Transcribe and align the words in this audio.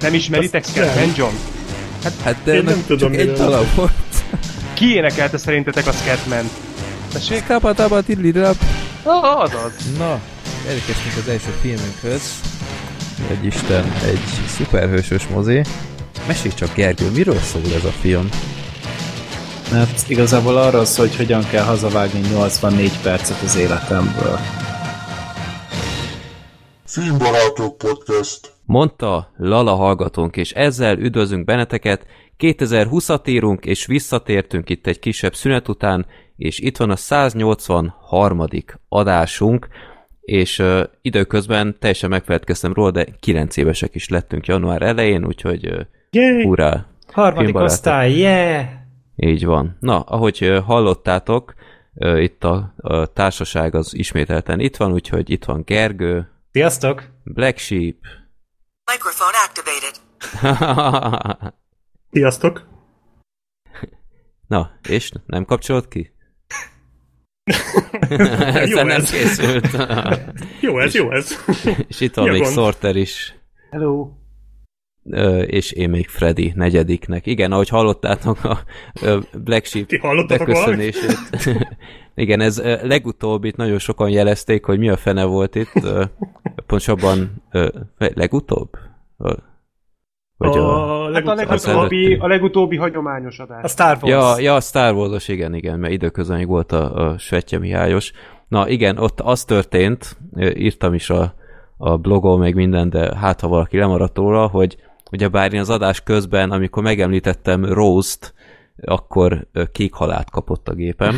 Nem 0.00 0.14
ismeritek 0.14 0.64
Scatman 0.64 1.12
John? 1.16 1.34
Hát 2.22 2.36
de 2.44 2.54
Én 2.54 2.64
nem 2.64 2.84
tudom, 2.86 3.10
csak 3.10 3.20
egy 3.20 3.32
dala 3.32 3.64
volt. 3.74 3.92
Ki 4.74 4.94
énekelte 4.94 5.38
szerintetek 5.38 5.86
a 5.86 5.92
Scatman? 5.92 6.50
Tessék? 7.12 7.46
Kapa 7.46 7.72
taba 7.72 8.02
tidlidap. 8.02 8.56
Ah, 9.02 9.40
azaz. 9.40 9.72
Na, 9.98 10.20
elérkeztünk 10.68 11.14
az 11.16 11.28
első 11.28 11.54
filmünkhöz. 11.60 12.22
Egy 13.30 13.44
Isten, 13.44 13.92
egy 14.04 14.20
szuperhősös 14.56 15.26
mozi. 15.26 15.62
Mesélj 16.26 16.54
csak, 16.54 16.74
Gergő, 16.74 17.10
miről 17.10 17.38
szól 17.38 17.62
ez 17.76 17.84
a 17.84 17.92
film? 18.00 18.28
Hát 19.72 20.04
igazából 20.06 20.56
arról 20.56 20.84
szól, 20.84 21.06
hogy 21.06 21.16
hogyan 21.16 21.48
kell 21.50 21.64
hazavágni 21.64 22.20
84 22.20 22.92
percet 23.02 23.42
az 23.44 23.56
életemből. 23.56 24.38
Filmbarátok 26.86 27.78
Podcast. 27.78 28.57
Mondta 28.68 29.32
Lala 29.36 29.74
hallgatónk, 29.74 30.36
és 30.36 30.52
ezzel 30.52 30.98
üdvözlünk 30.98 31.44
benneteket. 31.44 32.06
2020-at 32.38 33.28
írunk, 33.28 33.64
és 33.64 33.86
visszatértünk 33.86 34.70
itt 34.70 34.86
egy 34.86 34.98
kisebb 34.98 35.34
szünet 35.34 35.68
után, 35.68 36.06
és 36.36 36.58
itt 36.58 36.76
van 36.76 36.90
a 36.90 36.96
183. 36.96 38.44
adásunk, 38.88 39.68
és 40.20 40.58
uh, 40.58 40.80
időközben 41.02 41.76
teljesen 41.78 42.10
megfeledkeztem 42.10 42.72
róla, 42.72 42.90
de 42.90 43.06
9 43.20 43.56
évesek 43.56 43.94
is 43.94 44.08
lettünk 44.08 44.46
január 44.46 44.82
elején, 44.82 45.24
úgyhogy 45.24 45.66
uh, 45.66 45.80
Yay! 46.10 46.42
hurrá! 46.42 46.86
Harmadik 47.12 47.56
osztály, 47.56 48.12
yeah! 48.12 48.66
Így 49.16 49.44
van. 49.44 49.76
Na, 49.80 50.00
ahogy 50.00 50.60
hallottátok, 50.64 51.54
ö, 51.94 52.18
itt 52.18 52.44
a, 52.44 52.74
a 52.76 53.06
társaság 53.06 53.74
az 53.74 53.94
ismételten 53.94 54.60
itt 54.60 54.76
van, 54.76 54.92
úgyhogy 54.92 55.30
itt 55.30 55.44
van 55.44 55.62
Gergő, 55.64 56.28
Sziasztok! 56.52 57.08
Black 57.24 57.58
Sheep, 57.58 57.96
Microphone 58.92 59.36
activated. 59.46 59.94
Sziasztok! 62.12 62.66
Na, 64.46 64.70
és 64.88 65.12
nem 65.26 65.44
kapcsolod 65.44 65.88
ki? 65.88 66.12
Jó 68.70 68.82
nem 68.82 68.90
ez. 68.90 69.10
készült. 69.10 69.66
Jó 70.60 70.78
ez, 70.80 70.94
jó 70.94 71.12
ez. 71.12 71.32
és 71.88 72.00
itt 72.00 72.14
van 72.14 72.28
még? 72.28 72.44
Sorter 72.44 72.96
is, 72.96 73.34
Hello. 73.70 74.17
És 75.46 75.72
én 75.72 75.90
még 75.90 76.08
Freddy 76.08 76.52
negyediknek. 76.54 77.26
Igen, 77.26 77.52
ahogy 77.52 77.68
hallottátok 77.68 78.44
a 78.44 78.58
Black 79.44 79.64
Sheep 79.64 79.86
beköszönését. 80.26 81.18
Igen, 82.14 82.40
ez 82.40 82.58
ö, 82.58 82.86
legutóbb 82.86 83.44
itt 83.44 83.56
nagyon 83.56 83.78
sokan 83.78 84.10
jelezték, 84.10 84.64
hogy 84.64 84.78
mi 84.78 84.88
a 84.88 84.96
fene 84.96 85.24
volt 85.24 85.54
itt. 85.54 85.72
Pontosabban 86.66 87.42
legutóbb? 87.96 88.68
Vagy 90.36 90.56
a... 90.56 91.06
A 91.06 91.12
Hát 91.12 91.26
a 91.26 91.34
legutóbbi, 91.34 92.14
a 92.14 92.26
legutóbbi 92.26 92.76
hagyományos 92.76 93.38
adás. 93.38 93.62
A 93.62 93.68
Star 93.68 93.98
Wars. 94.00 94.12
Ja, 94.12 94.40
ja, 94.40 94.54
a 94.54 94.60
Star 94.60 94.94
Wars-os, 94.94 95.28
igen, 95.28 95.54
igen, 95.54 95.78
mert 95.78 95.92
időközben 95.92 96.36
még 96.36 96.46
volt 96.46 96.72
a, 96.72 97.08
a 97.08 97.18
Svetje 97.18 97.58
Mihályos. 97.58 98.12
Na 98.48 98.68
igen, 98.68 98.98
ott 98.98 99.20
az 99.20 99.44
történt, 99.44 100.16
írtam 100.54 100.94
is 100.94 101.10
a, 101.10 101.34
a 101.76 101.96
blogon 101.96 102.38
meg 102.38 102.54
minden, 102.54 102.90
de 102.90 103.16
hát 103.16 103.40
ha 103.40 103.48
valaki 103.48 103.78
lemaradt 103.78 104.16
róla, 104.16 104.46
hogy 104.46 104.76
ugye 105.12 105.28
bár 105.28 105.52
én 105.52 105.60
az 105.60 105.70
adás 105.70 106.00
közben, 106.02 106.50
amikor 106.50 106.82
megemlítettem 106.82 107.64
Rose-t, 107.64 108.34
akkor 108.84 109.48
kék 109.72 109.92
halált 109.92 110.30
kapott 110.30 110.68
a 110.68 110.74
gépem, 110.74 111.16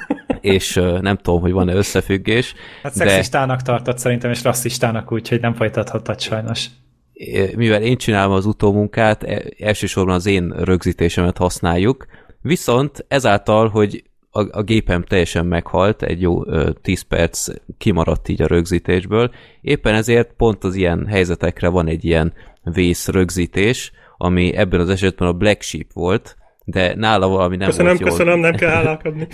és 0.40 0.74
nem 1.00 1.16
tudom, 1.16 1.40
hogy 1.40 1.52
van-e 1.52 1.74
összefüggés, 1.74 2.54
Hát 2.82 2.96
de 2.96 3.08
szexistának 3.08 3.62
tartott 3.62 3.98
szerintem, 3.98 4.30
és 4.30 4.42
rasszistának, 4.42 5.12
úgyhogy 5.12 5.40
nem 5.40 5.54
folytathattad 5.54 6.20
sajnos. 6.20 6.66
mivel 7.56 7.82
én 7.82 7.96
csinálom 7.96 8.32
az 8.32 8.46
utómunkát, 8.46 9.22
e- 9.22 9.42
elsősorban 9.58 10.14
az 10.14 10.26
én 10.26 10.50
rögzítésemet 10.50 11.36
használjuk, 11.36 12.06
viszont 12.40 13.04
ezáltal, 13.08 13.68
hogy 13.68 14.04
a, 14.30 14.58
a 14.58 14.62
gépem 14.62 15.02
teljesen 15.02 15.46
meghalt, 15.46 16.02
egy 16.02 16.20
jó 16.20 16.46
ö, 16.46 16.70
10 16.82 17.00
perc 17.00 17.48
kimaradt 17.78 18.28
így 18.28 18.42
a 18.42 18.46
rögzítésből, 18.46 19.30
éppen 19.60 19.94
ezért 19.94 20.32
pont 20.36 20.64
az 20.64 20.74
ilyen 20.74 21.06
helyzetekre 21.06 21.68
van 21.68 21.88
egy 21.88 22.04
ilyen 22.04 22.32
vész 22.62 23.08
rögzítés, 23.08 23.92
ami 24.16 24.54
ebben 24.56 24.80
az 24.80 24.88
esetben 24.88 25.28
a 25.28 25.32
Black 25.32 25.62
Sheep 25.62 25.92
volt, 25.92 26.36
de 26.64 26.94
nála 26.94 27.28
valami 27.28 27.56
nem 27.56 27.68
Köszönöm, 27.68 27.86
volt 27.86 28.00
jól. 28.00 28.10
köszönöm, 28.10 28.38
nem 28.38 28.54
kell 28.54 28.70
hálálkodni. 28.78 29.26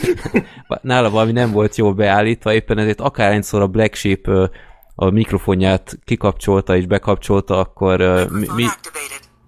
nála 0.82 1.10
valami 1.10 1.32
nem 1.32 1.52
volt 1.52 1.76
jól 1.76 1.94
beállítva, 1.94 2.52
éppen 2.52 2.78
ezért 2.78 3.00
akárhányszor 3.00 3.62
a 3.62 3.66
Black 3.66 3.94
Sheep 3.94 4.50
a 4.94 5.10
mikrofonját 5.10 5.98
kikapcsolta 6.04 6.76
és 6.76 6.86
bekapcsolta, 6.86 7.58
akkor 7.58 8.26
mi, 8.54 8.64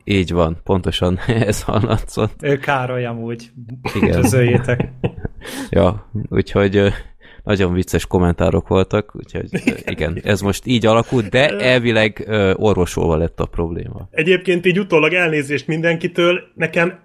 így 0.05 0.33
van, 0.33 0.61
pontosan 0.65 1.19
ez 1.49 1.63
hallatszott. 1.63 2.43
Ő 2.43 2.59
Károly 2.59 3.05
amúgy. 3.05 3.51
Igen. 3.95 4.25
Ja, 5.71 6.11
úgyhogy 6.29 6.93
nagyon 7.45 7.73
vicces 7.73 8.07
kommentárok 8.07 8.69
voltak, 8.69 9.17
úgyhogy 9.17 9.49
igen, 9.87 10.21
ez 10.25 10.41
most 10.41 10.67
így 10.67 10.87
alakult, 10.87 11.29
de 11.29 11.49
elvileg 11.49 12.29
orvosolva 12.57 13.17
lett 13.17 13.41
a 13.41 13.47
probléma. 13.47 14.09
Egyébként 14.11 14.67
így 14.67 14.79
utólag 14.79 15.13
elnézést 15.13 15.67
mindenkitől, 15.67 16.41
nekem 16.55 16.99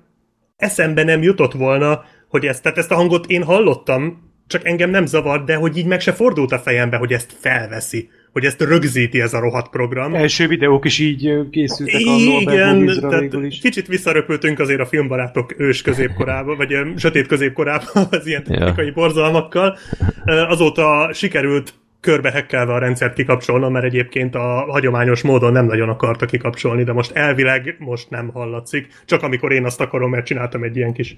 eszembe 0.56 1.04
nem 1.04 1.22
jutott 1.22 1.54
volna, 1.54 2.04
hogy 2.30 2.46
ezt, 2.46 2.64
tehát 2.64 2.78
ezt 2.78 2.92
a 2.92 2.96
hangot 2.96 3.26
én 3.26 3.44
hallottam, 3.44 4.32
csak 4.48 4.66
engem 4.66 4.90
nem 4.90 5.06
zavart, 5.06 5.46
de 5.46 5.56
hogy 5.56 5.78
így 5.78 5.86
meg 5.86 6.00
se 6.00 6.12
fordult 6.12 6.52
a 6.52 6.60
fejembe, 6.60 6.98
hogy 6.98 7.12
ezt 7.12 7.36
felveszi, 7.40 8.10
hogy 8.36 8.46
ezt 8.46 8.62
rögzíti 8.62 9.22
ez 9.22 9.34
a 9.34 9.40
rohadt 9.40 9.70
program. 9.70 10.14
Első 10.16 10.48
videók 10.48 10.86
is 10.86 11.00
így 11.00 11.50
készültek 11.52 12.02
a 12.06 12.10
Norbert 12.10 12.56
Igen, 12.58 12.76
Movies-ra 12.76 13.10
tehát 13.10 13.34
is. 13.34 13.60
kicsit 13.60 13.88
visszaröpültünk 13.88 14.60
azért 14.60 14.80
a 14.80 14.86
filmbarátok 14.86 15.54
ős 15.58 15.82
középkorába, 15.82 16.56
vagy 16.56 16.76
sötét 16.96 17.28
középkorába 17.28 17.86
az 18.12 18.28
ilyen 18.28 18.44
Ja. 18.48 18.58
technikai 18.58 18.92
borzalmakkal. 18.92 19.78
Ö, 20.26 20.42
Azóta 20.42 21.10
sikerült 21.14 21.74
körbehekkelve 22.00 22.74
a 22.74 22.78
rendszert 22.80 23.14
kikapcsolnom, 23.14 23.72
mert 23.72 23.86
egyébként 23.86 24.36
a 24.36 24.66
hagyományos 24.70 25.22
módon 25.22 25.52
nem 25.52 25.66
nagyon 25.66 25.90
akarta 25.90 26.26
kikapcsolni, 26.26 26.84
de 26.84 26.94
most 26.94 27.12
elvileg 27.12 27.76
most 27.80 28.10
nem 28.10 28.28
hallatszik. 28.34 28.88
Csak 29.06 29.24
amikor 29.24 29.52
én 29.52 29.66
azt 29.66 29.82
akarom, 29.82 30.10
mert 30.10 30.26
csináltam 30.26 30.64
egy 30.64 30.76
ilyen 30.76 30.94
kis 30.94 31.18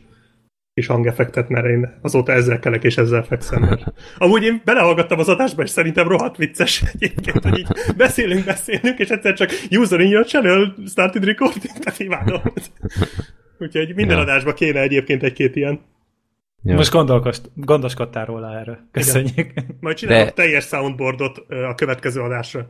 kis 0.77 0.87
hangeffektet, 0.87 1.49
mert 1.49 1.65
én 1.65 1.99
azóta 2.01 2.31
ezzel 2.31 2.59
kelek 2.59 2.83
és 2.83 2.97
ezzel 2.97 3.23
fekszem. 3.23 3.61
Mert... 3.61 3.83
Amúgy 4.17 4.43
én 4.43 4.61
belehallgattam 4.65 5.19
az 5.19 5.29
adásba, 5.29 5.63
és 5.63 5.69
szerintem 5.69 6.07
rohadt 6.07 6.37
vicces 6.37 6.83
egyébként, 6.93 7.43
hogy 7.43 7.57
így 7.59 7.67
beszélünk, 7.97 8.45
beszélünk, 8.45 8.99
és 8.99 9.09
egyszer 9.09 9.33
csak 9.33 9.49
user 9.71 9.99
in 9.99 10.09
your 10.09 10.25
channel 10.25 10.75
started 10.87 11.23
recording, 11.23 11.73
tehát 11.83 11.99
imádom. 11.99 12.41
Úgyhogy 13.59 13.95
minden 13.95 14.15
Ja. 14.17 14.21
adásba 14.23 14.53
kéne 14.53 14.79
egyébként 14.79 15.23
egy-két 15.23 15.55
ilyen. 15.55 15.79
Ja. 16.63 16.75
Most 16.75 17.51
gondoskodtál 17.55 18.25
róla 18.25 18.59
erről. 18.59 18.77
Köszönjük. 18.91 19.53
Majd 19.79 19.97
csinálok 19.97 20.25
De- 20.25 20.31
teljes 20.31 20.65
soundboardot 20.65 21.37
a 21.69 21.75
következő 21.75 22.21
adásra. 22.21 22.69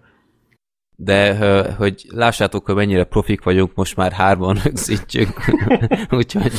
De 0.99 1.37
hogy 1.75 2.05
lássátok, 2.09 2.65
hogy 2.65 2.75
mennyire 2.75 3.03
profik 3.03 3.43
vagyunk, 3.43 3.75
most 3.75 3.95
már 3.95 4.11
hárman 4.11 4.59
rögzítjük. 4.63 5.29
úgyhogy, 6.09 6.53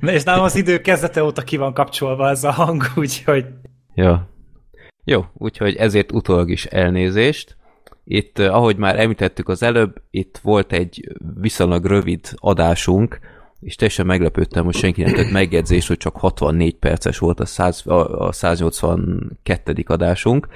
Na, 0.00 0.12
és 0.12 0.22
nálam 0.22 0.44
az 0.44 0.56
idő 0.56 0.80
kezdete 0.80 1.24
óta 1.24 1.42
ki 1.42 1.56
van 1.56 1.74
kapcsolva 1.74 2.28
ez 2.28 2.44
a 2.44 2.50
hang, 2.50 2.82
úgyhogy 2.96 3.46
ja. 3.94 4.28
Jó, 5.04 5.24
úgyhogy 5.34 5.76
ezért 5.76 6.12
utólag 6.12 6.50
is 6.50 6.64
elnézést. 6.64 7.56
Itt, 8.04 8.38
ahogy 8.38 8.76
már 8.76 8.98
említettük 8.98 9.48
az 9.48 9.62
előbb, 9.62 10.02
itt 10.10 10.38
volt 10.42 10.72
egy 10.72 11.08
viszonylag 11.40 11.84
rövid 11.84 12.28
adásunk, 12.34 13.18
és 13.60 13.74
teljesen 13.74 14.06
meglepődtem, 14.06 14.64
hogy 14.64 14.74
senki 14.74 15.02
nem 15.02 15.14
tett 15.14 15.30
megjegyzést, 15.30 15.88
hogy 15.88 15.96
csak 15.96 16.16
64 16.16 16.74
perces 16.74 17.18
volt 17.18 17.40
a, 17.40 17.46
100, 17.46 17.86
a, 17.86 18.26
a 18.26 18.32
182. 18.32 19.84
adásunk, 19.86 20.48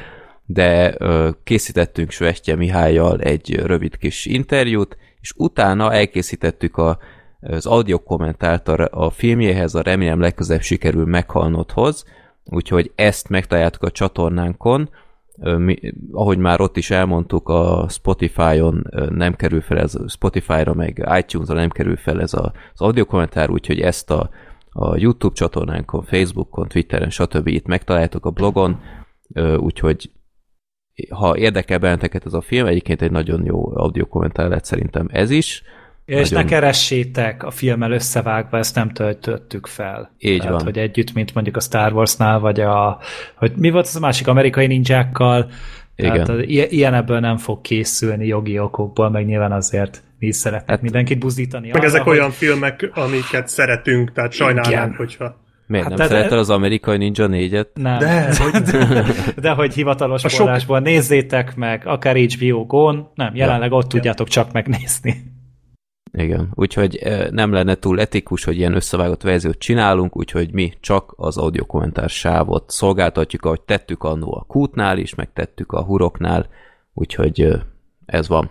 de 0.47 0.97
készítettünk 1.45 2.11
Svestje 2.11 2.57
Mihályjal 2.57 3.21
egy 3.21 3.55
rövid 3.55 3.97
kis 3.97 4.27
interjút, 4.27 4.97
és 5.21 5.33
utána 5.37 5.93
elkészítettük 5.93 6.77
a, 6.77 6.99
az 7.41 7.67
audio 7.67 7.99
kommentárt 7.99 8.69
a, 8.69 8.89
a 8.91 9.11
filmjéhez, 9.11 9.75
a 9.75 9.83
remélem 9.83 10.21
legközebb 10.21 10.61
sikerül 10.61 11.07
meghalnodhoz, 11.07 12.05
úgyhogy 12.45 12.93
ezt 12.95 13.29
megtaláltuk 13.29 13.83
a 13.83 13.91
csatornánkon, 13.91 14.91
mi, 15.37 15.79
ahogy 16.13 16.39
már 16.39 16.61
ott 16.61 16.77
is 16.77 16.91
elmondtuk, 16.91 17.49
a 17.49 17.87
Spotify-on 17.89 18.91
nem 19.09 19.35
kerül 19.35 19.61
fel 19.61 19.79
ez, 19.79 19.97
Spotify-ra 20.07 20.75
meg 20.75 21.09
iTunes-ra 21.19 21.55
nem 21.55 21.71
kerül 21.71 21.97
fel 21.97 22.21
ez 22.21 22.35
a, 22.35 22.53
az 22.73 22.81
audio 22.81 23.05
kommentár, 23.05 23.51
úgyhogy 23.51 23.81
ezt 23.81 24.11
a, 24.11 24.31
a 24.71 24.97
YouTube 24.97 25.35
csatornánkon, 25.35 26.03
Facebookon, 26.03 26.69
Twitteren, 26.69 27.11
stb. 27.11 27.47
itt 27.47 27.67
megtaláltok 27.67 28.27
a 28.27 28.31
blogon, 28.31 28.81
úgyhogy 29.57 30.11
ha 31.11 31.37
érdekel 31.37 31.79
benneteket 31.79 32.27
ez 32.27 32.33
a 32.33 32.41
film, 32.41 32.67
egyébként 32.67 33.03
egy 33.03 33.11
nagyon 33.11 33.45
jó 33.45 33.77
audio 33.77 34.07
kommentár 34.07 34.49
lett 34.49 34.65
szerintem 34.65 35.09
ez 35.13 35.31
is. 35.31 35.63
És 36.05 36.29
Nagyon- 36.31 36.45
ne 36.45 36.51
keressétek 36.51 37.43
a 37.45 37.51
filmmel 37.51 37.93
összevágva, 37.93 38.59
ezt 38.59 38.75
nem 38.75 38.91
töltöttük 38.91 39.67
fel. 39.67 40.11
Így 40.19 40.39
Tehát, 40.39 40.53
van. 40.55 40.63
hogy 40.65 40.79
együtt, 40.79 41.13
mint 41.13 41.35
mondjuk 41.35 41.57
a 41.57 41.61
Star 41.61 41.93
Warsnál, 41.93 42.39
vagy 42.39 42.61
a, 42.61 42.99
hogy 43.35 43.53
mi 43.57 43.71
volt 43.71 43.87
az 43.87 43.97
a 43.97 44.01
másik 44.01 44.27
amerikai 44.27 44.67
ninjákkal, 44.67 45.51
tehát 45.97 46.29
Igen. 46.29 46.43
i- 46.43 46.77
ilyen 46.77 46.95
ebből 46.95 47.21
nem 47.21 47.37
fog 47.37 47.61
készülni 47.61 48.27
jogi 48.27 48.59
okokból, 48.59 49.11
meg 49.11 49.27
nyilván 49.27 49.53
azért 49.53 50.03
Mi 50.19 50.27
is 50.27 50.37
szeretnék 50.37 50.67
Hát- 50.69 50.77
hát, 50.77 50.83
mindenkit 50.85 51.19
buzdítani. 51.19 51.67
Meg 51.67 51.77
arra, 51.77 51.85
ezek 51.87 52.03
hogy- 52.03 52.17
olyan 52.19 52.31
filmek, 52.31 52.91
amiket 52.95 53.49
szeretünk, 53.49 54.13
tehát 54.13 54.33
sajnálnánk, 54.33 54.69
Igen. 54.69 54.95
hogyha... 54.97 55.37
Miért 55.67 55.89
Hát 55.89 55.99
nem 55.99 56.09
de- 56.09 56.15
szereted 56.15 56.39
az 56.39 56.51
amerikai 56.51 56.97
Ninja 56.97 57.27
4-et? 57.31 57.67
Nem. 57.75 57.99
De, 57.99 58.35
hogy... 58.39 58.63
De 59.45 59.51
hogy 59.51 59.75
hivatalos 59.75 60.25
A 60.25 60.29
sok- 60.29 60.39
forrásból 60.41 60.81
nézzétek 60.81 61.57
meg, 61.57 61.87
akár 61.87 62.17
HBO 62.17 62.65
Go-n, 62.67 63.09
nem, 63.15 63.35
jelenleg 63.35 63.73
ott 63.73 63.83
Ja. 63.83 63.89
tudjátok 63.89 64.29
csak 64.29 64.53
megnézni. 64.53 65.33
Igen, 66.13 66.49
úgyhogy 66.55 66.99
nem 67.31 67.53
lenne 67.53 67.75
túl 67.75 68.01
etikus, 68.01 68.45
hogy 68.45 68.57
ilyen 68.57 68.75
összevágott 68.75 69.23
verziót 69.23 69.59
csinálunk, 69.59 70.17
úgyhogy 70.17 70.53
mi 70.53 70.73
csak 70.81 71.13
az 71.17 71.37
audiokommentár 71.37 72.09
sávot 72.09 72.71
szolgáltatjuk, 72.71 73.45
ahogy 73.45 73.61
tettük 73.61 74.03
annó 74.03 74.35
a 74.37 74.45
kútnál 74.47 74.99
is, 74.99 75.15
meg 75.15 75.33
tettük 75.33 75.73
a 75.73 75.83
huroknál, 75.83 76.47
úgyhogy 76.93 77.49
ez 78.07 78.29
van. 78.29 78.51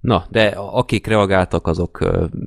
Na, 0.00 0.26
de 0.30 0.46
akik 0.56 1.06
reagáltak, 1.06 1.66
azok 1.66 1.98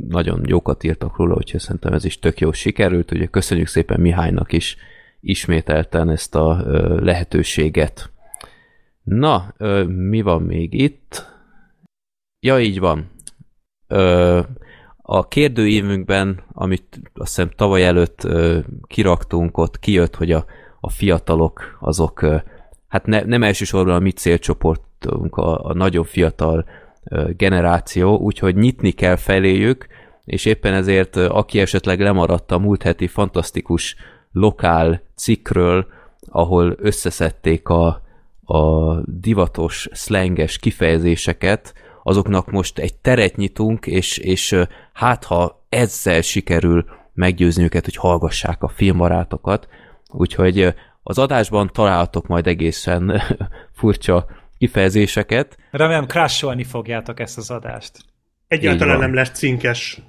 nagyon 0.08 0.42
jókat 0.46 0.84
írtak 0.84 1.18
róla, 1.18 1.36
úgyhogy 1.36 1.60
szerintem 1.60 1.94
ez 1.94 2.06
is 2.06 2.20
tök 2.20 2.40
jó 2.40 2.52
sikerült, 2.52 3.12
ugye 3.12 3.26
köszönjük 3.26 3.68
szépen 3.68 4.00
Mihálynak 4.00 4.52
is 4.52 4.78
ismételten 5.22 6.10
ezt 6.10 6.36
a 6.36 6.58
eh, 6.58 7.00
lehetőséget. 7.00 8.12
Na, 9.04 9.54
mi 9.88 10.22
van 10.22 10.42
még 10.42 10.74
itt? 10.74 11.30
Ja, 12.40 12.60
így 12.60 12.80
van. 12.80 13.10
A 15.02 15.28
kérdőívünkben, 15.28 16.44
amit 16.54 17.00
azt 17.14 17.36
hiszem 17.36 17.52
tavaly 17.56 17.86
előtt 17.86 18.28
kiraktunk, 18.88 19.58
ott 19.58 19.80
kijött, 19.80 20.16
hogy 20.16 20.32
a, 20.32 20.46
a 20.80 20.90
fiatalok 20.90 21.78
azok, 21.80 22.26
hát 22.88 23.06
ne, 23.06 23.22
nem 23.22 23.44
elsősorban 23.44 23.96
a 23.96 24.00
mi 24.00 24.12
célcsoportunk, 24.12 25.36
a, 25.36 25.66
a 25.66 25.74
nagyon 25.74 26.04
fiatal 26.04 26.66
generáció, 27.38 28.18
úgyhogy 28.18 28.56
nyitni 28.56 28.92
kell 28.92 29.16
feléjük, 29.16 29.88
és 30.26 30.46
éppen 30.46 30.74
ezért, 30.74 31.16
aki 31.16 31.60
esetleg 31.60 32.00
lemaradt 32.00 32.52
a 32.52 32.60
múlt 32.60 32.84
heti 32.84 33.08
fantasztikus 33.08 33.96
lokál 34.32 35.02
cikkről, 35.16 35.88
ahol 36.30 36.76
összeszedték 36.78 37.68
a, 37.70 38.02
a 38.46 38.96
divatos, 39.06 39.88
szlenges 39.92 40.58
kifejezéseket, 40.58 41.74
azoknak 42.04 42.52
most 42.52 42.80
egy 42.80 42.94
teret 42.94 43.36
nyitunk, 43.36 43.86
és, 43.86 44.18
és 44.18 44.56
hát 44.94 45.24
ha 45.24 45.66
ezzel 45.70 46.22
sikerül 46.22 46.86
meggyőzni 47.14 47.64
őket, 47.64 47.86
hogy 47.86 47.96
hallgassák 47.96 48.64
a 48.64 48.68
filmbarátokat, 48.68 49.68
úgyhogy 50.10 50.74
az 51.04 51.18
adásban 51.18 51.70
találtok 51.74 52.28
majd 52.28 52.48
egészen 52.48 53.22
furcsa 53.80 54.26
kifejezéseket. 54.62 55.58
Remélem 55.72 56.06
crasholni 56.06 56.64
fogjátok 56.64 57.20
ezt 57.20 57.38
az 57.38 57.52
adást. 57.52 58.00
Egyáltalán 58.48 59.00
nem 59.00 59.14
lesz 59.14 59.32
cinkes. 59.32 60.02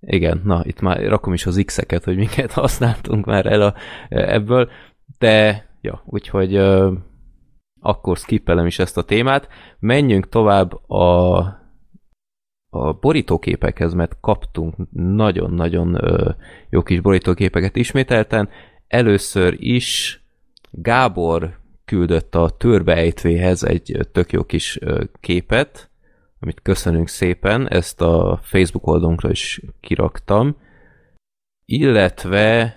Igen, 0.00 0.40
na, 0.44 0.60
itt 0.64 0.80
már 0.80 1.06
rakom 1.06 1.32
is 1.32 1.46
az 1.46 1.62
x-eket, 1.64 2.04
hogy 2.04 2.16
minket 2.16 2.52
használtunk 2.62 3.24
már 3.24 3.46
el 3.46 3.60
a, 3.62 3.74
ebből, 4.08 4.70
de 5.18 5.66
ja, 5.80 6.02
úgyhogy 6.04 6.54
ö, 6.54 6.92
akkor 7.80 8.16
skippelem 8.16 8.66
is 8.66 8.78
ezt 8.78 8.96
a 8.96 9.04
témát. 9.04 9.48
Menjünk 9.78 10.28
tovább 10.28 10.90
a, 10.90 11.36
a 12.70 12.92
borítóképekhez, 13.00 13.94
mert 13.94 14.16
kaptunk 14.20 14.74
nagyon-nagyon 14.92 16.04
ö, 16.04 16.30
jó 16.70 16.82
kis 16.82 17.00
borítóképeket 17.00 17.76
ismételten. 17.76 18.48
Először 18.86 19.56
is 19.58 20.20
Gábor 20.70 21.64
küldött 21.86 22.34
a 22.34 22.50
törbeejtvéhez 22.50 23.62
egy 23.62 23.98
tök 24.12 24.32
jó 24.32 24.44
kis 24.44 24.78
képet, 25.20 25.90
amit 26.40 26.60
köszönünk 26.62 27.08
szépen, 27.08 27.68
ezt 27.68 28.00
a 28.00 28.40
Facebook 28.42 28.86
oldalunkra 28.86 29.30
is 29.30 29.60
kiraktam, 29.80 30.56
illetve 31.64 32.76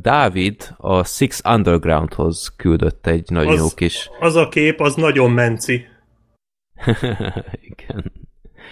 Dávid 0.00 0.74
a 0.76 1.04
Six 1.04 1.40
Undergroundhoz 1.44 2.54
küldött 2.56 3.06
egy 3.06 3.30
nagyon 3.30 3.52
Az- 3.52 3.58
jó 3.58 3.68
kis... 3.74 4.10
Az 4.20 4.34
a 4.34 4.48
kép, 4.48 4.80
az 4.80 4.94
nagyon 4.94 5.30
menci. 5.30 5.86
Igen. 7.70 8.12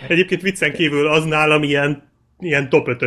Egyébként 0.08 0.42
viccen 0.42 0.72
kívül 0.72 1.06
az 1.06 1.24
nálam 1.24 1.62
ilyen, 1.62 2.11
ilyen 2.42 2.68
top 2.68 2.88
5 2.88 3.04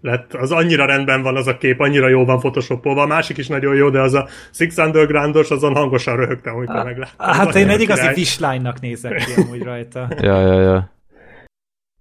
lett. 0.00 0.34
Az 0.34 0.52
annyira 0.52 0.86
rendben 0.86 1.22
van 1.22 1.36
az 1.36 1.46
a 1.46 1.56
kép, 1.56 1.80
annyira 1.80 2.08
jó 2.08 2.24
van 2.24 2.38
photoshopolva. 2.38 3.02
A 3.02 3.06
másik 3.06 3.36
is 3.36 3.46
nagyon 3.46 3.74
jó, 3.74 3.90
de 3.90 4.00
az 4.00 4.14
a 4.14 4.28
Six 4.52 4.76
Undergroundos, 4.76 5.50
azon 5.50 5.74
hangosan 5.74 6.16
röhögtem, 6.16 6.54
amikor 6.54 6.84
megláttam. 6.84 7.28
Hát 7.28 7.54
én 7.54 7.68
egy 7.68 7.80
igazi 7.80 8.14
vislánynak 8.14 8.80
nézek 8.80 9.24
ki 9.24 9.40
amúgy 9.40 9.62
rajta. 9.62 10.08
Ja, 10.20 10.40
ja, 10.40 10.60
ja. 10.60 10.92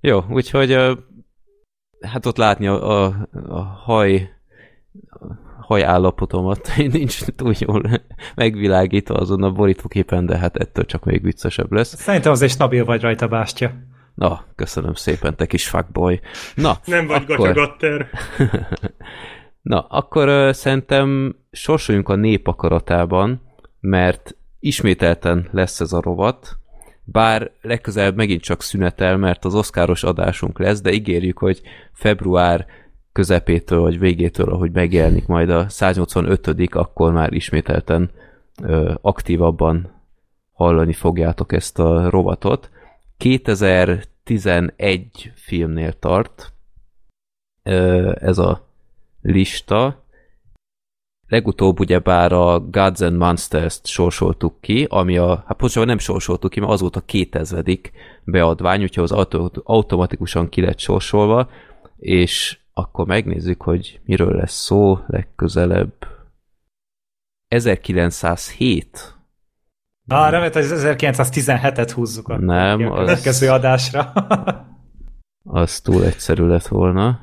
Jó, 0.02 0.24
úgyhogy 0.30 0.78
hát 2.02 2.26
ott 2.26 2.38
látni 2.38 2.68
a, 2.68 3.06
a, 3.06 3.28
a 3.48 3.62
haj 3.62 4.30
haj 5.68 5.84
állapotomat 5.84 6.72
nincs 6.92 7.26
túl 7.26 7.54
jól 7.60 7.84
megvilágítva 8.36 9.16
azon 9.16 9.44
a 9.44 9.52
borítóképen, 9.52 10.26
de 10.26 10.38
hát 10.38 10.56
ettől 10.56 10.86
csak 10.86 11.04
még 11.04 11.24
viccesebb 11.24 11.72
lesz. 11.72 11.96
Szerintem 11.96 12.32
azért 12.32 12.52
stabil 12.52 12.86
vagy 12.86 13.02
rajta, 13.02 13.28
Bástya. 13.28 13.72
Na, 14.18 14.44
köszönöm 14.56 14.94
szépen, 14.94 15.36
te 15.36 15.46
kis 15.46 15.68
fuckboy. 15.68 16.20
Na, 16.56 16.78
Nem 16.86 17.08
vagy 17.08 17.22
akkor, 17.22 17.38
gatyagatter. 17.38 18.10
Na, 19.62 19.80
akkor 19.80 20.28
uh, 20.28 20.52
szerintem 20.52 21.36
sorsoljunk 21.52 22.10
a 22.10 22.16
nép 22.16 22.48
akaratában, 22.48 23.42
mert 23.80 24.36
ismételten 24.60 25.48
lesz 25.52 25.80
ez 25.80 25.94
a 25.94 26.02
rovat, 26.02 26.58
bár 27.04 27.52
legközelebb 27.62 28.16
megint 28.16 28.42
csak 28.42 28.62
szünetel, 28.62 29.18
mert 29.18 29.46
az 29.46 29.56
oszkáros 29.56 30.04
adásunk 30.04 30.60
lesz, 30.60 30.82
de 30.82 30.92
ígérjük, 30.92 31.38
hogy 31.38 31.62
február 31.94 32.66
közepétől 33.12 33.80
vagy 33.80 34.00
végétől, 34.00 34.50
ahogy 34.50 34.72
megjelenik 34.72 35.28
majd 35.28 35.50
a 35.50 35.70
185 35.70 36.76
akkor 36.76 37.12
már 37.12 37.34
ismételten 37.34 38.10
ö, 38.64 38.94
aktívabban 39.02 39.92
hallani 40.54 40.94
fogjátok 40.94 41.52
ezt 41.52 41.80
a 41.80 42.10
rovatot. 42.10 42.70
2011 43.18 45.32
filmnél 45.36 46.00
tart 46.00 46.54
ez 48.14 48.38
a 48.38 48.68
lista. 49.22 50.06
Legutóbb 51.28 51.80
ugyebár 51.80 52.32
a 52.32 52.60
Gods 52.60 53.02
and 53.02 53.18
Monsters-t 53.18 53.86
sorsoltuk 53.86 54.62
ki, 54.62 54.86
ami 54.90 55.18
a, 55.18 55.28
hát 55.28 55.58
pontosabban 55.58 55.88
nem 55.88 55.98
sorsoltuk 55.98 56.52
ki, 56.52 56.60
mert 56.60 56.72
az 56.72 56.82
volt 56.82 56.96
a 56.96 57.02
2000 57.02 57.64
beadvány, 58.24 58.82
úgyhogy 58.82 59.04
az 59.04 59.12
auto, 59.12 59.50
automatikusan 59.64 60.50
ki 60.50 60.62
lett 60.62 60.80
sorsolva, 60.80 61.50
és 61.98 62.60
akkor 62.74 63.06
megnézzük, 63.06 63.62
hogy 63.62 64.00
miről 64.06 64.36
lesz 64.36 64.64
szó 64.64 65.00
legközelebb. 65.08 66.08
1907. 67.48 69.17
Ah, 70.08 70.30
remélt, 70.32 70.54
hogy 70.54 70.64
az 70.64 70.84
1917-et 70.88 71.92
húzzuk 71.94 72.28
akkor 72.30 72.44
Nem, 72.44 72.82
a 72.82 72.92
az- 72.92 73.00
következő 73.00 73.50
adásra. 73.50 74.12
Az 75.50 75.80
túl 75.82 76.04
egyszerű 76.04 76.46
lett 76.46 76.68
volna. 76.68 77.20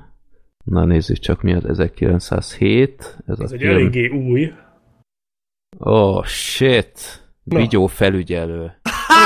Na 0.64 0.84
nézzük 0.84 1.18
csak 1.18 1.42
mi 1.42 1.54
az 1.54 1.64
1907. 1.64 3.16
Ez 3.26 3.38
Ez 3.40 3.50
a 3.50 3.54
egy 3.54 3.60
film. 3.60 3.72
eléggé 3.72 4.08
új. 4.08 4.52
Oh, 5.78 6.24
shit! 6.24 7.22
Na. 7.42 7.58
Vigyó 7.58 7.86
felügyelő. 7.86 8.72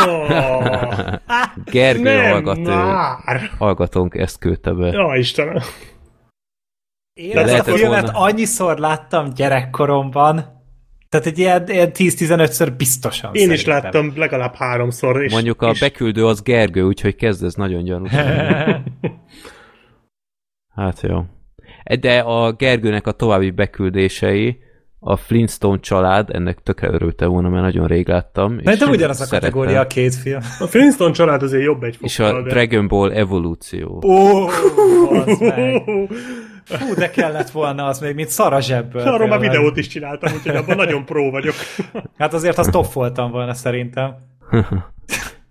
Oh, 0.07 1.15
Gergő 1.65 2.03
nem 2.03 2.31
hallgató, 2.31 2.63
már! 2.63 3.51
hallgatónk 3.59 4.15
ezt 4.15 4.39
küldte 4.39 4.73
be. 4.73 4.87
Ja, 4.87 5.17
Istenem. 5.17 5.63
Én 7.13 7.35
De 7.35 7.41
ezt 7.43 7.69
a 7.69 7.73
filmet 7.73 8.03
volna. 8.11 8.19
annyiszor 8.19 8.79
láttam 8.79 9.33
gyerekkoromban, 9.35 10.58
tehát 11.09 11.27
egy 11.27 11.39
ilyen, 11.39 11.65
ilyen 11.69 11.91
10-15-ször 11.95 12.73
biztosan 12.77 13.35
Én 13.35 13.51
is 13.51 13.65
láttam 13.65 14.13
legalább 14.17 14.55
háromszor. 14.55 15.23
És, 15.23 15.33
Mondjuk 15.33 15.63
a 15.63 15.71
és 15.71 15.81
beküldő 15.81 16.27
az 16.27 16.43
Gergő, 16.43 16.83
úgyhogy 16.83 17.17
kezd 17.17 17.45
ez 17.45 17.55
nagyon 17.55 17.85
gyanús. 17.85 18.11
Hát 20.75 21.01
jó. 21.01 21.25
De 22.01 22.19
a 22.19 22.53
Gergőnek 22.53 23.07
a 23.07 23.13
további 23.13 23.51
beküldései, 23.51 24.59
a 24.99 25.17
Flintstone 25.17 25.81
család, 25.81 26.31
ennek 26.33 26.63
tökre 26.63 26.89
örültem 26.89 27.29
volna, 27.29 27.49
mert 27.49 27.63
nagyon 27.63 27.87
rég 27.87 28.09
láttam. 28.09 28.57
De, 28.57 28.73
és 28.73 28.79
de 28.79 28.87
ugyanaz 28.87 29.21
a 29.21 29.25
szerettem. 29.25 29.51
kategória 29.51 29.81
a 29.81 29.87
két 29.87 30.15
film. 30.15 30.41
A 30.59 30.67
Flintstone 30.67 31.13
család 31.13 31.43
azért 31.43 31.65
jobb 31.65 31.83
egy 31.83 31.97
És 32.01 32.17
fokkal, 32.17 32.37
a 32.37 32.43
de... 32.43 32.49
Dragon 32.49 32.89
Ball 32.89 33.13
evolúció. 33.13 34.03
Ó, 34.05 34.47
meg. 35.41 35.83
Fú, 36.69 36.95
de 36.95 37.11
kellett 37.11 37.51
volna 37.51 37.85
az 37.85 38.01
még, 38.01 38.15
mint 38.15 38.29
szar 38.29 38.53
a 38.53 38.61
zsebből. 38.61 39.03
Arról 39.03 39.29
már 39.29 39.39
tényleg. 39.39 39.57
videót 39.57 39.77
is 39.77 39.87
csináltam, 39.87 40.33
úgyhogy 40.33 40.57
abban 40.57 40.77
nagyon 40.77 41.05
pró 41.05 41.31
vagyok. 41.31 41.55
Hát 42.19 42.35
azért 42.35 42.59
az 42.59 42.67
top 42.67 42.93
voltam 42.93 43.31
volna 43.31 43.55
szerintem. 43.55 44.15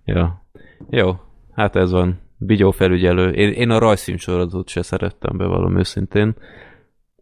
Ja. 0.06 0.46
Jó, 0.90 1.16
hát 1.56 1.76
ez 1.76 1.92
van. 1.92 2.22
Bigyó 2.38 2.72
felügyelő. 2.72 3.32
Én, 3.32 3.52
én 3.52 3.70
a 3.70 3.78
rajzfilmsorozatot 3.80 4.70
se 4.70 4.82
szerettem, 4.82 5.38
bevallom 5.38 5.78
őszintén. 5.78 6.36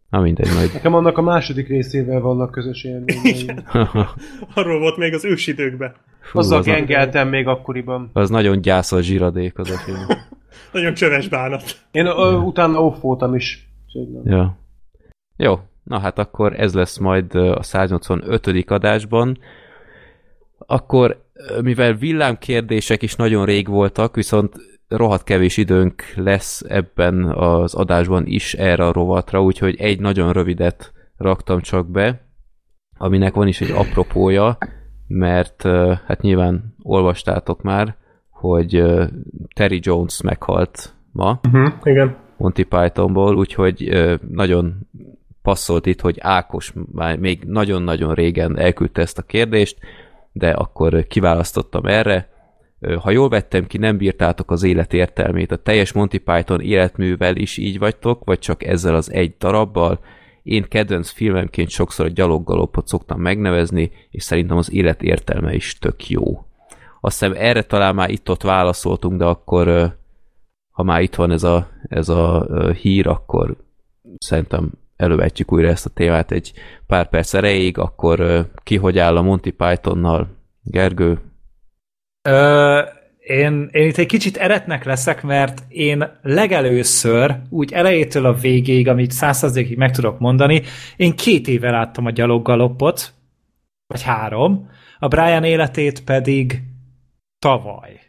Na 0.09 0.21
mindegy, 0.21 0.53
majd. 0.53 0.73
Nekem 0.73 0.93
annak 0.93 1.17
a 1.17 1.21
második 1.21 1.67
részével 1.67 2.19
vannak 2.19 2.51
közös 2.51 2.83
élményeim. 2.83 3.63
Arról 4.55 4.79
volt 4.79 4.97
még 4.97 5.13
az 5.13 5.25
ősidőkben. 5.25 5.95
Fú, 6.21 6.39
Azzal 6.39 6.59
az, 6.59 6.67
a, 6.67 6.71
gengeltem 6.71 7.27
még 7.29 7.47
akkoriban. 7.47 8.09
az 8.13 8.29
nagyon 8.29 8.61
gyászol 8.61 9.01
zsiradék 9.01 9.59
az 9.59 9.69
a 9.71 9.77
film. 9.77 10.05
Nagyon 10.71 10.93
csöves 10.93 11.27
bánat. 11.27 11.63
Én 11.91 12.05
ö, 12.05 12.33
utána 12.33 12.83
off 12.83 12.99
voltam 13.01 13.35
is. 13.35 13.69
Úgyhogy 13.95 14.13
nem. 14.13 14.37
Ja. 14.37 14.57
Jó, 15.37 15.59
na 15.83 15.99
hát 15.99 16.19
akkor 16.19 16.59
ez 16.59 16.73
lesz 16.73 16.97
majd 16.97 17.35
a 17.35 17.63
185. 17.63 18.47
adásban. 18.71 19.37
Akkor, 20.57 21.23
mivel 21.61 21.93
villámkérdések 21.93 23.01
is 23.01 23.15
nagyon 23.15 23.45
rég 23.45 23.67
voltak, 23.67 24.15
viszont 24.15 24.53
rohadt 24.87 25.23
kevés 25.23 25.57
időnk 25.57 26.03
lesz 26.15 26.61
ebben 26.67 27.23
az 27.23 27.73
adásban 27.73 28.25
is 28.25 28.53
erre 28.53 28.85
a 28.85 28.91
rovatra, 28.91 29.43
úgyhogy 29.43 29.75
egy 29.79 29.99
nagyon 29.99 30.33
rövidet 30.33 30.93
raktam 31.17 31.61
csak 31.61 31.87
be, 31.87 32.21
aminek 32.97 33.33
van 33.33 33.47
is 33.47 33.61
egy 33.61 33.71
apropója, 33.71 34.57
mert 35.07 35.61
hát 36.05 36.21
nyilván 36.21 36.75
olvastátok 36.81 37.61
már, 37.61 37.95
hogy 38.29 38.83
Terry 39.55 39.79
Jones 39.81 40.21
meghalt 40.21 40.93
ma, 41.11 41.39
Uh-huh, 41.43 41.73
igen. 41.83 42.24
Monty 42.37 42.63
Pythonból, 42.63 43.37
úgyhogy 43.37 44.07
nagyon 44.29 44.89
passzolt 45.41 45.85
itt, 45.85 46.01
hogy 46.01 46.17
Ákos 46.19 46.73
már 46.91 47.17
még 47.17 47.43
nagyon-nagyon 47.43 48.13
régen 48.13 48.57
elküldte 48.57 49.01
ezt 49.01 49.17
a 49.17 49.21
kérdést, 49.21 49.77
de 50.31 50.49
akkor 50.49 51.07
kiválasztottam 51.07 51.85
erre. 51.85 52.29
Ha 52.99 53.11
jól 53.11 53.29
vettem 53.29 53.67
ki, 53.67 53.77
nem 53.77 53.97
bírtátok 53.97 54.51
az 54.51 54.63
élet 54.63 54.93
értelmét. 54.93 55.51
A 55.51 55.55
teljes 55.55 55.91
Monty 55.91 56.17
Python 56.17 56.61
életművel 56.61 57.35
is 57.35 57.57
így 57.57 57.79
vagytok, 57.79 58.23
vagy 58.23 58.39
csak 58.39 58.63
ezzel 58.63 58.95
az 58.95 59.11
egy 59.11 59.35
darabbal? 59.37 59.99
Én 60.43 60.63
kedvenc 60.63 61.09
filmemként 61.09 61.69
sokszor 61.69 62.05
a 62.05 62.09
gyaloggalopot 62.09 62.87
szoktam 62.87 63.21
megnevezni, 63.21 63.91
és 64.11 64.23
szerintem 64.23 64.57
az 64.57 64.73
élet 64.73 65.03
értelme 65.03 65.53
is 65.53 65.77
tök 65.77 66.09
jó. 66.09 66.45
Azt 67.01 67.19
hiszem 67.19 67.35
erre 67.37 67.61
talán 67.61 67.95
már 67.95 68.09
itt-ott 68.09 68.41
válaszoltunk, 68.41 69.17
de 69.17 69.25
akkor 69.25 69.95
ha 70.75 70.83
már 70.83 71.01
itt 71.01 71.15
van 71.15 71.31
ez 71.31 71.43
a, 71.43 71.67
ez 71.89 72.09
a 72.09 72.45
hír, 72.81 73.07
akkor 73.07 73.55
szerintem 74.17 74.71
elővetjük 74.95 75.51
újra 75.51 75.67
ezt 75.67 75.85
a 75.85 75.89
témát 75.89 76.31
egy 76.31 76.53
pár 76.87 77.09
perc 77.09 77.33
erejéig, 77.33 77.77
akkor 77.77 78.47
ki 78.63 78.77
hogy 78.77 78.97
áll 78.97 79.17
a 79.17 79.21
Monty 79.21 79.49
Pythonnal? 79.49 80.27
Gergő? 80.63 81.19
Ö, 82.21 82.81
én, 83.19 83.69
én 83.71 83.87
itt 83.87 83.97
egy 83.97 84.05
kicsit 84.05 84.37
eretnek 84.37 84.83
leszek, 84.83 85.23
mert 85.23 85.63
én 85.67 86.19
legelőször, 86.21 87.35
úgy 87.49 87.73
elejétől 87.73 88.25
a 88.25 88.33
végéig, 88.33 88.87
amit 88.87 89.11
százszerzékig 89.11 89.77
meg 89.77 89.91
tudok 89.91 90.19
mondani, 90.19 90.61
én 90.95 91.15
két 91.15 91.47
éve 91.47 91.71
láttam 91.71 92.05
a 92.05 92.11
gyaloggaloppot, 92.11 93.13
vagy 93.87 94.01
három, 94.01 94.69
a 94.99 95.07
Brian 95.07 95.43
életét 95.43 96.03
pedig 96.03 96.61
tavaly. 97.39 98.04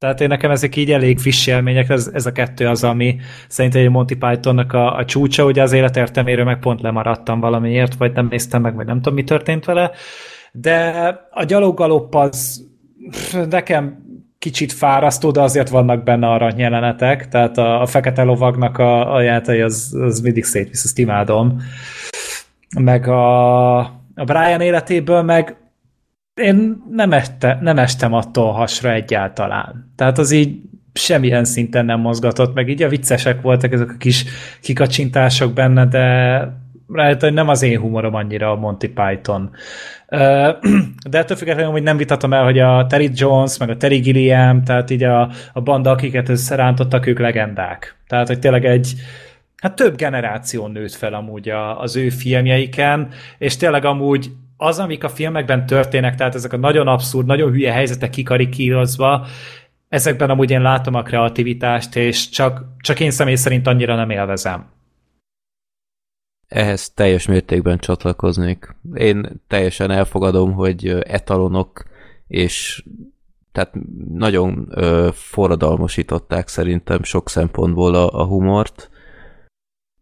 Tehát 0.00 0.20
én 0.20 0.28
nekem 0.28 0.50
ezek 0.50 0.76
így 0.76 0.92
elég 0.92 1.18
friss 1.18 1.46
élmények, 1.46 1.88
ez, 1.88 2.10
ez 2.12 2.26
a 2.26 2.32
kettő 2.32 2.66
az, 2.66 2.84
ami 2.84 3.16
szerintem 3.48 3.80
egy 3.80 3.90
Monty 3.90 4.14
Pythonnak 4.18 4.72
a, 4.72 4.96
a 4.96 5.04
csúcsa, 5.04 5.44
ugye 5.44 5.62
az 5.62 5.72
életértelméről 5.72 6.44
meg 6.44 6.58
pont 6.58 6.80
lemaradtam 6.80 7.40
valamiért, 7.40 7.94
vagy 7.94 8.12
nem 8.12 8.26
néztem 8.30 8.62
meg, 8.62 8.74
vagy 8.74 8.86
nem 8.86 8.96
tudom, 8.96 9.14
mi 9.14 9.24
történt 9.24 9.64
vele, 9.64 9.90
de 10.52 10.90
a 11.30 11.44
gyaloggalopp 11.44 12.14
az 12.14 12.66
nekem 13.48 13.98
kicsit 14.38 14.72
fárasztó, 14.72 15.30
de 15.30 15.40
azért 15.40 15.68
vannak 15.68 16.02
benne 16.02 16.26
aranyjelenetek, 16.26 17.28
tehát 17.28 17.58
a, 17.58 17.80
a 17.80 17.86
fekete 17.86 18.22
lovagnak 18.22 18.78
a, 18.78 19.14
a 19.14 19.20
játai 19.20 19.60
az, 19.60 19.96
az 20.00 20.20
mindig 20.20 20.44
szétvisz, 20.44 20.84
azt 20.84 20.98
imádom. 20.98 21.60
Meg 22.78 23.08
a, 23.08 23.78
a 24.14 24.24
Brian 24.24 24.60
életéből 24.60 25.22
meg 25.22 25.56
én 26.34 26.82
nem, 26.90 27.12
este, 27.12 27.58
nem 27.60 27.78
estem 27.78 28.12
attól 28.12 28.52
hasra 28.52 28.92
egyáltalán. 28.92 29.92
Tehát 29.96 30.18
az 30.18 30.30
így 30.30 30.60
semmilyen 30.92 31.44
szinten 31.44 31.84
nem 31.84 32.00
mozgatott, 32.00 32.54
meg 32.54 32.68
így 32.68 32.82
a 32.82 32.88
viccesek 32.88 33.40
voltak 33.40 33.72
ezek 33.72 33.90
a 33.90 33.96
kis 33.98 34.24
kikacsintások 34.60 35.52
benne, 35.52 35.86
de 35.86 36.38
rájött, 36.92 37.20
hogy 37.20 37.32
nem 37.32 37.48
az 37.48 37.62
én 37.62 37.80
humorom 37.80 38.14
annyira 38.14 38.50
a 38.50 38.56
Monty 38.56 38.86
Python. 38.86 39.50
De 41.08 41.18
ettől 41.18 41.36
függetlenül, 41.36 41.70
hogy 41.70 41.82
nem 41.82 41.96
vitatom 41.96 42.32
el, 42.32 42.44
hogy 42.44 42.58
a 42.58 42.86
Terry 42.88 43.10
Jones, 43.14 43.58
meg 43.58 43.70
a 43.70 43.76
Terry 43.76 43.98
Gilliam, 43.98 44.64
tehát 44.64 44.90
így 44.90 45.02
a, 45.02 45.30
a 45.52 45.60
banda, 45.60 45.90
akiket 45.90 46.28
összerántottak, 46.28 47.06
ők 47.06 47.18
legendák. 47.18 47.96
Tehát, 48.06 48.26
hogy 48.26 48.38
tényleg 48.38 48.64
egy, 48.64 48.94
hát 49.56 49.76
több 49.76 49.96
generáció 49.96 50.66
nőtt 50.66 50.92
fel 50.92 51.14
amúgy 51.14 51.48
az 51.78 51.96
ő 51.96 52.08
filmjeiken, 52.08 53.08
és 53.38 53.56
tényleg 53.56 53.84
amúgy 53.84 54.30
az, 54.62 54.78
amik 54.78 55.04
a 55.04 55.08
filmekben 55.08 55.66
történnek, 55.66 56.14
tehát 56.14 56.34
ezek 56.34 56.52
a 56.52 56.56
nagyon 56.56 56.88
abszurd, 56.88 57.26
nagyon 57.26 57.50
hülye 57.50 57.72
helyzetek 57.72 58.10
kikarikírozva, 58.10 59.26
ezekben 59.88 60.30
amúgy 60.30 60.50
én 60.50 60.62
látom 60.62 60.94
a 60.94 61.02
kreativitást, 61.02 61.96
és 61.96 62.28
csak, 62.28 62.64
csak 62.78 63.00
én 63.00 63.10
személy 63.10 63.34
szerint 63.34 63.66
annyira 63.66 63.94
nem 63.94 64.10
élvezem. 64.10 64.70
Ehhez 66.48 66.90
teljes 66.90 67.26
mértékben 67.26 67.78
csatlakoznék. 67.78 68.76
Én 68.94 69.40
teljesen 69.46 69.90
elfogadom, 69.90 70.52
hogy 70.52 70.88
etalonok, 71.06 71.82
és 72.26 72.84
tehát 73.52 73.72
nagyon 74.08 74.68
ö, 74.70 75.08
forradalmasították 75.12 76.48
szerintem 76.48 77.02
sok 77.02 77.28
szempontból 77.28 77.94
a, 77.94 78.20
a 78.20 78.24
humort, 78.24 78.89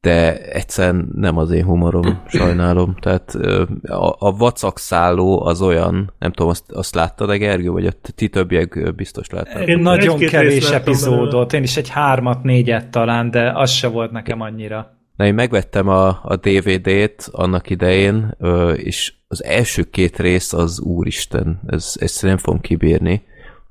de 0.01 0.39
egyszerűen 0.53 1.09
nem 1.15 1.37
az 1.37 1.51
én 1.51 1.65
humorom, 1.65 2.23
sajnálom. 2.27 2.97
Tehát 3.01 3.35
a, 3.83 4.17
a 4.19 4.37
vacakszálló 4.37 5.45
az 5.45 5.63
olyan, 5.63 6.13
nem 6.19 6.33
tudom, 6.33 6.51
azt, 6.51 6.73
azt 6.73 6.95
láttad, 6.95 7.29
de 7.29 7.37
Gergő, 7.37 7.71
vagy 7.71 7.87
a 7.87 7.93
ti 8.15 8.29
többiek 8.29 8.95
biztos 8.95 9.31
látták. 9.31 9.69
Én 9.69 9.79
nagyon 9.79 10.19
kevés 10.19 10.71
epizódot, 10.71 11.53
én 11.53 11.63
is 11.63 11.77
egy 11.77 11.89
hármat, 11.89 12.43
négyet 12.43 12.89
talán, 12.91 13.31
de 13.31 13.53
az 13.55 13.71
se 13.71 13.89
volt 13.89 14.11
nekem 14.11 14.41
annyira. 14.41 14.97
Na, 15.17 15.27
én 15.27 15.35
megvettem 15.35 15.89
a, 15.89 16.09
a 16.09 16.37
DVD-t 16.37 17.29
annak 17.33 17.71
idején, 17.71 18.37
és 18.75 19.13
az 19.29 19.45
első 19.45 19.83
két 19.83 20.19
rész 20.19 20.53
az 20.53 20.81
úristen, 20.81 21.61
ez, 21.67 21.95
ezt 22.01 22.23
nem 22.23 22.37
fogom 22.37 22.61
kibírni, 22.61 23.23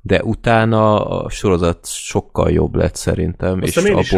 de 0.02 0.24
utána 0.24 1.06
a 1.06 1.30
sorozat 1.30 1.88
sokkal 1.88 2.52
jobb 2.52 2.76
lett 2.76 2.96
szerintem, 2.96 3.60
Azt 3.62 3.78
és 3.78 3.84
én 3.84 3.98
is. 3.98 4.16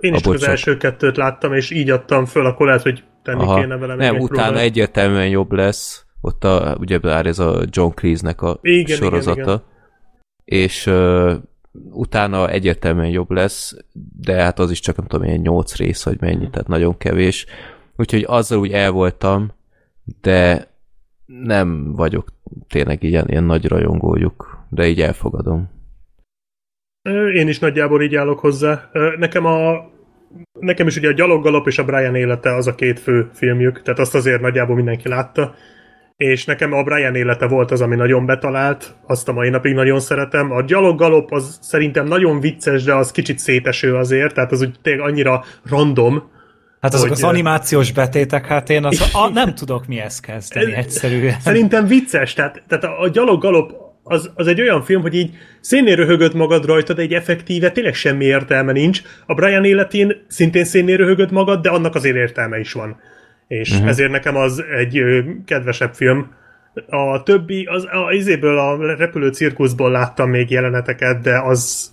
Én 0.00 0.14
is 0.14 0.20
csak 0.20 0.26
abból 0.26 0.42
az 0.42 0.48
első 0.48 0.76
kettőt 0.76 1.16
láttam, 1.16 1.52
és 1.52 1.70
így 1.70 1.90
adtam 1.90 2.24
föl, 2.24 2.46
akkor 2.46 2.66
lehet, 2.66 2.82
hogy 2.82 3.04
tenni 3.22 3.42
aha, 3.42 3.60
kéne 3.60 3.76
vele 3.76 3.94
még 3.94 4.06
nem, 4.06 4.14
egy 4.14 4.22
utána 4.22 4.46
próbát. 4.46 4.62
egyértelműen 4.62 5.28
jobb 5.28 5.52
lesz, 5.52 6.06
ott 6.20 6.44
a, 6.44 6.76
ugye 6.80 6.98
bár 6.98 7.26
ez 7.26 7.38
a 7.38 7.62
John 7.70 7.94
Cleese-nek 7.94 8.42
a 8.42 8.58
Igen, 8.60 8.96
sorozata, 8.96 9.40
igen, 9.40 9.62
igen. 10.44 10.60
és 10.64 10.86
ö, 10.86 11.34
utána 11.90 12.48
egyértelműen 12.48 13.10
jobb 13.10 13.30
lesz, 13.30 13.76
de 14.20 14.42
hát 14.42 14.58
az 14.58 14.70
is 14.70 14.80
csak 14.80 14.96
nem 14.96 15.06
tudom, 15.06 15.26
ilyen 15.26 15.40
nyolc 15.40 15.76
rész, 15.76 16.04
vagy 16.04 16.20
mennyi, 16.20 16.50
tehát 16.50 16.68
nagyon 16.68 16.96
kevés. 16.96 17.46
Úgyhogy 17.96 18.24
azzal 18.28 18.58
úgy 18.58 18.72
el 18.72 18.90
voltam, 18.90 19.52
de 20.20 20.68
nem 21.26 21.92
vagyok 21.92 22.28
tényleg 22.68 23.02
ilyen, 23.02 23.28
ilyen 23.28 23.44
nagy 23.44 23.66
rajongójuk, 23.66 24.66
de 24.70 24.86
így 24.86 25.00
elfogadom. 25.00 25.70
Én 27.34 27.48
is 27.48 27.58
nagyjából 27.58 28.02
így 28.02 28.14
állok 28.14 28.38
hozzá. 28.38 28.90
Nekem 29.18 29.44
a 29.44 29.94
Nekem 30.60 30.86
is 30.86 30.96
ugye 30.96 31.08
a 31.08 31.12
Gyaloggalop 31.12 31.66
és 31.66 31.78
a 31.78 31.84
Brian 31.84 32.14
élete 32.14 32.54
az 32.54 32.66
a 32.66 32.74
két 32.74 33.00
fő 33.00 33.30
filmjük, 33.34 33.82
tehát 33.82 34.00
azt 34.00 34.14
azért 34.14 34.40
nagyjából 34.40 34.76
mindenki 34.76 35.08
látta. 35.08 35.54
És 36.16 36.44
nekem 36.44 36.72
a 36.72 36.82
Brian 36.82 37.14
élete 37.14 37.46
volt 37.46 37.70
az, 37.70 37.80
ami 37.80 37.96
nagyon 37.96 38.26
betalált, 38.26 38.94
azt 39.06 39.28
a 39.28 39.32
mai 39.32 39.48
napig 39.48 39.74
nagyon 39.74 40.00
szeretem. 40.00 40.50
A 40.50 40.62
Gyaloggalop 40.62 41.32
az 41.32 41.58
szerintem 41.62 42.06
nagyon 42.06 42.40
vicces, 42.40 42.82
de 42.82 42.94
az 42.94 43.10
kicsit 43.10 43.38
széteső 43.38 43.94
azért, 43.94 44.34
tehát 44.34 44.52
az 44.52 44.60
úgy 44.60 44.74
tényleg 44.82 45.06
annyira 45.06 45.44
random, 45.70 46.34
Hát 46.80 46.94
azok 46.94 47.08
Hogy, 47.08 47.16
az 47.16 47.22
animációs 47.22 47.92
betétek, 47.92 48.46
hát 48.46 48.70
én 48.70 48.84
az, 48.84 49.10
a, 49.12 49.28
nem 49.28 49.54
tudok 49.54 49.86
mihez 49.86 50.20
kezdeni 50.20 50.72
egyszerűen. 50.82 51.40
Szerintem 51.40 51.86
vicces, 51.86 52.32
tehát, 52.32 52.62
tehát 52.68 52.84
a, 52.84 53.00
a 53.00 53.08
gyalog 53.08 53.40
galop 53.40 53.85
az, 54.08 54.30
az 54.34 54.46
egy 54.46 54.60
olyan 54.60 54.82
film, 54.82 55.02
hogy 55.02 55.14
így 55.14 55.30
szénné 55.60 55.92
röhögöd 55.92 56.34
magad 56.34 56.64
rajta, 56.64 56.92
de 56.92 57.02
egy 57.02 57.12
effektíve 57.12 57.70
tényleg 57.70 57.94
semmi 57.94 58.24
értelme 58.24 58.72
nincs. 58.72 59.02
A 59.26 59.34
Brian 59.34 59.64
életén 59.64 60.24
szintén 60.28 60.64
szénné 60.64 60.94
röhögöd 60.94 61.32
magad, 61.32 61.62
de 61.62 61.68
annak 61.68 61.94
azért 61.94 62.16
értelme 62.16 62.58
is 62.58 62.72
van. 62.72 63.00
És 63.48 63.70
uh-huh. 63.70 63.88
ezért 63.88 64.10
nekem 64.10 64.36
az 64.36 64.64
egy 64.76 64.98
ö, 64.98 65.20
kedvesebb 65.44 65.94
film. 65.94 66.34
A 66.86 67.22
többi, 67.22 67.64
az, 67.64 67.84
a, 67.84 68.12
izéből 68.12 68.58
a 68.58 68.96
repülő 68.96 69.28
cirkuszból 69.28 69.90
láttam 69.90 70.30
még 70.30 70.50
jeleneteket, 70.50 71.20
de 71.20 71.40
az, 71.40 71.90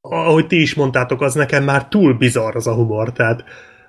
ahogy 0.00 0.46
ti 0.46 0.60
is 0.60 0.74
mondtátok, 0.74 1.22
az 1.22 1.34
nekem 1.34 1.64
már 1.64 1.88
túl 1.88 2.12
bizarr 2.12 2.56
az 2.56 2.66
a 2.66 2.74
humor, 2.74 3.12
tehát 3.12 3.44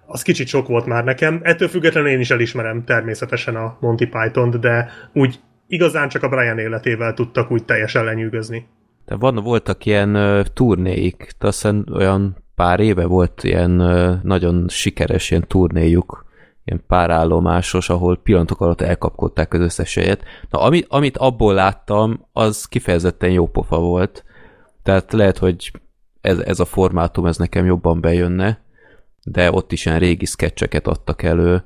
az 0.05 0.21
kicsit 0.21 0.47
sok 0.47 0.67
volt 0.67 0.85
már 0.85 1.03
nekem. 1.03 1.39
Ettől 1.43 1.67
függetlenül 1.67 2.09
én 2.09 2.19
is 2.19 2.29
elismerem 2.29 2.83
természetesen 2.83 3.55
a 3.55 3.77
Monty 3.79 4.05
Python-t, 4.05 4.59
de 4.59 4.89
úgy 5.13 5.39
igazán 5.69 6.09
csak 6.09 6.23
a 6.23 6.29
Brian 6.29 6.57
életével 6.57 7.13
tudtak 7.13 7.51
úgy 7.51 7.65
teljesen 7.65 8.03
lenyűgözni. 8.03 8.67
De 9.05 9.15
van, 9.15 9.35
voltak 9.35 9.85
ilyen 9.85 10.15
uh, 10.15 10.45
turnéik, 10.53 11.31
de 11.39 11.47
aztán 11.47 11.88
olyan 11.93 12.43
pár 12.55 12.79
éve 12.79 13.05
volt 13.05 13.43
ilyen 13.43 13.81
uh, 13.81 14.21
nagyon 14.23 14.65
sikeres 14.69 15.31
ilyen 15.31 15.47
turnéjuk, 15.47 16.25
ilyen 16.63 16.83
párállomásos, 16.88 17.89
ahol 17.89 18.17
pillanatok 18.17 18.61
alatt 18.61 18.81
elkapkodták 18.81 19.53
az 19.53 19.59
összes 19.59 19.95
helyet. 19.95 20.23
Na, 20.49 20.59
ami, 20.59 20.83
amit 20.88 21.17
abból 21.17 21.53
láttam, 21.53 22.25
az 22.31 22.65
kifejezetten 22.65 23.31
jó 23.31 23.47
pofa 23.47 23.79
volt. 23.79 24.23
Tehát 24.83 25.13
lehet, 25.13 25.38
hogy 25.38 25.71
ez, 26.21 26.39
ez 26.39 26.59
a 26.59 26.65
formátum, 26.65 27.25
ez 27.25 27.38
nekem 27.38 27.65
jobban 27.65 28.01
bejönne, 28.01 28.61
de 29.23 29.51
ott 29.51 29.71
is 29.71 29.85
ilyen 29.85 29.99
régi 29.99 30.25
sketcheket 30.25 30.88
adtak 30.88 31.23
elő, 31.23 31.63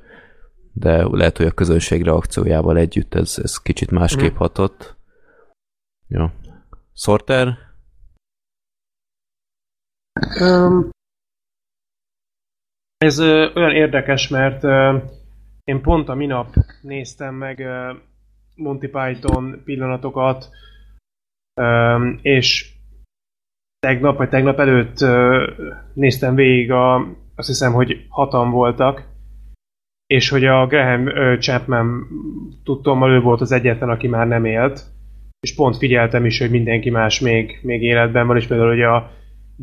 de 0.74 1.04
lehet, 1.04 1.38
hogy 1.38 1.46
a 1.46 1.52
közönség 1.52 2.04
reakciójával 2.04 2.78
együtt 2.78 3.14
ez, 3.14 3.40
ez 3.44 3.58
kicsit 3.58 3.92
másképp 3.92 4.36
hatott. 4.36 4.96
Jó. 6.08 6.26
Sorter? 6.94 7.58
Öm, 10.40 10.90
ez 12.98 13.18
ö, 13.18 13.54
olyan 13.56 13.72
érdekes, 13.72 14.28
mert 14.28 14.64
ö, 14.64 14.98
én 15.64 15.82
pont 15.82 16.10
a 16.10 16.14
minap 16.14 16.54
néztem 16.82 17.36
meg 17.36 17.60
ö, 17.60 17.94
Monty 18.56 18.88
Python 18.88 19.62
pillanatokat, 19.64 20.50
ö, 21.62 22.10
és 22.22 22.74
tegnap 23.80 24.18
vagy 24.18 24.30
tegnap 24.30 24.60
előtt 24.60 25.02
ö, 25.02 25.48
néztem 25.94 26.36
végig, 26.36 26.72
a, 26.72 26.96
azt 27.36 27.48
hiszem, 27.48 27.74
hogy 27.74 28.06
hatan 28.10 28.52
voltak, 28.52 29.13
és 30.14 30.30
hogy 30.30 30.46
a 30.46 30.68
Graham 30.68 31.10
Chapman 31.40 32.08
tudtommal 32.64 33.12
ő 33.12 33.20
volt 33.20 33.42
az 33.42 33.52
egyetlen, 33.52 33.90
aki 33.90 34.08
már 34.08 34.28
nem 34.28 34.46
élt, 34.46 34.82
és 35.40 35.56
pont 35.56 35.78
figyeltem 35.78 36.26
is, 36.26 36.40
hogy 36.40 36.50
mindenki 36.50 36.90
más 36.90 37.20
még, 37.20 37.60
még 37.62 37.82
életben 37.82 38.28
van, 38.28 38.38
és 38.38 38.48
például, 38.48 38.70
hogy 38.70 38.82
a 38.82 39.12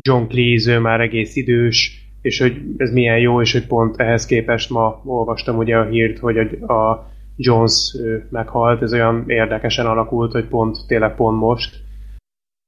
John 0.01 0.27
Cleese, 0.27 0.71
ő 0.71 0.79
már 0.79 1.01
egész 1.01 1.35
idős, 1.35 2.05
és 2.21 2.39
hogy 2.39 2.61
ez 2.77 2.91
milyen 2.91 3.17
jó, 3.19 3.41
és 3.41 3.51
hogy 3.51 3.67
pont 3.67 3.99
ehhez 3.99 4.25
képest 4.25 4.69
ma 4.69 5.01
olvastam 5.05 5.57
ugye 5.57 5.77
a 5.77 5.85
hírt, 5.85 6.19
hogy 6.19 6.37
a, 6.37 6.73
a 6.73 7.07
Jones 7.35 7.95
meghalt, 8.29 8.81
ez 8.81 8.93
olyan 8.93 9.23
érdekesen 9.27 9.85
alakult, 9.85 10.31
hogy 10.31 10.45
pont, 10.45 10.77
tényleg 10.87 11.15
pont 11.15 11.39
most. 11.39 11.75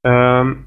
Um, 0.08 0.66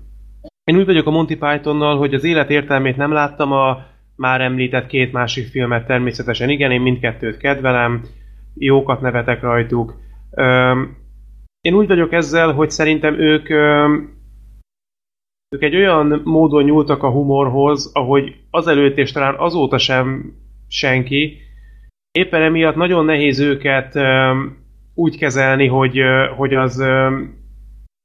én 0.64 0.78
úgy 0.78 0.86
vagyok 0.86 1.08
a 1.08 1.12
Monty 1.12 1.36
Pythonnal, 1.36 1.98
hogy 1.98 2.14
az 2.14 2.24
élet 2.24 2.50
értelmét 2.50 2.98
nem 2.98 3.12
láttam, 3.12 3.52
a 3.52 3.86
már 4.18 4.42
említett 4.42 4.88
két 4.88 5.12
másik 5.12 5.48
filmet 5.48 5.88
természetesen 5.88 6.50
igen, 6.50 6.72
én 6.72 6.82
mindkettőt 6.82 7.38
kedvelem, 7.38 8.04
jókat 8.54 9.02
nevetek 9.02 9.42
rajtuk. 9.42 9.96
Én 11.62 11.74
úgy 11.74 11.88
vagyok 11.88 12.14
ezzel, 12.14 12.54
hogy 12.54 12.70
szerintem 12.70 13.20
ők 13.20 13.50
ők 15.56 15.64
egy 15.64 15.76
olyan 15.76 16.22
módon 16.24 16.64
nyúltak 16.64 17.04
a 17.04 17.12
humorhoz, 17.12 17.92
ahogy 17.94 18.36
azelőtt 18.50 18.98
és 18.98 19.12
talán 19.12 19.36
azóta 19.38 19.78
sem 19.78 20.34
senki. 20.68 21.38
Éppen 22.12 22.42
emiatt 22.42 22.76
nagyon 22.76 23.06
nehéz 23.06 23.40
őket 23.40 24.00
úgy 24.94 25.18
kezelni, 25.18 25.68
hogy, 25.68 26.00
hogy 26.36 26.54
az... 26.54 26.80
Um, 26.80 27.46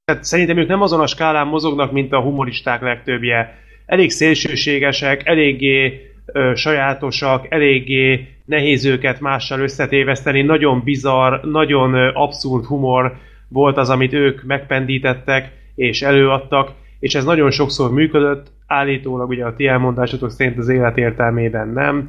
tehát 0.05 0.25
szerintem 0.25 0.57
ők 0.57 0.69
nem 0.69 0.83
azon 0.83 1.01
a 1.01 1.07
skálán 1.07 1.47
mozognak, 1.47 1.93
mint 1.93 2.13
a 2.13 2.21
humoristák 2.21 2.81
legtöbbje. 2.81 3.59
Elég 3.87 4.11
szélsőségesek, 4.11 5.27
eléggé 5.27 6.11
ö, 6.27 6.53
sajátosak, 6.55 7.47
eléggé 7.49 8.29
nehéz 8.45 8.85
őket 8.85 9.21
mással 9.21 9.61
összetéveszteni, 9.61 10.43
nagyon 10.43 10.83
bizarr, 10.85 11.45
nagyon 11.45 11.95
ö, 11.95 12.11
abszurd 12.15 12.65
humor 12.65 13.17
volt 13.49 13.77
az, 13.77 13.91
amit 13.91 14.13
ők 14.13 14.43
megpendítettek 14.43 15.51
és 15.75 16.03
előadtak, 16.03 16.71
és 17.01 17.15
ez 17.15 17.25
nagyon 17.25 17.51
sokszor 17.51 17.93
működött, 17.93 18.47
állítólag 18.67 19.29
ugye 19.29 19.45
a 19.45 19.55
ti 19.55 19.67
elmondásotok 19.67 20.31
szerint 20.31 20.59
az 20.59 20.69
élet 20.69 20.99
értelmében 20.99 21.69
nem. 21.69 22.09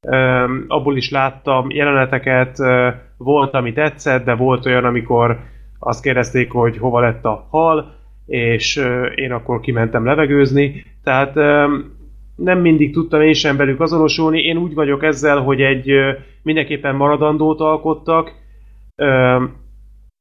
Ö, 0.00 0.44
abból 0.68 0.96
is 0.96 1.10
láttam 1.10 1.70
jeleneteket, 1.70 2.60
ö, 2.60 2.88
volt, 3.16 3.54
ami 3.54 3.72
tetszett, 3.72 4.24
de 4.24 4.34
volt 4.34 4.66
olyan, 4.66 4.84
amikor 4.84 5.38
azt 5.78 6.02
kérdezték, 6.02 6.50
hogy 6.50 6.78
hova 6.78 7.00
lett 7.00 7.24
a 7.24 7.46
hal, 7.50 7.94
és 8.26 8.80
én 9.14 9.32
akkor 9.32 9.60
kimentem 9.60 10.04
levegőzni. 10.04 10.84
Tehát 11.04 11.34
nem 12.36 12.60
mindig 12.60 12.92
tudtam 12.92 13.20
én 13.20 13.32
sem 13.32 13.56
velük 13.56 13.80
azonosulni. 13.80 14.40
Én 14.40 14.56
úgy 14.56 14.74
vagyok 14.74 15.02
ezzel, 15.02 15.40
hogy 15.40 15.60
egy 15.60 15.90
mindenképpen 16.42 16.94
maradandót 16.94 17.60
alkottak. 17.60 18.32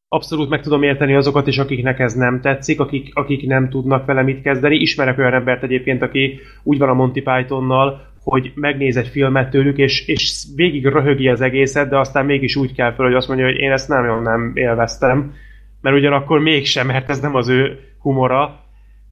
Abszolút 0.08 0.50
meg 0.50 0.62
tudom 0.62 0.84
érteni 0.84 1.16
azokat 1.16 1.48
is, 1.48 1.58
akiknek 1.58 2.00
ez 2.00 2.14
nem 2.14 2.42
tetszik, 2.42 2.80
akik, 2.80 3.10
akik 3.14 3.48
nem 3.48 3.70
tudnak 3.70 4.06
vele 4.06 4.22
mit 4.22 4.42
kezdeni. 4.42 4.76
Ismerek 4.76 5.18
olyan 5.18 5.34
embert 5.34 5.64
egyébként, 5.64 6.02
aki 6.02 6.40
úgy 6.64 6.78
van 6.78 6.90
a 6.90 6.94
Monty 6.94 7.22
Pythonnal, 7.24 8.02
hogy 8.24 8.52
megnéz 8.56 8.98
egy 8.98 9.08
filmet 9.08 9.50
tőlük, 9.50 9.78
és, 9.78 10.08
és 10.08 10.46
végig 10.56 10.86
röhögi 10.86 11.28
az 11.28 11.42
egészet, 11.42 11.90
de 11.90 11.98
aztán 11.98 12.26
mégis 12.26 12.56
úgy 12.56 12.74
kell 12.76 12.94
fel, 12.94 13.06
hogy 13.06 13.16
azt 13.16 13.28
mondja, 13.28 13.46
hogy 13.46 13.58
én 13.58 13.72
ezt 13.72 13.90
nem, 13.90 14.22
nem 14.22 14.52
élveztem, 14.54 15.34
mert 15.82 15.96
ugyanakkor 15.96 16.40
mégsem, 16.40 16.88
mert 16.88 17.10
ez 17.10 17.20
nem 17.20 17.36
az 17.36 17.50
ő 17.50 17.80
humora. 18.00 18.60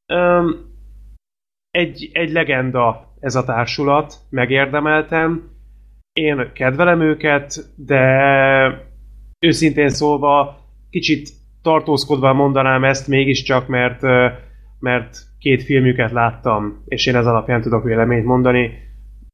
Öm, 0.05 0.70
egy, 1.71 2.09
egy 2.13 2.31
legenda 2.31 3.13
ez 3.19 3.35
a 3.35 3.43
társulat, 3.43 4.13
megérdemeltem. 4.29 5.49
Én 6.13 6.51
kedvelem 6.53 7.01
őket, 7.01 7.73
de 7.75 8.01
őszintén 9.39 9.89
szólva 9.89 10.59
kicsit 10.89 11.29
tartózkodva 11.61 12.33
mondanám 12.33 12.83
ezt 12.83 13.07
mégiscsak, 13.07 13.67
mert, 13.67 14.01
mert 14.79 15.17
két 15.39 15.63
filmüket 15.63 16.11
láttam, 16.11 16.83
és 16.85 17.05
én 17.05 17.15
ez 17.15 17.25
alapján 17.25 17.61
tudok 17.61 17.83
véleményt 17.83 18.25
mondani. 18.25 18.71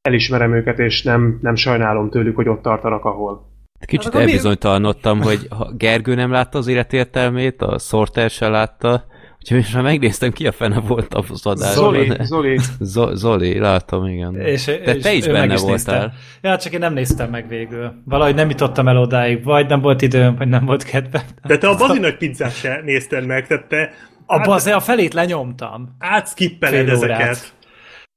Elismerem 0.02 0.54
őket, 0.54 0.80
és 0.80 1.04
nem, 1.04 1.40
nem 1.42 1.56
sajnálom 1.56 2.10
tőlük, 2.10 2.36
hogy 2.36 2.50
ott 2.50 2.62
tartanak, 2.62 3.06
ahol. 3.06 3.56
Kicsit 3.86 4.14
Hát 4.14 4.22
elbizonytalanodtam, 4.22 5.22
hogy 5.22 5.48
ha 5.50 5.72
Gergő 5.78 6.16
nem 6.16 6.32
látta 6.32 6.58
az 6.58 6.68
életértelmét, 6.68 7.62
a 7.62 7.78
Sorter 7.78 8.30
se 8.30 8.48
látta, 8.48 9.06
úgyhogy 9.48 9.58
most 9.62 9.74
már 9.74 9.84
megnéztem, 9.84 10.32
ki 10.32 10.48
a 10.48 10.52
fene 10.52 10.80
volt 10.80 11.14
az 11.14 11.46
adásban. 11.46 11.74
Zoli, 11.74 12.12
Zoli, 12.20 12.60
Zo- 12.80 13.16
Zoli, 13.16 13.60
látom, 13.60 14.06
igen. 14.08 14.36
És, 14.40 14.66
De 14.66 14.74
és 14.96 15.02
te 15.04 15.14
is 15.14 15.26
benne 15.28 15.54
is 15.54 15.60
voltál. 15.62 15.72
nézte. 15.72 16.14
Ja, 16.42 16.58
csak 16.58 16.74
én 16.74 16.80
nem 16.80 16.94
néztem 16.94 17.30
meg 17.30 17.48
végül. 17.48 17.94
Valahogy 18.06 18.36
nem 18.36 18.50
jutottam 18.50 18.88
el 18.88 18.98
odáig, 18.98 19.44
vagy 19.44 19.68
nem 19.68 19.82
volt 19.82 20.02
időm, 20.02 20.36
vagy 20.36 20.48
nem 20.48 20.66
volt 20.66 20.84
kedvem. 20.84 21.22
De 21.44 21.58
te 21.58 21.68
a 21.68 21.76
bazi 21.76 22.00
nagy 22.00 22.18
pizzát 22.18 22.56
se 22.56 22.82
nézted 22.84 23.26
meg, 23.26 23.48
tehát 23.48 23.68
te 23.68 23.94
Abba 24.26 24.54
azért 24.54 24.76
a 24.76 24.80
felét 24.80 25.14
lenyomtam. 25.14 25.96
átskippeled 26.00 26.90
ezeket. 26.90 27.54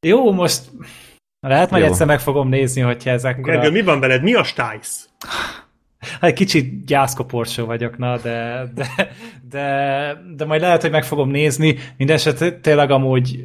Jó, 0.07 0.33
most 0.33 0.61
lehet 1.41 1.71
majd 1.71 1.83
Jó. 1.83 1.89
egyszer 1.91 2.07
meg 2.07 2.21
fogom 2.21 2.49
nézni, 2.49 2.81
hogyha 2.81 3.11
ezek 3.11 3.41
Gergő, 3.41 3.71
mi 3.71 3.83
van 3.83 4.01
veled? 4.01 4.23
Mi 4.23 4.35
a 4.35 4.45
stájsz? 4.45 5.09
Hát 6.21 6.33
kicsit 6.33 6.85
gyászkoporsó 6.85 7.65
vagyok, 7.65 7.99
na, 7.99 8.19
de, 8.19 8.71
de, 8.75 8.87
de, 9.51 10.23
de 10.37 10.45
majd 10.45 10.61
lehet, 10.61 10.81
hogy 10.81 10.91
meg 10.91 11.05
fogom 11.05 11.31
nézni. 11.31 11.77
Mindenesetre 11.97 12.53
tényleg 12.53 12.91
amúgy 12.91 13.45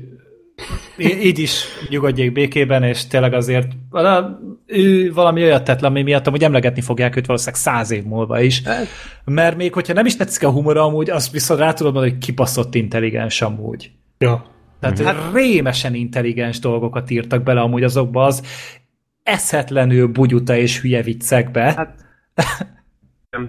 így 0.98 1.40
is 1.40 1.66
nyugodjék 1.90 2.32
békében, 2.32 2.84
és 2.84 3.08
tényleg 3.08 3.34
azért 3.34 3.68
ő 4.66 5.14
valami 5.14 5.44
olyat 5.44 5.64
tett 5.64 5.80
le, 5.80 5.88
ami 5.88 6.02
miatt 6.02 6.28
amúgy 6.28 6.44
emlegetni 6.44 6.82
fogják 6.82 7.16
őt 7.16 7.26
valószínűleg 7.26 7.62
száz 7.62 7.92
év 7.92 8.04
múlva 8.04 8.42
is. 8.42 8.62
Mert 9.26 9.58
még 9.58 9.74
hogyha 9.74 9.94
nem 9.94 10.06
is 10.06 10.16
tetszik 10.16 10.44
a 10.44 10.50
humor 10.50 10.78
amúgy, 10.78 11.10
azt 11.10 11.32
viszont 11.32 11.60
rá 11.60 11.74
tudod 11.74 11.94
mondani, 11.94 12.14
hogy 12.14 12.24
kibaszott 12.26 12.76
intelligens 12.76 13.42
amúgy. 13.42 13.92
Ja. 14.18 14.46
Tehát 14.80 15.00
hát, 15.00 15.34
rémesen 15.34 15.94
intelligens 15.94 16.60
dolgokat 16.60 17.10
írtak 17.10 17.44
bele 17.44 17.62
amúgy 17.62 17.84
azokba 17.84 18.26
az 18.26 18.44
eszetlenül 19.24 20.08
bugyuta 20.08 20.56
és 20.56 20.82
hülye 20.82 21.02
viccekbe. 21.02 21.62
Hát, 21.62 22.05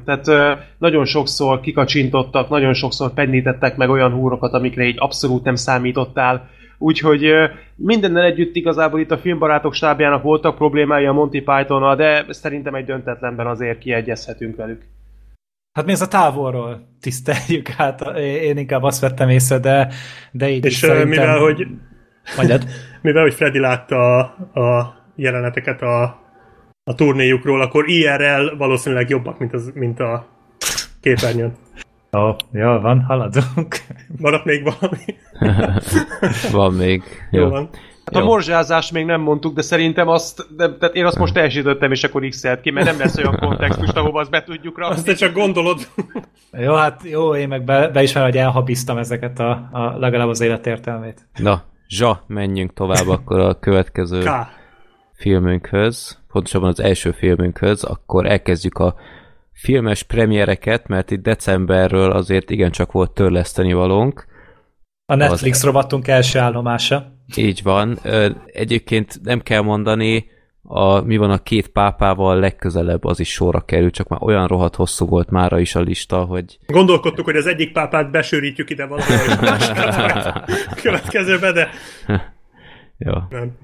Tehát 0.04 0.58
nagyon 0.78 1.04
sokszor 1.04 1.60
kikacsintottak, 1.60 2.48
nagyon 2.48 2.74
sokszor 2.74 3.12
pendítettek 3.12 3.76
meg 3.76 3.90
olyan 3.90 4.12
húrokat, 4.12 4.52
amikre 4.52 4.84
így 4.84 4.96
abszolút 4.98 5.44
nem 5.44 5.54
számítottál. 5.54 6.48
Úgyhogy 6.78 7.32
mindennel 7.76 8.24
együtt 8.24 8.54
igazából 8.54 9.00
itt 9.00 9.10
a 9.10 9.18
filmbarátok 9.18 9.74
stábjának 9.74 10.22
voltak 10.22 10.56
problémái 10.56 11.06
a 11.06 11.12
Monty 11.12 11.42
Pythonnal, 11.42 11.96
de 11.96 12.24
szerintem 12.28 12.74
egy 12.74 12.84
döntetlenben 12.84 13.46
azért 13.46 13.78
kiegyezhetünk 13.78 14.56
velük. 14.56 14.82
hát 15.72 15.86
mi 15.86 15.92
ez 15.92 16.00
a 16.00 16.08
távolról 16.08 16.88
tiszteljük 17.00 17.68
hát, 17.78 18.18
én 18.18 18.56
inkább 18.56 18.82
azt 18.82 19.00
vettem 19.00 19.28
észre, 19.28 19.58
de, 19.58 19.88
de 20.32 20.48
így 20.48 20.64
És 20.64 20.74
szerintem... 20.74 21.08
mivel, 21.08 21.38
hogy 21.38 21.66
Mondjad. 22.36 22.64
mivel, 23.02 23.22
hogy 23.22 23.34
Freddy 23.34 23.58
látta 23.58 24.18
a, 24.18 24.60
a 24.60 24.94
jeleneteket 25.16 25.82
a, 25.82 26.25
a 26.90 26.94
turnéjukról, 26.94 27.60
akkor 27.60 27.88
IRL 27.88 28.56
valószínűleg 28.56 29.08
jobbak, 29.08 29.38
mint, 29.38 29.52
az, 29.52 29.70
mint 29.74 30.00
a 30.00 30.26
képernyőn. 31.00 31.52
Ó, 32.16 32.34
jól 32.52 32.80
van, 32.80 33.02
haladunk. 33.02 33.76
Maradt 34.22 34.44
még 34.44 34.62
valami? 34.62 35.04
Van 36.52 36.72
még. 36.72 37.02
Jó, 37.30 37.42
Jó. 37.42 37.48
van. 37.48 37.68
Hát 38.04 38.22
a 38.22 38.24
morzsázást 38.24 38.92
még 38.92 39.04
nem 39.04 39.20
mondtuk, 39.20 39.54
de 39.54 39.62
szerintem 39.62 40.08
azt, 40.08 40.56
de, 40.56 40.76
tehát 40.76 40.94
én 40.94 41.06
azt 41.06 41.18
most 41.18 41.34
teljesítettem, 41.34 41.92
és 41.92 42.04
akkor 42.04 42.28
x 42.28 42.42
ki, 42.62 42.70
mert 42.70 42.86
nem 42.86 42.98
lesz 42.98 43.16
olyan 43.16 43.36
kontextus, 43.36 43.90
ahova 43.90 44.20
azt 44.20 44.30
be 44.30 44.42
tudjuk 44.42 44.78
rakni. 44.78 44.94
Azt 44.94 45.04
te 45.04 45.14
csak 45.14 45.32
gondolod. 45.32 45.88
Jó, 46.52 46.74
hát 46.74 47.00
jó, 47.04 47.34
én 47.34 47.48
meg 47.48 47.64
be, 47.64 47.88
beismerem, 47.88 48.28
hogy 48.28 48.38
elhabiztam 48.38 48.98
ezeket 48.98 49.38
a, 49.38 49.68
a 49.72 49.98
legalább 49.98 50.28
az 50.28 50.40
életértelmét. 50.40 51.28
Na, 51.36 51.62
Zsa, 51.88 52.24
menjünk 52.26 52.72
tovább 52.72 53.08
akkor 53.08 53.38
a 53.38 53.58
következő 53.58 54.22
K. 54.22 54.30
filmünkhöz, 55.16 56.18
pontosabban 56.28 56.68
az 56.68 56.80
első 56.80 57.10
filmünkhöz, 57.10 57.84
akkor 57.84 58.26
elkezdjük 58.26 58.78
a 58.78 58.94
filmes 59.52 60.02
premiereket, 60.02 60.88
mert 60.88 61.10
itt 61.10 61.22
decemberről 61.22 62.10
azért 62.10 62.50
igencsak 62.50 62.92
volt 62.92 63.10
törleszteni 63.10 63.72
valónk. 63.72 64.26
A 65.06 65.14
Netflix 65.14 65.62
rovatunk 65.62 66.08
első 66.08 66.38
állomása. 66.38 67.12
Így 67.36 67.62
van. 67.62 67.98
Egyébként 68.46 69.20
nem 69.22 69.40
kell 69.40 69.62
mondani, 69.62 70.26
a, 70.62 71.00
mi 71.00 71.16
van 71.16 71.30
a 71.30 71.38
két 71.38 71.68
pápával 71.68 72.38
legközelebb 72.38 73.04
az 73.04 73.20
is 73.20 73.32
sorra 73.32 73.60
kerül, 73.60 73.90
csak 73.90 74.08
már 74.08 74.22
olyan 74.22 74.46
rohadt 74.46 74.74
hosszú 74.74 75.06
volt 75.06 75.30
mára 75.30 75.58
is 75.58 75.74
a 75.74 75.80
lista, 75.80 76.24
hogy 76.24 76.58
Gondolkodtuk, 76.66 77.24
hogy 77.24 77.36
az 77.36 77.46
egyik 77.46 77.72
pápát 77.72 78.10
besűrítjük 78.10 78.70
ide 78.70 78.86
valahol, 78.86 79.16
a 80.70 80.74
következőbe, 80.82 81.52
de 81.52 81.70
jó. 82.98 83.12
nem. 83.30 83.56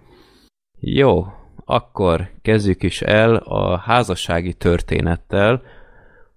Jó, 0.81 1.27
akkor 1.73 2.31
kezdjük 2.43 2.83
is 2.83 3.03
el 3.03 3.35
a 3.35 3.77
házassági 3.77 4.55
történettel, 4.55 5.63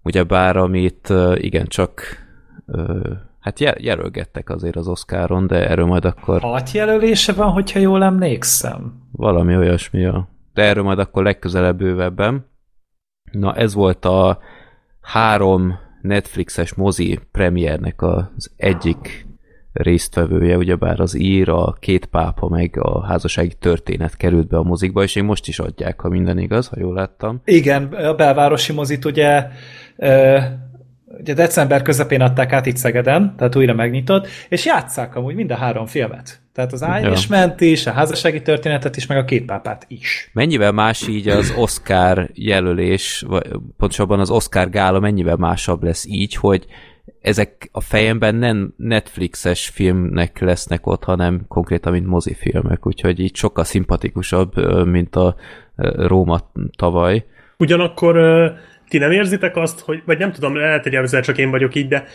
ugyebár 0.03 0.57
amit 0.57 1.13
igencsak 1.33 2.01
hát 3.39 3.59
jel- 3.59 3.81
jelölgettek 3.81 4.49
azért 4.49 4.75
az 4.75 4.87
Oscaron, 4.87 5.47
de 5.47 5.69
erről 5.69 5.85
majd 5.85 6.05
akkor 6.05 6.41
Hat 6.41 6.71
jelölése 6.71 7.33
van, 7.33 7.51
hogyha 7.51 7.79
jól 7.79 8.03
emlékszem. 8.03 8.93
valami 9.11 9.55
olyasmi 9.55 10.05
a... 10.05 10.27
De 10.53 10.63
erről 10.63 10.83
majd 10.83 10.99
akkor 10.99 11.23
legközelebb 11.23 11.77
bővebben. 11.77 12.45
Na, 13.31 13.55
ez 13.55 13.73
volt 13.73 14.05
a 14.05 14.39
három 15.01 15.79
Netflixes 16.01 16.73
mozi 16.73 17.19
premiernek 17.31 18.01
az 18.01 18.51
egyik 18.57 19.27
résztvevője, 19.75 20.57
ugyebár 20.57 20.99
az 20.99 21.15
ír, 21.15 21.49
a 21.49 21.75
két 21.79 22.05
pápa, 22.05 22.49
meg 22.49 22.77
a 22.79 23.05
házassági 23.05 23.53
történet 23.59 24.17
került 24.17 24.47
be 24.47 24.57
a 24.57 24.63
mozikba, 24.63 25.03
és 25.03 25.15
még 25.15 25.23
most 25.23 25.47
is 25.47 25.59
adják, 25.59 26.01
ha 26.01 26.09
minden 26.09 26.37
igaz, 26.37 26.67
ha 26.67 26.79
jól 26.79 26.93
láttam. 26.93 27.41
Igen, 27.45 27.83
a 27.83 28.13
belvárosi 28.13 28.73
mozit 28.73 29.05
ugye, 29.05 29.47
ugye 31.19 31.33
december 31.33 31.81
közepén 31.81 32.21
adták 32.21 32.53
át 32.53 32.65
itt 32.65 32.77
Szegeden, 32.77 33.33
tehát 33.37 33.55
újra 33.55 33.73
megnyitott, 33.73 34.27
és 34.49 34.65
játsszák 34.65 35.15
amúgy 35.15 35.35
mind 35.35 35.51
a 35.51 35.55
három 35.55 35.85
filmet. 35.85 36.39
Tehát 36.53 36.73
az 36.73 36.85
Irishman-t 37.01 37.61
is, 37.61 37.85
a 37.87 37.91
házassági 37.91 38.41
történetet 38.41 38.95
is, 38.95 39.05
meg 39.05 39.17
a 39.17 39.25
két 39.25 39.45
pápát 39.45 39.85
is. 39.87 40.29
Mennyivel 40.33 40.71
más 40.71 41.07
így 41.07 41.27
az 41.27 41.53
Oscar 41.57 42.29
jelölés, 42.33 43.23
vagy 43.27 43.47
pontosabban 43.77 44.19
az 44.19 44.29
Oscar 44.29 44.69
gála 44.69 44.99
mennyivel 44.99 45.35
másabb 45.35 45.83
lesz 45.83 46.05
így, 46.07 46.35
hogy 46.35 46.65
ezek 47.21 47.69
a 47.71 47.81
fejemben 47.81 48.35
nem 48.35 48.73
Netflixes 48.77 49.69
filmnek 49.69 50.39
lesznek 50.39 50.87
ott, 50.87 51.03
hanem 51.03 51.45
konkrétan, 51.47 51.91
mint 51.91 52.07
mozifilmek, 52.07 52.87
úgyhogy 52.87 53.19
így 53.19 53.35
sokkal 53.35 53.63
szimpatikusabb, 53.63 54.85
mint 54.87 55.15
a 55.15 55.35
Róma 55.95 56.51
tavaly. 56.77 57.25
Ugyanakkor 57.57 58.15
ti 58.87 58.97
nem 58.97 59.11
érzitek 59.11 59.55
azt, 59.55 59.79
hogy, 59.79 60.01
vagy 60.05 60.17
nem 60.17 60.31
tudom, 60.31 60.55
lehet, 60.55 60.83
hogy 60.83 60.95
ezzel 60.95 61.21
csak 61.21 61.37
én 61.37 61.49
vagyok 61.49 61.75
így, 61.75 61.87
de 61.87 62.05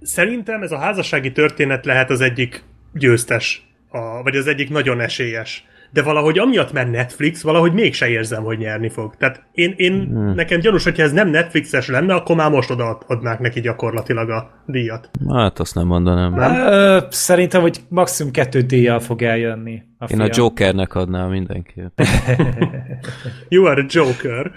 szerintem 0.00 0.62
ez 0.62 0.72
a 0.72 0.78
házassági 0.78 1.32
történet 1.32 1.84
lehet 1.84 2.10
az 2.10 2.20
egyik 2.20 2.64
győztes, 2.92 3.66
a, 3.88 4.22
vagy 4.22 4.36
az 4.36 4.46
egyik 4.46 4.70
nagyon 4.70 5.00
esélyes. 5.00 5.66
De 5.92 6.02
valahogy 6.02 6.38
amiatt, 6.38 6.72
mert 6.72 6.90
Netflix, 6.90 7.42
valahogy 7.42 7.72
mégse 7.72 8.08
érzem, 8.08 8.42
hogy 8.42 8.58
nyerni 8.58 8.88
fog. 8.88 9.16
Tehát 9.16 9.42
én, 9.52 9.74
én 9.76 9.92
hmm. 9.92 10.34
nekem 10.34 10.60
gyanús, 10.60 10.84
hogyha 10.84 11.02
ez 11.02 11.12
nem 11.12 11.28
Netflixes 11.28 11.88
lenne, 11.88 12.14
akkor 12.14 12.36
már 12.36 12.50
most 12.50 12.70
odaadnák 12.70 13.38
neki 13.38 13.60
gyakorlatilag 13.60 14.30
a 14.30 14.50
díjat. 14.66 15.10
Hát 15.28 15.58
azt 15.58 15.74
nem 15.74 15.86
mondanám. 15.86 16.34
Nem? 16.34 16.54
Ö, 16.54 16.98
szerintem, 17.10 17.60
hogy 17.60 17.80
maximum 17.88 18.32
kettő 18.32 18.60
díjjal 18.60 19.00
fog 19.00 19.22
eljönni 19.22 19.82
a 19.98 20.04
Én 20.04 20.08
film. 20.08 20.20
a 20.20 20.28
Jokernek 20.34 20.94
adnám 20.94 21.30
mindenképp. 21.30 22.00
You 23.48 23.64
are 23.64 23.80
a 23.82 23.86
Joker. 23.88 24.52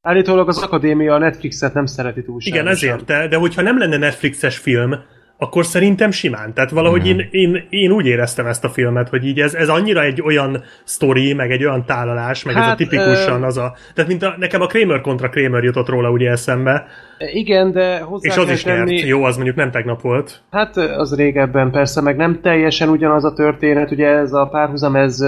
Állítólag 0.00 0.48
az 0.48 0.62
akadémia 0.62 1.14
a 1.14 1.18
Netflixet 1.18 1.74
nem 1.74 1.86
szereti 1.86 2.22
túlságosan. 2.22 2.64
Igen, 2.64 2.74
ezért, 2.74 3.04
de, 3.04 3.28
de 3.28 3.36
hogyha 3.36 3.62
nem 3.62 3.78
lenne 3.78 3.96
Netflixes 3.96 4.58
film, 4.58 4.94
akkor 5.38 5.64
szerintem 5.64 6.10
simán. 6.10 6.54
Tehát 6.54 6.70
valahogy 6.70 7.00
Mhm. 7.00 7.08
én, 7.08 7.28
én, 7.30 7.66
én 7.70 7.90
úgy 7.90 8.06
éreztem 8.06 8.46
ezt 8.46 8.64
a 8.64 8.68
filmet, 8.68 9.08
hogy 9.08 9.26
így 9.26 9.40
ez, 9.40 9.54
ez 9.54 9.68
annyira 9.68 10.02
egy 10.02 10.22
olyan 10.22 10.62
sztori, 10.84 11.32
meg 11.32 11.50
egy 11.50 11.64
olyan 11.64 11.84
tálalás, 11.86 12.44
meg 12.44 12.54
hát, 12.54 12.62
ez 12.62 12.66
a 12.66 12.70
Hát, 12.70 12.78
tipikusan 12.78 13.40
ö- 13.42 13.46
az 13.46 13.56
a... 13.58 13.74
Tehát 13.94 14.10
mint 14.10 14.22
a, 14.22 14.34
nekem 14.38 14.60
a 14.60 14.66
Kramer 14.66 15.00
kontra 15.00 15.28
Kramer 15.28 15.62
jutott 15.62 15.88
róla 15.88 16.10
ugye 16.10 16.30
eszembe, 16.30 16.86
Igen, 17.32 17.72
de 17.72 17.98
hozzá 17.98 18.28
és 18.28 18.36
az 18.36 18.50
is 18.50 18.64
nyert. 18.64 18.78
tenni, 18.78 18.96
Jó, 19.06 19.22
az 19.24 19.34
mondjuk 19.36 19.56
nem 19.56 19.70
tegnap 19.70 20.00
volt. 20.00 20.40
Hát 20.50 20.76
az 20.76 21.16
régebben 21.16 21.70
persze, 21.70 22.00
meg 22.00 22.16
nem 22.16 22.40
teljesen 22.42 22.88
ugyanaz 22.88 23.24
a 23.24 23.32
történet, 23.32 23.90
ugye 23.90 24.06
ez 24.06 24.32
a 24.32 24.48
párhuzam, 24.50 24.96
ez 24.96 25.24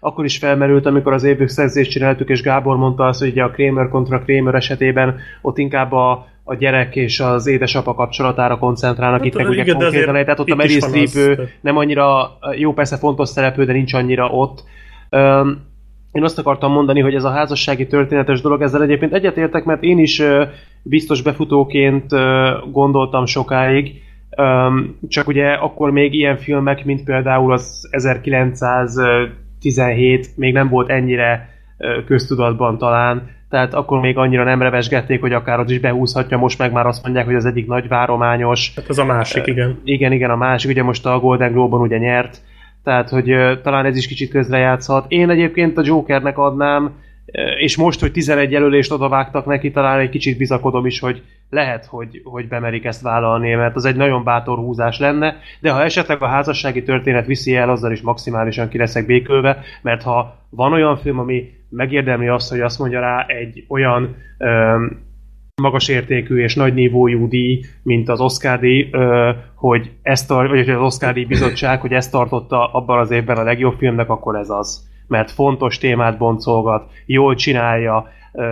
akkor 0.00 0.24
is 0.24 0.38
felmerült, 0.38 0.86
amikor 0.86 1.12
az 1.12 1.24
évükszerzést 1.24 1.90
csináltuk, 1.90 2.28
és 2.28 2.42
Gábor 2.42 2.76
mondta 2.76 3.04
azt, 3.04 3.20
hogy 3.20 3.28
ugye 3.30 3.42
a 3.42 3.50
Kramer 3.50 3.88
kontra 3.88 4.18
Kramer 4.18 4.54
esetében 4.54 5.16
ott 5.42 5.58
inkább 5.58 5.92
a, 5.92 6.26
a 6.48 6.54
gyerek 6.54 6.96
és 6.96 7.20
az 7.20 7.46
édesapa 7.46 7.94
kapcsolatára 7.94 8.58
koncentrálnak, 8.58 9.18
Hát, 9.18 9.26
itt 9.26 9.34
meg 9.34 9.48
ugye 9.48 9.62
igen, 9.62 9.76
konkrétan, 9.76 10.14
tehát 10.14 10.38
ott 10.38 10.50
a 10.50 10.54
Meryl 10.54 10.80
Streep 10.80 11.40
nem 11.60 11.76
annyira, 11.76 12.38
jó 12.56 12.72
persze 12.72 12.96
fontos 12.96 13.28
szereplő, 13.28 13.64
de 13.64 13.72
nincs 13.72 13.94
annyira 13.94 14.28
ott. 14.28 14.64
Öm, 15.10 15.60
én 16.12 16.22
azt 16.22 16.38
akartam 16.38 16.72
mondani, 16.72 17.00
hogy 17.00 17.14
ez 17.14 17.24
a 17.24 17.30
házassági 17.30 17.86
történetes 17.86 18.40
dolog, 18.40 18.62
ezzel 18.62 18.82
egyébként 18.82 19.12
egyetértek, 19.12 19.64
mert 19.64 19.82
én 19.82 19.98
is 19.98 20.22
biztos 20.82 21.22
befutóként 21.22 22.10
gondoltam 22.70 23.26
sokáig, 23.26 24.02
csak 25.08 25.28
ugye 25.28 25.52
akkor 25.52 25.90
még 25.90 26.14
ilyen 26.14 26.36
filmek, 26.36 26.84
mint 26.84 27.04
például 27.04 27.52
az 27.52 27.88
1917 27.90 30.36
még 30.36 30.52
nem 30.52 30.68
volt 30.68 30.90
ennyire 30.90 31.48
köztudatban 32.06 32.78
talán, 32.78 33.35
tehát 33.50 33.74
akkor 33.74 34.00
még 34.00 34.16
annyira 34.16 34.44
nem 34.44 34.62
revesgették, 34.62 35.20
hogy 35.20 35.32
akár 35.32 35.60
az 35.60 35.70
is 35.70 35.78
behúzhatja, 35.78 36.38
most 36.38 36.58
meg 36.58 36.72
már 36.72 36.86
azt 36.86 37.02
mondják, 37.02 37.24
hogy 37.24 37.34
az 37.34 37.44
egyik 37.44 37.66
nagy 37.66 37.88
várományos, 37.88 38.72
Hát 38.76 38.88
az 38.88 38.98
a 38.98 39.04
másik, 39.04 39.46
igen. 39.46 39.80
igen, 39.84 40.12
igen, 40.12 40.30
a 40.30 40.36
másik, 40.36 40.70
ugye 40.70 40.82
most 40.82 41.06
a 41.06 41.18
Golden 41.18 41.52
Globe-on 41.52 41.80
ugye 41.80 41.98
nyert, 41.98 42.40
tehát 42.84 43.08
hogy 43.08 43.58
talán 43.62 43.84
ez 43.84 43.96
is 43.96 44.06
kicsit 44.06 44.30
közrejátszhat. 44.30 45.04
Én 45.08 45.30
egyébként 45.30 45.78
a 45.78 45.82
Jokernek 45.84 46.38
adnám, 46.38 46.90
és 47.58 47.76
most, 47.76 48.00
hogy 48.00 48.12
11 48.12 48.50
jelölést 48.50 48.92
odavágtak 48.92 49.46
neki, 49.46 49.70
talán 49.70 49.98
egy 49.98 50.08
kicsit 50.08 50.38
bizakodom 50.38 50.86
is, 50.86 51.00
hogy 51.00 51.22
lehet, 51.50 51.86
hogy, 51.86 52.20
hogy 52.24 52.48
bemerik 52.48 52.84
ezt 52.84 53.02
vállalni, 53.02 53.54
mert 53.54 53.76
az 53.76 53.84
egy 53.84 53.96
nagyon 53.96 54.24
bátor 54.24 54.58
húzás 54.58 54.98
lenne, 54.98 55.36
de 55.60 55.70
ha 55.70 55.82
esetleg 55.82 56.22
a 56.22 56.26
házassági 56.26 56.82
történet 56.82 57.26
viszi 57.26 57.56
el, 57.56 57.70
azzal 57.70 57.92
is 57.92 58.00
maximálisan 58.00 58.68
ki 58.68 58.78
leszek 58.78 59.06
békülve, 59.06 59.62
mert 59.82 60.02
ha 60.02 60.46
van 60.50 60.72
olyan 60.72 60.96
film, 60.96 61.18
ami 61.18 61.50
megérdemli 61.68 62.28
azt, 62.28 62.50
hogy 62.50 62.60
azt 62.60 62.78
mondja 62.78 63.00
rá 63.00 63.26
egy 63.26 63.64
olyan 63.68 64.16
öm, 64.38 65.04
magas 65.62 65.88
értékű 65.88 66.42
és 66.42 66.54
nagy 66.54 66.74
nívójú 66.74 67.28
díj, 67.28 67.60
mint 67.82 68.08
az 68.08 68.20
Oscar 68.20 68.58
díj, 68.58 68.90
hogy 69.54 69.90
ezt 70.02 70.28
vagy 70.28 70.68
az 70.68 70.80
Oscar 70.80 71.12
díj 71.12 71.24
bizottság, 71.24 71.80
hogy 71.80 71.92
ezt 71.92 72.10
tartotta 72.10 72.72
abban 72.72 72.98
az 72.98 73.10
évben 73.10 73.36
a 73.36 73.42
legjobb 73.42 73.74
filmnek, 73.78 74.10
akkor 74.10 74.36
ez 74.36 74.50
az. 74.50 74.85
Mert 75.08 75.30
fontos 75.30 75.78
témát 75.78 76.18
boncolgat, 76.18 76.90
jól 77.06 77.34
csinálja, 77.34 78.08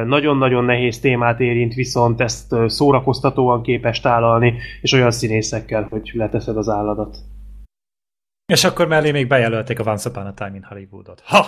nagyon-nagyon 0.06 0.64
nehéz 0.64 1.00
témát 1.00 1.40
érint, 1.40 1.74
viszont 1.74 2.20
ezt 2.20 2.54
szórakoztatóan 2.66 3.62
képes 3.62 4.00
tálalni, 4.00 4.54
és 4.80 4.92
olyan 4.92 5.10
színészekkel, 5.10 5.86
hogy 5.90 6.10
leteszed 6.14 6.56
az 6.56 6.68
álladat. 6.68 7.16
És 8.46 8.64
akkor 8.64 8.86
mellé 8.86 9.10
még 9.10 9.26
bejelölték 9.28 9.80
a 9.80 9.90
Once 9.90 10.08
Upon 10.08 10.26
a 10.26 10.34
Time 10.34 10.54
in 10.54 10.66
Hollywoodot. 10.68 11.22
Ha! 11.24 11.38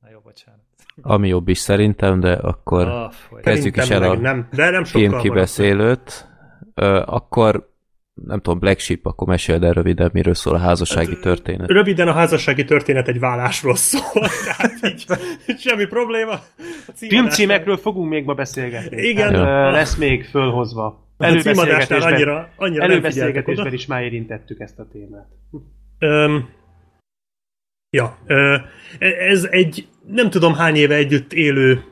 Na 0.00 0.08
jó, 0.12 0.18
bocsánat. 0.24 0.60
Ami 1.02 1.28
jobb 1.28 1.48
is 1.48 1.58
szerintem, 1.58 2.20
de 2.20 2.32
akkor 2.32 2.86
Oh, 2.88 3.10
foly. 3.10 3.40
kezdjük 3.40 3.76
is 3.76 3.82
Szerintem 3.82 4.10
el 4.10 4.16
a 4.16 4.20
nem, 4.20 4.48
de 4.52 4.70
nem 4.70 4.84
sokkal 4.84 5.00
filmkibeszélőt. 5.00 6.28
Akkor 7.04 7.69
nem 8.26 8.40
tudom, 8.40 8.58
Black 8.58 8.78
Sheep, 8.78 9.06
akkor 9.06 9.28
meséld 9.28 9.64
el 9.64 9.72
röviden, 9.72 10.10
miről 10.12 10.34
szól 10.34 10.54
a 10.54 10.58
házassági 10.58 11.12
Hát, 11.12 11.20
történet. 11.20 11.68
Röviden 11.68 12.08
a 12.08 12.12
házassági 12.12 12.64
történet 12.64 13.08
egy 13.08 13.18
vállásról 13.18 13.76
szól, 13.76 14.28
tehát 14.46 14.72
így 14.82 15.06
semmi 15.58 15.84
probléma. 15.84 16.40
Filmcímekről 16.94 17.76
fogunk 17.76 18.08
még 18.10 18.24
ma 18.24 18.34
beszélgetni. 18.34 19.02
Igen. 19.02 19.34
Ö, 19.34 19.70
lesz 19.70 19.96
még 19.96 20.24
fölhozva. 20.24 21.08
Címadásnál 21.18 21.62
Előbeszélgetésben, 21.62 22.12
annyira, 22.12 22.48
annyira 22.56 22.82
előbeszélgetésben 22.82 23.72
is 23.72 23.86
már 23.86 24.02
érintettük 24.02 24.60
ezt 24.60 24.78
a 24.78 24.86
témát. 24.92 25.28
Öm, 25.98 26.48
ja, 27.90 28.16
ö, 28.26 28.56
ez 29.30 29.48
egy 29.50 29.86
nem 30.06 30.30
tudom 30.30 30.54
hány 30.54 30.76
éve 30.76 30.94
együtt 30.94 31.32
élő 31.32 31.84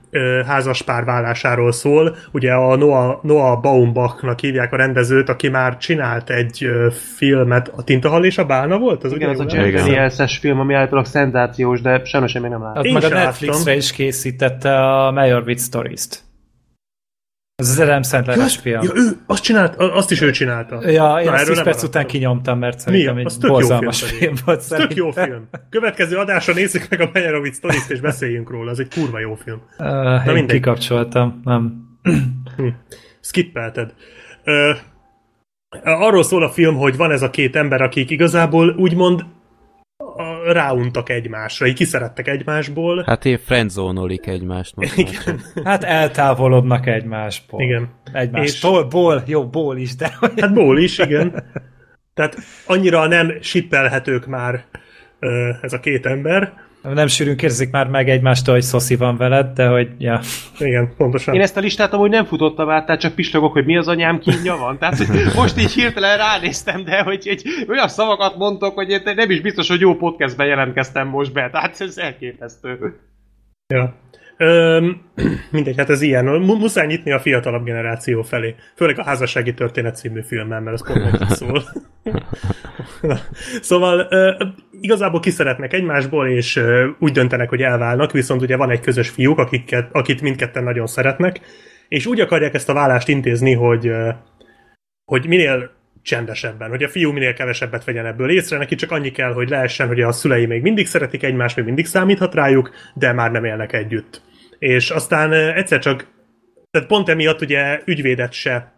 házaspár 0.47 1.05
vállásáról 1.05 1.73
szól. 1.73 2.17
Ugye 2.33 2.53
a 2.53 2.77
Noah, 2.77 3.23
Noah 3.23 3.61
Baumbachnak 3.61 4.41
hívják 4.41 4.73
a 4.73 4.77
rendezőt, 4.77 5.29
aki 5.29 5.49
már 5.49 5.77
csinált 5.77 6.31
egy 6.31 6.71
filmet, 7.17 7.73
a 7.77 7.85
Tintahal 7.85 8.25
és 8.25 8.39
a 8.39 8.45
Bálna 8.45 8.79
volt? 8.79 9.05
Az 9.05 9.13
Igen, 9.13 9.29
ugye 9.31 9.45
az 9.45 9.55
a? 9.55 9.57
Daniels-es 9.57 10.39
film, 10.39 10.61
ami 10.61 10.75
általában 10.75 11.11
szenzációs, 11.11 11.81
de 11.81 12.05
sajnos 12.05 12.35
én 12.35 12.43
még 12.43 12.51
nem 12.51 12.63
láttam. 12.63 12.93
Meg 12.93 13.05
a 13.05 13.09
Netflixre 13.09 13.77
is 13.77 13.93
készítette 13.93 14.77
a 14.77 15.11
Meyerowitz 15.11 15.65
Stories-t. 15.65 16.28
Ez 17.63 17.69
az 17.69 17.79
Adam 17.79 18.03
Sandler 18.03 18.39
Azt, 18.39 18.61
film. 18.61 18.83
ja, 18.83 18.91
ő, 18.95 19.09
azt 19.27 19.43
csinált, 19.43 19.75
azt 19.77 20.11
is 20.11 20.21
ő 20.21 20.31
csinálta. 20.31 20.91
Ja, 20.91 21.17
én 21.21 21.25
Na, 21.27 21.33
erről 21.33 21.47
10 21.47 21.55
nem 21.55 21.65
perc 21.65 21.83
után 21.83 22.07
kinyomtam, 22.07 22.59
mert 22.59 22.79
szerintem 22.79 23.15
Mi? 23.15 23.21
egy 23.21 23.27
tök 23.27 23.43
jó 23.43 23.49
borzalmas 23.53 24.03
film 24.03 24.19
film, 24.19 24.31
pedig. 24.31 24.45
volt 24.45 24.59
Ez 24.59 24.67
tök 24.67 24.95
jó 24.95 25.13
szerintem. 25.13 25.49
film. 25.51 25.63
Következő 25.71 26.17
adásra 26.17 26.53
nézzük 26.55 26.87
meg 26.91 27.01
a 27.01 27.11
Meyerowitz 27.13 27.57
sztorit, 27.57 27.85
és 27.89 28.01
beszéljünk 28.01 28.51
róla. 28.51 28.71
Ez 28.71 28.79
egy 28.79 28.89
kurva 28.95 29.19
jó 29.19 29.35
film. 29.35 29.63
Uh, 29.79 30.27
én 30.27 30.33
mindegy. 30.33 30.57
kikapcsoltam, 30.57 31.41
nem. 31.45 31.75
Skippelted. 33.21 33.95
Ö, 34.45 34.73
arról 35.85 36.23
szól 36.23 36.43
a 36.43 36.51
film, 36.51 36.75
hogy 36.77 36.97
van 36.97 37.11
ez 37.11 37.23
a 37.23 37.31
két 37.31 37.57
ember, 37.57 37.83
akik 37.83 38.11
igazából 38.11 38.69
úgymond 38.77 39.25
ráuntak 40.47 41.09
egymásra, 41.09 41.67
így 41.67 41.75
kiszerettek 41.75 42.29
egymásból. 42.29 43.03
Hát 43.07 43.25
én 43.25 43.39
friendzónolik 43.39 44.27
egymást 44.27 44.77
most. 44.77 44.95
csak. 44.95 45.41
Hát 45.65 45.85
eltávolodnak 45.85 46.87
egymásból. 46.87 47.63
Igen. 47.63 47.89
Egymástól, 48.13 48.85
ból, 48.85 49.23
jó, 49.27 49.49
ból 49.49 49.77
is, 49.77 49.97
de 49.97 50.17
Hát 50.37 50.53
ból 50.53 50.79
is, 50.79 50.99
igen. 50.99 51.45
Tehát 52.15 52.37
annyira 52.67 53.07
nem 53.07 53.33
sippelhetők 53.41 54.27
már 54.27 54.65
ez 55.63 55.73
a 55.73 55.81
két 55.81 56.07
ember. 56.07 56.53
Nem 56.83 57.07
sűrűn 57.07 57.37
kérdezik 57.37 57.71
már 57.71 57.87
meg 57.89 58.09
egymástól, 58.09 58.55
hogy 58.55 58.63
szoszi 58.63 58.97
van 58.97 59.17
veled, 59.17 59.47
de 59.47 59.69
hogy, 59.69 59.89
ja. 59.99 60.21
Igen, 60.59 60.95
pontosan. 60.97 61.35
Én 61.35 61.41
ezt 61.41 61.57
a 61.57 61.61
listát 61.61 61.93
amúgy 61.93 62.11
nem 62.11 62.25
futottam 62.25 62.71
át, 62.71 62.87
tehát 62.87 63.01
csak 63.01 63.15
pislogok, 63.15 63.53
hogy 63.53 63.65
mi 63.65 63.77
az 63.77 63.89
anyám 63.89 64.19
kínja 64.19 64.57
van. 64.57 64.79
Tehát 64.79 64.97
hogy 64.97 65.33
most 65.43 65.59
így 65.59 65.73
hirtelen 65.73 66.17
ránéztem, 66.17 66.85
de 66.85 67.03
hogy 67.03 67.29
egy 67.29 67.43
olyan 67.69 67.89
szavakat 67.89 68.37
mondtok, 68.37 68.75
hogy 68.75 68.91
én 68.91 69.01
nem 69.05 69.31
is 69.31 69.41
biztos, 69.41 69.69
hogy 69.69 69.81
jó 69.81 69.97
podcastben 69.97 70.47
jelentkeztem 70.47 71.09
most 71.09 71.33
be. 71.33 71.51
Tehát 71.51 71.81
ez 71.81 71.99
elképesztő. 71.99 73.01
Ja. 73.67 73.95
Mindegy, 75.51 75.77
hát 75.77 75.91
ez 75.91 76.01
ilyen. 76.01 76.25
Mu- 76.25 76.59
muszáj 76.59 76.87
nyitni 76.87 77.13
a 77.13 77.21
fiatalabb 77.21 77.65
generáció 77.65 78.23
felé. 78.23 78.55
Főleg 78.77 78.99
a 78.99 79.05
házassági 79.05 79.55
történet 79.55 79.97
című 79.97 80.23
filmmel, 80.23 80.61
mert 80.61 80.81
az 80.81 80.93
pont 80.93 81.31
szól. 81.31 81.63
Szóval 83.61 84.07
ö, 84.11 84.45
igazából 84.81 85.21
kiszeretnek 85.21 85.73
egymásból, 85.73 86.29
és 86.29 86.57
ö, 86.57 86.89
úgy 86.99 87.13
döntenek, 87.13 87.49
hogy 87.49 87.63
elválnak, 87.63 88.13
viszont 88.13 88.43
ugye 88.43 88.57
van 88.57 88.71
egy 88.71 88.81
közös 88.81 89.09
fiúk, 89.09 89.39
akiket, 89.39 89.89
akit 89.93 90.21
mindketten 90.21 90.65
nagyon 90.65 90.87
szeretnek, 90.87 91.41
és 91.89 92.07
úgy 92.07 92.21
akarják 92.21 92.55
ezt 92.55 92.69
a 92.69 92.73
vállást 92.73 93.09
intézni, 93.09 93.53
hogy, 93.53 93.87
ö, 93.87 94.09
hogy 95.05 95.27
minél 95.27 95.71
csendesebben, 96.03 96.69
hogy 96.69 96.83
a 96.83 96.89
fiú 96.89 97.13
minél 97.13 97.35
kevesebbet 97.35 97.85
vegyen 97.85 98.07
ebből 98.07 98.31
észre, 98.31 98.59
neki 98.59 98.75
csak 98.75 98.91
annyi 98.91 99.11
kell, 99.11 99.33
hogy 99.33 99.49
lehessen, 99.49 99.87
hogy 99.87 100.01
a 100.01 100.13
szülei 100.13 100.47
még 100.47 100.63
mindig 100.63 100.87
szeretik 100.87 101.23
egymást, 101.23 101.57
még 101.57 101.65
mindig 101.65 101.87
számíthat 101.87 102.35
rájuk, 102.35 102.71
de 102.95 103.13
már 103.13 103.31
nem 103.31 103.45
élnek 103.45 103.73
együtt. 103.73 104.23
És 104.59 104.91
aztán 104.91 105.33
egyszer 105.33 105.79
csak, 105.79 106.07
tehát 106.71 106.89
pont 106.89 107.09
emiatt 107.09 107.41
ugye 107.41 107.81
ügyvédet 107.85 108.33
se 108.33 108.73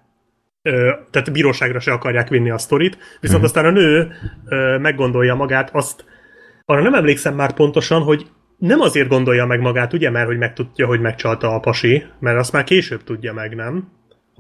tehát 1.11 1.33
bíróságra 1.33 1.81
se 1.81 1.93
akarják 1.93 2.29
vinni 2.29 2.51
a 2.51 2.59
sztorit, 2.59 2.99
viszont 3.21 3.45
aztán 3.45 3.65
a 3.65 3.71
nő 3.71 4.13
meggondolja 4.79 5.35
magát, 5.35 5.71
azt 5.73 6.05
arra 6.65 6.83
nem 6.83 6.95
emlékszem 6.95 7.35
már 7.35 7.53
pontosan, 7.53 8.03
hogy 8.03 8.27
nem 8.59 8.81
azért 8.81 9.09
gondolja 9.09 9.47
meg 9.47 9.61
magát, 9.61 9.93
ugye, 9.93 10.11
mert 10.11 10.27
hogy 10.27 10.39
megtudja, 10.39 10.87
hogy 10.87 11.01
megcsalta 11.01 11.55
a 11.55 11.61
pasi, 11.61 12.07
mert 12.19 12.39
azt 12.39 12.53
már 12.53 12.65
később 12.65 13.05
tudja 13.05 13.33
meg, 13.33 13.55
nem? 13.55 13.89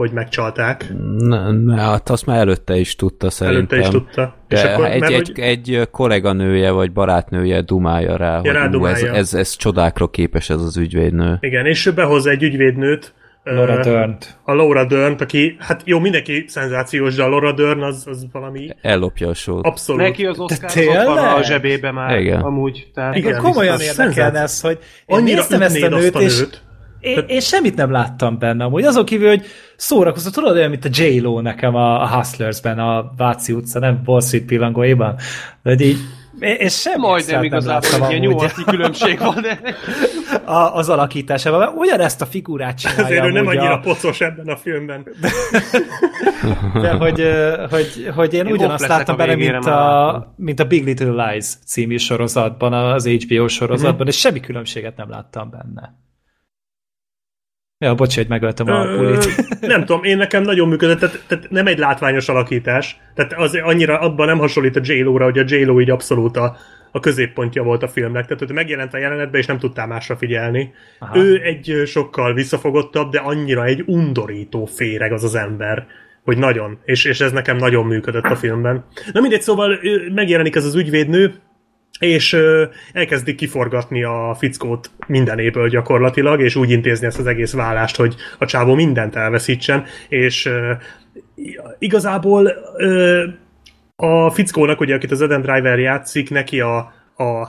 Hogy 0.00 0.12
megcsalták. 0.12 0.92
Ne, 1.18 1.50
ne, 1.50 1.80
hát 1.80 2.10
azt 2.10 2.26
már 2.26 2.38
előtte 2.38 2.76
is 2.76 2.96
tudta 2.96 3.30
szerintem. 3.30 3.78
Előtte 3.78 3.78
is 3.78 3.88
tudta. 3.88 4.34
De 4.48 4.56
És 4.56 4.62
akkor, 4.62 4.84
egy, 4.84 5.00
mert 5.00 5.12
egy, 5.12 5.32
hogy, 5.34 5.44
egy 5.44 5.88
kolléganője 5.90 6.70
vagy 6.70 6.92
barátnője 6.92 7.60
dumálja 7.60 8.16
rá, 8.16 8.38
hogy 8.38 8.46
ú, 8.46 8.50
ez, 8.50 8.56
rádumálja. 8.56 9.12
ez, 9.12 9.34
ez 9.34 9.56
csodákra 9.56 10.08
képes 10.08 10.50
ez 10.50 10.60
az 10.62 10.76
ügyvédnő. 10.76 11.38
igen, 11.40 11.66
és 11.66 11.90
behoz 11.94 12.26
egy 12.26 12.42
ügyvédnőt, 12.42 13.14
Laura 13.44 13.82
Dern-t. 13.82 14.38
a 14.44 14.52
Laura 14.52 14.84
dern 14.84 15.16
aki, 15.20 15.56
hát 15.58 15.82
jó, 15.84 15.98
mindenki 15.98 16.44
szenzációs, 16.48 17.14
de 17.14 17.22
a 17.22 17.28
Laura 17.28 17.52
Dern 17.52 17.82
az, 17.82 18.04
az 18.06 18.26
valami 18.32 18.68
Ellopja 18.82 19.28
a 19.28 19.34
sót. 19.34 19.64
abszolút. 19.66 20.02
Neki 20.02 20.26
az 20.26 20.38
Oscar 20.38 21.04
van 21.06 21.18
a 21.18 21.42
zsebébe 21.42 21.90
már 21.92 22.20
Igen. 22.20 22.40
amúgy. 22.40 22.90
Tehát 22.94 23.16
Igen. 23.16 23.38
Komolyan 23.38 23.78
szenzáció. 23.78 24.40
ez, 24.40 24.60
hogy 24.60 24.78
én 25.06 25.16
Annyira 25.16 25.36
néztem 25.36 25.62
ezt 25.62 25.82
a 25.82 25.88
nőt, 25.88 26.14
azt 26.14 26.14
a 26.14 26.20
és 26.20 26.38
nőt. 26.38 26.62
Én, 27.00 27.24
én 27.26 27.40
semmit 27.40 27.76
nem 27.76 27.90
láttam 27.90 28.38
benne 28.38 28.64
amúgy. 28.64 28.84
Azon 28.84 29.04
kívül, 29.04 29.28
hogy 29.28 29.46
szórakoztat, 29.76 30.32
tudod 30.32 30.56
olyan, 30.56 30.70
mint 30.70 30.84
a 30.84 30.88
J-Lo 30.92 31.40
nekem 31.40 31.74
a, 31.74 32.02
a 32.02 32.08
Hustlersben, 32.08 32.78
a 32.78 33.12
Váci 33.16 33.52
utca, 33.52 33.78
nem 33.78 34.00
Wall 34.06 34.20
Street 34.20 34.44
pillangóiban. 34.44 35.14
De 35.62 35.70
hogy 35.70 35.80
így, 35.80 35.98
én, 36.40 36.68
semmi 36.68 36.96
Majdnem 36.98 37.42
igazából 37.42 37.90
egy 38.06 38.10
ilyen 38.10 38.20
nyolci 38.32 38.64
különbség 38.64 39.18
van, 39.18 39.42
de 39.42 39.60
a, 40.52 40.74
az 40.76 40.88
alakításában. 40.88 41.58
mert 41.58 41.72
Ugyanezt 41.76 42.20
a 42.22 42.26
figurát 42.26 42.78
csinálja 42.78 43.04
Azért 43.04 43.24
ő 43.24 43.30
nem 43.30 43.46
annyira 43.46 43.72
a, 43.72 43.78
pocos 43.78 44.20
ebben 44.20 44.46
a 44.48 44.56
filmben. 44.56 45.06
de 46.82 46.90
hogy, 46.90 47.20
ö, 47.20 47.64
hogy, 47.70 48.10
hogy 48.14 48.34
én, 48.34 48.46
Én 48.46 48.52
ugyanazt 48.52 48.86
láttam 48.86 49.14
a 49.14 49.18
bele, 49.18 49.34
végére, 49.34 49.52
mint 49.52 49.66
a, 49.66 49.70
láttam. 49.70 50.34
mint 50.36 50.60
a 50.60 50.64
Big 50.64 50.84
Little 50.84 51.26
Lies 51.26 51.46
című 51.66 51.96
sorozatban, 51.96 52.72
az 52.72 53.06
HBO 53.06 53.48
sorozatban, 53.48 53.94
Mhm. 54.00 54.08
és 54.08 54.18
semmi 54.18 54.40
különbséget 54.40 54.96
nem 54.96 55.10
láttam 55.10 55.50
benne. 55.50 55.94
Ja, 57.84 57.94
bocs, 57.94 58.14
hogy 58.14 58.28
megöltem 58.28 58.68
a 58.68 58.96
pulit. 58.96 59.26
nem 59.60 59.84
tudom, 59.84 60.04
én 60.04 60.16
nekem 60.16 60.42
nagyon 60.42 60.68
működött, 60.68 60.98
tehát, 60.98 61.24
tehát 61.26 61.50
nem 61.50 61.66
egy 61.66 61.78
látványos 61.78 62.28
alakítás, 62.28 63.00
tehát 63.14 63.32
az 63.32 63.58
annyira 63.62 63.98
abban 63.98 64.26
nem 64.26 64.38
hasonlít 64.38 64.76
a 64.76 64.80
J-Lo-ra, 64.82 65.24
hogy 65.24 65.38
a 65.38 65.44
J-Lo 65.46 65.80
így 65.80 65.90
abszolút 65.90 66.36
a, 66.36 66.56
a 66.92 67.00
középpontja 67.00 67.62
volt 67.62 67.82
a 67.82 67.88
filmnek, 67.88 68.24
tehát 68.24 68.38
hogy 68.38 68.52
megjelent 68.52 68.94
a 68.94 68.98
jelenetben, 68.98 69.40
és 69.40 69.46
nem 69.46 69.58
tudtál 69.58 69.86
másra 69.86 70.16
figyelni. 70.16 70.72
Aha. 70.98 71.18
Ő 71.18 71.42
egy 71.42 71.82
sokkal 71.86 72.34
visszafogottabb, 72.34 73.10
de 73.10 73.18
annyira 73.18 73.64
egy 73.64 73.82
undorító 73.86 74.64
féreg 74.64 75.12
az 75.12 75.24
az 75.24 75.34
ember, 75.34 75.86
hogy 76.24 76.38
nagyon, 76.38 76.78
és, 76.84 77.04
és 77.04 77.20
ez 77.20 77.32
nekem 77.32 77.56
nagyon 77.56 77.86
működött 77.86 78.24
a 78.24 78.36
filmben. 78.36 78.84
Na 79.12 79.20
mindegy, 79.20 79.42
szóval 79.42 79.78
megjelenik 80.14 80.54
ez 80.56 80.64
az 80.64 80.74
ügyvédnő, 80.74 81.34
és 82.00 82.32
ö, 82.32 82.64
elkezdik 82.92 83.36
kiforgatni 83.36 84.02
a 84.02 84.36
fickót 84.38 84.90
mindenéből 85.06 85.68
gyakorlatilag, 85.68 86.40
és 86.40 86.56
úgy 86.56 86.70
intézni 86.70 87.06
ezt 87.06 87.18
az 87.18 87.26
egész 87.26 87.52
vállást, 87.52 87.96
hogy 87.96 88.14
a 88.38 88.46
csávó 88.46 88.74
mindent 88.74 89.16
elveszítsen, 89.16 89.84
és 90.08 90.46
ö, 90.46 90.72
igazából 91.78 92.52
ö, 92.76 93.24
a 93.96 94.30
fickónak, 94.30 94.80
ugye, 94.80 94.94
akit 94.94 95.10
az 95.10 95.22
Adam 95.22 95.42
Driver 95.42 95.78
játszik, 95.78 96.30
neki 96.30 96.60
a, 96.60 96.76
a 97.16 97.48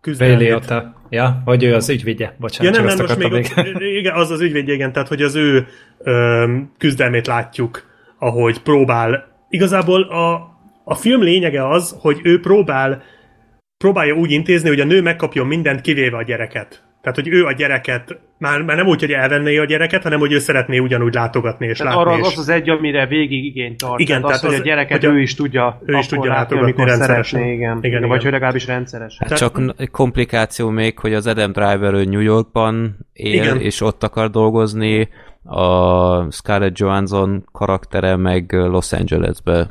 küzdelmét... 0.00 0.74
Ja, 1.08 1.42
hogy 1.44 1.64
ő 1.64 1.74
az 1.74 1.88
ügyvédje. 1.88 2.26
Ja, 2.26 2.34
Bocsánat, 2.38 2.72
nem, 2.72 2.86
csak 2.86 2.96
nem, 2.96 3.06
azt 3.06 3.18
most 3.18 3.30
még 3.30 3.42
ott, 3.42 3.80
igen, 3.80 4.14
az 4.14 4.30
az 4.30 4.40
ügyvédje, 4.40 4.74
igen, 4.74 4.92
tehát 4.92 5.08
hogy 5.08 5.22
az 5.22 5.34
ő 5.34 5.66
ö, 5.98 6.44
küzdelmét 6.78 7.26
látjuk, 7.26 7.82
ahogy 8.18 8.62
próbál. 8.62 9.24
Igazából 9.48 10.02
a, 10.02 10.50
a 10.84 10.94
film 10.94 11.22
lényege 11.22 11.68
az, 11.68 11.96
hogy 11.98 12.20
ő 12.22 12.40
próbál 12.40 13.02
próbálja 13.84 14.14
úgy 14.14 14.30
intézni, 14.30 14.68
hogy 14.68 14.80
a 14.80 14.84
nő 14.84 15.02
megkapjon 15.02 15.46
mindent, 15.46 15.80
kivéve 15.80 16.16
a 16.16 16.22
gyereket. 16.22 16.82
Tehát, 17.02 17.18
hogy 17.18 17.28
ő 17.28 17.44
a 17.44 17.52
gyereket, 17.52 18.18
már, 18.38 18.62
már 18.62 18.76
nem 18.76 18.86
úgy, 18.86 19.00
hogy 19.00 19.10
elvenné 19.12 19.56
a 19.58 19.64
gyereket, 19.64 20.02
hanem 20.02 20.18
hogy 20.18 20.32
ő 20.32 20.38
szeretné 20.38 20.78
ugyanúgy 20.78 21.14
látogatni 21.14 21.66
és 21.66 21.78
Tehát 21.78 21.94
látni. 21.94 22.10
arra 22.10 22.20
és... 22.20 22.26
az 22.26 22.38
az 22.38 22.48
egy, 22.48 22.70
amire 22.70 23.06
végig 23.06 23.44
igényt 23.44 23.76
tart. 23.78 24.00
Igen, 24.00 24.20
tehát 24.20 24.34
az, 24.34 24.40
tehát 24.40 24.54
hogy 24.54 24.54
az- 24.54 24.60
a 24.60 24.74
gyereket 24.74 25.00
hogy 25.04 25.10
a- 25.10 25.12
ő 25.14 25.20
is 25.20 25.34
tudja, 25.34 25.80
ő 25.86 25.96
is 25.98 26.06
tudja 26.06 26.24
látni, 26.30 26.40
látogatni 26.42 26.70
amikor 26.70 26.86
rendszeresen. 26.86 27.24
szeretné, 27.24 27.52
igen. 27.54 27.70
Igen, 27.70 27.78
igen, 27.84 27.96
igen. 27.98 28.08
Vagy 28.08 28.22
hogy 28.22 28.32
legalábbis 28.32 28.66
rendszeresen. 28.66 29.28
Hát 29.28 29.38
csak 29.38 29.60
komplikáció 29.90 30.68
még, 30.68 30.98
hogy 30.98 31.14
az 31.14 31.26
Adam 31.26 31.52
Driver 31.52 31.94
ő 31.94 32.04
New 32.04 32.20
Yorkban 32.20 32.96
él, 33.12 33.32
Igen. 33.32 33.60
és 33.60 33.80
ott 33.80 34.02
akar 34.02 34.30
dolgozni, 34.30 35.08
a 35.44 36.30
Scarlett 36.30 36.78
Johansson 36.78 37.44
karaktere 37.52 38.16
meg 38.16 38.52
Los 38.52 38.92
Angelesbe 38.92 39.68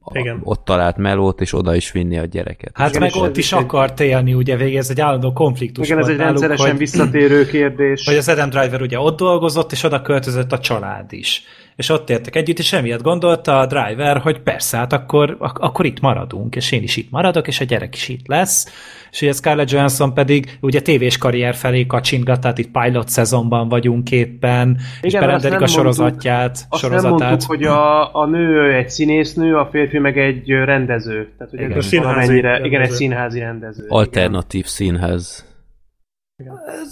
a- 0.00 0.18
Igen. 0.18 0.40
ott 0.42 0.64
talált 0.64 0.96
melót, 0.96 1.40
és 1.40 1.52
oda 1.54 1.74
is 1.74 1.92
vinni 1.92 2.18
a 2.18 2.24
gyereket. 2.24 2.70
Hát 2.74 2.88
Igen, 2.88 3.00
meg 3.00 3.22
ott 3.22 3.36
is 3.36 3.52
akart 3.52 4.00
élni, 4.00 4.34
ugye 4.34 4.56
végig 4.56 4.76
ez 4.76 4.90
egy 4.90 5.00
állandó 5.00 5.32
konfliktus 5.32 5.86
Igen, 5.86 5.98
ez 5.98 6.06
egy 6.08 6.16
náluk, 6.16 6.30
rendszeresen 6.30 6.68
hogy, 6.70 6.78
visszatérő 6.78 7.46
kérdés. 7.46 8.04
hogy 8.06 8.16
az 8.16 8.28
Adam 8.28 8.48
Driver 8.50 8.80
ugye 8.80 8.98
ott 9.00 9.16
dolgozott, 9.16 9.72
és 9.72 9.82
oda 9.82 10.02
költözött 10.02 10.52
a 10.52 10.58
család 10.58 11.12
is. 11.12 11.42
És 11.80 11.88
ott 11.88 12.10
értek 12.10 12.36
együtt, 12.36 12.58
és 12.58 12.72
emiatt 12.72 13.02
gondolta 13.02 13.58
a 13.58 13.66
Driver, 13.66 14.16
hogy 14.18 14.40
persze, 14.40 14.76
hát 14.76 14.92
akkor, 14.92 15.36
ak- 15.38 15.58
akkor 15.58 15.84
itt 15.84 16.00
maradunk, 16.00 16.56
és 16.56 16.72
én 16.72 16.82
is 16.82 16.96
itt 16.96 17.10
maradok, 17.10 17.46
és 17.48 17.60
a 17.60 17.64
gyerek 17.64 17.94
is 17.94 18.08
itt 18.08 18.26
lesz. 18.26 18.66
És 19.10 19.22
ugye 19.22 19.32
Scarlett 19.32 19.70
Johansson 19.70 20.14
pedig 20.14 20.58
ugye 20.60 20.80
tévés 20.80 21.18
karrier 21.18 21.54
felé 21.54 21.86
kacsingat, 21.86 22.40
tehát 22.40 22.58
itt 22.58 22.70
pilot 22.70 23.08
szezonban 23.08 23.68
vagyunk 23.68 24.10
éppen, 24.10 24.76
és 25.00 25.12
Igen, 25.12 25.20
azt 25.22 25.26
berendelik 25.26 25.56
a 25.56 25.60
nem 25.60 25.68
sorozatját, 25.68 26.50
Azt 26.50 26.82
nem 26.82 26.90
sorozatát. 26.90 27.28
mondtuk, 27.28 27.48
hogy 27.48 27.64
a, 27.64 28.14
a 28.14 28.26
nő 28.26 28.74
egy 28.74 28.90
színésznő, 28.90 29.56
a 29.56 29.68
férfi 29.70 29.98
meg 29.98 30.18
egy 30.18 30.48
rendező. 30.50 31.28
Tehát, 31.38 31.50
hogy 31.52 31.60
Igen. 31.60 31.70
ez 31.70 31.76
A 31.84 31.88
színházi 31.88 32.14
valamennyire, 32.14 32.48
igen, 32.58 32.60
rendező. 32.70 32.82
egy 32.92 32.98
színházi 32.98 33.38
rendező. 33.38 33.84
Alternatív 33.88 34.64
színház. 34.66 35.48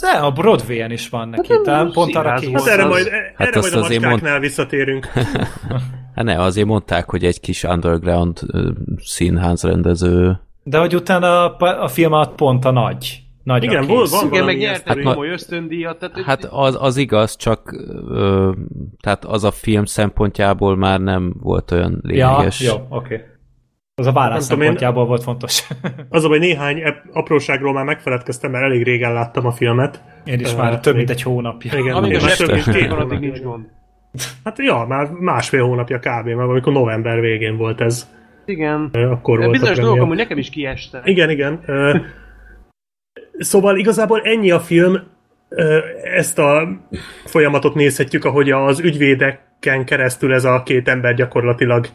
De 0.01 0.09
a 0.19 0.31
Broadway-en 0.31 0.91
is 0.91 1.09
van 1.09 1.29
neki, 1.29 1.53
nem, 1.53 1.63
talán 1.63 1.91
pont 1.93 2.15
arra 2.17 2.35
készül. 2.35 2.53
Hát 2.59 2.67
erre 2.67 2.83
az- 2.85 2.89
majd, 2.89 3.09
Hát 3.37 3.47
erre 3.49 3.59
azt 3.59 3.71
majd 3.71 3.85
a 3.85 3.89
macskáknál 3.89 4.31
mond- 4.33 4.43
visszatérünk. 4.43 5.07
Hát 6.15 6.25
ne, 6.27 6.43
azért 6.43 6.67
mondták, 6.67 7.11
hogy 7.11 7.25
egy 7.25 7.41
kis 7.41 7.63
underground 7.65 8.41
színház 9.01 9.63
rendező. 9.63 10.41
De 10.63 10.79
hogy 10.79 10.95
utána 10.95 11.57
a, 11.57 11.83
a 11.83 11.89
film 11.89 12.13
pont 12.37 12.65
a 12.65 12.71
nagy 12.71 13.23
Nagyra 13.43 13.71
Igen, 13.71 13.81
kész. 13.87 13.91
volt- 13.91 14.11
van- 14.11 14.27
Igen, 14.27 14.31
meg 14.31 14.39
valami 14.41 14.53
nyert 14.53 14.61
ilyen 14.61 14.75
egy 14.75 14.81
sztori. 14.81 15.03
komoly 15.03 15.29
ösztöndíjat. 15.29 15.99
Tehát, 15.99 16.21
Hát 16.25 16.45
az, 16.51 16.77
az 16.81 16.97
igaz, 16.97 17.37
csak 17.37 17.73
ö, 18.09 18.53
tehát 19.01 19.25
az 19.25 19.45
a 19.45 19.51
film 19.51 19.85
szempontjából 19.85 20.77
már 20.77 21.01
nem 21.01 21.35
volt 21.41 21.71
olyan 21.71 22.03
Ja, 22.07 22.29
lényeges. 22.31 22.61
jó, 22.61 22.75
oké. 22.89 23.15
Okay. 23.15 23.27
Az 23.99 24.07
a 24.07 24.13
válasz 24.13 24.43
tudom, 24.47 24.63
én- 24.63 24.67
szempontjából 24.67 25.07
volt 25.07 25.23
fontos. 25.23 25.69
Az 26.09 26.25
a 26.25 26.29
baj, 26.29 26.39
néhány 26.39 26.83
apróságról 27.13 27.73
már 27.73 27.85
megfeledkeztem, 27.85 28.51
mert 28.51 28.65
elég 28.65 28.83
régen 28.83 29.13
láttam 29.13 29.47
a 29.47 29.51
filmet. 29.53 30.03
Én 30.25 30.41
is 30.41 30.53
Ö, 30.53 30.57
már 30.57 30.81
több 30.81 30.95
mint 30.95 31.09
még- 31.09 31.17
egy 31.17 31.23
hónapja. 31.23 31.79
Igen, 31.79 31.95
amíg 31.95 32.11
a 32.11 32.15
igen, 32.15 32.27
már 32.27 32.37
több 32.37 32.51
mint 32.53 32.71
két 32.71 32.91
hónapja. 32.91 33.19
nincs 33.19 33.41
gond. 33.41 33.65
Hát 34.45 34.59
ja, 34.59 34.85
már 34.89 35.09
másfél 35.11 35.65
hónapja 35.65 35.99
kb. 35.99 36.27
Mert 36.27 36.39
amikor 36.49 36.73
november 36.73 37.21
végén 37.21 37.57
volt 37.57 37.81
ez. 37.81 38.09
Igen. 38.45 38.91
Akkor 38.93 39.39
volt 39.39 39.51
Bizonyos 39.51 39.79
dolgok 39.79 40.01
amúgy 40.03 40.17
nekem 40.17 40.39
is 40.39 40.51
kiestek. 40.51 41.01
Igen, 41.05 41.31
igen. 41.31 41.61
Szóval 43.39 43.77
igazából 43.79 44.21
ennyi 44.21 44.51
a 44.51 44.61
film, 44.61 44.97
ezt 46.15 46.39
a 46.39 46.69
folyamatot 47.25 47.75
nézhetjük, 47.75 48.25
ahogy 48.25 48.51
az 48.51 48.81
ügyvédeken 48.81 49.85
keresztül 49.85 50.35
ez 50.35 50.45
a 50.45 50.63
két 50.63 50.89
ember 50.89 51.15
gyakorlatilag 51.15 51.87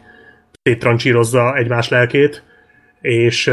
széttrancsírozza 0.64 1.56
egymás 1.56 1.88
lelkét, 1.88 2.42
és 3.00 3.50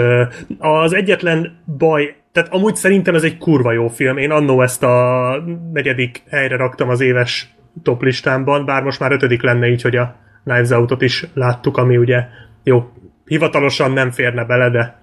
az 0.58 0.94
egyetlen 0.94 1.58
baj, 1.78 2.16
tehát 2.32 2.54
amúgy 2.54 2.76
szerintem 2.76 3.16
ez 3.16 3.24
egy 3.24 3.38
kurva 3.38 3.72
jó 3.72 3.88
film. 3.88 4.18
Én 4.18 4.32
annó 4.32 4.62
ezt 4.62 4.84
a 4.84 5.36
negyedik 5.74 6.24
helyre 6.30 6.56
raktam 6.56 6.90
az 6.90 7.02
éves 7.02 7.54
top 7.84 8.02
listámban, 8.04 8.66
bár 8.66 8.84
most 8.84 9.00
már 9.00 9.12
ötödik 9.12 9.42
lenne 9.42 9.68
így, 9.68 9.82
hogy 9.82 9.96
a 9.96 10.16
Knives 10.44 10.70
Out-ot 10.70 11.02
is 11.02 11.26
láttuk, 11.34 11.78
ami 11.78 11.98
ugye 11.98 12.26
jó, 12.64 12.90
hivatalosan 13.26 13.92
nem 13.92 14.12
férne 14.12 14.46
bele, 14.46 14.70
de 14.70 15.00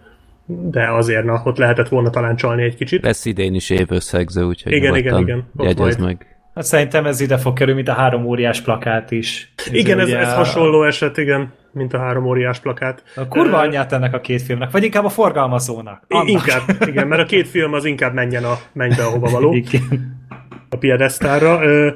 de 0.71 0.89
azért, 0.91 1.25
na, 1.25 1.43
ott 1.45 1.57
lehetett 1.57 1.89
volna 1.89 2.11
talán 2.11 2.37
csalni 2.37 2.63
egy 2.63 2.77
kicsit. 2.77 3.03
Lesz 3.03 3.25
idén 3.25 3.55
is 3.55 3.71
évösszegző, 3.71 4.43
úgyhogy 4.43 4.73
Igen, 4.73 4.97
igen, 4.97 5.19
igen, 5.19 5.51
ott 5.57 5.65
jegyezd 5.67 6.01
majd. 6.01 6.19
meg. 6.19 6.37
Hát 6.55 6.65
szerintem 6.65 7.07
ez 7.07 7.21
ide 7.21 7.37
fog 7.37 7.53
kerülni, 7.53 7.83
mint 7.83 7.89
a 7.97 8.01
három 8.01 8.25
óriás 8.25 8.61
plakát 8.61 9.11
is. 9.11 9.53
Igen, 9.71 9.99
ez, 9.99 10.07
ugye 10.07 10.19
ez 10.19 10.35
hasonló 10.35 10.83
eset, 10.85 11.17
igen, 11.17 11.53
mint 11.73 11.93
a 11.93 11.99
három 11.99 12.27
óriás 12.27 12.61
plakát. 12.61 13.03
A 13.17 13.29
kurva 13.29 13.57
Ö, 13.57 13.61
anyját 13.61 13.93
ennek 13.93 14.15
a 14.15 14.21
két 14.21 14.43
filmnek, 14.43 14.71
vagy 14.71 14.85
inkább 14.85 15.05
a 15.05 15.09
forgalmazónak. 15.09 16.05
Annak. 16.09 16.29
Inkább, 16.29 16.63
igen, 16.87 17.07
mert 17.07 17.23
a 17.23 17.27
két 17.27 17.49
film 17.49 17.73
az 17.73 17.85
inkább 17.85 18.15
menjen 18.15 18.45
a 18.45 18.59
mennybe, 18.73 19.05
ahova 19.05 19.31
való, 19.31 19.53
Igen. 19.53 20.27
a 20.69 20.77
piedesztára. 20.77 21.65
Ö, 21.65 21.91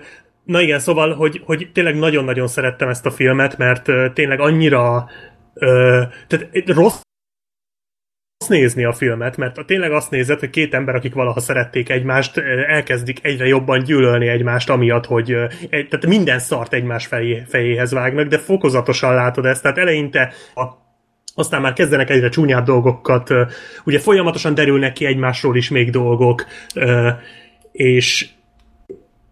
Na 0.45 0.61
igen, 0.61 0.79
szóval, 0.79 1.15
hogy, 1.15 1.43
hogy 1.45 1.71
tényleg 1.73 1.97
nagyon-nagyon 1.99 2.47
szerettem 2.47 2.89
ezt 2.89 3.07
a 3.07 3.11
filmet, 3.11 3.59
mert 3.59 3.89
tényleg 4.15 4.41
annyira 4.41 5.09
tehát 6.27 6.49
rossz 6.67 7.01
nézni 8.49 8.85
a 8.85 8.93
filmet, 8.93 9.37
mert 9.37 9.67
tényleg 9.67 9.93
azt 9.93 10.11
nézed, 10.11 10.39
hogy 10.39 10.51
két 10.51 10.75
ember, 10.75 10.95
akik 10.95 11.15
valaha 11.15 11.41
szerették 11.41 11.89
egymást, 11.89 12.39
elkezdik 12.69 13.19
egyre 13.23 13.47
jobban 13.47 13.83
gyűlölni 13.83 14.29
egymást, 14.29 14.71
amiatt, 14.71 15.07
hogy 15.07 15.37
tehát 15.71 16.07
minden 16.07 16.39
szart 16.39 16.73
egymás 16.73 17.07
fejé, 17.07 17.43
fejéhez 17.49 17.93
vágnak, 17.93 18.27
de 18.27 18.39
fokozatosan 18.39 19.15
látod 19.15 19.45
ezt, 19.45 19.63
tehát 19.63 19.79
eleinte 19.79 20.33
a 20.55 20.81
aztán 21.35 21.61
már 21.61 21.73
kezdenek 21.73 22.11
egyre 22.11 22.29
csúnyább 22.29 22.65
dolgokat, 22.65 23.31
ugye 23.85 23.99
folyamatosan 23.99 24.55
derülnek 24.55 24.93
ki 24.93 25.05
egymásról 25.05 25.57
is 25.57 25.71
még 25.71 25.91
dolgok, 25.91 26.47
és, 27.73 28.29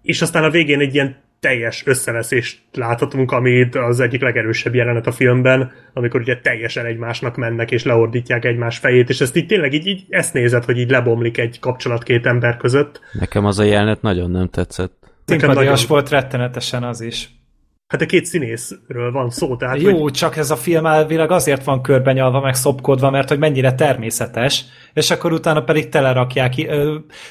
és 0.02 0.22
aztán 0.22 0.44
a 0.44 0.50
végén 0.50 0.80
egy 0.80 0.94
ilyen 0.94 1.16
teljes 1.40 1.82
összeveszést 1.86 2.60
láthatunk, 2.72 3.32
ami 3.32 3.68
az 3.72 4.00
egyik 4.00 4.20
legerősebb 4.20 4.74
jelenet 4.74 5.06
a 5.06 5.12
filmben, 5.12 5.72
amikor 5.92 6.20
ugye 6.20 6.40
teljesen 6.40 6.86
egymásnak 6.86 7.36
mennek 7.36 7.70
és 7.70 7.84
leordítják 7.84 8.44
egymás 8.44 8.78
fejét, 8.78 9.08
és 9.08 9.20
ezt 9.20 9.36
így 9.36 9.46
tényleg 9.46 9.72
így, 9.72 9.86
így 9.86 10.04
ezt 10.08 10.34
nézed, 10.34 10.64
hogy 10.64 10.78
így 10.78 10.90
lebomlik 10.90 11.38
egy 11.38 11.58
kapcsolat 11.60 12.02
két 12.02 12.26
ember 12.26 12.56
között. 12.56 13.00
Nekem 13.12 13.44
az 13.44 13.58
a 13.58 13.62
jelenet 13.62 14.02
nagyon 14.02 14.30
nem 14.30 14.48
tetszett. 14.48 14.92
Nekem 15.00 15.48
Szimpadias 15.48 15.80
nagyon- 15.80 15.88
volt 15.88 16.08
rettenetesen 16.10 16.82
az 16.82 17.00
is. 17.00 17.30
Hát 17.90 18.00
a 18.00 18.06
két 18.06 18.24
színészről 18.24 19.12
van 19.12 19.30
szó, 19.30 19.56
tehát 19.56 19.80
Jó, 19.80 20.02
hogy 20.02 20.12
csak 20.12 20.36
ez 20.36 20.50
a 20.50 20.56
film 20.56 20.86
elvileg 20.86 21.30
azért 21.30 21.64
van 21.64 21.82
körbenyalva, 21.82 22.40
meg 22.40 22.54
szopkodva, 22.54 23.10
mert 23.10 23.28
hogy 23.28 23.38
mennyire 23.38 23.74
természetes, 23.74 24.64
és 24.92 25.10
akkor 25.10 25.32
utána 25.32 25.62
pedig 25.62 25.88
telerakják, 25.88 26.54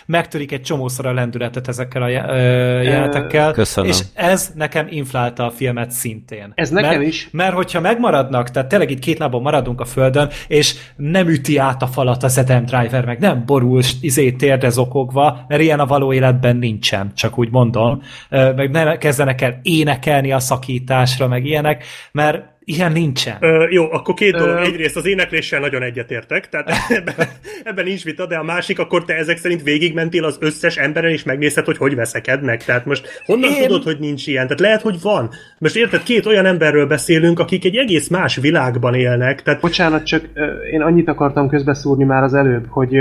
megtörik 0.05 0.51
egy 0.51 0.61
csomószor 0.61 1.05
a 1.05 1.13
lendületet 1.13 1.67
ezekkel 1.67 2.01
a 2.01 2.07
jelenetekkel, 2.07 3.51
Köszönöm. 3.51 3.89
és 3.89 3.99
ez 4.13 4.51
nekem 4.55 4.87
inflálta 4.89 5.45
a 5.45 5.49
filmet 5.49 5.91
szintén. 5.91 6.51
Ez 6.55 6.69
nekem 6.69 6.89
mert, 6.89 7.03
is. 7.03 7.29
Mert 7.31 7.53
hogyha 7.53 7.79
megmaradnak, 7.79 8.51
tehát 8.51 8.69
tényleg 8.69 8.91
itt 8.91 8.99
két 8.99 9.17
lábon 9.17 9.41
maradunk 9.41 9.81
a 9.81 9.85
földön, 9.85 10.29
és 10.47 10.75
nem 10.95 11.27
üti 11.27 11.57
át 11.57 11.81
a 11.81 11.87
falat 11.87 12.23
az 12.23 12.37
Adam 12.37 12.65
Driver, 12.65 13.05
meg 13.05 13.19
nem 13.19 13.43
borul 13.45 13.81
izé 14.01 14.31
térdezokogva, 14.31 15.45
mert 15.47 15.61
ilyen 15.61 15.79
a 15.79 15.85
való 15.85 16.13
életben 16.13 16.55
nincsen, 16.55 17.11
csak 17.15 17.37
úgy 17.37 17.51
mondom, 17.51 18.01
Ö, 18.29 18.53
meg 18.53 18.69
nem 18.69 18.97
kezdenek 18.97 19.41
el 19.41 19.59
énekelni 19.61 20.31
a 20.31 20.39
szakításra, 20.49 21.27
meg 21.27 21.45
ilyenek, 21.45 21.83
mert 22.11 22.43
ilyen 22.59 22.91
nincsen. 22.91 23.37
Ö, 23.39 23.67
jó, 23.69 23.91
akkor 23.91 24.13
két 24.13 24.31
dolog. 24.35 24.57
Ö- 24.57 24.65
Egyrészt 24.65 24.95
az 24.95 25.05
énekléssel 25.05 25.59
nagyon 25.59 25.81
egyetértek, 25.83 26.49
tehát 26.49 26.69
ebben, 26.99 27.15
ebben 27.63 27.85
nincs 27.85 28.03
vita, 28.03 28.25
de 28.27 28.35
a 28.35 28.43
másik, 28.43 28.79
akkor 28.79 29.05
te 29.05 29.13
ezek 29.15 29.37
szerint 29.37 29.63
végigmentél 29.63 30.23
az 30.23 30.37
összes 30.39 30.77
emberen, 30.77 31.11
és 31.11 31.23
megnézted, 31.23 31.65
hogy 31.65 31.77
hogy 31.77 31.95
veszekednek. 31.95 32.63
Tehát 32.63 32.85
most 32.85 33.21
honnan 33.25 33.49
Én- 33.51 33.67
tudod, 33.67 33.83
hogy 33.83 33.99
nincs 33.99 34.27
ilyen? 34.27 34.43
Tehát 34.43 34.59
lehet, 34.59 34.81
hogy 34.81 35.01
van. 35.01 35.29
Most 35.59 35.75
érted, 35.75 36.03
két 36.03 36.25
olyan 36.25 36.45
emberről 36.45 36.87
beszélünk, 36.87 37.39
akik 37.39 37.65
egy 37.65 37.75
egész 37.75 38.07
más 38.07 38.35
világban 38.35 38.93
élnek, 38.93 39.41
tehát 39.43 39.61
Bocsánat, 39.61 40.05
csak 40.05 40.29
én 40.71 40.81
annyit 40.81 41.07
akartam 41.07 41.49
közbeszúrni 41.49 42.03
már 42.03 42.23
az 42.23 42.33
előbb, 42.33 42.65
hogy 42.69 42.95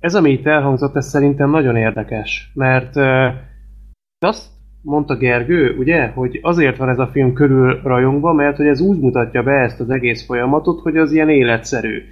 ez, 0.00 0.14
ami 0.14 0.30
itt 0.30 0.46
elhangzott, 0.46 0.96
ez 0.96 1.08
szerintem 1.08 1.50
nagyon 1.50 1.76
érdekes, 1.76 2.50
mert 2.54 2.96
azt 4.18 4.46
mondta 4.88 5.16
Gergő, 5.16 5.76
ugye, 5.76 6.06
hogy 6.06 6.38
azért 6.42 6.76
van 6.76 6.88
ez 6.88 6.98
a 6.98 7.06
film 7.06 7.32
körül 7.32 7.80
rajongva, 7.82 8.32
mert 8.32 8.56
hogy 8.56 8.66
ez 8.66 8.80
úgy 8.80 8.98
mutatja 9.00 9.42
be 9.42 9.52
ezt 9.52 9.80
az 9.80 9.90
egész 9.90 10.26
folyamatot, 10.26 10.80
hogy 10.80 10.96
az 10.96 11.12
ilyen 11.12 11.28
életszerű. 11.28 12.02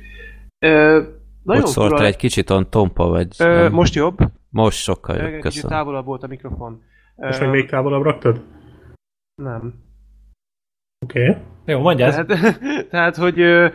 Ö, 0.59 1.03
nagyon 1.43 1.63
Hogy 1.63 1.71
szóltál 1.71 1.97
fura- 1.97 2.09
egy 2.11 2.17
kicsit 2.17 2.51
olyan 2.51 2.71
tompa 2.71 3.07
vagy? 3.09 3.29
Ö, 3.39 3.45
nem? 3.63 3.73
most 3.73 3.95
jobb? 3.95 4.17
most 4.51 4.79
sokkal 4.79 5.17
Ö, 5.17 5.19
jobb, 5.19 5.27
Kicsit 5.29 5.43
köszönöm. 5.43 5.71
távolabb 5.71 6.05
volt 6.05 6.23
a 6.23 6.27
mikrofon. 6.27 6.83
most 7.17 7.41
Ö, 7.41 7.45
meg 7.45 7.51
még 7.55 7.69
távolabb 7.69 8.03
raktad? 8.03 8.43
Nem. 9.43 9.75
Oké. 11.05 11.29
Okay. 11.29 11.43
Jó, 11.65 11.81
mondja 11.81 12.07
ezt. 12.07 12.27
Tehát, 12.27 12.61
tehát 12.91 13.17
hogy 13.17 13.41
ö, 13.41 13.69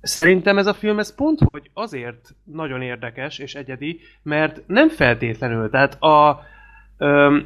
szerintem 0.00 0.58
ez 0.58 0.66
a 0.66 0.74
film 0.74 0.98
ez 0.98 1.14
pont, 1.14 1.38
hogy 1.50 1.70
azért 1.74 2.34
nagyon 2.44 2.82
érdekes 2.82 3.38
és 3.38 3.54
egyedi, 3.54 4.00
mert 4.22 4.62
nem 4.66 4.88
feltétlenül. 4.88 5.70
Tehát 5.70 6.02
a, 6.02 6.30
ö, 6.30 6.56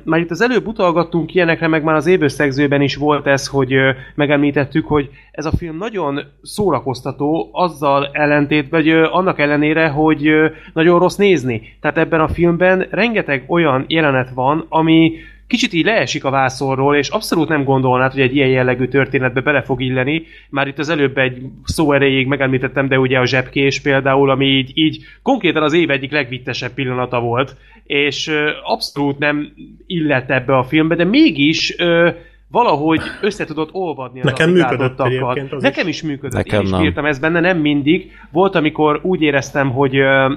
már 0.04 0.20
itt 0.20 0.30
az 0.30 0.40
előbb 0.40 0.66
utalgattunk 0.66 1.34
ilyenekre, 1.34 1.68
meg 1.68 1.82
már 1.82 1.94
az 1.94 2.06
évösszegzőben 2.06 2.80
is 2.80 2.96
volt 2.96 3.26
ez, 3.26 3.46
hogy 3.46 3.74
megemlítettük, 4.14 4.86
hogy 4.86 5.10
ez 5.32 5.44
a 5.44 5.56
film 5.56 5.76
nagyon 5.76 6.20
szórakoztató, 6.42 7.48
azzal 7.52 8.08
ellentétben, 8.12 8.80
vagy 8.82 8.90
annak 8.90 9.38
ellenére, 9.38 9.88
hogy 9.88 10.30
nagyon 10.72 10.98
rossz 10.98 11.16
nézni. 11.16 11.76
Tehát 11.80 11.98
ebben 11.98 12.20
a 12.20 12.28
filmben 12.28 12.86
rengeteg 12.90 13.44
olyan 13.46 13.84
jelenet 13.88 14.30
van, 14.34 14.66
ami 14.68 15.12
kicsit 15.46 15.72
így 15.72 15.84
leesik 15.84 16.24
a 16.24 16.30
vászorról, 16.30 16.96
és 16.96 17.08
abszolút 17.08 17.48
nem 17.48 17.64
gondolnád, 17.64 18.12
hogy 18.12 18.20
egy 18.20 18.36
ilyen 18.36 18.48
jellegű 18.48 18.86
történetbe 18.86 19.40
bele 19.40 19.62
fog 19.62 19.82
illeni. 19.82 20.22
Már 20.50 20.66
itt 20.66 20.78
az 20.78 20.88
előbb 20.88 21.18
egy 21.18 21.42
szó 21.64 21.92
erejéig 21.92 22.26
megemlítettem, 22.26 22.88
de 22.88 22.98
ugye 22.98 23.18
a 23.18 23.26
zsebkés 23.26 23.80
például, 23.80 24.30
ami 24.30 24.46
így, 24.46 24.70
így 24.74 25.04
konkrétan 25.22 25.62
az 25.62 25.72
év 25.72 25.90
egyik 25.90 26.10
legvittesebb 26.12 26.74
pillanata 26.74 27.20
volt, 27.20 27.56
és 27.84 28.28
ö, 28.28 28.50
abszolút 28.64 29.18
nem 29.18 29.52
illett 29.86 30.30
ebbe 30.30 30.56
a 30.56 30.62
filmbe, 30.64 30.94
de 30.94 31.04
mégis 31.04 31.78
ö, 31.78 32.10
valahogy 32.48 33.00
össze 33.20 33.44
tudod 33.44 33.68
olvadni 33.72 34.20
az 34.20 34.24
Nekem 34.24 34.50
működött 34.50 35.00
az 35.00 35.62
Nekem 35.62 35.88
is. 35.88 35.94
is 35.94 36.02
működött. 36.02 36.32
Nekem 36.32 36.58
Én 36.60 36.64
is 36.64 36.70
nem. 36.70 36.80
bírtam 36.80 37.04
ezt 37.04 37.20
benne, 37.20 37.40
nem 37.40 37.58
mindig. 37.58 38.10
Volt, 38.30 38.54
amikor 38.54 39.00
úgy 39.02 39.22
éreztem, 39.22 39.70
hogy 39.70 39.96
ö, 39.96 40.32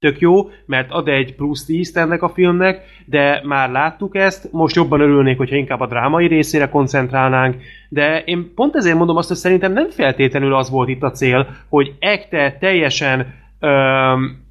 tök 0.00 0.20
jó, 0.20 0.50
mert 0.66 0.90
ad 0.90 1.08
egy 1.08 1.34
plusz 1.34 1.64
10 1.64 1.96
ennek 1.96 2.22
a 2.22 2.28
filmnek, 2.28 2.84
de 3.04 3.40
már 3.44 3.70
láttuk 3.70 4.16
ezt, 4.16 4.52
most 4.52 4.74
jobban 4.76 5.00
örülnék, 5.00 5.36
hogyha 5.36 5.56
inkább 5.56 5.80
a 5.80 5.86
drámai 5.86 6.26
részére 6.26 6.68
koncentrálnánk, 6.68 7.56
de 7.88 8.22
én 8.24 8.52
pont 8.54 8.76
ezért 8.76 8.96
mondom 8.96 9.16
azt, 9.16 9.28
hogy 9.28 9.36
szerintem 9.36 9.72
nem 9.72 9.90
feltétlenül 9.90 10.54
az 10.54 10.70
volt 10.70 10.88
itt 10.88 11.02
a 11.02 11.10
cél, 11.10 11.46
hogy 11.68 11.94
ekte 11.98 12.56
teljesen 12.60 13.34
öm, 13.60 14.48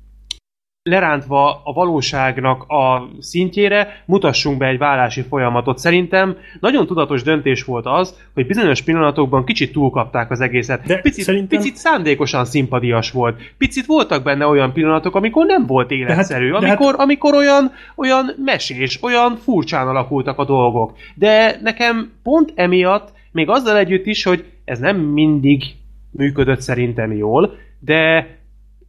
lerántva 0.83 1.61
a 1.63 1.73
valóságnak 1.73 2.63
a 2.67 3.09
szintjére 3.19 4.03
mutassunk 4.05 4.57
be 4.57 4.67
egy 4.67 4.77
vállási 4.77 5.21
folyamatot. 5.21 5.77
Szerintem 5.77 6.37
nagyon 6.59 6.85
tudatos 6.87 7.23
döntés 7.23 7.63
volt 7.63 7.85
az, 7.85 8.15
hogy 8.33 8.45
bizonyos 8.47 8.81
pillanatokban 8.81 9.45
kicsit 9.45 9.71
túlkapták 9.71 10.31
az 10.31 10.41
egészet. 10.41 10.85
De 10.85 10.97
picit, 10.97 11.23
szerintem- 11.23 11.59
picit 11.59 11.75
szándékosan 11.75 12.45
szimpadias 12.45 13.11
volt. 13.11 13.41
Picit 13.57 13.85
voltak 13.85 14.23
benne 14.23 14.45
olyan 14.45 14.73
pillanatok, 14.73 15.15
amikor 15.15 15.45
nem 15.45 15.65
volt 15.65 15.91
életszerű, 15.91 16.47
de 16.51 16.53
hát- 16.53 16.63
amikor, 16.63 16.95
amikor 16.97 17.33
olyan, 17.35 17.71
olyan 17.95 18.31
mesés, 18.37 19.03
olyan 19.03 19.35
furcsán 19.35 19.87
alakultak 19.87 20.37
a 20.37 20.45
dolgok. 20.45 20.93
De 21.15 21.57
nekem 21.61 22.11
pont 22.23 22.51
emiatt, 22.55 23.11
még 23.31 23.49
azzal 23.49 23.77
együtt 23.77 24.05
is, 24.05 24.23
hogy 24.23 24.45
ez 24.65 24.79
nem 24.79 24.97
mindig 24.97 25.63
működött 26.11 26.61
szerintem 26.61 27.11
jól, 27.11 27.53
de 27.79 28.27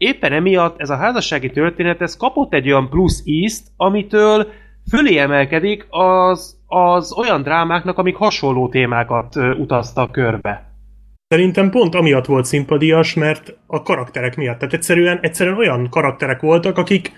éppen 0.01 0.33
emiatt 0.33 0.81
ez 0.81 0.91
a 0.91 0.97
házassági 0.97 1.51
történet, 1.51 2.01
ez 2.01 2.17
kapott 2.17 2.55
egy 2.55 2.67
olyan 2.71 2.89
plusz 2.89 3.23
ízt, 3.25 3.69
amitől 3.77 4.47
fölé 4.91 5.17
emelkedik 5.17 5.87
az, 5.91 6.57
az 6.67 7.13
olyan 7.13 7.43
drámáknak, 7.43 7.99
amik 7.99 8.17
hasonló 8.17 8.69
témákat 8.69 9.37
utaztak 9.37 10.13
körbe. 10.13 10.69
Szerintem 11.29 11.71
pont 11.71 11.95
amiatt 11.95 12.27
volt 12.27 12.45
szimpadias, 12.45 13.15
mert 13.15 13.57
a 13.67 13.83
karakterek 13.83 14.37
miatt. 14.37 14.59
Tehát 14.59 14.75
egyszerűen, 14.75 15.19
egyszerűen 15.23 15.57
olyan 15.57 15.89
karakterek 15.91 16.41
voltak, 16.41 16.79
akik 16.79 17.13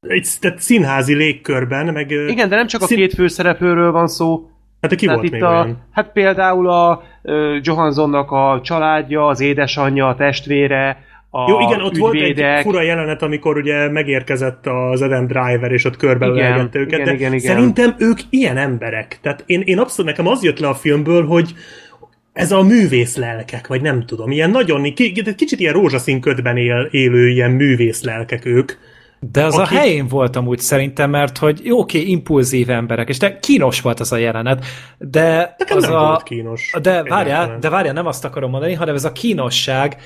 egy 0.00 0.28
tehát 0.40 0.58
színházi 0.58 1.14
légkörben, 1.14 1.92
meg... 1.92 2.10
Igen, 2.10 2.48
de 2.48 2.56
nem 2.56 2.66
csak 2.66 2.82
a 2.82 2.86
szín- 2.86 3.00
két 3.00 3.14
főszereplőről 3.14 3.92
van 3.92 4.08
szó, 4.08 4.48
Hát 4.80 4.90
de 4.90 4.98
ki 4.98 5.06
Tehát 5.06 5.20
volt 5.20 5.32
itt 5.32 5.40
még 5.40 5.48
a, 5.48 5.50
olyan? 5.50 5.82
Hát 5.90 6.12
például 6.12 6.70
a 6.70 7.02
uh, 7.22 7.34
Johanssonnak 7.62 8.30
a 8.30 8.60
családja, 8.62 9.26
az 9.26 9.40
édesanyja, 9.40 10.08
a 10.08 10.14
testvére, 10.14 11.04
a 11.36 11.50
Jó, 11.50 11.60
igen, 11.60 11.80
ott 11.80 11.96
volt 11.96 12.14
egy 12.14 12.20
ügyvédek. 12.20 12.62
fura 12.62 12.82
jelenet, 12.82 13.22
amikor 13.22 13.56
ugye 13.56 13.88
megérkezett 13.88 14.66
az 14.66 15.02
Adam 15.02 15.26
Driver, 15.26 15.72
és 15.72 15.84
ott 15.84 15.96
körbeölelgette 15.96 16.78
őket, 16.78 16.92
igen, 16.92 17.04
de 17.04 17.12
igen, 17.12 17.32
igen. 17.32 17.54
szerintem 17.54 17.94
ők 17.98 18.18
ilyen 18.30 18.56
emberek. 18.56 19.18
Tehát 19.22 19.42
én, 19.46 19.60
én 19.64 19.78
abszolút, 19.78 20.10
nekem 20.10 20.32
az 20.32 20.42
jött 20.42 20.58
le 20.58 20.68
a 20.68 20.74
filmből, 20.74 21.26
hogy 21.26 21.54
ez 22.32 22.52
a 22.52 22.62
művész 22.62 23.16
lelkek, 23.16 23.66
vagy 23.66 23.82
nem 23.82 24.06
tudom, 24.06 24.30
ilyen 24.30 24.50
nagyon, 24.50 24.94
kicsit 25.36 25.60
ilyen 25.60 25.72
rózsaszín 25.72 26.20
ködben 26.20 26.56
él, 26.56 26.88
élő 26.90 27.28
ilyen 27.28 27.50
művész 27.50 28.02
lelkek 28.02 28.44
ők. 28.44 28.72
De 29.32 29.44
az 29.44 29.54
Aki- 29.58 29.74
a 29.74 29.78
helyén 29.78 30.08
volt 30.08 30.36
amúgy 30.36 30.58
szerintem, 30.58 31.10
mert 31.10 31.38
hogy 31.38 31.60
jó, 31.64 31.78
oké, 31.78 32.00
impulzív 32.00 32.70
emberek, 32.70 33.08
és 33.08 33.18
de 33.18 33.38
kínos 33.38 33.80
volt 33.80 34.00
az 34.00 34.12
a 34.12 34.16
jelenet, 34.16 34.64
de 34.98 35.54
Nekem 35.58 35.76
az 35.76 35.82
nem 35.82 35.94
a... 35.94 36.06
volt 36.06 36.22
kínos. 36.22 36.74
De 36.82 37.02
várjál, 37.02 37.58
de 37.60 37.68
várjál, 37.68 37.94
nem 37.94 38.06
azt 38.06 38.24
akarom 38.24 38.50
mondani, 38.50 38.72
hanem 38.72 38.94
ez 38.94 39.04
a 39.04 39.12
kínosság, 39.12 39.96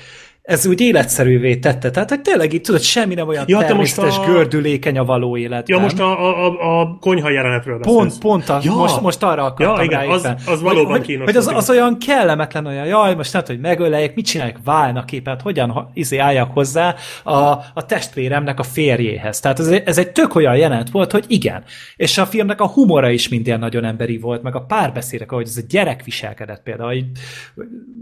ez 0.49 0.65
úgy 0.65 0.81
életszerűvé 0.81 1.55
tette. 1.55 1.91
Tehát, 1.91 2.09
hogy 2.09 2.21
tényleg 2.21 2.53
így 2.53 2.61
tudod, 2.61 2.81
semmi 2.81 3.13
nem 3.13 3.27
olyan 3.27 3.43
Ja, 3.47 3.55
most 3.55 3.67
természetes, 3.67 4.17
a- 4.17 4.25
gördülékeny 4.25 4.97
a 4.97 5.05
való 5.05 5.37
életben. 5.37 5.63
Ja, 5.77 5.79
most 5.79 5.99
a, 5.99 6.27
a, 6.27 6.45
a, 6.47 6.81
a 6.81 6.97
konyha 6.99 7.29
jelenetről 7.29 7.77
beszélsz. 7.77 7.95
Pont, 7.97 8.19
pont, 8.19 8.49
a, 8.49 8.59
Ja. 8.63 8.73
most, 8.73 9.01
most 9.01 9.23
arra 9.23 9.43
akartam 9.43 9.75
Ja, 9.77 9.83
igen, 9.83 9.99
rá 9.99 10.05
az- 10.13 10.33
az 10.45 10.61
valóban 10.61 10.91
hogy, 10.91 11.01
kínos 11.01 11.25
Hogy 11.25 11.35
az, 11.35 11.47
az 11.47 11.69
olyan 11.69 11.97
kellemetlen, 12.05 12.65
olyan 12.65 12.85
jaj, 12.85 13.15
most 13.15 13.33
nem 13.33 13.43
tudom, 13.43 13.61
hogy 13.61 13.69
megöleljek, 13.69 14.15
mit 14.15 14.25
csinálják, 14.25 14.57
válnak 14.63 15.11
éppen, 15.11 15.39
hogyan 15.43 15.69
ha- 15.69 15.91
izé 15.93 16.17
álljak 16.17 16.53
hozzá 16.53 16.95
a, 17.23 17.33
a 17.73 17.85
testvéremnek 17.87 18.59
a 18.59 18.63
férjéhez. 18.63 19.39
Tehát 19.39 19.59
ez, 19.59 19.67
egy- 19.67 19.83
ez 19.85 19.97
egy 19.97 20.11
tök 20.11 20.35
olyan 20.35 20.55
jelenet 20.57 20.89
volt, 20.89 21.11
hogy 21.11 21.25
igen. 21.27 21.63
És 21.95 22.17
a 22.17 22.25
filmnek 22.25 22.61
a 22.61 22.67
humora 22.67 23.09
is 23.09 23.29
mind 23.29 23.47
ilyen 23.47 23.59
nagyon 23.59 23.83
emberi 23.85 24.17
volt, 24.17 24.43
meg 24.43 24.55
a 24.55 24.61
párbeszédek, 24.61 25.31
ahogy 25.31 25.47
ez 25.47 25.57
a 25.57 25.65
gyerek 25.69 26.03
viselkedett 26.03 26.61
például. 26.63 26.87
Hogy 26.89 27.05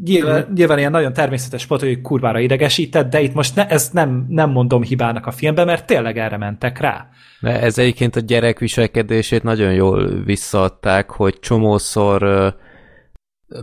nyilván, 0.06 0.48
nyilván 0.56 0.78
ilyen 0.78 0.92
nagyon 0.92 1.14
természetes 1.14 1.66
volt, 1.66 1.82
hogy 1.82 2.02
kurvára 2.02 2.37
idegesített, 2.40 3.10
de 3.10 3.22
itt 3.22 3.34
most 3.34 3.56
ne, 3.56 3.68
ezt 3.68 3.94
nem, 3.94 4.26
nem 4.30 4.50
mondom 4.50 4.84
hibának 4.84 5.26
a 5.26 5.32
filmben, 5.32 5.66
mert 5.66 5.86
tényleg 5.86 6.18
erre 6.18 6.38
mentek 6.38 6.80
rá. 6.80 7.10
De 7.40 7.62
ez 7.62 7.78
egyébként 7.78 8.16
a 8.16 8.20
gyerek 8.20 8.60
viselkedését 8.60 9.44
nagyon 9.44 9.74
jól 9.74 10.24
visszaadták, 10.24 11.10
hogy 11.10 11.40
csomószor 11.40 12.54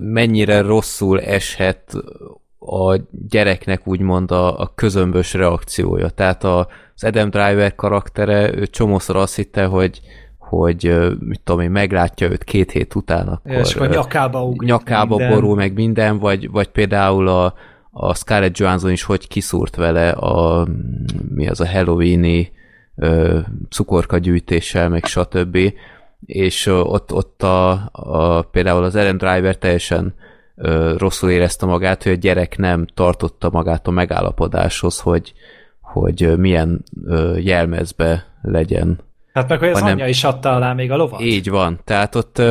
mennyire 0.00 0.60
rosszul 0.60 1.20
eshet 1.20 1.92
a 2.58 3.00
gyereknek 3.28 3.86
úgymond 3.86 4.30
a, 4.30 4.60
a 4.60 4.72
közömbös 4.74 5.34
reakciója. 5.34 6.08
Tehát 6.08 6.44
a, 6.44 6.68
az 6.94 7.04
Adam 7.04 7.30
Driver 7.30 7.74
karaktere, 7.74 8.54
ő 8.54 8.66
csomószor 8.66 9.16
azt 9.16 9.36
hitte, 9.36 9.64
hogy 9.64 10.00
hogy 10.38 10.94
mit 11.18 11.40
tudom 11.44 11.60
én, 11.60 11.70
meglátja 11.70 12.30
őt 12.30 12.44
két 12.44 12.70
hét 12.70 12.94
után, 12.94 13.28
akkor, 13.28 13.52
és 13.52 13.74
akkor 13.74 13.88
nyakába 13.88 14.44
ugrik 14.44 14.68
nyakába 14.68 15.16
minden. 15.16 15.34
borul 15.34 15.54
meg 15.54 15.74
minden, 15.74 16.18
vagy, 16.18 16.50
vagy 16.50 16.68
például 16.68 17.28
a, 17.28 17.54
a 17.96 18.14
Scarlett 18.14 18.56
Johansson 18.56 18.90
is 18.90 19.02
hogy 19.02 19.28
kiszúrt 19.28 19.76
vele 19.76 20.10
a 20.10 20.66
mi 21.28 21.48
az 21.48 21.60
a 21.60 21.68
Halloweeni 21.68 22.52
ö, 22.96 23.38
cukorkagyűjtéssel, 23.70 24.88
meg 24.88 25.04
stb. 25.04 25.58
És 26.26 26.66
ott, 26.66 27.12
ott 27.12 27.42
a, 27.42 27.88
a, 27.92 28.42
például 28.42 28.84
az 28.84 28.94
Ellen 28.94 29.16
Driver 29.16 29.56
teljesen 29.56 30.14
ö, 30.56 30.94
rosszul 30.98 31.30
érezte 31.30 31.66
magát, 31.66 32.02
hogy 32.02 32.12
a 32.12 32.16
gyerek 32.16 32.56
nem 32.56 32.86
tartotta 32.94 33.50
magát 33.50 33.86
a 33.86 33.90
megállapodáshoz, 33.90 35.00
hogy, 35.00 35.32
hogy 35.80 36.38
milyen 36.38 36.84
ö, 37.04 37.36
jelmezbe 37.36 38.26
legyen 38.42 38.98
Hát 39.34 39.48
meg, 39.48 39.58
hogy 39.58 39.68
az 39.68 39.78
hanem- 39.78 39.94
anyja 39.94 40.08
is 40.08 40.24
adta 40.24 40.52
alá 40.54 40.72
még 40.72 40.90
a 40.90 40.96
lovat. 40.96 41.20
így 41.20 41.48
van. 41.48 41.80
Tehát 41.84 42.14
ott, 42.14 42.42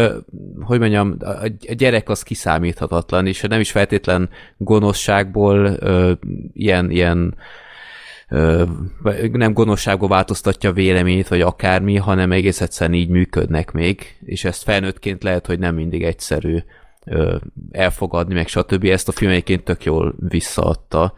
hogy 0.62 0.80
mondjam, 0.80 1.18
a 1.20 1.74
gyerek 1.74 2.10
az 2.10 2.24
kiszámíthatatlan, 2.24 3.28
és 3.28 3.42
nem 3.42 3.60
is 3.60 3.72
feltétlen 3.72 4.30
gonoszságból 4.58 5.78
ilyen, 6.54 6.92
ilyen 6.92 7.36
nem 9.32 9.54
gonoszságból 9.54 10.08
változtatja 10.08 10.72
véleményét, 10.72 11.28
vagy 11.28 11.42
akármi, 11.42 11.96
hanem 11.96 12.32
egész 12.32 12.62
egyszerűen 12.62 13.00
így 13.00 13.10
működnek 13.10 13.72
még, 13.72 14.18
és 14.26 14.44
ezt 14.46 14.64
felnőttként 14.64 15.24
lehet, 15.24 15.46
hogy 15.46 15.60
nem 15.60 15.76
mindig 15.76 16.04
egyszerű 16.04 16.58
elfogadni, 17.72 18.34
meg 18.34 18.48
stb. 18.48 18.84
Ezt 18.84 19.08
a 19.08 19.12
film 19.12 19.32
egyébként 19.32 19.64
tök 19.64 19.84
jól 19.84 20.16
visszaadta. 20.28 21.14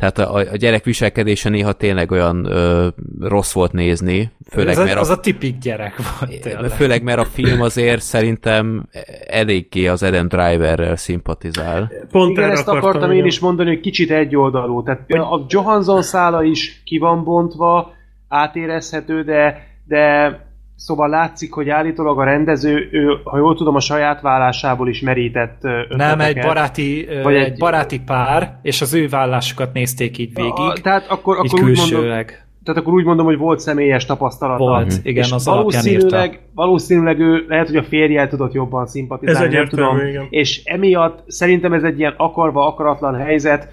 Tehát 0.00 0.18
a, 0.18 0.34
a 0.34 0.56
gyerek 0.56 0.84
viselkedése 0.84 1.48
néha 1.48 1.72
tényleg 1.72 2.10
olyan 2.10 2.44
ö, 2.44 2.88
rossz 3.20 3.52
volt 3.52 3.72
nézni, 3.72 4.30
főleg 4.50 4.72
ez 4.72 4.78
a, 4.78 4.84
mert 4.84 4.96
a 4.96 5.00
az 5.00 5.10
a 5.10 5.20
tipik 5.20 5.58
gyerek 5.58 5.94
volt 5.96 6.40
tényleg. 6.40 6.70
Főleg, 6.70 7.02
mert 7.02 7.18
a 7.18 7.24
film 7.24 7.60
azért 7.60 8.02
szerintem 8.02 8.86
eléggé 9.26 9.86
az 9.86 10.02
Adam 10.02 10.28
Driverrel 10.28 10.96
szimpatizál. 10.96 11.92
Pont 12.10 12.30
Igen, 12.30 12.44
erre 12.44 12.52
ezt 12.52 12.68
akartam 12.68 13.10
én 13.12 13.24
is 13.24 13.38
mondani, 13.38 13.68
hogy 13.68 13.80
kicsit 13.80 14.10
egyoldalú. 14.10 14.82
Tehát 14.82 15.10
a 15.10 15.44
Johansson 15.48 16.02
szála 16.02 16.42
is 16.42 16.82
ki 16.84 16.98
van 16.98 17.24
bontva, 17.24 17.92
átérezhető, 18.28 19.22
de, 19.22 19.66
de 19.86 20.34
szóval 20.80 21.08
látszik, 21.08 21.52
hogy 21.52 21.68
állítólag 21.68 22.18
a 22.18 22.24
rendező, 22.24 22.88
ő, 22.92 23.20
ha 23.24 23.38
jól 23.38 23.54
tudom, 23.56 23.74
a 23.74 23.80
saját 23.80 24.20
vállásából 24.20 24.88
is 24.88 25.00
merített 25.00 25.58
ötleteket. 25.64 25.96
Nem, 25.96 26.20
egy 26.20 26.38
baráti, 26.40 27.06
Vagy 27.22 27.34
egy- 27.34 27.44
egy 27.44 27.58
baráti 27.58 28.00
pár, 28.00 28.58
és 28.62 28.80
az 28.80 28.94
ő 28.94 29.08
vállásukat 29.08 29.72
nézték 29.72 30.18
így 30.18 30.34
végig, 30.34 30.52
A, 30.52 30.72
tehát 30.82 31.06
akkor, 31.08 31.36
így 31.44 31.50
akkor 31.54 31.68
úgy 31.68 31.76
mondom, 31.76 32.24
tehát 32.64 32.80
akkor 32.80 32.92
úgy 32.92 33.04
mondom, 33.04 33.26
hogy 33.26 33.36
volt 33.36 33.60
személyes 33.60 34.06
tapasztalata. 34.06 34.64
Volt, 34.64 35.00
igen, 35.02 35.24
és 35.24 35.32
az 35.32 35.48
alapján 35.48 35.86
írta. 35.86 36.06
valószínűleg, 36.08 36.40
valószínűleg 36.54 37.18
ő 37.20 37.44
lehet, 37.48 37.66
hogy 37.66 37.76
a 37.76 37.82
férjel 37.82 38.28
tudott 38.28 38.52
jobban 38.52 38.86
szimpatizálni, 38.86 39.46
Ez 39.46 39.52
nem 39.52 39.60
egyértelmű, 39.60 39.98
tudom. 39.98 40.08
igen. 40.08 40.26
És 40.30 40.64
emiatt 40.64 41.22
szerintem 41.26 41.72
ez 41.72 41.82
egy 41.82 41.98
ilyen 41.98 42.14
akarva, 42.16 42.66
akaratlan 42.66 43.14
helyzet. 43.14 43.68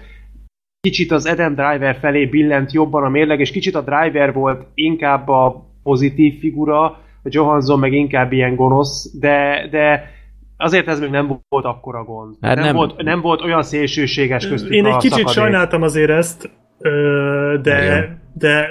Kicsit 0.80 1.12
az 1.12 1.26
Adam 1.26 1.54
Driver 1.54 1.96
felé 2.00 2.26
billent 2.26 2.72
jobban 2.72 3.04
a 3.04 3.08
mérleg, 3.08 3.40
és 3.40 3.50
kicsit 3.50 3.74
a 3.74 3.80
Driver 3.80 4.32
volt 4.32 4.66
inkább 4.74 5.28
a 5.28 5.67
pozitív 5.88 6.38
figura, 6.38 6.82
a 7.22 7.28
Johansson 7.30 7.78
meg 7.78 7.92
inkább 7.92 8.32
ilyen 8.32 8.54
gonosz, 8.54 9.18
de, 9.18 9.68
de 9.70 10.10
azért 10.56 10.88
ez 10.88 11.00
még 11.00 11.10
nem 11.10 11.40
volt 11.48 11.64
akkora 11.64 12.04
gond. 12.04 12.34
Hát 12.40 12.54
nem, 12.56 12.64
nem- 12.64 12.74
Volt, 12.74 13.02
nem 13.02 13.20
volt 13.20 13.42
olyan 13.42 13.62
szélsőséges 13.62 14.48
köztük 14.48 14.72
Én 14.72 14.86
egy 14.86 14.96
kicsit 14.96 15.10
szakadék. 15.10 15.34
sajnáltam 15.34 15.82
azért 15.82 16.10
ezt, 16.10 16.50
de, 17.62 17.82
Igen. 17.84 18.20
de 18.32 18.68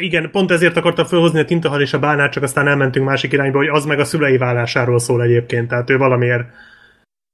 igen, 0.00 0.30
pont 0.30 0.50
ezért 0.50 0.76
akartam 0.76 1.04
felhozni 1.04 1.40
a 1.40 1.44
Tintahal 1.44 1.80
és 1.80 1.92
a 1.92 1.98
Bánát, 1.98 2.32
csak 2.32 2.42
aztán 2.42 2.68
elmentünk 2.68 3.06
másik 3.06 3.32
irányba, 3.32 3.58
hogy 3.58 3.68
az 3.68 3.84
meg 3.84 3.98
a 3.98 4.04
szülei 4.04 4.36
vállásáról 4.38 4.98
szól 4.98 5.22
egyébként, 5.22 5.68
tehát 5.68 5.90
ő 5.90 5.96
valamiért 5.96 6.44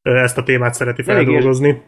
ezt 0.02 0.38
a 0.38 0.42
témát 0.42 0.74
szereti 0.74 1.02
feldolgozni. 1.02 1.82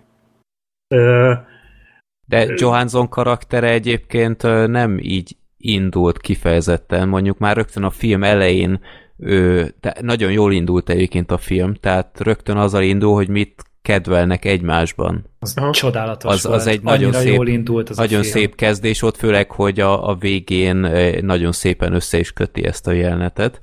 De 2.27 2.47
Johansson 2.57 3.09
karaktere 3.09 3.69
egyébként 3.71 4.43
nem 4.67 4.99
így 5.01 5.37
indult 5.59 6.19
kifejezetten, 6.19 7.09
mondjuk 7.09 7.39
már 7.39 7.57
rögtön 7.57 7.83
a 7.83 7.91
film 7.91 8.25
elején 8.25 8.81
ő, 9.19 9.75
de 9.81 9.95
nagyon 10.01 10.33
jól 10.33 10.53
indult 10.53 10.89
egyébként 10.91 11.31
a 11.31 11.39
film, 11.39 11.75
tehát 11.75 12.21
rögtön 12.21 12.57
azzal 12.57 12.83
indul, 12.83 13.15
hogy 13.15 13.29
mit 13.29 13.63
kedvelnek 13.83 14.45
egymásban. 14.45 15.25
Az 15.39 15.55
Aha. 15.57 15.71
csodálatos 15.71 16.33
Az- 16.33 16.45
az 16.45 16.51
volt. 16.65 16.67
egy 16.67 16.83
nagyon 16.83 17.03
Annyira 17.05 17.19
szép- 17.21 17.35
jól 17.35 17.49
indult 17.49 17.89
az 17.89 17.97
Nagyon 17.97 18.19
a 18.21 18.23
film. 18.23 18.35
szép 18.35 18.55
kezdés 18.55 19.03
ott, 19.03 19.17
főleg, 19.17 19.51
hogy 19.51 19.81
a, 19.81 20.09
a 20.09 20.15
végén 20.15 20.77
nagyon 21.21 21.53
szépen 21.53 21.93
össze 21.93 22.19
is 22.19 22.33
köti 22.33 22.65
ezt 22.65 22.87
a 22.87 22.93
jelenetet. 22.93 23.61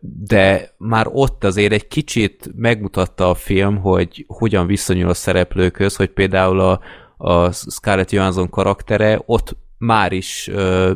De 0.00 0.74
már 0.78 1.06
ott 1.12 1.44
azért 1.44 1.72
egy 1.72 1.88
kicsit 1.88 2.50
megmutatta 2.56 3.30
a 3.30 3.34
film, 3.34 3.76
hogy 3.76 4.24
hogyan 4.28 4.66
viszonyul 4.66 5.08
a 5.08 5.14
szereplőkhöz, 5.14 5.96
hogy 5.96 6.08
például 6.10 6.60
a, 6.60 6.80
a 7.16 7.52
Scarlett 7.52 8.10
Johansson 8.10 8.50
karaktere 8.50 9.22
ott 9.26 9.56
már 9.78 10.12
is 10.12 10.48
ö, 10.52 10.92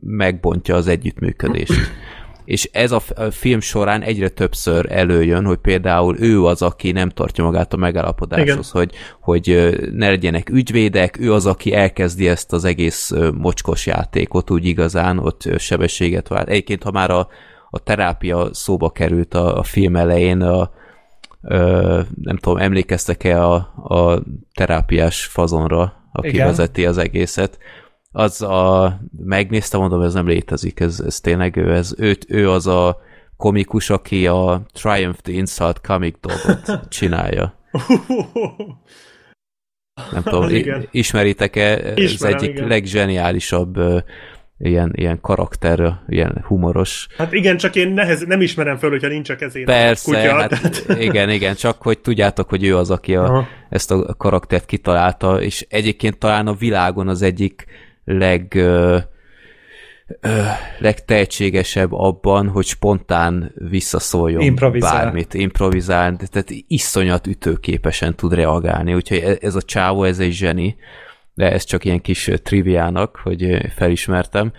megbontja 0.00 0.74
az 0.74 0.86
együttműködést. 0.86 1.72
És 2.46 2.68
ez 2.72 2.92
a 2.92 3.00
film 3.30 3.60
során 3.60 4.02
egyre 4.02 4.28
többször 4.28 4.92
előjön, 4.92 5.44
hogy 5.44 5.56
például 5.58 6.16
ő 6.18 6.44
az, 6.44 6.62
aki 6.62 6.92
nem 6.92 7.08
tartja 7.08 7.44
magát 7.44 7.72
a 7.72 7.76
megállapodáshoz, 7.76 8.70
hogy, 8.70 8.92
hogy 9.20 9.74
ne 9.92 10.08
legyenek 10.08 10.50
ügyvédek, 10.50 11.18
ő 11.20 11.32
az, 11.32 11.46
aki 11.46 11.74
elkezdi 11.74 12.28
ezt 12.28 12.52
az 12.52 12.64
egész 12.64 13.12
mocskos 13.34 13.86
játékot 13.86 14.50
úgy 14.50 14.66
igazán, 14.66 15.18
ott 15.18 15.58
sebességet 15.58 16.28
vált. 16.28 16.48
Egyébként, 16.48 16.82
ha 16.82 16.90
már 16.90 17.10
a, 17.10 17.28
a 17.70 17.78
terápia 17.78 18.48
szóba 18.52 18.90
került 18.90 19.34
a, 19.34 19.58
a 19.58 19.62
film 19.62 19.96
elején, 19.96 20.40
a, 20.40 20.70
ö, 21.42 22.00
nem 22.22 22.36
tudom, 22.36 22.58
emlékeztek-e 22.58 23.44
a, 23.44 23.54
a 23.76 24.22
terápiás 24.54 25.24
fazonra, 25.24 25.92
aki 26.12 26.28
Igen. 26.28 26.46
vezeti 26.46 26.86
az 26.86 26.98
egészet, 26.98 27.58
Az 28.16 28.42
a... 28.42 28.98
Megnéztem, 29.16 29.80
mondom, 29.80 30.02
ez 30.02 30.14
nem 30.14 30.28
létezik, 30.28 30.80
ez, 30.80 31.00
ez 31.00 31.20
tényleg 31.20 31.56
ő, 31.56 31.74
ez, 31.74 31.94
ő, 31.98 32.16
ő 32.28 32.50
az 32.50 32.66
a 32.66 33.00
komikus, 33.36 33.90
aki 33.90 34.26
a 34.26 34.66
Triumph 34.72 35.18
the 35.20 35.32
Insult 35.32 35.80
Comic 35.80 36.16
Dogot 36.20 36.80
csinálja. 36.88 37.54
Nem 40.12 40.22
tudom, 40.22 40.48
Igen. 40.48 40.88
ismeritek-e? 40.90 41.92
Ismerem, 41.94 42.36
egyik 42.38 42.50
igen. 42.50 42.68
leggeniálisabb 42.68 43.78
ilyen, 44.58 44.92
ilyen 44.94 45.20
karakter, 45.20 46.00
ilyen 46.08 46.44
humoros. 46.46 47.06
Hát 47.16 47.32
igen, 47.32 47.56
csak 47.56 47.76
én 47.76 47.88
nehez, 47.88 48.24
nem 48.24 48.40
ismerem 48.40 48.76
föl, 48.76 48.90
hogyha 48.90 49.08
nincs 49.08 49.30
a 49.30 49.36
kezén 49.36 49.64
Persze, 49.64 50.10
kutya. 50.10 50.34
hát 50.34 50.48
tehát- 50.48 51.00
igen, 51.08 51.30
igen, 51.30 51.54
csak 51.54 51.82
hogy 51.82 51.98
tudjátok, 51.98 52.48
hogy 52.48 52.64
ő 52.64 52.76
az, 52.76 52.90
aki 52.90 53.16
a, 53.16 53.24
Aha. 53.24 53.46
ezt 53.68 53.90
a 53.90 54.14
karaktert 54.14 54.66
kitalálta, 54.66 55.42
és 55.42 55.66
egyébként 55.68 56.18
talán 56.18 56.46
a 56.46 56.54
világon 56.54 57.08
az 57.08 57.22
egyik 57.22 57.66
leg 58.06 58.54
ö, 58.54 58.98
ö, 60.20 60.42
legtehetségesebb 60.78 61.92
abban, 61.92 62.48
hogy 62.48 62.64
spontán 62.64 63.52
visszaszóljon 63.68 64.40
Improvizál. 64.40 64.92
bármit, 65.04 65.34
improvizál, 65.34 66.16
tehát 66.16 66.50
iszonyat 66.66 67.26
ütőképesen 67.26 68.14
tud 68.14 68.32
reagálni, 68.32 68.94
úgyhogy 68.94 69.18
e- 69.18 69.38
ez 69.40 69.54
a 69.54 69.62
csávó, 69.62 70.04
ez 70.04 70.18
egy 70.18 70.32
zseni, 70.32 70.76
de 71.34 71.52
ez 71.52 71.64
csak 71.64 71.84
ilyen 71.84 72.00
kis 72.00 72.30
triviának, 72.42 73.20
hogy 73.22 73.70
felismertem. 73.74 74.52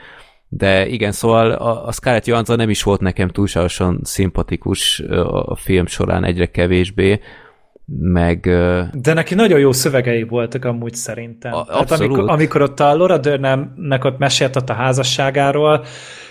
De 0.50 0.88
igen, 0.88 1.12
szóval 1.12 1.52
a, 1.52 1.88
a 1.88 1.92
Scarlett 1.92 2.26
Johansson 2.26 2.56
nem 2.56 2.70
is 2.70 2.84
volt 2.84 3.02
nekem 3.02 3.30
túlságosan 3.30 4.00
szimpatikus 4.04 5.00
a 5.30 5.56
film 5.56 5.86
során 5.86 6.24
egyre 6.24 6.46
kevésbé, 6.46 7.20
meg 7.96 8.40
De 8.94 9.14
neki 9.14 9.36
nagyon 9.36 9.60
jó 9.60 9.72
szövegei 9.72 10.24
voltak 10.24 10.66
amúgy 10.66 10.94
szerintem. 10.94 11.54
A- 11.54 11.66
Tehát 11.66 11.92
amikor, 11.92 12.30
amikor 12.30 12.62
ott 12.62 12.80
a 12.80 12.96
Laura 12.96 13.18
Dernnek 13.18 14.04
ott 14.04 14.18
mesélt 14.18 14.56
ott 14.56 14.70
a 14.70 14.74
házasságáról, 14.74 15.86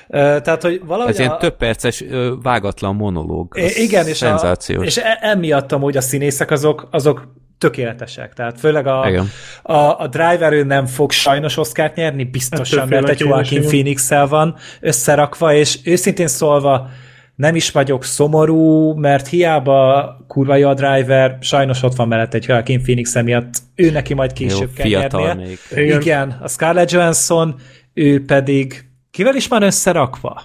tehát, 0.08 0.62
hogy 0.62 0.82
valahogy 0.86 1.12
ez 1.12 1.18
ilyen 1.18 1.30
a, 1.30 1.36
több 1.36 1.56
perces 1.56 2.04
vágatlan 2.42 2.94
monológ. 2.96 3.58
I- 3.58 3.82
igen, 3.82 4.06
és, 4.06 4.22
a, 4.22 4.56
és 4.66 4.96
e- 4.96 5.18
emiatt 5.20 5.72
amúgy 5.72 5.96
a 5.96 6.00
színészek 6.00 6.50
azok, 6.50 6.88
azok 6.90 7.34
tökéletesek. 7.58 8.32
Tehát 8.32 8.60
főleg 8.60 8.86
a, 8.86 9.04
Igen. 9.08 9.28
a, 9.62 9.74
a 9.74 10.06
Driver 10.10 10.52
ő 10.52 10.64
nem 10.64 10.86
fog 10.86 11.10
sajnos 11.10 11.56
Oscárt 11.56 11.94
nyerni, 11.94 12.24
biztosan, 12.24 12.78
Hát 12.78 12.88
mert 12.88 13.08
egy 13.08 13.20
Joaquin 13.20 13.62
phoenix 13.62 14.10
van 14.28 14.56
összerakva, 14.80 15.54
és 15.54 15.78
őszintén 15.84 16.26
szólva 16.28 16.88
nem 17.36 17.54
is 17.54 17.70
vagyok 17.70 18.04
szomorú, 18.04 18.92
mert 18.94 19.26
hiába 19.28 20.16
kurva 20.28 20.56
jó 20.56 20.68
a 20.68 20.74
Driver, 20.74 21.38
sajnos 21.40 21.82
ott 21.82 21.94
van 21.94 22.08
mellett 22.08 22.34
egy 22.34 22.44
Joaquin 22.48 22.82
Phoenix 22.82 23.22
miatt 23.22 23.54
ő 23.74 23.90
neki 23.90 24.14
majd 24.14 24.32
később 24.32 24.68
Jó, 24.68 24.74
kell 24.74 24.86
fiatal 24.86 25.26
nyernie. 25.26 25.46
még. 25.74 25.88
Igen. 25.88 26.38
A 26.42 26.48
Scarlett 26.48 26.90
Johansson, 26.90 27.54
ő 27.94 28.24
pedig 28.24 28.84
kivel 29.10 29.34
is 29.34 29.48
van 29.48 29.62
összerakva? 29.62 30.42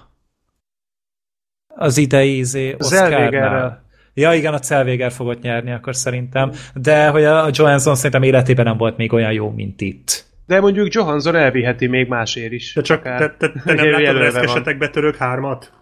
Az 1.68 1.98
idei 1.98 2.38
izé. 2.38 2.76
Oscarnál. 2.80 3.84
Ja, 4.14 4.34
igen, 4.34 4.54
a 4.54 4.58
Zellweger 4.62 5.12
fogott 5.12 5.42
nyerni 5.42 5.72
akkor 5.72 5.96
szerintem, 5.96 6.52
de 6.74 7.08
hogy 7.08 7.24
a 7.24 7.50
Johansson 7.52 7.96
szerintem 7.96 8.24
életében 8.24 8.66
nem 8.66 8.78
volt 8.78 8.98
még 8.98 9.14
olyan 9.14 9.32
jó, 9.32 9.50
mint 9.50 9.82
itt. 9.82 10.26
De 10.46 10.60
mondjuk 10.60 10.94
Johansson 10.94 11.36
elviheti 11.36 11.88
még 11.88 12.08
másért 12.08 12.52
is. 12.52 12.74
De 12.74 12.82
csak 12.82 13.00
Akár. 13.00 13.20
te, 13.20 13.36
te, 13.38 13.52
te 13.64 13.74
nem 13.74 13.86
látod 13.86 14.00
jelölve 14.02 14.32
van. 14.32 14.42
reszkesetek 14.42 14.78
betörök 14.78 15.16
hármat? 15.16 15.74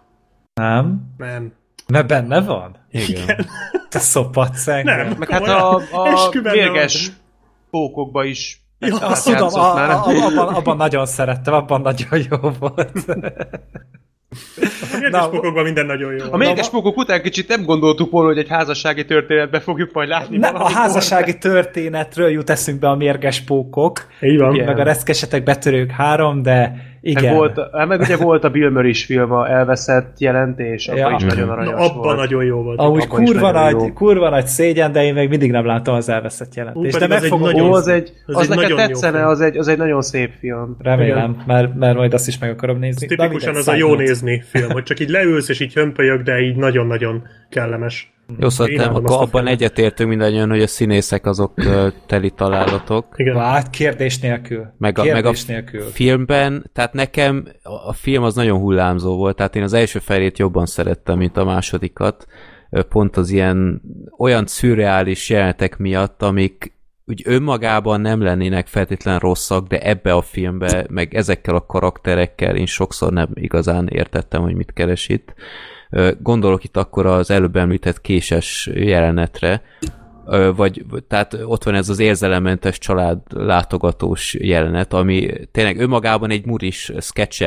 Nem? 0.60 1.14
Nem. 1.16 1.52
Mert 1.86 2.06
benne 2.06 2.40
van? 2.40 2.76
Igen. 2.90 3.46
Te 3.88 3.98
szopatsz 3.98 4.68
engem. 4.68 4.96
Nem. 5.06 5.16
Meg 5.18 5.28
hát 5.28 5.46
a, 5.46 5.74
a 5.74 6.30
nem. 6.42 6.52
mérges 6.52 7.12
pókokba 7.70 8.24
is 8.24 8.60
Ja, 8.78 8.96
Azt 8.96 9.24
tudom, 9.24 9.48
a, 9.52 9.74
a, 9.74 10.06
abban, 10.06 10.48
abban 10.58 10.76
nagyon 10.76 11.06
szerettem, 11.06 11.54
abban 11.54 11.80
nagyon 11.80 12.20
jó 12.30 12.50
volt. 12.58 13.04
A 14.92 14.98
mérges 15.00 15.10
Na, 15.10 15.28
pokokban 15.28 15.64
minden 15.64 15.86
nagyon 15.86 16.12
jó. 16.12 16.32
A 16.32 16.36
mérges 16.36 16.70
pókok 16.70 16.96
után 16.96 17.22
kicsit 17.22 17.48
nem 17.48 17.64
gondoltuk 17.64 18.10
volna, 18.10 18.28
hogy 18.28 18.38
egy 18.38 18.48
házassági 18.48 19.04
történetbe 19.04 19.60
fogjuk 19.60 19.92
majd 19.92 20.08
látni. 20.08 20.36
Nem, 20.36 20.54
a 20.54 20.70
házassági 20.70 21.38
történetről 21.38 22.30
jut 22.30 22.50
eszünkbe 22.50 22.88
a 22.88 22.94
mérges 22.94 23.40
pókok, 23.40 24.06
Így 24.20 24.38
van. 24.38 24.54
Igen. 24.54 24.66
meg 24.66 24.78
a 24.78 24.82
reszkesetek 24.82 25.42
betörők 25.42 25.90
három, 25.90 26.42
de 26.42 26.89
igen. 27.00 27.24
Meg, 27.24 27.34
volt, 27.34 27.60
hát 27.72 27.88
meg 27.88 28.00
ugye 28.00 28.16
volt 28.16 28.44
a 28.44 28.50
Bill 28.50 28.70
Murray 28.70 28.88
is 28.88 29.04
film, 29.04 29.32
a 29.32 29.50
elveszett 29.50 30.18
jelentés, 30.18 30.88
abban 30.88 30.98
Ja. 31.10 31.16
is 31.18 31.22
nagyon 31.22 31.46
Na, 31.46 31.52
aranyos 31.52 31.72
abban 31.88 32.02
volt. 32.02 32.16
nagyon 32.16 32.44
jó 32.44 32.62
volt. 32.62 32.78
Amúgy 32.78 33.06
kurva 33.06 33.50
nagy, 33.50 33.72
jó. 33.72 33.92
kurva 33.92 34.28
nagy 34.28 34.46
szégyen, 34.46 34.92
de 34.92 35.04
én 35.04 35.14
még 35.14 35.28
mindig 35.28 35.50
nem 35.50 35.66
láttam 35.66 35.94
az 35.94 36.08
elveszett 36.08 36.54
jelentést. 36.54 36.98
De 36.98 37.06
meg 37.06 37.22
egy 37.22 37.28
fogom, 37.28 37.46
nagyon 37.46 37.68
Ó, 37.68 37.72
az 37.72 37.88
egy, 37.88 38.12
az 38.26 38.36
az, 38.36 38.50
egy 38.50 38.56
neked 38.56 38.76
tetszene, 38.76 39.26
az 39.26 39.40
egy, 39.40 39.56
az 39.56 39.68
egy 39.68 39.78
nagyon 39.78 40.02
szép 40.02 40.30
film. 40.38 40.76
remélem, 40.78 41.36
mert, 41.46 41.74
mert 41.74 41.96
majd 41.96 42.14
azt 42.14 42.28
is 42.28 42.38
meg 42.38 42.50
akarom 42.50 42.78
nézni. 42.78 43.06
Na, 43.10 43.22
Tipikusan 43.22 43.54
az 43.54 43.68
a 43.68 43.74
jó 43.74 43.94
nézni 43.94 44.42
film, 44.50 44.70
hogy 44.70 44.82
csak 44.82 45.00
így 45.00 45.08
leülsz 45.08 45.48
és 45.48 45.60
így 45.60 45.74
hömpölyög, 45.74 46.22
de 46.22 46.40
így 46.40 46.56
nagyon-nagyon 46.56 47.22
kellemes. 47.50 48.12
Jó, 48.38 48.48
szóval 48.48 48.74
nem, 48.74 48.84
imádom 48.84 49.04
akkor 49.04 49.16
abban 49.16 49.30
filmet. 49.30 49.52
egyetértünk 49.52 50.08
mindannyian, 50.08 50.50
hogy 50.50 50.62
a 50.62 50.66
színészek 50.66 51.26
azok 51.26 51.54
teli 52.06 52.30
találatok. 52.30 53.06
Igen. 53.16 53.36
Hát 53.36 53.70
kérdés 53.70 54.18
nélkül. 54.18 54.66
Meg 54.78 54.98
a, 54.98 55.02
meg 55.02 55.12
a 55.12 55.14
kérdés 55.14 55.44
nélkül. 55.44 55.82
filmben, 55.82 56.70
tehát 56.72 56.92
nekem 56.92 57.48
a, 57.62 57.92
film 57.92 58.22
az 58.22 58.34
nagyon 58.34 58.58
hullámzó 58.58 59.16
volt, 59.16 59.36
tehát 59.36 59.56
én 59.56 59.62
az 59.62 59.72
első 59.72 59.98
felét 59.98 60.38
jobban 60.38 60.66
szerettem, 60.66 61.18
mint 61.18 61.36
a 61.36 61.44
másodikat, 61.44 62.26
pont 62.88 63.16
az 63.16 63.30
ilyen 63.30 63.82
olyan 64.18 64.46
szürreális 64.46 65.30
jelenetek 65.30 65.76
miatt, 65.76 66.22
amik 66.22 66.78
úgy 67.10 67.22
önmagában 67.24 68.00
nem 68.00 68.22
lennének 68.22 68.66
feltétlen 68.66 69.18
rosszak, 69.18 69.66
de 69.66 69.80
ebbe 69.80 70.12
a 70.12 70.22
filmbe, 70.22 70.86
meg 70.88 71.14
ezekkel 71.14 71.54
a 71.54 71.66
karakterekkel 71.66 72.56
én 72.56 72.66
sokszor 72.66 73.12
nem 73.12 73.28
igazán 73.34 73.88
értettem, 73.88 74.42
hogy 74.42 74.54
mit 74.54 74.72
keres 74.72 75.08
itt. 75.08 75.34
Gondolok 76.18 76.64
itt 76.64 76.76
akkor 76.76 77.06
az 77.06 77.30
előbb 77.30 77.56
említett 77.56 78.00
késes 78.00 78.70
jelenetre, 78.74 79.62
vagy, 80.56 80.84
tehát 81.08 81.36
ott 81.44 81.64
van 81.64 81.74
ez 81.74 81.88
az 81.88 81.98
érzelemmentes 81.98 82.78
család 82.78 83.18
látogatós 83.28 84.34
jelenet, 84.34 84.92
ami 84.92 85.30
tényleg 85.52 85.80
önmagában 85.80 86.30
egy 86.30 86.46
muris 86.46 86.92
sketch 87.00 87.42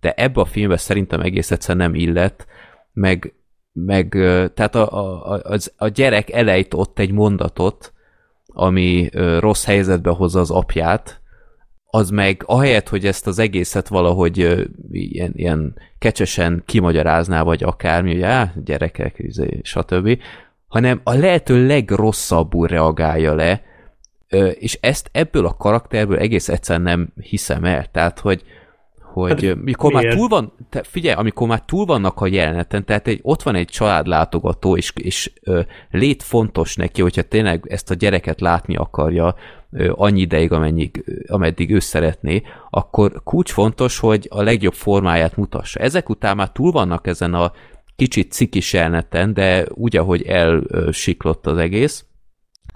de 0.00 0.12
ebbe 0.16 0.40
a 0.40 0.44
filmbe 0.44 0.76
szerintem 0.76 1.20
egész 1.20 1.50
egyszerűen 1.50 1.90
nem 1.90 2.00
illett, 2.00 2.46
meg, 2.92 3.34
meg 3.72 4.08
tehát 4.54 4.74
a, 4.74 4.92
a, 5.32 5.40
az, 5.42 5.72
a 5.76 5.88
gyerek 5.88 6.30
elejt 6.30 6.74
ott 6.74 6.98
egy 6.98 7.12
mondatot, 7.12 7.92
ami 8.46 9.10
rossz 9.38 9.64
helyzetbe 9.64 10.10
hozza 10.10 10.40
az 10.40 10.50
apját, 10.50 11.20
az 11.94 12.10
meg 12.10 12.42
ahelyett, 12.46 12.88
hogy 12.88 13.06
ezt 13.06 13.26
az 13.26 13.38
egészet 13.38 13.88
valahogy 13.88 14.66
ilyen, 14.90 15.32
ilyen 15.34 15.74
kecsesen 15.98 16.62
kimagyarázná, 16.66 17.42
vagy 17.42 17.62
akármi, 17.62 18.12
hogy 18.12 18.22
á, 18.22 18.52
gyerekek, 18.64 19.14
izé, 19.18 19.60
stb., 19.62 20.18
hanem 20.68 21.00
a 21.04 21.12
lehető 21.14 21.66
legrosszabbul 21.66 22.66
reagálja 22.66 23.34
le, 23.34 23.62
és 24.54 24.78
ezt 24.80 25.08
ebből 25.12 25.46
a 25.46 25.56
karakterből 25.56 26.18
egész 26.18 26.48
egyszerűen 26.48 26.84
nem 26.84 27.08
hiszem 27.20 27.64
el. 27.64 27.86
Tehát, 27.90 28.18
hogy, 28.18 28.42
hogy 29.14 29.46
hát, 29.46 29.62
mikor 29.62 29.92
már 29.92 30.02
miért? 30.02 30.16
túl 30.16 30.28
van, 30.28 30.52
te, 30.68 30.82
figyelj, 30.82 31.14
amikor 31.14 31.48
már 31.48 31.62
túl 31.64 31.84
vannak 31.84 32.20
a 32.20 32.26
jeleneten, 32.26 32.84
tehát 32.84 33.08
egy, 33.08 33.20
ott 33.22 33.42
van 33.42 33.54
egy 33.54 33.68
családlátogató, 33.68 34.76
és, 34.76 34.92
és 34.94 35.32
ö, 35.42 35.60
lét 35.90 36.22
fontos 36.22 36.76
neki, 36.76 37.02
hogyha 37.02 37.22
tényleg 37.22 37.64
ezt 37.68 37.90
a 37.90 37.94
gyereket 37.94 38.40
látni 38.40 38.76
akarja 38.76 39.34
ö, 39.70 39.92
annyi 39.94 40.20
ideig, 40.20 40.52
amennyi, 40.52 40.90
ameddig 41.26 41.70
ő 41.70 41.78
szeretné, 41.78 42.42
akkor 42.70 43.20
kulcsfontos, 43.24 43.98
hogy 43.98 44.26
a 44.30 44.42
legjobb 44.42 44.74
formáját 44.74 45.36
mutassa. 45.36 45.80
Ezek 45.80 46.08
után 46.08 46.36
már 46.36 46.52
túl 46.52 46.70
vannak 46.70 47.06
ezen 47.06 47.34
a 47.34 47.52
kicsit 47.96 48.32
cikis 48.32 48.72
jeleneten, 48.72 49.34
de 49.34 49.66
úgy, 49.70 49.96
ahogy 49.96 50.22
elsiklott 50.22 51.46
az 51.46 51.58
egész, 51.58 52.04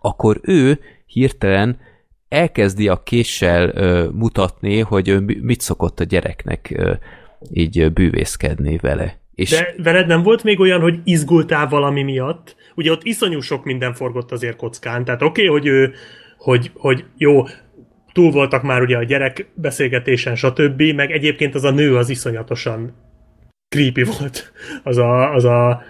akkor 0.01 0.41
ő 0.43 0.81
hirtelen 1.07 1.79
elkezdi 2.29 2.89
a 2.89 3.03
késsel 3.03 3.71
ö, 3.75 4.09
mutatni, 4.13 4.81
hogy 4.81 5.09
ő 5.09 5.21
mi- 5.21 5.39
mit 5.43 5.61
szokott 5.61 6.01
a 6.01 6.05
gyereknek 6.05 6.73
ö, 6.77 6.93
így 7.53 7.93
bűvészkedni 7.93 8.77
vele. 8.77 9.19
És 9.35 9.51
De 9.51 9.75
veled 9.83 10.07
nem 10.07 10.23
volt 10.23 10.43
még 10.43 10.61
olyan, 10.61 10.81
hogy 10.81 11.01
izgultál 11.05 11.69
valami 11.69 12.03
miatt? 12.03 12.57
Ugye 12.75 12.91
ott 12.91 13.05
iszonyú 13.05 13.41
sok 13.41 13.65
minden 13.65 13.95
forgott 13.95 14.33
azért 14.33 14.57
kockán, 14.57 15.05
tehát 15.05 15.23
oké, 15.23 15.47
okay, 15.47 15.59
hogy 15.59 15.67
ő, 15.67 15.93
hogy, 16.39 16.71
hogy 16.75 17.05
jó, 17.17 17.45
túl 18.13 18.31
voltak 18.31 18.63
már 18.63 18.83
ugye 18.83 18.97
a 18.97 19.05
gyerek 19.05 19.51
beszélgetésen, 19.55 20.35
stb., 20.35 20.83
meg 20.83 21.11
egyébként 21.11 21.55
az 21.55 21.65
a 21.65 21.71
nő 21.71 21.97
az 21.97 22.09
iszonyatosan 22.09 22.95
creepy 23.69 24.03
volt, 24.03 24.53
az 24.83 24.97
a, 24.97 25.35
az 25.35 25.45
a 25.45 25.83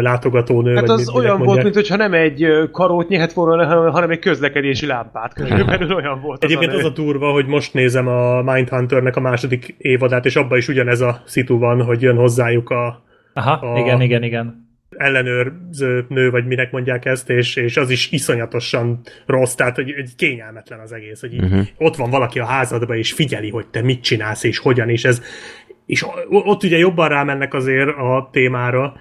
látogatónő. 0.00 0.74
Hát 0.74 0.80
vagy 0.80 0.90
az 0.90 1.06
mit- 1.06 1.16
olyan 1.16 1.36
volt, 1.36 1.46
mondják. 1.46 1.74
mintha 1.74 1.96
nem 1.96 2.12
egy 2.12 2.46
karót 2.72 3.08
nyert 3.08 3.32
volna, 3.32 3.90
hanem- 3.90 4.10
egy 4.10 4.18
közlekedési 4.18 4.86
lámpát. 4.86 5.34
Körülbelül 5.34 5.94
olyan 6.00 6.20
volt 6.20 6.44
Egyébként 6.44 6.72
az 6.72 6.78
az 6.78 6.84
a 6.84 6.88
a 6.88 6.90
durva, 6.90 7.30
hogy 7.30 7.46
most 7.46 7.74
nézem 7.74 8.08
a 8.08 8.42
Mindhunternek 8.42 9.16
a 9.16 9.20
második 9.20 9.74
évadát, 9.78 10.24
és 10.24 10.36
abban 10.36 10.58
is 10.58 10.68
ugyanez 10.68 11.00
a 11.00 11.22
szitu 11.24 11.58
van, 11.58 11.82
hogy 11.82 12.02
jön 12.02 12.16
hozzájuk 12.16 12.70
a 12.70 13.02
Aha, 13.34 13.52
A- 13.52 13.78
igen, 13.78 14.00
igen, 14.00 14.22
igen. 14.22 14.68
ellenőrző 14.96 16.04
nő, 16.08 16.30
vagy 16.30 16.46
minek 16.46 16.72
mondják 16.72 17.04
ezt, 17.04 17.30
és, 17.30 17.56
és 17.56 17.76
az 17.76 17.90
is 17.90 18.10
iszonyatosan 18.10 19.00
rossz, 19.26 19.54
tehát 19.54 19.74
hogy 19.76 19.94
egy 19.96 20.10
kényelmetlen 20.16 20.80
az 20.80 20.92
egész, 20.92 21.20
hogy 21.20 21.34
így 21.34 21.42
uh-huh. 21.42 21.66
ott 21.78 21.96
van 21.96 22.10
valaki 22.10 22.38
a 22.38 22.44
házadban, 22.44 22.96
és 22.96 23.12
figyeli, 23.12 23.50
hogy 23.50 23.66
te 23.66 23.82
mit 23.82 24.02
csinálsz, 24.02 24.44
és 24.44 24.58
hogyan, 24.58 24.88
és 24.88 25.04
ez 25.04 25.22
és 25.86 26.04
ott 26.28 26.62
ugye 26.62 26.78
jobban 26.78 27.08
rámennek 27.08 27.54
azért 27.54 27.88
a 27.88 28.28
témára, 28.32 28.94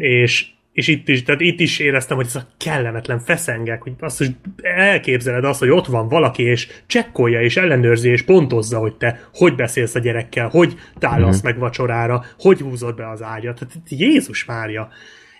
és, 0.00 0.46
és 0.72 0.88
itt 0.88 1.08
is, 1.08 1.22
tehát 1.22 1.40
itt 1.40 1.60
is 1.60 1.78
éreztem, 1.78 2.16
hogy 2.16 2.26
ez 2.26 2.36
a 2.36 2.46
kellemetlen 2.56 3.18
feszengek, 3.18 3.82
hogy 3.82 3.92
azt, 3.98 4.18
hogy 4.18 4.34
elképzeled 4.62 5.44
azt, 5.44 5.58
hogy 5.58 5.70
ott 5.70 5.86
van 5.86 6.08
valaki, 6.08 6.42
és 6.42 6.68
csekkolja, 6.86 7.42
és 7.42 7.56
ellenőrzi, 7.56 8.08
és 8.08 8.22
pontozza, 8.22 8.78
hogy 8.78 8.94
te 8.94 9.28
hogy 9.34 9.54
beszélsz 9.54 9.94
a 9.94 9.98
gyerekkel, 9.98 10.48
hogy 10.48 10.74
tálasz 10.98 11.42
mm. 11.42 11.44
meg 11.44 11.58
vacsorára, 11.58 12.24
hogy 12.38 12.60
húzod 12.60 12.96
be 12.96 13.08
az 13.08 13.22
ágyat. 13.22 13.54
Tehát 13.54 13.88
Jézus 13.88 14.44
Mária! 14.44 14.88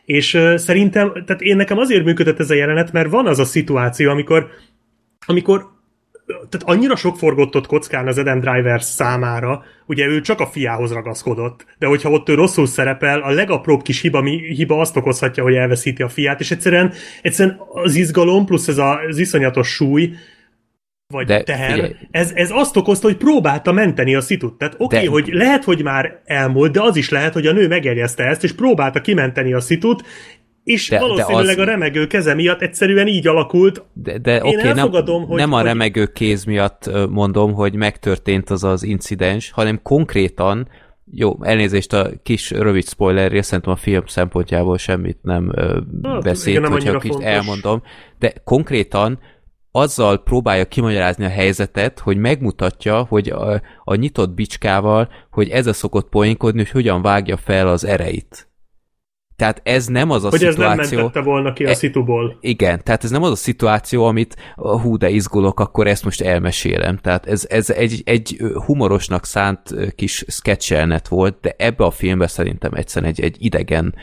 És 0.05 0.35
uh, 0.35 0.57
szerintem, 0.57 1.13
tehát 1.13 1.43
én 1.43 1.57
nekem 1.57 1.79
azért 1.79 2.05
működött 2.05 2.39
ez 2.39 2.51
a 2.51 2.55
jelenet, 2.55 2.93
mert 2.93 3.11
van 3.11 3.27
az 3.27 3.39
a 3.39 3.45
szituáció, 3.45 4.11
amikor 4.11 4.51
amikor 5.27 5.80
tehát 6.49 6.69
annyira 6.77 6.97
sok 6.97 7.17
forgottott 7.17 7.67
kockán 7.67 8.07
az 8.07 8.19
Adam 8.19 8.41
Driver 8.41 8.83
számára, 8.83 9.65
ugye 9.87 10.07
ő 10.07 10.21
csak 10.21 10.41
a 10.41 10.47
fiához 10.47 10.93
ragaszkodott, 10.93 11.67
de 11.79 11.87
hogyha 11.87 12.11
ott 12.11 12.29
ő 12.29 12.35
rosszul 12.35 12.67
szerepel, 12.67 13.21
a 13.21 13.31
legapróbb 13.31 13.83
kis 13.83 14.01
hiba, 14.01 14.23
hiba 14.25 14.81
azt 14.81 14.97
okozhatja, 14.97 15.43
hogy 15.43 15.55
elveszíti 15.55 16.03
a 16.03 16.09
fiát, 16.09 16.41
és 16.41 16.51
egyszerűen, 16.51 16.93
egyszerűen 17.23 17.61
az 17.73 17.95
izgalom 17.95 18.45
plusz 18.45 18.69
ez 18.69 18.79
a, 18.79 19.01
az 19.09 19.19
iszonyatos 19.19 19.69
súly, 19.69 20.13
vagy 21.13 21.27
de, 21.27 21.43
teher, 21.43 21.97
ez, 22.11 22.33
ez 22.35 22.51
azt 22.53 22.77
okozta, 22.77 23.07
hogy 23.07 23.17
próbálta 23.17 23.73
menteni 23.73 24.15
a 24.15 24.21
szitut. 24.21 24.59
Tehát 24.59 24.75
oké, 24.79 24.97
okay, 24.97 25.09
hogy 25.09 25.29
lehet, 25.33 25.65
hogy 25.65 25.83
már 25.83 26.21
elmúlt, 26.25 26.73
de 26.73 26.83
az 26.83 26.97
is 26.97 27.09
lehet, 27.09 27.33
hogy 27.33 27.47
a 27.47 27.53
nő 27.53 27.69
megjegyezte 27.69 28.25
ezt, 28.25 28.45
és 28.45 28.53
próbálta 28.53 29.01
kimenteni 29.01 29.53
a 29.53 29.61
szitut, 29.61 30.03
és 30.71 30.89
de, 30.89 30.99
valószínűleg 30.99 31.57
de 31.57 31.63
az... 31.63 31.69
a 31.69 31.71
remegő 31.71 32.07
keze 32.07 32.35
miatt 32.35 32.61
egyszerűen 32.61 33.07
így 33.07 33.27
alakult. 33.27 33.85
De, 33.93 34.19
de 34.19 34.37
oké, 34.45 34.57
okay, 34.57 34.73
nem, 34.73 34.91
hogy, 34.91 35.37
nem 35.37 35.53
a 35.53 35.63
remegő 35.63 36.07
kéz 36.07 36.45
miatt 36.45 36.91
mondom, 37.11 37.53
hogy 37.53 37.75
megtörtént 37.75 38.51
az 38.51 38.65
az 38.65 38.83
incidens, 38.83 39.51
hanem 39.51 39.83
konkrétan, 39.83 40.69
jó, 41.13 41.45
elnézést 41.45 41.93
a 41.93 42.11
kis 42.23 42.51
rövid 42.51 42.89
spoilerért, 42.89 43.45
szerintem 43.45 43.73
a 43.73 43.77
film 43.77 44.07
szempontjából 44.07 44.79
semmit 44.79 45.19
nem 45.23 45.53
hát, 46.03 46.23
beszélt, 46.23 46.61
nem 46.61 46.71
hogyha 46.71 46.99
kicsit 46.99 47.21
elmondom, 47.21 47.83
de 48.19 48.33
konkrétan 48.45 49.19
azzal 49.73 50.23
próbálja 50.23 50.65
kimagyarázni 50.65 51.25
a 51.25 51.29
helyzetet, 51.29 51.99
hogy 51.99 52.17
megmutatja, 52.17 53.03
hogy 53.09 53.29
a, 53.29 53.61
a 53.85 53.95
nyitott 53.95 54.31
bicskával, 54.31 55.09
hogy 55.31 55.49
ez 55.49 55.67
a 55.67 55.73
szokott 55.73 56.09
poénkodni, 56.09 56.59
hogy 56.59 56.71
hogyan 56.71 57.03
vágja 57.03 57.37
fel 57.37 57.69
az 57.69 57.85
ereit 57.85 58.50
tehát 59.41 59.61
ez 59.65 59.87
nem 59.87 60.11
az 60.11 60.25
a 60.25 60.29
hogy 60.29 60.39
szituáció... 60.39 60.69
Hogy 60.69 60.79
ez 60.79 60.91
nem 60.91 60.99
mentette 60.99 61.21
volna 61.21 61.53
ki 61.53 61.65
a 61.65 61.69
e, 61.69 61.75
szituból. 61.75 62.37
Igen, 62.41 62.81
tehát 62.83 63.05
ez 63.05 63.11
nem 63.11 63.23
az 63.23 63.31
a 63.31 63.35
szituáció, 63.37 64.05
amit 64.05 64.37
hú, 64.57 64.97
de 64.97 65.09
izgulok, 65.09 65.61
akkor 65.61 65.87
ezt 65.87 66.05
most 66.05 66.21
elmesélem. 66.21 66.97
Tehát 66.97 67.27
ez, 67.27 67.47
ez 67.49 67.71
egy, 67.71 68.03
egy 68.05 68.37
humorosnak 68.67 69.25
szánt 69.25 69.75
kis 69.95 70.25
sketch 70.29 71.09
volt, 71.09 71.37
de 71.41 71.55
ebbe 71.59 71.85
a 71.85 71.91
filmbe 71.91 72.27
szerintem 72.27 72.73
egyszerűen 72.75 73.11
egy, 73.11 73.21
egy 73.21 73.37
idegen 73.39 73.95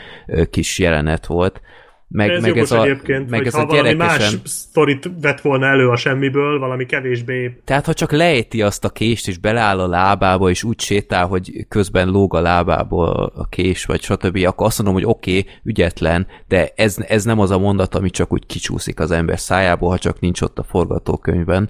kis 0.49 0.79
jelenet 0.79 1.25
volt. 1.25 1.61
Meg, 2.09 2.29
ez 2.29 2.41
meg 2.41 2.57
ez 2.57 2.71
a, 2.71 2.83
egyébként, 2.83 3.29
meg 3.29 3.45
ez 3.45 3.53
a 3.53 3.65
valami 3.65 3.89
gyerekesen... 3.89 4.33
más 4.33 4.39
sztorit 4.43 5.09
vett 5.21 5.41
volna 5.41 5.65
elő 5.65 5.89
a 5.89 5.95
semmiből, 5.95 6.59
valami 6.59 6.85
kevésbé... 6.85 7.61
Tehát, 7.63 7.85
ha 7.85 7.93
csak 7.93 8.11
lejti 8.11 8.61
azt 8.61 8.85
a 8.85 8.89
kést, 8.89 9.27
és 9.27 9.37
beleáll 9.37 9.79
a 9.79 9.87
lábába, 9.87 10.49
és 10.49 10.63
úgy 10.63 10.79
sétál, 10.79 11.25
hogy 11.27 11.65
közben 11.69 12.07
lóg 12.07 12.35
a 12.35 12.41
lábából 12.41 13.31
a 13.35 13.47
kés, 13.47 13.85
vagy 13.85 14.01
stb., 14.01 14.43
akkor 14.45 14.65
azt 14.65 14.77
mondom, 14.77 14.95
hogy 14.95 15.05
oké, 15.05 15.37
okay, 15.37 15.51
ügyetlen, 15.63 16.27
de 16.47 16.71
ez, 16.75 16.97
ez 17.07 17.23
nem 17.23 17.39
az 17.39 17.51
a 17.51 17.59
mondat, 17.59 17.95
ami 17.95 18.09
csak 18.09 18.33
úgy 18.33 18.45
kicsúszik 18.45 18.99
az 18.99 19.11
ember 19.11 19.39
szájából, 19.39 19.89
ha 19.89 19.97
csak 19.97 20.19
nincs 20.19 20.41
ott 20.41 20.59
a 20.59 20.63
forgatókönyvben 20.63 21.69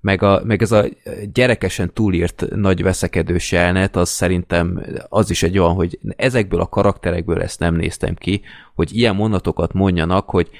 meg, 0.00 0.22
a, 0.22 0.40
meg 0.44 0.62
ez 0.62 0.72
a 0.72 0.84
gyerekesen 1.32 1.92
túlírt 1.92 2.46
nagy 2.54 2.82
veszekedős 2.82 3.52
jelenet, 3.52 3.96
az 3.96 4.08
szerintem 4.08 4.82
az 5.08 5.30
is 5.30 5.42
egy 5.42 5.58
olyan, 5.58 5.74
hogy 5.74 5.98
ezekből 6.16 6.60
a 6.60 6.68
karakterekből 6.68 7.42
ezt 7.42 7.60
nem 7.60 7.74
néztem 7.74 8.14
ki, 8.14 8.40
hogy 8.78 8.96
ilyen 8.96 9.14
mondatokat 9.14 9.72
mondjanak, 9.72 10.30
hogy 10.30 10.50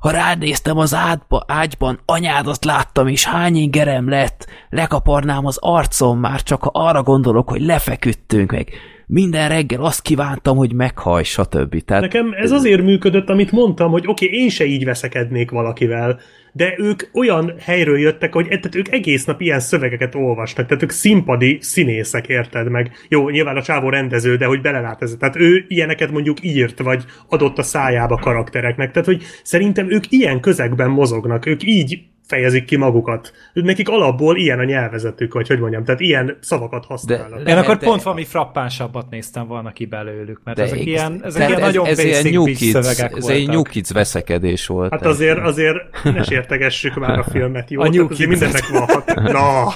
ha 0.00 0.10
ránéztem 0.10 0.78
az 0.78 0.94
ádba, 0.94 1.44
ágyban, 1.46 2.00
anyádat 2.04 2.64
láttam, 2.64 3.06
és 3.06 3.24
hány 3.24 3.56
ingerem 3.56 4.08
lett, 4.08 4.46
lekaparnám 4.70 5.46
az 5.46 5.58
arcom 5.60 6.18
már, 6.18 6.42
csak 6.42 6.62
ha 6.62 6.70
arra 6.72 7.02
gondolok, 7.02 7.48
hogy 7.48 7.60
lefeküdtünk 7.60 8.50
meg. 8.52 8.68
Minden 9.06 9.48
reggel 9.48 9.82
azt 9.82 10.02
kívántam, 10.02 10.56
hogy 10.56 10.72
meghaj, 10.72 11.22
stb. 11.22 11.84
Tehát... 11.84 12.02
Nekem 12.02 12.32
ez 12.32 12.50
azért 12.50 12.82
működött, 12.82 13.28
amit 13.28 13.52
mondtam, 13.52 13.90
hogy 13.90 14.06
oké, 14.06 14.26
okay, 14.26 14.38
én 14.38 14.48
se 14.48 14.64
így 14.64 14.84
veszekednék 14.84 15.50
valakivel, 15.50 16.20
de 16.52 16.74
ők 16.78 17.02
olyan 17.12 17.54
helyről 17.60 17.98
jöttek, 17.98 18.32
hogy 18.32 18.46
tehát 18.46 18.74
ők 18.74 18.92
egész 18.92 19.24
nap 19.24 19.40
ilyen 19.40 19.60
szövegeket 19.60 20.14
olvasnak, 20.14 20.66
tehát 20.66 20.82
ők 20.82 20.90
színpadi 20.90 21.58
színészek, 21.60 22.26
érted 22.26 22.70
meg. 22.70 22.90
Jó, 23.08 23.28
nyilván 23.28 23.56
a 23.56 23.62
csávó 23.62 23.88
rendező, 23.88 24.36
de 24.36 24.46
hogy 24.46 24.60
belelát 24.60 25.02
ez. 25.02 25.16
Tehát 25.18 25.36
ő 25.36 25.64
ilyeneket 25.68 26.10
mondjuk 26.10 26.44
írt, 26.44 26.78
vagy 26.78 27.04
adott 27.28 27.58
a 27.58 27.62
szájába 27.62 28.16
karaktereknek. 28.16 28.90
Tehát, 28.90 29.08
hogy 29.08 29.22
szerintem 29.42 29.90
ők 29.90 30.04
ilyen 30.08 30.40
közegben 30.40 30.90
mozognak, 30.90 31.46
ők 31.46 31.62
így 31.64 32.09
fejezik 32.30 32.64
ki 32.64 32.76
magukat. 32.76 33.32
Nekik 33.52 33.88
alapból 33.88 34.36
ilyen 34.36 34.58
a 34.58 34.64
nyelvezetük, 34.64 35.32
vagy 35.32 35.48
hogy 35.48 35.58
mondjam, 35.58 35.84
tehát 35.84 36.00
ilyen 36.00 36.36
szavakat 36.40 36.84
használnak. 36.84 37.42
De, 37.42 37.50
Én 37.50 37.56
akkor 37.56 37.76
de, 37.76 37.86
pont 37.86 38.02
valami 38.02 38.24
frappánsabbat 38.24 39.10
néztem 39.10 39.46
volna 39.46 39.72
ki 39.72 39.86
belőlük, 39.86 40.40
mert 40.44 40.56
de 40.56 40.62
ezek 40.62 40.84
ilyen, 40.84 41.20
ezek 41.24 41.48
ilyen 41.48 41.60
ez, 41.60 41.66
nagyon 41.66 41.86
ez 41.86 41.96
basic 41.96 42.22
ilyen 42.22 42.32
new 42.32 42.44
kids, 42.44 42.70
szövegek 42.70 43.16
Ez 43.16 43.26
egy 43.26 43.48
New 43.48 43.62
Kids 43.62 43.90
veszekedés 43.90 44.66
volt. 44.66 44.90
Hát 44.90 45.06
azért, 45.06 45.38
azért 45.38 45.76
ne 46.04 46.22
sértegessük 46.22 46.94
már 46.94 47.18
a 47.18 47.24
filmet, 47.30 47.70
jó? 47.70 47.80
A 47.80 47.88
New 47.88 48.08
Kids. 48.08 48.26
mindennek 48.26 48.68
van. 48.68 49.02
Na! 49.32 49.72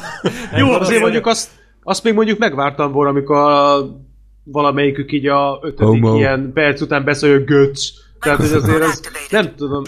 jó, 0.56 0.70
azért 0.70 1.00
mondjuk 1.00 1.26
azt, 1.26 1.50
azt 1.82 2.04
még 2.04 2.14
mondjuk 2.14 2.38
megvártam 2.38 2.92
volna, 2.92 3.10
amikor 3.10 3.36
a, 3.36 3.76
valamelyikük 4.44 5.12
így 5.12 5.26
a 5.26 5.58
ötödik 5.62 6.02
Homo. 6.02 6.16
ilyen 6.16 6.50
perc 6.54 6.80
után 6.80 7.04
beszél, 7.04 7.32
hogy 7.32 7.44
göcs. 7.44 7.88
Tehát, 8.20 8.38
hogy 8.38 8.52
azért 8.52 8.82
ez, 8.82 9.00
nem 9.30 9.54
tudom. 9.56 9.82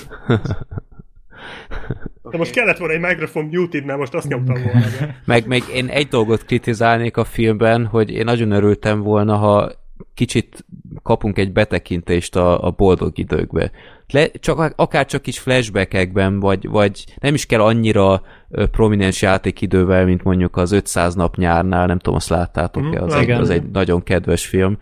De 2.30 2.36
most 2.36 2.52
kellett 2.52 2.78
volna 2.78 2.94
egy 2.94 3.00
mikrofon 3.00 3.44
muted, 3.44 3.84
mert 3.84 3.98
most 3.98 4.14
azt 4.14 4.28
nyomtam 4.28 4.62
volna. 4.62 4.86
meg, 5.24 5.46
meg 5.46 5.62
én 5.74 5.88
egy 5.88 6.08
dolgot 6.08 6.44
kritizálnék 6.44 7.16
a 7.16 7.24
filmben, 7.24 7.86
hogy 7.86 8.10
én 8.10 8.24
nagyon 8.24 8.50
örültem 8.50 9.00
volna, 9.00 9.36
ha 9.36 9.72
kicsit 10.14 10.64
kapunk 11.02 11.38
egy 11.38 11.52
betekintést 11.52 12.36
a, 12.36 12.64
a 12.64 12.70
boldog 12.70 13.18
időkbe. 13.18 13.70
Le, 14.12 14.30
csak, 14.30 14.72
akár 14.76 15.06
csak 15.06 15.26
is 15.26 15.38
flashbackekben, 15.38 16.40
vagy, 16.40 16.68
vagy 16.68 17.04
nem 17.20 17.34
is 17.34 17.46
kell 17.46 17.60
annyira 17.60 18.22
prominens 18.70 19.22
játékidővel, 19.22 20.04
mint 20.04 20.22
mondjuk 20.22 20.56
az 20.56 20.72
500 20.72 21.14
nap 21.14 21.36
nyárnál, 21.36 21.86
nem 21.86 21.98
tudom, 21.98 22.14
azt 22.14 22.28
láttátok-e, 22.28 23.02
az, 23.02 23.14
mm, 23.14 23.18
egy, 23.18 23.30
az 23.30 23.50
egy 23.50 23.70
nagyon 23.70 24.02
kedves 24.02 24.46
film 24.46 24.78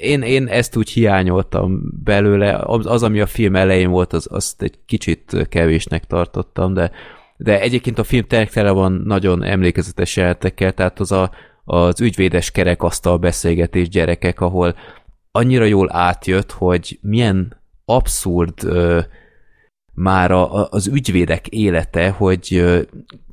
én, 0.00 0.22
én 0.22 0.46
ezt 0.46 0.76
úgy 0.76 0.90
hiányoltam 0.90 1.82
belőle, 2.04 2.56
az, 2.66 3.02
ami 3.02 3.20
a 3.20 3.26
film 3.26 3.56
elején 3.56 3.90
volt, 3.90 4.12
az, 4.12 4.28
azt 4.30 4.62
egy 4.62 4.78
kicsit 4.86 5.46
kevésnek 5.48 6.04
tartottam, 6.04 6.74
de, 6.74 6.90
de 7.36 7.60
egyébként 7.60 7.98
a 7.98 8.04
film 8.04 8.24
tele 8.26 8.70
van 8.70 8.92
nagyon 8.92 9.42
emlékezetes 9.42 10.16
jelentekkel, 10.16 10.72
tehát 10.72 11.00
az 11.00 11.12
a, 11.12 11.30
az 11.64 12.00
ügyvédes 12.00 12.50
kerekasztal 12.50 13.18
beszélgetés 13.18 13.88
gyerekek, 13.88 14.40
ahol 14.40 14.74
annyira 15.30 15.64
jól 15.64 15.92
átjött, 15.92 16.52
hogy 16.52 16.98
milyen 17.02 17.60
abszurd 17.84 18.64
ö, 18.64 19.00
már 19.94 20.30
a, 20.30 20.68
az 20.68 20.86
ügyvédek 20.86 21.48
élete, 21.48 22.10
hogy 22.10 22.64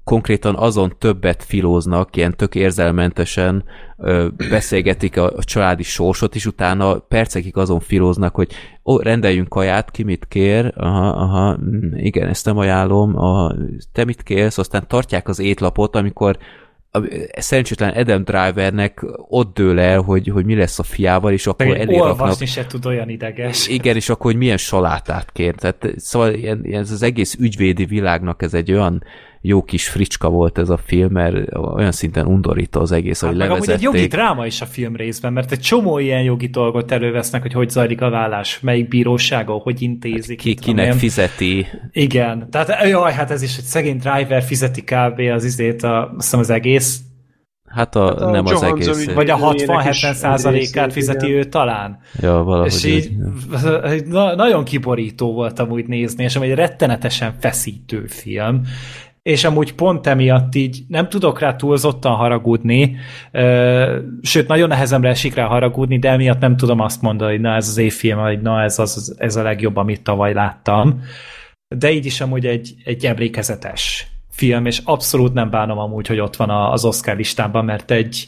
konkrétan 0.10 0.56
azon 0.56 0.96
többet 1.00 1.44
filóznak, 1.44 2.16
ilyen 2.16 2.36
tök 2.36 2.56
érzelmentesen 2.56 3.64
ö, 3.98 4.28
beszélgetik 4.50 5.18
a, 5.18 5.32
a 5.36 5.44
családi 5.44 5.84
sorsot, 5.84 6.36
és 6.36 6.46
utána 6.46 7.00
percekig 7.00 7.58
azon 7.58 7.80
filóznak, 7.80 8.36
hogy 8.36 8.52
ó, 8.86 8.98
rendeljünk 8.98 9.50
kaját, 9.50 9.92
ki 9.92 10.04
mit 10.04 10.26
kér, 10.28 10.74
aha, 10.76 11.10
aha, 11.10 11.58
mm, 11.58 11.96
igen, 11.96 12.28
ezt 12.28 12.46
nem 12.46 12.58
ajánlom, 12.58 13.18
aha, 13.18 13.56
te 13.94 14.06
mit 14.06 14.24
kérsz, 14.24 14.58
aztán 14.58 14.88
tartják 14.88 15.28
az 15.28 15.40
étlapot, 15.40 15.96
amikor 15.96 16.38
szerencsétlen 17.38 17.90
Adam 17.90 18.24
Drivernek 18.24 19.06
ott 19.16 19.54
dől 19.54 19.80
el, 19.80 20.02
hogy, 20.02 20.28
hogy 20.28 20.46
mi 20.46 20.56
lesz 20.56 20.80
a 20.80 20.84
fiával, 20.84 21.32
és 21.32 21.48
akkor 21.48 21.78
elé 21.78 22.00
Olvasni 22.00 22.46
se 22.46 22.66
tud 22.66 22.86
olyan 22.86 23.10
ideges. 23.10 23.68
Igen, 23.68 23.96
és 23.96 24.10
akkor 24.10 24.32
hogy 24.32 24.40
milyen 24.40 24.58
salátát 24.58 25.32
kér. 25.32 25.56
Tehát, 25.56 25.88
szóval 25.96 26.34
ilyen, 26.34 26.66
ez 26.72 26.92
az 26.92 27.02
egész 27.02 27.36
ügyvédi 27.40 27.86
világnak 27.86 28.42
ez 28.42 28.54
egy 28.54 28.72
olyan 28.72 29.04
jó 29.42 29.64
kis 29.64 29.88
fricska 29.90 30.30
volt 30.30 30.58
ez 30.58 30.70
a 30.70 30.78
film, 30.78 31.12
mert 31.12 31.56
olyan 31.56 31.92
szinten 31.92 32.26
undorító 32.26 32.82
az 32.82 32.92
egész, 32.92 33.22
hát 33.22 33.30
hogy 33.30 33.40
meg 33.40 33.48
levezették. 33.48 33.76
egy 33.76 33.82
jogi 33.82 34.08
dráma 34.08 34.46
is 34.46 34.62
a 34.62 34.66
film 34.66 34.96
részben, 34.96 35.34
mert 35.34 35.52
egy 35.52 35.60
csomó 35.60 36.00
ilyen 36.00 36.22
jogi 36.24 36.48
dolgot 36.48 36.92
elővesznek, 36.92 37.42
hogy 37.42 37.54
hogy 37.54 37.70
zajlik 37.70 38.02
a 38.02 38.10
vállás, 38.10 38.60
melyik 38.60 38.88
bírósága, 38.88 39.54
hogy 39.54 39.82
intézik. 39.82 40.38
Hát 40.44 40.48
ki, 40.48 40.54
kinek 40.56 40.86
ilyen. 40.86 40.98
fizeti. 40.98 41.66
Igen, 41.92 42.48
tehát 42.50 42.88
jaj, 42.90 43.14
hát 43.14 43.32
ez 43.32 43.42
is 43.42 43.58
egy 43.58 43.64
szegény 43.64 43.98
driver 43.98 44.44
fizeti 44.44 44.82
kb. 44.84 45.20
az 45.34 45.44
izét, 45.44 45.84
a, 45.84 46.04
azt 46.04 46.14
hiszem 46.16 46.40
az 46.40 46.50
egész 46.50 47.00
Hát 47.70 47.96
a, 47.96 48.28
a 48.28 48.32
nem 48.32 48.46
az 48.46 48.52
Johansson 48.52 48.94
egész. 48.94 49.08
ügy- 49.08 49.14
Vagy 49.14 49.30
a 49.30 49.38
Időjének 49.54 49.90
is 49.94 50.02
60-70 50.02 50.10
egy 50.10 50.16
százalékát 50.16 50.94
fizeti 50.94 51.26
igen. 51.26 51.38
ő 51.38 51.44
talán. 51.44 52.00
Ja, 52.20 52.44
valahogy. 52.44 52.68
És 52.74 52.86
így 52.86 53.10
ez- 53.84 54.02
na, 54.08 54.36
nagyon 54.36 54.64
kiborító 54.64 55.34
volt 55.34 55.60
amúgy 55.60 55.86
nézni, 55.86 56.24
és 56.24 56.36
amúgy 56.36 56.50
egy 56.50 56.56
rettenetesen 56.56 57.34
feszítő 57.40 58.06
film. 58.08 58.62
És 59.30 59.44
amúgy 59.44 59.74
pont 59.74 60.08
emiatt 60.08 60.56
így 60.56 60.84
nem 60.88 61.10
tudok 61.10 61.40
rá 61.40 61.56
túlzottan 61.56 62.16
haragudni, 62.16 62.96
sőt, 64.22 64.48
nagyon 64.48 64.68
nehezemre 64.68 65.10
esik 65.10 65.34
rá 65.34 65.46
haragudni, 65.46 66.00
de 66.00 66.10
emiatt 66.10 66.40
nem 66.40 66.58
tudom 66.58 66.80
azt 66.80 67.02
mondani, 67.02 67.32
hogy 67.32 67.42
na 67.42 67.56
ez 67.56 67.68
az 67.68 67.78
évfilm, 67.78 68.18
vagy 68.18 68.42
na 68.42 68.62
ez, 68.62 68.80
az, 68.80 69.16
ez 69.18 69.36
a 69.36 69.42
legjobb, 69.42 69.76
amit 69.76 70.04
tavaly 70.04 70.34
láttam. 70.34 71.04
De 71.76 71.92
így 71.92 72.06
is 72.06 72.22
amúgy 72.22 72.46
egy, 72.46 72.74
egy 72.84 73.06
emlékezetes 73.06 74.08
film, 74.30 74.66
és 74.66 74.82
abszolút 74.84 75.34
nem 75.34 75.50
bánom 75.50 75.78
amúgy, 75.78 76.08
hogy 76.08 76.20
ott 76.20 76.36
van 76.36 76.50
az 76.50 76.86
Oscar 76.86 77.16
listában, 77.16 77.66
mert 77.66 77.92
egy, 77.92 78.28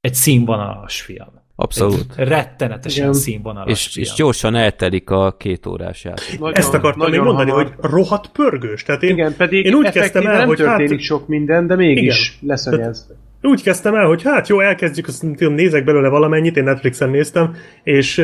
egy 0.00 0.14
színvonalas 0.14 1.00
film. 1.00 1.44
Abszolút. 1.56 2.04
Egy 2.16 2.28
rettenetesen 2.28 3.02
Igen. 3.02 3.14
színvonalas 3.14 3.70
És, 3.86 3.92
film. 3.92 4.06
és 4.06 4.12
gyorsan 4.14 4.54
eltelik 4.54 5.10
a 5.10 5.36
két 5.38 5.66
órás 5.66 6.04
játék. 6.04 6.38
Nagyon, 6.38 6.54
Ezt 6.54 6.74
akartam 6.74 7.10
még 7.10 7.18
nagyon 7.18 7.24
mondani, 7.24 7.50
hamar. 7.50 7.64
hogy 7.80 7.90
rohadt 7.90 8.28
pörgős. 8.28 8.82
Tehát 8.82 9.02
én, 9.02 9.10
Igen, 9.10 9.34
pedig 9.36 9.64
én 9.64 9.74
úgy 9.74 9.90
kezdtem 9.90 10.26
el, 10.26 10.36
nem 10.38 10.46
hogy 10.46 10.56
történik 10.56 10.90
hát, 10.90 11.00
sok 11.00 11.28
minden, 11.28 11.66
de 11.66 11.74
mégis 11.76 12.38
leszögez. 12.40 13.12
úgy 13.42 13.62
kezdtem 13.62 13.94
el, 13.94 14.06
hogy 14.06 14.22
hát 14.22 14.48
jó, 14.48 14.60
elkezdjük, 14.60 15.06
azt 15.06 15.24
nézek 15.38 15.84
belőle 15.84 16.08
valamennyit, 16.08 16.56
én 16.56 16.64
Netflixen 16.64 17.10
néztem, 17.10 17.54
és, 17.82 18.22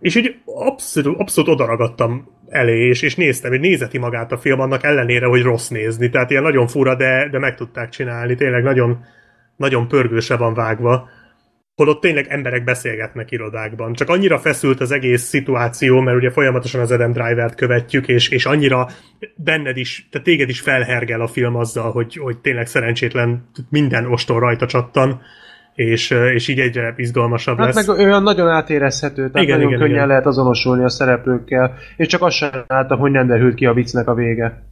és 0.00 0.14
így 0.16 0.34
abszolút, 0.44 1.20
abszolút 1.20 1.50
odaragadtam 1.50 2.28
elé, 2.48 2.86
és, 2.88 3.02
és 3.02 3.14
néztem, 3.14 3.50
hogy 3.50 3.60
nézeti 3.60 3.98
magát 3.98 4.32
a 4.32 4.38
film 4.38 4.60
annak 4.60 4.84
ellenére, 4.84 5.26
hogy 5.26 5.42
rossz 5.42 5.68
nézni. 5.68 6.10
Tehát 6.10 6.30
ilyen 6.30 6.42
nagyon 6.42 6.66
fura, 6.66 6.94
de, 6.94 7.28
de 7.30 7.38
meg 7.38 7.54
tudták 7.54 7.88
csinálni. 7.88 8.34
Tényleg 8.34 8.62
nagyon, 8.62 9.04
nagyon 9.56 9.88
pörgőse 9.88 10.36
van 10.36 10.54
vágva. 10.54 11.08
Holott 11.78 12.00
tényleg 12.00 12.26
emberek 12.28 12.64
beszélgetnek 12.64 13.30
irodákban. 13.30 13.92
Csak 13.92 14.08
annyira 14.08 14.38
feszült 14.38 14.80
az 14.80 14.90
egész 14.90 15.22
szituáció, 15.22 16.00
mert 16.00 16.16
ugye 16.16 16.30
folyamatosan 16.30 16.80
az 16.80 16.90
Adam 16.90 17.12
Driver-t 17.12 17.54
követjük, 17.54 18.08
és, 18.08 18.28
és 18.28 18.46
annyira 18.46 18.88
benned 19.36 19.76
is, 19.76 20.08
tehát 20.10 20.26
téged 20.26 20.48
is 20.48 20.60
felhergel 20.60 21.20
a 21.20 21.26
film 21.26 21.56
azzal, 21.56 21.90
hogy, 21.90 22.16
hogy 22.16 22.38
tényleg 22.38 22.66
szerencsétlen 22.66 23.48
minden 23.70 24.06
ostor 24.06 24.40
rajta 24.40 24.66
csattan, 24.66 25.20
és, 25.74 26.10
és 26.10 26.48
így 26.48 26.58
egyre 26.58 26.94
izgalmasabb 26.96 27.58
Hát 27.58 27.74
lesz. 27.74 27.86
meg 27.86 27.98
olyan 27.98 28.22
nagyon 28.22 28.48
átérezhető, 28.48 29.30
tehát 29.30 29.46
Igen, 29.46 29.56
nagyon 29.56 29.68
igen, 29.68 29.80
könnyen 29.80 29.96
igen. 29.96 30.08
lehet 30.08 30.26
azonosulni 30.26 30.84
a 30.84 30.88
szereplőkkel, 30.88 31.74
és 31.96 32.06
csak 32.06 32.22
azt 32.22 32.36
sem 32.36 32.50
láttam, 32.66 32.98
hogy 32.98 33.10
nem 33.10 33.26
derült 33.26 33.54
ki 33.54 33.66
a 33.66 33.72
viccnek 33.72 34.08
a 34.08 34.14
vége. 34.14 34.62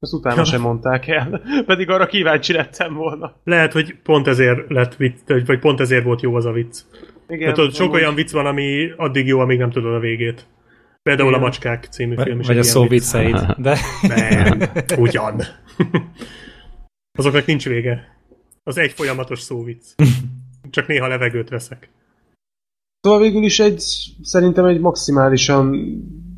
Ezt 0.00 0.12
utána 0.12 0.44
sem 0.44 0.60
mondták 0.60 1.06
el, 1.08 1.42
pedig 1.66 1.90
arra 1.90 2.06
kíváncsi 2.06 2.52
lettem 2.52 2.94
volna. 2.94 3.34
Lehet, 3.44 3.72
hogy 3.72 3.96
pont 4.02 4.26
ezért 4.26 4.70
lett 4.70 4.96
vicc, 4.96 5.18
vagy- 5.46 5.58
pont 5.58 5.80
ezért 5.80 6.04
volt 6.04 6.22
jó 6.22 6.34
az 6.34 6.44
a 6.44 6.52
vicc. 6.52 6.80
Igen, 7.28 7.54
tudod, 7.54 7.74
sok 7.74 7.92
olyan 7.92 8.14
vicc 8.14 8.30
van, 8.32 8.46
ami 8.46 8.90
addig 8.96 9.26
jó, 9.26 9.38
amíg 9.40 9.58
nem 9.58 9.70
tudod 9.70 9.94
a 9.94 9.98
végét. 9.98 10.46
Például 11.02 11.28
Igen. 11.28 11.40
a 11.40 11.44
Macskák 11.44 11.84
című 11.84 12.14
film 12.22 12.40
is. 12.40 12.46
Vagy 12.46 12.58
a 12.58 12.62
szó 12.62 12.80
vicc. 12.80 12.90
vicceid. 12.90 13.54
De 13.58 13.78
Nem, 14.02 14.60
ugyan. 15.04 15.42
Azoknak 17.18 17.46
nincs 17.46 17.64
vége. 17.68 18.16
Az 18.62 18.78
egy 18.78 18.92
folyamatos 18.92 19.40
szóvic. 19.40 19.94
Csak 20.70 20.86
néha 20.86 21.08
levegőt 21.08 21.48
veszek. 21.48 21.90
Szóval 23.00 23.20
végül 23.20 23.42
is 23.42 23.58
egy, 23.60 23.78
szerintem 24.22 24.64
egy 24.64 24.80
maximálisan 24.80 25.76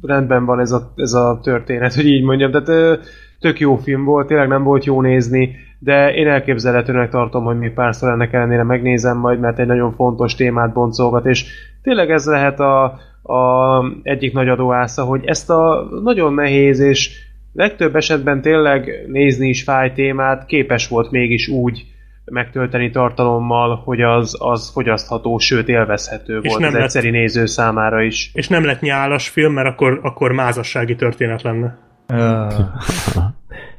rendben 0.03 0.45
van 0.45 0.61
ez 0.61 0.71
a, 0.71 0.93
ez 0.97 1.13
a 1.13 1.41
történet, 1.43 1.95
hogy 1.95 2.07
így 2.07 2.23
mondjam. 2.23 2.51
Tehát 2.51 3.01
tök 3.41 3.61
jó 3.61 3.77
film 3.77 4.05
volt, 4.05 4.27
tényleg 4.27 4.49
nem 4.49 4.63
volt 4.63 4.85
jó 4.85 5.01
nézni, 5.03 5.57
de 5.79 6.15
én 6.15 6.29
elképzelhetőnek 6.29 7.11
tartom, 7.11 7.45
hogy 7.45 7.59
még 7.59 7.73
párszor 7.73 8.11
ennek 8.11 8.33
ellenére 8.33 8.63
megnézem 8.63 9.19
majd, 9.19 9.41
mert 9.41 9.59
egy 9.59 9.67
nagyon 9.67 9.93
fontos 9.95 10.35
témát 10.35 10.73
boncolgat, 10.73 11.27
és 11.27 11.45
tényleg 11.83 12.11
ez 12.11 12.27
lehet 12.27 12.61
a, 12.61 12.85
a 13.23 13.85
egyik 14.03 14.33
nagy 14.33 14.49
adóásza, 14.49 15.03
hogy 15.03 15.25
ezt 15.25 15.51
a 15.51 15.89
nagyon 16.03 16.35
nehéz 16.35 16.81
és 16.81 17.11
legtöbb 17.53 17.97
esetben 17.97 18.41
tényleg 18.41 19.05
nézni 19.07 19.49
is 19.49 19.63
fáj 19.63 19.93
témát 19.93 20.47
képes 20.47 20.89
volt 20.89 21.11
mégis 21.11 21.49
úgy 21.49 21.85
megtölteni 22.25 22.91
tartalommal, 22.91 23.83
hogy 23.85 24.01
az, 24.01 24.37
az 24.39 24.71
fogyasztható, 24.71 25.39
sőt 25.39 25.69
élvezhető 25.69 26.39
És 26.43 26.49
volt 26.49 26.61
nem 26.61 26.69
az 26.69 26.75
lett- 26.75 26.85
egyszeri 26.85 27.11
néző 27.11 27.47
számára 27.47 28.03
is. 28.03 28.31
És 28.35 28.49
nem 28.49 28.65
lett 28.65 28.81
nyálas 28.81 29.29
film, 29.29 29.53
mert 29.53 29.69
akkor, 29.69 30.01
akkor 30.03 30.33
mázassági 30.33 30.95
történet 30.95 31.43
lenne. 31.43 31.79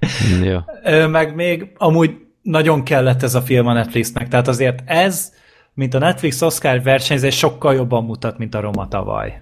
ja. 0.43 0.65
Meg 1.07 1.35
még 1.35 1.71
amúgy 1.77 2.15
nagyon 2.41 2.83
kellett 2.83 3.23
ez 3.23 3.35
a 3.35 3.41
film 3.41 3.67
a 3.67 3.73
Netflixnek, 3.73 4.27
tehát 4.27 4.47
azért 4.47 4.81
ez, 4.85 5.33
mint 5.73 5.93
a 5.93 5.99
Netflix 5.99 6.41
Oscar 6.41 6.81
versenyzés 6.81 7.37
sokkal 7.37 7.73
jobban 7.73 8.03
mutat, 8.03 8.37
mint 8.37 8.55
a 8.55 8.59
Roma 8.59 8.87
tavaly. 8.87 9.41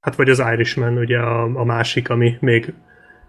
Hát 0.00 0.16
vagy 0.16 0.28
az 0.28 0.42
Irishman, 0.52 0.98
ugye 0.98 1.18
a, 1.18 1.42
a 1.42 1.64
másik, 1.64 2.10
ami 2.10 2.36
még 2.40 2.74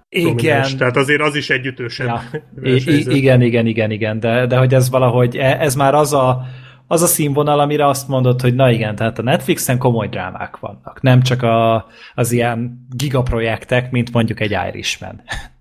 Igen, 0.10 0.36
prominens. 0.36 0.76
Tehát 0.76 0.98
azért 0.98 1.22
az 1.22 1.36
is 1.36 1.50
egy 1.50 1.66
ütősebb 1.66 2.08
ja. 2.08 2.22
I- 2.76 3.16
igen, 3.16 3.42
igen, 3.42 3.66
igen, 3.66 3.92
igen, 3.92 4.20
de, 4.20 4.46
de 4.46 4.58
hogy 4.58 4.74
ez 4.74 4.90
valahogy, 4.90 5.38
e- 5.38 5.58
ez 5.60 5.76
már 5.76 5.94
az 5.94 6.14
a, 6.14 6.46
az 6.88 7.02
a 7.02 7.08
színvonal, 7.08 7.60
amire 7.60 7.88
azt 7.88 8.08
mondod, 8.08 8.42
hogy 8.42 8.56
na 8.56 8.72
igen, 8.72 8.96
tehát 8.96 9.20
a 9.20 9.22
Netflixen 9.22 9.78
komoly 9.78 10.08
drámák 10.08 10.58
vannak, 10.60 11.02
nem 11.02 11.22
csak 11.22 11.42
a, 11.42 11.86
az 12.16 12.32
ilyen 12.32 12.88
gigaprojektek, 12.90 13.92
mint 13.92 14.14
mondjuk 14.14 14.40
egy 14.40 14.58
Irishman. 14.68 15.22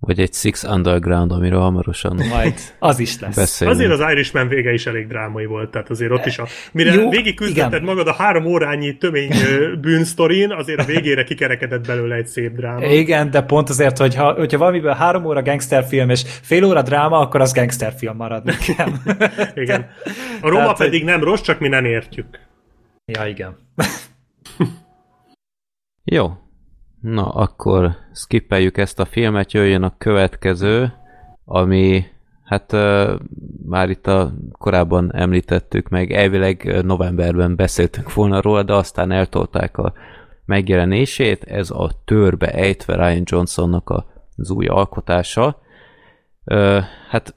Vagy 0.00 0.20
egy 0.20 0.34
Six 0.34 0.64
Underground, 0.64 1.32
amiről 1.32 1.60
hamarosan 1.60 2.20
Majd 2.28 2.54
az 2.78 2.98
is 2.98 3.20
lesz. 3.20 3.36
beszélünk. 3.36 3.76
Azért 3.76 3.92
az 3.92 4.10
Irishman 4.12 4.48
vége 4.48 4.72
is 4.72 4.86
elég 4.86 5.06
drámai 5.06 5.44
volt, 5.44 5.70
tehát 5.70 5.90
azért 5.90 6.10
ott 6.10 6.26
is 6.26 6.38
a... 6.38 6.46
Mire 6.72 6.92
Jó, 6.92 7.10
végig 7.10 7.36
küzdötted 7.36 7.72
igen. 7.72 7.84
magad 7.84 8.06
a 8.06 8.12
három 8.12 8.44
órányi 8.46 8.96
tömény 8.96 9.30
bűnsztorin, 9.80 10.52
azért 10.52 10.80
a 10.80 10.84
végére 10.84 11.24
kikerekedett 11.24 11.86
belőle 11.86 12.14
egy 12.14 12.26
szép 12.26 12.56
dráma. 12.56 12.84
Igen, 12.86 13.30
de 13.30 13.42
pont 13.42 13.68
azért, 13.68 13.98
hogyha, 13.98 14.32
hogyha 14.32 14.58
valamiből 14.58 14.92
három 14.92 15.24
óra 15.24 15.42
gangsterfilm 15.42 16.10
és 16.10 16.22
fél 16.42 16.64
óra 16.64 16.82
dráma, 16.82 17.18
akkor 17.18 17.40
az 17.40 17.52
gangsterfilm 17.52 18.16
marad 18.16 18.44
nekem. 18.44 19.02
Igen. 19.64 19.90
A 20.40 20.48
Roma 20.48 20.60
Tehát, 20.62 20.76
pedig 20.76 21.04
nem 21.04 21.24
rossz, 21.24 21.40
csak 21.40 21.58
mi 21.58 21.68
nem 21.68 21.84
értjük. 21.84 22.26
ja, 23.04 23.26
igen. 23.26 23.56
Jó. 26.04 26.32
Na, 27.00 27.28
akkor 27.28 27.96
skippeljük 28.14 28.76
ezt 28.76 29.00
a 29.00 29.04
filmet, 29.04 29.52
jöjjön 29.52 29.82
a 29.82 29.94
következő, 29.98 30.92
ami, 31.44 32.04
hát 32.42 32.72
uh, 32.72 33.20
már 33.66 33.90
itt 33.90 34.06
a 34.06 34.32
korábban 34.52 35.14
említettük 35.14 35.88
meg, 35.88 36.12
elvileg 36.12 36.84
novemberben 36.84 37.56
beszéltünk 37.56 38.14
volna 38.14 38.40
róla, 38.40 38.62
de 38.62 38.74
aztán 38.74 39.10
eltolták 39.10 39.78
a 39.78 39.92
megjelenését, 40.44 41.44
ez 41.44 41.70
a 41.70 41.90
törbe 42.04 42.52
ejtve 42.52 42.94
Ryan 42.94 43.22
Johnsonnak 43.24 44.04
az 44.36 44.50
új 44.50 44.66
alkotása. 44.66 45.60
Uh, 46.44 46.82
hát 47.08 47.34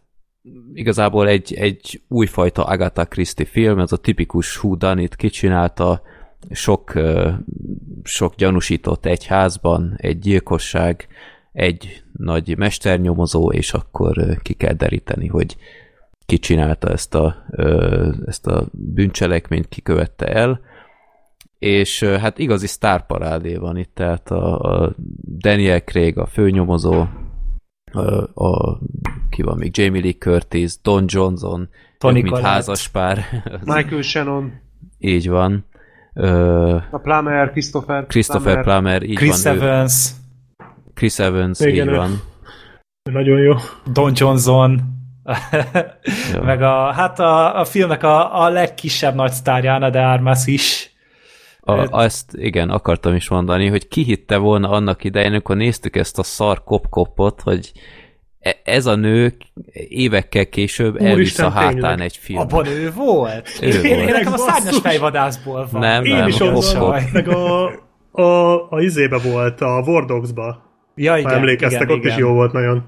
igazából 0.74 1.28
egy, 1.28 1.53
egy 1.53 2.01
újfajta 2.07 2.64
Agatha 2.64 3.05
Christie 3.05 3.45
film, 3.45 3.80
ez 3.80 3.91
a 3.91 3.97
tipikus 3.97 4.64
Who 4.64 4.76
Done 4.76 5.01
It 5.01 5.16
kicsinálta, 5.16 6.01
sok, 6.50 6.94
sok 8.04 8.36
gyanúsított 8.36 9.06
egy 9.06 9.26
házban, 9.26 9.94
egy 9.98 10.20
gyilkosság, 10.20 11.08
egy 11.52 12.04
nagy 12.12 12.58
mesternyomozó, 12.58 13.52
és 13.52 13.74
akkor 13.74 14.38
ki 14.42 14.54
kell 14.54 14.74
deríteni, 14.74 15.28
hogy 15.28 15.56
ki 16.26 16.38
csinálta 16.38 16.89
ezt 16.89 17.16
a, 17.16 17.46
ezt 18.26 18.48
a 18.48 18.68
bűncselekményt, 18.72 19.70
ki 19.70 19.82
követte 19.82 20.26
el. 20.26 20.62
És 21.60 22.04
hát 22.04 22.38
igazi 22.38 22.68
sztárparádé 22.68 23.56
van 23.56 23.78
itt, 23.78 23.92
tehát 23.94 24.32
a, 24.32 24.60
a 24.60 24.96
Daniel 25.38 25.82
Craig, 25.84 26.18
a 26.18 26.26
főnyomozó, 26.26 27.06
a, 27.92 28.44
a, 28.46 28.80
ki 29.30 29.42
van 29.42 29.58
még, 29.58 29.78
Jamie 29.78 30.02
Lee 30.02 30.14
Curtis, 30.14 30.82
Don 30.82 31.06
Johnson, 31.08 31.70
Tony 31.98 32.14
mint 32.14 32.28
Collette. 32.28 32.48
házas 32.48 32.88
pár. 32.88 33.24
Michael 33.64 34.02
Shannon, 34.02 34.52
Így 34.98 35.30
van. 35.30 35.66
Ö, 36.14 36.76
a 36.91 36.97
Plummer, 36.97 37.51
Christopher, 37.51 38.05
Christopher 38.07 38.64
Plummer, 38.64 39.03
így 39.03 39.16
Chris 39.16 39.43
van. 39.43 39.55
ő- 39.55 39.57
Evans, 39.62 40.09
Chris 40.93 41.20
Evans, 41.20 41.59
Igen, 41.59 41.88
így 41.88 41.93
ő- 41.93 41.97
van. 41.97 42.22
Nagyon 43.12 43.39
jó. 43.39 43.53
Don 43.91 44.12
Johnson, 44.16 44.82
Ja. 46.34 46.41
meg 46.49 46.62
a, 46.62 46.91
hát 46.91 47.20
a, 47.20 47.59
a 47.59 47.66
filmnek 47.66 48.03
a, 48.03 48.41
a 48.43 48.49
legkisebb 48.49 49.16
nagy 49.16 49.32
sztárja, 49.32 49.74
Ana 49.74 49.89
de 49.89 50.01
Armas 50.01 50.47
is. 50.47 50.89
A, 51.59 51.72
azt 51.74 52.34
igen, 52.38 52.70
akartam 52.70 53.16
is 53.16 53.30
mondani, 53.30 53.68
hogy 53.68 53.88
ki 53.88 54.03
hitte 54.03 54.38
volna 54.38 54.70
annak 54.70 55.03
idején, 55.03 55.32
amikor 55.32 55.55
néztük 55.55 55.95
ezt 55.95 56.20
a 56.20 56.24
szar 56.24 56.64
kopkopot, 56.64 57.41
hogy 57.41 57.72
ez 58.64 58.86
a 58.86 58.96
nő 58.96 59.34
évekkel 59.89 60.50
később 60.50 60.94
Úristen, 60.94 61.12
elvisz 61.12 61.39
a 61.39 61.50
hátán 61.50 61.74
tényleg. 61.74 62.02
egy 62.02 62.18
film. 62.18 62.39
Abban 62.39 62.66
ő 62.66 62.92
volt? 62.92 63.60
Ő 63.62 63.68
én, 63.68 63.74
volt. 63.74 64.08
én 64.08 64.14
nekem 64.14 64.34
a 64.34 64.38
szárnyas 64.38 64.80
fejvadászból 64.80 65.68
van. 65.72 65.82
Nem, 65.82 66.04
Én 66.06 66.16
nem, 66.16 66.28
is 66.28 66.39
ott. 66.39 67.12
Meg 67.14 67.28
a, 67.28 67.66
a, 68.12 68.54
a 68.70 68.82
izébe 68.82 69.18
volt, 69.18 69.62
a 69.62 69.84
War 69.86 70.06
Dogs-ba. 70.06 70.70
Ja, 70.96 71.18
igen, 71.18 71.34
emlékeztek, 71.34 71.82
igen, 71.82 71.98
ott 71.98 72.04
is 72.04 72.14
igen. 72.14 72.20
jó 72.20 72.34
volt 72.34 72.52
nagyon. 72.52 72.84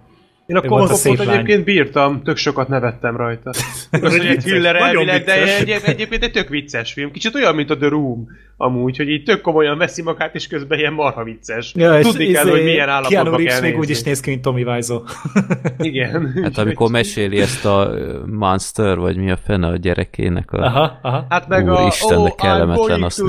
Én 0.45 0.55
a 0.55 0.75
a 0.75 0.97
lány. 1.17 1.29
egyébként 1.29 1.63
bírtam, 1.63 2.23
tök 2.23 2.37
sokat 2.37 2.67
nevettem 2.67 3.17
rajta. 3.17 3.51
Hogy 4.01 4.25
egy 4.25 4.37
thriller 4.37 4.75
elvileg, 4.75 5.23
de 5.23 5.57
egy, 5.57 5.69
egyébként 5.85 6.23
egy 6.23 6.31
tök 6.31 6.49
vicces 6.49 6.93
film. 6.93 7.11
Kicsit 7.11 7.35
olyan, 7.35 7.55
mint 7.55 7.69
a 7.69 7.77
The 7.77 7.87
Room, 7.87 8.27
amúgy, 8.57 8.97
hogy 8.97 9.09
így 9.09 9.23
tök 9.23 9.41
komolyan 9.41 9.77
veszi 9.77 10.01
magát, 10.01 10.35
és 10.35 10.47
közben 10.47 10.79
ilyen 10.79 10.93
marha 10.93 11.23
vicces. 11.23 11.73
Ja, 11.75 11.99
és 11.99 12.05
Tudni 12.05 12.31
kell, 12.31 12.43
izé, 12.43 12.51
hogy 12.51 12.63
milyen 12.63 12.85
Keanu 12.85 12.91
állapotban 12.91 13.37
Reeves 13.37 13.53
kell 13.53 13.61
még 13.61 13.77
úgy 13.77 13.89
is 13.89 14.03
néz 14.03 14.19
ki, 14.19 14.29
mint 14.29 14.41
Tommy 14.41 14.63
Wiseau. 14.63 15.01
Igen. 15.77 16.31
Hát 16.43 16.57
amikor 16.57 16.89
meséli 16.89 17.39
ezt 17.39 17.65
a 17.65 17.93
Monster, 18.25 18.97
vagy 18.97 19.17
mi 19.17 19.31
a 19.31 19.37
fene 19.37 19.67
a 19.67 19.75
gyerekének 19.75 20.51
a... 20.51 20.57
Aha, 20.57 20.99
aha. 21.01 21.25
Hát 21.29 21.47
meg 21.47 21.69
a 21.69 21.81
Úristen, 21.81 22.17
de 22.17 22.23
oh, 22.23 22.29
I'm 22.29 22.35
kellemetlen 22.35 22.87
going 22.87 23.03
azt. 23.03 23.23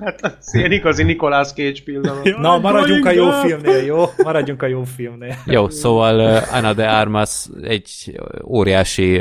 Hát 0.00 0.20
az 0.22 0.54
ilyen 0.54 0.72
igazi 0.72 1.02
Nicolas 1.02 1.52
Cage 1.52 1.82
pillanat. 1.84 2.36
Na, 2.38 2.58
maradjunk 2.58 3.06
a 3.06 3.10
jó 3.10 3.30
filmnél, 3.30 3.84
jó? 3.84 4.04
Maradjunk 4.22 4.62
a 4.62 4.66
jó 4.66 4.82
filmnél. 4.84 5.36
Jó, 5.46 5.68
szóval 5.68 5.99
uh, 6.08 6.54
Ana 6.54 6.72
de 6.72 6.88
Armas 6.88 7.48
egy 7.62 8.20
óriási 8.44 9.20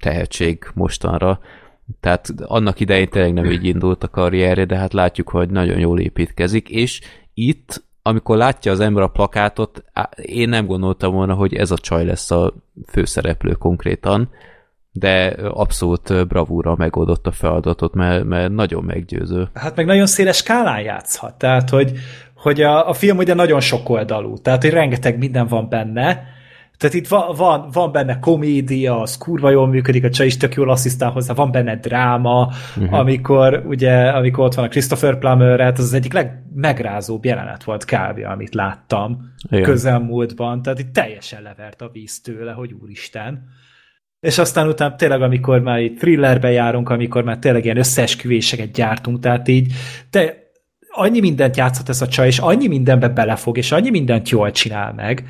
tehetség 0.00 0.70
mostanra. 0.74 1.40
Tehát 2.00 2.28
annak 2.42 2.80
idején 2.80 3.08
tényleg 3.08 3.32
nem 3.32 3.50
így 3.50 3.64
indult 3.64 4.04
a 4.04 4.08
karrierje, 4.08 4.64
de 4.64 4.76
hát 4.76 4.92
látjuk, 4.92 5.28
hogy 5.28 5.50
nagyon 5.50 5.78
jól 5.78 6.00
építkezik, 6.00 6.68
és 6.68 7.00
itt, 7.34 7.84
amikor 8.02 8.36
látja 8.36 8.72
az 8.72 8.80
ember 8.80 9.02
a 9.02 9.08
plakátot, 9.08 9.84
én 10.16 10.48
nem 10.48 10.66
gondoltam 10.66 11.12
volna, 11.12 11.34
hogy 11.34 11.54
ez 11.54 11.70
a 11.70 11.78
csaj 11.78 12.04
lesz 12.04 12.30
a 12.30 12.54
főszereplő 12.86 13.52
konkrétan, 13.52 14.30
de 14.92 15.36
abszolút 15.48 16.26
bravúra 16.28 16.74
megoldott 16.76 17.26
a 17.26 17.32
feladatot, 17.32 17.94
mert, 17.94 18.24
mert 18.24 18.52
nagyon 18.52 18.84
meggyőző. 18.84 19.48
Hát 19.54 19.76
meg 19.76 19.86
nagyon 19.86 20.06
széles 20.06 20.36
skálán 20.36 20.80
játszhat. 20.80 21.34
Tehát, 21.34 21.70
hogy, 21.70 21.92
hogy 22.38 22.60
a, 22.60 22.88
a 22.88 22.92
film 22.92 23.16
ugye 23.16 23.34
nagyon 23.34 23.60
sokoldalú. 23.60 24.36
Tehát, 24.38 24.62
hogy 24.62 24.70
rengeteg 24.70 25.18
minden 25.18 25.46
van 25.46 25.68
benne. 25.68 26.36
Tehát 26.76 26.94
itt 26.94 27.08
van, 27.08 27.34
van, 27.36 27.68
van 27.72 27.92
benne 27.92 28.18
komédia, 28.18 29.00
az 29.00 29.18
kurva 29.18 29.50
jól 29.50 29.66
működik, 29.66 30.04
a 30.04 30.10
csaj 30.10 30.26
is 30.26 30.36
tök 30.36 30.54
jól 30.54 30.70
asszisztál 30.70 31.10
hozzá, 31.10 31.34
van 31.34 31.50
benne 31.50 31.76
dráma, 31.76 32.52
uh-huh. 32.76 32.98
amikor 32.98 33.62
ugye, 33.66 34.08
amikor 34.08 34.44
ott 34.44 34.54
van 34.54 34.64
a 34.64 34.68
Christopher 34.68 35.18
Plummer, 35.18 35.60
hát 35.60 35.78
az 35.78 35.84
az 35.84 35.92
egyik 35.92 36.12
legmegrázóbb 36.12 37.24
jelenet 37.24 37.64
volt 37.64 37.84
kb. 37.84 38.24
amit 38.24 38.54
láttam 38.54 39.32
Igen. 39.50 39.64
közelmúltban. 39.64 40.62
Tehát 40.62 40.78
itt 40.78 40.92
teljesen 40.92 41.42
levert 41.42 41.82
a 41.82 41.90
víz 41.92 42.20
tőle, 42.20 42.52
hogy 42.52 42.74
úristen. 42.82 43.48
És 44.20 44.38
aztán 44.38 44.68
utána 44.68 44.96
tényleg, 44.96 45.22
amikor 45.22 45.60
már 45.60 45.80
itt 45.80 45.98
thrillerbe 45.98 46.50
járunk, 46.50 46.88
amikor 46.88 47.24
már 47.24 47.38
tényleg 47.38 47.64
ilyen 47.64 47.76
összeesküvéseket 47.76 48.72
gyártunk, 48.72 49.20
tehát 49.20 49.48
így 49.48 49.72
te 50.10 50.47
annyi 50.98 51.20
mindent 51.20 51.56
játszhat 51.56 51.88
ez 51.88 52.02
a 52.02 52.08
csaj, 52.08 52.26
és 52.26 52.38
annyi 52.38 52.66
mindenbe 52.66 53.08
belefog, 53.08 53.56
és 53.56 53.72
annyi 53.72 53.90
mindent 53.90 54.28
jól 54.28 54.50
csinál 54.50 54.92
meg. 54.92 55.24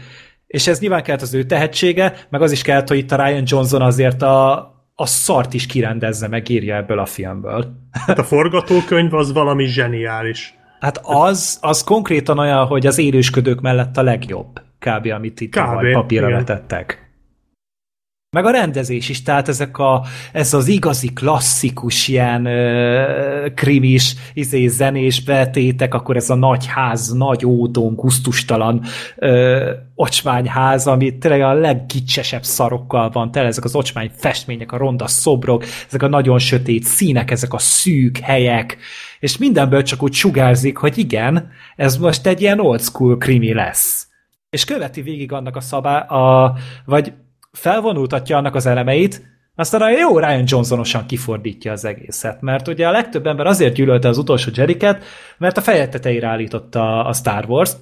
És 0.46 0.66
ez 0.66 0.80
nyilván 0.80 1.02
kellett 1.02 1.22
az 1.22 1.34
ő 1.34 1.42
tehetsége, 1.42 2.14
meg 2.30 2.42
az 2.42 2.52
is 2.52 2.62
kellett, 2.62 2.88
hogy 2.88 2.98
itt 2.98 3.12
a 3.12 3.24
Ryan 3.24 3.42
Johnson 3.46 3.82
azért 3.82 4.22
a, 4.22 4.56
a 4.94 5.06
szart 5.06 5.54
is 5.54 5.66
kirendezze, 5.66 6.28
meg 6.28 6.48
írja 6.48 6.76
ebből 6.76 6.98
a 6.98 7.06
filmből. 7.06 7.66
Hát 8.06 8.18
a 8.18 8.24
forgatókönyv 8.24 9.14
az 9.14 9.32
valami 9.32 9.66
zseniális. 9.66 10.54
Hát 10.80 11.00
az, 11.02 11.58
az 11.60 11.84
konkrétan 11.84 12.38
olyan, 12.38 12.66
hogy 12.66 12.86
az 12.86 12.98
élősködők 12.98 13.60
mellett 13.60 13.96
a 13.96 14.02
legjobb, 14.02 14.62
kb. 14.78 15.06
amit 15.06 15.40
itt 15.40 15.50
Kb., 15.50 15.92
papírra 15.92 16.26
igen. 16.26 16.38
vetettek. 16.38 17.07
Meg 18.30 18.44
a 18.44 18.50
rendezés 18.50 19.08
is, 19.08 19.22
tehát 19.22 19.48
ezek 19.48 19.78
a, 19.78 20.04
ez 20.32 20.54
az 20.54 20.68
igazi 20.68 21.12
klasszikus 21.12 22.08
ilyen 22.08 22.44
ö, 22.44 23.46
krimis, 23.54 24.14
izé, 24.34 24.66
zenés 24.66 25.22
betétek, 25.22 25.94
akkor 25.94 26.16
ez 26.16 26.30
a 26.30 26.34
nagy 26.34 26.66
ház, 26.66 27.12
nagy 27.12 27.46
ódon, 27.46 27.94
gusztustalan 27.94 28.82
ö, 29.16 29.70
ocsmányház, 29.94 30.86
ami 30.86 31.18
tényleg 31.18 31.40
a 31.40 31.52
leggicsesebb 31.52 32.42
szarokkal 32.42 33.10
van, 33.10 33.30
tele 33.30 33.46
ezek 33.46 33.64
az 33.64 33.74
ocsmány 33.74 34.10
festmények, 34.14 34.72
a 34.72 34.76
ronda 34.76 35.06
szobrok, 35.06 35.64
ezek 35.86 36.02
a 36.02 36.08
nagyon 36.08 36.38
sötét 36.38 36.84
színek, 36.84 37.30
ezek 37.30 37.52
a 37.52 37.58
szűk 37.58 38.18
helyek, 38.18 38.76
és 39.20 39.38
mindenből 39.38 39.82
csak 39.82 40.02
úgy 40.02 40.12
sugárzik, 40.12 40.76
hogy 40.76 40.98
igen, 40.98 41.50
ez 41.76 41.96
most 41.96 42.26
egy 42.26 42.40
ilyen 42.40 42.60
old 42.60 42.80
school 42.80 43.16
krimi 43.16 43.52
lesz. 43.52 44.06
És 44.50 44.64
követi 44.64 45.02
végig 45.02 45.32
annak 45.32 45.56
a 45.56 45.60
szabá, 45.60 45.98
a, 45.98 46.54
vagy 46.84 47.12
felvonultatja 47.52 48.36
annak 48.36 48.54
az 48.54 48.66
elemeit, 48.66 49.22
aztán 49.54 49.80
a 49.82 49.90
jó 49.90 50.18
Ryan 50.18 50.44
Johnsonosan 50.46 51.06
kifordítja 51.06 51.72
az 51.72 51.84
egészet, 51.84 52.40
mert 52.40 52.68
ugye 52.68 52.88
a 52.88 52.90
legtöbb 52.90 53.26
ember 53.26 53.46
azért 53.46 53.74
gyűlölte 53.74 54.08
az 54.08 54.18
utolsó 54.18 54.50
Jeriket, 54.54 55.04
mert 55.38 55.56
a 55.56 55.60
feje 55.60 55.88
tetejére 55.88 56.28
állította 56.28 57.04
a 57.04 57.12
Star 57.12 57.44
Wars. 57.48 57.72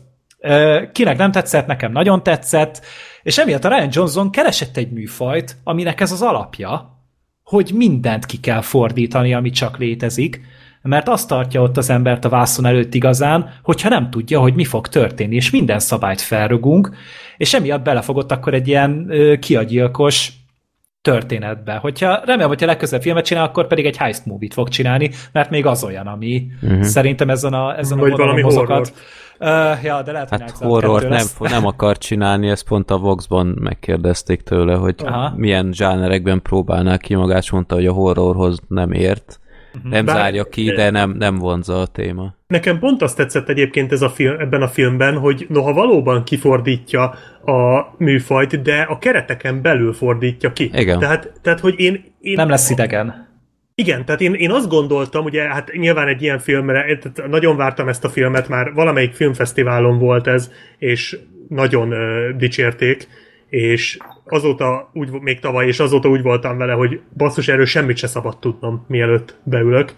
Kinek 0.93 1.17
nem 1.17 1.33
tetszett, 1.33 1.67
nekem 1.67 1.93
nagyon 1.93 2.23
tetszett, 2.23 2.85
és 3.23 3.39
emiatt 3.39 3.65
a 3.65 3.69
Ryan 3.69 3.89
Johnson 3.93 4.31
keresett 4.31 4.77
egy 4.77 4.91
műfajt, 4.91 5.57
aminek 5.65 6.01
ez 6.01 6.13
az 6.13 6.23
alapja, 6.23 7.01
hogy 7.43 7.71
mindent 7.75 8.27
ki 8.27 8.41
kell 8.41 8.61
fordítani, 8.61 9.35
ami 9.35 9.51
csak 9.51 9.79
létezik, 9.79 10.41
mert 10.87 11.09
azt 11.09 11.29
tartja 11.29 11.63
ott 11.63 11.77
az 11.77 11.91
embert 11.91 12.25
a 12.25 12.29
vászon 12.29 12.67
előtt 12.67 12.95
igazán, 12.95 13.51
hogyha 13.63 13.89
nem 13.89 14.11
tudja, 14.11 14.41
hogy 14.41 14.55
mi 14.55 14.65
fog 14.65 14.89
történni, 14.89 15.35
és 15.35 15.51
minden 15.51 15.79
szabályt 15.79 16.21
felrugunk, 16.21 16.91
és 17.37 17.55
emiatt 17.55 17.83
belefogott 17.83 18.33
akkor 18.33 18.55
egy 18.55 18.69
ilyen 18.69 19.07
ö, 19.09 19.37
kiagyilkos 19.39 20.33
történetbe. 21.03 21.75
Hogyha 21.75 22.21
remélem, 22.25 22.49
hogyha 22.49 22.67
legközelebb 22.67 23.03
filmet 23.03 23.25
csinál, 23.25 23.45
akkor 23.45 23.67
pedig 23.67 23.87
egy 23.87 23.97
heist 23.97 24.27
movie-t 24.27 24.53
fog 24.53 24.69
csinálni, 24.69 25.11
mert 25.33 25.51
még 25.51 25.67
az 25.67 25.85
olyan, 25.85 26.07
ami 26.07 26.47
uh-huh. 26.63 26.83
szerintem 26.83 27.31
ezen 27.31 27.53
a, 27.53 27.79
ezen 27.79 27.99
Vagy 27.99 28.13
a 28.13 28.17
valami 28.17 28.43
mozoghat. 28.43 28.93
Uh, 29.41 29.85
ja, 29.85 30.03
de 30.03 30.13
lehet, 30.13 30.29
hogy 30.29 30.41
Hát 30.41 30.51
elzárt 30.51 30.71
horror 30.71 31.03
nem, 31.03 31.11
lesz. 31.11 31.39
nem 31.39 31.67
akar 31.67 31.99
csinálni, 31.99 32.49
ezt 32.49 32.69
pont 32.69 32.91
a 32.91 32.99
Vox-ban 32.99 33.47
megkérdezték 33.61 34.43
tőle, 34.43 34.75
hogy 34.75 34.95
Aha. 35.05 35.33
milyen 35.37 35.73
zsánerekben 35.73 36.43
próbálná 36.43 36.97
ki 36.97 37.15
magát, 37.15 37.51
mondta, 37.51 37.75
hogy 37.75 37.87
a 37.87 37.93
horrorhoz 37.93 38.59
nem 38.69 38.93
ért. 38.93 39.41
Nem 39.83 40.05
Bár- 40.05 40.17
zárja 40.17 40.45
ki, 40.45 40.71
de 40.71 40.91
nem, 40.91 41.11
nem 41.11 41.37
vonza 41.37 41.81
a 41.81 41.87
téma. 41.87 42.35
Nekem 42.47 42.79
pont 42.79 43.03
azt 43.03 43.17
tetszett 43.17 43.49
egyébként 43.49 43.93
ez 43.93 44.03
a 44.03 44.11
film, 44.11 44.41
ebben 44.41 44.63
a 44.63 44.69
filmben, 44.69 45.19
hogy 45.19 45.47
noha 45.49 45.73
valóban 45.73 46.25
kifordítja 46.25 47.03
a 47.45 47.95
műfajt, 47.99 48.63
de 48.63 48.81
a 48.81 48.99
kereteken 48.99 49.63
belül 49.63 49.93
fordítja 49.93 50.53
ki. 50.53 50.71
Igen. 50.75 50.99
Tehát, 50.99 51.33
tehát 51.43 51.61
hogy 51.61 51.75
én, 51.81 52.05
én 52.21 52.35
Nem 52.35 52.49
lesz 52.49 52.71
idegen. 52.71 53.25
Igen, 53.75 54.05
tehát 54.05 54.21
én, 54.21 54.35
én 54.35 54.51
azt 54.51 54.69
gondoltam, 54.69 55.25
ugye, 55.25 55.43
hát 55.43 55.73
nyilván 55.73 56.09
egy 56.09 56.23
ilyen 56.23 56.39
filmre, 56.39 56.99
tehát 56.99 57.31
nagyon 57.31 57.57
vártam 57.57 57.89
ezt 57.89 58.05
a 58.05 58.09
filmet, 58.09 58.49
már 58.49 58.73
valamelyik 58.73 59.13
filmfesztiválon 59.13 59.99
volt 59.99 60.27
ez, 60.27 60.51
és 60.79 61.19
nagyon 61.49 61.93
ö, 61.93 62.31
dicsérték, 62.37 63.09
és 63.49 63.99
azóta 64.33 64.91
úgy, 64.93 65.11
még 65.11 65.41
tavaly, 65.41 65.67
és 65.67 65.81
azóta 65.81 66.09
úgy 66.09 66.23
voltam 66.23 66.59
vele, 66.59 66.73
hogy 66.73 67.01
basszus, 67.17 67.49
erről 67.49 67.67
semmit 67.67 67.97
se 67.97 68.07
szabad 68.07 68.39
tudnom, 68.39 68.85
mielőtt 68.89 69.37
beülök. 69.43 69.95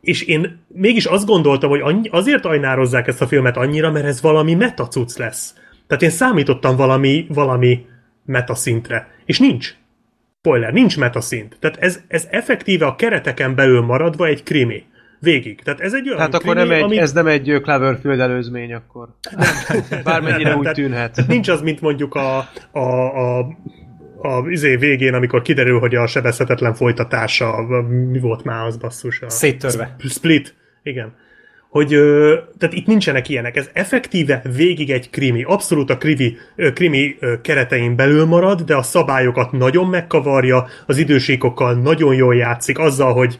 És 0.00 0.22
én 0.22 0.64
mégis 0.68 1.04
azt 1.04 1.26
gondoltam, 1.26 1.70
hogy 1.70 1.80
annyi, 1.80 2.08
azért 2.08 2.44
ajnározzák 2.44 3.06
ezt 3.06 3.22
a 3.22 3.26
filmet 3.26 3.56
annyira, 3.56 3.90
mert 3.90 4.06
ez 4.06 4.22
valami 4.22 4.54
metacuc 4.54 5.16
lesz. 5.16 5.54
Tehát 5.86 6.02
én 6.02 6.10
számítottam 6.10 6.76
valami, 6.76 7.26
valami 7.28 7.86
metaszintre. 8.24 9.08
És 9.24 9.38
nincs. 9.38 9.74
Spoiler, 10.38 10.72
nincs 10.72 10.98
metaszint. 10.98 11.56
Tehát 11.60 11.76
ez, 11.76 12.00
ez 12.08 12.26
effektíve 12.30 12.86
a 12.86 12.96
kereteken 12.96 13.54
belül 13.54 13.80
maradva 13.80 14.26
egy 14.26 14.42
krimi. 14.42 14.84
Végig. 15.20 15.60
Tehát 15.62 15.80
ez 15.80 15.94
egy 15.94 16.08
olyan 16.08 16.20
Hát 16.20 16.34
akkor 16.34 16.54
krimi, 16.54 16.68
nem 16.68 16.76
egy, 16.76 16.82
ami... 16.82 16.98
ez 16.98 17.12
nem 17.12 17.26
egy 17.26 17.60
Cloverfield 17.62 18.20
előzmény 18.20 18.74
akkor. 18.74 19.08
Bármennyire 20.04 20.54
úgy 20.54 20.62
Tehát 20.62 20.76
tűnhet. 20.76 21.24
Nincs 21.26 21.48
az, 21.48 21.60
mint 21.60 21.80
mondjuk 21.80 22.14
a, 22.14 22.48
a, 22.72 23.38
a 23.38 23.46
a 24.22 24.48
izé 24.48 24.76
végén, 24.76 25.14
amikor 25.14 25.42
kiderül, 25.42 25.78
hogy 25.78 25.94
a 25.94 26.06
sebezhetetlen 26.06 26.74
folytatása, 26.74 27.62
mi 28.10 28.18
volt 28.18 28.44
már 28.44 28.66
az 28.66 28.76
basszus? 28.76 29.20
A 29.20 29.30
Széttörve. 29.30 29.96
Split, 30.08 30.54
igen. 30.82 31.14
Hogy, 31.68 31.94
ö, 31.94 32.38
tehát 32.58 32.74
itt 32.74 32.86
nincsenek 32.86 33.28
ilyenek. 33.28 33.56
Ez 33.56 33.70
effektíve 33.72 34.42
végig 34.56 34.90
egy 34.90 35.10
krimi. 35.10 35.42
Abszolút 35.42 35.90
a 35.90 35.96
krimi, 35.96 36.36
ö, 36.56 36.72
krimi 36.72 37.16
ö, 37.20 37.40
keretein 37.40 37.96
belül 37.96 38.24
marad, 38.24 38.60
de 38.60 38.76
a 38.76 38.82
szabályokat 38.82 39.52
nagyon 39.52 39.88
megkavarja, 39.88 40.66
az 40.86 40.98
idősíkokkal 40.98 41.74
nagyon 41.74 42.14
jól 42.14 42.34
játszik, 42.34 42.78
azzal, 42.78 43.12
hogy 43.12 43.38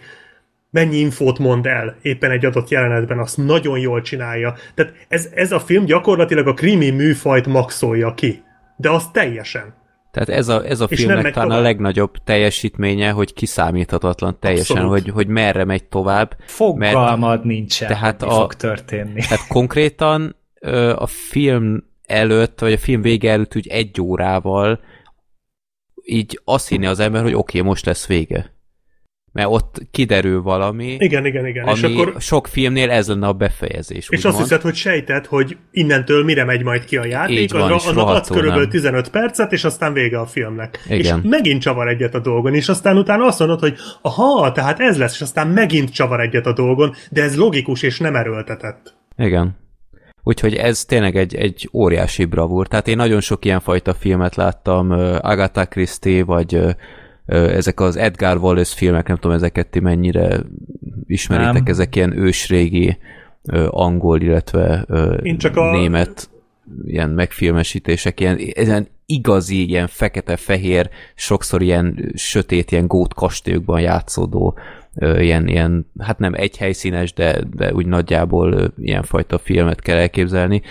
mennyi 0.71 0.97
infót 0.97 1.39
mond 1.39 1.67
el 1.67 1.97
éppen 2.03 2.31
egy 2.31 2.45
adott 2.45 2.69
jelenetben, 2.69 3.19
azt 3.19 3.37
nagyon 3.37 3.79
jól 3.79 4.03
csinálja. 4.03 4.55
Tehát 4.75 4.93
ez, 5.09 5.29
ez 5.35 5.53
a 5.53 5.61
film 5.61 5.85
gyakorlatilag 5.85 6.47
a 6.47 6.55
krimi 6.55 6.91
műfajt 6.91 7.47
maxolja 7.47 8.15
ki. 8.15 8.43
De 8.77 8.91
az 8.91 9.11
teljesen. 9.13 9.75
Tehát 10.11 10.29
ez 10.29 10.49
a, 10.49 10.65
ez 10.67 10.81
a 10.81 10.87
És 10.89 10.99
filmnek 10.99 11.33
talán 11.33 11.49
a 11.49 11.51
tovább. 11.51 11.63
legnagyobb 11.63 12.13
teljesítménye, 12.25 13.11
hogy 13.11 13.33
kiszámíthatatlan 13.33 14.37
teljesen, 14.41 14.77
Abszolút. 14.77 15.03
hogy, 15.03 15.13
hogy 15.13 15.27
merre 15.27 15.65
megy 15.65 15.85
tovább. 15.85 16.37
Fogalmad 16.47 17.45
nincsen, 17.45 17.89
tehát 17.89 18.21
mi 18.21 18.27
a- 18.29 18.31
fog 18.31 18.55
történni. 18.55 19.21
Tehát 19.21 19.47
konkrétan 19.49 20.37
a 20.95 21.07
film 21.07 21.85
előtt, 22.07 22.61
vagy 22.61 22.73
a 22.73 22.79
film 22.79 23.01
vége 23.01 23.31
előtt 23.31 23.57
úgy 23.57 23.67
egy 23.69 24.01
órával 24.01 24.81
így 26.05 26.41
azt 26.45 26.69
hinni 26.69 26.87
az 26.87 27.01
ember, 27.01 27.23
hogy 27.23 27.35
oké, 27.35 27.59
okay, 27.59 27.71
most 27.71 27.87
lesz 27.87 28.07
vége. 28.07 28.58
Mert 29.33 29.49
ott 29.51 29.77
kiderül 29.91 30.43
valami, 30.43 30.97
Igen, 30.99 31.27
igen, 31.27 31.47
igen. 31.47 31.65
ami 31.65 31.79
És 31.79 31.83
akkor 31.83 32.15
sok 32.19 32.47
filmnél 32.47 32.91
ez 32.91 33.09
lenne 33.09 33.27
a 33.27 33.33
befejezés. 33.33 34.09
És 34.11 34.25
azt 34.25 34.39
hiszed, 34.39 34.61
hogy 34.61 34.75
sejted, 34.75 35.27
hogy 35.27 35.57
innentől 35.71 36.25
mire 36.25 36.45
megy 36.45 36.63
majd 36.63 36.85
ki 36.85 36.97
a 36.97 37.05
játék, 37.05 37.39
Így 37.39 37.53
van, 37.53 37.73
annak 37.73 38.09
adsz 38.09 38.29
körülbelül 38.29 38.63
nem. 38.63 38.71
15 38.71 39.11
percet, 39.11 39.53
és 39.53 39.65
aztán 39.65 39.93
vége 39.93 40.19
a 40.19 40.27
filmnek. 40.27 40.85
Igen. 40.89 40.99
És 41.23 41.29
megint 41.31 41.63
csavar 41.63 41.89
egyet 41.89 42.15
a 42.15 42.21
dolgon, 42.21 42.55
és 42.55 42.69
aztán 42.69 42.97
utána 42.97 43.27
azt 43.27 43.39
mondod, 43.39 43.61
hogy 43.61 43.75
aha, 44.03 44.53
tehát 44.53 44.81
ez 44.81 44.99
lesz, 44.99 45.15
és 45.15 45.21
aztán 45.21 45.49
megint 45.49 45.93
csavar 45.93 46.21
egyet 46.21 46.47
a 46.47 46.53
dolgon, 46.53 46.95
de 47.11 47.23
ez 47.23 47.37
logikus 47.37 47.83
és 47.83 47.99
nem 47.99 48.15
erőltetett. 48.15 48.97
Igen. 49.17 49.57
Úgyhogy 50.23 50.55
ez 50.55 50.85
tényleg 50.85 51.17
egy, 51.17 51.35
egy 51.35 51.69
óriási 51.73 52.25
bravúr. 52.25 52.67
Tehát 52.67 52.89
én 52.89 52.97
nagyon 52.97 53.21
sok 53.21 53.45
ilyenfajta 53.45 53.95
filmet 53.95 54.37
láttam, 54.37 54.91
Agatha 55.21 55.67
Christie, 55.67 56.25
vagy 56.25 56.61
ezek 57.29 57.81
az 57.81 57.97
Edgar 57.97 58.37
Wallace 58.37 58.75
filmek, 58.77 59.07
nem 59.07 59.17
tudom, 59.17 59.37
ezeket 59.37 59.67
ti 59.67 59.81
mennyire 59.81 60.41
ismeritek, 61.07 61.53
Nem. 61.53 61.63
ezek 61.67 61.97
ilyen 61.97 62.19
ősrégi 62.19 62.99
angol, 63.69 64.21
illetve 64.21 64.87
Én 65.23 65.39
csak 65.39 65.57
a- 65.57 65.71
német 65.71 66.31
ilyen 66.87 67.11
megfilmesítések, 67.11 68.21
ilyen, 68.21 68.39
ilyen 68.39 68.89
igazi, 69.07 69.69
ilyen 69.69 69.87
fekete-fehér, 69.87 70.91
sokszor 71.15 71.63
ilyen 71.63 72.13
sötét, 72.15 72.73
ilyen 72.73 72.87
gót 72.87 73.15
kastélyokban 73.15 73.81
játszódó, 73.81 74.59
ilyen, 75.01 75.49
ilyen, 75.49 75.87
hát 75.99 76.19
nem 76.19 76.35
egy 76.35 76.57
helyszínes, 76.57 77.13
de, 77.13 77.41
de 77.57 77.73
úgy 77.73 77.87
nagyjából 77.87 78.53
ö, 78.53 78.67
ilyenfajta 78.79 79.39
filmet 79.39 79.81
kell 79.81 79.97
elképzelni, 79.97 80.63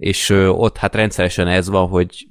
és 0.00 0.30
ott 0.48 0.76
hát 0.76 0.94
rendszeresen 0.94 1.46
ez 1.46 1.68
van, 1.68 1.88
hogy 1.88 2.26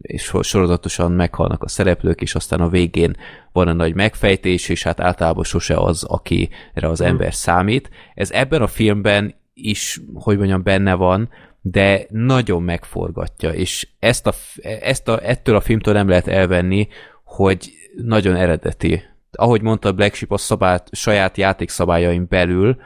és 0.00 0.22
so- 0.22 0.44
sorozatosan 0.44 1.12
meghalnak 1.12 1.62
a 1.62 1.68
szereplők, 1.68 2.20
és 2.20 2.34
aztán 2.34 2.60
a 2.60 2.68
végén 2.68 3.16
van 3.52 3.68
a 3.68 3.72
nagy 3.72 3.94
megfejtés, 3.94 4.68
és 4.68 4.82
hát 4.82 5.00
általában 5.00 5.44
sose 5.44 5.76
az, 5.76 6.04
akire 6.04 6.48
az 6.72 7.00
ember 7.00 7.34
számít. 7.34 7.90
Ez 8.14 8.30
ebben 8.30 8.62
a 8.62 8.66
filmben 8.66 9.34
is, 9.54 10.00
hogy 10.14 10.36
mondjam, 10.36 10.62
benne 10.62 10.94
van, 10.94 11.28
de 11.60 12.06
nagyon 12.08 12.62
megforgatja, 12.62 13.50
és 13.50 13.88
ezt 13.98 14.26
a, 14.26 14.32
ezt 14.62 15.08
a, 15.08 15.28
ettől 15.28 15.56
a 15.56 15.60
filmtől 15.60 15.94
nem 15.94 16.08
lehet 16.08 16.28
elvenni, 16.28 16.88
hogy 17.24 17.72
nagyon 17.96 18.36
eredeti. 18.36 19.02
Ahogy 19.32 19.62
mondta 19.62 19.92
Black 19.92 20.14
Sheep, 20.14 20.32
a 20.32 20.36
szabát, 20.36 20.88
saját 20.92 21.36
játékszabályain 21.36 22.26
belül, 22.28 22.76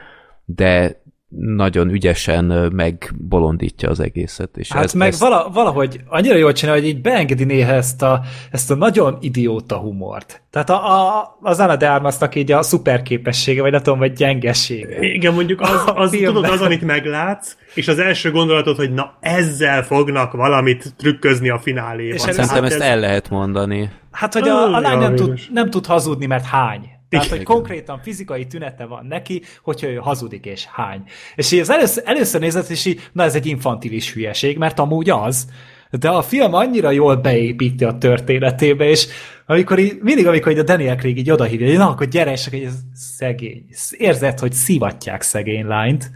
de 0.45 1.01
nagyon 1.29 1.89
ügyesen 1.89 2.71
megbolondítja 2.73 3.89
az 3.89 3.99
egészet. 3.99 4.57
És 4.57 4.71
Hát 4.71 4.83
ez, 4.83 4.93
meg 4.93 5.07
ez, 5.07 5.19
vala, 5.19 5.49
valahogy 5.53 6.01
annyira 6.07 6.35
jól 6.35 6.53
csinálja, 6.53 6.81
hogy 6.81 6.89
így 6.89 7.01
beengedi 7.01 7.43
néha 7.43 7.71
ezt 7.71 8.01
a, 8.01 8.21
ezt 8.51 8.71
a 8.71 8.75
nagyon 8.75 9.17
idióta 9.21 9.77
humort. 9.77 10.41
Tehát 10.51 10.69
a, 10.69 11.17
a, 11.19 11.37
az 11.41 11.59
Anna 11.59 11.75
de 11.75 11.89
Armasnak 11.89 12.35
így 12.35 12.51
a 12.51 12.61
szuperképessége, 12.61 13.61
vagy 13.61 13.71
nem 13.71 13.81
tudom, 13.81 13.99
vagy 13.99 14.13
gyengessége. 14.13 14.97
Igen, 14.99 15.33
mondjuk 15.33 15.61
az, 15.61 15.83
az 15.85 16.09
tudod, 16.09 16.43
az, 16.43 16.61
amit 16.61 16.81
meglátsz, 16.81 17.57
és 17.73 17.87
az 17.87 17.99
első 17.99 18.31
gondolatod, 18.31 18.75
hogy 18.75 18.93
na 18.93 19.17
ezzel 19.19 19.83
fognak 19.83 20.31
valamit 20.31 20.95
trükközni 20.97 21.49
a 21.49 21.59
fináléban. 21.59 22.15
És 22.15 22.21
Szerintem 22.21 22.47
Hát 22.47 22.63
ezt 22.63 22.79
el 22.79 22.99
lehet 22.99 23.29
mondani. 23.29 23.89
Hát, 24.11 24.33
hogy 24.33 24.47
a, 24.47 24.75
a 24.75 24.79
lány 24.79 24.97
nem 24.97 25.15
tud, 25.15 25.39
nem 25.53 25.69
tud 25.69 25.85
hazudni, 25.85 26.25
mert 26.25 26.45
hány. 26.45 26.96
Tehát, 27.09 27.27
hogy 27.27 27.43
konkrétan 27.43 27.99
fizikai 28.01 28.47
tünete 28.47 28.85
van 28.85 29.05
neki, 29.05 29.41
hogyha 29.63 29.87
ő 29.87 29.95
hazudik 29.95 30.45
és 30.45 30.65
hány. 30.65 31.03
És 31.35 31.51
így 31.51 31.59
az 31.59 31.69
először, 31.69 32.03
először 32.05 32.41
nézett, 32.41 32.69
és 32.69 32.85
így, 32.85 33.09
na 33.11 33.23
ez 33.23 33.35
egy 33.35 33.45
infantilis 33.45 34.13
hülyeség, 34.13 34.57
mert 34.57 34.79
amúgy 34.79 35.09
az, 35.09 35.49
de 35.91 36.09
a 36.09 36.21
film 36.21 36.53
annyira 36.53 36.91
jól 36.91 37.15
beépíti 37.15 37.83
a 37.83 37.97
történetébe, 37.97 38.89
és 38.89 39.07
amikor 39.45 39.79
így, 39.79 39.97
mindig, 40.01 40.27
amikor 40.27 40.51
így 40.51 40.57
a 40.57 40.63
Daniel 40.63 40.95
Craig 40.95 41.17
így 41.17 41.31
odahívja, 41.31 41.67
hogy 41.67 41.77
na, 41.77 41.89
akkor 41.89 42.07
gyere, 42.07 42.31
és 42.31 42.45
ez 42.45 42.75
szegény. 42.93 43.65
Érzed, 43.91 44.39
hogy 44.39 44.53
szivatják 44.53 45.21
szegény 45.21 45.65
lányt. 45.65 46.11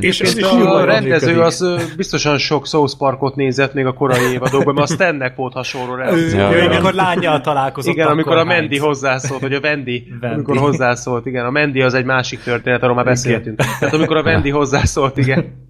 És 0.00 0.20
ez 0.20 0.36
is 0.36 0.44
a, 0.44 0.84
rendező 0.84 1.26
működik. 1.26 1.42
az 1.42 1.94
biztosan 1.96 2.38
sok 2.38 2.66
South 2.66 2.96
Parkot 2.98 3.34
nézett 3.34 3.74
még 3.74 3.86
a 3.86 3.92
korai 3.92 4.32
évadokban, 4.32 4.74
mert 4.74 4.90
a 4.90 4.92
Stannek 4.92 5.36
volt 5.36 5.52
hasonló 5.52 5.92
Ő, 5.92 5.96
reakció. 5.96 6.38
Ja, 6.38 6.50
ja. 6.50 6.70
amikor 6.70 6.94
lányjal 6.94 7.40
találkozott, 7.40 7.92
Igen, 7.94 8.06
amikor 8.06 8.36
a 8.36 8.46
hányt. 8.46 8.78
hozzászólt, 8.78 9.40
vagy 9.40 9.54
a 9.54 9.60
Wendy. 9.60 10.12
amikor 10.20 10.56
hozzászólt, 10.56 11.26
igen. 11.26 11.44
A 11.44 11.50
Mandy 11.50 11.82
az 11.82 11.94
egy 11.94 12.04
másik 12.04 12.42
történet, 12.42 12.82
arról 12.82 12.94
már 12.94 13.04
beszéltünk. 13.04 13.56
Tehát 13.56 13.94
amikor 13.94 14.16
a 14.16 14.22
Wendy 14.22 14.50
hozzászólt, 14.50 15.16
igen. 15.16 15.64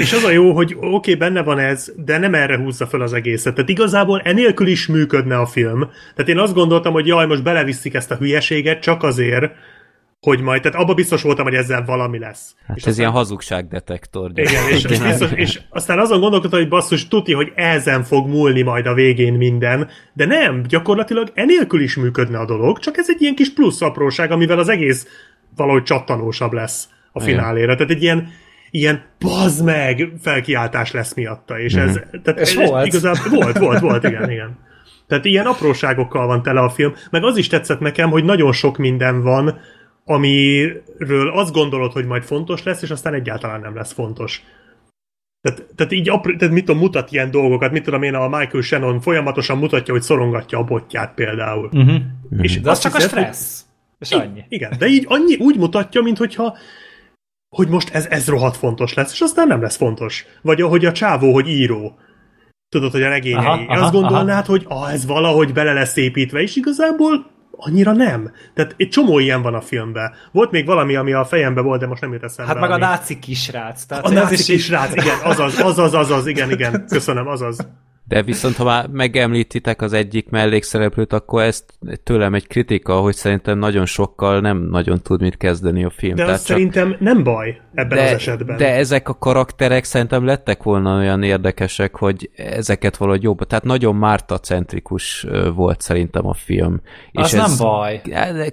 És 0.00 0.12
az 0.12 0.24
a 0.24 0.30
jó, 0.30 0.52
hogy 0.52 0.74
oké, 0.76 0.86
okay, 0.86 1.14
benne 1.14 1.42
van 1.42 1.58
ez, 1.58 1.92
de 1.96 2.18
nem 2.18 2.34
erre 2.34 2.58
húzza 2.58 2.86
fel 2.86 3.00
az 3.00 3.12
egészet. 3.12 3.54
Tehát 3.54 3.70
igazából 3.70 4.20
enélkül 4.20 4.66
is 4.66 4.86
működne 4.86 5.36
a 5.36 5.46
film. 5.46 5.90
Tehát 6.14 6.30
én 6.30 6.38
azt 6.38 6.54
gondoltam, 6.54 6.92
hogy 6.92 7.06
jaj, 7.06 7.26
most 7.26 7.42
beleviszik 7.42 7.94
ezt 7.94 8.10
a 8.10 8.16
hülyeséget 8.16 8.82
csak 8.82 9.02
azért, 9.02 9.52
hogy 10.20 10.40
majd, 10.40 10.62
tehát 10.62 10.78
abba 10.78 10.94
biztos 10.94 11.22
voltam, 11.22 11.44
hogy 11.44 11.54
ezzel 11.54 11.84
valami 11.84 12.18
lesz. 12.18 12.54
Hát 12.66 12.76
és 12.76 12.84
ez 12.84 12.98
ilyen 12.98 13.10
hazugságdetektor. 13.10 14.30
igen, 14.34 14.68
és, 14.68 14.84
és, 14.84 14.98
biztos, 14.98 15.30
és 15.32 15.60
aztán 15.70 15.98
azon 15.98 16.20
gondolkodtam, 16.20 16.60
hogy 16.60 16.68
basszus, 16.68 17.08
tuti, 17.08 17.32
hogy 17.32 17.52
ezen 17.54 18.02
fog 18.02 18.28
múlni 18.28 18.62
majd 18.62 18.86
a 18.86 18.94
végén 18.94 19.32
minden, 19.32 19.88
de 20.12 20.26
nem, 20.26 20.62
gyakorlatilag 20.68 21.30
enélkül 21.34 21.80
is 21.80 21.96
működne 21.96 22.38
a 22.38 22.44
dolog, 22.44 22.78
csak 22.78 22.96
ez 22.96 23.10
egy 23.10 23.22
ilyen 23.22 23.34
kis 23.34 23.52
plusz 23.52 23.80
apróság, 23.80 24.30
amivel 24.30 24.58
az 24.58 24.68
egész 24.68 25.06
valahogy 25.56 25.82
csattanósabb 25.82 26.52
lesz 26.52 26.88
a 27.12 27.22
Igen. 27.22 27.34
finálére. 27.34 27.74
Tehát 27.74 27.90
egy 27.90 28.02
ilyen, 28.02 28.28
ilyen 28.70 29.02
bazd 29.18 29.64
meg 29.64 30.12
felkiáltás 30.22 30.92
lesz 30.92 31.14
miatta, 31.14 31.58
és 31.60 31.74
ez, 31.74 32.00
tehát 32.22 32.40
És 32.40 32.56
ez 32.56 32.68
volt. 32.68 32.86
Igazából, 32.86 33.30
volt, 33.30 33.58
volt, 33.58 33.80
volt, 33.80 34.04
igen, 34.04 34.30
igen. 34.30 34.58
Tehát 35.06 35.24
ilyen 35.24 35.46
apróságokkal 35.46 36.26
van 36.26 36.42
tele 36.42 36.60
a 36.60 36.70
film, 36.70 36.94
meg 37.10 37.24
az 37.24 37.36
is 37.36 37.46
tetszett 37.46 37.80
nekem, 37.80 38.10
hogy 38.10 38.24
nagyon 38.24 38.52
sok 38.52 38.76
minden 38.76 39.22
van, 39.22 39.60
amiről 40.10 41.28
azt 41.28 41.52
gondolod, 41.52 41.92
hogy 41.92 42.06
majd 42.06 42.22
fontos 42.22 42.62
lesz, 42.62 42.82
és 42.82 42.90
aztán 42.90 43.14
egyáltalán 43.14 43.60
nem 43.60 43.74
lesz 43.74 43.92
fontos. 43.92 44.42
Tehát, 45.40 45.66
tehát 45.74 45.92
így 45.92 46.04
tehát 46.38 46.50
mit 46.54 46.64
tudom, 46.64 46.80
mutat 46.80 47.12
ilyen 47.12 47.30
dolgokat, 47.30 47.72
mit 47.72 47.82
tudom 47.84 48.02
én, 48.02 48.14
a 48.14 48.28
Michael 48.28 48.62
Shannon 48.62 49.00
folyamatosan 49.00 49.58
mutatja, 49.58 49.92
hogy 49.94 50.02
szorongatja 50.02 50.58
a 50.58 50.64
botját 50.64 51.14
például. 51.14 51.70
Uh-huh. 51.72 52.00
És 52.40 52.60
De 52.60 52.70
az 52.70 52.78
csak 52.78 52.94
a 52.94 52.96
hiszed, 52.96 53.10
hogy- 53.10 53.20
stressz. 53.20 53.64
És 53.98 54.10
annyi. 54.10 54.44
igen, 54.48 54.72
de 54.78 54.86
így 54.86 55.04
annyi 55.08 55.36
úgy 55.36 55.56
mutatja, 55.56 56.02
mint 56.02 56.18
hogyha 56.18 56.56
hogy 57.56 57.68
most 57.68 57.94
ez, 57.94 58.06
ez 58.06 58.28
rohadt 58.28 58.56
fontos 58.56 58.94
lesz, 58.94 59.12
és 59.12 59.20
aztán 59.20 59.46
nem 59.46 59.60
lesz 59.60 59.76
fontos. 59.76 60.26
Vagy 60.42 60.60
ahogy 60.60 60.84
a 60.84 60.92
csávó, 60.92 61.32
hogy 61.32 61.48
író. 61.48 61.98
Tudod, 62.68 62.90
hogy 62.90 63.02
a 63.02 63.08
regényei. 63.08 63.44
Aha, 63.44 63.64
aha, 63.68 63.82
Azt 63.82 63.92
gondolnád, 63.92 64.46
hogy 64.46 64.64
ah, 64.68 64.92
ez 64.92 65.06
valahogy 65.06 65.52
bele 65.52 65.72
lesz 65.72 65.96
építve, 65.96 66.40
és 66.40 66.56
igazából 66.56 67.30
annyira 67.60 67.92
nem. 67.92 68.32
Tehát 68.54 68.74
egy 68.76 68.88
csomó 68.88 69.18
ilyen 69.18 69.42
van 69.42 69.54
a 69.54 69.60
filmben. 69.60 70.12
Volt 70.32 70.50
még 70.50 70.66
valami, 70.66 70.96
ami 70.96 71.12
a 71.12 71.24
fejembe 71.24 71.60
volt, 71.60 71.80
de 71.80 71.86
most 71.86 72.00
nem 72.00 72.12
jut 72.12 72.22
eszembe. 72.22 72.52
Hát 72.52 72.60
meg 72.60 72.70
a 72.70 72.72
ami- 72.72 72.82
náci 72.82 73.18
kisrác. 73.18 73.84
Tehát 73.84 74.04
a 74.04 74.10
náci 74.10 74.44
kisrác, 74.44 74.92
igen, 74.94 75.18
azaz, 75.22 75.60
azaz, 75.60 75.94
azaz, 75.94 76.26
igen, 76.26 76.50
igen, 76.50 76.84
köszönöm, 76.88 77.26
azaz. 77.26 77.58
De 78.10 78.22
viszont, 78.22 78.56
ha 78.56 78.64
már 78.64 78.88
megemlítitek 78.88 79.82
az 79.82 79.92
egyik 79.92 80.28
mellékszereplőt, 80.28 81.12
akkor 81.12 81.42
ezt 81.42 81.64
tőlem 82.02 82.34
egy 82.34 82.46
kritika, 82.46 83.00
hogy 83.00 83.14
szerintem 83.14 83.58
nagyon 83.58 83.86
sokkal 83.86 84.40
nem 84.40 84.68
nagyon 84.70 85.00
tud 85.02 85.20
mit 85.20 85.36
kezdeni 85.36 85.84
a 85.84 85.90
film. 85.90 86.14
De 86.14 86.22
Tehát 86.22 86.38
az 86.38 86.44
szerintem 86.44 86.96
nem 86.98 87.22
baj 87.22 87.60
ebben 87.74 87.98
de, 87.98 88.04
az 88.04 88.10
esetben. 88.10 88.56
de 88.56 88.74
ezek 88.74 89.08
a 89.08 89.14
karakterek 89.14 89.84
szerintem 89.84 90.24
lettek 90.24 90.62
volna 90.62 90.96
olyan 90.98 91.22
érdekesek, 91.22 91.96
hogy 91.96 92.30
ezeket 92.36 92.96
valahogy 92.96 93.22
jobb. 93.22 93.44
Tehát 93.44 93.64
nagyon 93.64 93.96
Márta-centrikus 93.96 95.24
ö, 95.28 95.50
volt 95.52 95.80
szerintem 95.80 96.26
a 96.26 96.34
film. 96.34 96.80
Az 97.12 97.32
nem 97.32 97.50
baj. 97.58 98.02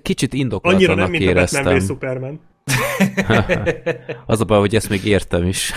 Kicsit 0.02 0.34
Annyira 0.34 0.46
indokolatlanak 0.46 0.98
nem, 0.98 1.10
mint 1.10 1.24
a 1.24 1.30
éreztem. 1.30 1.64
Batman 1.64 1.82
v 1.82 1.86
Superman. 1.86 2.40
Az 4.26 4.42
a 4.42 4.46
baj, 4.46 4.60
hogy 4.60 4.76
ezt 4.76 4.90
még 4.90 5.06
értem 5.06 5.48
is. 5.48 5.74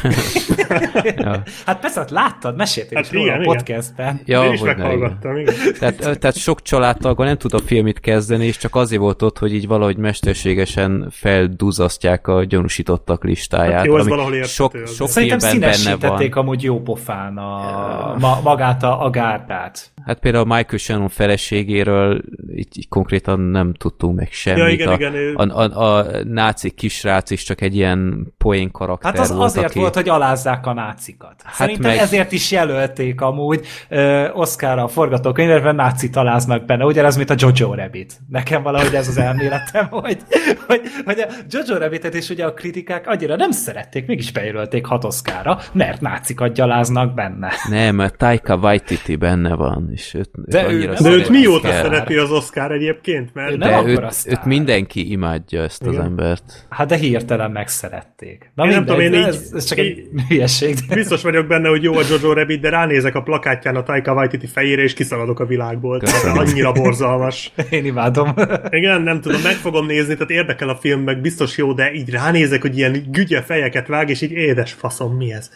ja. 1.17 1.43
Hát 1.67 1.81
persze, 1.81 2.01
hát 2.01 2.11
láttad, 2.11 2.57
meséltél 2.57 2.97
Hát 2.97 3.07
is 3.07 3.13
róla 3.13 3.25
igen, 3.27 3.39
a 3.39 3.43
igen. 3.43 3.55
podcastben. 3.57 4.21
Ja, 4.25 4.45
Én 4.45 4.53
is 4.53 4.61
igen. 4.61 4.77
meghallgattam, 4.77 5.37
igen. 5.37 5.55
Tehát, 5.79 5.97
tehát 5.97 6.37
sok 6.37 6.63
családtaggal 6.63 7.27
nem 7.27 7.37
tud 7.37 7.55
a 7.55 7.59
filmit 7.59 8.01
kezdeni, 8.01 8.47
és 8.47 8.57
csak 8.57 8.75
azért 8.75 9.01
volt 9.01 9.23
ott, 9.23 9.39
hogy 9.39 9.55
így 9.55 9.67
valahogy 9.67 9.97
mesterségesen 9.97 11.09
felduzasztják 11.11 12.27
a 12.27 12.45
gyanúsítottak 12.45 13.25
listáját. 13.25 13.73
Hát 13.73 13.85
jó, 13.85 13.99
ez 13.99 14.09
valahol 14.09 14.35
érthető 14.35 14.85
sok, 14.85 14.87
sok 14.87 15.09
Szerintem 15.09 15.39
színesítették 15.39 16.35
van. 16.35 16.45
amúgy 16.45 16.63
jó 16.63 16.81
pofán 16.81 17.39
a, 17.39 18.17
ma, 18.19 18.41
magát 18.43 18.83
a, 18.83 19.05
a 19.05 19.11
gárdát. 19.11 19.93
Hát 20.05 20.19
például 20.19 20.51
a 20.51 20.55
Michael 20.55 20.79
Shannon 20.79 21.09
feleségéről 21.09 22.23
így, 22.55 22.79
így 22.79 22.89
konkrétan 22.89 23.41
nem 23.41 23.73
tudtunk 23.75 24.17
meg 24.17 24.29
semmit. 24.33 24.63
Ja, 24.63 24.69
igen, 24.69 24.89
a, 24.89 24.95
igen, 24.95 25.15
ő- 25.15 25.35
a, 25.35 25.43
a, 25.43 25.97
a 25.99 26.07
náci 26.25 26.71
kisrác 26.71 27.31
is 27.31 27.43
csak 27.43 27.61
egy 27.61 27.75
ilyen 27.77 28.27
poén 28.39 28.71
karakter 28.71 29.11
Hát 29.13 29.21
az 29.21 29.33
volt, 29.33 29.43
azért 29.43 29.67
aki... 29.67 29.79
volt, 29.79 29.95
hogy 29.95 30.09
alázzák 30.09 30.67
a 30.67 30.73
nácikat. 30.73 31.35
Hát 31.45 31.55
Szerintem 31.55 31.91
meg- 31.91 32.01
ezért 32.01 32.33
is 32.33 32.51
jelölték 32.51 33.21
amúgy 33.21 33.67
uh, 33.91 34.27
Oscarra 34.33 34.83
a 34.83 34.89
forgatókönyvben, 34.89 35.75
nácit 35.75 36.17
aláznak 36.17 36.65
benne. 36.65 36.85
Ugyanez, 36.85 37.17
mint 37.17 37.31
a 37.31 37.35
Jojo 37.39 37.75
Rabbit. 37.75 38.13
Nekem 38.29 38.63
valahogy 38.63 38.95
ez 38.95 39.09
az 39.09 39.19
elméletem, 39.19 39.87
hogy, 40.05 40.19
hogy, 40.67 40.81
hogy 41.05 41.19
a 41.19 41.27
Jojo 41.51 41.79
Rabbitet 41.81 42.15
is 42.15 42.29
ugye 42.29 42.45
a 42.45 42.55
kritikák 42.55 43.07
annyira 43.09 43.37
nem 43.37 43.51
szerették, 43.51 44.07
mégis 44.07 44.33
bejelölték 44.33 44.87
hat 44.87 45.05
Oscarra, 45.05 45.59
mert 45.73 46.01
nácikat 46.01 46.53
gyaláznak 46.53 47.15
benne. 47.15 47.53
Nem, 47.69 47.95
mert 47.95 48.17
Taika 48.17 48.57
Waititi 48.57 49.17
benne 49.17 49.55
van. 49.55 49.90
És. 49.93 50.15
Őt, 50.15 50.31
De 50.47 50.63
őt 50.65 50.71
ő 50.71 50.75
annyira 50.77 50.93
nem 50.93 51.03
De 51.03 51.11
őt 51.19 51.29
mióta 51.29 51.69
kell. 51.69 51.83
szereti 51.83 52.15
az 52.17 52.31
Oscar 52.31 52.73
egyébként? 52.73 53.35
Mert 53.35 53.51
Ő 53.53 53.57
nem 53.57 53.69
De 53.69 53.75
akkora 53.77 54.07
őt, 54.07 54.33
őt 54.33 54.45
mindenki 54.45 55.11
imádja 55.11 55.63
ezt 55.63 55.83
az 55.83 55.93
Igen. 55.93 56.05
embert. 56.05 56.67
Hát 56.69 56.89
de 56.89 56.97
hirtelen 56.97 57.51
megszerették. 57.51 58.51
Na 58.55 58.65
Én 58.65 58.71
nem 58.71 58.79
mindegy, 58.79 58.97
tudom, 58.97 59.13
én 59.13 59.21
így- 59.21 59.27
ez, 59.29 59.51
ez 59.55 59.65
csak 59.65 59.79
így- 59.79 59.87
egy 60.15 60.23
hülyeség. 60.29 60.75
De... 60.89 60.95
Biztos 60.95 61.23
vagyok 61.23 61.47
benne, 61.47 61.69
hogy 61.69 61.83
jó 61.83 61.95
a 61.97 62.03
Jojo 62.11 62.33
Rabbit, 62.33 62.61
de 62.61 62.69
ránézek 62.69 63.15
a 63.15 63.23
plakátján 63.23 63.77
a 63.77 63.83
Taika 63.83 64.13
Waititi 64.15 64.47
fejére, 64.47 64.83
és 64.83 64.95
kiszaladok 64.95 65.41
a 65.41 65.47
világból. 65.47 65.99
Köszönöm. 65.99 66.39
annyira 66.39 66.73
borzalmas. 66.73 67.53
Én 67.71 67.85
imádom. 67.85 68.35
Igen, 68.71 69.03
nem 69.03 69.21
tudom, 69.21 69.41
meg 69.43 69.53
fogom 69.55 69.87
nézni, 69.87 70.13
tehát 70.15 70.31
érdekel 70.31 70.69
a 70.69 70.77
film, 70.77 71.01
meg 71.01 71.21
biztos 71.21 71.57
jó, 71.57 71.73
de 71.73 71.93
így 71.93 72.11
ránézek, 72.11 72.61
hogy 72.63 72.77
ilyen 72.77 73.05
gügye 73.11 73.43
fejeket 73.43 73.87
vág, 73.87 74.11
és 74.11 74.21
így 74.21 74.31
édes 74.33 74.73
faszom, 74.73 75.17
mi 75.17 75.33
ez? 75.33 75.51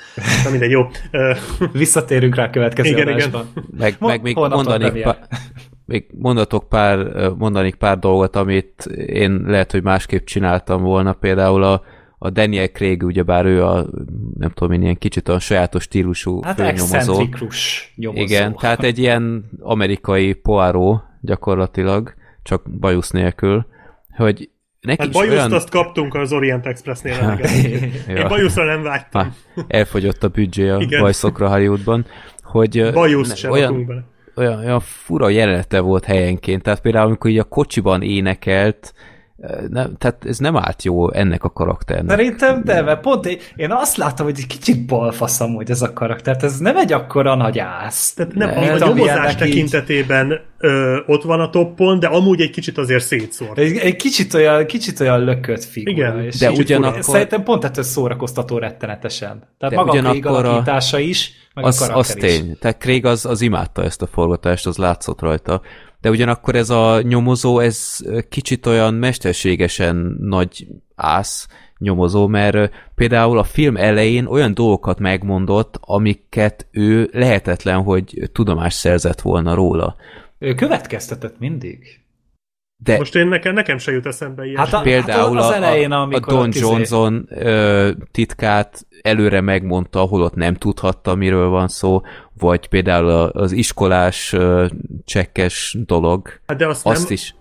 Na 0.45 0.51
mindegy, 0.51 0.71
jó. 0.71 0.89
Visszatérünk 1.73 2.35
rá 2.35 2.45
a 2.45 2.51
következő 2.51 2.89
Igen, 2.89 3.09
igen. 3.09 3.31
Meg, 3.79 3.97
meg 3.99 4.23
még 4.25 4.37
mondanék, 4.37 5.03
pár, 5.03 5.19
még 5.87 6.07
mondatok 6.19 6.69
pár, 6.69 7.29
mondanék 7.39 7.75
pár 7.75 7.99
dolgot, 7.99 8.37
amit 8.37 8.85
én 9.07 9.43
lehet, 9.47 9.71
hogy 9.71 9.83
másképp 9.83 10.25
csináltam 10.25 10.83
volna. 10.83 11.13
Például 11.13 11.63
a, 11.63 11.83
a 12.19 12.31
Daniel 12.31 12.69
Craig, 12.69 13.03
ugyebár 13.03 13.45
ő 13.45 13.65
a, 13.65 13.87
nem 14.39 14.51
tudom 14.51 14.73
én, 14.73 14.83
ilyen 14.83 14.99
kicsit 14.99 15.29
olyan 15.29 15.41
sajátos 15.41 15.83
stílusú 15.83 16.43
Hát 16.43 16.55
főnyomozó. 16.57 17.23
nyomozó. 17.95 18.23
Igen, 18.23 18.55
tehát 18.57 18.83
egy 18.83 18.99
ilyen 18.99 19.51
amerikai 19.61 20.33
poáró 20.33 21.03
gyakorlatilag, 21.21 22.15
csak 22.43 22.71
bajusz 22.81 23.11
nélkül, 23.11 23.67
hogy 24.17 24.51
neki 24.81 25.03
hát 25.03 25.13
bajuszt 25.13 25.37
olyan... 25.37 25.53
azt 25.53 25.71
kaptunk 25.71 26.15
az 26.15 26.33
Orient 26.33 26.67
Expressnél. 26.67 27.39
Én 28.09 28.29
bajuszra 28.29 28.65
nem 28.65 28.83
vágytam. 28.83 29.35
Elfogyott 29.69 30.23
a 30.25 30.29
büdzsé 30.29 30.69
a 30.69 30.81
Igen. 30.81 31.01
bajszokra 31.01 31.49
Hollywoodban, 31.49 32.07
hogy 32.43 32.93
Bajuszt 32.93 33.29
ne- 33.31 33.37
sem 33.37 33.51
olyan, 33.51 33.87
bele. 33.87 34.05
Olyan, 34.37 34.59
olyan 34.59 34.81
fura 34.81 35.29
jelenete 35.29 35.81
volt 35.81 36.05
helyenként, 36.05 36.63
tehát 36.63 36.81
például 36.81 37.07
amikor 37.07 37.31
így 37.31 37.39
a 37.39 37.45
kocsiban 37.45 38.03
énekelt, 38.03 38.95
nem, 39.69 39.97
tehát 39.99 40.25
ez 40.25 40.39
nem 40.39 40.57
állt 40.57 40.83
jó 40.83 41.13
ennek 41.13 41.45
a 41.45 41.51
karakternek. 41.51 42.11
Szerintem 42.11 42.65
de, 42.65 42.83
mert 42.83 43.01
pont 43.01 43.27
én, 43.27 43.39
én 43.57 43.73
azt 43.73 43.97
látom, 43.97 44.27
hogy 44.27 44.39
egy 44.39 44.47
kicsit 44.47 44.87
balfasz 44.87 45.41
amúgy 45.41 45.71
ez 45.71 45.83
a 45.83 45.93
karakter, 45.93 46.37
tehát 46.37 46.43
ez 46.55 46.59
nem 46.59 46.77
egy 46.77 46.93
akkora 46.93 47.35
nagy 47.35 47.59
ász. 47.59 48.13
Tehát 48.15 48.35
nem, 48.35 48.49
Ne, 48.49 48.57
a, 48.57 48.61
mint 48.61 48.81
a 48.81 48.87
nyomozás 48.87 49.33
így- 49.33 49.39
tekintetében 49.39 50.41
ö, 50.59 50.99
ott 51.07 51.23
van 51.23 51.41
a 51.41 51.51
toppon, 51.51 51.99
de 51.99 52.07
amúgy 52.07 52.41
egy 52.41 52.51
kicsit 52.51 52.79
azért 52.79 53.05
szétszórt. 53.05 53.59
Egy, 53.59 53.77
egy 53.77 53.97
kicsit 53.97 54.35
olyan, 54.35 54.67
kicsit 54.67 55.01
olyan 55.01 55.25
lökött 55.25 55.65
figura. 55.65 55.93
Igen, 55.97 56.21
és 56.25 56.37
de 56.39 56.51
ugyanakkor- 56.51 57.03
Szerintem 57.03 57.43
pont 57.43 57.65
ettől 57.65 57.85
szórakoztató 57.85 58.59
rettenetesen. 58.59 59.43
Tehát 59.59 59.75
De 59.75 59.81
maga 59.81 59.91
ugyanakkor 59.93 60.31
a- 60.45 60.49
alakítása 60.49 60.99
is, 60.99 61.33
meg 61.55 61.65
az, 61.65 61.81
a 61.81 61.85
az 61.85 61.89
karakter 61.91 62.17
is. 62.17 62.23
tény. 62.39 62.57
Tehát 62.61 62.79
Craig 62.79 63.05
az, 63.07 63.27
az 63.27 63.41
imádta 63.41 63.83
ezt 63.83 64.03
a 64.03 64.07
forgatást, 64.07 64.67
az 64.67 64.77
látszott 64.77 65.21
rajta. 65.21 65.61
De 66.05 66.11
ugyanakkor 66.11 66.55
ez 66.55 66.71
a 66.71 67.03
nyomozó, 67.03 67.59
ez 67.59 67.99
kicsit 68.29 68.67
olyan 68.67 68.95
mesterségesen 68.95 70.17
nagy 70.21 70.67
ász 70.95 71.49
nyomozó, 71.79 72.27
mert 72.27 72.71
például 72.95 73.39
a 73.39 73.45
film 73.45 73.77
elején 73.77 74.27
olyan 74.27 74.55
dolgokat 74.55 74.99
megmondott, 74.99 75.79
amiket 75.81 76.67
ő 76.71 77.11
lehetetlen, 77.13 77.83
hogy 77.83 78.31
tudomást 78.33 78.79
szerzett 78.79 79.21
volna 79.21 79.55
róla. 79.55 79.97
Ő 80.39 80.55
következtetett 80.55 81.39
mindig. 81.39 82.04
De 82.85 82.97
Most 82.97 83.15
én 83.15 83.27
nekem, 83.27 83.55
nekem 83.55 83.79
se 83.79 83.93
jut 83.93 84.07
eszembe 84.07 84.45
ilyen. 84.45 84.57
Hát 84.57 84.73
a- 84.73 84.81
például 84.81 85.39
az 85.39 85.47
a, 85.47 85.55
elején, 85.55 85.93
a, 85.93 86.03
a 86.03 86.21
Don 86.21 86.39
ott 86.39 86.47
izé- 86.47 86.61
Johnson 86.61 87.27
ö, 87.29 87.91
titkát 88.11 88.87
előre 89.03 89.41
megmondta, 89.41 90.01
holott 90.01 90.35
nem 90.35 90.55
tudhatta, 90.55 91.15
miről 91.15 91.49
van 91.49 91.69
szó, 91.69 92.01
vagy 92.39 92.69
például 92.69 93.09
az 93.11 93.53
iskolás 93.53 94.33
ö, 94.33 94.67
csekkes 95.05 95.77
dolog, 95.87 96.29
hát 96.47 96.57
de 96.57 96.67
azt, 96.67 96.87
azt 96.87 97.03
nem, 97.03 97.13
is. 97.13 97.35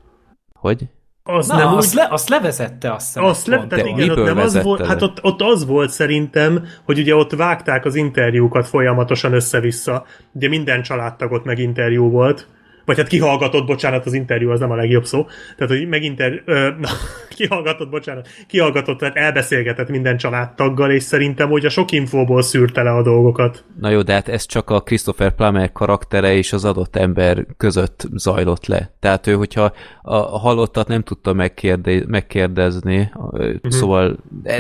Hogy? 0.54 0.88
az 1.24 1.48
Na, 1.48 1.58
nem 1.58 1.72
úgy 1.72 1.78
azt, 1.78 1.94
le, 1.94 2.08
azt 2.10 2.30
levezette, 2.30 2.94
azt 2.94 3.06
hiszem. 3.06 3.24
Azt 3.24 3.48
le, 3.48 3.56
tehát 3.56 3.86
De 3.86 3.90
igen, 3.90 4.10
ott 4.10 4.26
nem 4.26 4.38
az 4.38 4.64
volt, 4.64 4.86
hát 4.86 5.02
ott, 5.02 5.24
ott 5.24 5.42
az 5.42 5.66
volt 5.66 5.90
szerintem, 5.90 6.66
hogy 6.86 7.00
ugye 7.00 7.16
ott 7.16 7.32
vágták 7.32 7.86
az 7.86 7.96
interjúkat 7.96 8.68
folyamatosan 8.68 9.34
össze-vissza. 9.34 10.06
Ugye 10.34 10.48
minden 10.48 10.82
családtagot 10.82 11.44
meg 11.44 11.60
interjú 11.60 12.10
volt. 12.10 12.48
Vagy 12.86 12.98
hát 12.98 13.08
kihallgatott, 13.08 13.66
bocsánat, 13.66 14.06
az 14.06 14.14
interjú 14.14 14.50
az 14.50 14.60
nem 14.60 14.72
a 14.72 14.76
legjobb 14.76 15.06
szó. 15.06 15.26
Tehát, 15.58 15.74
hogy 15.74 15.88
meginter... 15.88 16.42
Ö, 16.46 16.70
na, 16.80 16.90
kihallgatott, 17.38 17.90
bocsánat. 17.90 18.28
Kihallgatott, 18.48 19.00
tehát 19.00 19.16
elbeszélgetett 19.16 19.90
minden 19.90 20.18
családtaggal, 20.18 20.92
és 20.92 21.04
szerintem 21.04 21.50
hogy 21.50 21.66
a 21.66 21.70
sok 21.70 21.92
infóból 21.92 22.42
szűrte 22.42 22.84
le 22.84 22.92
a 22.92 23.02
dolgokat. 23.02 23.64
Na 23.80 23.90
jó, 23.90 24.02
de 24.02 24.14
hát 24.14 24.28
ez 24.28 24.46
csak 24.46 24.70
a 24.70 24.82
Christopher 24.82 25.36
Plummer 25.36 25.72
karaktere 25.72 26.36
és 26.36 26.54
az 26.54 26.66
adott 26.66 26.96
ember 26.96 27.46
között 27.58 28.08
zajlott 28.14 28.66
le. 28.66 28.92
Tehát 29.00 29.28
ő, 29.28 29.34
hogyha 29.34 29.74
a 30.02 30.40
halottat 30.40 30.88
nem 30.88 31.02
tudta 31.02 31.34
megkérde, 31.34 32.02
megkérdezni, 32.08 33.12
uh-huh. 33.14 33.58
szóval 33.70 34.18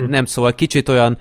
nem, 0.08 0.26
szóval 0.26 0.54
kicsit 0.56 0.90
olyan 0.90 1.18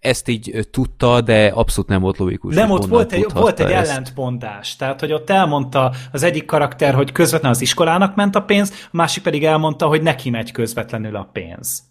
ezt 0.00 0.28
így 0.28 0.68
tudta, 0.70 1.20
de 1.20 1.46
abszolút 1.46 1.90
nem 1.90 2.00
volt 2.00 2.18
logikus. 2.18 2.54
Nem, 2.54 2.70
ott 2.70 2.86
volt 2.86 3.12
egy, 3.12 3.26
volt 3.34 3.60
egy 3.60 3.70
ezt. 3.70 3.90
ellentmondás. 3.90 4.76
Tehát, 4.76 5.00
hogy 5.00 5.12
ott 5.12 5.30
elmondta 5.30 5.92
az 6.12 6.22
egyik 6.22 6.44
karakter, 6.44 6.94
hogy 6.94 7.12
közvetlenül 7.12 7.56
az 7.56 7.62
iskolának 7.62 8.14
ment 8.14 8.34
a 8.34 8.42
pénz, 8.42 8.72
a 8.84 8.88
másik 8.90 9.22
pedig 9.22 9.44
elmondta, 9.44 9.86
hogy 9.86 10.02
neki 10.02 10.30
megy 10.30 10.52
közvetlenül 10.52 11.16
a 11.16 11.28
pénz. 11.32 11.82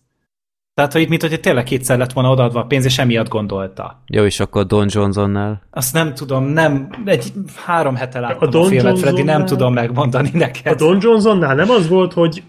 Tehát, 0.74 0.92
hogy 0.92 1.02
itt, 1.02 1.10
mint 1.10 1.22
hogy 1.22 1.40
tényleg 1.40 1.64
kétszer 1.64 1.98
lett 1.98 2.14
volna 2.14 2.32
odaadva 2.32 2.60
a 2.60 2.66
pénz, 2.66 2.86
és 2.86 2.98
emiatt 2.98 3.28
gondolta. 3.28 4.02
Jó, 4.08 4.24
és 4.24 4.40
akkor 4.40 4.66
Don 4.66 4.88
Johnsonnál? 4.90 5.62
Azt 5.72 5.94
nem 5.94 6.14
tudom, 6.14 6.44
nem, 6.44 6.90
egy 7.06 7.34
három 7.66 7.96
hete 7.96 8.20
láttam 8.20 8.48
a, 8.48 8.52
Don 8.52 8.66
a 8.66 8.68
filmet, 8.68 9.00
Freddy, 9.00 9.22
nem 9.22 9.46
tudom 9.46 9.74
megmondani 9.74 10.30
neked. 10.34 10.72
A 10.72 10.76
Don 10.76 10.98
Johnsonnál 11.02 11.56
nem 11.56 11.70
az 11.70 11.88
volt, 11.88 12.14
hogy 12.14 12.44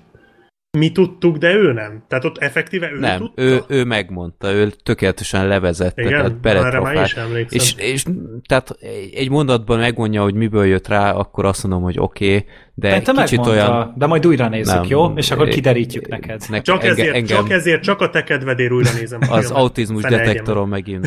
mi 0.71 0.93
tudtuk, 0.93 1.37
de 1.37 1.55
ő 1.55 1.73
nem. 1.73 2.05
Tehát 2.09 2.25
ott 2.25 2.39
effektíve 2.39 2.91
ő 2.93 2.99
Nem, 2.99 3.19
tudta. 3.19 3.43
ő, 3.43 3.61
ő 3.69 3.85
megmondta, 3.85 4.53
ő 4.53 4.71
tökéletesen 4.83 5.47
levezette, 5.49 6.03
Igen? 6.03 6.13
tehát 6.17 6.41
beletrafált. 6.41 7.07
is 7.07 7.15
emlékszem. 7.15 7.59
És, 7.61 7.75
és 7.77 8.05
tehát 8.47 8.77
egy 9.15 9.31
mondatban 9.31 9.79
megmondja, 9.79 10.23
hogy 10.23 10.35
miből 10.35 10.67
jött 10.67 10.89
rá, 10.89 11.13
akkor 11.13 11.45
azt 11.45 11.63
mondom, 11.63 11.83
hogy 11.83 11.99
oké, 11.99 12.27
okay, 12.37 12.47
de 12.75 12.89
De 12.89 13.01
te 13.01 13.13
kicsit 13.13 13.39
megmondta, 13.39 13.71
olyan... 13.71 13.95
de 13.97 14.07
majd 14.07 14.27
újra 14.27 14.49
nézzük, 14.49 14.75
Nem. 14.75 14.85
jó? 14.89 15.13
És 15.17 15.31
akkor 15.31 15.49
kiderítjük 15.49 16.09
neked. 16.09 16.43
Ne, 16.49 16.61
Csak 16.61 16.75
engem, 16.83 16.91
ezért, 16.91 17.15
engem 17.15 17.37
csak 17.37 17.51
ezért, 17.51 17.83
csak 17.83 18.01
a 18.01 18.11
te 18.11 18.23
kedvedér 18.23 18.73
újra 18.73 18.91
nézem. 18.99 19.21
az 19.21 19.29
filmet. 19.29 19.51
autizmus 19.51 20.03
meg. 20.03 20.11
detektoron 20.13 20.69
megint 20.69 21.07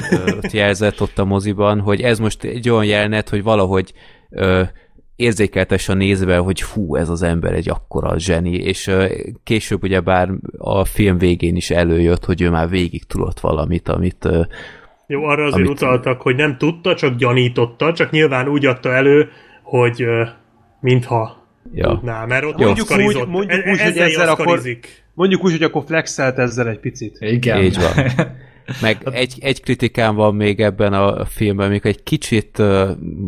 jelzett 0.51 1.01
ott 1.01 1.19
a 1.19 1.25
moziban, 1.25 1.79
hogy 1.79 2.01
ez 2.01 2.19
most 2.19 2.43
egy 2.43 2.69
olyan 2.69 2.85
jelenet, 2.85 3.29
hogy 3.29 3.43
valahogy 3.43 3.93
ö, 4.29 4.61
érzékeltes 5.21 5.89
a 5.89 5.93
nézve, 5.93 6.37
hogy 6.37 6.61
hú, 6.61 6.95
ez 6.95 7.09
az 7.09 7.21
ember 7.21 7.53
egy 7.53 7.69
akkora 7.69 8.19
zseni, 8.19 8.53
és 8.53 8.91
később 9.43 9.83
ugye 9.83 9.99
bár 9.99 10.29
a 10.57 10.85
film 10.85 11.17
végén 11.17 11.55
is 11.55 11.69
előjött, 11.69 12.25
hogy 12.25 12.41
ő 12.41 12.49
már 12.49 12.69
végig 12.69 13.03
tudott 13.03 13.39
valamit, 13.39 13.87
amit 13.89 14.27
Jó, 15.07 15.23
arra 15.23 15.43
azért 15.45 15.67
Amit- 15.67 15.81
utaltak, 15.81 16.21
hogy 16.21 16.35
nem 16.35 16.57
tudta, 16.57 16.95
csak 16.95 17.15
gyanította, 17.15 17.93
csak 17.93 18.11
nyilván 18.11 18.47
úgy 18.47 18.65
adta 18.65 18.93
elő, 18.93 19.29
hogy 19.63 20.05
mintha 20.79 21.39
Ja. 21.73 21.87
tudná, 21.87 22.25
mert 22.25 22.43
ott 22.43 22.59
Jó. 22.59 22.65
Mondjuk 22.65 22.91
úgy, 22.91 23.27
mondjuk 23.27 23.51
E- 23.51 23.71
úgy, 23.71 23.79
hogy 23.79 23.89
ezzel 23.89 24.03
ezzel 24.03 24.29
akkor, 24.29 24.61
mondjuk 25.13 25.43
úgy, 25.43 25.51
hogy 25.51 25.63
akkor 25.63 25.83
flexelt 25.85 26.37
ezzel 26.37 26.67
egy 26.67 26.79
picit. 26.79 27.17
Igen. 27.19 27.63
Így 27.63 27.77
van. 27.77 28.05
Meg 28.81 28.97
egy, 29.11 29.37
egy 29.39 29.61
kritikám 29.61 30.15
van 30.15 30.35
még 30.35 30.59
ebben 30.59 30.93
a 30.93 31.25
filmben, 31.25 31.69
még 31.69 31.81
egy 31.83 32.03
kicsit 32.03 32.61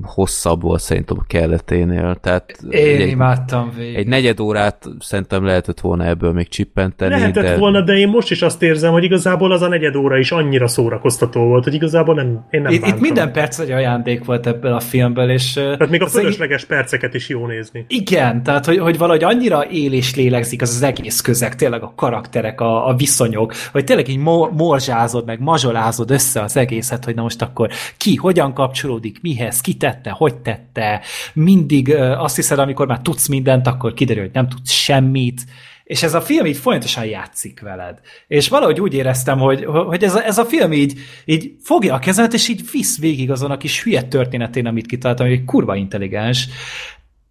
hosszabb 0.02 0.62
volt 0.62 0.82
szerintem 0.82 1.18
a 1.20 1.24
kelleténél. 1.28 2.16
Tehát 2.22 2.58
Én 2.70 3.02
egy, 3.02 3.08
imádtam 3.10 3.72
végig. 3.78 3.96
egy 3.96 4.08
negyed 4.08 4.40
órát 4.40 4.86
szerintem 5.00 5.46
lehetett 5.46 5.80
volna 5.80 6.06
ebből 6.06 6.32
még 6.32 6.48
csippenteni. 6.48 7.12
Lehetett 7.14 7.44
de... 7.44 7.58
volna, 7.58 7.82
de 7.82 7.94
én 7.94 8.08
most 8.08 8.32
is 8.32 8.42
azt 8.42 8.62
érzem, 8.64 8.92
hogy 8.92 9.04
igazából 9.04 9.52
az 9.52 9.62
a 9.62 9.68
negyed 9.68 9.96
óra 9.96 10.18
is 10.18 10.32
annyira 10.32 10.68
szórakoztató 10.68 11.42
volt, 11.48 11.64
hogy 11.64 11.74
igazából 11.74 12.16
nem, 12.16 12.46
én 12.50 12.62
nem 12.62 12.72
Itt, 12.72 12.86
itt 12.86 13.00
minden 13.00 13.32
perc 13.32 13.60
egy 13.60 13.72
ajándék 13.72 14.26
volt 14.26 14.48
ebből 14.48 14.74
a 14.74 14.80
filmből, 14.80 15.30
és... 15.30 15.54
Tehát 15.54 15.90
még 15.90 16.02
a 16.02 16.06
az 16.06 16.16
egy- 16.16 16.22
fölösleges 16.22 16.66
perceket 16.66 17.14
is 17.14 17.30
jó 17.30 17.46
nézni. 17.48 17.86
Igen, 17.88 18.44
tehát 18.44 18.66
hogy, 18.66 18.78
hogy 18.78 18.98
valahogy 18.98 19.24
annyira 19.24 19.66
él 19.66 19.94
és 19.94 20.16
lélegzik 20.16 20.62
az, 20.62 20.70
az 20.70 20.82
egész 20.82 21.22
közeg, 21.22 21.56
tényleg 21.56 21.84
a 21.84 21.94
karakterek, 21.96 22.62
a, 22.62 22.88
a 22.88 22.96
viszonyok, 22.96 23.54
hogy 23.72 23.84
tényleg 23.84 24.08
így 24.08 24.18
mo- 24.18 24.52
morzsázod, 24.52 25.26
meg 25.34 25.42
mazsolázod 25.42 26.12
össze 26.12 26.42
az 26.42 26.58
egészet, 26.58 27.06
hogy 27.06 27.16
na 27.16 27.22
most 27.22 27.42
akkor 27.42 27.70
ki, 27.98 28.16
hogyan 28.16 28.54
kapcsolódik, 28.54 29.22
mihez, 29.22 29.62
ki 29.62 29.74
tette, 29.74 30.10
hogy 30.10 30.36
tette, 30.36 31.02
mindig 31.34 31.96
azt 31.96 32.36
hiszed, 32.36 32.60
amikor 32.60 32.88
már 32.88 33.00
tudsz 33.02 33.28
mindent, 33.28 33.68
akkor 33.68 33.94
kiderül, 33.94 34.24
hogy 34.24 34.34
nem 34.34 34.50
tudsz 34.50 34.72
semmit, 34.72 35.42
és 35.84 36.04
ez 36.04 36.14
a 36.14 36.22
film 36.22 36.46
így 36.46 36.58
folyamatosan 36.58 37.06
játszik 37.06 37.60
veled. 37.60 38.00
És 38.28 38.48
valahogy 38.48 38.80
úgy 38.80 38.94
éreztem, 38.94 39.40
hogy, 39.40 39.66
hogy 39.66 40.04
ez, 40.04 40.16
a, 40.16 40.26
ez 40.26 40.38
a 40.38 40.46
film 40.46 40.74
így, 40.74 41.00
így 41.26 41.52
fogja 41.64 41.94
a 41.94 42.00
kezemet, 42.00 42.34
és 42.34 42.48
így 42.48 42.62
visz 42.72 43.00
végig 43.00 43.32
azon 43.32 43.52
a 43.52 43.58
kis 43.58 43.84
hülye 43.84 44.02
történetén, 44.02 44.66
amit 44.66 44.86
kitaláltam, 44.86 45.28
hogy 45.28 45.44
kurva 45.44 45.76
intelligens, 45.76 46.48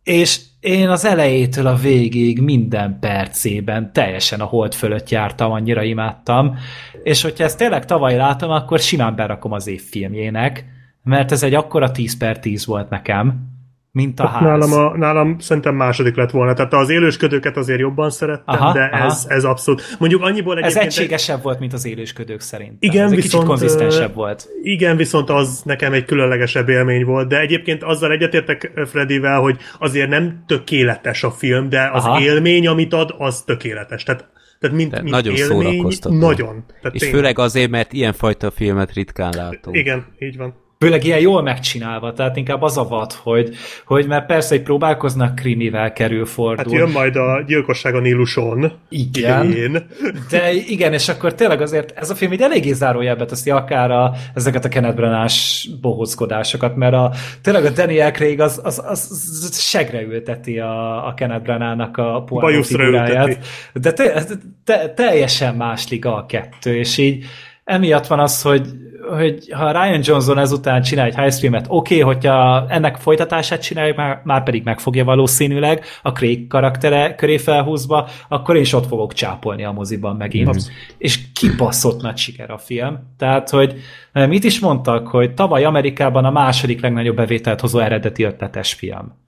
és 0.03 0.41
én 0.63 0.89
az 0.89 1.05
elejétől 1.05 1.67
a 1.67 1.75
végig 1.75 2.41
minden 2.41 2.99
percében 3.01 3.93
teljesen 3.93 4.41
a 4.41 4.45
hold 4.45 4.75
fölött 4.75 5.09
jártam, 5.11 5.53
annyira 5.53 5.83
imádtam, 5.83 6.59
és 7.03 7.23
hogyha 7.23 7.45
ezt 7.45 7.59
tényleg 7.59 7.85
tavaly 7.85 8.17
látom, 8.17 8.51
akkor 8.51 8.79
simán 8.79 9.15
berakom 9.15 9.53
az 9.53 9.67
év 9.67 9.83
filmjének, 9.83 10.65
mert 11.03 11.33
ez 11.33 11.43
egy 11.43 11.55
akkora 11.55 11.91
10 11.91 12.17
per 12.17 12.39
10 12.39 12.67
volt 12.67 12.91
nekem, 12.91 13.52
mint 13.93 14.21
a 14.21 14.27
ház. 14.27 14.43
Nálam, 14.43 14.73
a, 14.73 14.97
nálam 14.97 15.39
szerintem 15.39 15.75
második 15.75 16.17
lett 16.17 16.31
volna. 16.31 16.53
Tehát 16.53 16.73
az 16.73 16.89
élősködőket 16.91 17.57
azért 17.57 17.79
jobban 17.81 18.11
szerettem, 18.11 18.55
Aha, 18.55 18.73
de 18.73 18.89
aha. 18.93 19.05
ez, 19.05 19.25
ez 19.29 19.45
abszolút. 19.45 19.97
Mondjuk 19.99 20.23
annyiból 20.23 20.59
Ez 20.59 20.65
egyébként... 20.65 20.85
egységesebb 20.87 21.43
volt, 21.43 21.59
mint 21.59 21.73
az 21.73 21.85
élősködők 21.87 22.41
szerint. 22.41 22.73
Igen, 22.79 23.05
Ez 23.05 23.11
egy 23.11 23.17
viszont, 23.17 23.33
kicsit 23.33 23.47
konzisztensebb 23.47 24.15
volt. 24.15 24.49
Igen, 24.63 24.97
viszont 24.97 25.31
az 25.31 25.63
nekem 25.65 25.93
egy 25.93 26.05
különlegesebb 26.05 26.69
élmény 26.69 27.05
volt, 27.05 27.29
de 27.29 27.41
egyébként 27.41 27.83
azzal 27.83 28.13
egyetértek 28.13 28.73
Fredivel, 28.87 29.41
hogy 29.41 29.57
azért 29.79 30.09
nem 30.09 30.45
tökéletes 30.47 31.23
a 31.23 31.31
film, 31.31 31.69
de 31.69 31.91
az 31.93 32.05
Aha. 32.05 32.21
élmény, 32.21 32.67
amit 32.67 32.93
ad, 32.93 33.15
az 33.19 33.43
tökéletes. 33.43 34.03
Tehát, 34.03 34.29
tehát 34.59 34.77
mint, 34.77 34.93
mint 35.03 35.11
nagyon 35.15 35.35
élmény, 35.35 35.63
szórakoztató. 35.73 36.15
nagyon. 36.15 36.65
Tehát 36.81 36.95
És 36.95 37.01
tényleg. 37.01 37.19
főleg 37.19 37.39
azért, 37.39 37.71
mert 37.71 37.93
ilyenfajta 37.93 38.51
filmet 38.51 38.93
ritkán 38.93 39.33
látunk. 39.37 39.77
Igen, 39.77 40.05
így 40.19 40.37
van. 40.37 40.55
Főleg 40.83 41.05
ilyen 41.05 41.21
jól 41.21 41.43
megcsinálva, 41.43 42.13
tehát 42.13 42.37
inkább 42.37 42.63
az 42.63 42.77
a 42.77 42.85
vad, 42.85 43.13
hogy, 43.13 43.55
hogy 43.85 44.07
mert 44.07 44.27
persze, 44.27 44.55
hogy 44.55 44.65
próbálkoznak 44.65 45.35
krimivel 45.35 45.93
kerül 45.93 46.27
fordul. 46.27 46.65
Hát 46.65 46.73
jön 46.73 46.91
majd 46.91 47.17
a 47.17 47.43
gyilkosság 47.47 47.95
a 47.95 48.01
Níluson. 48.01 48.73
Igen. 48.89 49.45
idején. 49.47 49.87
De 50.31 50.53
igen, 50.53 50.93
és 50.93 51.09
akkor 51.09 51.35
tényleg 51.35 51.61
azért 51.61 51.99
ez 51.99 52.11
a 52.11 52.15
film 52.15 52.33
így 52.33 52.41
eléggé 52.41 52.73
zárójelbe 52.73 53.25
teszi 53.25 53.51
akár 53.51 53.91
a, 53.91 54.13
ezeket 54.35 54.65
a 54.65 54.69
Kenneth 54.69 54.97
Branagh 54.97 55.33
bohózkodásokat, 55.81 56.77
mert 56.77 56.95
a, 56.95 57.13
tényleg 57.43 57.65
a 57.65 57.71
Daniel 57.71 58.11
Craig 58.11 58.41
az, 58.41 58.61
az, 58.65 58.83
az, 58.87 59.07
az 59.51 59.61
segre 59.61 60.03
ülteti 60.03 60.59
a, 60.59 61.07
a 61.07 61.15
Kenneth 61.15 61.43
Branagh-nak 61.43 61.97
a 61.97 62.23
Poirot 62.27 62.51
Bajuszra 62.51 62.79
figuráját. 62.79 63.29
ülteti. 63.29 63.47
De 63.73 63.93
te, 63.93 64.25
te, 64.65 64.89
teljesen 64.95 65.55
más 65.55 65.89
liga 65.89 66.17
a 66.17 66.27
kettő, 66.27 66.77
és 66.77 66.99
így 66.99 67.25
emiatt 67.65 68.07
van 68.07 68.21
az, 68.21 68.43
hogy 68.43 68.67
hogy 69.09 69.53
ha 69.53 69.71
Ryan 69.71 70.01
Johnson 70.03 70.39
ezután 70.39 70.83
csinál 70.83 71.07
egy 71.07 71.15
heist 71.15 71.39
filmet, 71.39 71.67
oké, 71.69 72.01
okay, 72.01 72.15
hogyha 72.15 72.67
ennek 72.69 72.97
folytatását 72.97 73.63
csinálja, 73.63 73.95
már, 73.97 74.21
már 74.25 74.43
pedig 74.43 74.65
megfogja 74.65 75.05
valószínűleg 75.05 75.85
a 76.03 76.13
Craig 76.13 76.47
karaktere 76.47 77.15
köré 77.15 77.37
felhúzva, 77.37 78.09
akkor 78.29 78.57
én 78.57 78.63
is 78.63 78.73
ott 78.73 78.87
fogok 78.87 79.13
csápolni 79.13 79.65
a 79.65 79.73
moziban 79.73 80.17
megint. 80.17 80.55
Mm. 80.55 80.73
És 80.99 81.19
kibaszott 81.33 82.03
nagy 82.03 82.17
siker 82.17 82.51
a 82.51 82.59
film. 82.59 82.99
Tehát, 83.19 83.51
hogy 83.51 83.75
eh, 84.13 84.29
mit 84.29 84.45
is 84.45 84.61
mondtak, 84.61 85.09
hogy 85.09 85.35
tavaly 85.35 85.65
Amerikában 85.65 86.25
a 86.25 86.31
második 86.31 86.81
legnagyobb 86.81 87.17
bevételt 87.17 87.61
hozó 87.61 87.79
eredeti 87.79 88.23
ötletes 88.23 88.73
film. 88.73 89.21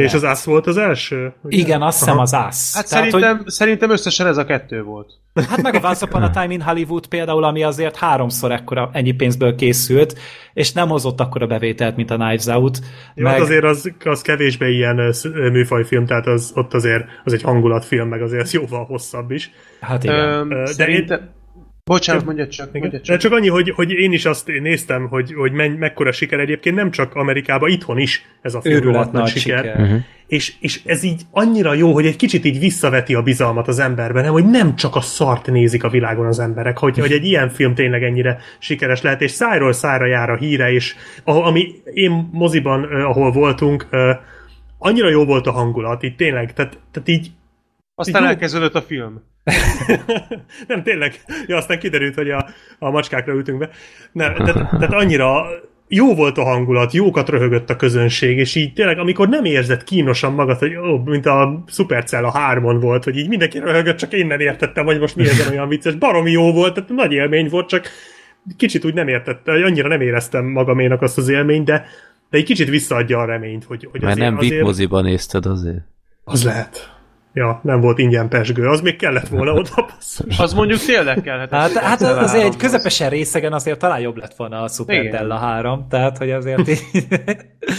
És 0.00 0.14
az 0.14 0.24
Ász 0.24 0.44
volt 0.44 0.66
az 0.66 0.76
első? 0.76 1.32
ugye? 1.42 1.56
Igen, 1.56 1.82
azt 1.82 1.98
hiszem 1.98 2.18
az 2.18 2.34
ász. 2.34 2.74
Hát 2.74 2.88
Tehát, 2.88 3.10
szerintem, 3.10 3.36
hogy, 3.36 3.48
szerintem 3.48 3.90
összesen 3.90 4.26
ez 4.26 4.36
a 4.36 4.44
kettő 4.44 4.82
volt. 4.82 5.12
hát 5.48 5.62
meg 5.62 5.74
a 5.74 5.88
Once 5.88 6.04
Upon 6.04 6.22
a 6.22 6.30
Time 6.30 6.52
in 6.52 6.60
Hollywood 6.60 7.06
például, 7.06 7.44
ami 7.44 7.62
azért 7.62 7.96
háromszor 7.96 8.52
ekkora, 8.52 8.90
ennyi 8.92 9.12
pénzből 9.12 9.54
készült, 9.54 10.18
és 10.52 10.72
nem 10.72 10.88
hozott 10.88 11.20
akkora 11.20 11.46
bevételt, 11.46 11.96
mint 11.96 12.10
a 12.10 12.16
Knives 12.16 12.46
Out. 12.46 12.78
Jó, 13.14 13.24
meg... 13.24 13.40
azért 13.40 13.64
az, 13.64 13.92
az 14.04 14.22
kevésbé 14.22 14.72
ilyen 14.72 15.14
műfajfilm, 15.32 16.06
tehát 16.06 16.26
az, 16.26 16.52
ott 16.54 16.74
azért 16.74 17.04
az 17.24 17.32
egy 17.32 17.42
hangulatfilm, 17.42 18.08
meg 18.08 18.22
azért 18.22 18.42
az 18.42 18.52
jóval 18.52 18.84
hosszabb 18.84 19.30
is. 19.30 19.50
Hát 19.80 20.04
igen. 20.04 20.28
Öm, 20.28 20.48
de 20.48 20.66
szerintem... 20.66 21.30
Bocsánat, 21.84 22.24
mondjad 22.24 22.48
csak, 22.48 22.78
De 22.78 23.00
csak. 23.00 23.16
csak 23.16 23.32
annyi, 23.32 23.48
hogy, 23.48 23.70
hogy 23.70 23.90
én 23.90 24.12
is 24.12 24.24
azt 24.24 24.46
néztem, 24.46 25.08
hogy, 25.08 25.32
hogy 25.34 25.52
menny, 25.52 25.78
mekkora 25.78 26.12
siker 26.12 26.40
egyébként, 26.40 26.76
nem 26.76 26.90
csak 26.90 27.14
Amerikában, 27.14 27.70
itthon 27.70 27.98
is 27.98 28.24
ez 28.42 28.54
a 28.54 28.60
film 28.60 29.08
nagy 29.12 29.26
siker. 29.26 29.64
Uh-huh. 29.64 30.00
És, 30.26 30.54
és 30.60 30.80
ez 30.84 31.02
így 31.02 31.22
annyira 31.30 31.74
jó, 31.74 31.92
hogy 31.92 32.06
egy 32.06 32.16
kicsit 32.16 32.44
így 32.44 32.58
visszaveti 32.58 33.14
a 33.14 33.22
bizalmat 33.22 33.68
az 33.68 33.78
emberben, 33.78 34.22
nem, 34.22 34.32
hogy 34.32 34.50
nem 34.50 34.76
csak 34.76 34.96
a 34.96 35.00
szart 35.00 35.46
nézik 35.46 35.84
a 35.84 35.88
világon 35.88 36.26
az 36.26 36.38
emberek, 36.38 36.78
hogy, 36.78 36.98
hogy 36.98 37.12
egy 37.12 37.24
ilyen 37.24 37.48
film 37.48 37.74
tényleg 37.74 38.02
ennyire 38.02 38.38
sikeres 38.58 39.02
lehet, 39.02 39.20
és 39.20 39.30
szájról 39.30 39.72
szára 39.72 40.06
jár 40.06 40.30
a 40.30 40.36
híre, 40.36 40.72
és 40.72 40.94
a, 41.24 41.30
ami 41.30 41.74
én 41.92 42.28
moziban, 42.32 42.84
ahol 42.84 43.32
voltunk, 43.32 43.88
annyira 44.78 45.08
jó 45.08 45.24
volt 45.24 45.46
a 45.46 45.52
hangulat, 45.52 46.02
így 46.02 46.16
tényleg, 46.16 46.52
tehát, 46.52 46.78
tehát 46.90 47.08
így 47.08 47.30
Aztán 47.94 48.24
elkezdődött 48.24 48.74
a 48.74 48.82
film. 48.82 49.22
nem, 50.68 50.82
tényleg. 50.82 51.20
Ja, 51.46 51.56
aztán 51.56 51.78
kiderült, 51.78 52.14
hogy 52.14 52.30
a, 52.30 52.48
a 52.78 52.90
macskákra 52.90 53.32
ültünk 53.32 53.58
be. 53.58 53.70
Nem, 54.12 54.34
tehát, 54.34 54.70
tehát 54.70 54.92
annyira 54.92 55.46
jó 55.88 56.14
volt 56.14 56.38
a 56.38 56.44
hangulat, 56.44 56.92
jókat 56.92 57.28
röhögött 57.28 57.70
a 57.70 57.76
közönség, 57.76 58.38
és 58.38 58.54
így 58.54 58.72
tényleg, 58.72 58.98
amikor 58.98 59.28
nem 59.28 59.44
érzed 59.44 59.84
kínosan 59.84 60.32
magad, 60.32 60.58
hogy 60.58 60.76
ó, 60.76 60.98
mint 60.98 61.26
a 61.26 61.64
Supercell 61.66 62.24
a 62.24 62.30
hármon 62.30 62.80
volt, 62.80 63.04
hogy 63.04 63.16
így 63.16 63.28
mindenki 63.28 63.58
röhögött, 63.58 63.96
csak 63.96 64.12
én 64.12 64.26
nem 64.26 64.40
értettem, 64.40 64.84
hogy 64.84 65.00
most 65.00 65.16
mi 65.16 65.22
ezen 65.22 65.52
olyan 65.52 65.68
vicces. 65.68 65.94
Baromi 65.94 66.30
jó 66.30 66.52
volt, 66.52 66.74
tehát 66.74 66.90
nagy 66.90 67.12
élmény 67.12 67.48
volt, 67.48 67.68
csak 67.68 67.88
kicsit 68.56 68.84
úgy 68.84 68.94
nem 68.94 69.08
értette, 69.08 69.52
annyira 69.52 69.88
nem 69.88 70.00
éreztem 70.00 70.44
magaménak 70.44 71.02
azt 71.02 71.18
az 71.18 71.28
élményt, 71.28 71.64
de, 71.64 71.84
de 72.30 72.38
egy 72.38 72.44
kicsit 72.44 72.68
visszaadja 72.68 73.18
a 73.18 73.24
reményt, 73.24 73.64
hogy, 73.64 73.88
hogy 73.90 74.00
Mert 74.00 74.12
azért, 74.12 74.30
nem 74.30 74.38
VIP 74.38 74.50
azért 74.50 74.64
moziban 74.64 75.04
nézted 75.04 75.46
azért. 75.46 75.82
az 76.24 76.44
lehet. 76.44 76.91
Ja, 77.34 77.60
nem 77.62 77.80
volt 77.80 77.98
ingyen 77.98 78.28
pesgő, 78.28 78.66
az 78.66 78.80
még 78.80 78.96
kellett 78.96 79.28
volna 79.28 79.52
oda. 79.52 79.70
basszus. 79.76 80.38
Az 80.38 80.52
mondjuk 80.52 80.80
tényleg 80.80 81.20
kellhet. 81.22 81.50
Hát, 81.50 81.72
hát 81.72 82.02
azért 82.02 82.44
egy 82.44 82.56
közepesen 82.56 83.10
részegen 83.10 83.52
azért 83.52 83.78
talán 83.78 84.00
jobb 84.00 84.16
lett 84.16 84.34
volna 84.36 84.62
a 84.62 84.68
Super. 84.68 85.08
Della 85.08 85.36
3, 85.36 85.86
tehát 85.90 86.18
hogy 86.18 86.30
azért 86.30 86.68
így... 86.68 86.82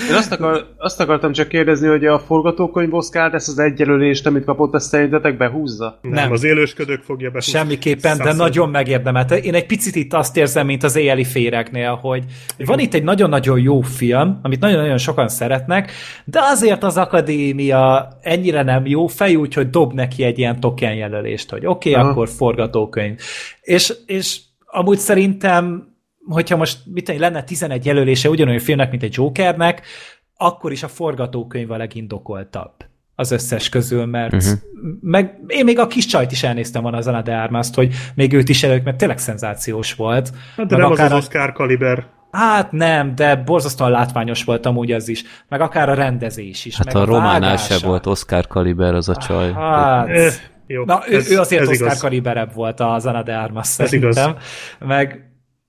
Én 0.09 0.15
azt, 0.15 0.31
akar, 0.31 0.67
azt 0.77 0.99
akartam 0.99 1.31
csak 1.31 1.47
kérdezni, 1.47 1.87
hogy 1.87 2.05
a 2.05 2.19
forgatókönyv 2.19 2.93
Oscar 2.93 3.33
ezt 3.33 3.47
az 3.47 3.59
egy 3.59 3.79
jelölést, 3.79 4.25
amit 4.25 4.45
kapott, 4.45 4.75
ezt 4.75 4.87
szerintetek 4.87 5.37
behúzza? 5.37 5.99
Nem, 6.01 6.11
Nem. 6.11 6.31
az 6.31 6.43
élősködők 6.43 7.01
fogja 7.01 7.29
be. 7.29 7.39
Semmiképpen, 7.39 8.17
de 8.17 8.33
nagyon 8.33 8.69
megérdemelte. 8.69 9.37
Én 9.37 9.53
egy 9.53 9.65
picit 9.65 9.95
itt 9.95 10.13
azt 10.13 10.37
érzem, 10.37 10.65
mint 10.65 10.83
az 10.83 10.95
éjjeli 10.95 11.23
féregnél, 11.23 11.95
hogy 12.01 12.23
van 12.57 12.79
itt 12.79 12.93
egy 12.93 13.03
nagyon-nagyon 13.03 13.59
jó 13.59 13.81
film, 13.81 14.39
amit 14.41 14.59
nagyon-nagyon 14.59 14.97
sokan 14.97 15.27
szeretnek, 15.27 15.91
de 16.25 16.39
azért 16.41 16.83
az 16.83 16.97
akadémia 16.97 18.07
ennyire 18.21 18.63
nem 18.63 18.85
jó, 18.85 19.07
fej 19.07 19.35
úgy, 19.43 19.53
hogy 19.53 19.69
dob 19.69 19.93
neki 19.93 20.23
egy 20.23 20.37
ilyen 20.37 20.59
token 20.59 20.95
jelölést, 20.95 21.49
hogy 21.49 21.65
oké, 21.65 21.89
okay, 21.89 22.01
Aha. 22.01 22.11
akkor 22.11 22.29
forgatókönyv. 22.29 23.19
És, 23.61 23.93
és 24.05 24.39
amúgy 24.65 24.97
szerintem, 24.97 25.95
hogyha 26.25 26.57
most 26.57 26.77
mit 26.85 27.09
én, 27.09 27.19
lenne 27.19 27.43
11 27.43 27.85
jelölése 27.85 28.29
ugyanolyan 28.29 28.59
filmnek, 28.59 28.89
mint 28.89 29.03
egy 29.03 29.13
Jokernek, 29.15 29.81
akkor 30.37 30.71
is 30.71 30.83
a 30.83 30.87
forgatókönyv 30.87 31.71
a 31.71 31.77
legindokoltabb 31.77 32.73
az 33.15 33.31
összes 33.31 33.69
közül, 33.69 34.05
mert 34.05 34.33
uh-huh. 34.33 34.51
meg 35.01 35.39
én 35.47 35.63
még 35.63 35.79
a 35.79 35.87
kis 35.87 36.05
csajt 36.05 36.31
is 36.31 36.43
elnéztem 36.43 36.81
volna 36.81 36.97
az 36.97 37.07
Ana 37.07 37.21
de 37.21 37.35
Armas-t, 37.35 37.75
hogy 37.75 37.93
még 38.15 38.33
őt 38.33 38.49
is 38.49 38.63
előtt, 38.63 38.83
mert 38.83 38.97
tényleg 38.97 39.17
szenzációs 39.17 39.93
volt. 39.93 40.31
Hát 40.57 40.65
de 40.67 40.75
Meg 40.75 40.83
nem 40.83 40.91
az 40.91 40.97
akár 40.97 41.05
az 41.05 41.11
a- 41.11 41.15
Oscar 41.17 41.51
kaliber. 41.51 42.05
Hát 42.31 42.71
nem, 42.71 43.15
de 43.15 43.35
borzasztóan 43.35 43.91
látványos 43.91 44.43
volt 44.43 44.65
amúgy 44.65 44.91
az 44.91 45.07
is, 45.07 45.23
meg 45.49 45.61
akár 45.61 45.89
a 45.89 45.93
rendezés 45.93 46.65
is. 46.65 46.77
Hát 46.77 46.85
meg 46.85 46.95
a 46.95 47.05
románál 47.05 47.39
vágása. 47.39 47.73
se 47.79 47.87
volt 47.87 48.05
Oscar 48.05 48.47
kaliber 48.47 48.93
az 48.93 49.09
a 49.09 49.15
csaj. 49.15 49.51
Hát, 49.53 50.07
Eh, 50.07 50.33
jó, 50.67 50.83
Na, 50.85 51.01
ő, 51.09 51.15
ez- 51.15 51.31
ő 51.31 51.39
azért 51.39 51.61
ez 51.61 51.67
Oscar 51.69 51.85
igaz. 51.87 51.99
kaliberebb 51.99 52.53
volt 52.53 52.79
az 52.79 53.05
Ana 53.05 53.23
de 53.23 53.35
Armas 53.35 53.63
Ez 53.65 53.69
szerintem. 53.89 54.35
Meg, 54.79 55.19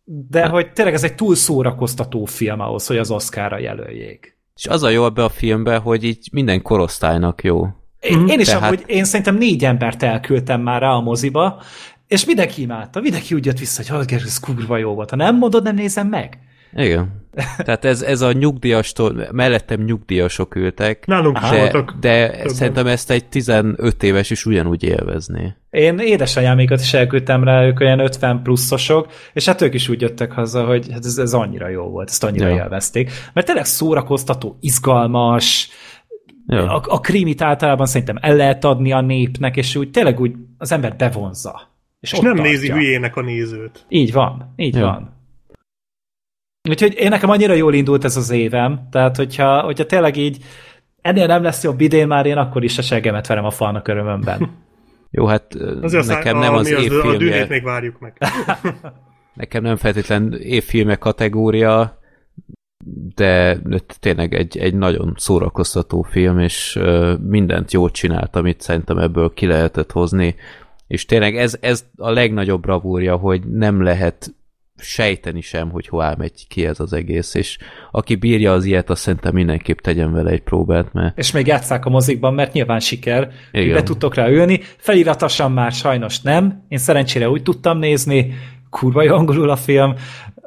de 0.04 0.46
hogy 0.46 0.72
tényleg 0.72 0.94
ez 0.94 1.04
egy 1.04 1.14
túl 1.14 1.34
szórakoztató 1.34 2.24
film 2.24 2.60
ahhoz, 2.60 2.86
hogy 2.86 2.98
az 2.98 3.10
Oscarra 3.10 3.58
jelöljék. 3.58 4.33
És 4.54 4.66
az 4.66 4.82
a 4.82 4.88
jó 4.88 5.04
ebbe 5.04 5.24
a 5.24 5.28
filmbe, 5.28 5.76
hogy 5.76 6.04
így 6.04 6.28
minden 6.32 6.62
korosztálynak 6.62 7.42
jó. 7.42 7.66
Én, 8.00 8.28
én 8.28 8.40
is 8.40 8.46
Tehát- 8.46 8.62
amúgy, 8.62 8.82
én 8.86 9.04
szerintem 9.04 9.36
négy 9.36 9.64
embert 9.64 10.02
elküldtem 10.02 10.60
már 10.60 10.80
rá 10.80 10.90
a 10.90 11.00
moziba, 11.00 11.62
és 12.06 12.24
mindenki 12.24 12.62
imádta, 12.62 13.00
mindenki 13.00 13.34
úgy 13.34 13.44
jött 13.46 13.58
vissza, 13.58 13.82
hogy 13.82 14.00
"Ah, 14.00 14.06
Gergő, 14.06 14.24
ez 14.26 14.40
kurva 14.40 14.76
jó 14.76 14.94
volt. 14.94 15.10
Ha 15.10 15.16
nem 15.16 15.36
mondod, 15.38 15.62
nem 15.62 15.74
nézem 15.74 16.08
meg. 16.08 16.38
Igen. 16.74 17.22
Tehát 17.56 17.84
ez, 17.84 18.02
ez 18.02 18.20
a 18.20 18.32
nyugdíjastól, 18.32 19.28
mellettem 19.32 19.80
nyugdíjasok 19.80 20.54
ültek, 20.54 21.06
Nálunk 21.06 21.38
is 21.42 21.48
de, 21.50 21.56
voltak. 21.58 21.94
de 22.00 22.30
többen. 22.30 22.48
szerintem 22.48 22.86
ezt 22.86 23.10
egy 23.10 23.24
15 23.28 24.02
éves 24.02 24.30
is 24.30 24.46
ugyanúgy 24.46 24.82
élvezné. 24.84 25.54
Én 25.70 25.98
édesanyámékat 25.98 26.80
is 26.80 26.94
elküldtem 26.94 27.44
rá, 27.44 27.64
ők 27.66 27.80
olyan 27.80 27.98
50 27.98 28.42
pluszosok, 28.42 29.06
és 29.32 29.44
hát 29.46 29.60
ők 29.60 29.74
is 29.74 29.88
úgy 29.88 30.00
jöttek 30.00 30.32
haza, 30.32 30.64
hogy 30.64 30.86
hát 30.92 31.04
ez, 31.04 31.18
ez 31.18 31.32
annyira 31.32 31.68
jó 31.68 31.82
volt, 31.84 32.08
ezt 32.08 32.24
annyira 32.24 32.48
Ja. 32.48 32.54
élvezték. 32.54 33.10
Mert 33.32 33.46
tényleg 33.46 33.64
szórakoztató, 33.64 34.56
izgalmas, 34.60 35.68
Ja. 36.46 36.74
a, 36.76 36.82
a 36.88 37.00
krímit 37.00 37.42
általában 37.42 37.86
szerintem 37.86 38.18
el 38.20 38.36
lehet 38.36 38.64
adni 38.64 38.92
a 38.92 39.00
népnek, 39.00 39.56
és 39.56 39.76
úgy 39.76 39.90
tényleg 39.90 40.20
úgy 40.20 40.32
az 40.58 40.72
ember 40.72 40.96
bevonza. 40.96 41.60
És, 42.00 42.12
És 42.12 42.18
nem 42.18 42.34
tartja. 42.34 42.50
nézi 42.50 42.70
hülyének 42.70 43.16
a 43.16 43.22
nézőt. 43.22 43.84
Így 43.88 44.12
van, 44.12 44.52
így 44.56 44.74
Ja. 44.74 44.84
van. 44.84 45.13
Úgyhogy 46.68 46.94
én 46.98 47.08
nekem 47.08 47.30
annyira 47.30 47.54
jól 47.54 47.74
indult 47.74 48.04
ez 48.04 48.16
az 48.16 48.30
évem, 48.30 48.88
tehát 48.90 49.16
hogyha, 49.16 49.60
hogyha 49.60 49.86
tényleg 49.86 50.16
így 50.16 50.44
ennél 51.00 51.26
nem 51.26 51.42
lesz 51.42 51.62
jobb 51.62 51.80
idén 51.80 52.06
már, 52.06 52.26
én 52.26 52.36
akkor 52.36 52.64
is 52.64 52.78
a 52.78 52.82
seggemet 52.82 53.26
verem 53.26 53.44
a 53.44 53.50
falnak 53.50 53.88
örömömben. 53.88 54.50
Jó, 55.10 55.26
hát 55.26 55.54
Azért 55.82 56.06
nekem 56.06 56.36
a, 56.36 56.40
nem 56.40 56.54
az 56.54 56.70
az, 56.70 56.72
a 56.72 56.76
dűnét 56.76 56.92
évfilmje, 56.92 57.46
még 57.48 57.62
várjuk 57.62 57.98
meg. 57.98 58.16
nekem 59.34 59.62
nem 59.62 59.76
feltétlen 59.76 60.34
évfilme 60.40 60.96
kategória, 60.96 61.98
de 63.14 63.58
tényleg 64.00 64.34
egy, 64.34 64.58
egy 64.58 64.74
nagyon 64.74 65.14
szórakoztató 65.16 66.02
film, 66.02 66.38
és 66.38 66.80
mindent 67.20 67.72
jól 67.72 67.90
csinált, 67.90 68.36
amit 68.36 68.60
szerintem 68.60 68.98
ebből 68.98 69.32
ki 69.34 69.46
lehetett 69.46 69.92
hozni, 69.92 70.34
és 70.86 71.04
tényleg 71.04 71.36
ez, 71.36 71.56
ez 71.60 71.84
a 71.96 72.10
legnagyobb 72.10 72.60
bravúrja, 72.60 73.16
hogy 73.16 73.46
nem 73.46 73.82
lehet 73.82 74.34
sejteni 74.76 75.40
sem, 75.40 75.70
hogy 75.70 75.86
hová 75.86 76.14
megy 76.18 76.46
ki 76.48 76.66
ez 76.66 76.80
az 76.80 76.92
egész, 76.92 77.34
és 77.34 77.58
aki 77.90 78.14
bírja 78.14 78.52
az 78.52 78.64
ilyet, 78.64 78.90
azt 78.90 79.02
szerintem 79.02 79.34
mindenképp 79.34 79.78
tegyen 79.78 80.12
vele 80.12 80.30
egy 80.30 80.42
próbát, 80.42 80.92
mert 80.92 81.18
És 81.18 81.32
még 81.32 81.46
játsszák 81.46 81.84
a 81.84 81.90
mozikban, 81.90 82.34
mert 82.34 82.52
nyilván 82.52 82.80
siker, 82.80 83.30
hogy 83.52 83.60
Igen. 83.60 83.74
be 83.74 83.82
tudtok 83.82 84.14
rá 84.14 84.28
ülni. 84.28 84.60
Feliratosan 84.76 85.52
már 85.52 85.72
sajnos 85.72 86.20
nem. 86.20 86.64
Én 86.68 86.78
szerencsére 86.78 87.28
úgy 87.28 87.42
tudtam 87.42 87.78
nézni, 87.78 88.34
kurva 88.70 89.02
jó 89.02 89.14
angolul 89.14 89.50
a 89.50 89.56
film. 89.56 89.94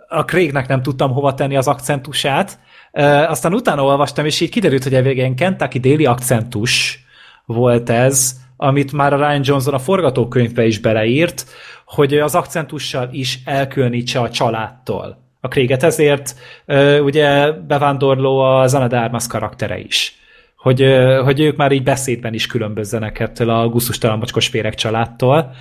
A 0.07 0.23
Craignek 0.23 0.67
nem 0.67 0.81
tudtam 0.81 1.11
hova 1.11 1.33
tenni 1.33 1.57
az 1.57 1.67
akcentusát. 1.67 2.59
Uh, 2.91 3.29
aztán 3.29 3.53
utána 3.53 3.83
olvastam, 3.83 4.25
és 4.25 4.41
így 4.41 4.49
kiderült, 4.49 4.83
hogy 4.83 4.93
egy 4.93 5.17
ilyen 5.17 5.35
Kentucky 5.35 5.79
déli 5.79 6.05
akcentus 6.05 7.05
volt 7.45 7.89
ez, 7.89 8.35
amit 8.57 8.91
már 8.91 9.13
a 9.13 9.17
Ryan 9.17 9.41
Johnson 9.43 9.73
a 9.73 9.79
forgatókönyvbe 9.79 10.65
is 10.65 10.79
beleírt, 10.79 11.45
hogy 11.85 12.17
az 12.17 12.35
akcentussal 12.35 13.09
is 13.11 13.39
elkülönítse 13.45 14.19
a 14.19 14.29
családtól. 14.29 15.25
A 15.41 15.47
Kréget 15.47 15.83
ezért 15.83 16.35
ugye 17.03 17.51
bevándorló 17.51 18.39
a 18.39 18.67
Zana 18.67 18.87
de 18.87 18.97
Armas 18.97 19.27
karaktere 19.27 19.79
is. 19.79 20.15
Hogy, 20.57 20.85
hogy 21.23 21.39
ők 21.39 21.55
már 21.55 21.71
így 21.71 21.83
beszédben 21.83 22.33
is 22.33 22.47
különbözzenek 22.47 23.19
ettől 23.19 23.49
a 23.49 23.69
gusztustalan 23.69 24.17
mocskos 24.17 24.47
féreg 24.47 24.75
családtól. 24.75 25.51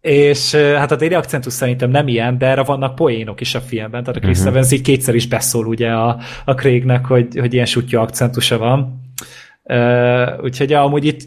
És 0.00 0.54
hát 0.54 0.90
a 0.90 0.96
déli 0.96 1.14
akcentus 1.14 1.52
szerintem 1.52 1.90
nem 1.90 2.08
ilyen, 2.08 2.38
de 2.38 2.46
erre 2.46 2.62
vannak 2.62 2.94
poénok 2.94 3.40
is 3.40 3.54
a 3.54 3.60
filmben. 3.60 4.02
Tehát 4.04 4.16
a 4.16 4.24
Chris 4.24 4.38
uh-huh. 4.38 4.52
Evans 4.52 4.72
így 4.72 4.82
kétszer 4.82 5.14
is 5.14 5.26
beszól 5.26 5.66
ugye 5.66 5.90
a, 5.90 6.18
a 6.44 6.54
Craignek, 6.54 7.06
hogy, 7.06 7.38
hogy 7.38 7.52
ilyen 7.52 7.66
sutyó 7.66 8.00
akcentusa 8.00 8.58
van. 8.58 9.00
Ö, 9.64 10.42
úgyhogy 10.42 10.72
amúgy 10.72 11.04
itt 11.04 11.20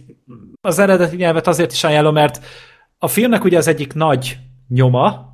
az 0.65 0.79
eredeti 0.79 1.15
nyelvet 1.15 1.47
azért 1.47 1.71
is 1.71 1.83
ajánlom, 1.83 2.13
mert 2.13 2.45
a 2.97 3.07
filmnek 3.07 3.43
ugye 3.43 3.57
az 3.57 3.67
egyik 3.67 3.93
nagy 3.93 4.37
nyoma, 4.67 5.33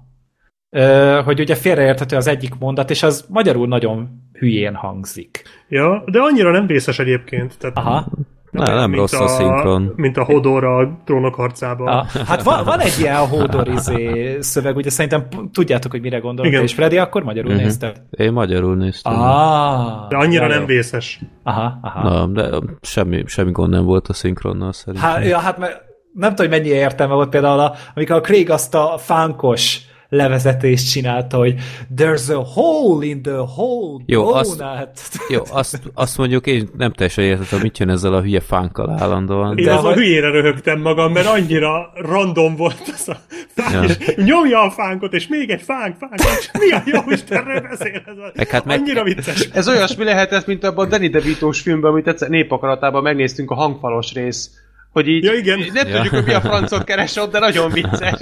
hogy 1.24 1.40
ugye 1.40 1.56
félreérthető 1.56 2.16
az 2.16 2.28
egyik 2.28 2.56
mondat, 2.60 2.90
és 2.90 3.04
az 3.04 3.26
magyarul 3.30 3.68
nagyon 3.68 4.10
hülyén 4.34 4.76
hangzik. 4.76 5.44
Ja, 5.70 6.04
de 6.06 6.20
annyira 6.20 6.52
nem 6.52 6.68
vészes 6.68 7.00
egyébként. 7.00 7.58
Tehát 7.58 7.78
Aha. 7.78 8.08
Na, 8.52 8.74
nem 8.76 8.90
mint 8.90 9.02
rossz 9.02 9.14
a 9.20 9.28
szinkron. 9.28 9.94
Mint 9.96 10.18
a 10.18 10.24
Hodor 10.24 10.64
a 10.64 10.98
trónok 11.06 11.36
harcában. 11.36 11.88
A, 11.88 12.06
hát 12.28 12.44
van, 12.44 12.64
van 12.72 12.80
egy 12.80 12.96
ilyen 13.00 13.28
hódor 13.28 13.68
izé 13.68 14.38
szöveg, 14.40 14.76
ugye 14.76 14.90
szerintem 14.90 15.28
tudjátok, 15.54 15.92
hogy 15.92 16.02
mire 16.02 16.18
gondolok, 16.18 16.52
Igen. 16.52 16.64
és 16.64 16.74
Freddy 16.74 16.98
akkor 16.98 17.24
magyarul 17.24 17.54
Mhm. 17.54 17.62
nézted. 17.64 18.02
Én 18.10 18.32
magyarul 18.32 18.76
néztem. 18.76 19.14
Ah, 19.22 20.08
De 20.10 20.16
annyira 20.18 20.48
nem 20.48 20.60
jó. 20.60 20.66
vészes. 20.66 21.20
Aha, 21.44 21.80
aha. 21.82 22.10
Na, 22.10 22.26
de 22.26 22.58
semmi, 22.82 23.24
semmi 23.26 23.52
gond 23.52 23.70
nem 23.72 23.84
volt 23.86 24.08
a 24.08 24.14
szinkronnal 24.14 24.74
szerintem. 24.74 25.10
Hát, 25.10 25.26
ja, 25.26 25.38
hát 25.38 25.58
mert 25.58 25.82
nem 26.14 26.36
tudom, 26.36 26.52
hogy 26.52 26.60
mennyi 26.60 26.74
értelme 26.74 27.14
volt 27.14 27.30
például, 27.30 27.60
a, 27.60 27.74
amikor 27.96 28.16
a 28.16 28.22
Craig 28.22 28.50
azt 28.50 28.76
a 28.76 28.96
fánkos 28.98 29.80
levezetést 30.16 30.92
csinálta, 30.92 31.38
hogy 31.38 31.56
there's 31.96 32.30
a 32.36 32.44
hole 32.54 33.06
in 33.06 33.22
the 33.22 33.32
whole 33.40 34.04
Jó, 34.06 34.20
donut. 34.24 34.36
azt- 34.40 35.18
Jó, 35.30 35.42
azt, 35.52 35.82
azt 35.94 36.18
mondjuk 36.18 36.48
én 36.48 36.70
nem 36.78 36.92
teljesen 36.94 37.24
értettem, 37.24 37.60
mit 37.62 37.78
jön 37.78 37.90
ezzel 37.90 38.14
a 38.14 38.22
hülye 38.22 38.40
fánkkal 38.40 38.90
állandóan. 39.00 39.58
Én 39.58 39.66
De 39.66 39.74
az 39.74 39.84
a 39.84 39.88
hogy- 39.88 39.96
hülyére 39.96 40.30
röhögtem 40.32 40.80
magam, 40.82 41.12
mert 41.12 41.28
annyira 41.28 41.92
random 41.96 42.56
volt 42.56 42.82
az 42.94 43.10
a 43.10 43.18
fánk, 43.56 43.74
Ja. 43.90 43.96
és 43.96 44.16
nyomja 44.16 44.60
a 44.62 44.72
fánkot, 44.72 45.14
és 45.14 45.28
még 45.28 45.50
egy 45.50 45.62
fánk, 45.62 45.96
fánk, 45.98 46.14
és 46.40 46.50
mi 46.60 46.72
a 46.72 46.84
jó 46.86 47.12
Istenről 47.12 47.62
beszél 47.62 48.02
ez 48.06 48.18
a... 48.18 48.32
Meg 48.36 48.50
hát 48.50 48.66
meg- 48.66 48.80
Annyira 48.80 49.04
vicces. 49.04 49.50
Ez 49.54 49.68
olyasmi 49.68 50.04
lehetett, 50.04 50.46
mint 50.46 50.64
abban 50.64 50.86
a 50.86 50.90
Danny 50.90 51.10
DeVito-s 51.10 51.62
filmben, 51.62 51.92
amit 51.92 52.08
egyszer 52.08 52.30
népakaratában 52.30 53.02
megnéztünk 53.04 53.52
a 53.52 53.56
hangfalos 53.56 54.14
rész. 54.14 54.52
Hogy 54.92 55.08
így 55.08 55.24
Ja, 55.24 55.34
igen. 55.34 55.60
nem 55.74 55.88
Ja. 55.88 55.96
tudjuk, 55.96 56.14
hogy 56.14 56.26
mi 56.26 56.34
a 56.34 56.42
francot 56.42 56.84
keres 56.84 57.16
ott, 57.16 57.32
de 57.32 57.40
nagyon 57.40 57.72
vicces. 57.82 58.14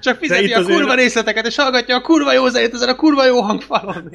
Csak 0.00 0.16
fizeti 0.18 0.52
a 0.52 0.58
azért- 0.58 0.76
kurva 0.78 0.94
részleteket, 0.94 1.46
és 1.46 1.56
hallgatja 1.56 1.96
a 1.96 2.00
kurva 2.00 2.32
jó 2.32 2.48
zenét 2.48 2.74
ezen 2.74 2.88
a 2.88 2.94
kurva 2.94 3.26
jó 3.26 3.40
hangfalon. 3.40 4.10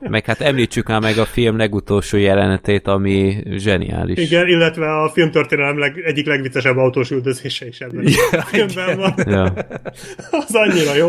Meg 0.00 0.24
hát 0.24 0.40
említsük 0.40 0.86
már 0.88 1.00
meg 1.00 1.18
a 1.18 1.24
film 1.24 1.56
legutolsó 1.56 2.16
jelenetét, 2.16 2.86
ami 2.86 3.42
zseniális. 3.56 4.18
Igen, 4.18 4.46
illetve 4.48 5.02
a 5.02 5.08
filmtörténelem 5.08 5.78
leg, 5.78 5.98
egyik 6.04 6.26
legviccesebb 6.26 6.76
autós 6.76 7.10
üldözése 7.10 7.66
is 7.66 7.80
ebben 7.80 8.04
a 8.30 8.40
filmben 8.42 8.96
van. 8.98 9.14
Ja. 9.26 9.52
Az 10.46 10.54
annyira 10.54 10.94
jó. 10.94 11.08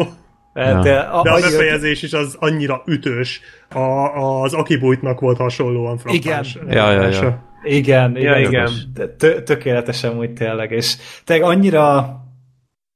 Ja. 0.54 0.82
De, 0.82 0.98
a, 1.00 1.22
De 1.24 1.30
a 1.30 1.34
annyira- 1.34 1.50
befejezés 1.52 2.02
is 2.04 2.14
az 2.14 2.36
annyira 2.40 2.82
ütős. 2.86 3.42
A, 3.70 3.80
az 4.44 4.54
Akibújtnak 4.54 5.20
volt 5.20 5.38
hasonlóan 5.38 5.98
frappáns. 5.98 6.56
Igen. 6.56 6.72
Ja, 6.78 6.92
ja, 6.92 7.08
ja. 7.08 7.48
Igen, 7.64 8.18
igen. 8.18 8.40
Ja, 8.42 8.48
igen. 8.48 8.70
Tö- 9.18 9.44
tökéletesen 9.44 10.18
úgy 10.18 10.34
tényleg, 10.34 10.72
és 10.72 10.96
tényleg 11.24 11.48
annyira 11.50 12.18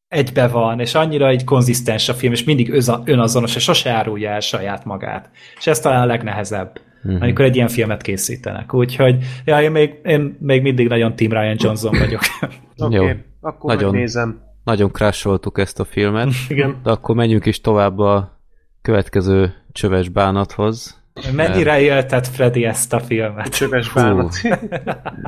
egybe 0.08 0.48
van, 0.48 0.80
és 0.80 0.96
annyira 0.96 1.28
egy 1.28 1.44
konzisztens 1.44 2.10
a 2.10 2.14
film, 2.14 2.32
és 2.34 2.44
mindig 2.44 2.74
önazonos, 3.06 3.56
és 3.56 3.64
sose 3.64 3.90
árulja 3.92 4.30
el 4.30 4.40
saját 4.40 4.86
magát. 4.86 5.30
És 5.58 5.68
ez 5.68 5.80
talán 5.80 6.02
a 6.02 6.06
legnehezebb, 6.06 6.80
Mhm. 7.04 7.22
amikor 7.22 7.46
egy 7.46 7.56
ilyen 7.56 7.68
filmet 7.68 8.02
készítenek. 8.02 8.74
Úgyhogy, 8.74 9.18
ja, 9.46 9.62
én 9.62 9.72
még, 9.72 10.00
én 10.04 10.38
még 10.40 10.62
mindig 10.62 10.88
nagyon 10.88 11.16
Team 11.16 11.32
Ryan 11.32 11.56
Johnson 11.60 11.98
vagyok. 12.00 12.22
Oké, 12.78 12.96
Jó. 12.96 13.04
okay, 13.04 13.16
akkor 13.42 13.74
Nagyon. 13.74 13.92
megnézem. 13.92 14.42
Nagyon 14.64 14.92
crasholtuk 14.92 15.58
ezt 15.58 15.80
a 15.80 15.84
filmet, 15.86 16.30
Igen. 16.50 16.76
de 16.84 16.92
akkor 16.92 17.16
menjünk 17.16 17.46
is 17.46 17.62
tovább 17.62 18.00
a 18.00 18.40
következő 18.82 19.54
csöves 19.72 20.10
bánathoz. 20.10 21.03
Mennyire 21.36 21.82
élted 21.82 22.28
Freddy 22.28 22.66
ezt 22.66 22.94
a 22.94 23.00
filmet? 23.00 23.48
Csöves 23.56 23.94
bánat. 23.94 24.36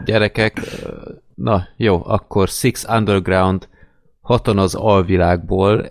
Gyerekek, 0.05 0.59
na 1.35 1.67
jó, 1.77 2.01
akkor 2.05 2.47
Six 2.47 2.85
Underground 2.89 3.67
Haton 4.21 4.57
az 4.57 4.75
alvilágból, 4.75 5.87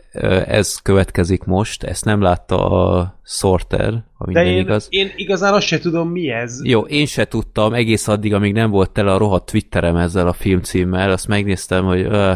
ez 0.47 0.77
következik 0.77 1.45
most, 1.45 1.83
ezt 1.83 2.05
nem 2.05 2.21
látta 2.21 2.69
a 2.71 3.19
Sorter, 3.25 4.05
ha 4.15 4.25
De 4.25 4.33
minden 4.33 4.47
én, 4.47 4.59
igaz. 4.59 4.87
én 4.91 5.13
igazán 5.17 5.55
azt 5.55 5.67
se 5.67 5.79
tudom, 5.79 6.09
mi 6.09 6.29
ez. 6.29 6.65
Jó, 6.65 6.81
én 6.81 7.07
se 7.07 7.25
tudtam 7.25 7.73
egész 7.73 8.09
addig, 8.09 8.35
amíg 8.35 8.53
nem 8.53 8.71
volt 8.71 8.91
tele 8.91 9.13
a 9.13 9.19
rohadt 9.19 9.51
Twitterem 9.51 9.97
ezzel 9.97 10.29
a 10.29 10.33
filmcímmel, 10.33 11.11
azt 11.11 11.29
megnéztem, 11.29 11.85
hogy 11.85 12.01
ö, 12.01 12.33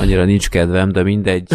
annyira 0.00 0.24
nincs 0.24 0.48
kedvem, 0.48 0.92
de 0.92 1.02
mindegy, 1.02 1.48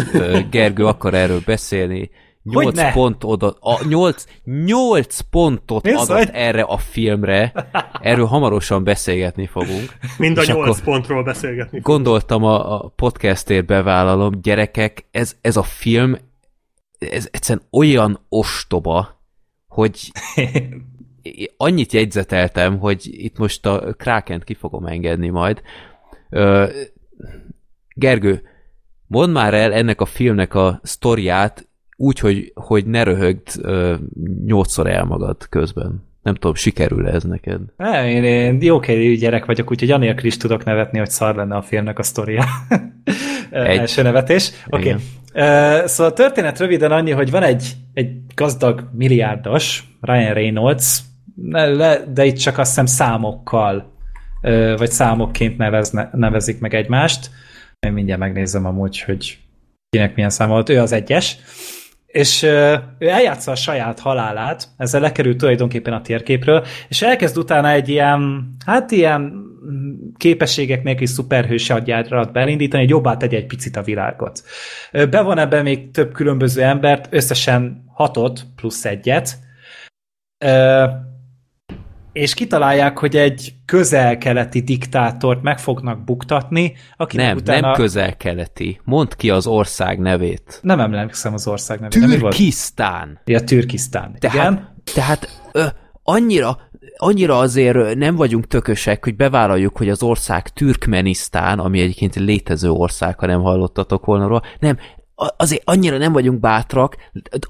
Gergő 0.50 0.86
akar 0.86 1.14
erről 1.14 1.40
beszélni. 1.46 2.10
8 2.44 2.64
Hogyne? 2.64 2.92
pont 2.92 3.24
adott, 3.24 3.58
a 3.60 3.86
8, 3.88 4.24
8 4.44 5.20
pontot 5.20 5.86
az, 5.86 6.10
adott 6.10 6.24
hogy? 6.24 6.30
erre 6.32 6.62
a 6.62 6.76
filmre, 6.76 7.52
erről 8.00 8.26
hamarosan 8.26 8.84
beszélgetni 8.84 9.46
fogunk. 9.46 9.92
Mind 10.18 10.38
a 10.38 10.40
És 10.40 10.46
nyolc 10.48 10.68
akkor- 10.68 10.84
pontról 10.84 11.22
beszélgetni. 11.22 11.80
Gondoltam 11.80 12.44
a, 12.44 12.74
a 12.74 12.88
podcastért 12.96 13.66
bevállalom, 13.66 14.40
gyerekek, 14.42 15.06
ez, 15.10 15.36
ez 15.40 15.56
a 15.56 15.62
film, 15.62 16.16
ez 16.98 17.28
egyszerűen 17.30 17.66
olyan 17.72 18.20
ostoba, 18.28 19.22
hogy 19.68 20.12
annyit 21.56 21.92
jegyzeteltem, 21.92 22.78
hogy 22.78 23.08
itt 23.10 23.38
most 23.38 23.66
a 23.66 23.94
Krakent 23.98 24.44
ki 24.44 24.54
fogom 24.54 24.86
engedni 24.86 25.28
majd. 25.28 25.62
Gergő, 27.94 28.42
mondd 29.06 29.32
már 29.32 29.54
el 29.54 29.72
ennek 29.72 30.00
a 30.00 30.04
filmnek 30.04 30.54
a 30.54 30.80
sztoriát 30.82 31.68
úgy, 31.96 32.18
hogy, 32.18 32.52
hogy 32.54 32.86
ne 32.86 33.02
röhögd 33.02 33.48
nyolcszor 34.44 34.86
el 34.86 35.04
magad 35.04 35.48
közben. 35.48 36.02
Nem 36.22 36.34
tudom, 36.34 36.54
sikerül 36.54 37.08
ez 37.08 37.22
neked? 37.22 37.60
Nem, 37.76 38.06
én, 38.06 38.24
én 38.24 38.62
jókedvű 38.62 39.16
gyerek 39.16 39.44
vagyok, 39.44 39.70
úgyhogy 39.70 39.90
anélkül 39.90 40.26
is 40.26 40.36
tudok 40.36 40.64
nevetni, 40.64 40.98
hogy 40.98 41.10
szar 41.10 41.34
lenne 41.34 41.56
a 41.56 41.62
filmnek 41.62 41.98
a 41.98 42.02
sztoria. 42.02 42.44
Egy. 43.50 43.78
Első 43.78 44.02
nevetés. 44.02 44.50
Oké. 44.70 44.88
Okay. 44.88 45.86
Szóval 45.86 46.12
a 46.12 46.14
történet 46.14 46.58
röviden 46.58 46.92
annyi, 46.92 47.10
hogy 47.10 47.30
van 47.30 47.42
egy, 47.42 47.72
egy 47.94 48.10
gazdag 48.34 48.88
milliárdos, 48.92 49.84
Ryan 50.00 50.34
Reynolds, 50.34 50.98
de 52.12 52.24
itt 52.24 52.36
csak 52.36 52.58
azt 52.58 52.68
hiszem 52.68 52.86
számokkal, 52.86 53.92
vagy 54.76 54.90
számokként 54.90 55.56
nevezne, 55.56 56.10
nevezik 56.12 56.60
meg 56.60 56.74
egymást. 56.74 57.30
Én 57.86 57.92
mindjárt 57.92 58.20
megnézem 58.20 58.66
amúgy, 58.66 59.00
hogy 59.00 59.38
kinek 59.90 60.14
milyen 60.14 60.30
szám 60.30 60.48
volt. 60.48 60.68
Ő 60.68 60.80
az 60.80 60.92
egyes. 60.92 61.36
És 62.14 62.42
ő 62.42 62.80
eljátsza 62.98 63.50
a 63.50 63.54
saját 63.54 63.98
halálát, 63.98 64.68
ezzel 64.76 65.00
lekerül 65.00 65.36
tulajdonképpen 65.36 65.92
a 65.92 66.00
térképről, 66.00 66.64
és 66.88 67.02
elkezd 67.02 67.38
utána 67.38 67.70
egy 67.70 67.88
ilyen, 67.88 68.50
hát 68.66 68.90
ilyen 68.90 69.20
mm, 69.20 69.94
képességek 70.16 70.82
nélkül 70.82 71.06
szuperhős 71.06 71.68
hadjárat 71.68 72.32
belindítani, 72.32 72.82
hogy 72.82 72.90
jobbá 72.90 73.16
tegye 73.16 73.36
egy 73.36 73.46
picit 73.46 73.76
a 73.76 73.82
világot. 73.82 74.42
Bevon 74.92 75.38
ebben 75.38 75.62
még 75.62 75.90
több 75.90 76.12
különböző 76.12 76.62
embert, 76.62 77.08
összesen 77.10 77.84
hatot 77.86 78.46
plusz 78.56 78.84
egyet, 78.84 79.38
és 82.14 82.34
kitalálják, 82.34 82.98
hogy 82.98 83.16
egy 83.16 83.54
közel-keleti 83.64 84.60
diktátort 84.60 85.42
meg 85.42 85.58
fognak 85.58 86.04
buktatni, 86.04 86.74
akinek 86.96 87.26
Nem, 87.26 87.36
utána... 87.36 87.60
nem 87.60 87.72
közel-keleti. 87.72 88.80
Mondd 88.84 89.08
ki 89.16 89.30
az 89.30 89.46
ország 89.46 89.98
nevét. 89.98 90.58
Nem 90.62 90.80
emlékszem 90.80 91.34
az 91.34 91.46
ország 91.46 91.78
volt? 91.78 91.92
Türkisztán. 91.92 93.20
Ja, 93.24 93.44
Türkisztán. 93.44 94.16
Tehát, 94.18 94.36
Igen? 94.36 94.74
tehát 94.94 95.40
ö, 95.52 95.64
annyira, 96.02 96.58
annyira 96.96 97.38
azért 97.38 97.94
nem 97.94 98.16
vagyunk 98.16 98.46
tökösek, 98.46 99.04
hogy 99.04 99.16
bevállaljuk, 99.16 99.76
hogy 99.76 99.88
az 99.88 100.02
ország 100.02 100.48
Türkmenisztán, 100.48 101.58
ami 101.58 101.80
egyébként 101.80 102.16
egy 102.16 102.22
létező 102.22 102.70
ország, 102.70 103.18
ha 103.18 103.26
nem 103.26 103.40
hallottatok 103.40 104.04
volna 104.04 104.26
róla. 104.26 104.42
Nem, 104.58 104.78
azért 105.36 105.62
annyira 105.64 105.98
nem 105.98 106.12
vagyunk 106.12 106.40
bátrak, 106.40 106.96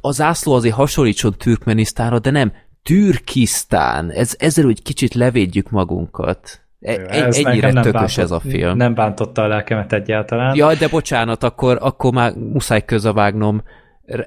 a 0.00 0.10
zászló 0.10 0.52
azért 0.52 0.74
hasonlítson 0.74 1.34
Türkmenisztánra, 1.38 2.18
de 2.18 2.30
nem, 2.30 2.52
Türkisztán. 2.85 4.11
Ez, 4.11 4.35
ezzel 4.39 4.65
úgy 4.65 4.82
kicsit 4.82 5.15
levédjük 5.15 5.70
magunkat. 5.70 6.61
E- 6.81 7.06
Ez 7.09 7.36
ennyire 7.39 7.73
tökös 7.73 8.19
ez 8.19 8.31
a 8.31 8.36
bántott- 8.39 8.51
film. 8.52 8.77
Nem 8.77 8.94
bántotta 8.94 9.43
a 9.43 9.47
lelkemet 9.47 9.93
egyáltalán. 9.93 10.56
Ja, 10.56 10.74
de 10.74 10.89
bocsánat, 10.89 11.43
akkor, 11.43 11.78
akkor 11.81 12.12
már 12.12 12.32
muszáj 12.35 12.85
közavágnom. 12.85 13.62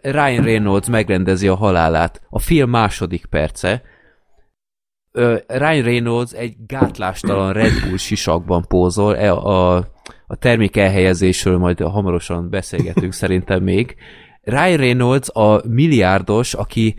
Ryan 0.02 0.44
Reynolds 0.44 0.88
megrendezi 0.88 1.48
a 1.48 1.56
halálát. 1.56 2.22
A 2.30 2.40
film 2.40 2.70
második 2.70 3.26
perce. 3.26 3.82
Ryan 5.48 5.84
Reynolds 5.84 6.32
egy 6.32 6.56
gátlástalan 6.68 7.54
Red 7.54 7.72
Bull 7.88 7.98
sisakban 7.98 8.66
pózol. 8.68 9.18
E- 9.18 9.32
A, 9.34 9.76
a 10.28 10.36
termék 10.40 10.78
elhelyezésről 10.78 11.58
majd 11.58 11.80
hamarosan 11.80 12.50
beszélgetünk 12.50 13.14
szerintem 13.24 13.64
még. 13.64 13.96
Ryan 14.42 14.78
Reynolds 14.78 15.30
a 15.34 15.62
milliárdos, 15.68 16.54
aki 16.54 16.96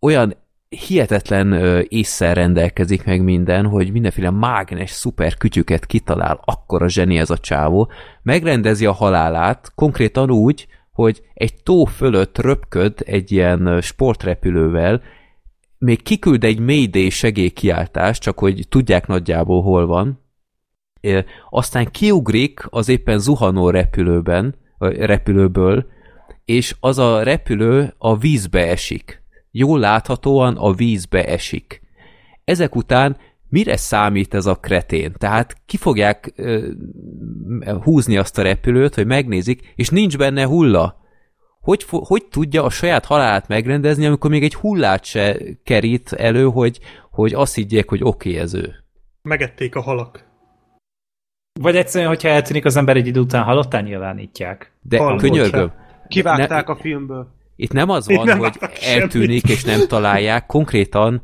olyan 0.00 0.34
hihetetlen 0.76 1.52
ö, 1.52 1.82
rendelkezik 2.18 3.04
meg 3.04 3.22
minden, 3.22 3.66
hogy 3.66 3.92
mindenféle 3.92 4.30
mágnes 4.30 4.90
szuper 4.90 5.36
kütyüket 5.36 5.86
kitalál, 5.86 6.40
akkor 6.44 6.82
a 6.82 6.88
zseni 6.88 7.18
ez 7.18 7.30
a 7.30 7.38
csávó, 7.38 7.90
megrendezi 8.22 8.86
a 8.86 8.92
halálát, 8.92 9.72
konkrétan 9.74 10.30
úgy, 10.30 10.66
hogy 10.92 11.22
egy 11.34 11.62
tó 11.62 11.84
fölött 11.84 12.38
röpköd 12.38 13.02
egy 13.04 13.32
ilyen 13.32 13.80
sportrepülővel, 13.80 15.02
még 15.78 16.02
kiküld 16.02 16.44
egy 16.44 16.58
Mayday 16.58 17.10
segélykiáltást, 17.10 18.22
csak 18.22 18.38
hogy 18.38 18.66
tudják 18.68 19.06
nagyjából 19.06 19.62
hol 19.62 19.86
van, 19.86 20.24
aztán 21.50 21.90
kiugrik 21.90 22.66
az 22.68 22.88
éppen 22.88 23.18
zuhanó 23.18 23.70
repülőben, 23.70 24.54
repülőből, 24.78 25.86
és 26.44 26.76
az 26.80 26.98
a 26.98 27.22
repülő 27.22 27.94
a 27.98 28.16
vízbe 28.16 28.68
esik. 28.68 29.22
Jól 29.50 29.78
láthatóan 29.78 30.56
a 30.56 30.72
vízbe 30.72 31.24
esik. 31.24 31.82
Ezek 32.44 32.76
után 32.76 33.16
mire 33.48 33.76
számít 33.76 34.34
ez 34.34 34.46
a 34.46 34.54
kretén? 34.54 35.12
Tehát 35.18 35.56
ki 35.66 35.76
fogják 35.76 36.32
ö, 36.36 36.70
húzni 37.82 38.16
azt 38.16 38.38
a 38.38 38.42
repülőt, 38.42 38.94
hogy 38.94 39.06
megnézik, 39.06 39.72
és 39.74 39.88
nincs 39.88 40.18
benne 40.18 40.44
hulla. 40.44 40.98
Hogy, 41.60 41.84
hogy 41.88 42.24
tudja 42.30 42.64
a 42.64 42.70
saját 42.70 43.04
halálát 43.04 43.48
megrendezni, 43.48 44.06
amikor 44.06 44.30
még 44.30 44.42
egy 44.42 44.54
hullát 44.54 45.04
se 45.04 45.36
kerít 45.64 46.12
elő, 46.12 46.44
hogy, 46.44 46.78
hogy 47.10 47.34
azt 47.34 47.54
higgyék, 47.54 47.88
hogy 47.88 48.02
oké, 48.02 48.28
okay, 48.28 48.40
ez 48.42 48.54
ő. 48.54 48.74
Megették 49.22 49.74
a 49.74 49.80
halak. 49.80 50.28
Vagy 51.60 51.76
egyszerűen, 51.76 52.10
hogyha 52.10 52.28
eltűnik 52.28 52.64
az 52.64 52.76
ember 52.76 52.96
egy 52.96 53.06
idő 53.06 53.20
után 53.20 53.44
halottán 53.44 53.84
nyilvánítják. 53.84 54.72
De 54.82 54.98
Halott 54.98 55.20
könyörgöm, 55.20 55.72
Kivágták 56.08 56.66
Ne- 56.66 56.74
a 56.74 56.76
filmből. 56.76 57.39
Itt 57.62 57.72
nem 57.72 57.90
az 57.90 58.08
van, 58.08 58.24
nem 58.26 58.38
hogy 58.38 58.58
eltűnik 58.82 59.48
és 59.48 59.64
nem 59.64 59.86
találják, 59.88 60.46
konkrétan 60.46 61.22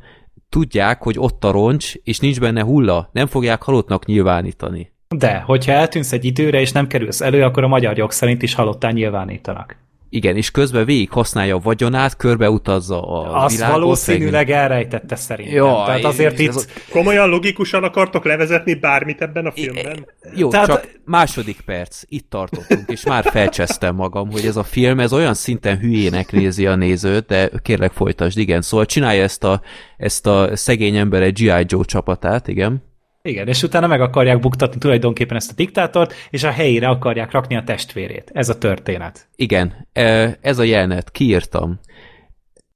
tudják, 0.49 1.03
hogy 1.03 1.15
ott 1.19 1.43
a 1.43 1.51
roncs, 1.51 1.93
és 2.03 2.19
nincs 2.19 2.39
benne 2.39 2.63
hulla. 2.63 3.09
Nem 3.11 3.27
fogják 3.27 3.61
halottnak 3.61 4.05
nyilvánítani. 4.05 4.91
De, 5.07 5.37
hogyha 5.45 5.71
eltűnsz 5.71 6.11
egy 6.11 6.25
időre, 6.25 6.59
és 6.59 6.71
nem 6.71 6.87
kerülsz 6.87 7.21
elő, 7.21 7.43
akkor 7.43 7.63
a 7.63 7.67
magyar 7.67 7.97
jog 7.97 8.11
szerint 8.11 8.41
is 8.41 8.53
halottán 8.53 8.93
nyilvánítanak. 8.93 9.77
Igen, 10.09 10.35
és 10.35 10.51
közben 10.51 10.85
végig 10.85 11.11
használja 11.11 11.55
a 11.55 11.59
vagyonát, 11.59 12.15
körbeutazza 12.15 13.01
a 13.01 13.43
Azt 13.43 13.55
világot. 13.55 13.79
valószínűleg 13.79 14.51
elrejtette 14.51 15.15
szerintem. 15.15 15.55
Jaj, 15.55 15.85
Tehát 15.85 16.03
azért 16.03 16.39
itt... 16.39 16.71
Komolyan 16.89 17.29
logikusan 17.29 17.83
akartok 17.83 18.25
levezetni 18.25 18.73
bármit 18.73 19.21
ebben 19.21 19.45
a 19.45 19.51
filmben? 19.51 20.07
Jó, 20.35 20.49
Tehát... 20.49 20.67
csak 20.67 20.87
második 21.05 21.61
perc, 21.61 22.01
itt 22.07 22.29
tartottunk, 22.29 22.89
és 22.89 23.05
már 23.05 23.23
felcsesztem 23.23 23.95
magam, 23.95 24.31
hogy 24.31 24.45
ez 24.45 24.55
a 24.55 24.63
film, 24.63 24.99
ez 24.99 25.13
olyan 25.13 25.33
szinten 25.33 25.77
hülyének 25.77 26.31
nézi 26.31 26.65
a 26.67 26.75
nézőt, 26.75 27.25
de 27.25 27.49
kérlek 27.61 27.91
folytasd, 27.91 28.37
igen. 28.37 28.61
Szóval 28.61 28.85
csinálja 28.85 29.23
ezt 29.23 29.43
a, 29.43 29.61
ezt 29.97 30.27
a 30.27 30.55
szegény 30.55 30.95
ember 30.95 31.21
egy 31.21 31.33
G.I. 31.33 31.65
Joe 31.67 31.83
csapatát, 31.83 32.47
igen. 32.47 32.83
Igen, 33.27 33.47
és 33.47 33.63
utána 33.63 33.87
meg 33.87 34.01
akarják 34.01 34.39
buktatni 34.39 34.79
tulajdonképpen 34.79 35.37
ezt 35.37 35.51
a 35.51 35.55
diktátort, 35.55 36.13
és 36.29 36.43
a 36.43 36.51
helyére 36.51 36.87
akarják 36.87 37.31
rakni 37.31 37.55
a 37.55 37.63
testvérét. 37.63 38.29
Ez 38.33 38.49
a 38.49 38.57
történet. 38.57 39.27
Igen, 39.35 39.87
e, 39.93 40.37
ez 40.41 40.59
a 40.59 40.63
jelenet, 40.63 41.11
kiírtam. 41.11 41.79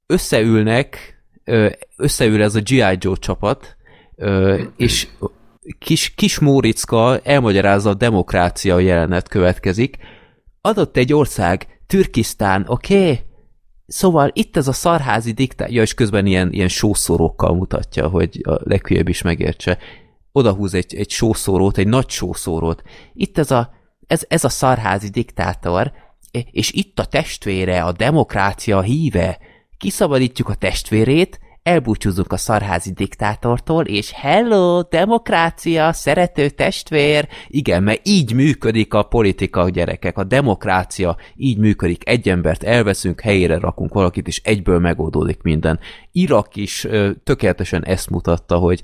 Összeülnek, 0.06 1.18
ö, 1.44 1.70
összeül 1.98 2.44
ez 2.44 2.56
a 2.56 2.60
G.I. 2.60 2.98
Joe 3.00 3.16
csapat, 3.20 3.78
ö, 4.16 4.62
és 4.78 5.08
kis, 5.80 6.14
kis 6.16 6.40
Móriczka 6.40 7.20
elmagyarázza 7.24 7.90
a 7.90 7.94
demokrácia 7.94 8.80
jelenet 8.80 9.28
következik. 9.28 9.98
Adott 10.62 10.98
egy 10.98 11.14
ország, 11.14 11.68
Türkisztán, 11.88 12.66
oké? 12.68 13.02
Okay? 13.02 13.20
Szóval 13.86 14.32
itt 14.34 14.58
ez 14.58 14.68
a 14.68 14.74
szarházi 14.74 15.32
diktá... 15.32 15.66
Ja, 15.70 15.82
és 15.82 15.94
közben 15.94 16.26
ilyen, 16.26 16.52
ilyen 16.52 16.68
sószórókkal 16.68 17.56
mutatja, 17.56 18.08
hogy 18.08 18.42
a 18.44 18.60
leghülyebb 18.64 19.08
is 19.08 19.22
megértse. 19.22 19.78
Odahúz 20.32 20.74
egy, 20.74 20.96
egy 20.96 21.10
sószórót, 21.10 21.78
egy 21.78 21.88
nagy 21.88 22.10
sószórót. 22.10 22.82
Itt 23.14 23.38
ez 23.38 23.52
a, 23.52 23.74
ez, 24.08 24.26
ez 24.28 24.44
a 24.44 24.50
szarházi 24.50 25.10
diktátor, 25.10 25.92
és 26.52 26.72
itt 26.72 27.00
a 27.00 27.06
testvére, 27.06 27.84
a 27.84 27.92
demokrácia 27.92 28.82
híve. 28.82 29.38
Kiszabadítjuk 29.78 30.50
a 30.50 30.56
testvérét, 30.56 31.40
elbúcsúzunk 31.64 32.34
a 32.34 32.38
szarházi 32.38 32.92
diktátortól, 32.92 33.86
és 33.86 34.12
hello, 34.12 34.82
demokrácia, 34.82 35.94
szerető 35.94 36.50
testvér. 36.50 37.28
Igen, 37.48 37.84
mert 37.84 38.08
így 38.08 38.34
működik 38.34 38.94
a 38.94 39.04
politika, 39.04 39.70
gyerekek, 39.70 40.18
a 40.18 40.24
demokrácia 40.24 41.18
így 41.36 41.58
működik. 41.58 42.10
Egy 42.10 42.30
embert 42.30 42.64
elveszünk, 42.64 43.22
helyére 43.22 43.60
rakunk 43.60 43.94
valakit, 43.94 44.28
és 44.28 44.42
egyből 44.44 44.80
megoldódik 44.80 45.42
minden. 45.42 45.80
Irak 46.12 46.56
is 46.56 46.84
ö, 46.84 47.12
tökéletesen 47.24 47.86
ezt 47.86 48.10
mutatta, 48.10 48.58
hogy 48.58 48.82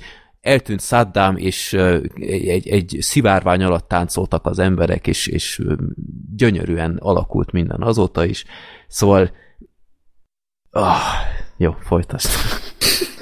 eltűnt 0.48 0.82
Saddam, 0.82 1.38
és 1.38 1.74
egy, 2.19 2.68
egy 2.68 2.98
szivárvány 2.99 3.64
alatt 3.64 3.88
táncoltak 3.88 4.45
az 4.45 4.60
emberek, 4.60 5.07
és, 5.07 5.28
és 5.28 5.61
gyönyörűen 6.36 6.98
alakult 6.99 7.52
minden 7.52 7.82
azóta 7.82 8.26
is. 8.26 8.45
Szóval 8.88 9.32
ah, 10.69 10.98
jó, 11.57 11.76
folytasd. 11.80 12.30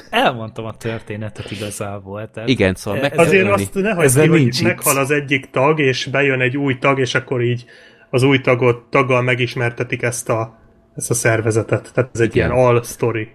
Elmondtam 0.10 0.66
a 0.66 0.78
történetet 0.78 1.52
igazából. 1.52 2.30
Tehát 2.32 2.50
Igen, 2.50 2.76
szóval 2.76 3.02
meg 3.02 3.12
ez- 3.12 3.28
Azért 3.28 3.50
azt 3.50 3.74
ne 3.74 3.94
hagyd 3.94 4.20
ki, 4.20 4.28
hogy 4.28 4.60
meghal 4.64 4.98
az 4.98 5.12
egyik 5.12 5.50
tag, 5.50 5.80
és 5.80 6.06
bejön 6.06 6.42
egy 6.42 6.58
új 6.58 6.78
tag, 6.78 7.00
és 7.00 7.16
akkor 7.16 7.42
így 7.42 7.66
az 8.10 8.24
új 8.24 8.42
tagot, 8.42 8.90
taggal 8.90 9.22
megismertetik 9.22 10.02
ezt 10.02 10.30
a, 10.30 10.60
ezt 10.96 11.10
a 11.10 11.14
szervezetet. 11.14 11.92
Tehát 11.94 12.10
ez 12.14 12.20
egy 12.20 12.36
Igen. 12.36 12.52
ilyen 12.52 12.66
all-story. 12.66 13.30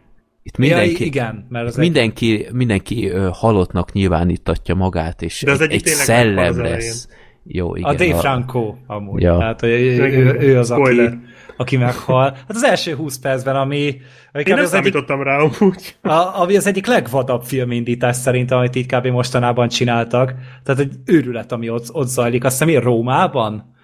Itt 0.50 0.56
Mindenki, 0.56 0.84
mindenki, 0.86 1.02
ja, 1.02 1.06
igen, 1.06 1.46
mert 1.48 1.66
az 1.66 1.76
mindenki, 1.76 2.46
mindenki 2.52 3.08
ö, 3.08 3.28
halottnak 3.32 3.92
nyilvánítatja 3.92 4.74
magát, 4.74 5.22
és 5.22 5.42
De 5.42 5.50
az 5.50 5.60
egy, 5.60 5.70
egyik 5.72 5.86
egy 5.86 5.92
szellem 5.92 6.60
lesz. 6.60 7.08
Jó, 7.44 7.76
igen. 7.76 7.90
A 7.90 7.94
Dave 7.94 8.14
a- 8.14 8.18
Franco 8.18 8.74
amúgy. 8.86 9.22
Ja. 9.22 9.38
Tehát 9.38 9.60
hogy 9.60 9.70
ő, 9.70 10.02
ő, 10.02 10.36
ő 10.40 10.58
az, 10.58 10.70
aki, 10.70 10.80
Spoiler. 10.80 11.18
aki 11.56 11.76
meghal. 11.76 12.30
Hát 12.30 12.44
az 12.48 12.62
első 12.64 12.94
20 12.94 13.18
percben, 13.18 13.56
ami, 13.56 14.00
ami, 14.32 14.42
Én 14.46 14.54
nem 14.54 14.64
az 14.64 14.72
egyik, 14.74 14.92
számítottam 14.92 15.22
rá 15.22 15.36
amúgy. 15.38 15.96
a, 16.02 16.40
ami 16.40 16.56
az 16.56 16.66
egyik 16.66 16.86
legvadabb 16.86 17.42
filmindítás 17.42 18.16
szerintem, 18.16 18.58
amit 18.58 18.74
itt 18.74 18.92
kb. 18.92 19.06
mostanában 19.06 19.68
csináltak. 19.68 20.34
Tehát 20.64 20.80
egy 20.80 20.92
őrület, 21.04 21.52
ami 21.52 21.68
ott, 21.70 21.86
ott 21.92 22.08
zajlik. 22.08 22.44
Azt 22.44 22.62
hiszem, 22.64 22.82
Rómában? 22.82 23.74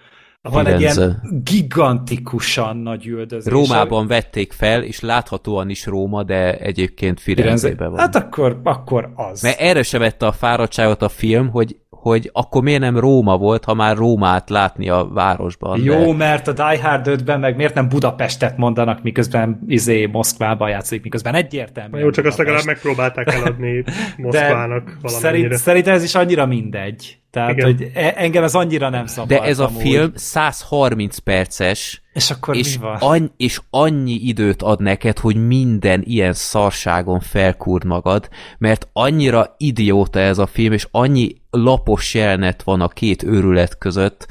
Van 0.51 0.67
egy 0.67 0.81
ilyen 0.81 1.23
gigantikusan 1.45 2.77
nagy 2.77 3.07
üldözés. 3.07 3.53
Rómában 3.53 4.07
vették 4.07 4.53
fel, 4.53 4.83
és 4.83 5.01
láthatóan 5.01 5.69
is 5.69 5.87
Róma, 5.87 6.23
de 6.23 6.57
egyébként 6.59 7.21
Firenzében 7.21 7.91
van. 7.91 7.99
Hát 7.99 8.15
akkor, 8.15 8.61
akkor 8.65 9.13
az. 9.15 9.43
Mert 9.43 9.61
erre 9.61 9.83
se 9.83 9.99
vette 9.99 10.27
a 10.27 10.33
fáradtságot 10.33 11.03
a 11.03 11.09
film, 11.09 11.49
hogy, 11.49 11.77
hogy 11.91 12.31
akkor 12.33 12.63
miért 12.63 12.81
nem 12.81 12.99
Róma 12.99 13.37
volt, 13.37 13.65
ha 13.65 13.75
már 13.75 13.97
Rómát 13.97 14.51
látni 14.51 14.89
a 14.89 15.09
városban. 15.13 15.83
Jó, 15.83 16.05
de... 16.05 16.13
mert 16.13 16.49
a 16.49 16.53
Die 16.53 16.83
Hard 16.83 17.07
5-ben 17.09 17.41
meg 17.41 17.57
miért 17.57 17.75
nem 17.75 17.89
Budapestet 17.89 18.57
mondanak, 18.57 19.03
miközben 19.03 19.61
izé 19.67 20.07
Moszkvában 20.07 20.69
játszik, 20.69 21.03
miközben 21.03 21.35
egyértelmű. 21.35 21.99
Jó, 21.99 22.11
csak 22.11 22.25
azt 22.25 22.39
legalább 22.39 22.65
megpróbálták 22.65 23.35
eladni 23.35 23.85
Moszkvának 24.17 24.99
valamennyire. 25.03 25.11
szerint, 25.11 25.55
szerintem 25.55 25.95
ez 25.95 26.03
is 26.03 26.15
annyira 26.15 26.47
mindegy. 26.47 27.19
Tehát, 27.37 27.51
Igen. 27.53 27.65
hogy 27.67 27.91
e- 27.95 28.13
engem 28.17 28.43
ez 28.43 28.55
annyira 28.55 28.89
nem 28.89 29.07
szabad. 29.07 29.29
De 29.29 29.43
ez 29.43 29.59
a 29.59 29.67
amúgy. 29.67 29.81
film 29.83 30.13
130 30.15 31.19
perces, 31.19 32.03
És 32.13 32.31
akkor 32.31 32.57
és, 32.57 32.79
mi 32.79 32.83
van? 32.85 32.97
any, 32.97 33.31
és 33.37 33.61
annyi 33.71 34.13
időt 34.13 34.63
ad 34.63 34.81
neked, 34.81 35.19
hogy 35.19 35.47
minden 35.47 36.03
ilyen 36.05 36.33
szarságon 36.33 37.21
felkúrd 37.21 37.85
magad, 37.85 38.29
mert 38.59 38.89
annyira 38.93 39.55
idióta 39.59 40.19
ez 40.19 40.39
a 40.39 40.47
film, 40.47 40.73
és 40.73 40.87
annyi 40.91 41.37
lapos 41.51 42.15
jelenet 42.15 42.63
van 42.63 42.81
a 42.81 42.89
két 42.89 43.23
őrület 43.23 43.79
között, 43.79 44.27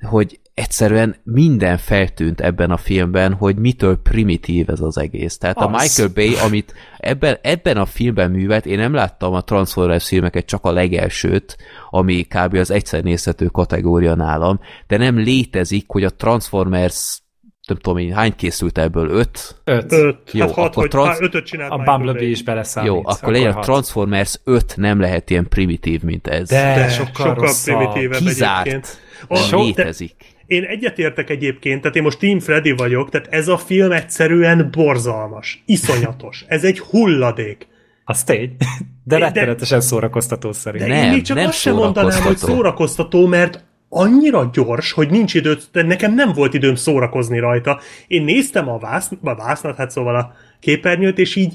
hogy 0.00 0.40
egyszerűen 0.62 1.16
minden 1.24 1.78
feltűnt 1.78 2.40
ebben 2.40 2.70
a 2.70 2.76
filmben, 2.76 3.32
hogy 3.32 3.56
mitől 3.56 3.96
primitív 4.02 4.70
ez 4.70 4.80
az 4.80 4.98
egész. 4.98 5.38
Tehát 5.38 5.56
az. 5.56 5.64
a. 5.64 5.68
Michael 5.68 6.08
Bay, 6.14 6.34
amit 6.44 6.74
ebben, 6.98 7.38
ebben 7.42 7.76
a 7.76 7.86
filmben 7.86 8.30
művelt, 8.30 8.66
én 8.66 8.78
nem 8.78 8.94
láttam 8.94 9.32
a 9.34 9.40
Transformers 9.40 10.06
filmeket, 10.08 10.46
csak 10.46 10.64
a 10.64 10.72
legelsőt, 10.72 11.56
ami 11.90 12.22
kb. 12.22 12.54
az 12.54 12.70
egyszer 12.70 13.02
nézhető 13.02 13.46
kategória 13.46 14.14
nálam, 14.14 14.60
de 14.86 14.96
nem 14.96 15.18
létezik, 15.18 15.84
hogy 15.88 16.04
a 16.04 16.10
Transformers 16.10 17.20
nem 17.68 17.76
tudom 17.76 17.98
én, 17.98 18.12
hány 18.12 18.34
készült 18.36 18.78
ebből? 18.78 19.08
Öt? 19.08 19.60
Öt. 19.64 19.92
Öt, 19.92 20.16
Jó, 20.32 20.40
hát 20.46 20.54
hat, 20.54 20.64
akkor 20.66 20.82
hogy 20.82 20.88
trans- 20.90 21.16
trans... 21.16 21.28
ötöt 21.28 21.46
csinált 21.46 21.72
A 21.72 21.76
Bumblebee 21.76 22.28
is 22.28 22.42
beleszámít. 22.42 22.90
Jó, 22.90 23.00
akkor 23.04 23.32
legyen 23.32 23.52
a. 23.52 23.60
Transformers 23.60 24.40
5 24.44 24.74
nem 24.76 25.00
lehet 25.00 25.30
ilyen 25.30 25.48
primitív, 25.48 26.02
mint 26.02 26.26
ez. 26.26 26.48
De, 26.48 26.74
De, 26.74 26.88
sokkal, 26.88 27.26
sokkal 27.26 27.54
primitívebb 27.64 28.12
egyébként. 28.12 28.28
Kizárt. 28.28 28.98
A- 29.28 29.34
Nem 29.34 29.42
so- 29.42 29.58
de- 29.58 29.64
létezik. 29.82 30.14
Én 30.46 30.64
egyetértek 30.64 31.30
egyébként, 31.30 31.80
tehát 31.80 31.96
én 31.96 32.02
most 32.02 32.18
Team 32.18 32.38
Freddy 32.38 32.70
vagyok, 32.70 33.10
tehát 33.10 33.26
ez 33.30 33.48
a 33.48 33.58
film 33.58 33.92
egyszerűen 33.92 34.68
borzalmas, 34.70 35.62
iszonyatos. 35.66 36.44
Ez 36.48 36.64
egy 36.64 36.78
hulladék. 36.78 37.66
Az 38.04 38.24
tény. 38.24 38.56
De 39.04 39.18
De- 39.18 39.24
rettenetesen 39.24 39.80
szórakoztató 39.80 40.48
De 40.48 40.54
szerint. 40.54 40.86
Nem, 40.86 41.04
én 41.04 41.10
még 41.10 41.22
csak 41.22 41.36
nem 41.36 41.46
azt 41.46 41.58
sem 41.58 41.74
mondanám, 41.74 42.22
hogy 42.22 42.36
szórakoztató. 42.36 43.26
mert 43.26 43.64
annyira 43.88 44.50
gyors, 44.52 44.92
hogy 44.92 45.10
nincs 45.10 45.34
idő, 45.34 45.56
de 45.72 45.82
nekem 45.82 46.14
nem 46.14 46.32
volt 46.32 46.54
időm 46.54 46.74
szórakozni 46.74 47.38
rajta. 47.38 47.80
Én 48.06 48.22
néztem 48.24 48.68
a, 48.68 48.78
vász, 48.78 49.10
a 49.22 49.34
vásznat, 49.34 49.76
hát 49.76 49.90
szóval 49.90 50.16
a 50.16 50.32
képernyőt, 50.60 51.18
és 51.18 51.36
így 51.36 51.54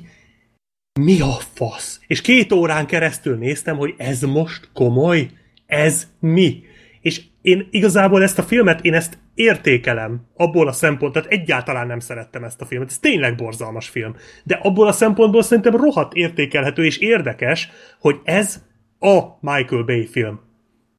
mi 1.00 1.22
a 1.22 1.38
fasz? 1.54 2.00
És 2.08 2.22
két 2.22 2.52
órán 2.52 2.86
keresztül 2.86 3.38
néztem, 3.38 3.78
hogy 3.78 3.94
ez 3.98 4.22
most 4.22 4.70
komoly? 4.74 5.30
Ez 5.66 6.08
mi? 6.20 6.64
És 7.08 7.22
én 7.42 7.68
igazából 7.72 8.24
ezt 8.24 8.40
a 8.40 8.44
filmet, 8.44 8.84
én 8.86 8.94
ezt 8.94 9.18
értékelem 9.34 10.28
abból 10.36 10.68
a 10.68 10.72
szempontból, 10.72 11.12
tehát 11.12 11.40
egyáltalán 11.40 11.88
nem 11.88 12.00
szerettem 12.00 12.44
ezt 12.44 12.62
a 12.62 12.66
filmet, 12.66 12.90
ez 12.90 12.98
tényleg 12.98 13.36
borzalmas 13.36 13.90
film, 13.90 14.16
de 14.44 14.60
abból 14.64 14.88
a 14.88 14.92
szempontból 14.92 15.42
szerintem 15.42 15.76
rohadt 15.76 16.14
értékelhető 16.14 16.86
és 16.86 16.98
érdekes, 16.98 17.70
hogy 18.00 18.20
ez 18.24 18.64
a 19.00 19.20
Michael 19.40 19.84
Bay 19.84 20.06
film. 20.06 20.40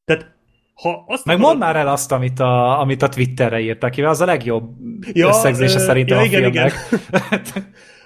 Tehát 0.04 0.36
ha 0.74 1.04
azt 1.06 1.24
Meg 1.24 1.36
akarod- 1.36 1.58
mondd 1.58 1.68
már 1.68 1.76
el 1.76 1.88
azt, 1.88 2.12
amit 2.12 2.40
a, 2.40 2.80
amit 2.80 3.02
a 3.02 3.08
Twitterre 3.08 3.60
írtak 3.60 3.90
ki, 3.90 4.02
az 4.02 4.20
a 4.20 4.24
legjobb 4.24 4.70
ja, 5.12 5.28
összegzése 5.28 5.78
ö, 5.78 5.82
szerintem 5.82 6.16
ja, 6.16 6.22
a 6.22 6.46
igen, 6.46 6.70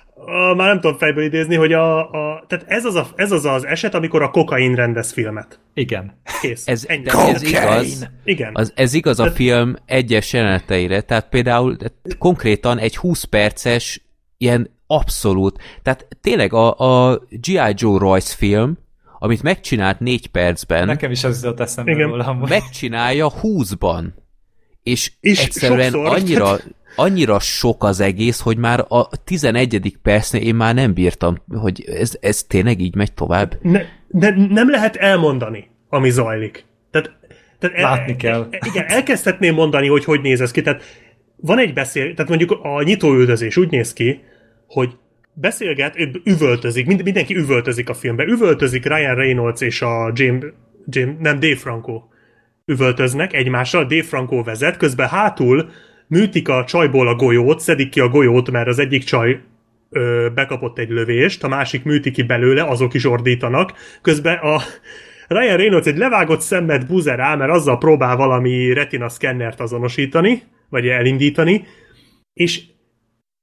már 0.55 0.69
nem 0.69 0.81
tudom 0.81 0.97
fejből 0.99 1.25
idézni, 1.25 1.55
hogy 1.55 1.73
a, 1.73 2.11
a 2.11 2.45
tehát 2.47 2.65
ez 2.69 2.85
az, 2.85 2.95
a, 2.95 3.07
ez 3.17 3.33
az 3.33 3.45
az 3.45 3.65
eset, 3.67 3.95
amikor 3.95 4.23
a 4.23 4.31
kokain 4.31 4.75
rendez 4.75 5.13
filmet. 5.13 5.61
Igen. 5.75 6.21
Kész. 6.41 6.69
Ez, 6.69 6.85
Ennyi. 6.89 7.03
de 7.03 7.13
ez 7.13 7.43
igaz. 7.43 8.09
Igen. 8.25 8.51
Az, 8.55 8.73
ez 8.77 8.95
igaz 8.95 9.19
a 9.21 9.23
Tehát- 9.23 9.37
film 9.39 9.77
egyes 9.87 10.33
jeleneteire, 10.33 11.01
tehát 11.01 11.29
például 11.29 11.77
tehát 11.77 11.95
konkrétan 12.19 12.79
egy 12.79 12.97
20 12.97 13.25
perces 13.25 14.01
ilyen 14.39 14.71
abszolút, 14.87 15.59
tehát 15.83 16.07
tényleg 16.21 16.53
a, 16.53 16.79
a 17.11 17.19
G.I. 17.31 17.73
Joe 17.75 17.99
Royce 17.99 18.35
film, 18.37 18.79
amit 19.19 19.43
megcsinált 19.43 20.01
négy 20.01 20.27
percben, 20.27 20.87
Nekem 20.87 21.11
is 21.11 21.25
az 21.25 21.43
jutott 21.43 21.61
eszembe 21.61 21.91
Igen. 21.91 22.09
róla. 22.09 22.35
megcsinálja 22.49 23.31
20-ban. 23.43 24.05
És, 24.83 25.13
És 25.21 25.45
egyszerűen 25.45 25.91
sokszor. 25.91 26.17
annyira, 26.17 26.57
annyira 26.97 27.39
sok 27.39 27.85
az 27.85 28.01
egész, 28.01 28.41
hogy 28.41 28.57
már 28.57 28.85
a 28.89 29.09
11. 29.25 29.97
percnél 30.03 30.43
én 30.43 30.55
már 30.55 30.75
nem 30.75 30.93
bírtam, 30.93 31.37
hogy 31.55 31.85
ez, 31.87 32.17
ez 32.21 32.43
tényleg 32.43 32.81
így 32.81 32.95
megy 32.95 33.13
tovább. 33.13 33.59
Ne, 33.63 33.83
ne, 34.09 34.47
nem 34.47 34.71
lehet 34.71 34.97
elmondani, 34.97 35.71
ami 35.89 36.11
zajlik. 36.11 36.65
Tehát, 36.91 37.11
tehát 37.59 37.81
Látni 37.81 38.17
kell. 38.17 38.49
e- 38.51 38.59
Igen, 38.67 38.85
elkezdhetném 38.87 39.55
mondani, 39.55 39.89
hogy 39.89 40.05
hogy 40.05 40.21
néz 40.21 40.41
ez 40.41 40.51
ki. 40.51 40.61
Tehát 40.61 40.83
van 41.37 41.59
egy 41.59 41.73
beszél, 41.73 42.15
tehát 42.15 42.29
mondjuk 42.29 42.59
a 42.63 42.83
nyitóüldözés 42.83 43.57
úgy 43.57 43.71
néz 43.71 43.93
ki, 43.93 44.21
hogy 44.67 44.91
beszélget, 45.35 45.97
üvöltözik, 46.25 46.87
mind, 46.87 47.03
mindenki 47.03 47.37
üvöltözik 47.37 47.89
a 47.89 47.95
filmben. 47.95 48.29
Üvöltözik 48.29 48.87
Ryan 48.87 49.15
Reynolds 49.15 49.61
és 49.61 49.83
a 49.83 50.13
James, 50.15 50.45
James 50.87 51.15
nem, 51.19 51.41
Dave 51.41 51.57
Franco 51.57 52.03
üvöltöznek 52.67 53.33
egymással, 53.33 53.85
Dave 53.85 54.03
Franco 54.03 54.43
vezet, 54.43 54.77
közben 54.77 55.09
hátul 55.09 55.71
műtik 56.13 56.49
a 56.49 56.65
csajból 56.65 57.09
a 57.09 57.15
golyót, 57.15 57.61
szedik 57.61 57.89
ki 57.89 58.01
a 58.01 58.09
golyót, 58.09 58.51
mert 58.51 58.69
az 58.69 58.79
egyik 58.79 59.05
csaj 59.05 59.41
ö, 59.91 60.29
bekapott 60.35 60.79
egy 60.79 60.89
lövést, 60.89 61.45
a 61.45 61.49
másik 61.49 61.85
műti 61.85 62.11
ki 62.11 62.23
belőle, 62.23 62.63
azok 62.63 62.95
is 62.95 63.05
ordítanak. 63.05 63.73
Közben 64.03 64.39
a 64.39 64.61
Ryan 65.29 65.57
Reynolds 65.57 65.87
egy 65.87 65.97
levágott 65.97 66.41
szemmet 66.41 66.87
búzer 66.87 67.17
rá, 67.17 67.35
mert 67.35 67.51
azzal 67.51 67.79
próbál 67.79 68.17
valami 68.17 68.73
retina 68.73 69.09
szkennert 69.09 69.61
azonosítani, 69.61 70.43
vagy 70.69 70.87
elindítani, 70.87 71.65
és 72.33 72.63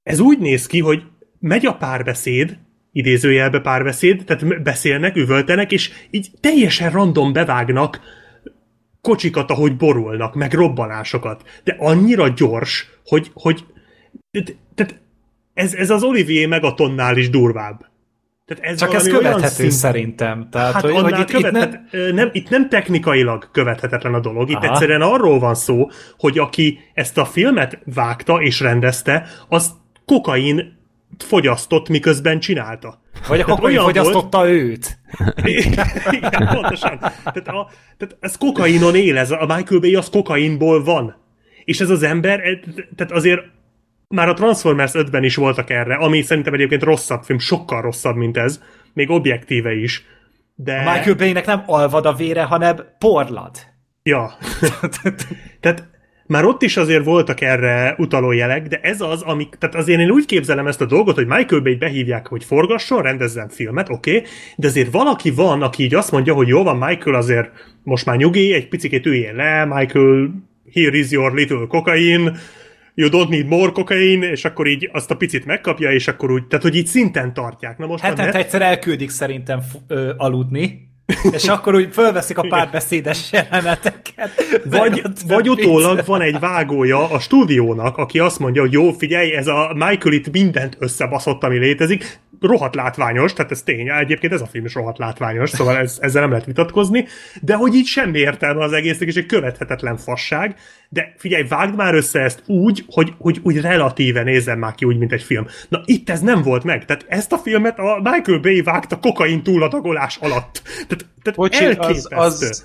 ez 0.02 0.20
úgy 0.20 0.38
néz 0.38 0.66
ki, 0.66 0.80
hogy 0.80 1.02
megy 1.40 1.66
a 1.66 1.74
párbeszéd, 1.74 2.58
idézőjelbe 2.92 3.60
párbeszéd, 3.60 4.24
tehát 4.24 4.62
beszélnek, 4.62 5.16
üvöltenek, 5.16 5.72
és 5.72 5.90
így 6.10 6.28
teljesen 6.40 6.90
random 6.90 7.32
bevágnak 7.32 8.00
kocsikat, 9.00 9.50
ahogy 9.50 9.76
borulnak, 9.76 10.34
meg 10.34 10.52
robbanásokat. 10.52 11.42
De 11.64 11.76
annyira 11.78 12.28
gyors, 12.28 12.88
hogy, 13.04 13.30
hogy 13.34 13.64
tehát 14.74 15.00
ez, 15.54 15.74
ez 15.74 15.90
az 15.90 16.02
Olivier 16.02 16.48
Megatonnál 16.48 17.16
is 17.16 17.30
durvább. 17.30 17.88
Tehát 18.44 18.64
ez 18.64 18.78
Csak 18.78 18.94
ez 18.94 19.08
követhető 19.08 19.48
szint- 19.54 19.72
szerintem. 19.72 20.48
Tehát, 20.50 20.72
Hát 20.72 20.82
hogy, 20.82 20.90
annál 20.90 21.10
hogy 21.10 21.18
itt, 21.18 21.30
követ, 21.30 21.52
itt 21.52 21.92
nem, 21.92 22.14
nem, 22.14 22.30
itt 22.32 22.48
nem 22.48 22.68
technikailag 22.68 23.50
követhetetlen 23.52 24.14
a 24.14 24.20
dolog, 24.20 24.50
itt 24.50 24.56
Aha. 24.56 24.70
egyszerűen 24.72 25.02
arról 25.02 25.38
van 25.38 25.54
szó, 25.54 25.90
hogy 26.18 26.38
aki 26.38 26.78
ezt 26.94 27.18
a 27.18 27.24
filmet 27.24 27.78
vágta 27.94 28.42
és 28.42 28.60
rendezte, 28.60 29.26
az 29.48 29.70
kokain 30.04 30.78
fogyasztott, 31.18 31.88
miközben 31.88 32.40
csinálta. 32.40 33.00
vagy 33.28 33.40
a 33.40 33.44
Tehát 33.44 33.58
kokain 33.58 33.76
olyan 33.76 33.84
fogyasztotta 33.84 34.48
őt. 34.48 34.98
Igen, 36.10 36.48
pontosan. 36.52 36.98
Tehát, 36.98 37.48
a, 37.48 37.70
tehát 37.96 38.16
ez 38.20 38.36
kokainon 38.36 38.94
él, 38.94 39.18
ez 39.18 39.30
a 39.30 39.46
Michael 39.56 39.80
Bay 39.80 39.94
az 39.94 40.10
kokainból 40.10 40.84
van. 40.84 41.16
És 41.64 41.80
ez 41.80 41.90
az 41.90 42.02
ember, 42.02 42.40
eh, 42.40 42.58
tehát 42.96 43.12
azért 43.12 43.40
már 44.08 44.28
a 44.28 44.34
Transformers 44.34 44.92
5-ben 44.94 45.24
is 45.24 45.36
voltak 45.36 45.70
erre, 45.70 45.94
ami 45.94 46.22
szerintem 46.22 46.54
egyébként 46.54 46.82
rosszabb 46.82 47.22
film, 47.22 47.38
sokkal 47.38 47.82
rosszabb, 47.82 48.16
mint 48.16 48.36
ez, 48.36 48.60
még 48.92 49.10
objektíve 49.10 49.72
is. 49.74 50.04
De... 50.54 50.76
A 50.76 50.92
Michael 50.92 51.16
Bay-nek 51.16 51.46
nem 51.46 51.62
alvad 51.66 52.06
a 52.06 52.12
vére, 52.12 52.42
hanem 52.42 52.76
porlad. 52.98 53.50
Ja. 54.02 54.32
Tehát 55.60 55.88
már 56.30 56.44
ott 56.44 56.62
is 56.62 56.76
azért 56.76 57.04
voltak 57.04 57.40
erre 57.40 57.94
utaló 57.98 58.32
jelek, 58.32 58.66
de 58.66 58.80
ez 58.82 59.00
az, 59.00 59.22
ami, 59.22 59.48
tehát 59.58 59.74
azért 59.74 60.00
én 60.00 60.10
úgy 60.10 60.24
képzelem 60.24 60.66
ezt 60.66 60.80
a 60.80 60.86
dolgot, 60.86 61.14
hogy 61.14 61.26
Michael 61.26 61.62
Bay 61.62 61.74
behívják, 61.74 62.26
hogy 62.26 62.44
forgasson, 62.44 63.02
rendezzen 63.02 63.48
filmet, 63.48 63.88
oké, 63.88 64.16
okay, 64.16 64.28
de 64.56 64.66
azért 64.66 64.92
valaki 64.92 65.30
van, 65.30 65.62
aki 65.62 65.82
így 65.82 65.94
azt 65.94 66.10
mondja, 66.10 66.34
hogy 66.34 66.48
jó 66.48 66.62
van, 66.62 66.76
Michael 66.76 67.16
azért 67.16 67.50
most 67.82 68.06
már 68.06 68.16
nyugi, 68.16 68.52
egy 68.52 68.68
picit 68.68 69.06
üljél 69.06 69.32
le, 69.32 69.64
Michael, 69.64 70.30
here 70.72 70.96
is 70.96 71.10
your 71.10 71.32
little 71.34 71.66
cocaine, 71.68 72.32
you 72.94 73.08
don't 73.08 73.28
need 73.28 73.46
more 73.46 73.72
cocaine, 73.72 74.30
és 74.30 74.44
akkor 74.44 74.66
így 74.66 74.90
azt 74.92 75.10
a 75.10 75.16
picit 75.16 75.44
megkapja, 75.44 75.92
és 75.92 76.08
akkor 76.08 76.30
úgy, 76.30 76.46
tehát 76.46 76.64
hogy 76.64 76.76
így 76.76 76.86
szinten 76.86 77.34
tartják. 77.34 77.78
Na 77.78 77.86
most 77.86 78.02
Hetente 78.02 78.24
net- 78.24 78.34
egyszer 78.34 78.62
elküldik 78.62 79.10
szerintem 79.10 79.60
ö, 79.88 80.12
aludni, 80.16 80.89
és 81.32 81.48
akkor 81.48 81.74
úgy 81.74 81.88
fölveszik 81.92 82.38
a 82.38 82.46
párbeszédes 82.48 83.32
jeleneteket. 83.32 84.30
Vagy, 84.64 85.02
vagy 85.26 85.48
utólag 85.48 86.02
van 86.06 86.20
egy 86.20 86.38
vágója 86.38 87.10
a 87.10 87.18
stúdiónak, 87.18 87.96
aki 87.96 88.18
azt 88.18 88.38
mondja, 88.38 88.60
hogy 88.60 88.72
jó, 88.72 88.92
figyelj, 88.92 89.32
ez 89.32 89.46
a 89.46 89.72
Michael 89.74 90.14
itt 90.14 90.30
mindent 90.30 90.76
összebaszott, 90.78 91.44
ami 91.44 91.58
létezik, 91.58 92.20
rohadt 92.40 92.74
látványos, 92.74 93.32
tehát 93.32 93.50
ez 93.50 93.62
tény, 93.62 93.88
egyébként 93.88 94.32
ez 94.32 94.40
a 94.40 94.46
film 94.46 94.64
is 94.64 94.74
rohadt 94.74 94.98
látványos, 94.98 95.50
szóval 95.50 95.76
ez, 95.76 95.98
ezzel 96.00 96.20
nem 96.20 96.30
lehet 96.30 96.46
vitatkozni, 96.46 97.06
de 97.42 97.54
hogy 97.54 97.74
így 97.74 97.86
semmi 97.86 98.18
értelme 98.18 98.64
az 98.64 98.72
egésznek, 98.72 99.08
és 99.08 99.14
egy 99.14 99.26
követhetetlen 99.26 99.96
fasság, 99.96 100.54
de 100.88 101.14
figyelj, 101.16 101.42
vágd 101.48 101.76
már 101.76 101.94
össze 101.94 102.20
ezt 102.20 102.42
úgy, 102.46 102.84
hogy, 102.88 103.12
hogy 103.18 103.40
úgy 103.42 103.60
relatíve 103.60 104.22
nézzen 104.22 104.58
már 104.58 104.74
ki 104.74 104.84
úgy, 104.84 104.98
mint 104.98 105.12
egy 105.12 105.22
film. 105.22 105.46
Na 105.68 105.82
itt 105.84 106.10
ez 106.10 106.20
nem 106.20 106.42
volt 106.42 106.64
meg, 106.64 106.84
tehát 106.84 107.04
ezt 107.08 107.32
a 107.32 107.38
filmet 107.38 107.78
a 107.78 108.00
Michael 108.02 108.38
Bay 108.38 108.62
vágta 108.62 108.96
kokain 108.96 109.42
túladagolás 109.42 110.16
alatt. 110.20 110.62
Tehát, 110.88 110.99
tehát 111.22 111.38
Bocsi, 111.38 111.64
az, 111.64 111.76
elképesztő. 111.78 112.16
az 112.16 112.64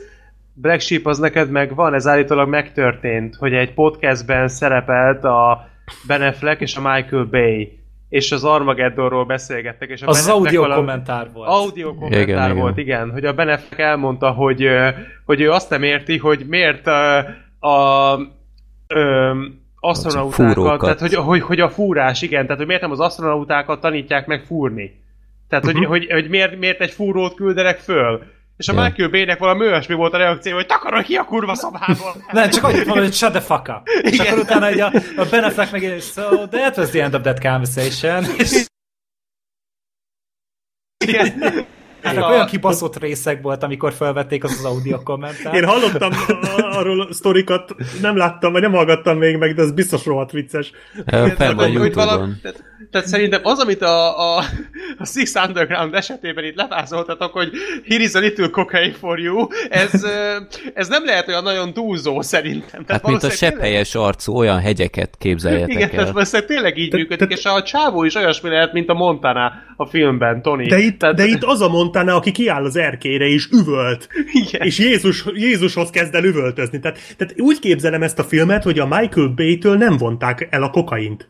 Black 0.53 0.79
Sheep 0.81 1.05
az 1.05 1.17
neked 1.19 1.49
megvan, 1.49 1.93
ez 1.93 2.07
állítólag 2.07 2.49
megtörtént, 2.49 3.35
hogy 3.35 3.53
egy 3.53 3.73
podcastben 3.73 4.47
szerepelt 4.47 5.23
a 5.23 5.67
Ben 6.07 6.21
Affleck 6.21 6.61
és 6.61 6.75
a 6.75 6.81
Michael 6.93 7.23
Bay, 7.23 7.79
és 8.09 8.31
az 8.31 8.43
Armageddonról 8.43 9.25
beszélgettek, 9.25 9.89
és 9.89 10.01
a 10.01 10.07
Az 10.07 10.17
az 10.17 10.25
Ben 10.25 10.35
audio 10.35 10.61
valami- 10.61 10.79
kommentár 10.85 11.29
volt. 11.33 11.49
Audio 11.49 11.93
kommentár 11.93 12.21
Igen, 12.21 12.43
igen. 12.43 12.55
volt, 12.55 12.77
igen, 12.77 13.11
hogy 13.11 13.25
a 13.25 13.33
Ben 13.33 13.49
Affleck 13.49 13.79
elmondta, 13.81 14.31
hogy, 14.31 14.67
hogy 15.25 15.41
ő 15.41 15.51
azt 15.51 15.69
nem 15.69 15.83
érti, 15.83 16.17
hogy 16.17 16.45
miért 16.47 16.87
ö, 16.87 17.19
a 17.67 18.19
ö, 18.87 19.31
asztronautákat, 19.79 20.79
tehát 20.79 20.99
hogy, 20.99 21.13
hogy, 21.13 21.41
hogy 21.41 21.59
a 21.59 21.69
fúrás, 21.69 22.21
igen, 22.21 22.43
tehát 22.43 22.57
hogy 22.57 22.67
miért 22.67 22.81
nem 22.81 22.91
az 22.91 22.99
asztronautákat 22.99 23.81
tanítják 23.81 24.27
meg 24.27 24.43
fúrni. 24.43 25.03
Tehát, 25.49 25.65
hogy, 25.65 25.85
hogy, 25.85 26.11
hogy 26.11 26.29
miért, 26.29 26.57
miért 26.57 26.81
egy 26.81 26.91
fúrót 26.91 27.35
küldenek 27.35 27.79
föl. 27.79 28.23
És 28.57 28.67
a 28.67 28.73
Ja. 28.73 28.81
Michael 28.83 29.09
Bay-nek 29.09 29.39
valami 29.39 29.65
olyasmi 29.65 29.95
volt 29.95 30.13
a 30.13 30.17
reakció, 30.17 30.55
hogy 30.55 30.65
takarod 30.65 31.03
ki 31.03 31.15
a 31.15 31.23
kurva 31.23 31.55
szobából. 31.55 32.25
Nem, 32.31 32.49
csak 32.49 32.63
annyit 32.63 32.85
mondod, 32.85 33.03
hogy 33.03 33.13
shut 33.13 33.31
the 33.31 33.41
fuck 33.41 33.67
up. 33.67 33.87
És 34.01 34.11
Igen. 34.11 34.27
akkor 34.27 34.39
utána 34.39 34.67
egy 34.67 34.79
a, 34.79 34.91
a 35.15 35.25
Ben 35.29 35.43
Affleck 35.43 35.71
meg 35.71 35.99
so 35.99 36.47
that 36.47 36.77
was 36.77 36.89
the 36.89 37.03
end 37.03 37.13
of 37.13 37.21
that 37.21 37.39
conversation. 37.41 38.25
És 38.37 38.65
Igen. 41.05 41.43
Ezek 42.05 42.23
a- 42.23 42.29
olyan 42.29 42.45
kibaszott 42.45 42.99
részek 42.99 43.41
volt, 43.41 43.63
amikor 43.63 43.93
felvették 43.93 44.43
az 44.43 44.51
az 44.51 44.65
audio 44.65 45.03
kommentát. 45.03 45.53
Én 45.55 45.65
hallottam 45.65 46.11
arról 46.71 47.01
a 47.01 47.13
sztorikat, 47.13 47.75
nem 48.01 48.17
láttam, 48.17 48.51
vagy 48.51 48.61
nem 48.61 48.71
hallgattam 48.71 49.17
még 49.17 49.37
meg, 49.37 49.53
de 49.55 49.61
ez 49.61 49.71
biztos 49.71 50.05
rohadt 50.05 50.31
vicces. 50.31 50.71
Fenn 51.05 51.55
van 51.55 51.55
Hogy- 51.55 51.75
hogy 51.75 51.93
valami- 51.93 52.21
Youtube-on. 52.21 52.39
tehát, 52.41 52.63
tehát 52.91 53.07
szerintem 53.07 53.39
az, 53.43 53.59
amit 53.59 53.81
a, 53.81 54.19
a, 54.37 54.43
a 54.97 55.05
Six 55.05 55.33
Underground 55.47 55.93
esetében 55.93 56.43
itt 56.43 56.55
levázoltatok, 56.55 57.31
hogy 57.31 57.49
here 57.87 58.03
is 58.03 58.13
a 58.13 58.19
little 58.19 58.47
cocaine 58.49 58.93
for 58.93 59.19
you, 59.19 59.47
ez, 59.69 60.05
ez 60.73 60.87
nem 60.87 61.05
lehet 61.05 61.27
olyan 61.27 61.43
nagyon 61.43 61.73
túlzó 61.73 62.21
szerintem. 62.21 62.85
Tehát 62.85 63.01
Hát 63.01 63.03
mint 63.03 63.17
a 63.17 63.19
valószínűleg 63.19 63.59
tényleg- 63.59 63.85
sepphelyes 63.85 63.95
arcú, 63.95 64.33
olyan 64.33 64.59
hegyeket 64.59 65.15
képzeljetek 65.17 65.69
Igen, 65.69 65.89
tehát 65.89 66.05
el. 66.05 66.13
valószínűleg 66.13 66.47
tényleg 66.49 66.77
így 66.77 66.89
Te- 66.89 66.97
működik, 66.97 67.27
te- 67.27 67.33
és 67.35 67.45
a 67.45 67.63
csávó 67.63 68.03
is 68.03 68.15
olyasmi 68.15 68.49
lehet, 68.49 68.73
mint 68.73 68.89
a 68.89 68.93
Montana 68.93 69.51
a 69.77 69.85
filmben, 69.85 70.41
Tony. 70.41 70.67
De 70.67 70.77
itt, 70.77 70.99
tehát, 70.99 71.15
de 71.15 71.25
itt 71.25 71.43
az 71.43 71.61
a 71.61 71.69
Montana, 71.69 71.94
aki 71.95 72.31
kiáll 72.31 72.63
az 72.63 72.75
erkére 72.75 73.25
és 73.27 73.47
üvölt, 73.51 74.07
Igen. 74.31 74.61
és 74.67 74.79
Jézus, 74.79 75.25
Jézushoz 75.33 75.89
kezd 75.89 76.15
el 76.15 76.23
üvöltözni. 76.23 76.79
Tehát, 76.79 76.97
tehát 77.17 77.33
úgy 77.37 77.59
képzelem 77.59 78.03
ezt 78.03 78.19
a 78.19 78.23
filmet, 78.23 78.63
hogy 78.63 78.79
a 78.79 78.85
Michael 78.87 79.27
Bay-től 79.27 79.77
nem 79.77 79.97
vonták 79.97 80.47
el 80.49 80.63
a 80.63 80.69
kokaint. 80.69 81.29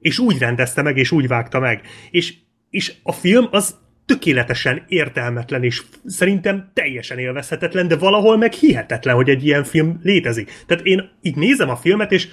És 0.00 0.18
úgy 0.18 0.38
rendezte 0.38 0.82
meg, 0.82 0.96
és 0.96 1.10
úgy 1.10 1.26
vágta 1.28 1.58
meg. 1.58 1.80
És, 2.10 2.34
és 2.70 2.92
a 3.02 3.12
film 3.12 3.48
az 3.50 3.74
tökéletesen 4.06 4.82
értelmetlen, 4.88 5.62
és 5.62 5.82
szerintem 6.06 6.70
teljesen 6.74 7.18
élvezhetetlen, 7.18 7.88
de 7.88 7.96
valahol 7.96 8.36
meg 8.36 8.52
hihetetlen, 8.52 9.14
hogy 9.14 9.28
egy 9.28 9.44
ilyen 9.46 9.64
film 9.64 10.00
létezik. 10.02 10.52
Tehát 10.66 10.84
én 10.84 11.10
így 11.22 11.36
nézem 11.36 11.70
a 11.70 11.76
filmet, 11.76 12.12
és 12.12 12.28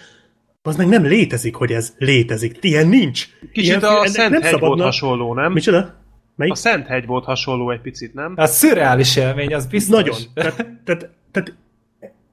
az 0.61 0.76
meg 0.76 0.88
nem 0.88 1.03
létezik, 1.05 1.55
hogy 1.55 1.72
ez 1.72 1.93
létezik. 1.97 2.57
Ilyen 2.61 2.88
nincs. 2.88 3.27
Kicsit 3.51 3.64
Ilyen 3.69 3.80
a 3.80 4.07
Szent 4.07 4.31
nem 4.31 4.41
szabadna- 4.41 4.84
hasonló, 4.84 5.34
nem? 5.34 5.51
Micsoda? 5.51 6.03
Melyik? 6.35 6.53
A 6.53 6.55
Szent 6.55 6.88
Hegy 6.88 7.05
volt 7.05 7.26
hasonló 7.26 7.72
egy 7.72 7.81
picit, 7.81 8.14
nem? 8.14 8.34
Az 8.35 8.55
szürreális 8.55 9.15
élmény, 9.15 9.53
az 9.53 9.65
biztos. 9.65 9.95
Nagyon. 9.95 10.18
Tehát, 10.34 10.55
tehát, 10.55 11.10
tehát 11.31 11.53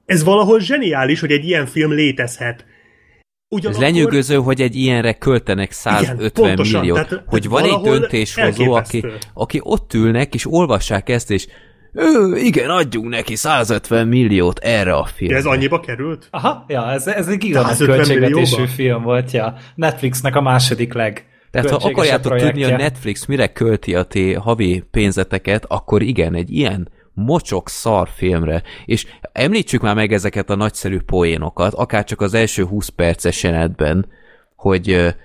ez 0.05 0.23
valahol 0.23 0.59
zseniális, 0.59 1.19
hogy 1.19 1.31
egy 1.31 1.45
ilyen 1.45 1.65
film 1.65 1.91
létezhet. 1.91 2.59
Ez 2.59 3.57
Ugyanakkor, 3.57 3.83
lenyűgöző, 3.83 4.35
hogy 4.35 4.61
egy 4.61 4.75
ilyenre 4.75 5.13
költenek 5.13 5.71
150 5.71 6.31
pontosan, 6.31 6.79
milliót. 6.79 7.07
tehát- 7.07 7.23
hogy 7.27 7.47
van 7.47 7.63
egy 7.63 7.79
döntéshozó, 7.81 8.71
aki, 8.73 9.05
aki 9.33 9.59
ott 9.63 9.93
ülnek, 9.93 10.33
és 10.33 10.51
olvassák 10.51 11.09
ezt, 11.09 11.31
és 11.31 11.47
ő, 11.93 12.37
igen, 12.37 12.69
adjunk 12.69 13.09
neki 13.09 13.35
150 13.35 14.07
milliót 14.07 14.59
erre 14.59 14.93
a 14.93 15.05
filmre. 15.05 15.37
ez 15.37 15.45
annyiba 15.45 15.79
került? 15.79 16.27
Aha, 16.29 16.65
ja, 16.67 16.91
ez, 16.91 17.07
ez 17.07 17.27
egy 17.27 17.37
gigantic 17.37 17.75
150 17.77 17.95
költségvetésű 17.95 18.55
millióba? 18.55 18.67
film 18.67 19.03
volt, 19.03 19.31
ja. 19.31 19.55
Netflixnek 19.75 20.35
a 20.35 20.41
második 20.41 20.93
leg. 20.93 21.25
Tehát 21.51 21.69
ha 21.69 21.89
akarjátok 21.89 22.35
tudni, 22.37 22.63
a. 22.63 22.77
Netflix 22.77 23.25
mire 23.25 23.47
költi 23.47 23.95
a 23.95 24.03
ti 24.03 24.33
havi 24.33 24.83
pénzeteket, 24.91 25.65
akkor 25.67 26.01
igen, 26.01 26.35
egy 26.35 26.51
ilyen 26.51 26.89
mocsok 27.13 27.69
szar 27.69 28.09
filmre. 28.15 28.63
És 28.85 29.05
említsük 29.31 29.81
már 29.81 29.95
meg 29.95 30.13
ezeket 30.13 30.49
a 30.49 30.55
nagyszerű 30.55 30.99
poénokat, 30.99 31.73
akár 31.73 32.03
csak 32.03 32.21
az 32.21 32.33
első 32.33 32.63
20 32.63 32.87
perces 32.87 33.43
jelenetben, 33.43 34.07
hogy, 34.55 35.15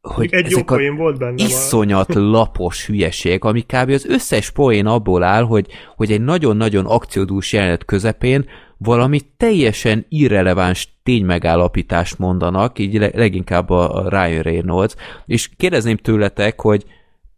hogy 0.00 0.34
Egy 0.34 0.50
jó 0.50 0.56
ezek 0.56 0.70
a 0.70 0.74
poén 0.74 0.96
volt 0.96 1.18
benne. 1.18 1.44
iszonyat 1.44 2.14
lapos 2.34 2.86
hülyeség, 2.86 3.44
ami 3.44 3.62
kb. 3.62 3.90
az 3.90 4.06
összes 4.06 4.50
poén 4.50 4.86
abból 4.86 5.22
áll, 5.22 5.42
hogy, 5.42 5.66
hogy 5.96 6.12
egy 6.12 6.20
nagyon-nagyon 6.20 6.86
akciódús 6.86 7.52
jelenet 7.52 7.84
közepén 7.84 8.46
valami 8.78 9.20
teljesen 9.36 10.06
irreleváns 10.08 10.98
ténymegállapítást 11.02 12.18
mondanak, 12.18 12.78
így 12.78 12.94
le- 12.98 13.10
leginkább 13.14 13.70
a 13.70 14.08
Ryan 14.08 14.42
Reynolds, 14.42 14.94
és 15.26 15.50
kérdezném 15.56 15.96
tőletek, 15.96 16.60
hogy 16.60 16.84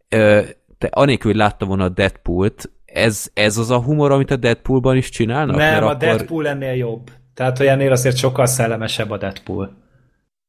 ö, 0.09 0.41
te 0.77 0.87
anélkül, 0.91 1.31
hogy 1.31 1.39
láttam 1.39 1.67
volna 1.67 1.83
a 1.83 1.89
Deadpool-t, 1.89 2.69
ez, 2.85 3.27
ez 3.33 3.57
az 3.57 3.71
a 3.71 3.81
humor, 3.81 4.11
amit 4.11 4.31
a 4.31 4.35
Deadpoolban 4.35 4.97
is 4.97 5.09
csinálnak? 5.09 5.55
Nem, 5.55 5.69
Mert 5.71 5.81
a 5.81 5.85
akkor- 5.85 5.97
Deadpool 5.97 6.47
ennél 6.47 6.73
jobb. 6.73 7.09
Tehát, 7.33 7.57
hogy 7.57 7.65
ennél 7.65 7.91
azért 7.91 8.17
sokkal 8.17 8.45
szellemesebb 8.45 9.11
a 9.11 9.17
Deadpool. 9.17 9.77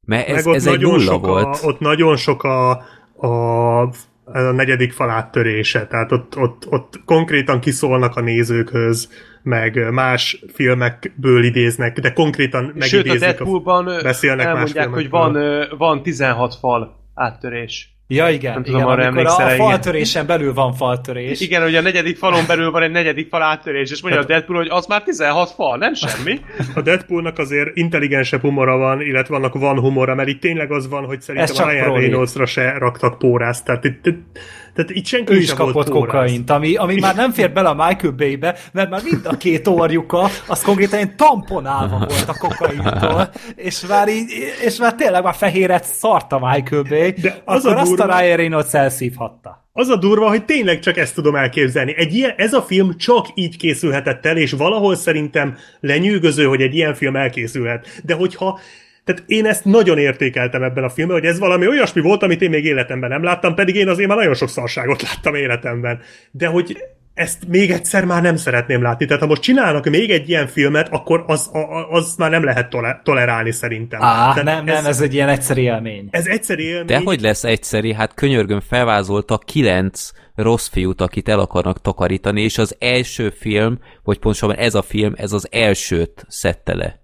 Mert 0.06 0.28
ez, 0.28 0.34
Meg 0.34 0.46
ott 0.46 0.54
ez 0.54 0.66
egy 0.66 0.72
nagyon 0.72 0.90
nulla 0.90 1.12
sok 1.12 1.26
volt. 1.26 1.58
A, 1.62 1.66
ott 1.66 1.80
nagyon 1.80 2.16
sok 2.16 2.42
a, 2.42 2.70
a, 3.16 3.80
a 4.24 4.40
negyedik 4.52 4.92
fal 4.92 5.10
áttörése, 5.10 5.86
tehát 5.86 6.12
ott, 6.12 6.36
ott, 6.36 6.66
ott 6.70 7.00
konkrétan 7.04 7.60
kiszólnak 7.60 8.16
a 8.16 8.20
nézőkhöz, 8.20 9.10
meg 9.42 9.92
más 9.92 10.44
filmekből 10.54 11.44
idéznek, 11.44 11.98
de 11.98 12.12
konkrétan 12.12 12.64
Sőt, 12.64 12.74
a 12.74 12.78
megidézik 12.78 13.20
Deadpoolban 13.20 13.86
ö, 13.86 14.02
beszélnek 14.02 14.46
más 14.46 14.54
elmondják, 14.54 14.88
hogy 14.88 15.06
filmekről. 15.10 15.68
van, 15.68 15.78
van 15.78 16.02
16 16.02 16.54
fal 16.54 16.96
áttörés. 17.14 17.98
Ja, 18.10 18.28
igen, 18.28 18.52
Nem 18.52 18.60
igen 18.60 18.74
tudom, 18.74 18.88
arra 18.88 19.06
amikor 19.06 19.26
a, 19.26 19.36
a 19.36 19.44
igen. 19.44 19.56
faltörésen 19.56 20.26
belül 20.26 20.54
van 20.54 20.72
faltörés. 20.72 21.40
Igen, 21.40 21.62
hogy 21.62 21.74
a 21.74 21.80
negyedik 21.80 22.16
falon 22.16 22.44
belül 22.46 22.70
van 22.70 22.82
egy 22.82 22.90
negyedik 22.90 23.28
fal 23.28 23.42
áttörés, 23.42 23.90
és 23.90 24.02
mondja 24.02 24.20
a 24.20 24.24
Deadpool, 24.24 24.58
hogy 24.58 24.68
az 24.70 24.86
már 24.86 25.02
16 25.02 25.50
fal, 25.50 25.76
nem 25.76 25.94
semmi. 25.94 26.40
A 26.74 26.80
Deadpoolnak 26.80 27.38
azért 27.38 27.76
intelligensebb 27.76 28.40
humora 28.40 28.76
van, 28.76 29.00
illetve 29.00 29.34
annak 29.34 29.54
van 29.54 29.80
humora, 29.80 30.14
mert 30.14 30.28
itt 30.28 30.40
tényleg 30.40 30.72
az 30.72 30.88
van, 30.88 31.04
hogy 31.04 31.16
Ez 31.16 31.24
szerintem 31.24 31.54
csak 31.54 31.66
a 31.66 31.70
Ryan. 31.70 31.92
Reynoldsra 31.92 32.46
se 32.46 32.78
raktak 32.78 33.18
pórázt, 33.18 33.64
tehát 33.64 33.84
itt, 33.84 34.06
itt, 34.06 34.38
tehát 34.78 34.92
itt 34.92 35.06
senki 35.06 35.32
ő 35.32 35.36
is 35.36 35.54
kapott 35.54 35.88
kokaint, 35.88 36.50
ami, 36.50 36.74
ami 36.74 37.00
már 37.00 37.14
nem 37.14 37.32
fér 37.32 37.52
bele 37.52 37.68
a 37.68 37.74
Michael 37.74 38.12
Bay-be, 38.12 38.56
mert 38.72 38.90
már 38.90 39.00
mind 39.04 39.26
a 39.26 39.36
két 39.36 39.66
orjuka, 39.66 40.28
az 40.46 40.62
konkrétan 40.62 40.98
egy 40.98 41.14
tamponálva 41.14 41.98
volt 41.98 42.28
a 42.28 42.38
kokaintól, 42.38 43.30
és 43.56 43.86
már 43.88 44.08
így, 44.08 44.30
és 44.64 44.76
már 44.76 44.94
tényleg 44.94 45.22
már 45.22 45.34
fehéret 45.34 45.84
szart 45.84 46.32
a 46.32 46.38
Michael 46.38 46.82
Bay, 46.82 47.10
De 47.10 47.42
az 47.44 47.64
akkor 47.64 47.76
a 47.76 47.80
azt 47.80 47.88
durva- 47.88 48.10
a 48.10 48.18
Ryan 48.18 48.36
Reynolds 48.36 48.74
elszívhatta. 48.74 49.66
Az 49.72 49.88
a 49.88 49.96
durva, 49.96 50.28
hogy 50.28 50.44
tényleg 50.44 50.78
csak 50.78 50.96
ezt 50.96 51.14
tudom 51.14 51.36
elképzelni. 51.36 51.94
Egy 51.96 52.14
ilyen, 52.14 52.32
ez 52.36 52.52
a 52.52 52.62
film 52.62 52.96
csak 52.96 53.26
így 53.34 53.56
készülhetett 53.56 54.26
el, 54.26 54.36
és 54.36 54.52
valahol 54.52 54.96
szerintem 54.96 55.56
lenyűgöző, 55.80 56.44
hogy 56.44 56.60
egy 56.60 56.74
ilyen 56.74 56.94
film 56.94 57.16
elkészülhet. 57.16 58.00
De 58.04 58.14
hogyha 58.14 58.60
tehát 59.08 59.22
én 59.26 59.46
ezt 59.46 59.64
nagyon 59.64 59.98
értékeltem 59.98 60.62
ebben 60.62 60.84
a 60.84 60.88
filmben, 60.88 61.18
hogy 61.18 61.28
ez 61.28 61.38
valami 61.38 61.66
olyasmi 61.68 62.00
volt, 62.00 62.22
amit 62.22 62.42
én 62.42 62.50
még 62.50 62.64
életemben 62.64 63.10
nem 63.10 63.22
láttam, 63.22 63.54
pedig 63.54 63.74
én 63.74 63.88
azért 63.88 64.08
már 64.08 64.16
nagyon 64.16 64.34
sok 64.34 64.48
szarságot 64.48 65.02
láttam 65.02 65.34
életemben. 65.34 66.00
De 66.30 66.46
hogy 66.46 66.76
ezt 67.14 67.46
még 67.48 67.70
egyszer 67.70 68.04
már 68.04 68.22
nem 68.22 68.36
szeretném 68.36 68.82
látni. 68.82 69.06
Tehát 69.06 69.22
ha 69.22 69.28
most 69.28 69.42
csinálnak 69.42 69.88
még 69.88 70.10
egy 70.10 70.28
ilyen 70.28 70.46
filmet, 70.46 70.88
akkor 70.90 71.24
az, 71.26 71.50
a- 71.52 71.88
az 71.90 72.14
már 72.18 72.30
nem 72.30 72.44
lehet 72.44 72.70
tole- 72.70 73.00
tolerálni 73.02 73.50
szerintem. 73.52 74.02
Á, 74.02 74.14
Tehát 74.34 74.44
nem, 74.44 74.64
nem, 74.64 74.86
ez 74.86 75.00
egy 75.00 75.14
ilyen 75.14 75.28
egyszerű 75.28 75.60
élmény. 75.60 76.08
ez 76.10 76.26
egyszerű 76.26 76.62
élmény. 76.62 76.86
De 76.86 77.00
hogy 77.04 77.20
lesz 77.20 77.44
egyszeri? 77.44 77.92
Hát 77.94 78.14
könyörgöm 78.14 78.60
felvázolta 78.60 79.38
kilenc 79.38 80.10
rossz 80.34 80.68
fiút, 80.68 81.00
akit 81.00 81.28
el 81.28 81.38
akarnak 81.38 81.80
takarítani, 81.80 82.42
és 82.42 82.58
az 82.58 82.76
első 82.78 83.30
film, 83.30 83.78
vagy 84.04 84.18
pontosabban 84.18 84.56
ez 84.56 84.74
a 84.74 84.82
film, 84.82 85.12
ez 85.16 85.32
az 85.32 85.48
elsőt 85.50 86.24
szedte 86.28 86.74
le. 86.74 87.00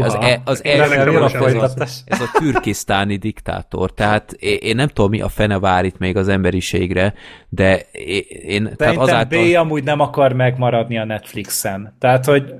Az, 0.00 0.14
e, 0.20 0.40
az 0.44 0.64
első 0.64 0.94
ez, 0.94 1.20
a, 1.20 1.28
folytatás. 1.28 2.00
ez 2.04 2.20
a 2.20 2.30
türkisztáni 2.38 3.16
diktátor. 3.16 3.94
Tehát 3.94 4.32
én, 4.32 4.58
én 4.60 4.76
nem 4.76 4.88
tudom, 4.88 5.10
mi 5.10 5.20
a 5.20 5.28
fene 5.28 5.58
vár 5.58 5.84
itt 5.84 5.98
még 5.98 6.16
az 6.16 6.28
emberiségre, 6.28 7.14
de 7.48 7.80
én, 7.92 8.22
én 8.46 8.62
tehát 8.62 8.78
Szerintem 8.78 8.98
azáltal... 8.98 9.44
B 9.44 9.56
amúgy 9.56 9.84
nem 9.84 10.00
akar 10.00 10.32
megmaradni 10.32 10.98
a 10.98 11.04
Netflixen. 11.04 11.96
Tehát, 11.98 12.24
hogy 12.24 12.54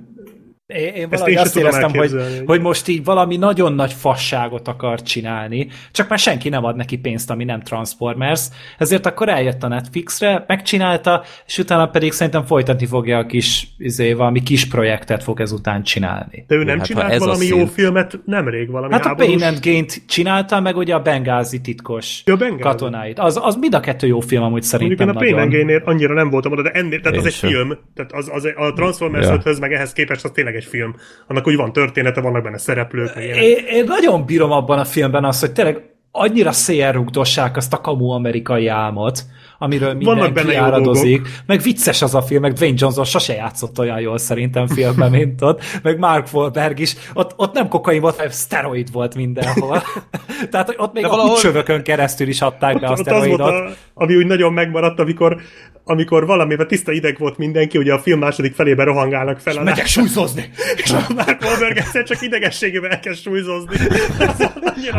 én, 0.75 0.95
én 0.95 1.09
valahogy 1.09 1.31
én 1.31 1.37
sem 1.37 1.45
azt 1.47 1.57
éreztem, 1.57 1.91
hogy, 1.95 2.13
hogy 2.47 2.61
most 2.61 2.89
így 2.89 3.05
valami 3.05 3.37
nagyon 3.37 3.73
nagy 3.73 3.93
fasságot 3.93 4.69
akar 4.69 5.03
csinálni, 5.03 5.69
csak 5.93 6.09
már 6.09 6.19
senki 6.19 6.49
nem 6.49 6.65
ad 6.65 6.77
neki 6.77 6.97
pénzt, 6.99 7.31
ami 7.31 7.45
nem 7.45 7.61
Transformers, 7.63 8.41
ezért 8.79 9.07
akkor 9.07 9.29
eljött 9.29 9.63
a 9.63 9.69
Netflixre, 9.69 10.45
megcsinálta, 10.47 11.23
és 11.47 11.59
utána 11.59 11.87
pedig 11.87 12.13
szerintem 12.13 12.45
folytatni 12.45 12.87
fogja 12.87 13.19
a 13.19 13.27
kis, 13.27 13.67
izé, 13.79 14.13
valami 14.13 14.43
kis 14.43 14.69
projektet 14.69 15.23
fog 15.23 15.41
ezután 15.41 15.83
csinálni. 15.83 16.45
De 16.47 16.55
ő 16.55 16.65
nem 16.65 16.77
Hát, 16.79 16.87
csinált 16.87 17.13
ez 17.13 17.23
a 17.23 17.25
valami 17.25 17.47
jó 17.47 17.57
szint- 17.57 17.71
filmet 17.73 18.19
nemrég, 18.25 18.71
valami 18.71 18.93
Hát 18.93 19.05
a 19.05 19.09
háborús... 19.09 19.35
Pain 19.35 19.43
and 19.55 19.65
Gain-t 19.65 20.03
csinálta, 20.07 20.61
meg 20.61 20.77
ugye 20.77 20.95
a 20.95 21.01
Bengázi 21.01 21.61
titkos 21.61 22.23
Ja, 22.25 22.37
Bengázi. 22.37 22.61
katonáit. 22.63 23.19
Az, 23.19 23.39
az 23.43 23.57
mind 23.57 23.75
a 23.75 23.81
kettő 23.81 24.07
jó 24.07 24.21
film 24.21 24.43
amúgy 24.43 24.51
Mondjuk 24.53 24.71
szerintem 24.73 25.09
én 25.09 25.15
a 25.15 25.19
Pain 25.19 25.35
and 25.39 25.51
Gain-nél 25.53 25.83
annyira 25.85 26.15
nem 26.15 26.31
voltam 26.31 26.53
oda, 26.53 26.63
de 26.63 26.71
ennél, 26.71 27.01
tehát 27.01 27.17
az 27.19 27.23
Én 27.25 27.29
egy 27.29 27.35
sem. 27.35 27.51
film. 27.51 27.73
Tehát 27.95 28.13
az, 28.13 28.31
az 28.33 28.45
a 28.57 28.73
Transformers 28.73 29.27
Ja. 29.27 29.41
5-höz, 29.45 29.61
meg 29.61 29.73
ehhez 29.73 29.93
képest 29.93 30.25
az 30.25 30.31
tényleg 30.35 30.55
egy 30.63 30.69
film. 30.69 30.95
Annak 31.27 31.47
úgy 31.47 31.57
van 31.57 31.73
története, 31.73 32.21
vannak 32.21 32.43
benne 32.43 32.59
szereplők. 32.59 33.17
Én, 33.17 33.65
én 33.71 33.85
nagyon 33.85 34.25
bírom 34.25 34.51
abban 34.51 34.79
a 34.79 34.85
filmben 34.85 35.25
azt, 35.25 35.41
hogy 35.41 35.53
tényleg 35.53 35.91
annyira 36.11 36.53
szélrugdossák 36.53 37.57
azt 37.57 37.73
a 37.73 37.81
kamu 37.81 38.11
amerikai 38.11 38.67
álmot, 38.67 39.23
amiről 39.63 39.89
Vannak 39.99 40.05
mindenki 40.05 40.33
benne 40.33 40.53
jó 40.53 40.63
áradozik. 40.65 41.29
Meg 41.47 41.61
vicces 41.61 42.03
az 42.03 42.15
a 42.15 42.23
film, 42.23 42.41
meg 42.41 42.53
Dwayne 42.53 42.77
Johnson 42.79 43.05
sose 43.05 43.35
játszott 43.35 43.79
olyan 43.79 44.01
jól 44.01 44.19
szerintem 44.19 44.67
filmben, 44.67 45.11
mint 45.19 45.43
ott. 45.43 45.63
Meg 45.83 45.99
Mark 45.99 46.27
Wahlberg 46.33 46.79
is. 46.79 46.95
Ott, 47.15 47.33
ott 47.37 47.53
nem 47.55 47.69
kokain 47.69 48.01
volt, 48.01 48.17
hanem 48.17 48.31
szteroid 48.31 48.93
volt 48.93 49.15
mindenhol. 49.15 49.83
Tehát 50.51 50.75
ott 50.77 50.93
még 50.93 51.03
De 51.03 51.09
a 51.09 51.11
valahol- 51.11 51.41
csövökön 51.41 51.83
keresztül 51.83 52.29
is 52.29 52.41
adták 52.41 52.81
be 52.81 52.87
a 52.87 52.91
Ott 52.91 52.99
az 52.99 53.07
volt, 53.07 53.19
szteroidot. 53.19 53.49
a, 53.49 53.75
ami 53.95 54.17
úgy 54.17 54.27
nagyon 54.27 54.53
megmaradt, 54.53 54.99
amikor, 55.01 55.41
amikor 55.85 56.27
valamivel 56.27 56.67
tiszta 56.67 56.93
ideg 56.93 57.19
volt 57.19 57.39
mindenki, 57.39 57.79
ugye 57.79 57.93
a 57.93 57.99
film 57.99 58.19
második 58.19 58.55
felében 58.55 58.87
rohangálnak 58.87 59.39
fel 59.39 59.57
a 59.57 59.63
Megyek 59.63 59.87
súlyzozni! 59.87 60.51
és 60.85 60.91
a 60.91 61.01
Mark 61.15 61.41
Wahlberg 61.43 61.77
egyszer 61.77 62.05
csak 62.05 62.23
idegességével 62.23 62.91
elkezd 62.91 63.23
súlyzozni. 63.23 63.77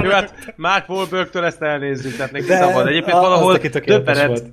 Jó, 0.04 0.10
hát 0.10 0.54
Mark 0.56 0.90
Wahlbergtől 0.90 1.46
ezt 1.46 1.62
elnézzük, 1.62 2.16
tehát 2.16 2.32
neki 2.32 2.46
De 2.46 2.58
szabad. 2.58 2.88
Egyébként 2.88 3.18
valahol 3.18 3.58
döbbenet. 3.86 4.44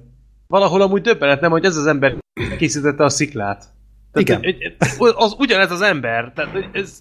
Valahol 0.51 0.81
amúgy 0.83 1.01
döbbenet, 1.01 1.41
nem, 1.41 1.51
hogy 1.51 1.65
ez 1.65 1.77
az 1.77 1.87
ember 1.87 2.17
készítette 2.59 3.05
a 3.05 3.09
sziklát. 3.09 3.65
Tehát, 4.13 4.29
Igen. 4.43 4.57
hogy- 4.99 5.15
Az 5.17 5.35
ugyanez 5.39 5.71
az 5.71 5.81
ember. 5.81 6.33
Tehát, 6.35 6.69
ez, 6.73 6.99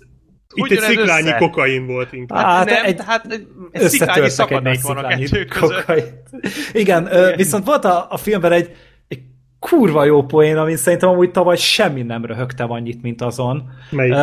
Itt 0.53 0.71
egy 0.71 0.79
sziklányi 0.79 1.27
össze? 1.27 1.37
kokain 1.37 1.85
volt 1.85 2.13
inkább. 2.13 2.45
Hát 2.45 2.55
Hát, 2.57 2.65
nem, 2.65 2.85
egy- 2.85 3.01
hát 3.05 3.25
egy, 3.31 3.47
egy 3.71 4.01
nagy 4.05 4.29
szakadék 4.29 4.81
van 4.81 4.97
a 4.97 5.07
kettő 5.07 5.45
között. 5.45 5.75
kokait. 5.75 6.13
Igen, 6.73 7.07
ö, 7.15 7.35
viszont 7.35 7.65
volt 7.65 7.85
a, 7.85 8.07
a 8.09 8.17
filmben 8.17 8.51
egy 8.51 8.75
kurva 9.59 10.03
jó 10.03 10.23
poén, 10.23 10.57
amin 10.57 10.77
szerintem 10.77 11.09
amúgy 11.09 11.31
tavaly 11.31 11.57
semmi 11.57 12.01
nem 12.01 12.25
röhögtem 12.25 12.71
annyit, 12.71 13.01
mint 13.01 13.21
azon. 13.21 13.69
Melyik? 13.89 14.15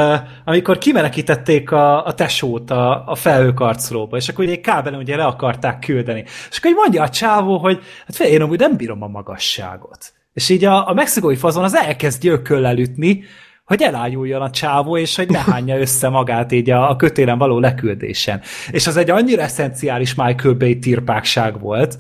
Amikor 0.44 0.78
kimenekítették 0.78 1.70
a, 1.70 2.06
a 2.06 2.14
tesót 2.14 2.70
a, 2.70 3.06
a 3.06 3.14
felhőkarcolóba, 3.14 4.16
és 4.16 4.28
akkor 4.28 4.44
ugye 4.44 4.52
egy 4.52 4.60
kábelen 4.60 5.00
ugye 5.00 5.16
le 5.16 5.24
akarták 5.24 5.78
küldeni. 5.78 6.24
És 6.50 6.58
akkor 6.58 6.70
így 6.70 6.76
mondja 6.76 7.02
a 7.02 7.08
csávó, 7.08 7.58
hogy 7.58 7.80
hát 8.06 8.16
fél, 8.16 8.26
én 8.26 8.42
amúgy 8.42 8.58
nem 8.58 8.76
bírom 8.76 9.02
a 9.02 9.06
magasságot. 9.06 10.12
És 10.32 10.48
így 10.48 10.64
a, 10.64 10.88
a 10.88 10.94
mexikói 10.94 11.36
fazon 11.36 11.64
az 11.64 11.74
elkezd 11.74 12.22
gyököllel 12.22 12.78
ütni, 12.78 13.24
hogy 13.64 13.82
elájuljon 13.82 14.42
a 14.42 14.50
csávó, 14.50 14.96
és 14.96 15.16
hogy 15.16 15.28
ne 15.28 15.38
hányja 15.38 15.78
össze 15.78 16.08
magát 16.08 16.52
így 16.52 16.70
a, 16.70 16.90
a 16.90 16.96
kötélen 16.96 17.38
való 17.38 17.58
leküldésen. 17.58 18.40
És 18.70 18.86
az 18.86 18.96
egy 18.96 19.10
annyira 19.10 19.42
eszenciális 19.42 20.14
Michael 20.14 20.54
Bay 20.54 20.78
tirpákság 20.78 21.60
volt, 21.60 21.98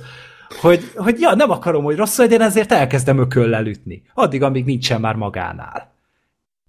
hogy, 0.60 0.90
hogy 0.94 1.20
ja, 1.20 1.34
nem 1.34 1.50
akarom, 1.50 1.84
hogy 1.84 1.96
rossz 1.96 2.18
legyen, 2.18 2.40
ezért 2.40 2.72
elkezdem 2.72 3.18
ököllel 3.18 3.66
ütni. 3.66 4.02
Addig, 4.14 4.42
amíg 4.42 4.64
nincsen 4.64 5.00
már 5.00 5.14
magánál. 5.14 5.94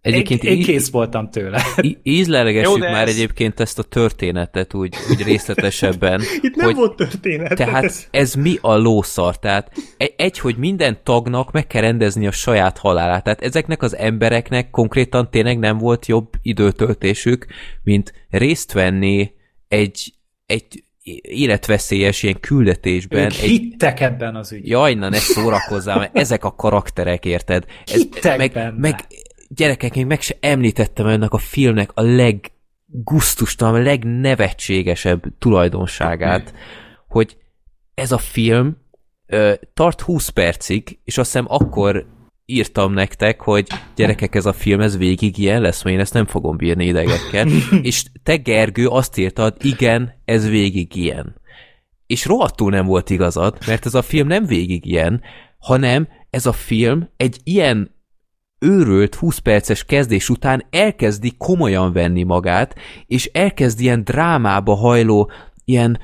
Egyébként 0.01 0.43
én, 0.43 0.57
én 0.57 0.63
kész 0.63 0.89
voltam 0.91 1.29
tőle. 1.29 1.63
ízlelegessük 2.03 2.79
már 2.79 3.07
ez- 3.07 3.13
egyébként 3.15 3.59
ezt 3.59 3.79
a 3.79 3.83
történetet 3.83 4.73
úgy, 4.73 4.95
úgy 5.09 5.23
részletesebben. 5.23 6.21
Itt 6.41 6.55
nem 6.55 6.65
hogy 6.65 6.75
volt 6.75 6.95
történet. 6.95 7.55
Tehát 7.55 7.83
ez... 7.83 8.07
ez 8.11 8.33
mi 8.33 8.57
a 8.61 8.75
lószar? 8.75 9.39
Tehát 9.39 9.71
e- 9.97 10.13
egy, 10.17 10.39
hogy 10.39 10.57
minden 10.57 10.97
tagnak 11.03 11.51
meg 11.51 11.67
kell 11.67 11.81
rendezni 11.81 12.27
a 12.27 12.31
saját 12.31 12.77
halálát. 12.77 13.23
Tehát 13.23 13.41
ezeknek 13.41 13.81
az 13.81 13.95
embereknek 13.95 14.69
konkrétan 14.69 15.29
tényleg 15.29 15.59
nem 15.59 15.77
volt 15.77 16.05
jobb 16.05 16.29
időtöltésük, 16.41 17.45
mint 17.83 18.13
részt 18.29 18.71
venni 18.71 19.31
egy, 19.67 20.13
egy 20.45 20.83
életveszélyes 21.21 22.23
ilyen 22.23 22.39
küldetésben. 22.39 23.23
Ők 23.23 23.31
egy, 23.31 23.39
hittek 23.39 23.99
ebben 23.99 24.35
az 24.35 24.51
ügyben. 24.51 24.69
Jaj, 24.69 24.93
na 24.93 25.09
ne 25.09 25.17
szórakozzál, 25.17 25.97
mert 25.97 26.17
ezek 26.17 26.43
a 26.43 26.55
karakterek, 26.55 27.25
érted? 27.25 27.65
Hittek 27.85 28.37
meg, 28.37 28.51
benne. 28.51 28.77
meg 28.77 29.05
gyerekek, 29.47 29.95
még 29.95 30.05
meg 30.05 30.21
se 30.21 30.37
említettem 30.39 31.07
ennek 31.07 31.33
a 31.33 31.37
filmnek 31.37 31.89
a 31.93 32.01
leggusztustalan, 32.01 33.73
a 33.73 33.83
legnevetségesebb 33.83 35.23
tulajdonságát, 35.39 36.53
hogy 37.07 37.37
ez 37.93 38.11
a 38.11 38.17
film 38.17 38.77
ö, 39.25 39.53
tart 39.73 40.01
20 40.01 40.29
percig, 40.29 40.99
és 41.03 41.17
azt 41.17 41.31
hiszem 41.31 41.45
akkor 41.49 42.05
írtam 42.49 42.93
nektek, 42.93 43.41
hogy 43.41 43.67
gyerekek, 43.95 44.35
ez 44.35 44.45
a 44.45 44.53
film, 44.53 44.81
ez 44.81 44.97
végig 44.97 45.37
ilyen 45.37 45.61
lesz, 45.61 45.83
mert 45.83 45.95
én 45.95 46.01
ezt 46.01 46.13
nem 46.13 46.25
fogom 46.25 46.57
bírni 46.57 46.85
idegekkel. 46.85 47.47
és 47.81 48.03
te, 48.23 48.35
Gergő, 48.35 48.87
azt 48.87 49.17
írtad, 49.17 49.55
igen, 49.61 50.21
ez 50.25 50.49
végig 50.49 50.95
ilyen. 50.95 51.35
És 52.05 52.25
rohadtul 52.25 52.71
nem 52.71 52.85
volt 52.85 53.09
igazad, 53.09 53.57
mert 53.67 53.85
ez 53.85 53.93
a 53.93 54.01
film 54.01 54.27
nem 54.27 54.45
végig 54.45 54.85
ilyen, 54.85 55.21
hanem 55.57 56.07
ez 56.29 56.45
a 56.45 56.53
film 56.53 57.09
egy 57.17 57.37
ilyen 57.43 57.95
őrült 58.59 59.15
20 59.15 59.37
perces 59.37 59.85
kezdés 59.85 60.29
után 60.29 60.65
elkezdi 60.69 61.33
komolyan 61.37 61.93
venni 61.93 62.23
magát, 62.23 62.75
és 63.07 63.25
elkezd 63.33 63.79
ilyen 63.79 64.03
drámába 64.03 64.75
hajló 64.75 65.31
ilyen 65.65 65.99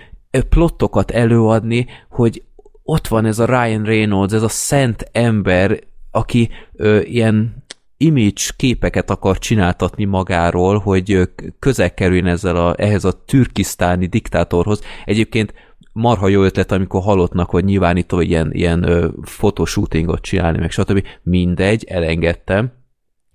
plottokat 0.49 1.11
előadni, 1.11 1.87
hogy 2.09 2.43
ott 2.83 3.07
van 3.07 3.25
ez 3.25 3.39
a 3.39 3.45
Ryan 3.45 3.83
Reynolds, 3.83 4.33
ez 4.33 4.43
a 4.43 4.49
szent 4.49 5.09
ember, 5.11 5.79
aki 6.13 6.49
ö, 6.73 6.99
ilyen 6.99 7.63
image 7.97 8.43
képeket 8.55 9.09
akar 9.09 9.37
csináltatni 9.37 10.05
magáról, 10.05 10.77
hogy 10.77 11.29
közel 11.59 11.93
kerüljön 11.93 12.27
ezzel 12.27 12.55
a, 12.55 12.75
ehhez 12.77 13.03
a 13.03 13.23
türkisztáni 13.25 14.05
diktátorhoz. 14.05 14.81
Egyébként 15.05 15.53
marha 15.91 16.27
jó 16.27 16.43
ötlet, 16.43 16.71
amikor 16.71 17.01
halottnak, 17.01 17.49
hogy 17.49 17.63
nyilvánító 17.63 18.19
ilyen, 18.19 18.53
ilyen 18.53 19.13
fotoshootingot 19.21 20.21
csinálni, 20.21 20.59
meg 20.59 20.71
stb. 20.71 21.05
Mindegy, 21.23 21.83
elengedtem. 21.83 22.71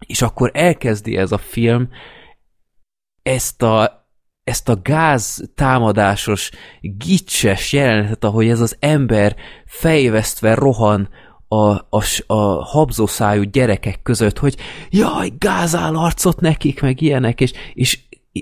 És 0.07 0.23
akkor 0.23 0.51
elkezdi 0.55 1.17
ez 1.17 1.33
a 1.33 1.39
film 1.39 1.89
ezt 3.23 3.63
a, 3.63 4.07
ezt 4.45 4.69
a 4.69 4.81
gáz 4.83 5.51
támadásos, 5.55 6.51
gicses 6.81 7.73
jelenetet, 7.73 8.25
ahogy 8.25 8.49
ez 8.49 8.61
az 8.61 8.77
ember 8.81 9.37
fejvesztve 9.67 10.55
rohan 10.55 11.09
a, 11.49 11.71
a, 11.73 12.05
a 12.27 12.65
habzószájú 12.65 13.43
gyerekek 13.43 14.03
között, 14.03 14.39
hogy 14.39 14.57
jaj, 14.91 15.31
gázál 15.39 15.97
arcot 15.97 16.41
nekik, 16.41 16.81
meg 16.81 17.01
ilyenek, 17.01 17.41
és, 17.41 17.53
és 17.75 17.99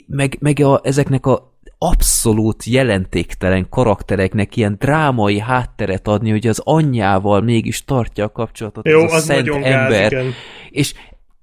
meg, 0.07 0.37
meg 0.41 0.61
a, 0.61 0.81
ezeknek 0.83 1.27
a 1.27 1.55
abszolút 1.79 2.65
jelentéktelen 2.65 3.69
karaktereknek 3.69 4.57
ilyen 4.57 4.77
drámai 4.79 5.39
hátteret 5.39 6.09
adni, 6.09 6.31
hogy 6.31 6.47
az 6.47 6.61
anyjával 6.65 7.41
mégis 7.41 7.85
tartja 7.85 8.25
a 8.25 8.33
kapcsolatot 8.33 8.87
Jó, 8.89 9.05
ez 9.05 9.13
a 9.13 9.15
az 9.15 9.25
szent 9.25 9.47
nagyon 9.47 9.61
gáz, 9.61 9.73
ember. 9.73 10.13
igen. 10.13 10.33
És 10.71 10.95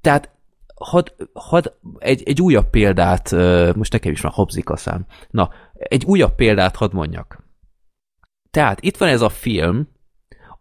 tehát 0.02 0.32
had, 0.76 1.16
had, 1.34 1.78
egy, 1.98 2.24
egy 2.26 2.42
újabb 2.42 2.70
példát, 2.70 3.32
most 3.76 3.92
nekem 3.92 4.12
is 4.12 4.22
már 4.22 4.34
habzik 4.34 4.70
a 4.70 4.76
szám. 4.76 5.06
Na, 5.30 5.50
egy 5.74 6.06
újabb 6.06 6.36
példát 6.36 6.76
hadd 6.76 6.94
mondjak. 6.94 7.44
Tehát 8.52 8.82
itt 8.82 8.98
van 8.98 9.10
ez 9.10 9.22
a 9.22 9.30
film, 9.30 9.88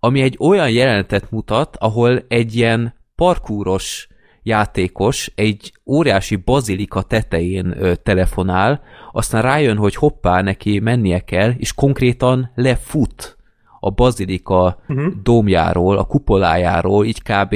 ami 0.04 0.20
egy 0.20 0.36
olyan 0.40 0.70
jelenetet 0.70 1.30
mutat, 1.30 1.76
ahol 1.76 2.24
egy 2.28 2.54
ilyen 2.54 2.94
parkúros 3.14 4.08
játékos 4.42 5.32
egy 5.34 5.72
óriási 5.86 6.36
bazilika 6.36 7.02
tetején 7.02 7.74
ö, 7.78 7.94
telefonál, 7.94 8.82
aztán 9.12 9.42
rájön, 9.42 9.76
hogy 9.76 9.94
hoppá, 9.94 10.40
neki 10.40 10.78
mennie 10.78 11.18
kell, 11.18 11.50
és 11.58 11.74
konkrétan 11.74 12.50
lefut 12.54 13.36
a 13.80 13.90
bazilika 13.90 14.82
uh-huh. 14.88 15.12
dómjáról, 15.22 15.98
a 15.98 16.04
kupolájáról, 16.04 17.06
így 17.06 17.22
kb 17.22 17.52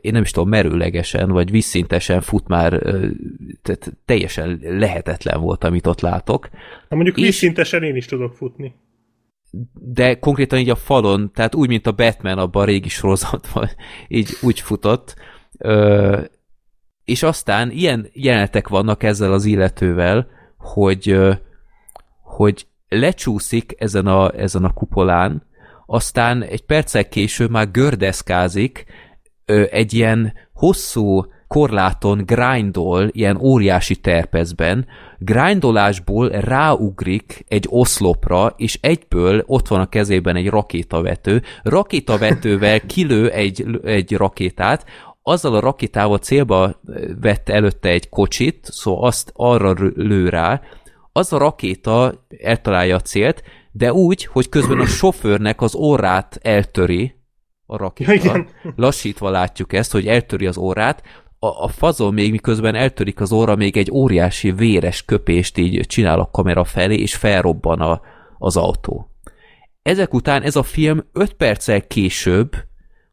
én 0.00 0.12
nem 0.12 0.22
is 0.22 0.30
tudom, 0.30 0.48
merőlegesen, 0.48 1.30
vagy 1.30 1.50
vízszintesen 1.50 2.20
fut 2.20 2.48
már, 2.48 2.72
ö, 2.72 3.06
tehát 3.62 3.96
teljesen 4.04 4.58
lehetetlen 4.62 5.40
volt, 5.40 5.64
amit 5.64 5.86
ott 5.86 6.00
látok. 6.00 6.48
Ha 6.88 6.94
mondjuk 6.94 7.16
És- 7.16 7.24
vízszintesen 7.24 7.82
én 7.82 7.96
is 7.96 8.06
tudok 8.06 8.34
futni. 8.34 8.74
De 9.72 10.18
konkrétan 10.18 10.58
így 10.58 10.70
a 10.70 10.76
falon, 10.76 11.30
tehát 11.34 11.54
úgy, 11.54 11.68
mint 11.68 11.86
a 11.86 11.92
Batman 11.92 12.38
abban 12.38 12.62
a 12.62 12.66
régi 12.66 12.88
sorozatban, 12.88 13.68
így 14.08 14.36
úgy 14.42 14.60
futott. 14.60 15.16
Ö, 15.58 16.20
és 17.04 17.22
aztán 17.22 17.70
ilyen 17.70 18.08
jelenetek 18.12 18.68
vannak 18.68 19.02
ezzel 19.02 19.32
az 19.32 19.44
illetővel, 19.44 20.28
hogy, 20.56 21.18
hogy 22.22 22.66
lecsúszik 22.88 23.74
ezen 23.78 24.06
a, 24.06 24.32
ezen 24.32 24.64
a 24.64 24.72
kupolán, 24.72 25.46
aztán 25.86 26.42
egy 26.42 26.64
perccel 26.64 27.08
később 27.08 27.50
már 27.50 27.70
gördeszkázik, 27.70 28.84
egy 29.70 29.92
ilyen 29.92 30.32
hosszú 30.52 31.26
korláton 31.48 32.22
grindol, 32.26 33.08
ilyen 33.10 33.36
óriási 33.40 33.96
terpezben, 33.96 34.86
grindolásból 35.18 36.28
ráugrik 36.28 37.44
egy 37.48 37.66
oszlopra, 37.68 38.54
és 38.56 38.78
egyből 38.82 39.42
ott 39.46 39.68
van 39.68 39.80
a 39.80 39.88
kezében 39.88 40.36
egy 40.36 40.48
rakétavető, 40.48 41.42
rakétavetővel 41.62 42.80
kilő 42.80 43.30
egy, 43.30 43.66
egy 43.84 44.12
rakétát, 44.12 44.84
azzal 45.22 45.54
a 45.54 45.60
rakétával 45.60 46.18
célba 46.18 46.80
vette 47.20 47.52
előtte 47.52 47.88
egy 47.88 48.08
kocsit, 48.08 48.68
szóval 48.70 49.06
azt 49.06 49.32
arra 49.34 49.74
lő 49.94 50.28
rá, 50.28 50.60
az 51.12 51.32
a 51.32 51.38
rakéta 51.38 52.26
eltalálja 52.42 52.96
a 52.96 53.00
célt, 53.00 53.42
de 53.72 53.92
úgy, 53.92 54.24
hogy 54.24 54.48
közben 54.48 54.78
a 54.78 54.86
sofőrnek 54.86 55.60
az 55.60 55.74
orrát 55.74 56.38
eltöri 56.42 57.14
a 57.66 57.76
rakéta. 57.76 58.12
Igen. 58.12 58.48
Lassítva 58.76 59.30
látjuk 59.30 59.72
ezt, 59.72 59.92
hogy 59.92 60.06
eltöri 60.06 60.46
az 60.46 60.56
orrát, 60.56 61.02
a, 61.38 61.46
a 61.46 61.68
fazon 61.68 62.14
még 62.14 62.30
miközben 62.30 62.74
eltörik 62.74 63.20
az 63.20 63.32
óra, 63.32 63.56
még 63.56 63.76
egy 63.76 63.90
óriási 63.90 64.52
véres 64.52 65.04
köpést 65.04 65.58
így 65.58 65.86
csinál 65.86 66.20
a 66.20 66.30
kamera 66.30 66.64
felé, 66.64 66.96
és 66.96 67.16
felrobban 67.16 67.80
a, 67.80 68.00
az 68.38 68.56
autó. 68.56 69.10
Ezek 69.82 70.14
után 70.14 70.42
ez 70.42 70.56
a 70.56 70.62
film 70.62 71.04
5 71.12 71.32
perccel 71.32 71.86
később, 71.86 72.56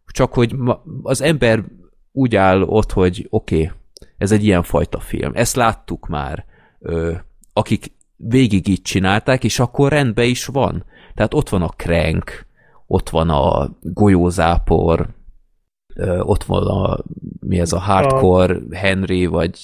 csak 0.06 0.34
hogy 0.34 0.56
ma, 0.56 0.84
az 1.04 1.22
ember 1.22 1.64
úgy 2.12 2.36
áll 2.36 2.62
ott, 2.62 2.92
hogy 2.92 3.28
oké, 3.30 3.56
okay, 3.56 3.72
ez 4.18 4.32
egy 4.32 4.44
ilyen 4.44 4.64
fajta 4.64 5.00
film. 5.00 5.32
Ezt 5.36 5.56
láttuk 5.56 6.08
már, 6.08 6.46
ö, 6.80 7.14
akik 7.54 7.94
végig 8.16 8.68
így 8.68 8.82
csinálták, 8.82 9.44
és 9.44 9.60
akkor 9.60 9.92
rendben 9.92 10.26
is 10.26 10.46
van. 10.46 10.86
Tehát 11.14 11.34
ott 11.34 11.50
van 11.50 11.62
a 11.62 11.68
Crank, 11.68 12.46
ott 12.88 13.10
van 13.10 13.30
a 13.30 13.78
golyózápor, 13.82 15.08
ott 16.20 16.44
van 16.44 16.68
a, 16.68 17.04
mi 17.40 17.60
ez 17.60 17.74
a 17.74 17.80
hardcore 17.80 18.58
Henry, 18.72 19.26
vagy 19.26 19.60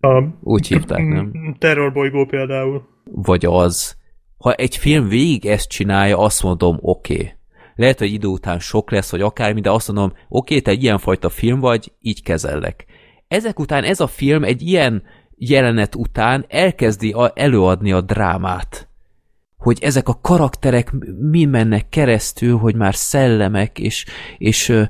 A 0.00 0.22
úgy 0.40 0.66
hívták, 0.66 1.06
nem? 1.06 1.56
terrorbolygó 1.58 2.24
például. 2.24 2.82
Vagy 3.04 3.44
az. 3.44 3.96
Ha 4.38 4.52
egy 4.52 4.76
film 4.76 5.08
végig 5.08 5.46
ezt 5.46 5.68
csinálja, 5.68 6.18
azt 6.18 6.42
mondom, 6.42 6.78
oké. 6.80 7.14
Okay. 7.14 7.32
lehet, 7.74 7.98
hogy 7.98 8.12
idő 8.12 8.26
után 8.26 8.58
sok 8.58 8.90
lesz, 8.90 9.10
vagy 9.10 9.20
akármi, 9.20 9.60
de 9.60 9.70
azt 9.70 9.92
mondom, 9.92 10.12
oké, 10.28 10.60
te 10.60 10.70
egy 10.70 10.82
ilyenfajta 10.82 11.28
film 11.28 11.60
vagy, 11.60 11.92
így 12.00 12.22
kezellek. 12.22 12.84
Ezek 13.28 13.58
után 13.58 13.84
ez 13.84 14.00
a 14.00 14.06
film 14.06 14.44
egy 14.44 14.62
ilyen 14.62 15.02
jelenet 15.36 15.94
után 15.94 16.44
elkezdi 16.48 17.12
a, 17.12 17.32
előadni 17.34 17.92
a 17.92 18.00
drámát 18.00 18.89
hogy 19.60 19.78
ezek 19.82 20.08
a 20.08 20.18
karakterek 20.22 20.92
mi 21.30 21.44
mennek 21.44 21.88
keresztül, 21.88 22.56
hogy 22.56 22.74
már 22.74 22.94
szellemek, 22.94 23.78
és, 23.78 24.06
és 24.38 24.68
ö, 24.68 24.82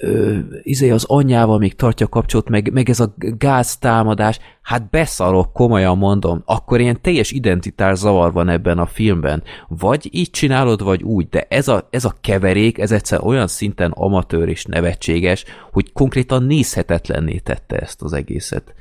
ö, 0.00 0.38
izé 0.62 0.90
az 0.90 1.04
anyjával 1.04 1.58
még 1.58 1.74
tartja 1.74 2.06
kapcsolat, 2.08 2.48
meg, 2.48 2.72
meg 2.72 2.88
ez 2.88 3.00
a 3.00 3.14
gáztámadás, 3.16 4.38
hát 4.62 4.90
beszarok, 4.90 5.52
komolyan 5.52 5.98
mondom, 5.98 6.42
akkor 6.44 6.80
ilyen 6.80 7.00
teljes 7.00 7.30
identitás 7.30 7.98
zavar 7.98 8.32
van 8.32 8.48
ebben 8.48 8.78
a 8.78 8.86
filmben. 8.86 9.42
Vagy 9.68 10.08
így 10.10 10.30
csinálod, 10.30 10.82
vagy 10.82 11.02
úgy, 11.02 11.28
de 11.28 11.46
ez 11.48 11.68
a, 11.68 11.88
ez 11.90 12.04
a 12.04 12.14
keverék, 12.20 12.78
ez 12.78 12.92
egyszer 12.92 13.20
olyan 13.22 13.46
szinten 13.46 13.90
amatőr 13.90 14.48
és 14.48 14.64
nevetséges, 14.64 15.44
hogy 15.72 15.92
konkrétan 15.92 16.42
nézhetetlenné 16.42 17.38
tette 17.38 17.76
ezt 17.76 18.02
az 18.02 18.12
egészet. 18.12 18.74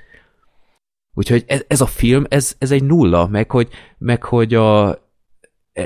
Úgyhogy 1.13 1.43
ez, 1.47 1.63
ez 1.67 1.81
a 1.81 1.85
film, 1.85 2.25
ez, 2.29 2.55
ez 2.57 2.71
egy 2.71 2.83
nulla, 2.83 3.27
meg 3.27 3.51
hogy, 3.51 3.69
meg 3.97 4.23
hogy 4.23 4.53
a, 4.53 5.06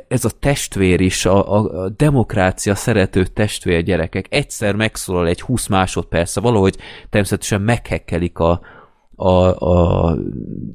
ez 0.08 0.26
a 0.26 0.30
testvér 0.40 1.02
is, 1.02 1.26
a, 1.26 1.54
a, 1.54 1.90
demokrácia 1.90 2.76
szerető 2.76 3.26
testvér 3.26 3.84
gyerekek. 3.84 4.26
Egyszer 4.30 4.76
megszólal 4.76 5.28
egy 5.28 5.42
20 5.42 5.68
másodperce, 5.68 6.40
valahogy 6.40 6.78
természetesen 7.10 7.62
meghekkelik 7.62 8.40
a, 8.40 8.62
a, 9.16 9.66
a, 9.66 10.18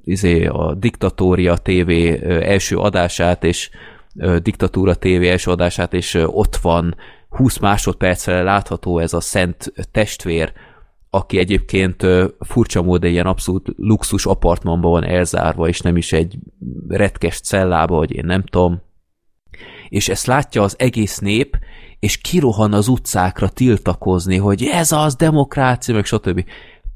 izé, 0.05 0.47
a 0.47 0.75
Diktatória 0.75 1.57
TV 1.57 1.91
első 2.27 2.77
adását, 2.77 3.45
és 3.45 3.71
Diktatúra 4.43 4.95
TV 4.95 5.23
első 5.23 5.51
adását, 5.51 5.93
és 5.93 6.15
ott 6.27 6.57
van. 6.57 6.97
20 7.29 7.59
másodpercre 7.59 8.43
látható 8.43 8.99
ez 8.99 9.13
a 9.13 9.21
szent 9.21 9.73
testvér, 9.91 10.53
aki 11.11 11.39
egyébként 11.39 12.07
furcsa 12.41 12.83
módon 12.83 13.11
ilyen 13.11 13.27
abszolút 13.27 13.69
luxus 13.77 14.27
apartmanban 14.27 14.91
van 14.91 15.05
elzárva, 15.05 15.69
és 15.69 15.81
nem 15.81 15.97
is 15.97 16.13
egy 16.13 16.39
retkes 16.89 17.41
cellába, 17.41 17.97
vagy 17.97 18.13
én 18.13 18.25
nem 18.25 18.43
tudom, 18.43 18.83
és 19.89 20.09
ezt 20.09 20.27
látja 20.27 20.63
az 20.63 20.75
egész 20.79 21.19
nép, 21.19 21.59
és 21.99 22.17
kirohan 22.17 22.73
az 22.73 22.89
utcákra 22.89 23.49
tiltakozni, 23.49 24.37
hogy 24.37 24.65
ez 24.73 24.93
az 24.93 25.15
demokrácia, 25.15 25.95
meg 25.95 26.05
stb. 26.05 26.45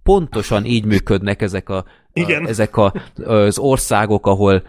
Pontosan 0.02 0.64
így 0.64 0.84
működnek 0.84 1.42
ezek, 1.42 1.68
a, 1.68 1.84
Igen. 2.12 2.44
a, 2.44 2.48
ezek 2.48 2.76
a, 2.76 2.92
az 3.24 3.58
országok, 3.58 4.26
ahol 4.26 4.62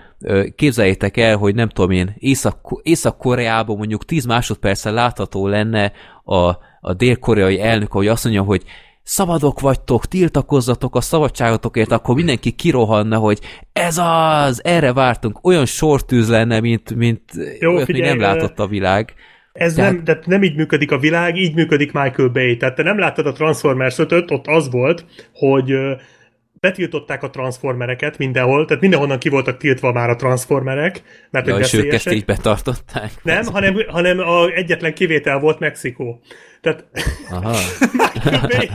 képzeljétek 0.56 1.18
el, 1.18 1.38
hogy 1.38 1.56
nem 1.56 1.70
tudom 1.70 1.92
én, 1.92 2.16
Észak, 2.18 2.80
Észak-Koreában 2.84 3.78
mondjuk 3.78 4.06
10 4.06 4.26
másodperccel 4.26 4.94
látható 4.94 5.48
lenne 5.48 5.92
a, 6.24 6.58
a 6.82 6.94
dél-koreai 6.94 7.62
elnök, 7.62 7.92
hogy 7.92 8.08
azt 8.08 8.24
mondja, 8.24 8.44
hogy 8.44 8.64
szabadok 9.04 9.60
vagytok, 9.60 10.06
tiltakozzatok 10.06 10.96
a 10.96 11.02
szabadságotokért, 11.02 11.92
akkor 11.92 12.16
mindenki 12.16 12.52
kirohanna, 12.52 13.18
hogy 13.18 13.40
ez 13.74 13.98
az, 13.98 14.64
erre 14.64 14.94
vártunk, 14.94 15.46
olyan 15.46 15.66
sortűz 15.66 16.30
lenne, 16.30 16.60
mint, 16.60 16.96
mint 16.96 17.22
Jó, 17.60 17.74
olyat 17.74 17.86
figyelj, 17.86 18.12
még 18.12 18.20
nem 18.20 18.30
látott 18.30 18.60
a 18.60 18.68
világ. 18.68 19.14
Ez 19.52 19.74
Tehát- 19.74 19.92
nem, 19.94 20.04
tehát 20.04 20.26
nem 20.26 20.44
így 20.44 20.56
működik 20.56 20.92
a 20.92 20.98
világ, 20.98 21.38
így 21.38 21.56
működik 21.56 21.92
Michael 21.92 22.30
Bay. 22.30 22.58
Tehát 22.58 22.76
te 22.76 22.84
nem 22.84 23.00
láttad 23.00 23.26
a 23.26 23.32
Transformers 23.32 23.98
5 23.98 24.32
ott 24.32 24.48
az 24.48 24.70
volt, 24.72 25.06
hogy 25.34 25.74
betiltották 26.72 27.24
a 27.24 27.30
transformereket 27.30 28.18
mindenhol, 28.18 28.66
tehát 28.66 28.82
mindenhonnan 28.82 29.18
ki 29.20 29.30
voltak 29.30 29.58
tiltva 29.58 29.92
már 29.92 30.10
a 30.10 30.16
transformerek, 30.16 31.02
mert 31.32 31.48
Ja, 31.48 31.54
hogy 31.54 31.62
és 31.64 31.74
ők 31.74 31.94
ezt 31.94 32.12
így 32.12 32.26
betartották. 32.26 33.12
Nem, 33.24 33.46
hanem, 33.46 33.76
hanem 33.88 34.20
a 34.20 34.46
egyetlen 34.48 34.94
kivétel 34.94 35.40
volt 35.40 35.60
Mexikó. 35.60 36.22
Tehát 36.62 36.86
Aha. 37.32 37.56
Michael 37.94 38.48
Bay, 38.48 38.70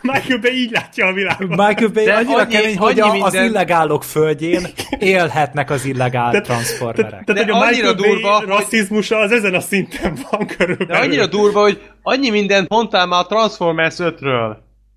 Michael 0.00 0.38
Bay 0.40 0.52
így 0.52 0.70
látja 0.70 1.06
a 1.06 1.12
világot. 1.12 1.48
Michael 1.48 1.88
Bay 1.92 2.04
De 2.04 2.14
annyira 2.14 2.38
annyi- 2.40 2.52
kemény, 2.54 2.76
hogy 2.78 3.00
annyi 3.00 3.20
a, 3.20 3.24
az 3.24 3.32
minden- 3.32 3.50
illegálok 3.50 4.04
földjén 4.04 4.66
élhetnek 4.98 5.70
az 5.70 5.84
illegál 5.84 6.30
Tehát- 6.30 6.46
transformerek. 6.46 7.24
Tehát, 7.24 7.26
hogy 7.26 7.46
De 7.46 7.52
a 7.52 7.68
Michael 7.68 7.94
Bay 7.94 8.10
durva, 8.10 8.36
hogy- 8.36 8.46
rasszizmusa 8.46 9.16
az 9.18 9.32
ezen 9.32 9.54
a 9.54 9.60
szinten 9.60 10.18
van 10.30 10.46
körülbelül. 10.46 10.86
De 10.86 10.98
annyira 10.98 11.26
durva, 11.26 11.60
hogy 11.60 11.82
annyi 12.02 12.30
mindent 12.30 12.68
mondtál 12.68 13.06
már 13.06 13.20
a 13.20 13.26
Transformers 13.26 13.94
5-ről. 13.98 14.56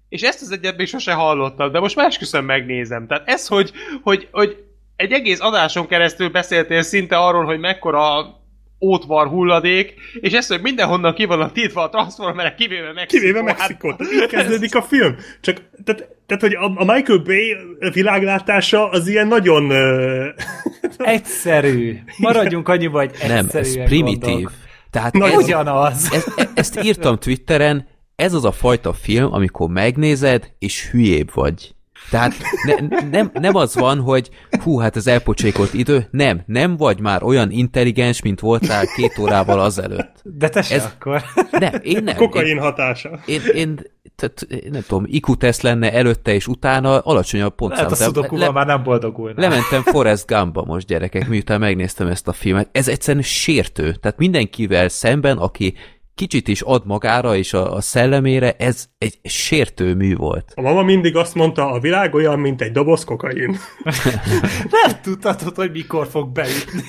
És 0.10 0.22
ezt 0.22 0.42
az 0.42 0.52
egyet 0.52 0.78
még 0.78 0.88
sose 0.88 1.14
hallottam, 1.14 1.72
de 1.72 1.80
most 1.80 1.96
már 1.96 2.06
esküszöm 2.06 2.46
megnézem. 2.46 3.08
Tehát 3.08 3.30
ez, 3.30 3.48
hogy, 3.48 3.72
hogy, 4.02 4.28
hogy 4.32 4.58
egy 4.96 5.12
egész 5.12 5.40
adáson 5.42 5.88
keresztül 5.88 6.30
beszéltél 6.30 6.82
szinte 6.82 7.18
arról, 7.18 7.46
hogy 7.46 7.60
mekkora 7.60 8.38
ótvar 8.82 9.28
hulladék, 9.28 9.94
és 10.20 10.34
ezt, 10.34 10.50
hogy 10.50 10.62
mindenhonnan 10.62 11.14
ki 11.14 11.26
vannak 11.26 11.52
tiltva 11.52 11.82
a 11.84 11.90
transformerek, 11.90 12.56
kivéve 12.56 12.94
Mexikó. 12.94 13.22
Kivéve 13.22 13.42
Mexikót. 13.42 13.96
Hát, 14.00 14.12
így 14.12 14.26
kezdődik 14.26 14.76
a 14.76 14.82
film. 14.82 15.16
Csak, 15.42 15.62
tehát, 15.84 16.10
tehát 16.26 16.42
hogy 16.42 16.54
a, 16.54 16.64
a 16.64 16.94
Michael 16.94 17.20
Bay 17.20 17.56
világlátása 17.94 18.90
az 18.90 19.08
ilyen 19.08 19.28
nagyon... 19.28 19.70
ö, 19.70 20.28
Egyszerű. 20.98 22.00
Maradjunk 22.18 22.70
annyiba, 22.70 23.00
hogy 23.00 23.12
Nem, 23.28 23.48
ez 23.54 23.84
primitív. 23.84 24.20
gondolk. 24.22 24.52
Tehát 24.92 25.14
Na, 25.14 25.28
ez, 25.28 25.44
Ugyanaz. 25.44 26.10
ez, 26.14 26.26
e- 26.36 26.50
ezt 26.54 26.84
írtam 26.84 27.18
Twitteren, 27.18 27.88
ez 28.20 28.34
az 28.34 28.46
a 28.46 28.52
fajta 28.52 28.94
film, 28.94 29.34
amikor 29.34 29.70
megnézed, 29.70 30.52
és 30.60 30.90
hülyébb 30.90 31.30
vagy. 31.34 31.74
Tehát 32.10 32.34
ne, 32.66 33.00
nem, 33.10 33.32
nem 33.34 33.56
az 33.56 33.76
van, 33.76 34.00
hogy 34.00 34.30
hú, 34.64 34.78
hát 34.78 34.96
ez 34.96 35.08
elpocsékolt 35.08 35.74
idő, 35.74 36.08
nem, 36.12 36.42
nem 36.46 36.78
vagy 36.78 37.00
már 37.00 37.24
olyan 37.24 37.52
intelligens, 37.52 38.22
mint 38.22 38.40
voltál 38.40 38.86
két 38.96 39.18
órával 39.18 39.60
azelőtt. 39.60 40.22
De 40.24 40.50
te 40.50 40.60
Ez- 40.60 40.86
akkor. 40.96 41.24
Nem, 41.52 41.74
én 41.82 42.04
nem. 42.04 42.16
kokain 42.16 42.60
hatása. 42.60 43.20
Én, 43.26 43.42
én, 43.54 43.56
én 43.56 43.80
tehát, 44.16 44.42
én 44.64 44.70
nem 44.72 44.82
tudom, 44.88 45.04
IQ 45.08 45.36
teszt 45.36 45.62
lenne 45.62 45.94
előtte 45.94 46.34
és 46.34 46.48
utána 46.48 47.00
alacsonyabb 47.00 47.56
pontszám. 47.56 47.84
Hát 47.84 47.92
a 47.92 47.96
szudokúval 47.96 48.52
már 48.52 48.66
nem 48.66 48.84
boldogulna. 48.84 49.42
Lementem 49.42 49.82
Forrest 49.82 50.28
Gumpba 50.28 50.64
most 50.66 50.88
gyerekek, 50.88 51.28
miután 51.28 51.60
megnéztem 51.60 52.08
ezt 52.08 52.28
a 52.28 52.34
filmet. 52.34 52.70
Ez 52.72 52.88
egyszerűen 52.88 53.24
sértő. 53.24 53.94
Tehát 53.94 54.18
mindenkivel 54.18 54.90
szemben, 54.90 55.38
aki 55.38 55.74
kicsit 56.20 56.48
is 56.48 56.62
ad 56.62 56.86
magára 56.86 57.36
és 57.36 57.54
a, 57.54 57.74
a 57.74 57.82
szellemére, 57.82 58.52
ez 58.58 58.86
egy 58.98 59.20
sértő 59.24 59.96
mű 59.96 60.16
volt. 60.16 60.52
A 60.56 60.62
mama 60.62 60.82
mindig 60.82 61.16
azt 61.16 61.36
mondta, 61.36 61.72
a 61.72 61.80
világ 61.80 62.14
olyan, 62.14 62.40
mint 62.40 62.62
egy 62.62 62.72
doboz 62.72 63.04
kokain. 63.04 63.58
Nem 64.84 65.02
tudhatod, 65.02 65.56
hogy 65.56 65.72
mikor 65.72 66.08
fog 66.08 66.32
beütni. 66.32 66.84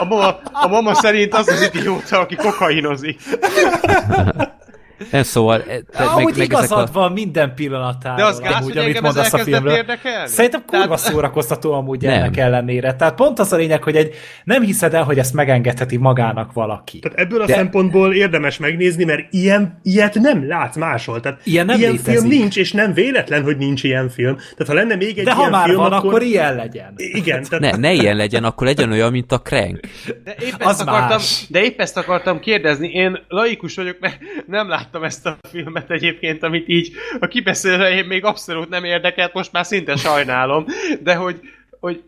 A 0.00 0.04
mama, 0.04 0.40
a 0.52 0.68
mama 0.68 0.94
szerint 0.94 1.34
az 1.34 1.48
az 1.48 1.70
idióta, 1.74 2.18
aki 2.18 2.34
kokainozik. 2.34 3.20
Nem 5.10 5.22
szóval... 5.22 5.62
e- 5.68 5.80
te- 5.80 6.04
Ahogy 6.04 6.38
igazad 6.38 6.78
ezek 6.78 6.94
a, 6.94 6.98
van 7.00 7.12
minden 7.12 7.54
pillanatáról. 7.54 8.16
De 8.16 8.24
az 8.24 8.40
gáz, 8.40 8.54
amúgy, 8.54 8.76
hogy 8.76 8.76
engem 8.84 9.04
ez 9.04 9.14
mondasz 9.14 9.32
a 9.32 9.38
filmről. 9.38 9.74
érdekelni? 9.74 10.28
Szerintem 10.28 10.62
kurva 10.66 10.84
Tehát- 10.84 10.98
szórakoztató 10.98 11.72
amúgy 11.72 12.02
Nem. 12.02 12.12
ennek 12.12 12.36
ellenére. 12.36 12.94
Tehát 12.94 13.14
pont 13.14 13.38
az 13.38 13.52
a 13.52 13.56
lényeg, 13.56 13.82
hogy 13.82 13.96
egy 13.96 14.14
nem 14.44 14.62
hiszed 14.62 14.94
el, 14.94 15.02
hogy 15.02 15.18
ezt 15.18 15.34
megengedheti 15.34 15.96
magának 15.96 16.52
valaki. 16.52 16.98
Tehát 16.98 17.18
ebből 17.18 17.40
a 17.42 17.46
De- 17.46 17.54
szempontból 17.54 18.14
érdemes 18.14 18.58
megnézni, 18.58 19.04
mert 19.04 19.26
ilyen, 19.30 19.80
ilyet 19.82 20.14
nem 20.14 20.48
látsz 20.48 20.76
máshol. 20.76 21.20
Tehát 21.20 21.40
Ilyen 21.44 21.66
nem 21.66 21.78
ilyen 21.78 21.90
létezik. 21.90 22.12
film 22.18 22.28
nincs, 22.28 22.56
és 22.56 22.72
nem 22.72 22.92
véletlen, 22.92 23.42
hogy 23.42 23.56
nincs 23.56 23.82
ilyen 23.84 24.08
film. 24.08 24.36
Tehát 24.36 24.66
ha 24.66 24.74
lenne 24.74 24.94
még 24.94 25.18
egy 25.18 25.24
De 25.24 25.32
ha 25.32 25.38
ilyen 25.40 25.50
már 25.50 25.64
film, 25.66 25.76
van, 25.80 25.92
akkor... 25.92 26.08
akkor 26.08 26.22
ilyen 26.22 26.54
legyen. 26.54 26.92
Igen, 26.96 27.42
tehát 27.42 27.72
ne, 27.72 27.88
ne 27.88 27.92
ilyen 27.92 28.16
legyen, 28.16 28.44
akkor 28.44 28.66
legyen 28.66 28.90
olyan, 28.92 29.10
mint 29.10 29.32
a 29.32 29.38
Crank. 29.40 29.80
De 30.24 30.34
épp, 30.40 30.52
Az 30.58 30.68
ezt 30.70 30.80
akartam, 30.80 31.08
más. 31.08 31.44
de 31.48 31.62
épp 31.62 31.80
ezt 31.80 31.96
akartam 31.96 32.40
kérdezni. 32.40 32.88
Én 32.88 33.18
laikus 33.28 33.74
vagyok, 33.74 33.96
mert 34.00 34.18
nem 34.46 34.68
láttam 34.84 35.04
ezt 35.04 35.26
a 35.26 35.36
filmet 35.50 35.90
egyébként, 35.90 36.42
amit 36.42 36.68
így 36.68 36.92
a 37.20 37.26
kibeszélőjén 37.26 38.04
még 38.04 38.24
abszolút 38.24 38.68
nem 38.68 38.84
érdekelt, 38.84 39.32
most 39.32 39.52
már 39.52 39.66
szinte 39.66 39.96
sajnálom, 39.96 40.64
de 41.02 41.14
hogy, 41.14 41.40
hogy 41.80 42.02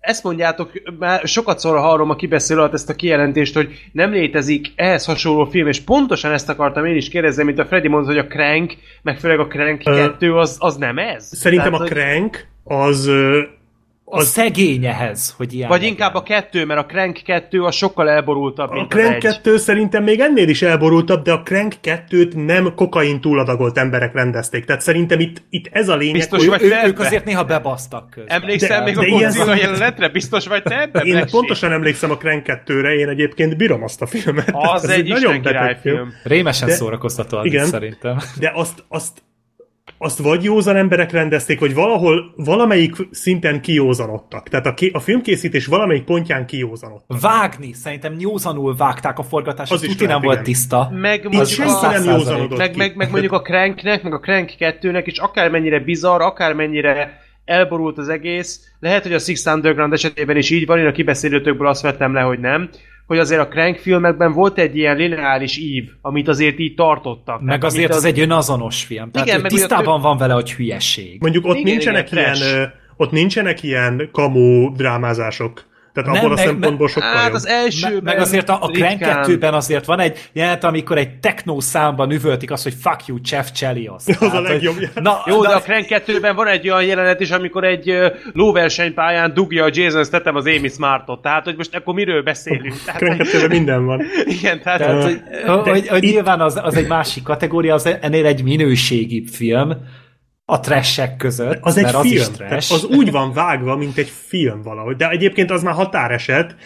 ezt 0.00 0.24
mondjátok, 0.24 0.72
már 0.98 1.26
sokat 1.26 1.58
szorra 1.58 1.80
hallom 1.80 2.10
a 2.10 2.16
kibeszélő 2.16 2.60
alatt 2.60 2.72
ezt 2.72 2.88
a 2.88 2.94
kijelentést, 2.94 3.54
hogy 3.54 3.88
nem 3.92 4.10
létezik 4.10 4.72
ehhez 4.74 5.04
hasonló 5.04 5.44
film, 5.44 5.66
és 5.66 5.80
pontosan 5.80 6.32
ezt 6.32 6.48
akartam 6.48 6.84
én 6.84 6.96
is 6.96 7.08
kérdezni, 7.08 7.44
mint 7.44 7.58
a 7.58 7.66
Freddy 7.66 7.88
mondta, 7.88 8.12
hogy 8.12 8.20
a 8.20 8.26
Crank, 8.26 8.74
meg 9.02 9.18
főleg 9.18 9.38
a 9.38 9.46
Crank 9.46 9.82
Ö, 9.84 9.94
2, 9.94 10.36
az, 10.36 10.56
az 10.58 10.76
nem 10.76 10.98
ez? 10.98 11.36
szerintem 11.36 11.72
Tehát, 11.72 11.86
a 11.86 11.92
Crank 11.94 12.46
az... 12.64 13.10
ö, 14.10 14.16
A 14.16 14.20
szegény 14.20 14.84
ehhez, 14.86 15.34
hogy 15.36 15.52
ilyen 15.52 15.68
Vagy 15.68 15.78
legyen. 15.78 15.92
inkább 15.92 16.14
a 16.14 16.22
kettő, 16.22 16.64
mert 16.64 16.80
a 16.80 16.86
Crank 16.86 17.20
2 17.24 17.62
az 17.62 17.74
sokkal 17.74 18.08
elborultabb, 18.10 18.70
A 18.70 18.74
mint 18.74 18.88
Crank 18.92 19.08
az 19.08 19.14
egy. 19.14 19.20
2 19.34 19.56
szerintem 19.56 20.02
még 20.02 20.20
ennél 20.20 20.48
is 20.48 20.62
elborultabb, 20.62 21.22
de 21.24 21.32
a 21.32 21.42
Crank 21.42 21.74
2-t 21.82 22.44
nem 22.46 22.74
kokain 22.74 23.20
túladagolt 23.20 23.78
emberek 23.78 24.14
rendezték. 24.14 24.64
Tehát 24.64 24.82
szerintem 24.82 25.20
itt, 25.20 25.42
itt 25.50 25.68
ez 25.72 25.88
a 25.88 25.96
lényeg, 25.96 26.14
Biztos 26.14 26.38
hogy 26.38 26.48
vagy 26.48 26.62
Ő, 26.62 26.68
te 26.68 26.86
ők 26.86 26.98
azért 26.98 27.24
néha 27.24 27.44
bebasztak 27.44 28.10
közben. 28.10 28.40
Emlékszel 28.42 28.78
De- 28.78 28.84
még 28.84 28.94
de 28.94 29.00
a 29.00 29.04
ilyen 29.04 29.20
Godzilla 29.22 29.44
van- 29.44 29.56
jelenetre? 29.56 30.08
Biztos 30.08 30.46
vagy 30.46 30.62
te 30.62 30.80
ebben? 30.80 31.06
én 31.06 31.12
Blessy? 31.12 31.30
pontosan 31.30 31.72
emlékszem 31.72 32.10
a 32.10 32.16
Crank 32.16 32.46
2-re, 32.66 32.94
én 32.94 33.08
egyébként 33.08 33.56
bírom 33.56 33.82
azt 33.82 34.02
a 34.02 34.06
filmet. 34.06 34.50
Az 34.52 34.84
Ez 34.84 34.90
egy 34.90 35.08
Isten 35.08 35.22
beteg 35.22 35.42
királyfilm. 35.42 36.12
Rémesen 36.24 36.68
De- 36.68 36.74
szórakoztató 36.74 37.36
az 37.38 37.44
igen. 37.44 37.66
szerintem. 37.66 38.16
De 38.38 38.50
azt, 38.54 38.84
azt 38.88 39.22
azt 40.02 40.18
vagy 40.18 40.44
józan 40.44 40.76
emberek 40.76 41.12
rendezték, 41.12 41.60
vagy 41.60 41.74
valahol 41.74 42.32
valamelyik 42.36 42.94
szinten 43.10 43.60
kiózanodtak. 43.60 44.48
Tehát 44.48 44.66
a, 44.66 44.74
ki, 44.74 44.90
a 44.94 45.00
filmkészítés 45.00 45.66
valamelyik 45.66 46.04
pontján 46.04 46.46
kiózanodtak. 46.46 47.20
Vágni, 47.20 47.72
szerintem 47.72 48.16
józanul 48.18 48.76
vágták 48.76 49.18
a 49.18 49.22
forgatást, 49.22 49.72
Az 49.72 49.82
az 49.82 49.88
tuti 49.88 50.06
nem 50.06 50.20
volt 50.20 50.32
igen. 50.32 50.44
tiszta. 50.44 50.90
Meg 50.92 51.18
Itt 51.18 51.22
mondjuk 51.22 51.46
senki 51.46 51.84
a, 51.84 51.90
nem 51.90 52.04
józanodott 52.04 52.58
meg, 52.58 52.76
meg, 52.76 52.96
meg 52.96 53.10
mondjuk 53.10 53.32
a 53.32 53.40
Cranknek, 53.40 54.02
meg 54.02 54.12
a 54.12 54.18
Crank 54.18 54.50
2-nek 54.58 55.02
is 55.04 55.18
akármennyire 55.18 55.78
bizarr, 55.78 56.20
akármennyire 56.20 57.20
elborult 57.44 57.98
az 57.98 58.08
egész, 58.08 58.60
lehet, 58.78 59.02
hogy 59.02 59.12
a 59.12 59.18
Six 59.18 59.46
Underground 59.46 59.92
esetében 59.92 60.36
is 60.36 60.50
így 60.50 60.66
van, 60.66 60.78
én 60.78 60.86
a 60.86 60.92
kibeszélőtökből 60.92 61.68
azt 61.68 61.82
vettem 61.82 62.14
le, 62.14 62.20
hogy 62.20 62.38
nem, 62.38 62.70
hogy 63.10 63.18
azért 63.18 63.40
a 63.40 63.48
Crank 63.48 63.76
filmekben 63.76 64.32
volt 64.32 64.58
egy 64.58 64.76
ilyen 64.76 64.96
lineáris 64.96 65.58
ív, 65.58 65.84
amit 66.00 66.28
azért 66.28 66.58
így 66.58 66.74
tartottak. 66.74 67.40
Meg 67.40 67.46
Tehát, 67.46 67.64
azért 67.64 67.84
amit 67.84 67.96
az 67.96 68.04
egy 68.04 68.20
önazonos 68.20 68.84
film. 68.84 69.10
Tehát 69.10 69.26
Igen, 69.26 69.38
ő 69.38 69.42
meg 69.42 69.50
tisztában 69.50 70.00
van 70.00 70.16
vele, 70.16 70.34
hogy 70.34 70.52
hülyeség. 70.52 71.20
Mondjuk 71.20 71.46
ott 71.46 71.56
Igen, 71.56 71.72
nincsenek 71.72 72.12
igen, 72.12 72.24
ilyen, 72.24 72.34
trash. 72.34 72.56
ö, 72.56 72.64
ott 72.96 73.10
nincsenek 73.10 73.62
ilyen 73.62 74.08
kamu 74.12 74.72
drámázások. 74.72 75.64
Tehát 75.92 76.10
Nem, 76.10 76.18
abból 76.18 76.32
a 76.32 76.34
meg- 76.34 76.44
szempontból 76.46 76.88
sokkal 76.88 77.08
Hát 77.14 77.24
jobb. 77.26 77.34
az 77.34 77.46
elsőben 77.46 77.92
Me- 78.02 78.02
meg 78.14 78.18
azért 78.20 78.48
a, 78.48 78.58
a 78.62 78.68
Crank 78.68 78.90
ritkán- 78.98 79.24
2-ben 79.26 79.54
azért 79.54 79.84
van 79.84 80.00
egy 80.00 80.30
jelenet, 80.32 80.64
amikor 80.64 80.98
egy 80.98 81.18
techno 81.18 81.60
számban 81.60 82.10
üvöltik 82.10 82.50
azt, 82.50 82.62
hogy 82.62 82.74
fuck 82.80 83.06
you, 83.06 83.18
Jeff 83.30 83.50
Chelios. 83.50 84.02
a 84.08 84.12
Tehát, 84.18 84.34
hogy- 84.34 84.42
legjobb 84.48 84.74
jelenet. 84.80 85.02
Na, 85.02 85.22
Jó, 85.26 85.42
de 85.42 85.48
a 85.54 85.60
Crank 85.60 85.86
2-ben 85.88 86.34
van 86.34 86.46
egy 86.46 86.68
olyan 86.68 86.84
jelenet 86.84 87.20
is, 87.20 87.30
amikor 87.30 87.64
egy 87.64 87.94
lóversenypályán 88.32 89.34
dugja 89.34 89.64
a 89.64 89.68
Jason 89.72 90.04
Statham 90.04 90.36
az 90.36 90.46
Amy 90.46 90.68
Smartot. 90.68 91.22
Tehát, 91.22 91.44
hogy 91.44 91.56
most 91.56 91.74
akkor 91.74 91.94
miről 91.94 92.22
beszélünk? 92.22 92.74
Tehát, 92.84 93.00
Krenkettőben 93.00 93.48
minden 93.50 93.84
van. 93.86 94.02
igen, 94.38 94.62
tehát, 94.62 94.78
Tehát, 94.78 95.02
hogy, 95.02 95.20
hogy, 95.46 95.88
hogy 95.88 96.04
itt- 96.04 96.12
nyilván 96.12 96.40
az, 96.40 96.60
az 96.62 96.74
egy 96.74 96.88
másik 96.88 97.22
kategória, 97.22 97.74
az 97.74 97.96
ennél 98.00 98.26
egy 98.26 98.42
minőségibb 98.42 99.26
film 99.26 99.72
a 100.50 100.60
trashek 100.60 101.16
között, 101.16 101.58
Az 101.60 101.76
egy 101.76 101.82
mert 101.84 101.94
az 101.94 102.02
film. 102.02 102.14
is 102.16 102.28
trash. 102.28 102.72
az 102.72 102.84
úgy 102.84 103.10
van 103.10 103.32
vágva, 103.32 103.76
mint 103.76 103.96
egy 103.98 104.12
film 104.26 104.62
valahogy. 104.62 104.96
De 104.96 105.08
egyébként 105.08 105.50
az 105.50 105.62
már 105.62 105.74
határeset, 105.74 106.56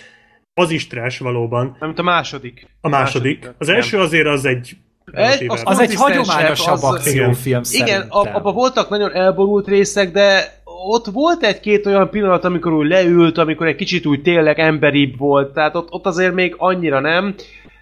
az 0.55 0.70
is 0.70 0.86
trash 0.86 1.23
valóban. 1.23 1.65
nem, 1.81 1.89
mint 1.89 1.98
a 1.98 2.02
második. 2.02 2.66
A 2.81 2.89
második. 2.89 3.55
Az 3.59 3.69
első 3.69 3.98
azért 3.98 4.27
az 4.27 4.44
egy... 4.44 4.77
Egy, 5.12 5.44
az, 5.48 5.62
az 5.65 5.78
egy 5.81 5.94
hagyományosabb 5.94 6.74
az- 6.74 6.85
akciófilm 6.85 7.61
Igen, 7.73 7.85
szerintem. 7.86 8.06
ab, 8.09 8.28
abban 8.32 8.55
voltak 8.55 8.89
nagyon 8.89 9.12
elborult 9.15 9.69
részek, 9.69 10.12
de 10.12 10.55
ott 10.86 11.06
volt 11.06 11.43
egy-két 11.43 11.86
olyan 11.86 12.11
pillanat, 12.11 12.44
amikor 12.44 12.73
úgy 12.73 12.89
leült, 12.89 13.39
amikor 13.39 13.66
egy 13.66 13.74
kicsit 13.77 14.06
úgy 14.06 14.23
tényleg 14.23 14.59
emberibb 14.59 15.19
volt, 15.19 15.52
tehát 15.52 15.74
ott, 15.74 15.93
ott 15.93 16.06
azért 16.06 16.35
még 16.35 16.55
annyira 16.59 17.01
nem. 17.01 17.35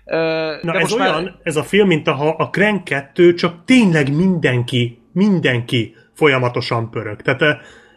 Ö, 0.04 0.16
Na 0.62 0.72
de 0.72 0.78
ez 0.78 0.92
olyan, 0.92 1.22
már, 1.22 1.34
ez 1.42 1.56
a 1.56 1.62
film, 1.62 1.86
mint 1.86 2.08
ha 2.08 2.28
a 2.28 2.48
Crank 2.50 2.84
2 2.84 3.34
csak 3.34 3.54
tényleg 3.64 4.14
mindenki, 4.16 5.01
mindenki 5.12 5.94
folyamatosan 6.12 6.90
pörög. 6.90 7.22
Tehát, 7.22 7.42
eh, 7.42 7.56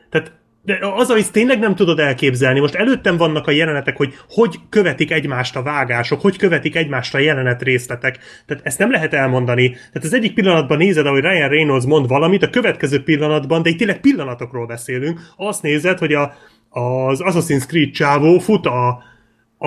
tehát 0.09 0.31
de 0.65 0.79
az, 0.95 1.09
amit 1.09 1.31
tényleg 1.31 1.59
nem 1.59 1.75
tudod 1.75 1.99
elképzelni, 1.99 2.59
most 2.59 2.75
előttem 2.75 3.17
vannak 3.17 3.47
a 3.47 3.51
jelenetek, 3.51 3.97
hogy 3.97 4.13
hogy 4.29 4.59
követik 4.69 5.11
egymást 5.11 5.55
a 5.55 5.61
vágások, 5.61 6.21
hogy 6.21 6.37
követik 6.37 6.75
egymást 6.75 7.15
a 7.15 7.19
jelenet 7.19 7.61
részletek. 7.61 8.19
Tehát 8.45 8.65
ezt 8.65 8.79
nem 8.79 8.91
lehet 8.91 9.13
elmondani. 9.13 9.69
Tehát 9.69 10.03
az 10.03 10.13
egyik 10.13 10.33
pillanatban 10.33 10.77
nézed, 10.77 11.05
ahogy 11.05 11.21
Ryan 11.21 11.49
Reynolds 11.49 11.85
mond 11.85 12.07
valamit, 12.07 12.43
a 12.43 12.49
következő 12.49 13.03
pillanatban, 13.03 13.61
de 13.61 13.69
itt 13.69 13.77
tényleg 13.77 13.99
pillanatokról 13.99 14.65
beszélünk, 14.65 15.19
azt 15.37 15.61
nézed, 15.61 15.97
hogy 15.97 16.13
a, 16.13 16.33
az 16.69 17.21
Assassin's 17.23 17.67
Creed 17.67 17.91
csávó 17.91 18.39
fut 18.39 18.65
a, 18.65 18.87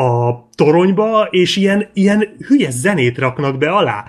a 0.01 0.49
toronyba, 0.55 1.29
és 1.31 1.57
ilyen, 1.57 1.89
ilyen 1.93 2.37
hülye 2.47 2.71
zenét 2.71 3.19
raknak 3.19 3.59
be 3.59 3.71
alá. 3.71 4.05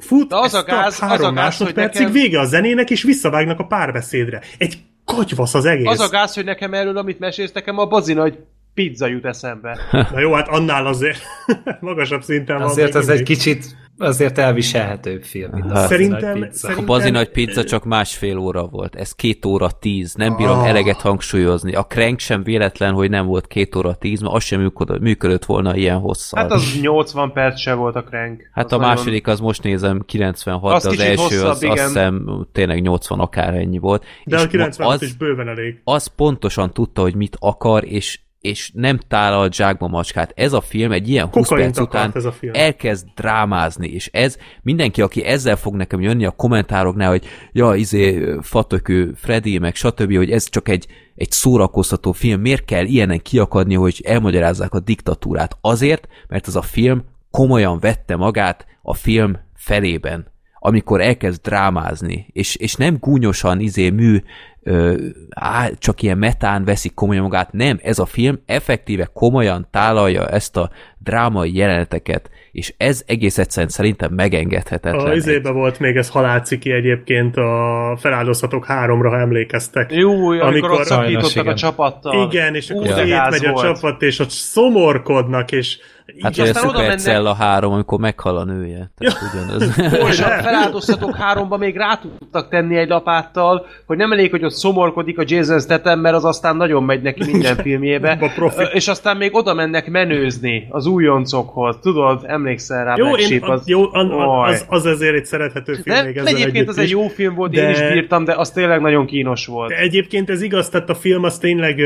Fut, 0.00 0.28
De 0.28 0.36
az 0.36 0.54
a 0.54 0.62
gáz- 0.62 0.86
az 0.86 1.02
a 1.02 1.06
három 1.06 1.34
gáz, 1.34 1.44
másodpercig, 1.44 2.00
nekem- 2.00 2.12
vége 2.12 2.40
a 2.40 2.44
zenének, 2.44 2.90
és 2.90 3.02
visszavágnak 3.02 3.58
a 3.58 3.64
párbeszédre. 3.66 4.40
Egy 4.58 4.78
katyvasz 5.04 5.54
az 5.54 5.64
egész. 5.64 5.88
az 5.88 6.00
a 6.00 6.08
gáz, 6.08 6.34
hogy 6.34 6.44
nekem 6.44 6.74
erről, 6.74 6.96
amit 6.96 7.18
mesélsz, 7.18 7.52
nekem 7.52 7.78
a 7.78 7.86
bazi 7.86 8.12
nagy 8.12 8.38
pizza 8.74 9.06
jut 9.06 9.24
eszembe. 9.24 9.78
Na 10.12 10.20
jó, 10.20 10.32
hát 10.32 10.48
annál 10.48 10.86
azért 10.86 11.20
magasabb 11.80 12.22
szinten 12.22 12.58
van. 12.58 12.66
Azért 12.66 12.94
ez 12.94 13.08
egy 13.08 13.22
kicsit 13.22 13.64
azért 13.98 14.38
elviselhetőbb 14.38 15.22
film. 15.22 15.50
mint 15.52 15.70
a 15.70 15.74
Hát. 15.74 15.88
Szerintem- 15.88 16.38
Nagy 16.38 16.48
Pizza. 16.48 16.56
A 16.66 16.70
szerintem- 16.70 16.86
bazi 16.86 17.10
nagy 17.10 17.30
pizza 17.30 17.64
csak 17.64 17.84
másfél 17.84 18.38
óra 18.38 18.66
volt. 18.66 18.94
Ez 18.96 19.12
két 19.12 19.44
óra 19.44 19.70
tíz. 19.70 20.14
Nem 20.14 20.36
bírom 20.36 20.58
Ah. 20.58 20.68
eleget 20.68 21.00
hangsúlyozni. 21.00 21.74
A 21.74 21.84
Crank 21.86 22.18
sem 22.18 22.42
véletlen, 22.42 22.92
hogy 22.94 23.10
nem 23.10 23.26
volt 23.26 23.46
két 23.46 23.76
óra 23.76 23.94
tíz, 23.94 24.20
mert 24.20 24.34
az 24.34 24.42
sem 24.44 24.60
működött, 24.60 25.00
működött 25.00 25.44
volna 25.44 25.76
ilyen 25.76 25.98
hosszal. 25.98 26.40
Hát 26.40 26.50
az 26.52 26.78
80 26.80 27.32
perc 27.32 27.60
se 27.60 27.74
volt 27.74 27.96
a 27.96 28.02
Crank. 28.04 28.50
Hát 28.52 28.64
Az 28.64 28.72
a 28.72 28.76
nagyon- 28.76 28.94
második 28.94 29.26
az 29.26 29.40
most 29.40 29.62
nézem 29.62 30.02
96, 30.06 30.74
Az 30.74 30.82
de 30.82 30.88
az 30.88 30.98
első 31.00 31.22
hosszabb, 31.22 31.50
az 31.50 31.62
igen. 31.62 31.72
azt 31.78 31.86
hiszem 31.86 32.46
tényleg 32.52 32.80
80 32.82 33.18
akárennyi 33.20 33.78
volt. 33.78 34.04
De 34.24 34.36
És 34.36 34.42
a 34.42 34.46
96 34.46 34.94
az, 34.94 35.02
is 35.02 35.12
bőven 35.16 35.48
elég. 35.48 35.80
az 35.84 36.06
pontosan 36.06 36.72
tudta, 36.72 37.02
hogy 37.02 37.14
mit 37.14 37.36
akar, 37.40 37.84
és 37.84 38.20
és 38.40 38.70
nem 38.74 38.98
tálal 39.08 39.50
zsákba 39.52 39.88
macskát. 39.88 40.32
Ez 40.36 40.52
a 40.52 40.60
film 40.60 40.92
egy 40.92 41.08
ilyen 41.08 41.26
20 41.26 41.48
Kokaint 41.48 41.74
perc 41.74 41.86
után 41.86 42.10
ez 42.14 42.24
a 42.24 42.32
film. 42.32 42.52
elkezd 42.54 43.06
drámázni, 43.14 43.88
és 43.88 44.08
ez 44.12 44.36
mindenki, 44.62 45.02
aki 45.02 45.24
ezzel 45.24 45.56
fog 45.56 45.74
nekem 45.74 46.00
jönni 46.00 46.24
a 46.24 46.30
kommentároknál, 46.30 47.10
hogy 47.10 47.24
ja, 47.52 47.74
izé, 47.74 48.34
fatökő, 48.40 49.12
Freddy, 49.16 49.58
meg 49.58 49.74
stb., 49.74 50.16
hogy 50.16 50.30
ez 50.30 50.48
csak 50.48 50.68
egy, 50.68 50.86
egy 51.14 51.30
szórakoztató 51.30 52.12
film, 52.12 52.40
miért 52.40 52.64
kell 52.64 52.84
ilyenen 52.84 53.22
kiakadni, 53.22 53.74
hogy 53.74 54.02
elmagyarázzák 54.06 54.74
a 54.74 54.80
diktatúrát? 54.80 55.56
Azért, 55.60 56.08
mert 56.28 56.46
az 56.46 56.56
a 56.56 56.62
film 56.62 57.04
komolyan 57.30 57.78
vette 57.78 58.16
magát 58.16 58.66
a 58.82 58.94
film 58.94 59.38
felében 59.54 60.28
amikor 60.62 61.00
elkezd 61.00 61.42
drámázni, 61.42 62.26
és, 62.32 62.56
és 62.56 62.74
nem 62.74 62.96
gúnyosan 63.00 63.60
izé 63.60 63.90
mű, 63.90 64.22
ö, 64.62 65.06
á, 65.30 65.70
csak 65.78 66.02
ilyen 66.02 66.18
metán 66.18 66.64
veszik 66.64 66.94
komolyan 66.94 67.22
magát, 67.22 67.52
nem, 67.52 67.78
ez 67.82 67.98
a 67.98 68.06
film 68.06 68.40
effektíve 68.46 69.04
komolyan 69.12 69.66
tálalja 69.70 70.28
ezt 70.28 70.56
a 70.56 70.70
drámai 70.98 71.56
jeleneteket, 71.56 72.30
és 72.52 72.74
ez 72.76 73.02
egész 73.06 73.38
egyszerűen 73.38 73.70
szerintem 73.70 74.12
megengedhetetlen. 74.12 75.06
A 75.06 75.14
izébe 75.14 75.50
volt 75.50 75.78
még 75.78 75.96
ez 75.96 76.08
halálciki 76.08 76.72
egyébként 76.72 77.36
a 77.36 77.96
feláldozhatók 78.00 78.66
háromra, 78.66 79.08
ha 79.08 79.18
emlékeztek. 79.18 79.92
Jó, 79.92 80.30
amikor, 80.30 80.48
Amikor- 80.48 80.84
szakítottak 80.84 81.42
igen. 81.42 81.52
a 81.52 81.54
csapattal. 81.54 82.26
Igen, 82.30 82.54
és 82.54 82.70
akkor 82.70 82.86
szétmegy 82.86 83.44
a 83.44 83.60
csapat, 83.60 84.02
és 84.02 84.18
ott 84.18 84.30
szomorkodnak, 84.30 85.52
és 85.52 85.78
Hát 86.20 86.32
ugye 86.32 86.42
a 86.42 86.48
aztán 86.48 86.68
oda 86.68 86.78
Supercell 86.78 87.26
a 87.26 87.34
három, 87.34 87.72
amikor 87.72 87.98
meghal 87.98 88.36
a 88.36 88.44
nője. 88.44 88.90
Tehát 88.98 89.18
ugyanaz. 89.32 89.78
És 90.10 90.20
a 90.20 90.28
de. 90.28 90.42
feláldoztatok 90.42 91.16
háromba 91.16 91.56
még 91.56 91.76
rá 91.76 91.98
tudtak 92.02 92.48
tenni 92.48 92.76
egy 92.76 92.88
lapáttal, 92.88 93.66
hogy 93.86 93.96
nem 93.96 94.12
elég, 94.12 94.30
hogy 94.30 94.44
ott 94.44 94.52
szomorkodik 94.52 95.18
a 95.18 95.22
Jason 95.26 95.60
Statham, 95.60 96.00
mert 96.00 96.14
az 96.14 96.24
aztán 96.24 96.56
nagyon 96.56 96.82
megy 96.82 97.02
neki 97.02 97.24
minden 97.24 97.56
filmjébe. 97.64 98.32
És 98.72 98.88
aztán 98.88 99.16
még 99.16 99.34
oda 99.34 99.54
mennek 99.54 99.90
menőzni 99.90 100.66
az 100.70 100.86
újoncokhoz. 100.86 101.76
Tudod, 101.82 102.24
emlékszel 102.40 102.84
rá 102.84 102.94
Jó, 102.96 103.04
Black 103.04 103.20
én, 103.20 103.26
Sheep, 103.26 103.42
az, 103.42 103.68
jó 103.68 103.92
an, 103.92 104.10
az, 104.10 104.64
az 104.68 104.86
ezért 104.86 105.14
egy 105.14 105.24
szerethető 105.24 105.72
film 105.72 105.96
de 105.96 106.02
még 106.02 106.16
ezzel 106.16 106.34
egyébként 106.34 106.56
együtt 106.56 106.68
az 106.68 106.78
egy 106.78 106.90
jó 106.90 107.08
film 107.08 107.34
volt, 107.34 107.52
de- 107.52 107.62
én 107.62 107.70
is 107.70 107.92
bírtam, 107.92 108.24
de 108.24 108.34
az 108.34 108.50
tényleg 108.50 108.80
nagyon 108.80 109.06
kínos 109.06 109.46
volt. 109.46 109.70
De 109.70 109.76
egyébként 109.76 110.30
ez 110.30 110.42
igaz, 110.42 110.68
tehát 110.68 110.90
a 110.90 110.94
film 110.94 111.24
az 111.24 111.38
tényleg 111.38 111.76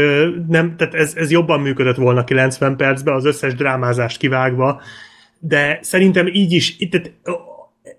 nem, 0.49 0.77
tehát 0.77 0.95
ez, 0.95 1.15
ez 1.17 1.31
jobban 1.31 1.61
működött 1.61 1.97
volna 1.97 2.25
90 2.25 2.77
percben, 2.77 3.15
az 3.15 3.25
összes 3.25 3.55
drámázást 3.55 4.19
kivágva, 4.19 4.81
de 5.39 5.79
szerintem 5.83 6.27
így 6.27 6.53
is, 6.53 6.77
tehát, 6.91 7.13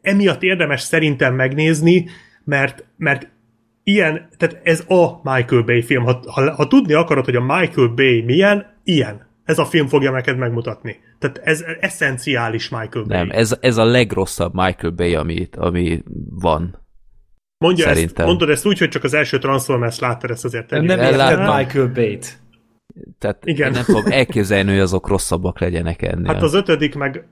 emiatt 0.01 0.43
érdemes 0.43 0.81
szerintem 0.81 1.35
megnézni, 1.35 2.05
mert, 2.43 2.85
mert 2.97 3.27
ilyen, 3.83 4.29
tehát 4.37 4.59
ez 4.63 4.83
a 4.87 5.19
Michael 5.23 5.61
Bay 5.61 5.81
film. 5.81 6.03
Ha, 6.03 6.19
ha, 6.27 6.53
ha 6.53 6.67
tudni 6.67 6.93
akarod, 6.93 7.25
hogy 7.25 7.35
a 7.35 7.41
Michael 7.41 7.87
Bay 7.87 8.21
milyen, 8.21 8.79
ilyen. 8.83 9.24
Ez 9.45 9.59
a 9.59 9.65
film 9.65 9.87
fogja 9.87 10.11
neked 10.11 10.37
megmutatni. 10.37 10.99
Tehát 11.19 11.37
ez 11.43 11.63
eszenciális 11.79 12.69
Michael 12.69 13.05
Bay. 13.05 13.17
Nem, 13.17 13.29
ez, 13.31 13.57
ez 13.59 13.77
a 13.77 13.83
legrosszabb 13.85 14.53
Michael 14.53 14.93
Bay, 14.93 15.15
ami, 15.15 15.49
ami 15.57 16.03
van. 16.29 16.83
Mondja 17.57 17.85
ezt, 17.85 17.93
szerintem. 17.93 18.25
mondod 18.25 18.49
ezt 18.49 18.65
úgy, 18.65 18.79
hogy 18.79 18.89
csak 18.89 19.03
az 19.03 19.13
első 19.13 19.37
Transformers 19.37 19.99
láttad, 19.99 20.29
ezt 20.29 20.45
azért. 20.45 20.69
Nem 20.69 20.89
Ellát- 20.89 21.31
érted. 21.31 21.55
Michael 21.55 21.87
Bay-t. 21.87 22.39
Tehát 23.19 23.45
Igen. 23.45 23.71
Nem 23.71 23.83
tudom 23.83 24.03
elképzelni, 24.11 24.71
hogy 24.71 24.79
azok 24.79 25.07
rosszabbak 25.07 25.59
legyenek 25.59 26.01
ennél. 26.01 26.33
Hát 26.33 26.41
az 26.41 26.53
ötödik, 26.53 26.95
meg 26.95 27.27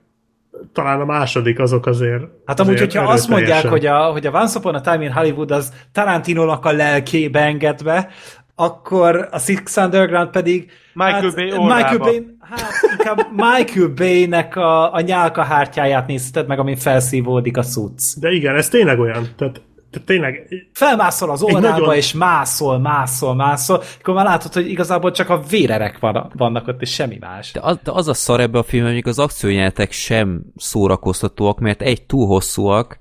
talán 0.72 1.00
a 1.00 1.04
második 1.04 1.58
azok 1.58 1.86
azért 1.86 2.22
Hát 2.44 2.60
amúgy, 2.60 2.74
azért 2.74 2.92
hogyha 2.92 3.12
azt 3.12 3.28
mondják, 3.28 3.66
hogy 3.66 3.86
a, 3.86 4.12
hogy 4.12 4.26
a 4.26 4.30
Once 4.30 4.58
Upon 4.58 4.74
a 4.74 4.80
Time 4.80 5.04
in 5.04 5.12
Hollywood 5.12 5.50
az 5.50 5.72
Tarantinónak 5.92 6.64
a 6.64 6.72
lelkébe 6.72 7.40
engedve, 7.40 8.08
akkor 8.54 9.28
a 9.30 9.38
Six 9.38 9.76
Underground 9.76 10.30
pedig 10.30 10.70
Michael 10.92 11.22
hát, 11.22 11.34
Bay 11.34 11.44
Michael 11.44 11.60
órába. 11.60 12.04
Bay, 12.04 12.26
hát 12.40 12.72
inkább 12.98 13.26
Michael 13.32 13.88
Bay-nek 13.88 14.56
a, 14.56 14.94
a 14.94 15.00
nyálka 15.00 15.42
hártyáját 15.42 16.06
nézted 16.06 16.46
meg, 16.46 16.58
amin 16.58 16.76
felszívódik 16.76 17.56
a 17.56 17.62
cucc. 17.62 18.18
De 18.20 18.30
igen, 18.30 18.56
ez 18.56 18.68
tényleg 18.68 18.98
olyan. 18.98 19.28
Tehát, 19.36 19.62
tehát 19.90 20.06
tényleg, 20.06 20.48
Felmászol 20.72 21.30
az 21.30 21.42
órába, 21.42 21.60
nagyon- 21.68 21.94
és 21.94 22.12
mászol, 22.12 22.78
mászol, 22.78 23.34
mászol, 23.34 23.82
akkor 24.00 24.14
már 24.14 24.24
látod, 24.24 24.52
hogy 24.52 24.70
igazából 24.70 25.10
csak 25.10 25.28
a 25.28 25.42
vérerek 25.50 25.98
van, 25.98 26.32
vannak 26.36 26.68
ott, 26.68 26.80
és 26.80 26.92
semmi 26.92 27.18
más. 27.20 27.52
De 27.52 27.60
az, 27.62 27.78
de 27.82 27.90
az 27.90 28.08
a 28.08 28.14
szar 28.14 28.40
ebbe 28.40 28.58
a 28.58 28.62
filmben, 28.62 28.92
hogy 28.92 29.02
az 29.08 29.18
akciójelenetek 29.18 29.92
sem 29.92 30.42
szórakoztatóak, 30.56 31.60
mert 31.60 31.82
egy 31.82 32.02
túl 32.02 32.26
hosszúak, 32.26 32.98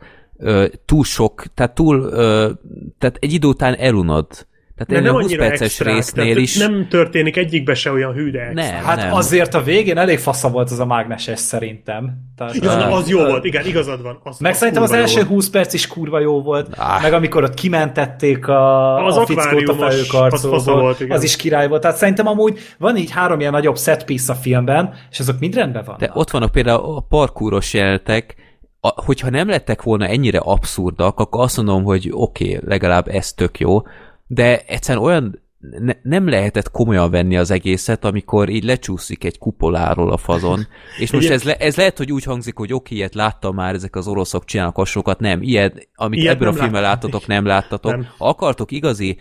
túl 0.86 1.04
sok, 1.04 1.44
tehát 1.54 1.76
túl 1.76 2.10
tehát 2.98 3.18
egy 3.20 3.34
idő 3.34 3.48
után 3.48 3.76
elunod. 3.76 4.28
Tehát 4.76 4.92
De 4.92 4.96
én 4.96 5.02
a 5.02 5.04
nem 5.04 5.14
20 5.14 5.24
annyira 5.24 5.48
perces 5.48 5.68
extrák, 5.68 5.94
résznél 5.96 6.38
is... 6.38 6.58
Nem 6.58 6.88
történik 6.90 7.38
egyikbe 7.38 7.74
se 7.74 7.92
olyan 7.92 8.14
hű, 8.14 8.32
de 8.32 8.40
extra. 8.40 8.62
nem, 8.62 8.84
Hát 8.84 8.98
nem. 8.98 9.14
azért 9.14 9.54
a 9.54 9.62
végén 9.62 9.98
elég 9.98 10.20
fasza 10.20 10.50
volt 10.50 10.72
az 10.72 10.80
a 10.80 10.86
mágneses 10.86 11.40
szerintem. 11.40 12.14
Tehát, 12.36 12.56
Ja, 12.56 12.76
na, 12.76 12.92
az 12.96 13.10
jó 13.10 13.20
Ö, 13.20 13.28
volt, 13.28 13.44
igen, 13.46 13.66
igazad 13.66 14.02
van. 14.02 14.20
Az, 14.24 14.40
Meg 14.40 14.52
az 14.52 14.58
szerintem 14.58 14.84
az 14.84 14.92
jó 14.92 14.96
első 14.98 15.16
volt. 15.16 15.28
20 15.28 15.50
perc 15.50 15.74
is 15.74 15.88
kurva 15.88 16.20
jó 16.20 16.42
volt, 16.42 16.68
Ah. 16.78 17.02
meg 17.02 17.14
amikor 17.14 17.44
ott 17.44 17.54
kimentették 17.54 18.48
a, 18.48 19.06
Az 19.06 19.18
a 19.18 19.26
fickót 19.26 19.44
a 19.70 19.72
akváriumos, 19.74 20.12
az 20.32 20.66
volt, 20.66 21.00
igen. 21.00 21.16
az 21.18 21.24
is 21.24 21.36
király 21.36 21.68
volt. 21.68 21.82
Tehát 21.82 21.98
szerintem 21.98 22.28
amúgy 22.28 22.60
van 22.78 22.98
így 22.98 23.12
három 23.12 23.40
ilyen 23.40 23.52
nagyobb 23.52 23.78
set 23.78 24.06
piece 24.06 24.32
a 24.32 24.36
filmben, 24.36 24.94
és 25.12 25.20
azok 25.20 25.40
mind 25.40 25.56
rendben 25.56 25.84
vannak. 25.86 26.00
De 26.02 26.12
ott 26.14 26.30
vannak 26.30 26.52
például 26.52 26.96
a 26.96 27.00
parkúros 27.10 27.74
jelenetek, 27.74 28.36
a, 28.80 29.04
hogyha 29.06 29.30
nem 29.30 29.50
lettek 29.50 29.82
volna 29.84 30.08
ennyire 30.08 30.38
abszurdak, 30.38 31.20
akkor 31.20 31.44
azt 31.44 31.58
mondom, 31.58 31.84
hogy 31.84 32.10
oké, 32.12 32.56
okay, 32.56 32.70
legalább 32.70 33.08
ez 33.08 33.34
tök 33.34 33.60
jó, 33.60 33.82
de 34.34 34.60
egyszerűen 34.60 35.04
olyan 35.04 35.42
ne, 35.80 35.94
nem 36.02 36.30
lehetett 36.30 36.72
komolyan 36.72 37.12
venni 37.12 37.38
az 37.38 37.52
egészet, 37.52 38.06
amikor 38.06 38.50
így 38.50 38.64
lecsúszik 38.64 39.24
egy 39.24 39.38
kupoláról 39.38 40.12
a 40.12 40.18
fazon, 40.18 40.68
és 41.00 41.12
most 41.12 41.30
ez, 41.30 41.44
le, 41.44 41.56
ez 41.56 41.76
lehet, 41.76 41.98
hogy 41.98 42.12
úgy 42.12 42.24
hangzik, 42.24 42.58
hogy 42.58 42.74
oké, 42.74 42.96
ilyet 42.96 43.14
láttam 43.14 43.56
már, 43.56 43.74
ezek 43.74 43.96
az 43.96 44.08
oroszok 44.08 44.46
csinálnak 44.46 44.76
hasonlókat, 44.76 45.20
nem, 45.20 45.42
ilyet, 45.42 45.90
amit 45.96 46.20
Ilyet 46.20 46.34
ebből 46.34 46.48
a 46.48 46.54
filmben 46.54 46.82
láttatok, 46.82 47.28
nem 47.28 47.46
láttatok. 47.46 47.92
Nem. 47.92 48.08
Ha 48.18 48.28
akartok 48.28 48.72
igazi 48.72 49.18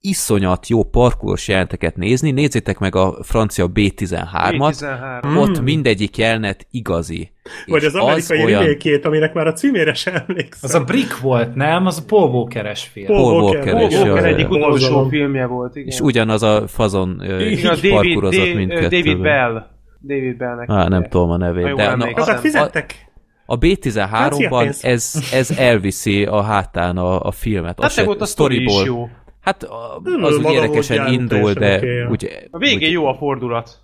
iszonyat 0.00 0.68
jó 0.68 0.82
parkúros 0.84 1.48
jelenteket 1.48 1.96
nézni, 1.96 2.30
nézzétek 2.30 2.78
meg 2.78 2.94
a 2.94 3.16
francia 3.22 3.66
B13-at, 3.74 4.70
13. 4.70 5.36
ott 5.36 5.60
mindegyik 5.60 6.16
jelenet 6.18 6.66
igazi. 6.70 7.16
Hmm. 7.42 7.52
Vagy 7.66 7.84
az 7.84 7.94
amerikai 7.94 8.44
olyan- 8.44 8.62
remake 8.62 9.00
aminek 9.08 9.32
már 9.34 9.46
a 9.46 9.52
címére 9.52 9.94
sem 9.94 10.14
emlékszem. 10.28 10.60
Az 10.62 10.74
a 10.74 10.84
Brick 10.84 11.20
volt, 11.20 11.54
nem? 11.54 11.86
Az 11.86 11.98
a 11.98 12.02
Paul 12.06 12.30
Walker-es 12.30 12.82
film. 12.82 13.06
Paul 13.06 13.18
Paul 13.18 13.42
Walker, 13.42 13.74
Walker 13.74 13.88
Paul 13.98 14.08
Walker 14.10 14.26
egyik 14.26 14.50
utolsó 14.50 15.08
filmje 15.08 15.46
volt, 15.46 15.76
igen. 15.76 15.88
És 15.88 16.00
ugyanaz 16.00 16.42
a 16.42 16.66
fazon 16.68 17.22
Igen, 17.24 17.76
David, 17.82 18.54
mindkettőben. 18.56 18.90
David 18.90 19.20
Bell. 19.20 19.66
David 20.06 20.36
Bellnek. 20.36 20.68
Á, 20.70 20.88
nem 20.88 21.02
tudom 21.08 21.30
a 21.30 21.36
nevét, 21.36 21.74
de 21.74 21.94
na, 21.96 22.06
a, 22.14 22.36
fizettek? 22.36 23.08
a 23.46 23.58
B13-ban 23.58 24.60
pénz. 24.62 24.84
ez, 24.84 25.14
ez 25.32 25.50
elviszi 25.50 26.24
a 26.24 26.42
hátán 26.42 26.96
a, 26.96 27.20
a 27.20 27.30
filmet. 27.30 27.74
Hát 27.80 27.84
Az 27.84 27.92
se- 27.92 28.08
ott 28.08 28.20
a 28.20 28.24
sztori 28.24 28.62
is 28.62 28.72
storyból- 28.72 28.86
jó. 29.00 29.08
Hát 29.40 29.62
a- 29.62 30.00
az 30.20 30.36
úgy 30.36 30.52
érdekesen 30.52 31.12
indul, 31.12 31.52
de 31.52 31.76
oké, 31.76 32.04
úgy, 32.04 32.48
A 32.50 32.58
végén 32.58 32.88
úgy, 32.88 32.94
jó 32.94 33.06
a 33.06 33.14
fordulat. 33.14 33.78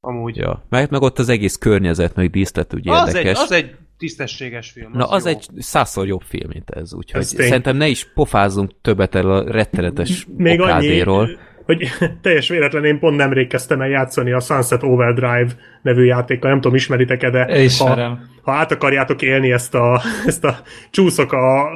Amúgy. 0.00 0.36
Ja, 0.36 0.66
meg, 0.68 0.90
meg 0.90 1.00
ott 1.02 1.18
az 1.18 1.28
egész 1.28 1.56
környezet, 1.56 2.14
meg 2.14 2.30
díszlet 2.30 2.74
úgy 2.74 2.88
az, 2.88 3.08
egy, 3.08 3.14
érdekes. 3.14 3.42
az 3.42 3.52
egy 3.52 3.74
tisztességes 3.98 4.70
film. 4.70 4.90
Na, 4.94 5.04
az 5.08 5.24
jó. 5.24 5.30
egy 5.30 5.46
százszor 5.58 6.06
jobb 6.06 6.22
film, 6.26 6.48
mint 6.52 6.70
ez, 6.70 6.94
úgyhogy 6.94 7.20
Ez 7.20 7.28
tény. 7.28 7.46
szerintem 7.46 7.76
ne 7.76 7.86
is 7.88 8.12
pofázzunk 8.14 8.70
többet 8.82 9.14
el 9.14 9.30
a 9.30 9.50
rettenetes 9.52 10.26
Még 10.36 10.60
annyi, 10.60 10.70
okádéról. 10.70 11.28
hogy 11.64 11.88
teljes 12.22 12.48
véletlen 12.48 12.84
én 12.84 12.98
pont 12.98 13.16
nemrég 13.16 13.48
kezdtem 13.48 13.80
el 13.80 13.88
játszani 13.88 14.32
a 14.32 14.40
Sunset 14.40 14.82
Overdrive 14.82 15.48
nevű 15.82 16.04
játékkal, 16.04 16.50
nem 16.50 16.60
tudom, 16.60 16.76
ismeritek-e, 16.76 17.30
de 17.30 17.62
Ismerem. 17.62 18.10
ha, 18.42 18.50
ha 18.52 18.58
át 18.58 18.72
akarjátok 18.72 19.22
élni 19.22 19.52
ezt 19.52 19.74
a, 19.74 20.00
ezt 20.26 20.44
a 20.44 20.56
csúszok 20.90 21.32
a 21.32 21.68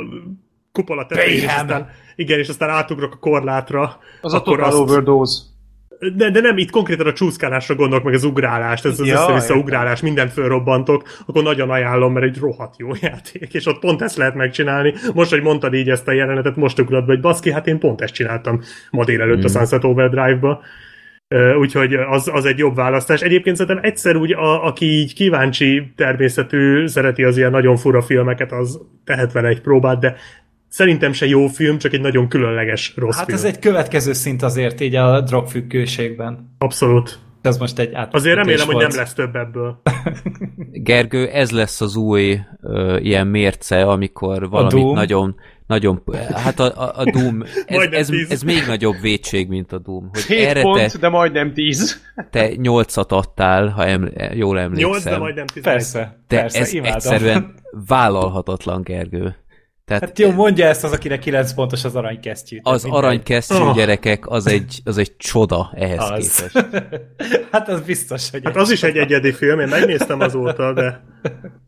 kupola 0.73 1.07
tetején, 1.07 1.49
aztán, 1.49 1.89
igen, 2.21 2.39
és 2.39 2.49
aztán 2.49 2.69
átugrok 2.69 3.13
a 3.13 3.17
korlátra, 3.17 3.99
Az 4.21 4.35
a 4.35 4.43
Total 4.43 4.65
azt, 4.65 4.77
Overdose. 4.79 5.43
de, 6.17 6.31
de 6.31 6.41
nem, 6.41 6.59
itt 6.59 6.71
konkrétan 6.71 7.07
a 7.07 7.13
csúszkálásra 7.13 7.75
gondolok, 7.75 8.05
meg 8.05 8.15
az 8.15 8.25
ugrálást, 8.25 8.85
ez 8.85 9.01
az 9.01 9.07
Ja, 9.07 9.15
össze-vissza 9.15 9.55
ugrálás, 9.55 10.01
mindent 10.01 10.33
fölrobbantok, 10.33 11.03
akkor 11.27 11.43
nagyon 11.43 11.71
ajánlom, 11.71 12.13
mert 12.13 12.27
egy 12.27 12.39
rohadt 12.39 12.79
jó 12.79 12.89
játék, 13.01 13.55
és 13.55 13.67
ott 13.67 13.79
pont 13.79 14.03
ezt 14.03 14.17
lehet 14.17 14.35
megcsinálni. 14.35 14.95
Most, 15.15 15.31
hogy 15.31 15.43
mondtad 15.43 15.75
így 15.75 15.91
ezt 15.91 16.09
a 16.09 16.13
jelenetet, 16.13 16.57
most 16.57 16.81
ugrott 16.81 17.07
be, 17.07 17.13
hogy 17.13 17.21
baszki, 17.21 17.53
hát 17.53 17.67
én 17.67 17.79
pont 17.79 18.01
ezt 18.01 18.15
csináltam 18.15 18.61
ma 18.91 19.05
délelőtt 19.05 19.41
mm. 19.41 19.45
a 19.45 19.49
Sunset 19.49 19.85
Overdrive-ba. 19.85 20.61
Úgyhogy 21.59 21.95
az, 21.95 22.31
az 22.33 22.45
egy 22.45 22.59
jobb 22.59 22.75
választás. 22.75 23.21
Egyébként 23.21 23.57
szerintem 23.57 23.85
egyszer 23.85 24.17
úgy, 24.17 24.33
a, 24.33 24.67
aki 24.67 24.85
így 24.85 25.15
kíváncsi 25.15 25.93
természetű, 25.97 26.87
szereti 26.87 27.25
az 27.25 27.37
ilyen 27.37 27.51
nagyon 27.51 27.77
fura 27.77 28.03
filmeket, 28.03 28.53
az 28.53 28.81
tehet 29.05 29.33
vele 29.33 29.49
egy 29.49 29.61
próbát, 29.61 30.01
de 30.01 30.17
szerintem 30.71 31.13
se 31.13 31.27
jó 31.27 31.47
film, 31.47 31.79
csak 31.79 31.93
egy 31.93 32.01
nagyon 32.01 32.29
különleges 32.29 32.93
rossz 32.97 33.17
Hát 33.17 33.25
film. 33.25 33.39
ez 33.39 33.45
egy 33.45 33.59
következő 33.59 34.13
szint 34.13 34.43
azért 34.43 34.81
így 34.81 34.95
a 34.95 35.21
drogfüggőségben. 35.21 36.55
Abszolút. 36.59 37.19
Ez 37.43 37.59
most 37.59 37.79
egy 37.79 37.95
át. 37.95 38.15
Azért 38.15 38.37
remélem, 38.37 38.67
hogy 38.67 38.77
nem 38.77 38.97
lesz 38.97 39.15
több 39.15 39.37
ebből. 39.37 39.81
Gergő, 40.73 41.27
ez 41.29 41.51
lesz 41.51 41.81
az 41.81 41.97
új 41.97 42.39
ö, 42.63 42.97
ilyen 42.97 43.27
mérce, 43.27 43.83
amikor 43.83 44.49
valamit 44.49 44.95
nagyon, 44.95 45.37
nagyon, 45.67 46.03
hát 46.35 46.61
a, 46.61 46.65
a, 46.65 46.93
a 46.97 47.05
Doom, 47.11 47.43
ez, 47.67 47.83
ez, 47.91 48.07
tíz. 48.07 48.31
ez, 48.31 48.43
még 48.43 48.65
nagyobb 48.67 49.01
vétség, 49.01 49.49
mint 49.49 49.73
a 49.73 49.79
Doom. 49.79 50.09
Hogy 50.13 50.23
7 50.23 50.39
erre 50.47 50.63
pont, 50.63 50.93
te, 50.93 50.99
de 50.99 51.09
majdnem 51.09 51.53
10. 51.53 52.01
te 52.31 52.55
nyolcat 52.55 53.13
adtál, 53.13 53.69
ha 53.69 53.87
em, 53.87 54.11
jól 54.35 54.61
emlékszem. 54.61 54.91
8, 54.91 55.05
de 55.05 55.19
majdnem 55.19 55.47
11. 55.47 55.73
Persze, 55.73 56.21
de 56.29 56.37
persze, 56.37 56.59
ez 56.59 56.73
imádom. 56.73 56.95
egyszerűen 56.95 57.55
vállalhatatlan, 57.87 58.83
Gergő. 58.83 59.37
Tehát 59.91 60.05
Hát 60.05 60.19
jó, 60.19 60.31
mondja 60.33 60.67
ezt 60.67 60.85
az, 60.85 60.93
akinek 60.93 61.19
9 61.19 61.53
pontos 61.53 61.85
az 61.85 61.97
aranykesztyű. 61.97 62.59
az 62.63 62.83
Mindegy. 62.83 63.03
aranykesztyű 63.03 63.55
Oh. 63.55 63.75
gyerekek, 63.75 64.27
az 64.29 64.47
egy, 64.47 64.81
az 64.85 64.99
egy 64.99 65.17
csoda 65.17 65.73
ehhez 65.75 65.99
Az. 66.11 66.37
képest. 66.37 66.67
hát 67.53 67.69
az 67.69 67.81
biztos, 67.81 68.31
hogy 68.31 68.41
Hát 68.45 68.57
az 68.57 68.71
is 68.71 68.83
egy 68.83 68.97
egyedi 68.97 69.33
film, 69.33 69.61
én 69.61 69.69
megnéztem 69.69 70.21
azóta, 70.21 70.73
de... 70.73 71.05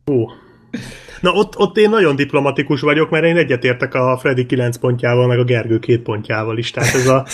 Hú. 0.04 0.26
Na 1.20 1.30
ott, 1.32 1.58
ott 1.58 1.76
én 1.76 1.90
nagyon 1.90 2.16
diplomatikus 2.16 2.80
vagyok, 2.80 3.10
mert 3.10 3.24
én 3.24 3.36
egyetértek 3.36 3.94
a 3.94 4.18
Freddy 4.20 4.46
9 4.46 4.76
pontjával, 4.76 5.26
meg 5.26 5.38
a 5.38 5.44
Gergő 5.44 5.78
2 5.78 6.02
pontjával 6.02 6.58
is. 6.58 6.70
Tehát 6.70 6.94
ez 6.94 7.06
a... 7.06 7.26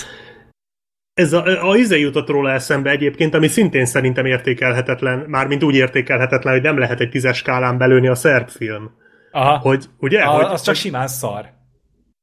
Ez 1.15 1.33
a, 1.33 1.69
a 1.71 1.77
izé 1.77 2.01
jutott 2.01 2.29
róla 2.29 2.51
eszembe 2.51 2.91
egyébként, 2.91 3.35
ami 3.35 3.49
szintén 3.49 3.85
szerintem 3.87 4.27
értékelhetetlen, 4.27 5.25
mármint 5.27 5.63
úgy 5.65 5.75
értékelhetetlen, 5.75 6.53
hogy 6.53 6.63
nem 6.63 6.79
lehet 6.79 7.01
egy 7.01 7.11
tízes 7.11 7.37
skálán 7.37 7.79
belőni 7.79 8.09
a 8.09 8.15
szerb 8.15 8.49
film. 8.49 8.91
Aha, 9.31 9.59
Hogy, 9.59 9.85
ugye? 9.99 10.21
a, 10.21 10.31
hogy, 10.31 10.45
az 10.45 10.63
csak 10.63 10.75
simán 10.75 11.09
szar. 11.09 11.43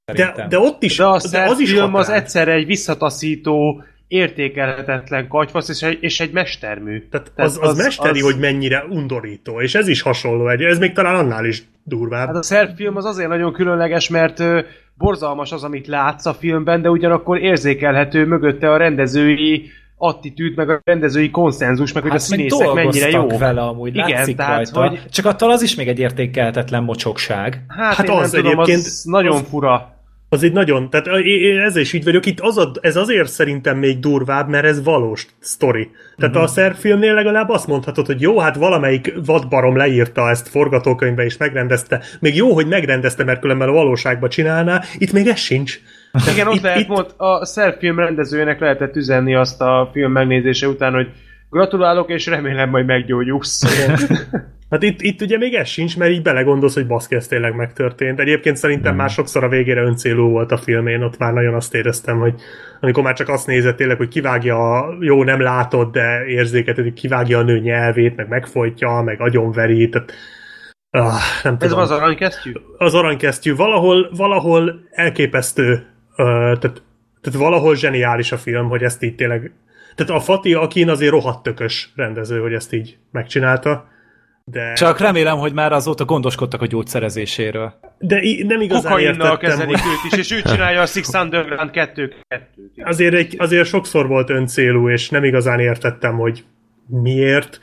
de, 0.05 0.13
Szerintem. 0.15 0.49
de 0.49 0.59
ott 0.59 0.83
is, 0.83 0.97
De 0.97 1.05
a 1.05 1.19
de 1.31 1.49
az 1.49 1.59
is 1.59 1.71
film 1.71 1.93
az 1.93 2.09
egyszerre 2.09 2.51
egy 2.51 2.65
visszataszító, 2.65 3.83
értékelhetetlen 4.07 5.27
katyvasz 5.27 5.69
és 5.69 5.81
egy, 5.81 5.97
és 6.01 6.19
egy 6.19 6.31
mestermű. 6.31 7.07
Tehát 7.09 7.31
az, 7.35 7.59
az, 7.61 7.69
az 7.69 7.77
mesteri, 7.77 8.19
az... 8.19 8.25
hogy 8.25 8.39
mennyire 8.39 8.83
undorító, 8.89 9.61
és 9.61 9.75
ez 9.75 9.87
is 9.87 10.01
hasonló 10.01 10.49
egy, 10.49 10.61
ez 10.61 10.79
még 10.79 10.93
talán 10.93 11.15
annál 11.15 11.45
is 11.45 11.63
durvább. 11.83 12.27
Hát 12.27 12.35
a 12.35 12.43
szerb 12.43 12.75
film 12.75 12.95
az 12.95 13.05
azért 13.05 13.29
nagyon 13.29 13.53
különleges, 13.53 14.09
mert 14.09 14.39
ö, 14.39 14.61
borzalmas 14.97 15.51
az, 15.51 15.63
amit 15.63 15.87
látsz 15.87 16.25
a 16.25 16.33
filmben, 16.33 16.81
de 16.81 16.89
ugyanakkor 16.89 17.37
érzékelhető 17.37 18.25
mögötte 18.25 18.71
a 18.71 18.77
rendezői 18.77 19.69
attitűd, 19.97 20.55
meg 20.55 20.69
a 20.69 20.81
rendezői 20.83 21.29
konszenzus, 21.31 21.91
meg 21.93 22.01
hogy 22.03 22.11
a 22.11 22.13
Hát 22.13 22.21
színészek 22.23 22.73
mennyire 22.73 23.09
jó. 23.09 23.27
vele 23.37 23.61
amúgy, 23.61 23.95
Igen, 23.95 24.09
látszik 24.09 24.35
tehát, 24.35 24.55
rajta. 24.71 24.89
hogy- 24.89 25.09
Csak 25.09 25.25
attól 25.25 25.51
az 25.51 25.61
is 25.61 25.75
még 25.75 25.87
egy 25.87 25.99
értékelhetetlen 25.99 26.83
mocsokság. 26.83 27.65
Hát, 27.67 27.93
Hát 27.95 28.07
én 28.07 28.11
az 28.15 28.31
nem 28.31 28.41
tudom, 28.41 28.59
egyébként- 28.59 28.85
az 28.85 29.01
nagyon 29.05 29.35
az- 29.35 29.47
fura. 29.49 29.94
Az 30.29 30.43
egy 30.43 30.51
nagyon, 30.51 30.89
tehát 30.89 31.07
ezzel 31.65 31.81
is 31.81 31.93
így 31.93 32.03
vagyok, 32.03 32.25
itt 32.25 32.39
az 32.39 32.57
a, 32.57 32.71
ez 32.81 32.95
azért 32.95 33.29
szerintem 33.29 33.77
még 33.77 33.99
durvább, 33.99 34.49
mert 34.49 34.65
ez 34.65 34.83
valós 34.83 35.25
sztori. 35.39 35.89
Tehát 36.17 36.33
Mhm. 36.35 36.43
a 36.43 36.47
szerb 36.47 36.75
filmnél 36.75 37.13
legalább 37.13 37.49
azt 37.49 37.67
mondhatod, 37.67 38.05
hogy 38.05 38.21
jó, 38.21 38.39
hát 38.39 38.55
valamelyik 38.55 39.13
vadbarom 39.25 39.75
leírta 39.77 40.29
ezt 40.29 40.47
forgatókönyvbe 40.47 41.23
és 41.23 41.37
megrendezte. 41.37 42.01
Még 42.19 42.35
jó, 42.35 42.53
hogy 42.53 42.67
megrendezte, 42.67 43.23
mert 43.23 43.39
különben 43.41 43.67
a 43.69 43.71
valóságban 43.71 44.29
csinálná, 44.29 44.81
itt 44.97 45.11
még 45.11 45.27
ez 45.27 45.39
sincs. 45.39 45.79
Igen, 46.33 46.47
ott 46.47 46.55
itt- 46.55 46.61
lehet, 46.61 46.79
itt- 46.79 46.87
mond, 46.87 47.07
a 47.17 47.45
szerb 47.45 47.79
film 47.79 47.99
rendezőjének 47.99 48.59
lehetett 48.59 48.95
üzenni 48.95 49.35
azt 49.35 49.61
a 49.61 49.89
film 49.93 50.11
megnézése 50.11 50.67
után, 50.67 50.93
hogy 50.93 51.07
gratulálok, 51.55 52.09
és 52.09 52.25
remélem 52.25 52.69
majd 52.69 52.85
meggyógyulsz. 52.85 53.63
Hát 54.69 54.83
itt, 54.83 55.01
itt 55.01 55.21
ugye 55.21 55.37
még 55.37 55.53
ez 55.53 55.67
sincs, 55.67 55.97
mert 55.97 56.11
így 56.11 56.21
belegondolsz, 56.21 56.73
hogy 56.73 56.87
baszki, 56.87 57.15
ez 57.15 57.27
tényleg 57.27 57.55
megtörtént. 57.55 58.19
Egyébként 58.19 58.57
szerintem 58.57 58.91
Hmm. 58.91 59.01
már 59.01 59.09
sokszor 59.09 59.43
a 59.43 59.49
végére 59.49 59.81
öncélú 59.81 60.29
volt 60.29 60.51
a 60.51 60.57
film, 60.57 60.87
én 60.87 61.03
ott 61.03 61.17
már 61.17 61.33
nagyon 61.33 61.53
azt 61.53 61.73
éreztem, 61.73 62.19
hogy 62.19 62.33
amikor 62.81 63.03
már 63.03 63.13
csak 63.13 63.29
azt 63.29 63.47
nézett 63.47 63.75
tényleg, 63.75 63.97
hogy 63.97 64.07
kivágja, 64.07 64.57
a, 64.57 64.97
jó, 64.99 65.23
nem 65.23 65.41
látod, 65.41 65.91
de 65.91 66.25
érzéket, 66.25 66.75
hogy 66.75 66.93
kivágja 66.93 67.37
a 67.37 67.43
nő 67.43 67.59
nyelvét, 67.59 68.15
meg 68.15 68.27
megfojtja, 68.27 69.01
meg 69.01 69.21
agyonveri, 69.21 69.89
tehát 69.89 70.11
ah, 70.89 71.13
nem 71.43 71.53
Ez 71.59 71.67
tudom. 71.67 71.79
az 71.79 71.91
aranykesztyű? 71.91 72.51
az 72.77 72.93
aranykesztyű 72.93 73.55
valahol, 73.55 74.09
valahol 74.17 74.79
elképesztő, 74.91 75.71
uh, 75.71 76.25
tehát, 76.25 76.81
tehát 77.21 77.39
valahol 77.39 77.75
zseniális 77.75 78.31
a 78.31 78.37
film, 78.37 78.67
hogy 78.69 78.83
ezt 78.83 79.03
így 79.03 79.15
tényleg 79.15 79.51
tehát 79.95 80.11
a 80.11 80.19
Fatih 80.19 80.61
Akin 80.61 80.89
azért 80.89 81.11
rohadt 81.11 81.43
tökös 81.43 81.89
rendező, 81.95 82.39
hogy 82.39 82.53
ezt 82.53 82.73
így 82.73 82.97
megcsinálta. 83.11 83.93
De, 84.51 84.73
Csak 84.73 84.99
remélem, 84.99 85.37
hogy 85.37 85.53
már 85.53 85.71
azóta 85.71 86.05
gondoskodtak 86.05 86.61
a 86.61 86.65
gyógyszerezéséről. 86.65 87.73
de 87.99 88.19
nem 88.47 88.61
igazán 88.61 88.91
Kokainnal 88.91 89.31
értettem, 89.31 89.49
kezelik 89.49 89.77
hogy 89.77 89.91
őt 89.91 90.11
is, 90.11 90.17
és 90.17 90.37
ő 90.37 90.41
csinálja 90.41 90.81
a 90.81 90.85
Six 90.85 91.13
Underground 91.13 91.71
2 91.71 92.13
kettőt. 92.27 92.71
azért, 92.83 93.13
egy, 93.13 93.35
azért 93.37 93.67
sokszor 93.67 94.07
volt 94.07 94.29
öncélú, 94.29 94.89
és 94.89 95.09
nem 95.09 95.23
igazán 95.23 95.59
értettem, 95.59 96.15
hogy 96.17 96.43
miért. 96.87 97.59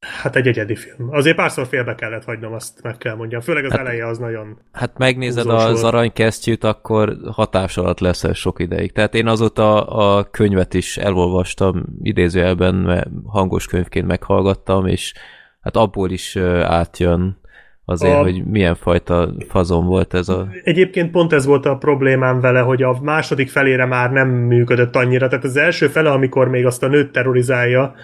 Hát 0.00 0.36
egy 0.36 0.46
egyedi 0.46 0.74
film. 0.76 1.08
Azért 1.10 1.36
párszor 1.36 1.66
félbe 1.66 1.94
kellett 1.94 2.24
hagynom, 2.24 2.52
azt 2.52 2.82
meg 2.82 2.96
kell 2.96 3.14
mondjam. 3.14 3.40
Főleg 3.40 3.64
az 3.64 3.70
Hát- 3.70 3.80
eleje 3.80 4.06
az 4.06 4.18
nagyon... 4.18 4.58
Hát 4.72 4.98
megnézed 4.98 5.44
Húzós 5.44 5.64
az 5.64 5.84
aranykesztyűt, 5.84 6.64
akkor 6.64 7.16
hatás 7.32 7.76
alatt 7.76 8.00
leszel 8.00 8.32
sok 8.32 8.60
ideig. 8.60 8.92
Tehát 8.92 9.14
én 9.14 9.26
azóta 9.26 9.84
a 9.86 10.30
könyvet 10.30 10.74
is 10.74 10.96
elolvastam, 10.96 11.84
idézőjelben 12.02 13.06
hangos 13.26 13.66
könyvként 13.66 14.06
meghallgattam, 14.06 14.86
és 14.86 15.14
hát 15.60 15.76
abból 15.76 16.10
is 16.10 16.36
átjön 16.62 17.40
azért, 17.84 18.14
A- 18.14 18.22
hogy 18.22 18.44
milyen 18.44 18.74
fajta 18.74 19.34
fazon 19.48 19.86
volt 19.86 20.14
ez 20.14 20.28
a... 20.28 20.48
Egyébként 20.62 21.10
pont 21.10 21.32
ez 21.32 21.46
volt 21.46 21.66
a 21.66 21.76
problémám 21.76 22.40
vele, 22.40 22.60
hogy 22.60 22.82
a 22.82 22.98
második 23.02 23.48
felére 23.48 23.84
már 23.86 24.10
nem 24.10 24.28
működött 24.28 24.96
annyira. 24.96 25.28
Tehát 25.28 25.44
az 25.44 25.56
első 25.56 25.86
fele, 25.86 26.10
amikor 26.10 26.48
még 26.48 26.66
azt 26.66 26.82
a 26.82 26.88
nőt 26.88 27.12
terrorizálja, 27.12 27.94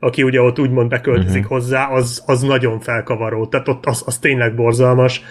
aki 0.00 0.22
ugye 0.22 0.40
ott 0.40 0.58
úgymond 0.58 0.88
beköltözik 0.88 1.42
uh-huh. 1.42 1.58
hozzá, 1.58 1.88
az, 1.88 2.22
az 2.26 2.42
nagyon 2.42 2.80
felkavaró. 2.80 3.46
Tehát 3.46 3.68
ott 3.68 3.86
az, 3.86 4.02
az 4.06 4.18
tényleg 4.18 4.54
borzalmas. 4.54 5.22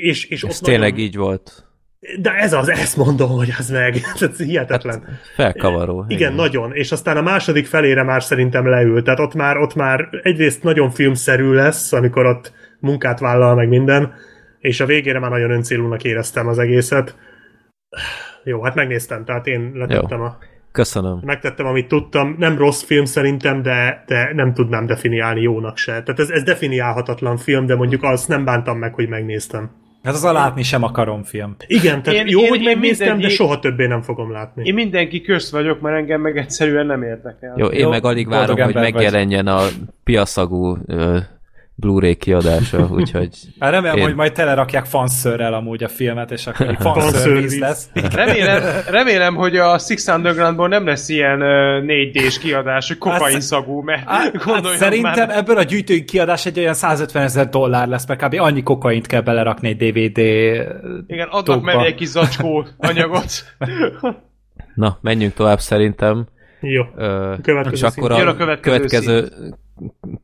És, 0.00 0.24
és 0.24 0.42
Ez 0.42 0.58
tényleg 0.58 0.90
nagyon... 0.90 1.06
így 1.06 1.16
volt. 1.16 1.64
De 2.20 2.30
ez 2.30 2.52
az, 2.52 2.68
ezt 2.68 2.96
mondom, 2.96 3.30
hogy 3.30 3.52
az 3.58 3.70
meg. 3.70 3.94
Ez 4.20 4.38
hihetetlen. 4.38 5.02
Hát, 5.02 5.20
felkavaró. 5.34 6.04
Igen, 6.08 6.32
nagyon. 6.32 6.74
És 6.74 6.92
aztán 6.92 7.16
a 7.16 7.22
második 7.22 7.66
felére 7.66 8.02
már 8.02 8.22
szerintem 8.22 8.68
leül. 8.68 9.02
Tehát 9.02 9.20
ott 9.20 9.34
már, 9.34 9.56
ott 9.56 9.74
már 9.74 10.08
egyrészt 10.22 10.62
nagyon 10.62 10.90
filmszerű 10.90 11.52
lesz, 11.52 11.92
amikor 11.92 12.26
ott 12.26 12.52
munkát 12.80 13.20
vállal 13.20 13.54
meg 13.54 13.68
minden, 13.68 14.12
és 14.58 14.80
a 14.80 14.86
végére 14.86 15.18
már 15.18 15.30
nagyon 15.30 15.50
öncélúnak 15.50 16.04
éreztem 16.04 16.48
az 16.48 16.58
egészet. 16.58 17.16
Jó, 18.44 18.62
hát 18.62 18.74
megnéztem, 18.74 19.24
tehát 19.24 19.46
én 19.46 19.70
letettem 19.74 20.20
a, 20.20 20.38
Köszönöm. 20.78 21.20
megtettem, 21.24 21.66
amit 21.66 21.88
tudtam. 21.88 22.34
Nem 22.38 22.58
rossz 22.58 22.82
film 22.82 23.04
szerintem, 23.04 23.62
de, 23.62 24.04
de 24.06 24.30
nem 24.34 24.54
tudnám 24.54 24.86
definiálni 24.86 25.40
jónak 25.40 25.76
se. 25.76 25.90
Tehát 25.92 26.18
ez, 26.18 26.30
ez 26.30 26.42
definiálhatatlan 26.42 27.36
film, 27.36 27.66
de 27.66 27.76
mondjuk 27.76 28.02
azt 28.02 28.28
nem 28.28 28.44
bántam 28.44 28.78
meg, 28.78 28.94
hogy 28.94 29.08
megnéztem. 29.08 29.70
Hát 30.02 30.14
az 30.14 30.24
a 30.24 30.32
látni 30.32 30.62
sem 30.62 30.82
akarom 30.82 31.22
film. 31.22 31.56
Igen, 31.66 32.02
tehát 32.02 32.20
Én- 32.20 32.28
jó, 32.28 32.40
én- 32.40 32.48
hogy 32.48 32.58
én 32.58 32.64
megnéztem, 32.64 33.06
minden- 33.08 33.28
de 33.28 33.34
soha 33.34 33.58
többé 33.58 33.86
nem 33.86 34.02
fogom 34.02 34.32
látni. 34.32 34.62
Én 34.64 34.74
mindenki 34.74 35.20
közt 35.20 35.50
vagyok, 35.50 35.80
mert 35.80 35.96
engem 35.96 36.20
meg 36.20 36.36
egyszerűen 36.36 36.86
nem 36.86 37.02
érdekel. 37.02 37.54
Jó, 37.56 37.66
én 37.66 37.80
Jó, 37.80 37.90
meg 37.90 38.04
alig 38.04 38.28
várom, 38.28 38.56
hogy 38.56 38.60
ember 38.60 38.82
vagy. 38.82 38.92
megjelenjen 38.92 39.46
a 39.46 39.60
piaszagú 40.04 40.76
ö, 40.86 41.18
Blu-ray 41.76 42.16
kiadása, 42.16 42.88
úgyhogy 42.98 43.28
Hát 43.58 43.70
remélem, 43.70 43.96
Én- 43.96 44.02
hogy 44.02 44.14
majd 44.14 44.32
telerakják 44.32 44.84
fanszörrel 44.84 45.54
amúgy 45.54 45.82
a 45.84 45.88
filmet, 45.88 46.30
és 46.30 46.46
akkor 46.46 46.68
egy 46.68 46.76
fanszörvíz 46.80 47.58
lesz. 47.58 47.88
Remélem, 48.12 48.62
remélem, 48.98 49.34
hogy 49.34 49.56
a 49.56 49.78
Six 49.78 50.06
Undergroundból 50.08 50.68
nem 50.68 50.86
lesz 50.86 51.08
ilyen 51.08 51.40
ö, 51.40 51.80
4D-s 51.86 52.38
kiadás, 52.38 52.88
hogy 52.88 52.98
kokain 52.98 53.40
szagú, 53.40 53.80
mert 53.80 54.08
Hát, 54.08 54.42
hát 54.42 54.66
szerintem 54.66 55.26
már, 55.28 55.36
ebből 55.36 55.56
a 55.56 55.62
gyűjtői 55.62 56.04
kiadás 56.04 56.46
egy 56.46 56.58
olyan 56.58 56.74
150 56.74 57.22
ezer 57.22 57.48
dollár 57.48 57.88
lesz, 57.88 58.06
mert 58.06 58.24
kb. 58.24 58.34
annyi 58.40 58.62
kokaint 58.62 59.06
kell 59.06 59.20
belerakni 59.20 59.68
egy 59.68 59.76
DVD 59.76 60.18
igen, 61.06 61.28
adnak 61.30 61.62
mellé 61.62 61.86
egy 61.86 61.94
kis 61.94 62.08
zacskó 62.08 62.66
anyagot. 62.76 63.32
na, 64.74 64.98
menjünk 65.00 65.34
tovább 65.34 65.60
szerintem. 65.60 66.26
Jó. 66.60 66.82
Ö, 66.96 67.34
Következő 67.42 67.74
és 67.74 67.82
akkor 67.96 68.10
a 68.12 68.28
a 68.28 68.36
következő 68.36 68.60
következő 68.60 69.28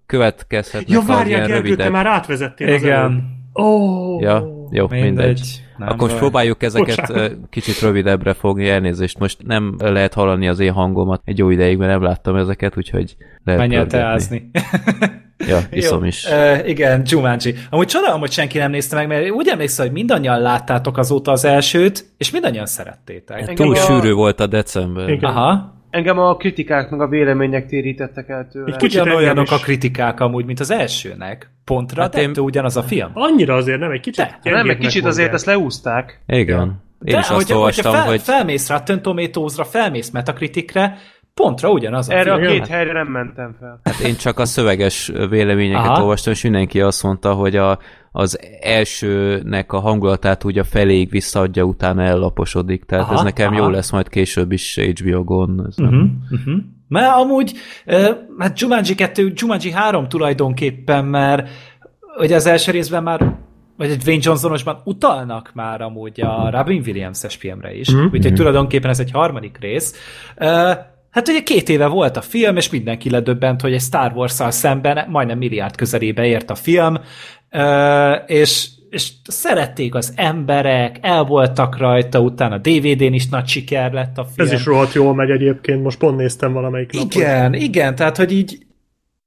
következhetnek 0.06 0.90
Ja, 0.90 1.02
várjál, 1.06 1.46
Gergő, 1.46 1.76
te 1.76 1.88
már 1.88 2.06
átvezettél. 2.06 2.68
Igen. 2.68 3.38
Ó, 3.54 3.62
oh, 3.62 4.22
Ja, 4.22 4.46
jó, 4.70 4.86
mindegy. 4.88 5.02
Mindegy. 5.04 5.64
Nem 5.76 5.88
Akkor 5.88 6.08
most 6.08 6.16
próbáljuk 6.16 6.62
ezeket 6.62 6.96
Bocsánat. 7.06 7.32
kicsit 7.50 7.80
rövidebbre 7.80 8.32
fogni, 8.32 8.68
elnézést. 8.68 9.18
Most 9.18 9.38
nem 9.46 9.74
lehet 9.78 10.14
hallani 10.14 10.48
az 10.48 10.58
én 10.58 10.72
hangomat 10.72 11.20
egy 11.24 11.38
jó 11.38 11.50
ideig, 11.50 11.76
mert 11.78 11.90
nem 11.90 12.02
láttam 12.02 12.36
ezeket, 12.36 12.76
úgyhogy 12.76 13.16
lehet 13.44 13.60
Menj 13.60 13.74
el 13.76 13.86
teázni. 13.86 14.50
Ja, 15.48 15.58
iszom 15.70 16.00
Jó, 16.00 16.06
is. 16.06 16.26
Uh, 16.30 16.68
igen, 16.68 17.02
Jumanji. 17.04 17.54
Amúgy 17.70 17.86
csodálom, 17.86 18.20
hogy 18.20 18.30
senki 18.30 18.58
nem 18.58 18.70
nézte 18.70 18.96
meg, 18.96 19.06
mert 19.06 19.30
úgy 19.30 19.48
emlékszem, 19.48 19.84
hogy 19.86 19.94
mindannyian 19.94 20.40
láttátok 20.40 20.98
azóta 20.98 21.30
az 21.32 21.44
elsőt, 21.44 22.04
és 22.16 22.30
mindannyian 22.30 22.66
szerettétek. 22.66 23.38
Engem 23.40 23.54
Túl 23.54 23.74
a- 23.74 23.78
sűrű 23.78 24.12
volt 24.12 24.40
a 24.40 24.46
december. 24.46 25.08
Igen. 25.08 25.30
Aha. 25.30 25.79
Engem 25.90 26.18
a 26.18 26.36
kritikák 26.36 26.90
meg 26.90 27.00
a 27.00 27.08
vélemények 27.08 27.66
térítettek 27.66 28.28
el 28.28 28.48
tőle. 28.52 28.66
Egy 28.72 28.76
kicsit 28.76 29.00
engem 29.00 29.44
a 29.50 29.58
kritikák 29.58 30.20
amúgy, 30.20 30.44
mint 30.44 30.60
az 30.60 30.70
elsőnek. 30.70 31.50
Pontra 31.64 32.02
Hát 32.02 32.16
én- 32.16 32.38
ugyanaz 32.38 32.76
a 32.76 32.82
film. 32.82 33.10
Annyira 33.14 33.54
azért 33.54 33.78
nem, 33.80 33.90
egy 33.90 34.00
kicsit 34.00 34.38
De, 34.42 34.50
nem, 34.50 34.68
egy 34.70 34.78
kicsit 34.78 35.04
azért 35.04 35.32
ezt 35.32 35.46
leúzták. 35.46 36.20
Igen. 36.26 36.82
Én 37.04 37.14
is 37.18 37.28
azt 37.28 37.28
hogyha, 37.30 37.56
olvastam, 37.56 37.84
hogyha 37.84 38.00
fel, 38.02 38.10
hogy 38.10 38.20
felmész 38.22 38.68
Rotten 38.68 39.02
Tomatoes-ra, 39.02 39.64
felmész 39.64 40.10
Metacriticre, 40.10 40.96
pontra 41.34 41.70
ugyanaz 41.70 42.08
a 42.08 42.12
Erre 42.14 42.32
a 42.32 42.38
film. 42.38 42.50
két 42.50 42.66
helyre 42.66 42.92
nem 42.92 43.06
mentem 43.06 43.56
fel. 43.60 43.80
hát 43.84 43.98
én 44.00 44.16
csak 44.16 44.38
a 44.38 44.44
szöveges 44.44 45.12
véleményeket 45.30 45.86
Aha. 45.86 46.00
olvastam, 46.00 46.32
és 46.32 46.42
mindenki 46.42 46.80
azt 46.80 47.02
mondta, 47.02 47.32
hogy 47.32 47.56
a, 47.56 47.78
az 48.12 48.38
elsőnek 48.60 49.72
a 49.72 49.80
hangulatát 49.80 50.44
úgy 50.44 50.58
a 50.58 50.64
feléig 50.64 51.10
visszaadja, 51.10 51.64
utána 51.64 52.02
ellaposodik. 52.02 52.84
Tehát 52.84 53.04
Aha, 53.04 53.14
ez 53.14 53.20
nekem 53.22 53.52
jó 53.52 53.62
aha. 53.62 53.70
lesz 53.70 53.90
majd 53.90 54.08
később 54.08 54.52
is 54.52 54.78
HBO-gon. 54.78 55.64
Ez 55.68 55.76
nem- 55.76 55.88
Uh-huh, 55.88 56.10
uh-huh. 56.40 56.62
Mert 56.88 57.14
amúgy, 57.16 57.52
hát 58.38 58.60
Jumanji 58.60 58.94
2, 58.94 59.32
Jumanji 59.34 59.70
3 59.70 60.08
tulajdonképpen, 60.08 61.04
mert 61.04 61.48
hogy 62.16 62.32
az 62.32 62.46
első 62.46 62.72
részben 62.72 63.02
már 63.02 63.36
vagy 63.76 63.90
egy 63.90 63.98
Dwayne 63.98 64.22
Johnsonosban 64.24 64.80
utalnak 64.84 65.50
már 65.54 65.80
amúgy 65.80 66.20
a 66.20 66.50
Robin 66.50 66.82
Williams-es 66.86 67.34
filmre 67.36 67.74
is, 67.74 67.88
Mhm. 67.90 67.98
mm-hmm. 68.00 68.08
úgyhogy 68.12 68.34
tulajdonképpen 68.34 68.90
ez 68.90 69.00
egy 69.00 69.10
harmadik 69.10 69.56
rész. 69.60 69.94
Hát 71.10 71.28
ugye 71.28 71.42
két 71.42 71.68
éve 71.68 71.86
volt 71.86 72.16
a 72.16 72.20
film, 72.20 72.56
és 72.56 72.70
mindenki 72.70 73.10
ledöbbent, 73.10 73.60
hogy 73.60 73.72
egy 73.72 73.80
Star 73.80 74.12
Wars-szal 74.14 74.50
szemben 74.50 75.06
majdnem 75.10 75.38
milliárd 75.38 75.76
közelébe 75.76 76.26
ért 76.26 76.50
a 76.50 76.54
film, 76.54 76.96
és 78.26 78.68
és 78.90 79.10
szerették 79.22 79.94
az 79.94 80.12
emberek, 80.16 80.98
el 81.00 81.24
voltak 81.24 81.78
rajta, 81.78 82.20
utána 82.20 82.58
DVD-n 82.58 83.12
is 83.12 83.28
nagy 83.28 83.46
siker 83.46 83.92
lett 83.92 84.18
a 84.18 84.24
film. 84.24 84.46
Ez 84.46 84.52
is 84.52 84.64
rohadt 84.64 84.92
jól 84.92 85.14
megy 85.14 85.30
egyébként, 85.30 85.82
most 85.82 85.98
pont 85.98 86.16
néztem 86.16 86.52
valamelyik 86.52 86.92
napot. 86.92 87.14
Igen, 87.14 87.54
igen, 87.54 87.94
tehát, 87.94 88.16
hogy 88.16 88.32
így, 88.32 88.52
így 88.52 88.66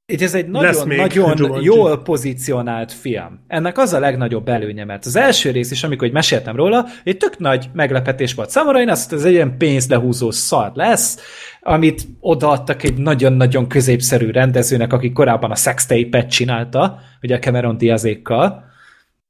ez 0.05 0.33
egy 0.35 0.47
Lesz 0.51 0.83
még 0.83 0.97
nagyon-nagyon 0.97 1.45
Jumanji. 1.45 1.65
jól 1.65 2.01
pozícionált 2.01 2.91
film. 2.91 3.43
Ennek 3.47 3.77
az 3.77 3.93
a 3.93 3.99
legnagyobb 3.99 4.47
előnye, 4.47 4.85
mert 4.85 5.05
az 5.05 5.15
első 5.15 5.51
rész 5.51 5.71
is, 5.71 5.83
amikor 5.83 6.07
így 6.07 6.13
meséltem 6.13 6.55
róla, 6.55 6.85
egy 7.03 7.17
tök 7.17 7.37
nagy 7.39 7.69
meglepetés 7.73 8.33
volt 8.33 8.49
számomra, 8.49 8.81
én 8.81 8.89
azt 8.89 9.01
hittem, 9.03 9.17
ez 9.17 9.25
egy 9.25 9.31
ilyen 9.33 9.57
pénzlehúzó 9.57 10.31
szar 10.31 10.71
lesz, 10.73 11.17
amit 11.61 12.07
odaadtak 12.19 12.83
egy 12.83 12.97
nagyon-nagyon 12.97 13.67
középszerű 13.67 14.31
rendezőnek, 14.31 14.93
aki 14.93 15.11
korábban 15.11 15.51
a 15.51 15.55
sextape-et 15.55 16.29
csinálta, 16.29 16.99
ugye 17.21 17.39
Cameron 17.39 17.77
Diazékkal, 17.77 18.63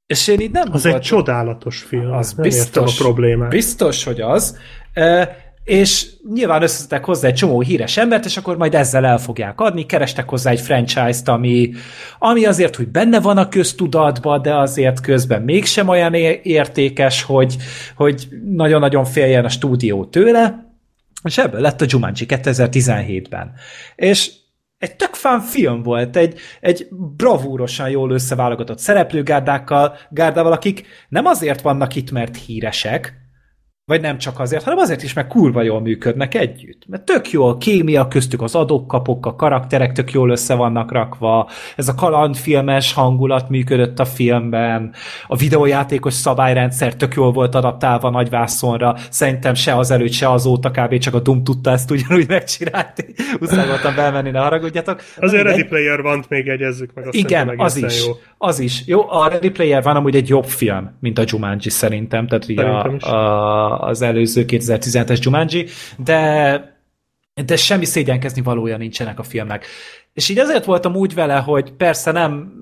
és 0.06 0.28
én 0.28 0.40
így 0.40 0.52
nem 0.52 0.68
Az 0.72 0.86
egy 0.86 0.91
voltam- 0.91 1.02
csodálatos 1.10 1.80
film. 1.82 2.12
az 2.12 2.34
nem 2.34 2.44
biztos, 2.44 3.00
a 3.00 3.04
problémát. 3.04 3.50
Biztos, 3.50 4.04
hogy 4.04 4.22
az. 4.22 4.58
És 5.64 6.07
nyilván 6.34 6.61
összeszedtek 6.61 7.06
hozzá 7.06 7.27
egy 7.27 7.34
csomó 7.34 7.61
híres 7.61 7.98
embert, 7.98 8.26
és 8.26 8.38
akkor 8.38 8.57
majd 8.57 8.76
ezzel 8.76 9.06
el 9.06 9.18
fogják 9.18 9.61
adni. 9.61 9.85
Kerestek 9.85 10.30
hozzá 10.30 10.52
egy 10.52 10.61
franchise-t, 10.61 11.27
ami, 11.27 11.72
ami 12.19 12.45
azért, 12.45 12.76
hogy 12.76 12.88
benne 12.88 13.19
van 13.19 13.38
a 13.38 13.48
köztudatban, 13.48 14.41
de 14.41 14.56
azért 14.56 14.99
közben 14.99 15.41
mégsem 15.41 15.88
olyan 15.88 16.14
értékes, 16.44 17.23
hogy, 17.23 17.57
hogy 17.95 18.27
nagyon-nagyon 18.45 19.06
féljen 19.06 19.45
a 19.45 19.49
stúdió 19.49 20.06
tőle. 20.06 20.72
És 21.23 21.38
ebből 21.38 21.61
lett 21.61 21.81
a 21.81 21.85
Jumanji 21.88 22.26
2017-ben. 22.30 23.53
És 23.95 24.31
egy 24.77 24.95
tök 24.95 25.14
fán 25.14 25.40
film 25.40 25.84
volt, 25.84 26.15
egy, 26.15 26.40
egy 26.61 26.88
bravúrosan 27.18 27.90
jól 27.90 28.11
összeválogatott 28.11 28.80
szereplőgárdákkal, 28.80 29.98
gárdával, 30.10 30.52
akik 30.52 30.88
nem 31.10 31.26
azért 31.26 31.61
vannak 31.61 31.95
itt, 31.95 32.11
mert 32.11 32.38
híresek, 32.38 33.23
vagy 33.85 34.01
nem 34.01 34.18
csak 34.18 34.39
azért, 34.39 34.64
hanem 34.64 34.80
azért 34.80 35.03
is, 35.03 35.14
mert 35.14 35.27
kurva 35.27 35.61
jól 35.61 35.81
működnek 35.81 36.35
együtt. 36.35 36.81
Mert 36.88 37.03
tök 37.03 37.31
jó 37.31 37.47
a 37.47 37.57
kémia 37.57 38.07
köztük, 38.07 38.41
az 38.41 38.55
adok-kapok, 38.55 39.26
a 39.26 39.35
karakterek 39.35 39.91
tök 39.91 40.11
jól 40.11 40.30
össze 40.30 40.55
vannak 40.55 40.91
rakva, 40.91 41.49
ez 41.76 41.88
a 41.88 41.95
kalandfilmes 41.95 42.93
hangulat 42.93 43.49
működött 43.49 43.99
a 43.99 44.05
filmben, 44.05 44.93
a 45.27 45.35
videójátékos 45.35 46.14
szabályrendszer 46.14 46.95
tök 46.95 47.14
jól 47.14 47.31
volt 47.31 47.55
adaptálva 47.55 48.10
nagyvászonra, 48.10 48.95
szerintem 49.10 49.53
se 49.53 49.76
az 49.76 49.91
előtt, 49.91 50.11
se 50.11 50.31
azóta 50.31 50.72
kb. 50.72 50.97
csak 50.97 51.14
a 51.14 51.19
Doom 51.19 51.43
tudta 51.43 51.72
ezt 51.72 51.91
ugyanúgy 51.91 52.27
megcsinálni. 52.27 53.05
Muszáj 53.39 53.68
voltam 53.68 53.95
belmenni, 53.95 54.30
ne 54.30 54.39
haragudjatok. 54.39 55.01
Azért 55.18 55.43
Ready. 55.43 55.64
Player 55.64 56.01
van 56.01 56.26
még 56.30 56.47
egyezzük 56.47 56.93
meg. 56.93 57.07
Azt 57.07 57.15
Igen, 57.15 57.53
az 57.57 57.76
is. 57.76 58.05
Jó. 58.05 58.14
Az 58.45 58.60
is. 58.60 58.84
Jó, 58.86 59.10
a 59.10 59.28
Ready 59.28 59.49
Player 59.49 59.84
van 59.84 59.95
amúgy 59.95 60.15
egy 60.15 60.30
jobb 60.30 60.45
film, 60.45 60.98
mint 60.99 61.20
a 61.20 61.24
Jumanji 61.26 61.70
szerintem, 61.70 62.28
tehát 62.28 62.44
Szerintem 62.44 62.98
a, 63.02 63.15
a, 63.15 63.80
az 63.80 64.02
előző 64.02 64.45
2017-es 64.48 65.22
Jumanji, 65.22 65.65
de, 65.98 66.78
de 67.45 67.56
semmi 67.56 67.86
szégyenkezni 67.86 68.41
valója 68.41 68.78
nincsenek 68.78 69.20
a 69.20 69.24
filmnek. 69.24 69.65
És 70.14 70.30
így 70.30 70.38
ezért 70.38 70.65
voltam 70.65 70.95
úgy 70.95 71.14
vele, 71.14 71.36
hogy 71.36 71.72
persze 71.72 72.11
nem 72.11 72.53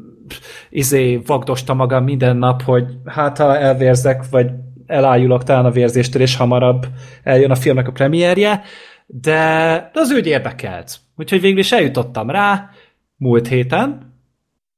izé 0.69 1.21
vagdosta 1.25 1.73
magam 1.73 2.03
minden 2.03 2.37
nap, 2.37 2.61
hogy 2.61 2.85
hát 3.05 3.37
ha 3.37 3.57
elvérzek, 3.57 4.29
vagy 4.29 4.49
elájulok 4.85 5.43
talán 5.43 5.65
a 5.65 5.71
vérzéstől, 5.71 6.21
és 6.21 6.35
hamarabb 6.35 6.85
eljön 7.23 7.51
a 7.51 7.55
filmnek 7.55 7.87
a 7.87 7.91
premierje, 7.91 8.61
de, 9.05 9.91
az 9.93 10.11
úgy 10.11 10.27
érdekelt. 10.27 10.99
Úgyhogy 11.15 11.41
végül 11.41 11.59
is 11.59 11.71
eljutottam 11.71 12.29
rá, 12.29 12.69
múlt 13.17 13.47
héten, 13.47 14.10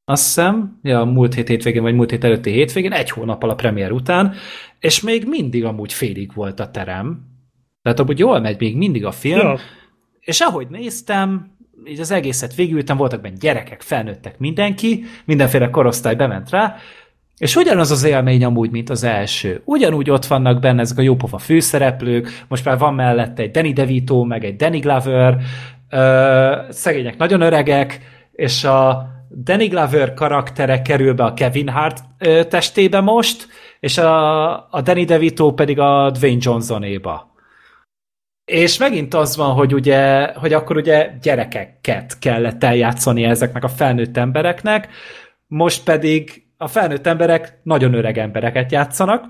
azt 0.06 0.24
hiszem, 0.24 0.80
ja, 0.82 1.04
múlt 1.04 1.34
hét 1.34 1.48
hétvégén, 1.48 1.82
vagy 1.82 1.96
múlt 1.96 2.10
hét 2.10 2.24
előtti 2.24 2.52
hétvégén, 2.52 2.92
egy 2.92 3.10
hónappal 3.10 3.50
a 3.50 3.56
premier 3.56 3.92
után, 3.92 4.34
és 4.80 5.02
még 5.02 5.28
mindig 5.28 5.66
amúgy 5.66 5.94
félig 5.94 6.34
volt 6.34 6.60
a 6.60 6.72
terem. 6.72 7.32
Tehát 7.82 8.00
amúgy 8.00 8.20
jól 8.20 8.40
megy 8.40 8.60
még 8.60 8.78
mindig 8.78 9.06
a 9.06 9.12
film, 9.12 9.40
Ja. 9.48 9.58
és 10.20 10.40
ahogy 10.40 10.68
néztem, 10.70 11.52
így 11.86 12.00
az 12.00 12.12
egészet 12.12 12.56
végültem, 12.56 12.98
voltak 12.98 13.22
benne 13.22 13.36
gyerekek, 13.40 13.82
felnőttek, 13.82 14.38
mindenki, 14.40 15.04
mindenféle 15.26 15.70
korosztály 15.70 16.16
bement 16.16 16.50
rá, 16.50 16.76
és 17.38 17.56
ugyanaz 17.56 17.92
az 17.92 18.04
élmény 18.04 18.44
amúgy, 18.44 18.72
mint 18.72 18.90
az 18.90 19.04
első. 19.04 19.62
Ugyanúgy 19.66 20.10
ott 20.10 20.26
vannak 20.26 20.60
benne 20.60 20.82
ezek 20.82 20.98
a 20.98 21.02
jópofa 21.02 21.38
főszereplők, 21.38 22.44
most 22.48 22.66
már 22.66 22.78
van 22.78 22.94
mellette 22.94 23.42
egy 23.44 23.52
Danny 23.52 23.74
DeVito, 23.74 24.24
meg 24.24 24.44
egy 24.46 24.56
Danny 24.56 24.80
Glover, 24.80 25.38
ö, 25.90 26.56
szegények 26.70 27.18
nagyon 27.18 27.42
öregek, 27.42 28.00
és 28.32 28.64
a 28.64 29.12
Danny 29.36 29.68
Glover 29.68 30.14
karaktere 30.14 30.82
kerül 30.82 31.14
be 31.14 31.24
a 31.24 31.34
Kevin 31.34 31.68
Hart 31.68 32.04
testébe 32.50 33.02
most, 33.02 33.48
és 33.80 33.98
a, 33.98 34.54
a 34.72 34.82
Danny 34.84 35.06
DeVito 35.06 35.54
pedig 35.54 35.80
a 35.80 36.12
Dwayne 36.12 36.42
Johnsonéba. 36.42 37.32
És 38.46 38.78
megint 38.78 39.14
az 39.14 39.36
van, 39.36 39.54
hogy 39.54 39.74
ugye, 39.74 40.34
hogy 40.34 40.54
akkor 40.54 40.78
ugye 40.78 41.18
gyerekeket 41.22 42.20
kellett 42.20 42.64
eljátszani 42.64 43.24
ezeknek 43.24 43.64
a 43.64 43.68
felnőtt 43.68 44.18
embereknek, 44.18 44.88
most 45.48 45.84
pedig 45.84 46.44
a 46.58 46.68
felnőtt 46.68 47.08
emberek 47.08 47.60
nagyon 47.64 47.94
öreg 47.94 48.18
embereket 48.18 48.72
játszanak, 48.72 49.26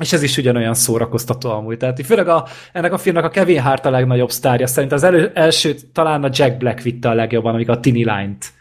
és 0.00 0.12
ez 0.12 0.22
is 0.22 0.36
ugyanolyan 0.36 0.74
szórakoztató 0.74 1.50
amúgy. 1.50 1.76
Tehát 1.76 2.06
főleg 2.06 2.28
a, 2.28 2.46
ennek 2.72 2.92
a 2.92 2.98
filmnek 2.98 3.24
a 3.24 3.28
Kevin 3.28 3.60
Hart 3.60 3.86
a 3.86 3.90
legnagyobb 3.90 4.30
sztárja. 4.30 4.66
Szerint 4.66 4.92
az 4.92 5.02
elő, 5.02 5.30
első 5.34 5.74
talán 5.92 6.24
a 6.24 6.30
Jack 6.32 6.56
Black 6.56 6.82
vitte 6.82 7.08
a 7.08 7.14
legjobban, 7.14 7.54
amikor 7.54 7.76
a 7.76 7.80
Tiny 7.80 7.94
Line-t 7.94 8.44
ö, 8.44 8.57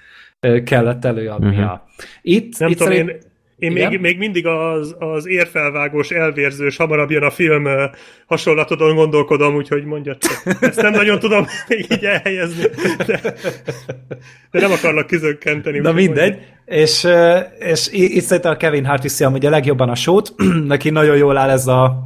kellett 0.64 1.06
előadnia. 1.06 1.50
Mhm. 1.52 2.06
Itt, 2.22 2.60
Nem 2.60 2.70
itt 2.70 2.78
tudom, 2.78 2.94
szerint- 2.94 3.10
én, 3.10 3.72
én 3.72 3.72
Igen? 3.72 3.90
még, 3.90 4.00
még 4.00 4.18
mindig 4.18 4.46
az, 4.48 4.96
az 5.00 5.28
érfelvágós, 5.28 6.12
elvérzős, 6.12 6.78
hamarabb 6.78 7.12
jön 7.12 7.24
a 7.24 7.30
film 7.30 7.66
ö, 7.66 7.86
hasonlatodon 8.28 8.96
gondolkodom, 8.96 9.56
úgyhogy 9.56 9.84
mondja. 9.86 10.18
Ezt 10.60 10.82
nem 10.82 10.92
nagyon 10.92 11.20
tudom 11.20 11.46
még 11.68 11.86
így 11.92 12.04
elhelyezni, 12.06 12.64
de, 13.06 13.20
de 14.52 14.60
nem 14.60 14.72
akarlak 14.72 15.08
kizökkenteni. 15.08 15.80
Na 15.80 15.92
mindegy. 15.92 16.38
És, 16.66 17.08
és 17.60 17.90
itt 17.92 18.22
szerintem 18.24 18.52
a 18.52 18.58
Kevin 18.58 18.86
Hart 18.86 19.04
viszi 19.04 19.24
amúgy 19.24 19.46
a 19.46 19.50
legjobban 19.50 19.90
a 19.90 19.96
sót. 19.96 20.34
Neki 20.68 20.90
nagyon 20.90 21.18
jól 21.18 21.38
áll 21.38 21.50
ez 21.50 21.68
a, 21.68 22.04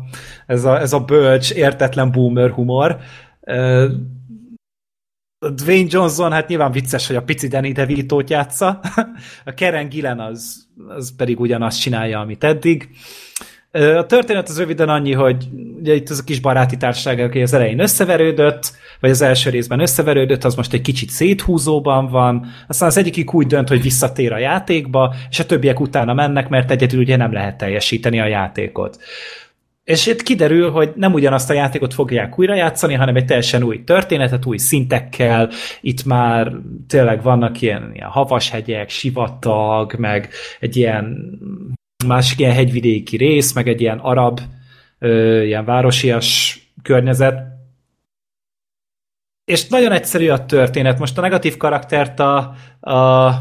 ez 0.47 0.65
a, 0.65 0.79
ez 0.79 0.93
a 0.93 0.99
bölcs, 0.99 1.51
értetlen 1.51 2.11
boomer 2.11 2.49
humor. 2.49 2.97
Dwayne 5.49 5.87
Johnson, 5.89 6.31
hát 6.31 6.47
nyilván 6.47 6.71
vicces, 6.71 7.07
hogy 7.07 7.15
a 7.15 7.21
pici 7.21 7.47
Danny 7.47 7.71
DeVito-t 7.71 8.29
játsza. 8.29 8.79
A 9.45 9.53
Karen 9.55 9.89
Gillen 9.89 10.19
az, 10.19 10.67
az 10.87 11.15
pedig 11.15 11.39
ugyanazt 11.39 11.81
csinálja, 11.81 12.19
amit 12.19 12.43
eddig. 12.43 12.89
A 13.71 14.05
történet 14.05 14.49
az 14.49 14.57
röviden 14.57 14.89
annyi, 14.89 15.13
hogy 15.13 15.47
ugye 15.79 15.93
itt 15.93 16.09
az 16.09 16.19
a 16.19 16.23
kis 16.23 16.39
baráti 16.39 16.77
társaság, 16.77 17.19
aki 17.19 17.41
az 17.41 17.53
elején 17.53 17.79
összeverődött, 17.79 18.71
vagy 18.99 19.09
az 19.09 19.21
első 19.21 19.49
részben 19.49 19.79
összeverődött, 19.79 20.43
az 20.43 20.55
most 20.55 20.73
egy 20.73 20.81
kicsit 20.81 21.09
széthúzóban 21.09 22.07
van, 22.07 22.45
aztán 22.67 22.87
az 22.87 22.97
egyikük 22.97 23.33
úgy 23.33 23.47
dönt, 23.47 23.69
hogy 23.69 23.81
visszatér 23.81 24.33
a 24.33 24.37
játékba, 24.37 25.15
és 25.29 25.39
a 25.39 25.45
többiek 25.45 25.79
utána 25.79 26.13
mennek, 26.13 26.49
mert 26.49 26.71
egyedül 26.71 26.99
ugye 26.99 27.15
nem 27.15 27.33
lehet 27.33 27.57
teljesíteni 27.57 28.19
a 28.19 28.27
játékot. 28.27 28.97
És 29.91 30.05
itt 30.05 30.21
kiderül, 30.21 30.71
hogy 30.71 30.91
nem 30.95 31.13
ugyanazt 31.13 31.49
a 31.49 31.53
játékot 31.53 31.93
fogják 31.93 32.39
újra 32.39 32.55
játszani, 32.55 32.93
hanem 32.93 33.15
egy 33.15 33.25
teljesen 33.25 33.63
új 33.63 33.83
történetet, 33.83 34.45
új 34.45 34.57
szintekkel. 34.57 35.49
Itt 35.81 36.03
már 36.03 36.51
tényleg 36.87 37.21
vannak 37.21 37.61
ilyen, 37.61 37.91
ilyen 37.93 38.07
havashegyek, 38.07 38.89
sivatag, 38.89 39.95
meg 39.97 40.29
egy 40.59 40.77
ilyen 40.77 41.17
másik 42.07 42.39
ilyen 42.39 42.53
hegyvidéki 42.53 43.17
rész, 43.17 43.53
meg 43.53 43.67
egy 43.67 43.81
ilyen 43.81 43.97
arab, 43.97 44.39
ö, 44.99 45.41
ilyen 45.41 45.65
városias 45.65 46.59
környezet. 46.81 47.43
És 49.51 49.67
nagyon 49.67 49.91
egyszerű 49.91 50.29
a 50.29 50.45
történet. 50.45 50.99
Most 50.99 51.17
a 51.17 51.21
negatív 51.21 51.57
karaktert 51.57 52.19
a, 52.19 52.37
a 52.91 53.31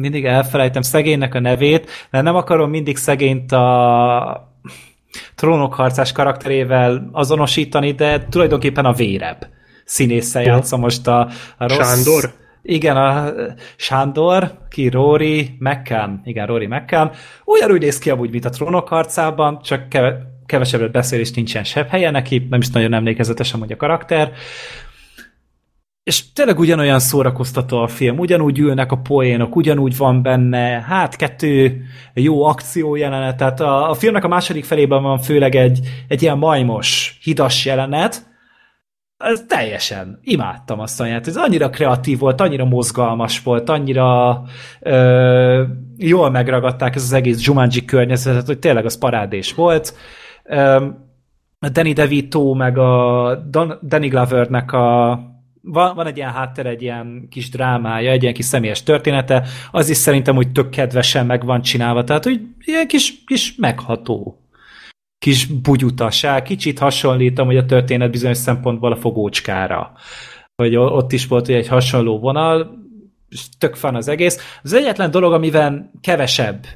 mindig 0.00 0.24
elfelejtem 0.24 0.82
szegénynek 0.82 1.34
a 1.34 1.40
nevét, 1.40 1.90
mert 2.10 2.24
nem 2.24 2.36
akarom 2.36 2.70
mindig 2.70 2.96
szegényt 2.96 3.52
a 3.52 4.54
trónokharcás 5.34 6.12
karakterével 6.12 7.08
azonosítani, 7.12 7.92
de 7.92 8.24
tulajdonképpen 8.30 8.84
a 8.84 8.92
vérebb 8.92 9.46
színésszel 9.84 10.42
játsza 10.42 10.76
most 10.76 11.06
a, 11.06 11.20
a 11.56 11.68
rossz... 11.68 11.76
Sándor? 11.76 12.32
Igen, 12.62 12.96
a 12.96 13.32
Sándor, 13.76 14.58
ki 14.68 14.88
Rory 14.88 15.56
McCann, 15.58 16.20
igen, 16.24 16.46
Rory 16.46 16.66
McCann, 16.66 17.10
ugyanúgy 17.44 17.80
néz 17.80 17.98
ki 17.98 18.10
amúgy, 18.10 18.30
mint 18.30 18.44
a 18.44 18.48
trónok 18.48 18.88
harcában, 18.88 19.60
csak 19.62 19.88
keve, 19.88 20.18
kevesebbet 20.46 20.90
beszél, 20.90 21.20
és 21.20 21.32
nincsen 21.32 21.64
sebb 21.64 21.88
helye 21.88 22.10
neki, 22.10 22.46
nem 22.50 22.60
is 22.60 22.70
nagyon 22.70 22.94
emlékezetes 22.94 23.52
amúgy 23.52 23.72
a 23.72 23.76
karakter. 23.76 24.32
És 26.06 26.32
tényleg 26.32 26.58
ugyanolyan 26.58 26.98
szórakoztató 26.98 27.78
a 27.78 27.86
film, 27.86 28.18
ugyanúgy 28.18 28.58
ülnek 28.58 28.92
a 28.92 28.96
poénok, 28.96 29.56
ugyanúgy 29.56 29.96
van 29.96 30.22
benne, 30.22 30.84
hát 30.88 31.16
kettő 31.16 31.82
jó 32.14 32.44
akció 32.44 32.94
jelenet, 32.94 33.36
tehát 33.36 33.60
a, 33.60 33.90
a 33.90 33.94
filmnek 33.94 34.24
a 34.24 34.28
második 34.28 34.64
felében 34.64 35.02
van 35.02 35.18
főleg 35.18 35.54
egy, 35.54 35.80
egy 36.08 36.22
ilyen 36.22 36.38
majmos, 36.38 37.18
hidas 37.22 37.64
jelenet, 37.64 38.26
ez 39.16 39.44
teljesen 39.48 40.18
imádtam 40.22 40.80
azt 40.80 41.00
a. 41.00 41.06
Ez 41.06 41.36
annyira 41.36 41.70
kreatív 41.70 42.18
volt, 42.18 42.40
annyira 42.40 42.64
mozgalmas 42.64 43.42
volt, 43.42 43.68
annyira 43.68 44.42
ö, 44.80 45.62
jól 45.96 46.30
megragadták 46.30 46.94
ez 46.94 47.02
az 47.02 47.12
egész 47.12 47.46
Jumanji 47.46 47.84
környezetet, 47.84 48.46
hogy 48.46 48.58
tényleg 48.58 48.84
az 48.84 48.98
parádés 48.98 49.54
volt. 49.54 49.94
Ö, 50.44 50.86
Danny 51.72 51.92
DeVito 51.92 52.54
meg 52.54 52.78
a 52.78 53.34
Don, 53.50 53.78
Danny 53.82 54.08
Glovernek 54.08 54.72
a 54.72 55.18
van, 55.66 55.94
van 55.94 56.06
egy 56.06 56.16
ilyen 56.16 56.32
háttere, 56.32 56.68
egy 56.68 56.82
ilyen 56.82 57.26
kis 57.30 57.50
drámája, 57.50 58.10
egy 58.10 58.22
ilyen 58.22 58.34
kis 58.34 58.44
személyes 58.44 58.82
története, 58.82 59.46
az 59.70 59.88
is 59.88 59.96
szerintem 59.96 60.36
úgy 60.36 60.52
tök 60.52 60.70
kedvesen 60.70 61.26
meg 61.26 61.44
van 61.44 61.62
csinálva, 61.62 62.04
tehát 62.04 62.24
hogy 62.24 62.40
ilyen 62.64 62.86
kis, 62.86 63.24
kis 63.24 63.54
megható 63.56 64.40
kis 65.18 65.46
bugyutaság, 65.46 66.42
kicsit 66.42 66.78
hasonlítom, 66.78 67.46
hogy 67.46 67.56
a 67.56 67.66
történet 67.66 68.10
bizonyos 68.10 68.36
szempontból 68.36 68.92
a 68.92 68.96
fogócskára. 68.96 69.92
Hogy 70.56 70.76
ott 70.76 71.12
is 71.12 71.26
volt 71.26 71.48
egy 71.48 71.68
hasonló 71.68 72.18
vonal, 72.18 72.84
tök 73.58 73.74
fan 73.74 73.94
az 73.94 74.08
egész. 74.08 74.58
Az 74.62 74.72
egyetlen 74.72 75.10
dolog, 75.10 75.32
amivel 75.32 75.90
kevesebb, 76.00 76.66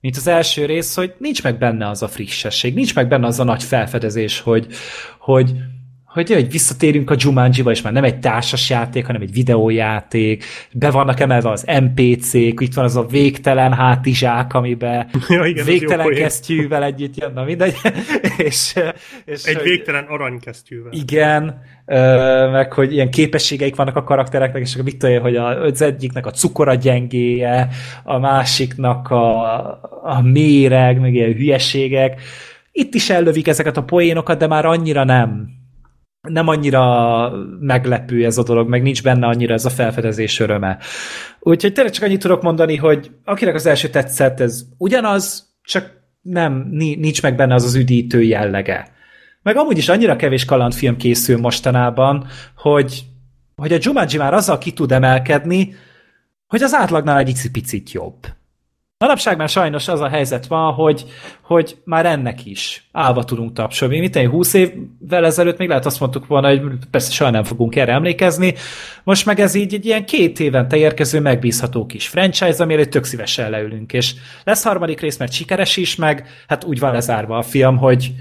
mint 0.00 0.16
az 0.16 0.26
első 0.26 0.66
rész, 0.66 0.96
hogy 0.96 1.14
nincs 1.18 1.42
meg 1.42 1.58
benne 1.58 1.88
az 1.88 2.02
a 2.02 2.08
frissesség, 2.08 2.74
nincs 2.74 2.94
meg 2.94 3.08
benne 3.08 3.26
az 3.26 3.40
a 3.40 3.44
nagy 3.44 3.62
felfedezés, 3.62 4.40
hogy, 4.40 4.66
hogy 5.18 5.52
hogy, 6.12 6.32
hogy 6.32 6.50
visszatérünk 6.50 7.10
a 7.10 7.14
Jumanji-ba, 7.18 7.70
és 7.70 7.82
már 7.82 7.92
nem 7.92 8.04
egy 8.04 8.18
társas 8.18 8.70
játék, 8.70 9.06
hanem 9.06 9.22
egy 9.22 9.32
videójáték, 9.32 10.44
be 10.72 10.90
vannak 10.90 11.20
emelve 11.20 11.50
az 11.50 11.64
NPC-k, 11.80 12.60
itt 12.60 12.74
van 12.74 12.84
az 12.84 12.96
a 12.96 13.06
végtelen 13.06 13.72
hátizsák, 13.72 14.54
amiben 14.54 15.08
Ja, 15.28 15.44
igen, 15.44 15.64
végtelen 15.64 16.08
kesztyűvel 16.14 16.84
együtt 16.84 17.16
jön, 17.16 17.32
na 17.32 17.44
mindegy. 17.44 17.74
és, 18.36 18.74
és 19.24 19.44
Egy 19.44 19.54
hogy- 19.54 19.64
végtelen 19.64 20.04
aranykesztyűvel. 20.04 20.92
igen, 20.92 21.60
meg 22.52 22.72
hogy 22.72 22.92
ilyen 22.92 23.10
képességeik 23.10 23.76
vannak 23.76 23.96
a 23.96 24.04
karaktereknek, 24.04 24.62
és 24.62 24.72
akkor 24.72 24.84
mit 24.84 25.02
én, 25.02 25.20
hogy 25.20 25.36
az 25.36 25.82
egyiknek 25.82 26.26
a 26.26 26.30
cukora 26.30 26.74
gyengéje, 26.74 27.68
a 28.04 28.18
másiknak 28.18 29.10
a, 29.10 29.42
a 30.02 30.20
méreg, 30.22 31.00
meg 31.00 31.14
ilyen 31.14 31.32
hülyeségek. 31.32 32.20
Itt 32.72 32.94
is 32.94 33.10
ellövik 33.10 33.48
ezeket 33.48 33.76
a 33.76 33.82
poénokat, 33.82 34.38
de 34.38 34.46
már 34.46 34.64
annyira 34.64 35.04
nem. 35.04 35.60
Nem 36.28 36.48
annyira 36.48 37.32
meglepő 37.60 38.24
ez 38.24 38.38
a 38.38 38.42
dolog, 38.42 38.68
meg 38.68 38.82
nincs 38.82 39.02
benne 39.02 39.26
annyira 39.26 39.54
ez 39.54 39.64
a 39.64 39.70
felfedezés 39.70 40.40
öröme. 40.40 40.78
Úgyhogy 41.40 41.72
tényleg 41.72 41.92
csak 41.92 42.04
annyit 42.04 42.20
tudok 42.20 42.42
mondani, 42.42 42.76
hogy 42.76 43.10
akinek 43.24 43.54
az 43.54 43.66
első 43.66 43.88
tetszett, 43.88 44.40
ez 44.40 44.62
ugyanaz, 44.78 45.54
csak 45.62 46.00
nem, 46.20 46.68
ni- 46.70 46.94
nincs 46.94 47.22
meg 47.22 47.36
benne 47.36 47.54
az 47.54 47.64
az 47.64 47.74
üdítő 47.74 48.22
jellege. 48.22 48.92
Meg 49.42 49.56
amúgy 49.56 49.78
is 49.78 49.88
annyira 49.88 50.16
kevés 50.16 50.44
kalandfilm 50.44 50.96
készül 50.96 51.38
mostanában, 51.38 52.26
hogy, 52.56 53.04
hogy 53.56 53.72
a 53.72 53.78
Jumanji 53.80 54.18
már 54.18 54.34
azzal 54.34 54.58
ki 54.58 54.72
tud 54.72 54.92
emelkedni, 54.92 55.74
hogy 56.46 56.62
az 56.62 56.74
átlagnál 56.74 57.18
egy 57.18 57.50
picit 57.52 57.92
jobb. 57.92 58.26
Manapság 59.02 59.36
már 59.36 59.48
sajnos 59.48 59.88
az 59.88 60.00
a 60.00 60.08
helyzet 60.08 60.46
van, 60.46 60.72
hogy, 60.72 61.04
hogy 61.40 61.76
már 61.84 62.06
ennek 62.06 62.46
is 62.46 62.88
állva 62.92 63.24
tudunk 63.24 63.52
tapsolni. 63.52 63.98
Mit 63.98 64.16
én 64.16 64.28
20 64.28 64.54
évvel 64.54 65.24
ezelőtt 65.24 65.58
még 65.58 65.68
lehet 65.68 65.86
azt 65.86 66.00
mondtuk 66.00 66.26
volna, 66.26 66.48
hogy 66.48 66.60
persze 66.90 67.12
soha 67.12 67.30
nem 67.30 67.44
fogunk 67.44 67.76
erre 67.76 67.92
emlékezni. 67.92 68.54
Most 69.04 69.26
meg 69.26 69.40
ez 69.40 69.54
így 69.54 69.74
egy 69.74 69.86
ilyen 69.86 70.04
két 70.04 70.40
évente 70.40 70.76
érkező 70.76 71.20
megbízható 71.20 71.86
kis 71.86 72.08
franchise, 72.08 72.62
amire 72.62 72.84
tök 72.84 73.04
szívesen 73.04 73.50
leülünk. 73.50 73.92
És 73.92 74.14
lesz 74.44 74.64
harmadik 74.64 75.00
rész, 75.00 75.16
mert 75.16 75.32
sikeres 75.32 75.76
is, 75.76 75.96
meg 75.96 76.26
hát 76.48 76.64
úgy 76.64 76.78
van 76.78 76.92
lezárva 76.92 77.38
a 77.38 77.42
film, 77.42 77.76
hogy, 77.76 78.12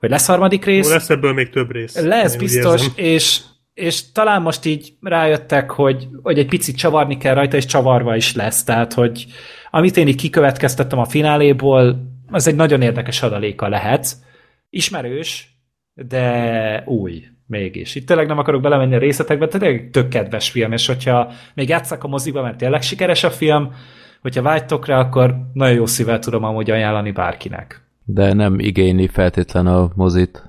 hogy 0.00 0.10
lesz 0.10 0.26
harmadik 0.26 0.64
rész. 0.64 0.90
Lesz 0.90 1.10
ebből 1.10 1.32
még 1.32 1.50
több 1.50 1.72
rész. 1.72 2.00
Lesz 2.00 2.36
biztos, 2.36 2.82
érzem. 2.82 2.92
és, 2.94 3.40
és 3.74 4.12
talán 4.12 4.42
most 4.42 4.64
így 4.64 4.92
rájöttek, 5.00 5.70
hogy, 5.70 6.08
hogy 6.22 6.38
egy 6.38 6.48
picit 6.48 6.76
csavarni 6.76 7.16
kell 7.16 7.34
rajta, 7.34 7.56
és 7.56 7.66
csavarva 7.66 8.16
is 8.16 8.34
lesz. 8.34 8.64
Tehát, 8.64 8.92
hogy 8.92 9.26
amit 9.70 9.96
én 9.96 10.08
így 10.08 10.16
kikövetkeztettem 10.16 10.98
a 10.98 11.04
fináléból, 11.04 12.06
az 12.30 12.48
egy 12.48 12.56
nagyon 12.56 12.82
érdekes 12.82 13.22
adaléka 13.22 13.68
lehet. 13.68 14.16
Ismerős, 14.70 15.58
de 15.94 16.82
új 16.86 17.24
mégis. 17.46 17.94
Itt 17.94 18.06
tényleg 18.06 18.26
nem 18.26 18.38
akarok 18.38 18.62
belemenni 18.62 18.94
a 18.94 18.98
részletekbe, 18.98 19.48
tényleg 19.48 19.88
tök 19.92 20.08
kedves 20.08 20.50
film, 20.50 20.72
és 20.72 20.86
hogyha 20.86 21.30
még 21.54 21.68
játszak 21.68 22.04
a 22.04 22.08
moziba, 22.08 22.42
mert 22.42 22.56
tényleg 22.56 22.82
sikeres 22.82 23.24
a 23.24 23.30
film, 23.30 23.72
hogyha 24.20 24.42
vágytok 24.42 24.86
rá, 24.86 24.98
akkor 24.98 25.34
nagyon 25.52 25.74
jó 25.74 25.86
szívvel 25.86 26.18
tudom 26.18 26.44
amúgy 26.44 26.70
ajánlani 26.70 27.10
bárkinek. 27.10 27.82
De 28.04 28.32
nem 28.32 28.58
igényli 28.58 29.08
feltétlen 29.08 29.66
a 29.66 29.90
mozit. 29.94 30.42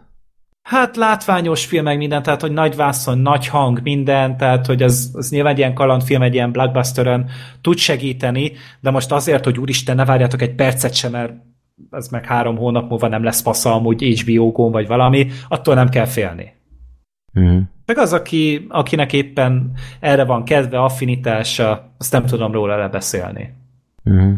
Hát 0.70 0.96
látványos 0.96 1.66
film, 1.66 1.84
meg 1.84 1.98
minden, 1.98 2.24
tehát 2.24 2.42
hogy 2.42 2.52
nagy 2.52 2.76
vászon, 2.76 3.18
nagy 3.18 3.48
hang, 3.48 3.82
minden, 3.82 4.38
tehát 4.38 4.66
hogy 4.66 4.84
az, 4.84 5.12
az 5.14 5.30
nyilván 5.30 5.52
egy 5.52 5.58
ilyen 5.58 5.74
kalandfilm, 5.74 6.22
egy 6.22 6.34
ilyen 6.34 6.52
blockbusteren 6.52 7.30
tud 7.62 7.78
segíteni, 7.78 8.52
de 8.80 8.90
most 8.90 9.12
azért, 9.12 9.44
hogy 9.44 9.60
úristen, 9.60 9.96
ne 9.96 10.06
várjátok 10.06 10.42
egy 10.42 10.56
percet 10.56 10.94
sem, 10.94 11.12
mert 11.12 11.34
ez 11.92 12.08
meg 12.08 12.26
három 12.26 12.58
hónap 12.58 12.90
múlva 12.90 13.08
nem 13.08 13.24
lesz 13.24 13.42
fasza 13.42 13.74
amúgy 13.74 14.22
HBO-gón 14.22 14.72
vagy 14.72 14.88
valami, 14.88 15.28
attól 15.48 15.76
nem 15.76 15.90
kell 15.90 16.06
félni. 16.06 16.54
Uh-huh. 17.34 17.62
Meg 17.86 17.98
az, 17.98 18.14
aki, 18.14 18.66
akinek 18.70 19.14
éppen 19.14 19.72
erre 20.00 20.26
van 20.26 20.44
kedve, 20.44 20.84
affinitása, 20.84 21.94
azt 21.98 22.12
nem 22.12 22.26
tudom 22.26 22.52
róla 22.52 22.78
lebeszélni. 22.78 23.54
Uh-huh. 24.04 24.34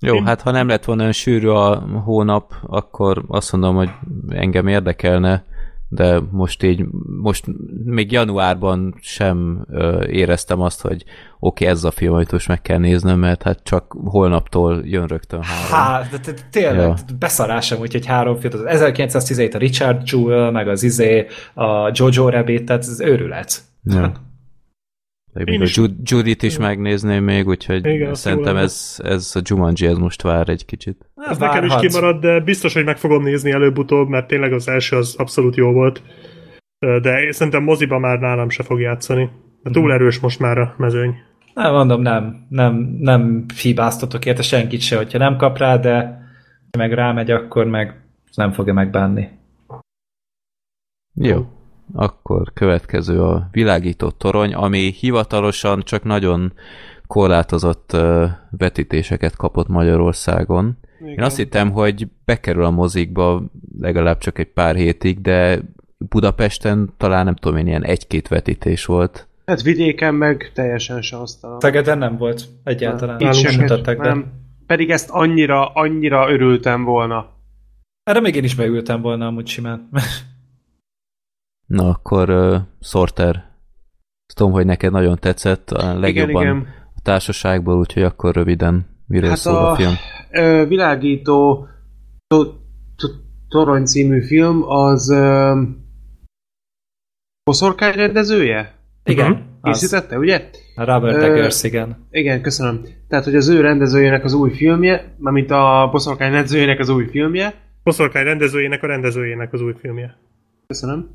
Jó, 0.00 0.20
hát 0.22 0.40
ha 0.40 0.50
nem 0.50 0.68
lett 0.68 0.84
volna 0.84 1.00
olyan 1.00 1.12
sűrű 1.12 1.48
a 1.48 1.78
hónap, 2.04 2.54
akkor 2.66 3.24
azt 3.28 3.52
mondom, 3.52 3.74
hogy 3.74 3.90
engem 4.28 4.66
érdekelne, 4.66 5.44
de 5.88 6.20
most 6.30 6.62
így, 6.62 6.84
most 7.22 7.44
még 7.84 8.12
januárban 8.12 8.94
sem 9.00 9.66
ö, 9.70 10.06
éreztem 10.06 10.60
azt, 10.60 10.80
hogy 10.80 11.04
oké, 11.38 11.64
okay, 11.64 11.66
ez 11.66 11.84
a 11.84 11.90
film, 11.90 12.14
amit 12.14 12.32
most 12.32 12.48
meg 12.48 12.62
kell 12.62 12.78
néznem, 12.78 13.18
mert 13.18 13.42
hát 13.42 13.62
csak 13.62 13.96
holnaptól 14.04 14.80
jön 14.84 15.06
rögtön 15.06 15.42
három. 15.42 15.70
Hát, 15.70 16.10
de, 16.10 16.32
de 16.32 16.38
tényleg, 16.50 16.76
Ja. 16.76 16.94
beszarásom, 17.18 17.80
úgyhogy 17.80 18.06
három 18.06 18.36
film, 18.36 18.52
az 18.54 18.64
1917 18.64 19.54
a 19.54 19.58
Richard 19.58 20.08
Jewell, 20.10 20.50
meg 20.50 20.68
az 20.68 20.82
izé, 20.82 21.26
a 21.54 21.90
Jojo 21.92 22.28
Rabbit, 22.28 22.64
tehát 22.64 22.82
ez 22.82 23.00
őrület. 23.00 23.60
Ja. 23.84 24.12
Én 25.38 25.44
még 25.46 25.60
a 25.60 25.64
is- 25.64 25.76
Ju- 25.76 25.94
Judit 26.10 26.42
is 26.42 26.58
megnézném 26.58 27.24
még, 27.24 27.46
úgyhogy 27.46 27.86
Igen, 27.86 28.14
szerintem 28.14 28.56
ez, 28.56 28.96
ez 29.04 29.32
a 29.34 29.40
Jumanji 29.44 29.86
ez 29.86 29.96
most 29.96 30.22
vár 30.22 30.48
egy 30.48 30.64
kicsit. 30.64 31.10
Ez 31.14 31.38
nekem 31.38 31.64
is 31.64 31.74
kimarad, 31.80 32.20
de 32.20 32.40
biztos, 32.40 32.74
hogy 32.74 32.84
meg 32.84 32.98
fogom 32.98 33.22
nézni 33.22 33.50
előbb-utóbb, 33.50 34.08
mert 34.08 34.26
tényleg 34.26 34.52
az 34.52 34.68
első 34.68 34.96
az 34.96 35.14
abszolút 35.18 35.56
jó 35.56 35.72
volt. 35.72 36.02
De 36.78 37.32
szerintem 37.32 37.62
moziba 37.62 37.98
már 37.98 38.18
nálam 38.18 38.48
se 38.48 38.62
fog 38.62 38.80
játszani. 38.80 39.30
De 39.62 39.70
túl 39.70 39.92
erős 39.92 40.18
most 40.18 40.38
már 40.40 40.58
a 40.58 40.74
mezőny. 40.78 41.14
Nem, 41.54 41.72
mondom, 41.72 42.02
nem, 42.02 42.46
nem, 42.48 42.96
nem 43.00 43.44
hibáztatok 43.62 44.24
érte 44.24 44.42
senkit 44.42 44.80
se, 44.80 44.96
hogyha 44.96 45.18
nem 45.18 45.36
kap 45.36 45.58
rá, 45.58 45.76
de 45.76 45.98
ha 46.70 46.78
meg 46.78 46.92
rámegy, 46.92 47.30
akkor 47.30 47.66
meg 47.66 48.00
nem 48.34 48.52
fogja 48.52 48.72
megbánni. 48.72 49.28
Jó. 51.14 51.46
Akkor 51.94 52.52
következő 52.54 53.22
a 53.22 53.48
világított 53.50 54.18
torony, 54.18 54.54
ami 54.54 54.78
hivatalosan 54.78 55.82
csak 55.82 56.04
nagyon 56.04 56.52
korlátozott 57.06 57.96
vetítéseket 58.50 59.36
kapott 59.36 59.68
Magyarországon. 59.68 60.78
Én 61.06 61.22
azt 61.22 61.36
hittem, 61.36 61.70
hogy 61.70 62.08
bekerül 62.24 62.64
a 62.64 62.70
mozikba 62.70 63.42
legalább 63.80 64.18
csak 64.18 64.38
egy 64.38 64.52
pár 64.52 64.74
hétig, 64.74 65.20
de 65.20 65.60
Budapesten 65.98 66.92
talán 66.96 67.24
nem 67.24 67.34
tudom 67.34 67.58
én, 67.58 67.66
ilyen 67.66 67.84
egy-két 67.84 68.28
vetítés 68.28 68.84
volt. 68.84 69.26
Hát 69.46 69.62
vidéken 69.62 70.14
meg 70.14 70.50
teljesen 70.54 71.02
sansztalan. 71.02 71.60
Szegeden 71.60 71.98
nem 71.98 72.16
volt 72.16 72.44
egyáltalán. 72.64 73.20
Itt 73.20 73.26
Nálunk 73.26 73.46
sem 73.46 73.60
mutatták 73.60 73.98
be. 73.98 74.08
nem. 74.08 74.32
Pedig 74.66 74.90
ezt 74.90 75.10
annyira, 75.10 75.66
annyira 75.66 76.30
örültem 76.30 76.84
volna. 76.84 77.34
Erre 78.02 78.20
még 78.20 78.34
én 78.34 78.44
is 78.44 78.54
beültem 78.54 79.00
volna 79.00 79.26
amúgy 79.26 79.46
simán. 79.46 79.88
Na 81.66 81.88
akkor 81.88 82.30
uh, 82.30 82.56
Sorter, 82.80 83.44
tudom, 84.34 84.52
hogy 84.52 84.66
neked 84.66 84.92
nagyon 84.92 85.18
tetszett 85.18 85.70
a 85.70 85.98
legjobban 85.98 86.42
Igen, 86.42 86.56
igen. 86.56 86.68
a 86.94 87.00
társaságból, 87.02 87.78
úgyhogy 87.78 88.02
akkor 88.02 88.34
röviden 88.34 88.86
miről 89.06 89.28
Hát 89.28 89.38
szól 89.38 89.56
a, 89.56 89.70
a- 89.70 89.74
film. 89.74 89.92
Ö, 90.30 90.64
világító 90.68 91.66
to, 92.26 92.44
to, 92.96 93.08
torony 93.48 93.84
című 93.84 94.22
film 94.22 94.62
az 94.62 95.10
ö, 95.10 95.60
Boszorkány 97.44 97.94
rendezője? 97.94 98.74
Igen. 99.04 99.44
Készítette, 99.62 100.18
ugye? 100.18 100.50
Robert 100.76 101.22
Eggers, 101.22 101.62
igen. 101.62 102.06
Igen, 102.10 102.42
köszönöm. 102.42 102.82
Tehát, 103.08 103.24
hogy 103.24 103.34
az 103.36 103.48
ő 103.48 103.60
rendezőjének 103.60 104.24
az 104.24 104.32
új 104.32 104.50
filmje, 104.50 105.14
mármint 105.18 105.50
a 105.50 105.88
Boszorkány 105.92 106.32
rendezőjének 106.32 106.78
az 106.78 106.88
új 106.88 107.06
filmje, 107.06 107.54
Boszorkány 107.82 108.24
rendezőjének 108.24 108.82
a 108.82 108.86
rendezőjének 108.86 109.52
az 109.52 109.60
új 109.60 109.74
filmje. 109.80 110.16
Köszönöm. 110.66 111.10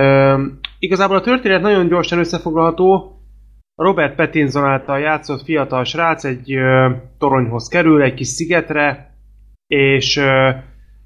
Üm, 0.00 0.58
igazából 0.78 1.16
a 1.16 1.20
történet 1.20 1.60
nagyon 1.60 1.88
gyorsan 1.88 2.18
összefoglalható. 2.18 3.18
Robert 3.74 4.14
Pattinson 4.14 4.64
által 4.64 4.98
játszott 4.98 5.42
fiatal 5.42 5.84
srác 5.84 6.24
egy 6.24 6.52
ö, 6.52 6.90
toronyhoz 7.18 7.68
kerül, 7.68 8.02
egy 8.02 8.14
kis 8.14 8.26
szigetre, 8.26 9.14
és 9.66 10.16
ö, 10.16 10.50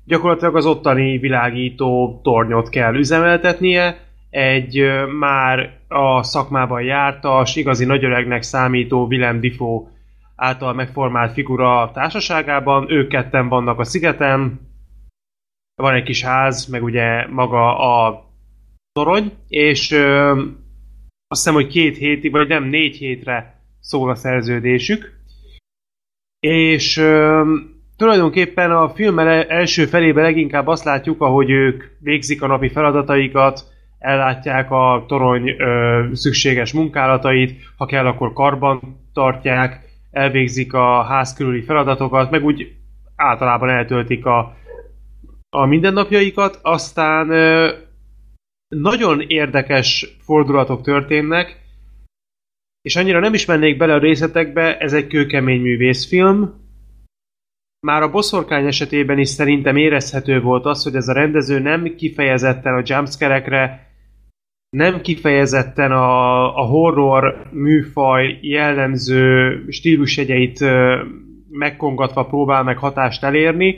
gyakorlatilag 0.05 0.56
az 0.56 0.66
ottani 0.66 1.19
világító 1.19 2.20
tornyot 2.23 2.69
kell 2.69 2.94
üzemeltetnie. 2.94 3.97
Egy 4.31 4.78
ö, 4.78 5.06
már 5.06 5.78
a 5.89 6.23
szakmában 6.23 6.82
jártas, 6.82 7.56
igazi 7.56 7.85
nagyöregnek 7.85 8.43
számító 8.43 9.06
Willem 9.06 9.40
Dafoe 9.40 9.90
által 10.36 10.74
megformált 10.74 11.32
figura 11.32 11.90
társaságában. 11.94 12.90
Ők 12.90 13.09
ketten 13.09 13.48
vannak 13.48 13.78
a 13.78 13.85
szigeten, 13.85 14.60
van 15.74 15.94
egy 15.94 16.02
kis 16.02 16.24
ház, 16.24 16.66
meg 16.66 16.82
ugye 16.82 17.27
maga 17.27 17.78
a 17.78 18.27
torony, 18.99 19.33
és 19.49 19.91
ö, 19.91 20.31
azt 21.29 21.43
hiszem, 21.43 21.55
hogy 21.55 21.66
két 21.66 21.97
hétig, 21.97 22.31
vagy 22.31 22.49
nem, 22.49 22.65
négy 22.65 22.97
hétre 22.97 23.61
szól 23.81 24.11
a 24.11 24.15
szerződésük. 24.15 25.12
És 26.41 26.97
ö, 26.97 27.43
tulajdonképpen 27.97 28.70
a 28.70 28.89
film 28.89 29.19
első 29.19 29.87
felében 29.87 30.25
leginkább 30.25 30.66
azt 30.66 30.85
látjuk, 30.85 31.20
ahogy 31.20 31.51
ők 31.51 31.85
végzik 32.01 32.43
a 32.43 32.47
napi 32.47 32.69
feladataikat, 32.69 33.65
ellátják 33.99 34.70
a 34.70 35.05
torony 35.09 35.55
ö, 35.59 36.05
szükséges 36.12 36.73
munkálatait, 36.73 37.61
ha 37.77 37.87
kell, 37.87 38.07
akkor 38.07 38.33
karban 38.33 38.81
tartják, 39.12 39.81
elvégzik 40.11 40.73
a 40.75 41.03
ház 41.03 41.35
körüli 41.35 41.62
feladatokat, 41.62 42.31
meg 42.31 42.45
úgy 42.45 42.73
általában 43.16 43.69
eltöltik 43.69 44.27
a, 44.27 44.57
a 45.51 45.66
mindennapjaikat, 45.66 46.59
aztán 46.62 47.31
ö, 47.31 47.73
nagyon 48.69 49.20
érdekes 49.20 50.16
fordulatok 50.20 50.82
történnek, 50.82 51.66
és 52.82 52.97
annyira 52.97 53.20
nem 53.20 53.35
is 53.35 53.45
mennék 53.45 53.77
bele 53.77 53.95
a 53.95 53.99
részletekbe, 53.99 54.78
ez 54.78 54.93
egy 54.93 55.07
kőkemény 55.07 55.61
művészfilm. 55.61 56.66
Már 57.86 58.03
a 58.03 58.11
boszorkány 58.11 58.66
esetében 58.66 59.19
is 59.19 59.28
szerintem 59.28 59.77
érezhető 59.77 60.40
volt 60.40 60.65
az, 60.65 60.82
hogy 60.82 60.95
ez 60.95 61.09
a 61.09 61.12
rendező 61.12 61.59
nem 61.59 61.95
kifejezetten 61.97 62.74
a 62.74 62.82
jumpscare-ekre, 62.85 63.86
nem 64.70 65.01
kifejezetten 65.01 65.93
a, 65.93 66.57
a 66.57 66.66
horror 66.66 67.49
műfaj 67.53 68.39
jellemző 68.40 69.65
stílusjegyeit 69.69 70.65
megkongatva 71.51 72.27
próbál 72.27 72.62
meg 72.62 72.78
hatást 72.78 73.24
elérni, 73.24 73.74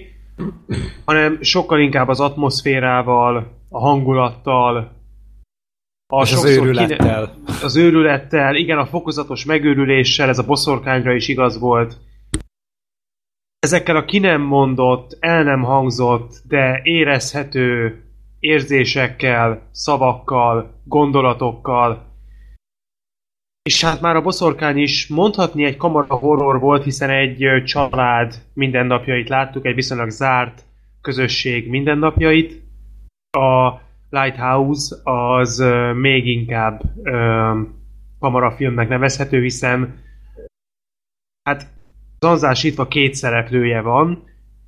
hanem 1.05 1.39
sokkal 1.43 1.81
inkább 1.81 2.09
az 2.09 2.21
atmoszférával, 2.21 3.60
a 3.71 3.79
hangulattal, 3.79 4.77
a 6.13 6.23
És 6.23 6.33
az 6.33 6.45
őrülettel. 6.45 7.35
az 7.63 7.77
őrülettel, 7.77 8.55
igen, 8.55 8.79
a 8.79 8.87
fokozatos 8.87 9.45
megőrüléssel, 9.45 10.29
ez 10.29 10.39
a 10.39 10.47
boszorkányra 10.47 11.13
is 11.13 11.29
igaz 11.29 11.59
volt. 11.59 11.97
Ezekkel 13.59 13.97
a 13.97 14.05
ki 14.05 14.19
nem 14.19 14.41
mondott, 14.41 15.17
el 15.21 15.43
nem 15.43 15.63
hangzott, 15.63 16.43
de 16.49 16.81
érezhető 16.83 18.01
érzésekkel, 18.39 19.69
szavakkal, 19.71 20.81
gondolatokkal. 20.85 22.09
És 23.63 23.85
hát 23.85 24.01
már 24.01 24.17
a 24.17 24.23
boszorkány 24.23 24.79
is 24.79 25.09
mondhatni 25.09 25.65
egy 25.65 25.77
kamara 25.77 26.15
horror 26.15 26.61
volt, 26.61 26.85
hiszen 26.85 27.11
egy 27.11 27.63
család 27.65 28.35
mindennapjait 28.55 29.29
láttuk, 29.29 29.67
egy 29.67 29.75
viszonylag 29.75 30.09
zárt 30.09 30.65
közösség 31.01 31.69
mindennapjait. 31.69 32.69
A 33.31 33.81
Lighthouse 34.11 34.97
az 35.03 35.65
még 35.95 36.27
inkább 36.27 36.83
kamarafilmnek 38.19 38.89
nevezhető, 38.89 39.43
hiszen 39.43 39.99
hát 41.43 41.67
zanzásítva 42.21 42.89
két 42.89 43.15
szereplője 43.15 43.81
van, 43.81 44.25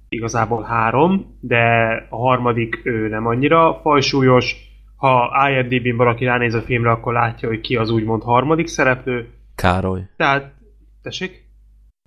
igazából 0.09 0.63
három, 0.63 1.39
de 1.41 1.65
a 2.11 2.17
harmadik 2.17 2.81
ő 2.85 3.09
nem 3.09 3.27
annyira 3.27 3.81
fajsúlyos, 3.83 4.57
ha 4.97 5.49
IMDb-n 5.51 5.97
valaki 5.97 6.25
ránéz 6.25 6.55
a 6.55 6.61
filmre, 6.61 6.91
akkor 6.91 7.13
látja, 7.13 7.49
hogy 7.49 7.61
ki 7.61 7.77
az 7.77 7.91
úgymond 7.91 8.23
harmadik 8.23 8.67
szereplő. 8.67 9.29
Károly. 9.55 10.01
Tehát, 10.17 10.55
tessék? 11.03 11.45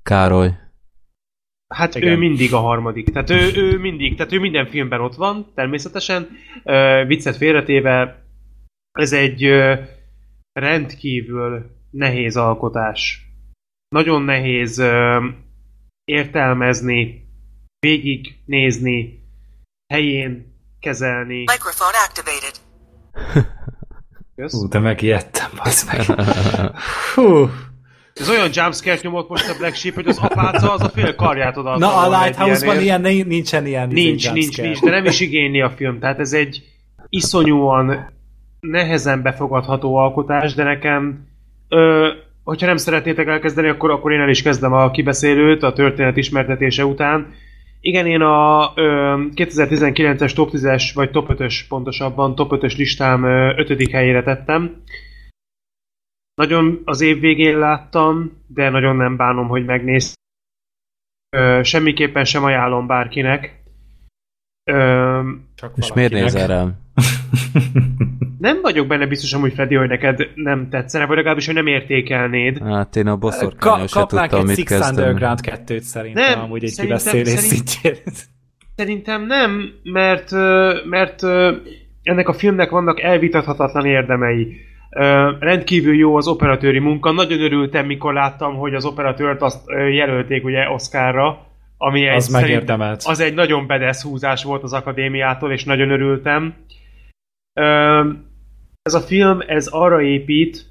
Károly. 0.04 0.52
Hát 1.68 1.96
Igen. 1.96 2.10
ő 2.10 2.18
mindig 2.18 2.54
a 2.54 2.60
harmadik. 2.60 3.10
Tehát 3.10 3.30
ő, 3.30 3.52
ő 3.56 3.78
mindig, 3.78 4.16
tehát 4.16 4.32
ő 4.32 4.40
minden 4.40 4.68
filmben 4.68 5.02
ott 5.02 5.16
van, 5.16 5.52
természetesen. 5.56 6.30
Uh, 6.64 7.08
viccet 7.08 7.36
félretéve, 7.38 8.24
ez 8.92 9.14
egy 9.14 9.46
uh, 9.46 9.80
rendkívül 10.54 11.72
nehéz 11.90 12.38
alkotás. 12.38 13.30
Nagyon 13.88 14.22
nehéz 14.22 14.80
uh, 14.80 15.24
értelmezni, 16.04 17.28
végignézni, 17.80 19.24
helyén 19.94 20.54
kezelni. 20.80 21.38
Microphone 21.38 21.98
activated. 22.08 22.64
Kösz? 24.36 24.54
Ú, 24.54 24.68
de 24.68 24.80
megijedtem, 24.80 25.52
meg. 25.88 26.06
Hú. 27.16 27.50
Ez 28.20 28.30
olyan 28.30 28.50
jumpscare 28.54 29.00
nyomott 29.02 29.30
most 29.30 29.50
a 29.50 29.58
Black 29.58 29.76
Sheep, 29.76 29.96
hogy 29.96 30.08
az 30.08 30.18
apáca 30.18 30.74
az 30.74 30.82
a 30.82 30.90
fél 30.90 31.16
karját 31.16 31.58
oda 31.58 31.78
Na, 31.78 31.98
a 31.98 32.22
Lighthouse-ban 32.22 32.80
ilyen, 32.80 33.02
nincsen 33.02 33.66
ilyen 33.66 33.88
Nincs, 33.88 34.24
izé, 34.24 34.32
nincs, 34.32 34.62
nincs, 34.62 34.80
de 34.80 34.90
nem 34.90 35.06
is 35.06 35.20
igényli 35.20 35.62
a 35.62 35.70
film. 35.70 36.00
Tehát 36.00 36.20
ez 36.20 36.34
egy 36.34 36.64
iszonyúan 37.10 38.14
nehezen 38.60 39.22
befogadható 39.22 39.96
alkotás, 39.96 40.54
de 40.54 40.64
nekem, 40.64 41.28
ö, 41.70 42.10
hogyha 42.44 42.66
nem 42.66 42.78
szeretnétek 42.78 43.28
elkezdeni, 43.28 43.68
akkor, 43.68 43.92
akkor 43.92 44.12
én 44.12 44.20
el 44.20 44.30
is 44.30 44.42
kezdem 44.42 44.74
a 44.74 44.92
kibeszélőt 44.92 45.64
a 45.64 45.74
történet 45.74 46.18
ismertetése 46.18 46.86
után. 46.86 47.34
Igen, 47.82 48.08
én 48.08 48.22
a 48.22 48.72
ö, 48.76 49.16
2019-es 49.36 50.34
top 50.34 50.50
10-es, 50.54 50.84
vagy 50.94 51.12
top 51.12 51.34
5-ös 51.34 51.60
pontosabban, 51.68 52.36
top 52.36 52.52
5-ös 52.56 52.78
listám 52.78 53.24
5. 53.24 53.92
helyére 53.92 54.24
tettem. 54.24 54.84
Nagyon 56.36 56.82
az 56.86 57.02
év 57.02 57.20
végén 57.20 57.58
láttam, 57.60 58.32
de 58.48 58.70
nagyon 58.70 58.96
nem 58.96 59.16
bánom, 59.18 59.48
hogy 59.48 59.66
megnéztem. 59.66 60.24
Semmiképpen 61.62 62.24
sem 62.26 62.44
ajánlom 62.44 62.88
bárkinek. 62.88 63.64
Ö, 64.72 65.30
Csak 65.56 65.74
És 65.78 65.94
miért 65.94 66.12
nézel 66.14 66.48
rám? 66.48 66.74
nem 68.38 68.62
vagyok 68.62 68.88
benne 68.88 69.08
biztos, 69.08 69.34
hogy 69.34 69.54
Freddy, 69.54 69.76
hogy 69.76 69.88
neked 69.88 70.30
nem 70.36 70.70
tetszene, 70.70 71.06
vagy 71.06 71.16
legalábbis, 71.16 71.46
hogy 71.46 71.56
nem 71.56 71.68
értékelnéd. 71.68 72.58
Hát 72.64 72.96
én 72.96 73.08
a 73.08 73.10
Ka- 73.10 73.20
boszorkányos 73.20 73.92
se 73.92 74.00
kapnánk 74.00 74.30
tudtam, 74.30 74.40
egy 74.50 74.58
mit 74.58 74.68
Six 74.68 74.70
kezdeni. 74.70 74.98
Underground 75.08 75.40
2-t 75.44 75.80
szerintem, 75.82 76.30
Nem, 76.30 76.40
amúgy 76.40 76.64
egy 76.64 76.76
kibeszélés 76.80 77.28
szerint- 77.28 77.68
szintjén. 77.68 77.96
Szerintem 78.76 79.26
nem, 79.26 79.72
mert, 79.84 80.32
mert 80.86 81.24
ennek 82.04 82.28
a 82.28 82.34
filmnek 82.34 82.70
vannak 82.70 83.00
elvitathatatlan 83.02 83.86
érdemei. 83.86 84.58
Rendkívül 85.40 85.96
jó 85.96 86.16
az 86.16 86.28
operatőri 86.28 86.80
munka. 86.80 87.12
Nagyon 87.12 87.42
örültem, 87.42 87.86
mikor 87.86 88.14
láttam, 88.14 88.56
hogy 88.56 88.74
az 88.74 88.86
operatőrt 88.86 89.42
azt 89.42 89.70
jelölték 89.92 90.46
ugye 90.46 90.70
Oscarra, 90.70 91.46
ami 91.78 92.08
egy, 92.08 92.16
Az 92.16 92.28
megérdemelt. 92.28 93.04
az 93.06 93.20
egy 93.20 93.34
nagyon 93.34 93.68
bedesz 93.68 94.04
húzás 94.04 94.44
volt 94.44 94.64
az 94.64 94.74
akadémiától, 94.74 95.52
és 95.52 95.64
nagyon 95.64 95.90
örültem. 95.90 96.54
Ez 98.82 98.94
a 98.94 99.00
film, 99.00 99.40
ez 99.48 99.68
arra 99.68 100.02
épít, 100.02 100.66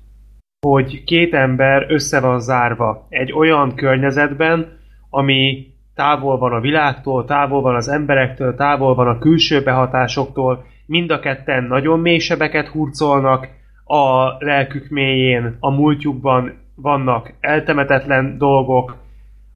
hogy 0.66 1.04
két 1.04 1.34
ember 1.34 1.86
össze 1.88 2.20
van 2.20 2.40
zárva 2.40 3.06
egy 3.08 3.32
olyan 3.32 3.74
környezetben, 3.74 4.78
ami 5.10 5.66
távol 5.94 6.38
van 6.38 6.52
a 6.52 6.60
világtól, 6.60 7.24
távol 7.24 7.60
van 7.60 7.74
az 7.74 7.88
emberektől, 7.88 8.54
távol 8.54 8.94
van 8.94 9.08
a 9.08 9.18
külső 9.18 9.62
behatásoktól, 9.62 10.64
mind 10.86 11.10
a 11.10 11.20
ketten 11.20 11.64
nagyon 11.64 12.00
mély 12.00 12.18
sebeket 12.18 12.68
hurcolnak, 12.68 13.48
a 13.84 14.36
lelkük 14.38 14.88
mélyén, 14.88 15.56
a 15.60 15.70
múltjukban 15.70 16.52
vannak 16.74 17.32
eltemetetlen 17.40 18.38
dolgok, 18.38 18.96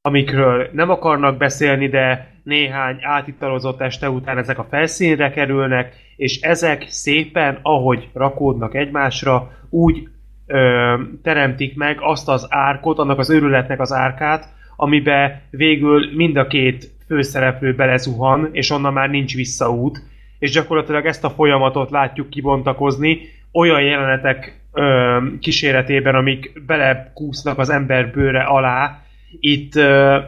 amikről 0.00 0.68
nem 0.72 0.90
akarnak 0.90 1.36
beszélni, 1.36 1.88
de 1.88 2.30
néhány 2.42 2.98
átitalozott 3.00 3.80
este 3.80 4.10
után 4.10 4.38
ezek 4.38 4.58
a 4.58 4.66
felszínre 4.70 5.30
kerülnek, 5.30 5.94
és 6.16 6.40
ezek 6.40 6.84
szépen, 6.88 7.58
ahogy 7.62 8.08
rakódnak 8.12 8.74
egymásra, 8.74 9.50
úgy 9.70 10.08
ö, 10.46 10.94
teremtik 11.22 11.76
meg 11.76 11.98
azt 12.00 12.28
az 12.28 12.46
árkot, 12.50 12.98
annak 12.98 13.18
az 13.18 13.30
őrületnek 13.30 13.80
az 13.80 13.92
árkát, 13.92 14.48
amibe 14.76 15.42
végül 15.50 16.14
mind 16.14 16.36
a 16.36 16.46
két 16.46 16.90
főszereplő 17.06 17.74
belezuhan, 17.74 18.48
és 18.52 18.70
onnan 18.70 18.92
már 18.92 19.10
nincs 19.10 19.34
visszaút, 19.34 20.02
és 20.38 20.50
gyakorlatilag 20.50 21.06
ezt 21.06 21.24
a 21.24 21.30
folyamatot 21.30 21.90
látjuk 21.90 22.30
kibontakozni 22.30 23.20
olyan 23.58 23.82
jelenetek 23.82 24.60
ö, 24.72 25.18
kíséretében, 25.40 26.14
amik 26.14 26.64
belekúsznak 26.66 27.58
az 27.58 27.70
ember 27.70 28.10
bőre 28.10 28.42
alá. 28.42 29.02
Itt, 29.40 29.74
ö, 29.74 30.18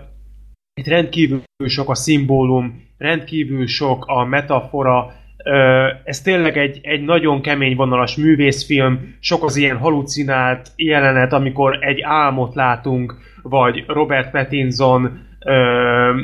itt 0.75 0.87
rendkívül 0.87 1.43
sok 1.67 1.91
a 1.91 1.95
szimbólum, 1.95 2.89
rendkívül 2.99 3.67
sok 3.67 4.07
a 4.07 4.25
metafora, 4.25 5.19
Ö, 5.45 5.89
ez 6.05 6.21
tényleg 6.21 6.57
egy, 6.57 6.79
egy 6.83 7.03
nagyon 7.03 7.43
kemény 7.43 7.77
vonalas 7.77 8.17
művészfilm, 8.17 9.15
sok 9.21 9.45
az 9.45 9.57
ilyen 9.57 9.77
halucinált 9.77 10.69
jelenet, 10.77 11.33
amikor 11.33 11.79
egy 11.81 12.01
álmot 12.03 12.55
látunk, 12.55 13.15
vagy 13.43 13.85
Robert 13.87 14.31
Pattinson 14.31 15.21
ö, 15.45 16.21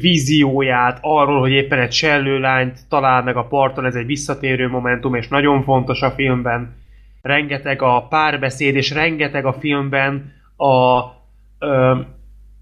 vízióját 0.00 0.98
arról, 1.00 1.40
hogy 1.40 1.50
éppen 1.50 1.78
egy 1.78 1.92
sellőlányt 1.92 2.78
talál 2.88 3.22
meg 3.22 3.36
a 3.36 3.46
parton, 3.46 3.86
ez 3.86 3.94
egy 3.94 4.06
visszatérő 4.06 4.68
momentum, 4.68 5.14
és 5.14 5.28
nagyon 5.28 5.62
fontos 5.62 6.02
a 6.02 6.10
filmben. 6.10 6.74
Rengeteg 7.22 7.82
a 7.82 8.06
párbeszéd, 8.08 8.74
és 8.74 8.90
rengeteg 8.90 9.44
a 9.46 9.52
filmben 9.52 10.32
a 10.56 11.00
ö, 11.58 11.98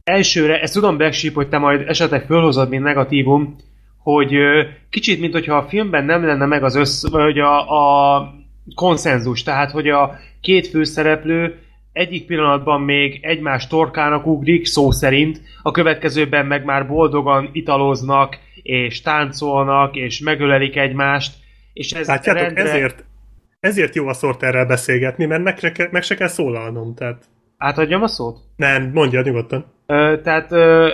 elsőre, 0.05 0.61
ezt 0.61 0.75
tudom 0.75 0.97
Black 0.97 1.35
hogy 1.35 1.49
te 1.49 1.59
majd 1.59 1.89
esetleg 1.89 2.25
fölhozod, 2.25 2.69
mint 2.69 2.83
negatívum, 2.83 3.57
hogy 3.99 4.35
ö, 4.35 4.63
kicsit, 4.91 5.21
mint 5.21 5.33
hogyha 5.33 5.57
a 5.57 5.69
filmben 5.69 6.05
nem 6.05 6.27
lenne 6.27 6.47
meg 6.47 6.65
az 6.65 6.75
össz, 6.75 7.11
vagy 7.11 7.39
a, 7.39 8.17
a 8.17 8.35
konszenzus, 8.75 9.43
tehát 9.43 9.71
hogy 9.71 9.89
a 9.89 10.19
két 10.41 10.67
főszereplő 10.67 11.59
egyik 11.93 12.27
pillanatban 12.27 12.81
még 12.81 13.19
egymás 13.23 13.67
torkának 13.67 14.27
ugrik, 14.27 14.67
szó 14.67 14.91
szerint, 14.91 15.41
a 15.63 15.71
következőben 15.71 16.47
meg 16.47 16.65
már 16.65 16.87
boldogan 16.87 17.49
italoznak, 17.53 18.39
és 18.63 19.01
táncolnak, 19.01 19.97
és 19.97 20.21
megölelik 20.21 20.77
egymást, 20.77 21.35
és 21.73 21.93
ez 21.93 22.07
Látjátok, 22.07 22.43
rendre... 22.43 22.63
ezért, 22.63 23.05
ezért 23.61 23.95
jó 23.95 24.07
a 24.07 24.13
Sorterrel 24.13 24.67
beszélgetni, 24.67 25.25
mert 25.25 25.43
meg 25.43 25.59
se, 25.59 25.89
meg 25.91 26.03
se 26.03 26.15
kell 26.15 26.29
szólalnom, 26.29 26.95
tehát 26.95 27.25
Átadjam 27.57 28.03
a 28.03 28.09
szót? 28.09 28.39
nem, 28.57 28.91
mondja 28.93 29.23
nyugodtan. 29.23 29.65
Ö, 29.87 30.17
tehát 30.23 30.53
ö, 30.53 30.93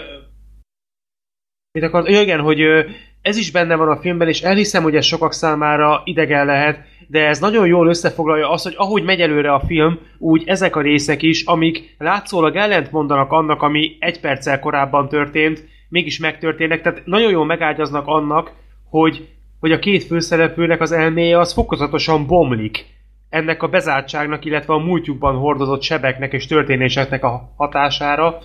mit 1.72 1.82
akart? 1.82 2.08
Ja, 2.08 2.20
igen, 2.20 2.40
hogy 2.40 2.60
ö, 2.60 2.88
ez 3.22 3.36
is 3.36 3.50
benne 3.50 3.74
van 3.74 3.88
a 3.88 4.00
filmben, 4.00 4.28
és 4.28 4.42
elhiszem, 4.42 4.82
hogy 4.82 4.96
ez 4.96 5.04
sokak 5.04 5.32
számára 5.32 6.02
idegen 6.04 6.46
lehet, 6.46 6.84
de 7.10 7.26
ez 7.26 7.38
nagyon 7.38 7.66
jól 7.66 7.88
összefoglalja 7.88 8.50
azt, 8.50 8.64
hogy 8.64 8.74
ahogy 8.76 9.02
megy 9.02 9.20
előre 9.20 9.52
a 9.52 9.62
film, 9.66 9.98
úgy 10.18 10.42
ezek 10.46 10.76
a 10.76 10.80
részek 10.80 11.22
is, 11.22 11.44
amik 11.44 11.94
látszólag 11.98 12.56
ellent 12.56 12.90
mondanak 12.90 13.32
annak, 13.32 13.62
ami 13.62 13.96
egy 13.98 14.20
perccel 14.20 14.60
korábban 14.60 15.08
történt, 15.08 15.64
mégis 15.88 16.18
megtörténnek, 16.18 16.82
tehát 16.82 17.02
nagyon 17.04 17.30
jól 17.30 17.44
megágyaznak 17.44 18.06
annak, 18.06 18.52
hogy, 18.90 19.28
hogy 19.60 19.72
a 19.72 19.78
két 19.78 20.04
főszereplőnek 20.04 20.80
az 20.80 20.92
elméje 20.92 21.38
az 21.38 21.52
fokozatosan 21.52 22.26
bomlik 22.26 22.86
ennek 23.28 23.62
a 23.62 23.68
bezártságnak, 23.68 24.44
illetve 24.44 24.74
a 24.74 24.78
múltjukban 24.78 25.36
hordozott 25.36 25.82
sebeknek 25.82 26.32
és 26.32 26.46
történéseknek 26.46 27.24
a 27.24 27.52
hatására. 27.56 28.38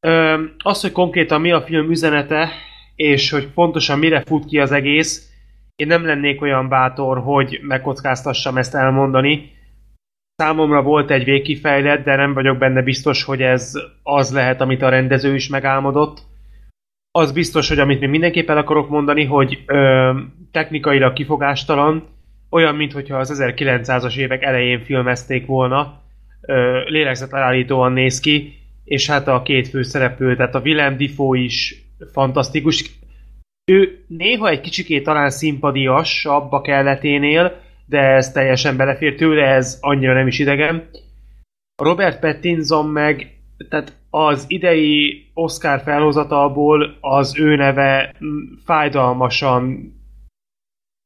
Ö, 0.00 0.42
az, 0.58 0.80
hogy 0.80 0.92
konkrétan 0.92 1.40
mi 1.40 1.52
a 1.52 1.62
film 1.62 1.90
üzenete, 1.90 2.50
és 2.94 3.30
hogy 3.30 3.46
pontosan 3.46 3.98
mire 3.98 4.22
fut 4.26 4.44
ki 4.44 4.58
az 4.58 4.72
egész, 4.72 5.27
én 5.78 5.86
nem 5.86 6.06
lennék 6.06 6.42
olyan 6.42 6.68
bátor, 6.68 7.18
hogy 7.18 7.60
megkockáztassam 7.62 8.56
ezt 8.56 8.74
elmondani. 8.74 9.52
Számomra 10.34 10.82
volt 10.82 11.10
egy 11.10 11.24
végkifejlet, 11.24 12.02
de 12.02 12.16
nem 12.16 12.34
vagyok 12.34 12.58
benne 12.58 12.82
biztos, 12.82 13.24
hogy 13.24 13.42
ez 13.42 13.72
az 14.02 14.32
lehet, 14.32 14.60
amit 14.60 14.82
a 14.82 14.88
rendező 14.88 15.34
is 15.34 15.48
megálmodott. 15.48 16.20
Az 17.10 17.32
biztos, 17.32 17.68
hogy 17.68 17.78
amit 17.78 18.00
még 18.00 18.08
mindenképpen 18.08 18.56
akarok 18.56 18.88
mondani, 18.88 19.24
hogy 19.24 19.62
ö, 19.66 20.12
technikailag 20.50 21.12
kifogástalan, 21.12 22.08
olyan, 22.50 22.74
mintha 22.74 23.16
az 23.16 23.40
1900-as 23.42 24.16
évek 24.16 24.42
elején 24.42 24.80
filmezték 24.80 25.46
volna, 25.46 26.02
ö, 26.40 26.82
lélegzetelállítóan 26.84 27.92
néz 27.92 28.20
ki, 28.20 28.58
és 28.84 29.10
hát 29.10 29.28
a 29.28 29.42
két 29.42 29.68
fő 29.68 29.82
szereplő, 29.82 30.36
tehát 30.36 30.54
a 30.54 30.60
Willem 30.60 30.96
Dafoe 30.96 31.38
is 31.38 31.84
fantasztikus. 32.12 32.97
Ő 33.70 34.04
néha 34.06 34.48
egy 34.48 34.60
kicsikét 34.60 35.04
talán 35.04 35.30
szimpadiasabb 35.30 36.52
a 36.52 36.60
kelleténél, 36.60 37.60
de 37.86 37.98
ez 37.98 38.32
teljesen 38.32 38.76
belefér 38.76 39.14
tőle, 39.14 39.46
ez 39.46 39.78
annyira 39.80 40.12
nem 40.12 40.26
is 40.26 40.38
idegen. 40.38 40.88
Robert 41.82 42.20
Pattinson 42.20 42.86
meg, 42.86 43.38
tehát 43.68 43.96
az 44.10 44.44
idei 44.46 45.26
Oscar 45.34 45.80
felhozatalból 45.80 46.96
az 47.00 47.38
ő 47.38 47.56
neve 47.56 48.14
mm, 48.24 48.38
fájdalmasan, 48.64 49.92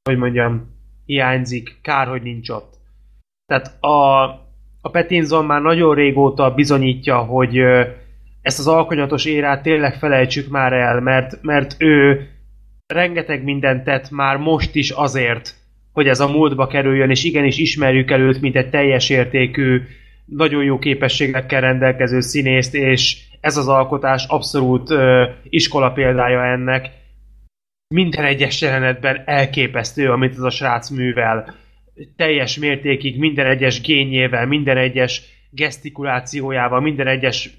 hogy 0.08 0.18
mondjam, 0.18 0.70
hiányzik, 1.04 1.78
kár, 1.82 2.06
hogy 2.06 2.22
nincs 2.22 2.48
ott. 2.48 2.74
Tehát 3.46 3.82
a, 3.82 4.22
a 4.80 4.90
Pattinson 4.90 5.44
már 5.44 5.62
nagyon 5.62 5.94
régóta 5.94 6.54
bizonyítja, 6.54 7.18
hogy 7.18 7.58
ezt 8.42 8.58
az 8.58 8.66
alkonyatos 8.68 9.24
érát 9.24 9.62
tényleg 9.62 9.94
felejtsük 9.94 10.48
már 10.48 10.72
el, 10.72 11.00
mert, 11.00 11.42
mert 11.42 11.74
ő 11.78 12.26
rengeteg 12.92 13.42
mindent 13.44 13.84
tett 13.84 14.10
már 14.10 14.36
most 14.36 14.74
is 14.74 14.90
azért, 14.90 15.54
hogy 15.92 16.08
ez 16.08 16.20
a 16.20 16.30
múltba 16.30 16.66
kerüljön, 16.66 17.10
és 17.10 17.24
igenis 17.24 17.58
ismerjük 17.58 18.10
el 18.10 18.20
őt, 18.20 18.40
mint 18.40 18.56
egy 18.56 18.70
teljes 18.70 19.10
értékű, 19.10 19.82
nagyon 20.24 20.64
jó 20.64 20.78
képességekkel 20.78 21.60
rendelkező 21.60 22.20
színészt, 22.20 22.74
és 22.74 23.16
ez 23.40 23.56
az 23.56 23.68
alkotás 23.68 24.24
abszolút 24.28 24.90
ö, 24.90 25.24
iskola 25.48 25.92
példája 25.92 26.44
ennek. 26.44 26.90
Minden 27.94 28.24
egyes 28.24 28.60
jelenetben 28.60 29.22
elképesztő, 29.24 30.10
amit 30.10 30.32
ez 30.32 30.42
a 30.42 30.50
srác 30.50 30.90
művel. 30.90 31.54
Teljes 32.16 32.58
mértékig, 32.58 33.18
minden 33.18 33.46
egyes 33.46 33.80
gényével, 33.80 34.46
minden 34.46 34.76
egyes 34.76 35.22
gesztikulációjával, 35.50 36.80
minden 36.80 37.06
egyes 37.06 37.50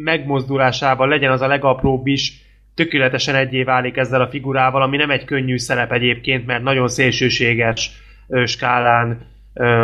megmozdulásával, 0.00 1.08
legyen 1.08 1.30
az 1.30 1.40
a 1.40 1.46
legapróbb 1.46 2.06
is, 2.06 2.42
tökéletesen 2.74 3.34
egyé 3.34 3.62
válik 3.62 3.96
ezzel 3.96 4.20
a 4.20 4.28
figurával, 4.28 4.82
ami 4.82 4.96
nem 4.96 5.10
egy 5.10 5.24
könnyű 5.24 5.58
szerep 5.58 5.92
egyébként, 5.92 6.46
mert 6.46 6.62
nagyon 6.62 6.88
szélsőséges 6.88 7.90
skálán 8.44 9.26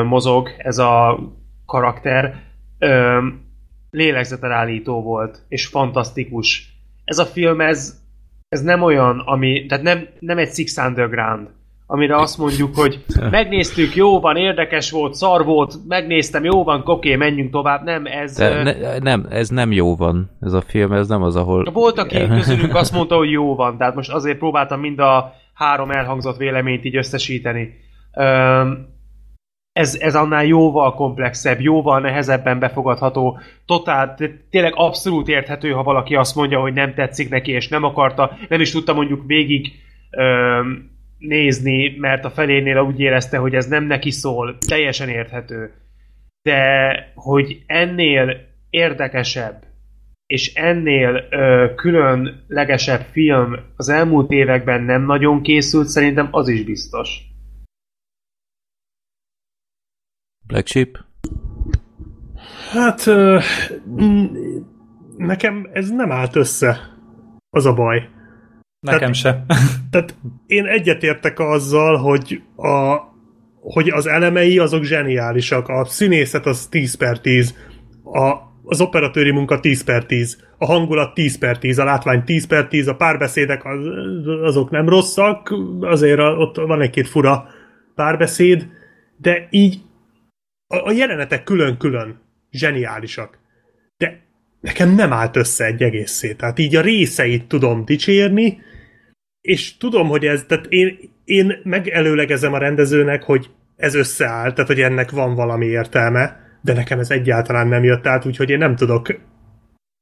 mozog 0.07 0.49
ez 0.59 0.79
a 0.79 1.19
karakter. 1.67 2.43
Lélegzetelállító 3.91 5.03
volt, 5.03 5.43
és 5.49 5.67
fantasztikus. 5.67 6.75
Ez 7.05 7.19
a 7.19 7.25
film, 7.25 7.61
ez, 7.61 8.01
ez 8.49 8.63
nem 8.63 8.83
olyan, 8.83 9.19
ami, 9.19 9.67
tehát 9.67 9.85
nem, 9.85 10.09
nem 10.19 10.39
egy 10.39 10.53
Six 10.53 10.77
Underground, 10.77 11.49
amire 11.91 12.17
azt 12.17 12.39
mondjuk, 12.39 12.75
hogy 12.77 13.05
megnéztük, 13.31 13.95
jó 13.95 14.21
van, 14.21 14.37
érdekes 14.37 14.91
volt, 14.91 15.15
szar 15.15 15.45
volt, 15.45 15.75
megnéztem, 15.89 16.45
jó 16.45 16.65
van, 16.65 16.83
oké, 16.85 17.17
menjünk 17.17 17.51
tovább. 17.51 17.85
Nem, 17.85 18.07
ez... 18.07 18.37
De 18.37 18.63
ne, 18.63 18.99
nem, 18.99 19.27
ez 19.31 19.49
nem 19.49 19.73
jó 19.73 19.97
van, 19.97 20.31
ez 20.41 20.53
a 20.53 20.61
film, 20.61 20.93
ez 20.93 21.09
nem 21.09 21.23
az, 21.23 21.37
ahol... 21.37 21.71
Volt, 21.73 21.99
aki 21.99 22.27
közülünk 22.37 22.75
azt 22.75 22.93
mondta, 22.93 23.17
hogy 23.17 23.31
jó 23.31 23.55
van, 23.55 23.77
tehát 23.79 23.95
most 23.95 24.13
azért 24.13 24.39
próbáltam 24.39 24.81
mind 24.81 24.99
a 24.99 25.33
három 25.55 25.91
elhangzott 25.91 26.37
véleményt 26.37 26.85
így 26.85 26.97
összesíteni. 26.97 27.75
Ez, 29.73 29.95
ez 30.01 30.15
annál 30.15 30.45
jóval 30.45 30.95
komplexebb, 30.95 31.61
jóval 31.61 32.01
nehezebben 32.01 32.59
befogadható, 32.59 33.39
totál, 33.67 34.17
tényleg 34.51 34.73
abszolút 34.77 35.29
érthető, 35.29 35.71
ha 35.71 35.83
valaki 35.83 36.15
azt 36.15 36.35
mondja, 36.35 36.61
hogy 36.61 36.73
nem 36.73 36.95
tetszik 36.95 37.29
neki, 37.29 37.53
és 37.53 37.69
nem 37.69 37.85
akarta, 37.85 38.37
nem 38.49 38.61
is 38.61 38.71
tudta 38.71 38.95
mondjuk 38.95 39.23
végig 39.27 39.73
öm, 40.11 40.90
nézni, 41.21 41.97
mert 41.99 42.25
a 42.25 42.31
felénél 42.31 42.79
úgy 42.79 43.01
érezte, 43.01 43.37
hogy 43.37 43.55
ez 43.55 43.67
nem 43.67 43.85
neki 43.85 44.11
szól, 44.11 44.59
teljesen 44.69 45.09
érthető. 45.09 45.75
De 46.43 47.13
hogy 47.15 47.63
ennél 47.67 48.49
érdekesebb, 48.71 49.65
és 50.27 50.55
ennél 50.55 51.27
ö, 51.31 51.73
különlegesebb 51.77 53.01
film 53.01 53.57
az 53.77 53.89
elmúlt 53.89 54.31
években 54.31 54.83
nem 54.83 55.05
nagyon 55.05 55.43
készült, 55.43 55.89
szerintem 55.89 56.29
az 56.31 56.49
is 56.49 56.65
biztos. 56.65 57.29
Black 60.47 60.67
Sheep? 60.67 60.99
Hát 62.71 63.07
ö, 63.07 63.39
mm, 64.03 64.25
nekem 65.17 65.71
ez 65.73 65.91
nem 65.91 66.13
állt 66.13 66.37
össze. 66.37 66.99
Az 67.51 67.67
a 67.67 67.75
baj. 67.75 68.09
Nekem 68.81 69.13
se. 69.13 69.45
Tehát 69.91 70.15
én 70.47 70.67
egyetértek 70.67 71.39
azzal, 71.39 71.97
hogy, 71.97 72.43
a, 72.57 72.97
hogy 73.61 73.89
az 73.89 74.07
elemei 74.07 74.59
azok 74.59 74.85
zseniálisak. 74.85 75.69
A 75.69 75.85
színészet 75.85 76.47
az 76.47 76.67
10 76.67 76.95
per 76.95 77.21
10, 77.21 77.55
a, 78.05 78.35
az 78.63 78.81
operatőri 78.81 79.31
munka 79.31 79.61
10 79.61 79.85
per 79.85 80.07
10, 80.07 80.45
a 80.59 80.67
hangulat 80.67 81.15
10 81.15 81.39
per 81.39 81.59
10, 81.59 81.79
a 81.79 81.85
látvány 81.85 82.25
10 82.25 82.47
per 82.47 82.69
10, 82.69 82.87
a 82.87 82.97
párbeszédek 82.97 83.65
az, 83.65 83.79
azok 84.43 84.71
nem 84.71 84.89
rosszak, 84.89 85.55
azért 85.81 86.19
ott 86.19 86.57
van 86.57 86.81
egy-két 86.81 87.09
fura 87.09 87.49
párbeszéd, 87.95 88.69
de 89.17 89.47
így 89.51 89.81
a, 90.67 90.77
a 90.77 90.93
jelenetek 90.93 91.45
külön-külön 91.45 92.21
zseniálisak. 92.51 93.39
De 93.97 94.21
nekem 94.61 94.95
nem 94.95 95.13
állt 95.13 95.37
össze 95.37 95.65
egy 95.65 95.83
egészé. 95.83 96.33
Tehát 96.33 96.59
így 96.59 96.77
a 96.77 96.81
részeit 96.81 97.45
tudom 97.45 97.85
dicsérni, 97.85 98.59
és 99.41 99.77
tudom, 99.77 100.09
hogy 100.09 100.27
ez, 100.27 100.45
tehát 100.45 100.67
én, 100.69 100.99
én 101.25 101.61
megelőlegezem 101.63 102.53
a 102.53 102.59
rendezőnek, 102.59 103.23
hogy 103.23 103.51
ez 103.77 103.95
összeáll, 103.95 104.53
tehát 104.53 104.71
hogy 104.71 104.81
ennek 104.81 105.11
van 105.11 105.35
valami 105.35 105.67
értelme, 105.67 106.41
de 106.63 106.73
nekem 106.73 106.99
ez 106.99 107.11
egyáltalán 107.11 107.69
nem 107.69 107.85
jött 107.85 108.07
át, 108.07 108.27
úgyhogy 108.27 108.51
én 108.51 108.59
nem 108.59 108.77
tudok 108.77 109.21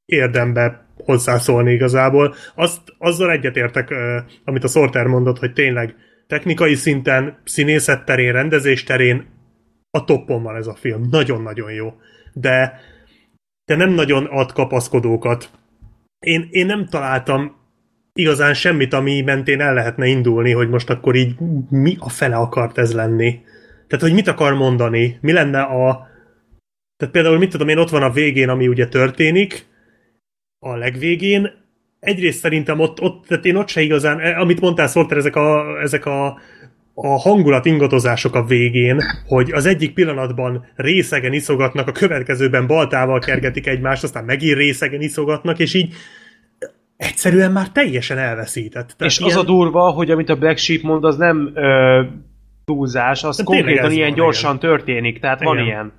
érdembe 0.05 0.87
hozzászólni 0.97 1.73
igazából. 1.73 2.35
Azt, 2.55 2.81
azzal 2.99 3.31
egyetértek, 3.31 3.95
amit 4.45 4.65
a 4.65 4.69
Sorter 4.69 5.07
mondott, 5.07 5.39
hogy 5.39 5.53
tényleg 5.53 5.95
technikai 6.27 6.75
szinten, 6.75 7.39
színészet 7.45 8.05
terén, 8.05 8.33
rendezés 8.33 8.85
terén 8.85 9.27
a 9.91 10.05
toppon 10.05 10.43
van 10.43 10.57
ez 10.57 10.67
a 10.67 10.75
film. 10.75 11.09
Nagyon-nagyon 11.11 11.73
jó. 11.73 11.95
De, 12.33 12.81
de 13.65 13.77
nem 13.77 13.91
nagyon 13.91 14.25
ad 14.25 14.53
kapaszkodókat. 14.53 15.51
Én, 16.19 16.49
én 16.51 16.67
nem 16.67 16.87
találtam 16.87 17.57
igazán 18.19 18.55
semmit, 18.55 18.93
ami 18.93 19.21
mentén 19.21 19.61
el 19.61 19.75
lehetne 19.75 20.07
indulni, 20.07 20.53
hogy 20.53 20.69
most 20.69 20.91
akkor 20.91 21.15
így 21.15 21.35
mi 21.71 21.97
a 21.99 22.09
fele 22.09 22.37
akart 22.37 22.79
ez 22.79 22.95
lenni. 22.95 23.41
Tehát, 23.87 24.05
hogy 24.05 24.15
mit 24.15 24.29
akar 24.29 24.55
mondani, 24.55 25.19
mi 25.21 25.33
lenne 25.33 25.61
a... 25.61 26.07
Tehát 26.97 27.15
például, 27.15 27.39
mit 27.39 27.51
tudom 27.51 27.69
én, 27.69 27.79
ott 27.79 27.91
van 27.91 28.03
a 28.03 28.11
végén, 28.11 28.49
ami 28.49 28.69
ugye 28.69 28.89
történik, 28.89 29.67
a 30.59 30.77
legvégén, 30.77 31.51
egyrészt 32.01 32.39
szerintem 32.39 32.81
ott, 32.81 33.01
ott 33.01 33.27
tehát 33.27 33.45
én 33.45 33.57
ott 33.57 33.69
se 33.69 33.81
igazán, 33.81 34.21
eh, 34.21 34.41
amit 34.41 34.61
mondtál, 34.61 34.87
Szolter, 34.87 35.17
ezek 35.17 35.37
a, 35.37 35.81
ezek 35.81 36.07
a 36.07 36.39
a 37.01 37.19
hangulat 37.19 37.67
ingadozások 37.67 38.35
a 38.35 38.45
végén, 38.45 39.03
hogy 39.27 39.53
az 39.53 39.67
egyik 39.67 39.95
pillanatban 39.95 40.67
részegen 40.75 41.33
iszogatnak, 41.33 41.89
a 41.89 41.93
következőben 41.93 42.67
baltával 42.67 43.19
kergetik 43.19 43.67
egymást, 43.67 44.03
aztán 44.03 44.25
megint 44.25 44.57
részegen 44.57 45.01
iszogatnak, 45.01 45.59
és 45.59 45.75
így 45.75 45.95
egyszerűen 46.99 47.53
már 47.53 47.69
teljesen 47.69 48.19
elveszített. 48.19 48.95
Tehát 48.97 49.13
és 49.13 49.19
ilyen... 49.19 49.31
az 49.31 49.37
a 49.37 49.45
durva, 49.45 49.91
hogy 49.91 50.11
amit 50.11 50.29
a 50.29 50.37
Black 50.37 50.59
Sheep 50.59 50.83
mond, 50.83 51.05
az 51.05 51.17
nem 51.17 51.51
ö, 51.55 52.03
túlzás, 52.65 53.25
az 53.25 53.43
konkrétan 53.45 53.93
ilyen 53.93 54.09
van, 54.09 54.19
gyorsan 54.19 54.57
igen. 54.57 54.71
történik, 54.71 55.21
tehát 55.21 55.41
igen. 55.41 55.55
van 55.55 55.65
ilyen. 55.65 55.93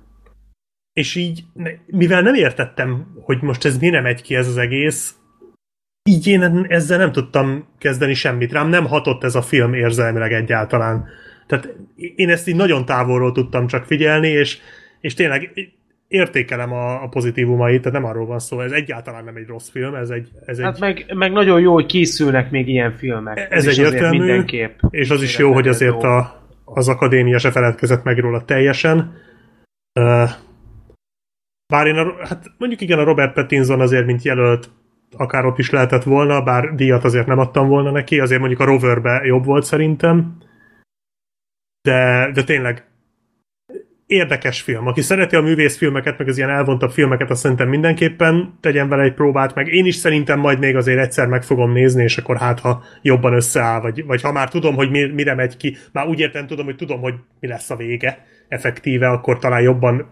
És 0.92 1.14
így, 1.14 1.44
mivel 1.86 2.22
nem 2.22 2.34
értettem, 2.34 3.06
hogy 3.20 3.42
most 3.42 3.64
ez 3.64 3.78
mi 3.78 3.88
nem 3.88 4.02
megy 4.02 4.22
ki 4.22 4.34
ez 4.34 4.48
az 4.48 4.56
egész, 4.56 5.14
így 6.02 6.26
én 6.26 6.66
ezzel 6.68 6.98
nem 6.98 7.12
tudtam 7.12 7.68
kezdeni 7.78 8.14
semmit. 8.14 8.52
Rám 8.52 8.68
nem 8.68 8.86
hatott 8.86 9.24
ez 9.24 9.34
a 9.34 9.42
film 9.42 9.74
érzelmileg 9.74 10.32
egyáltalán. 10.32 11.08
Tehát 11.46 11.74
én 11.96 12.28
ezt 12.28 12.48
így 12.48 12.56
nagyon 12.56 12.84
távolról 12.84 13.32
tudtam 13.32 13.66
csak 13.66 13.84
figyelni, 13.84 14.28
és, 14.28 14.58
és 15.00 15.14
tényleg 15.14 15.52
értékelem 16.10 16.72
a, 16.72 17.02
a 17.02 17.08
pozitívumait, 17.08 17.82
tehát 17.82 18.00
nem 18.00 18.10
arról 18.10 18.26
van 18.26 18.38
szó, 18.38 18.60
ez 18.60 18.72
egyáltalán 18.72 19.24
nem 19.24 19.36
egy 19.36 19.46
rossz 19.46 19.70
film, 19.70 19.94
ez 19.94 20.10
egy... 20.10 20.28
Ez 20.46 20.60
hát 20.60 20.74
egy... 20.74 20.80
meg, 20.80 21.04
meg 21.14 21.32
nagyon 21.32 21.60
jó, 21.60 21.72
hogy 21.72 21.86
készülnek 21.86 22.50
még 22.50 22.68
ilyen 22.68 22.92
filmek. 22.92 23.38
Ez, 23.38 23.66
ez 23.66 23.66
egy 23.66 23.84
értelmű, 23.84 24.18
mindenképp. 24.18 24.78
és 24.90 25.10
az 25.10 25.22
is 25.22 25.38
jó, 25.38 25.52
hogy 25.52 25.68
azért 25.68 26.02
a, 26.02 26.42
az 26.64 26.88
akadémia 26.88 27.38
se 27.38 27.50
feledkezett 27.50 28.04
meg 28.04 28.18
róla 28.18 28.44
teljesen. 28.44 28.98
Uh, 30.00 30.30
bár 31.66 31.86
én, 31.86 31.96
a, 31.96 32.26
hát 32.26 32.44
mondjuk 32.58 32.80
igen, 32.80 32.98
a 32.98 33.04
Robert 33.04 33.34
Pattinson 33.34 33.80
azért, 33.80 34.06
mint 34.06 34.22
jelölt, 34.22 34.70
akár 35.16 35.44
ott 35.44 35.58
is 35.58 35.70
lehetett 35.70 36.02
volna, 36.02 36.42
bár 36.42 36.74
díjat 36.74 37.04
azért 37.04 37.26
nem 37.26 37.38
adtam 37.38 37.68
volna 37.68 37.90
neki, 37.90 38.20
azért 38.20 38.40
mondjuk 38.40 38.60
a 38.60 38.64
Roverbe 38.64 39.20
jobb 39.24 39.44
volt 39.44 39.64
szerintem. 39.64 40.36
De, 41.82 42.30
de 42.34 42.44
tényleg 42.44 42.89
érdekes 44.10 44.60
film. 44.60 44.86
Aki 44.86 45.00
szereti 45.00 45.36
a 45.36 45.40
művészfilmeket, 45.40 46.18
meg 46.18 46.28
az 46.28 46.36
ilyen 46.36 46.50
elvontabb 46.50 46.90
filmeket, 46.90 47.30
azt 47.30 47.40
szerintem 47.40 47.68
mindenképpen 47.68 48.58
tegyen 48.60 48.88
vele 48.88 49.02
egy 49.02 49.14
próbát, 49.14 49.54
meg 49.54 49.68
én 49.68 49.86
is 49.86 49.94
szerintem 49.94 50.38
majd 50.38 50.58
még 50.58 50.76
azért 50.76 50.98
egyszer 50.98 51.26
meg 51.26 51.42
fogom 51.42 51.72
nézni, 51.72 52.02
és 52.02 52.18
akkor 52.18 52.36
hát, 52.36 52.60
ha 52.60 52.82
jobban 53.02 53.32
összeáll, 53.32 53.80
vagy, 53.80 54.04
vagy 54.04 54.22
ha 54.22 54.32
már 54.32 54.48
tudom, 54.48 54.74
hogy 54.74 54.90
mi, 54.90 55.04
mire 55.04 55.34
megy 55.34 55.56
ki, 55.56 55.76
már 55.92 56.06
úgy 56.06 56.20
értem 56.20 56.46
tudom, 56.46 56.64
hogy 56.64 56.76
tudom, 56.76 57.00
hogy 57.00 57.14
mi 57.40 57.48
lesz 57.48 57.70
a 57.70 57.76
vége 57.76 58.26
effektíve, 58.48 59.08
akkor 59.08 59.38
talán 59.38 59.62
jobban 59.62 60.10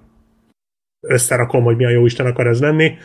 összerakom, 1.00 1.64
hogy 1.64 1.76
mi 1.76 1.84
a 1.84 1.90
jó 1.90 2.04
Isten 2.04 2.26
akar 2.26 2.46
ez 2.46 2.60
lenni. 2.60 2.96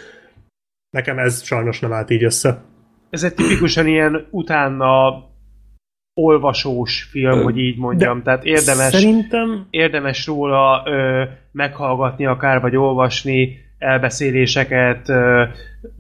Nekem 0.90 1.20
ez 1.20 1.44
sajnos 1.44 1.80
nem 1.80 1.94
állt 1.94 2.10
így 2.10 2.24
össze. 2.24 2.64
Ez 3.10 3.24
egy 3.24 3.34
tipikusan 3.34 3.88
ilyen 3.88 4.28
utána 4.32 5.24
olvasós 6.14 7.04
film, 7.04 7.40
ö, 7.40 7.44
hogy 7.44 7.58
így 7.58 7.78
mondjam. 7.78 8.18
De 8.18 8.24
Tehát 8.24 8.46
érdemes, 8.46 8.92
szerintem... 8.94 9.68
érdemes 9.70 10.26
róla 10.26 10.84
ö, 10.86 11.24
meghallgatni 11.52 12.26
akár, 12.26 12.62
vagy 12.62 12.76
olvasni 12.76 13.58
elbeszéléseket, 13.78 15.10
ö, 15.10 15.44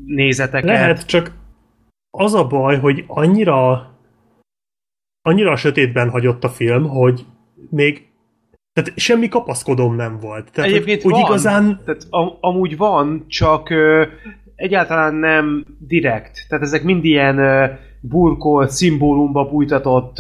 nézeteket. 0.05 0.69
Lehet, 0.69 1.05
csak 1.05 1.31
az 2.17 2.33
a 2.33 2.47
baj, 2.47 2.79
hogy 2.79 3.03
annyira 3.07 3.91
annyira 5.21 5.51
a 5.51 5.55
sötétben 5.55 6.09
hagyott 6.09 6.43
a 6.43 6.49
film, 6.49 6.87
hogy 6.87 7.25
még 7.69 8.07
tehát 8.73 8.99
semmi 8.99 9.27
kapaszkodom 9.27 9.95
nem 9.95 10.19
volt. 10.19 10.51
Tehát, 10.51 10.69
Egyébként 10.69 11.01
hogy, 11.01 11.11
van, 11.11 11.21
igazán 11.21 11.81
tehát 11.85 12.07
am- 12.09 12.37
amúgy 12.39 12.77
van, 12.77 13.25
csak 13.27 13.69
ö, 13.69 14.05
egyáltalán 14.55 15.15
nem 15.15 15.65
direkt. 15.79 16.45
Tehát 16.47 16.63
ezek 16.63 16.83
mind 16.83 17.05
ilyen 17.05 17.37
ö, 17.37 17.65
burkolt, 18.09 18.69
szimbólumba 18.69 19.49
bújtatott 19.49 20.17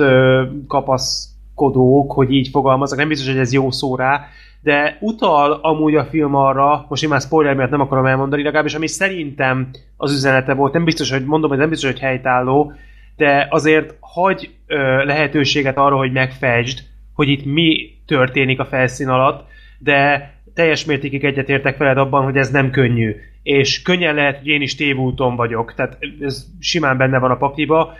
kapaszkodók, 0.67 2.11
hogy 2.11 2.31
így 2.31 2.47
fogalmazok. 2.47 2.97
Nem 2.97 3.07
biztos, 3.07 3.27
hogy 3.27 3.37
ez 3.37 3.53
jó 3.53 3.71
szó 3.71 3.95
rá, 3.95 4.25
de 4.61 4.97
utal 4.99 5.51
amúgy 5.51 5.95
a 5.95 6.05
film 6.05 6.35
arra, 6.35 6.85
most 6.89 7.07
már 7.07 7.21
spoiler 7.21 7.55
miatt 7.55 7.69
nem 7.69 7.81
akarom 7.81 8.05
elmondani, 8.05 8.43
legalábbis 8.43 8.75
ami 8.75 8.87
szerintem 8.87 9.69
az 9.97 10.11
üzenete 10.11 10.53
volt, 10.53 10.73
nem 10.73 10.83
biztos, 10.83 11.11
hogy 11.11 11.25
mondom, 11.25 11.49
hogy 11.49 11.59
nem 11.59 11.69
biztos, 11.69 11.91
hogy 11.91 11.99
helytálló, 11.99 12.73
de 13.15 13.47
azért 13.49 13.95
hagy 13.99 14.49
ö, 14.67 15.05
lehetőséget 15.05 15.77
arra, 15.77 15.97
hogy 15.97 16.11
megfejtsd, 16.11 16.79
hogy 17.13 17.27
itt 17.27 17.45
mi 17.45 17.89
történik 18.05 18.59
a 18.59 18.65
felszín 18.65 19.07
alatt, 19.07 19.45
de 19.79 20.32
teljes 20.53 20.85
mértékig 20.85 21.23
egyetértek 21.23 21.77
veled 21.77 21.97
abban, 21.97 22.23
hogy 22.23 22.37
ez 22.37 22.51
nem 22.51 22.71
könnyű. 22.71 23.15
És 23.43 23.81
könnyen 23.81 24.15
lehet, 24.15 24.37
hogy 24.37 24.47
én 24.47 24.61
is 24.61 24.75
tévúton 24.75 25.35
vagyok, 25.35 25.73
tehát 25.73 25.97
ez 26.21 26.45
simán 26.59 26.97
benne 26.97 27.19
van 27.19 27.31
a 27.31 27.37
pakliba, 27.37 27.93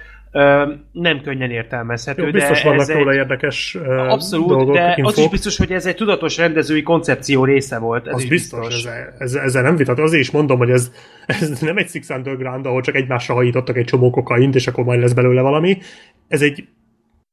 nem 0.92 1.22
könnyen 1.24 1.52
értelmezhető, 1.52 2.26
jó, 2.26 2.32
biztos 2.32 2.62
de 2.62 2.70
vannak 2.70 2.82
ez 2.82 2.92
róla 2.92 3.12
egy, 3.12 3.18
érdekes 3.18 3.78
Abszolút, 4.08 4.48
dolgok, 4.48 4.76
de 4.76 4.94
infók. 4.96 5.12
az 5.12 5.18
is 5.18 5.30
biztos, 5.30 5.58
hogy 5.58 5.72
ez 5.72 5.86
egy 5.86 5.96
tudatos 5.96 6.38
rendezői 6.38 6.82
koncepció 6.82 7.46
része 7.46 7.78
volt. 7.78 8.08
Ez 8.08 8.14
az 8.14 8.26
biztos, 8.26 8.68
biztos. 8.68 8.86
Ezzel, 8.86 9.14
ezzel, 9.18 9.44
ezzel 9.44 9.62
nem 9.62 9.76
vitat. 9.76 10.00
Azért 10.00 10.22
is 10.22 10.32
mondom, 10.32 10.58
hogy 10.58 10.70
ez, 10.70 10.92
ez 11.26 11.60
nem 11.60 11.78
egy 11.78 11.90
Six 11.90 12.10
Underground, 12.10 12.66
ahol 12.66 12.82
csak 12.82 12.96
egymásra 12.96 13.34
hajítottak 13.34 13.78
egy 13.78 13.86
csomó 13.86 14.10
kokaint, 14.10 14.56
és 14.56 14.68
akkor 14.68 14.84
majd 14.84 15.00
lesz 15.00 15.14
belőle 15.14 15.42
valami. 15.42 15.78
Ez 16.28 16.42
egy 16.42 16.68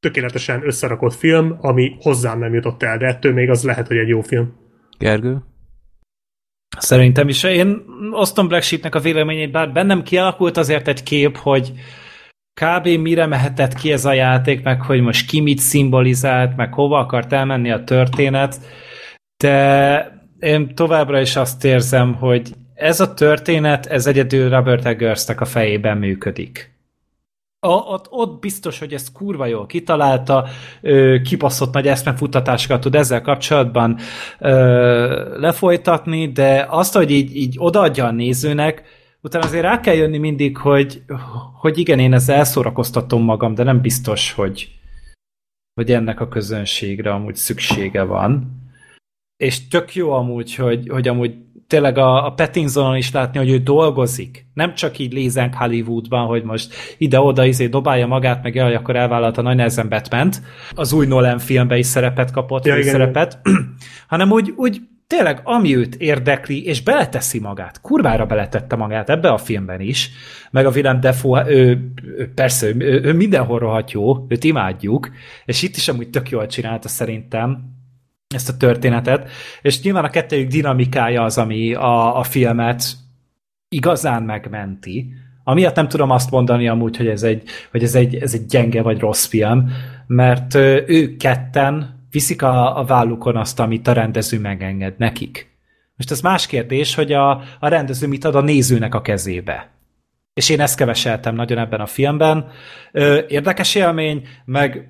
tökéletesen 0.00 0.62
összerakott 0.64 1.14
film, 1.14 1.56
ami 1.60 1.96
hozzám 2.00 2.38
nem 2.38 2.54
jutott 2.54 2.82
el, 2.82 2.98
de 2.98 3.06
ettől 3.06 3.32
még 3.32 3.50
az 3.50 3.64
lehet, 3.64 3.86
hogy 3.86 3.96
egy 3.96 4.08
jó 4.08 4.20
film. 4.20 4.52
Gergő? 5.00 5.42
Szerintem 6.78 7.28
is. 7.28 7.42
Én 7.42 7.82
osztom 8.10 8.48
Black 8.48 8.62
Sheepnek 8.62 8.94
a 8.94 9.00
véleményét, 9.00 9.50
bár 9.50 9.72
bennem 9.72 10.02
kialakult 10.02 10.56
azért 10.56 10.88
egy 10.88 11.02
kép, 11.02 11.36
hogy 11.36 11.72
kb. 12.60 12.86
mire 12.86 13.26
mehetett 13.26 13.74
ki 13.74 13.92
ez 13.92 14.04
a 14.04 14.12
játék, 14.12 14.62
meg 14.62 14.82
hogy 14.82 15.00
most 15.00 15.26
ki 15.26 15.40
mit 15.40 15.58
szimbolizált, 15.58 16.56
meg 16.56 16.74
hova 16.74 16.98
akart 16.98 17.32
elmenni 17.32 17.70
a 17.70 17.84
történet, 17.84 18.60
de 19.36 20.18
én 20.38 20.74
továbbra 20.74 21.20
is 21.20 21.36
azt 21.36 21.64
érzem, 21.64 22.14
hogy 22.14 22.52
ez 22.74 23.00
a 23.00 23.14
történet, 23.14 23.86
ez 23.86 24.06
egyedül 24.06 24.48
Robert 24.48 24.86
Eggersnek 24.86 25.40
a 25.40 25.44
fejében 25.44 25.98
működik. 25.98 26.79
A, 27.62 27.68
ott, 27.68 28.06
ott 28.10 28.40
biztos, 28.40 28.78
hogy 28.78 28.92
ezt 28.92 29.12
kurva 29.12 29.46
jól 29.46 29.66
kitalálta, 29.66 30.46
ö, 30.80 31.16
kibaszott 31.24 31.72
nagy 31.72 31.86
eszmefuttatásokat 31.86 32.80
tud 32.80 32.94
ezzel 32.94 33.20
kapcsolatban 33.20 33.98
ö, 34.38 35.38
lefolytatni, 35.38 36.32
de 36.32 36.66
azt, 36.68 36.94
hogy 36.94 37.10
így, 37.10 37.36
így 37.36 37.54
odaadja 37.58 38.06
a 38.06 38.10
nézőnek, 38.10 38.82
utána 39.20 39.44
azért 39.44 39.62
rá 39.62 39.80
kell 39.80 39.94
jönni 39.94 40.18
mindig, 40.18 40.56
hogy, 40.56 41.02
hogy 41.60 41.78
igen, 41.78 41.98
én 41.98 42.12
ezzel 42.12 42.36
elszórakoztatom 42.36 43.22
magam, 43.22 43.54
de 43.54 43.62
nem 43.62 43.80
biztos, 43.80 44.32
hogy, 44.32 44.68
hogy 45.74 45.92
ennek 45.92 46.20
a 46.20 46.28
közönségre 46.28 47.12
amúgy 47.12 47.36
szüksége 47.36 48.02
van. 48.02 48.58
És 49.36 49.68
tök 49.68 49.94
jó 49.94 50.12
amúgy, 50.12 50.54
hogy, 50.54 50.88
hogy 50.88 51.08
amúgy 51.08 51.34
tényleg 51.70 51.98
a, 51.98 52.26
a 52.26 52.30
Pattinsonon 52.30 52.96
is 52.96 53.12
látni, 53.12 53.38
hogy 53.38 53.50
ő 53.50 53.58
dolgozik. 53.58 54.46
Nem 54.54 54.74
csak 54.74 54.98
így 54.98 55.12
lézenk 55.12 55.54
Hollywoodban, 55.54 56.26
hogy 56.26 56.42
most 56.42 56.74
ide-oda 56.98 57.44
izé 57.44 57.66
dobálja 57.66 58.06
magát, 58.06 58.42
meg 58.42 58.54
jaj, 58.54 58.74
akkor 58.74 58.96
elvállalta 58.96 59.42
nagy 59.42 59.56
nehezen 59.56 59.88
batman 59.88 60.30
Az 60.74 60.92
új 60.92 61.06
Nolan 61.06 61.38
filmbe 61.38 61.78
is 61.78 61.86
szerepet 61.86 62.30
kapott, 62.30 62.64
Ja, 62.64 62.76
igen, 62.76 62.92
szerepet. 62.92 63.38
hanem 64.08 64.30
úgy, 64.30 64.52
úgy 64.56 64.80
tényleg 65.06 65.40
ami 65.44 65.76
őt 65.76 65.94
érdekli, 65.94 66.64
és 66.64 66.82
beleteszi 66.82 67.40
magát. 67.40 67.80
Kurvára 67.80 68.26
beletette 68.26 68.76
magát 68.76 69.10
ebbe 69.10 69.28
a 69.28 69.38
filmben 69.38 69.80
is, 69.80 70.10
meg 70.50 70.66
a 70.66 70.70
Willem 70.70 71.00
Dafoe, 71.00 71.44
ő, 71.48 71.92
ő 72.04 72.32
persze, 72.34 72.66
ő, 72.66 73.00
ő 73.02 73.12
mindenhol 73.12 73.58
rohadt 73.58 73.90
jó, 73.90 74.26
őt 74.28 74.44
imádjuk, 74.44 75.10
és 75.44 75.62
itt 75.62 75.76
is 75.76 75.88
amúgy 75.88 76.10
tök 76.10 76.30
jól 76.30 76.46
csinálta 76.46 76.88
szerintem 76.88 77.78
ezt 78.34 78.48
a 78.48 78.56
történetet, 78.56 79.30
és 79.62 79.82
nyilván 79.82 80.04
a 80.04 80.10
kettőjük 80.10 80.50
dinamikája 80.50 81.22
az, 81.22 81.38
ami 81.38 81.74
a, 81.74 82.18
a 82.18 82.22
filmet 82.22 82.82
igazán 83.68 84.22
megmenti. 84.22 85.12
Amiatt 85.44 85.74
nem 85.74 85.88
tudom 85.88 86.10
azt 86.10 86.30
mondani 86.30 86.68
amúgy, 86.68 86.96
hogy 86.96 87.06
ez 87.06 87.22
egy, 87.22 87.42
hogy 87.70 87.82
ez 87.82 87.94
egy, 87.94 88.14
ez 88.14 88.34
egy 88.34 88.46
gyenge 88.46 88.82
vagy 88.82 88.98
rossz 88.98 89.26
film, 89.26 89.72
mert 90.06 90.54
ők 90.86 91.16
ketten 91.16 92.04
viszik 92.10 92.42
a, 92.42 92.78
a 92.78 92.84
vállukon 92.84 93.36
azt, 93.36 93.60
amit 93.60 93.86
a 93.86 93.92
rendező 93.92 94.40
megenged 94.40 94.94
nekik. 94.98 95.50
Most 95.96 96.10
ez 96.10 96.20
más 96.20 96.46
kérdés, 96.46 96.94
hogy 96.94 97.12
a, 97.12 97.30
a 97.60 97.68
rendező 97.68 98.06
mit 98.06 98.24
ad 98.24 98.34
a 98.34 98.40
nézőnek 98.40 98.94
a 98.94 99.02
kezébe. 99.02 99.70
És 100.34 100.48
én 100.48 100.60
ezt 100.60 100.76
keveseltem 100.76 101.34
nagyon 101.34 101.58
ebben 101.58 101.80
a 101.80 101.86
filmben. 101.86 102.46
Érdekes 103.28 103.74
élmény, 103.74 104.26
meg 104.44 104.88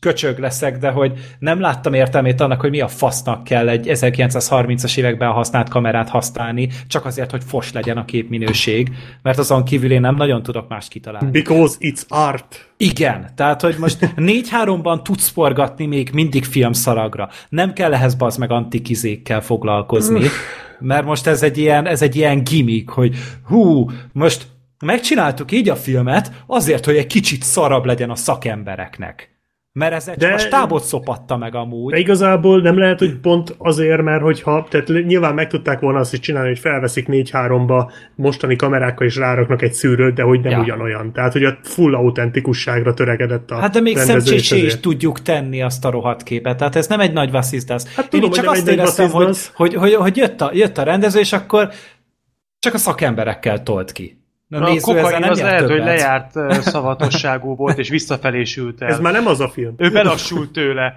köcsög 0.00 0.38
leszek, 0.38 0.78
de 0.78 0.90
hogy 0.90 1.12
nem 1.38 1.60
láttam 1.60 1.94
értelmét 1.94 2.40
annak, 2.40 2.60
hogy 2.60 2.70
mi 2.70 2.80
a 2.80 2.88
fasznak 2.88 3.44
kell 3.44 3.68
egy 3.68 3.86
1930-as 3.88 4.96
években 4.96 5.30
használt 5.30 5.68
kamerát 5.68 6.08
használni, 6.08 6.68
csak 6.86 7.04
azért, 7.04 7.30
hogy 7.30 7.42
fos 7.46 7.72
legyen 7.72 7.96
a 7.96 8.04
képminőség, 8.04 8.90
mert 9.22 9.38
azon 9.38 9.64
kívül 9.64 9.92
én 9.92 10.00
nem 10.00 10.14
nagyon 10.14 10.42
tudok 10.42 10.68
más 10.68 10.88
kitalálni. 10.88 11.30
Because 11.30 11.76
it's 11.80 12.02
art. 12.08 12.70
Igen, 12.76 13.30
tehát, 13.34 13.60
hogy 13.60 13.76
most 13.78 14.12
4-3-ban 14.16 15.02
tudsz 15.02 15.28
forgatni 15.28 15.86
még 15.86 16.10
mindig 16.12 16.44
filmszalagra. 16.44 17.28
Nem 17.48 17.72
kell 17.72 17.94
ehhez 17.94 18.14
bazd 18.14 18.38
meg 18.38 18.50
antikizékkel 18.50 19.40
foglalkozni, 19.40 20.26
mert 20.78 21.04
most 21.04 21.26
ez 21.26 21.42
egy 21.42 21.58
ilyen, 21.58 21.86
ez 21.86 22.02
egy 22.02 22.16
ilyen 22.16 22.44
gimmick, 22.44 22.90
hogy 22.90 23.16
hú, 23.44 23.90
most 24.12 24.46
megcsináltuk 24.84 25.52
így 25.52 25.68
a 25.68 25.76
filmet 25.76 26.32
azért, 26.46 26.84
hogy 26.84 26.96
egy 26.96 27.06
kicsit 27.06 27.42
szarabb 27.42 27.84
legyen 27.84 28.10
a 28.10 28.16
szakembereknek. 28.16 29.35
Mert 29.78 29.92
ez 29.94 30.10
De- 30.18 30.34
a 30.34 30.38
stábot 30.38 30.82
szopatta 30.82 31.36
meg 31.36 31.54
amúgy. 31.54 31.92
De 31.92 31.98
igazából 31.98 32.60
nem 32.60 32.78
lehet, 32.78 32.98
hogy 32.98 33.16
pont 33.16 33.54
azért, 33.58 34.02
mert 34.02 34.22
hogyha, 34.22 34.66
tehát 34.70 34.88
nyilván 34.88 35.34
meg 35.34 35.48
tudták 35.48 35.80
volna 35.80 35.98
azt 35.98 36.12
is 36.12 36.18
csinálni, 36.18 36.48
hogy 36.48 36.58
felveszik 36.58 37.06
4-3-ba 37.08 37.90
mostani 38.14 38.56
kamerákkal 38.56 39.06
és 39.06 39.16
ráraknak 39.16 39.62
egy 39.62 39.72
szűrőt, 39.72 40.14
de 40.14 40.22
hogy 40.22 40.40
nem 40.40 40.52
Ja. 40.52 40.60
ugyanolyan. 40.60 41.12
Tehát, 41.12 41.32
hogy 41.32 41.44
a 41.44 41.58
full 41.62 41.94
autentikusságra 41.94 42.94
törekedett 42.94 43.50
a 43.50 43.54
Hát 43.56 43.72
de 43.72 43.80
még 43.80 43.96
szemcsésé 43.96 44.58
is 44.58 44.80
tudjuk 44.80 45.22
tenni 45.22 45.62
azt 45.62 45.84
a 45.84 45.90
rohadt 45.90 46.22
képet. 46.22 46.56
Tehát 46.56 46.76
ez 46.76 46.86
nem 46.86 47.00
egy 47.00 47.12
nagy 47.12 47.30
vasszizdász. 47.30 47.94
Hát 47.94 48.04
Én 48.04 48.10
tudom, 48.10 48.28
itt 48.30 48.36
csak 48.36 48.50
azt 48.50 48.68
éreztem, 48.68 49.10
hogy, 49.10 49.36
hogy, 49.54 49.74
hogy, 49.74 49.94
hogy 49.94 50.16
jött, 50.16 50.40
a, 50.40 50.50
jött 50.52 50.78
a 50.78 50.82
rendező, 50.82 51.20
és 51.20 51.32
akkor 51.32 51.68
csak 52.58 52.74
a 52.74 52.78
szakemberekkel 52.78 53.62
tolt 53.62 53.92
ki. 53.92 54.20
A, 54.50 54.56
A 54.56 54.68
néző 54.68 54.80
kokain 54.80 55.18
nem 55.18 55.30
az 55.30 55.40
lehet, 55.40 55.60
hogy 55.60 55.68
többet. 55.68 55.84
lejárt 55.84 56.36
ö, 56.36 56.52
szavatosságú 56.60 57.56
volt, 57.56 57.78
és 57.78 57.88
visszafelé 57.88 58.44
sült 58.44 58.82
el. 58.82 58.88
Ez 58.88 58.98
már 59.00 59.12
nem 59.12 59.26
az 59.26 59.40
a 59.40 59.48
film. 59.48 59.74
Ő 59.76 59.90
belassult 59.90 60.50
tőle. 60.52 60.94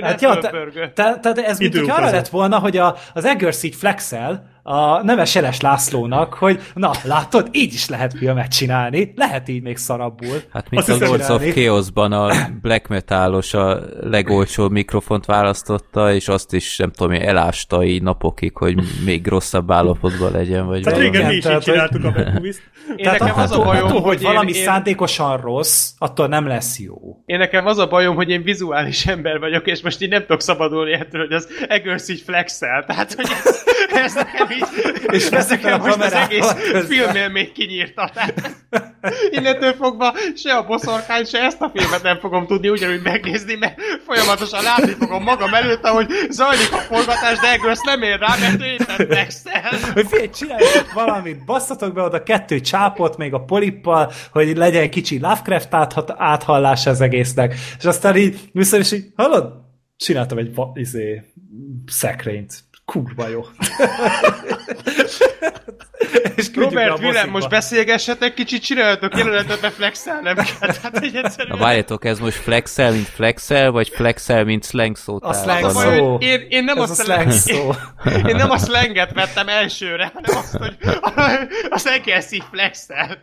Hát 0.00 0.20
ja, 0.20 0.38
te, 0.38 0.48
fölpörgött. 0.48 0.94
te, 0.94 1.18
tehát 1.20 1.38
ez 1.38 1.58
mint 1.58 1.78
hogy 1.78 1.90
arra 1.90 2.10
lett 2.10 2.28
volna, 2.28 2.58
hogy 2.58 2.76
a, 2.76 2.96
az 3.14 3.24
Eggers 3.24 3.62
így 3.62 3.74
flexel 3.74 4.50
a 4.62 5.02
neves 5.02 5.36
Eles 5.36 5.60
Lászlónak, 5.60 6.34
hogy 6.34 6.60
na, 6.74 6.90
látod, 7.04 7.48
így 7.50 7.72
is 7.72 7.88
lehet 7.88 8.14
filmet 8.16 8.50
csinálni, 8.50 9.12
lehet 9.16 9.48
így 9.48 9.62
még 9.62 9.76
szarabbul. 9.76 10.36
Hát 10.52 10.70
mint 10.70 10.88
Azt 10.88 11.02
a 11.02 11.06
Lords 11.06 11.28
of 11.28 11.40
csinálni. 11.40 11.62
Chaos-ban 11.62 12.12
a 12.12 12.32
black 12.62 12.88
metalos 12.88 13.54
a 13.54 13.80
legolcsóbb 14.00 14.70
mikrofont 14.70 15.24
választotta, 15.24 16.14
és 16.14 16.28
azt 16.28 16.52
is 16.52 16.76
nem 16.76 16.90
tudom, 16.92 17.12
elásta 17.12 17.84
így 17.84 18.02
napokig, 18.02 18.56
hogy 18.56 18.82
még 19.04 19.26
rosszabb 19.26 19.70
állapotban 19.70 20.32
legyen, 20.32 20.66
vagy 20.66 20.82
Tehát 20.82 20.98
régen 20.98 21.26
mi 21.26 21.30
is 21.30 21.36
így 21.36 21.42
tehát, 21.42 21.64
hogy- 21.64 21.72
csináltuk 21.72 22.04
a 22.04 22.10
Backmovies-t. 22.10 22.62
Én 22.96 23.10
nekem 23.10 23.38
az 23.38 23.52
a 23.52 23.62
bajom, 23.62 23.86
attól, 23.86 24.00
hogy 24.00 24.10
hogy 24.14 24.22
valami 24.22 24.50
én, 24.50 24.56
én, 24.56 24.64
szándékosan 24.64 25.40
rossz, 25.40 25.90
attól 25.98 26.26
nem 26.26 26.46
lesz 26.46 26.78
jó. 26.78 27.22
én 27.24 27.38
nekem 27.38 27.66
az 27.66 27.78
a 27.78 27.86
bajom, 27.86 28.14
hogy 28.14 28.30
én 28.30 28.42
vizuális 28.42 29.06
ember 29.06 29.38
vagyok, 29.38 29.66
és 29.66 29.82
most 29.82 30.02
így 30.02 30.08
nem 30.08 30.20
tudok 30.20 30.40
szabadulni 30.40 30.92
ettől, 30.92 31.20
hogy 31.20 31.32
az 31.32 31.48
Eggers 31.68 32.08
így 32.08 32.20
flexel. 32.20 32.84
Tehát, 32.84 33.14
hogy 33.14 33.26
ez, 33.44 33.64
ez 33.94 34.14
nekem 34.14 34.50
így... 34.50 34.64
És 35.12 35.28
nekem 35.28 35.80
a 35.80 35.84
most 35.84 35.96
az 35.96 36.12
egész 36.12 36.52
közben. 36.52 36.84
filmélményt 36.84 37.52
kinyírta. 37.52 38.10
Tehát, 38.14 38.50
innentől 39.30 39.72
fogva 39.72 40.14
se 40.36 40.54
a 40.54 40.66
boszorkány, 40.66 41.24
se 41.24 41.38
ezt 41.38 41.60
a 41.60 41.70
filmet 41.74 42.02
nem 42.02 42.18
fogom 42.18 42.46
tudni 42.46 42.68
ugyanúgy 42.68 43.02
megnézni, 43.02 43.54
mert 43.54 43.80
folyamatosan 44.06 44.62
látni 44.62 44.92
fogom 44.98 45.22
magam 45.22 45.54
előtt, 45.54 45.84
ahogy 45.84 46.06
zajlik 46.28 46.72
a 46.72 46.76
forgatás, 46.76 47.38
de 47.38 47.52
Eggers 47.52 47.80
nem 47.84 48.02
ér 48.02 48.18
rá, 48.18 48.36
mert 48.40 48.60
ő 48.60 48.64
éppen 48.64 49.06
flexel. 49.06 49.92
Hogy 49.92 50.06
figyelj, 50.06 50.30
csináljatok 50.30 50.92
valamit, 50.92 51.44
basszatok 51.44 51.92
be 51.92 52.02
oda 52.02 52.22
kettő 52.22 52.60
csápot 52.60 53.16
még 53.16 53.34
a 53.34 53.44
polippal, 53.44 54.12
hogy 54.30 54.56
legyen 54.56 54.90
kicsi 54.90 55.18
Lovecraft 55.20 55.74
áthat, 55.74 56.14
áthallás 56.16 56.86
az 56.86 57.00
egésznek. 57.00 57.54
És 57.78 57.84
aztán 57.84 58.16
így 58.16 58.40
viszont 58.52 58.82
is 58.82 58.92
így, 58.92 59.06
hallod? 59.16 59.52
Csináltam 59.96 60.38
egy 60.38 60.50
izé, 60.74 61.22
szekrényt. 61.86 62.64
Kurva 62.92 63.28
jó. 63.28 63.46
és 66.36 66.50
Robert 66.54 66.98
Willem, 66.98 67.30
most 67.30 67.48
beszélgessetek, 67.48 68.34
kicsit 68.34 68.62
csináljatok 68.62 69.16
jelenetet, 69.16 69.60
mert 69.60 69.74
flexelnem 69.74 70.34
kell. 70.34 70.72
Tehát 70.72 70.96
egy 70.96 71.12
Na 71.12 71.18
egyszerűen... 71.18 71.58
várjátok, 71.58 72.04
ez 72.04 72.18
most 72.18 72.36
flexel, 72.36 72.92
mint 72.92 73.06
flexel, 73.06 73.70
vagy 73.70 73.88
flexel, 73.88 74.44
mint 74.44 74.64
slang 74.64 74.96
szótár? 74.96 75.30
A 75.30 75.34
slang 75.34 75.70
szó. 75.70 76.10
hogy 76.12 76.22
Én, 76.22 76.46
én 76.48 76.64
nem 76.64 76.78
Ez 76.78 76.90
a, 76.90 76.92
a 76.92 77.04
slang 77.04 77.30
szó. 77.30 77.70
Én 78.28 78.36
nem 78.36 78.50
a 78.50 78.58
slanget 78.58 79.12
vettem 79.12 79.48
elsőre, 79.48 80.12
hanem 80.14 80.42
azt, 80.42 80.56
hogy 80.56 80.76
az 81.70 81.86
egész 81.86 82.36
flexel. 82.50 83.18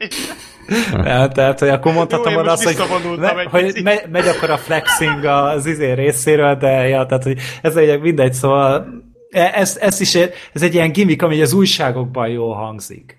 Ja, 0.92 1.28
tehát, 1.28 1.60
hogy 1.60 1.70
akkor 1.70 1.94
mondhatom 1.94 2.34
Jó, 2.34 2.40
én 2.40 2.48
azt, 2.48 2.64
hogy, 2.64 3.20
me, 3.20 3.44
hogy 3.44 3.66
picit. 3.66 3.84
me, 3.84 4.02
megy 4.12 4.28
akkor 4.28 4.50
a 4.50 4.58
flexing 4.58 5.24
az 5.24 5.66
izé 5.66 5.92
részéről, 5.92 6.56
de 6.56 6.88
ja, 6.88 7.06
tehát, 7.06 7.24
hogy 7.24 7.40
ez 7.62 7.76
egy 7.76 8.00
mindegy, 8.00 8.34
szóval 8.34 8.88
ez, 9.32 9.78
ez 9.78 10.00
is 10.00 10.16
ez 10.54 10.62
egy 10.62 10.74
ilyen 10.74 10.92
gimmick, 10.92 11.22
ami 11.22 11.42
az 11.42 11.54
újságokban 11.54 12.28
jól 12.28 12.56
hangzik. 12.56 13.18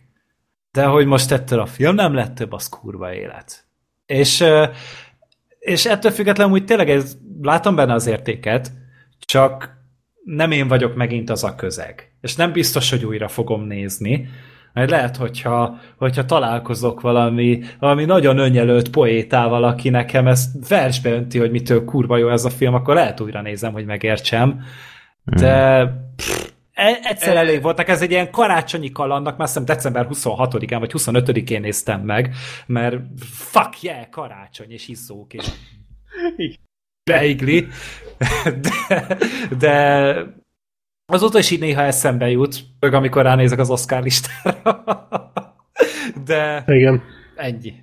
De 0.73 0.85
hogy 0.85 1.07
most 1.07 1.31
ettől 1.31 1.61
a 1.61 1.67
film 1.67 1.95
nem 1.95 2.15
lett 2.15 2.35
több, 2.35 2.53
az 2.53 2.69
kurva 2.69 3.15
élet. 3.15 3.65
És, 4.07 4.45
és 5.59 5.87
ettől 5.87 6.11
függetlenül 6.11 6.53
úgy 6.53 6.65
tényleg 6.65 6.91
ez, 6.91 7.17
látom 7.43 7.75
benne 7.75 7.95
az 7.95 8.07
értéket, 8.07 8.73
csak 9.19 9.79
nem 10.25 10.51
én 10.51 10.69
vagyok 10.69 10.95
megint 10.95 11.31
az 11.31 11.45
a 11.45 11.55
közeg. 11.55 12.13
És 12.21 12.37
nem 12.37 12.53
biztos, 12.53 12.91
hogy 12.91 13.05
újra 13.05 13.29
fogom 13.29 13.63
nézni. 13.63 14.29
Mert 14.73 14.91
lehet, 14.91 15.17
hogyha, 15.17 15.79
hogyha 15.97 16.25
találkozok 16.25 17.01
valami, 17.01 17.63
valami 17.79 18.05
nagyon 18.05 18.39
önjelölt 18.39 18.91
poétával, 18.91 19.65
aki 19.65 19.89
nekem 19.89 20.27
ezt 20.27 20.69
versbe 20.69 21.11
önti, 21.11 21.39
hogy 21.39 21.51
mitől 21.51 21.85
kurva 21.85 22.17
jó 22.17 22.31
ez 22.31 22.45
a 22.45 22.51
film, 22.51 22.75
akkor 22.75 22.95
lehet 22.95 23.21
újra 23.21 23.43
nézem, 23.43 23.73
hogy 23.73 23.85
megértsem. 23.85 24.65
De 25.25 25.87
pff, 26.17 26.51
e- 26.73 26.99
egyszer 27.03 27.37
elég 27.37 27.63
volt, 27.63 27.77
nekem 27.77 27.95
ez 27.95 28.03
egy 28.03 28.11
ilyen 28.11 28.31
karácsonyi 28.31 28.91
kalandnak, 28.93 29.37
már 29.37 29.43
azt 29.43 29.59
hiszem 29.59 29.75
december 29.75 30.07
26-án 30.11 30.77
vagy 30.79 30.93
25-én 30.95 31.61
néztem 31.61 32.01
meg, 32.01 32.35
mert 32.67 32.97
fuck 33.25 33.83
yeah, 33.83 34.09
karácsony, 34.09 34.71
és 34.71 34.89
izzók, 34.89 35.33
és 35.35 35.47
beigli, 37.11 37.67
de, 38.45 39.17
de 39.59 40.15
azóta 41.07 41.39
is 41.39 41.51
így 41.51 41.61
néha 41.61 41.83
eszembe 41.83 42.31
jut, 42.31 42.65
meg 42.81 42.95
amikor 42.95 43.23
ránézek 43.23 43.59
az 43.59 43.71
Oscar 43.71 44.03
listára. 44.03 44.73
De 46.25 46.65
Igen. 46.67 47.03
ennyi. 47.37 47.75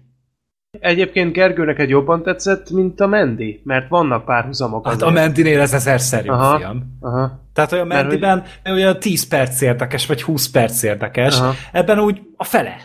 Egyébként 0.80 1.33
Gergőnek 1.33 1.80
egy 1.80 1.89
jobban 1.89 2.23
tetszett, 2.23 2.69
mint 2.69 2.99
a 2.99 3.07
Mendi, 3.07 3.61
mert 3.64 3.89
vannak 3.89 4.25
párhuzamok. 4.25 4.85
Hát 4.85 4.95
azért. 4.95 5.09
a 5.09 5.14
Mendinél 5.14 5.59
ez 5.59 5.73
ezer 5.88 6.25
jobb 6.25 6.35
Aha. 6.35 6.57
film. 6.57 6.97
Aha. 6.99 7.39
Tehát 7.53 7.72
olyan 7.72 7.88
Mert 7.88 8.07
Mendiben 8.07 8.43
olyan 8.65 8.99
10 8.99 9.27
perc 9.27 9.61
érdekes, 9.61 10.06
vagy 10.06 10.23
20 10.23 10.49
perc 10.49 10.83
érdekes. 10.83 11.39
Aha. 11.39 11.53
Ebben 11.72 11.99
úgy 11.99 12.22
a 12.35 12.43
fele. 12.43 12.75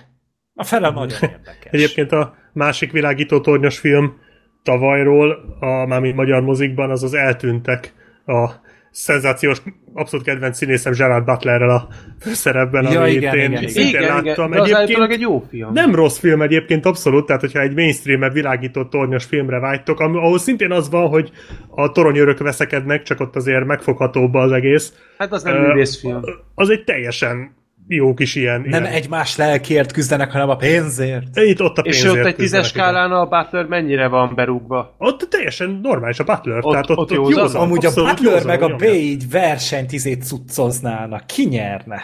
A 0.55 0.65
fele 0.65 0.91
nagyon 0.91 1.19
érdekes. 1.31 1.71
Egyébként 1.71 2.13
a 2.13 2.35
másik 2.53 2.93
világító 2.93 3.41
tornyos 3.41 3.79
film 3.79 4.17
tavalyról, 4.63 5.57
a 5.61 5.87
mármint 5.87 6.17
magyar 6.17 6.43
mozikban, 6.43 6.91
az 6.91 7.03
az 7.03 7.15
Eltűntek. 7.15 7.93
A 8.27 8.51
szenzációs, 8.93 9.63
abszolút 9.95 10.25
kedvenc 10.27 10.57
színészem 10.57 10.93
Gerard 10.93 11.25
Butlerrel 11.25 11.71
a 11.71 11.89
főszerepben, 12.21 12.93
Ja, 12.93 13.01
amit 13.01 13.15
igen, 13.15 13.35
én 13.35 13.41
igen, 13.41 13.51
igen. 13.53 13.69
szintén 13.69 13.89
Igen, 13.89 14.03
igen, 14.03 14.25
láttam. 14.25 14.53
állítólag 14.55 14.81
Egyébként 14.83 15.11
egy 15.13 15.21
jó 15.21 15.45
film. 15.51 15.73
nem 15.73 15.95
rossz 15.95 16.19
film 16.19 16.43
egyébként, 16.43 16.87
abszolút, 16.87 17.27
tehát 17.27 17.41
hogyha 17.41 17.61
egy 17.61 17.75
mainstream 17.75 18.33
világító 18.33 18.85
tornyos 18.85 19.25
filmre 19.25 19.59
vágytok, 19.59 20.01
am- 20.01 20.17
ahol 20.17 20.39
szintén 20.39 20.71
az 20.73 20.91
van, 20.91 21.09
hogy 21.09 21.31
a 21.69 21.93
toronyörök 21.93 22.39
veszekednek, 22.39 23.03
csak 23.03 23.21
ott 23.21 23.37
azért 23.37 23.65
megfoghatóbb 23.65 24.35
az 24.35 24.53
egész. 24.53 24.93
Hát 25.19 25.33
az 25.33 25.43
nem 25.43 25.55
Ö, 25.55 25.67
művészfilm. 25.67 26.21
Az 26.55 26.71
egy 26.71 26.85
teljesen 26.85 27.55
jó 27.87 28.15
kis 28.15 28.35
ilyen... 28.35 28.61
Nem 28.61 28.83
ilyen. 28.83 28.95
egymás 28.95 29.37
lelkért 29.37 29.93
küzdenek, 29.93 30.31
hanem 30.31 30.49
a 30.49 30.57
pénzért. 30.57 31.37
Itt 31.37 31.63
ott 31.63 31.79
a 31.79 31.83
És 31.83 32.01
pénzért 32.01 32.25
ott 32.25 32.31
egy 32.31 32.37
tízes 32.37 32.67
skálán 32.69 33.13
a 33.13 33.27
Butler 33.27 33.67
mennyire 33.67 34.09
van 34.09 34.35
berúgva? 34.35 34.95
Ott 34.99 35.27
teljesen 35.31 35.81
normális 35.83 36.19
a 36.19 36.25
Butler, 36.25 36.59
Ott- 36.61 36.73
tehát 36.73 36.91
ott, 36.91 36.99
ott 36.99 37.11
ott, 37.11 37.17
józan. 37.17 37.43
józan, 37.43 37.61
Amúgy 37.61 37.87
a 37.87 37.93
Butler 37.95 38.33
józan, 38.33 38.47
meg 38.47 38.63
a. 38.63 38.77
B 38.77 38.83
így 38.83 39.31
versenyt 39.31 39.93
izét 39.93 40.25
cuccoznának. 40.25 41.27
Ki 41.27 41.45
nyerne? 41.45 42.03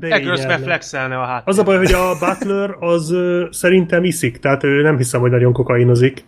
Igen. 0.00 0.60
flexelne 0.62 1.18
a 1.18 1.24
hát. 1.24 1.48
Az 1.48 1.58
a 1.58 1.62
baj, 1.62 1.76
hogy 1.76 1.92
a 1.92 2.18
Butler 2.18 2.76
az 2.80 3.10
ö, 3.10 3.46
szerintem 3.50 4.04
iszik, 4.04 4.38
tehát 4.38 4.64
ő 4.64 4.82
nem 4.82 4.96
hiszem, 4.96 5.20
hogy 5.20 5.30
nagyon 5.30 5.52
kokainozik. 5.52 6.24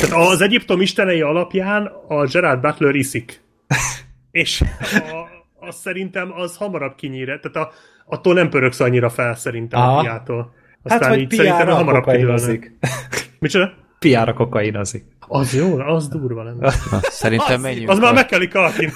Tehát 0.00 0.26
az 0.28 0.40
Egyiptom 0.40 0.80
istenei 0.80 1.20
alapján 1.20 1.90
a 2.08 2.24
Gerard 2.24 2.60
Butler 2.60 2.94
iszik. 2.94 3.40
És 4.30 4.60
a, 4.92 5.23
az 5.68 5.74
szerintem 5.76 6.32
az 6.36 6.56
hamarabb 6.56 6.94
kinyír, 6.94 7.26
tehát 7.26 7.68
a, 7.68 7.70
attól 8.06 8.34
nem 8.34 8.48
pöröksz 8.48 8.80
annyira 8.80 9.10
fel 9.10 9.34
szerintem 9.34 9.80
Aha. 9.80 9.98
a 9.98 10.00
piától. 10.00 10.52
Hát, 10.84 10.92
Aztán 10.92 11.10
hogy 11.10 11.20
így 11.20 11.30
szerintem 11.30 11.56
piára 11.56 11.74
hamarabb 11.74 12.04
kidőlne. 12.04 12.24
kokainozik. 12.24 12.72
Micsoda? 13.40 13.72
Piára 13.98 14.32
kokainozik. 14.32 15.04
Az 15.28 15.54
jó, 15.54 15.78
az 15.78 16.08
durva 16.08 16.42
lenne. 16.42 16.72
Na, 16.90 16.98
szerintem 17.02 17.60
menjünk, 17.60 17.88
Az 17.90 17.98
már 17.98 18.10
a, 18.10 18.14
meg 18.14 18.26
kell 18.26 18.46
Kalkin. 18.46 18.90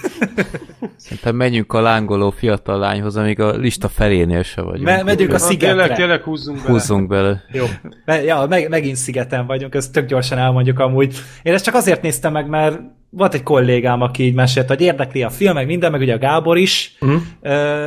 szerintem 0.97 1.37
menjünk 1.37 1.73
a 1.73 1.81
lángoló 1.81 2.31
fiatal 2.31 2.79
lányhoz, 2.79 3.17
amíg 3.17 3.41
a 3.41 3.57
lista 3.57 3.89
felénél 3.89 4.43
se 4.43 4.61
vagyunk. 4.63 4.85
Me- 4.85 5.05
megyünk 5.05 5.33
a 5.33 5.39
szigetre. 5.39 5.69
Tényleg, 5.69 5.97
tényleg 5.97 6.23
húzzunk 6.23 6.59
bele. 6.59 6.71
Húzzunk 6.71 7.09
bele. 7.09 7.43
Jó. 7.53 7.65
Me- 8.05 8.25
Ja, 8.25 8.47
meg, 8.49 8.69
megint 8.69 8.97
szigeten 8.97 9.47
vagyunk, 9.47 9.75
ezt 9.75 9.93
tök 9.93 10.07
gyorsan 10.07 10.39
elmondjuk 10.39 10.79
amúgy. 10.79 11.17
Én 11.43 11.53
ezt 11.53 11.65
csak 11.65 11.75
azért 11.75 12.03
néztem 12.03 12.33
meg, 12.33 12.49
mert 12.49 12.81
volt 13.11 13.35
egy 13.35 13.43
kollégám, 13.43 14.01
aki 14.01 14.25
így 14.25 14.35
mesélt, 14.35 14.69
hogy 14.69 14.81
érdekli 14.81 15.23
a 15.23 15.31
film, 15.31 15.55
meg 15.55 15.67
minden, 15.67 15.91
meg 15.91 16.01
ugye 16.01 16.15
a 16.15 16.19
Gábor 16.19 16.59
is. 16.59 16.97
Uh-huh. 17.01 17.23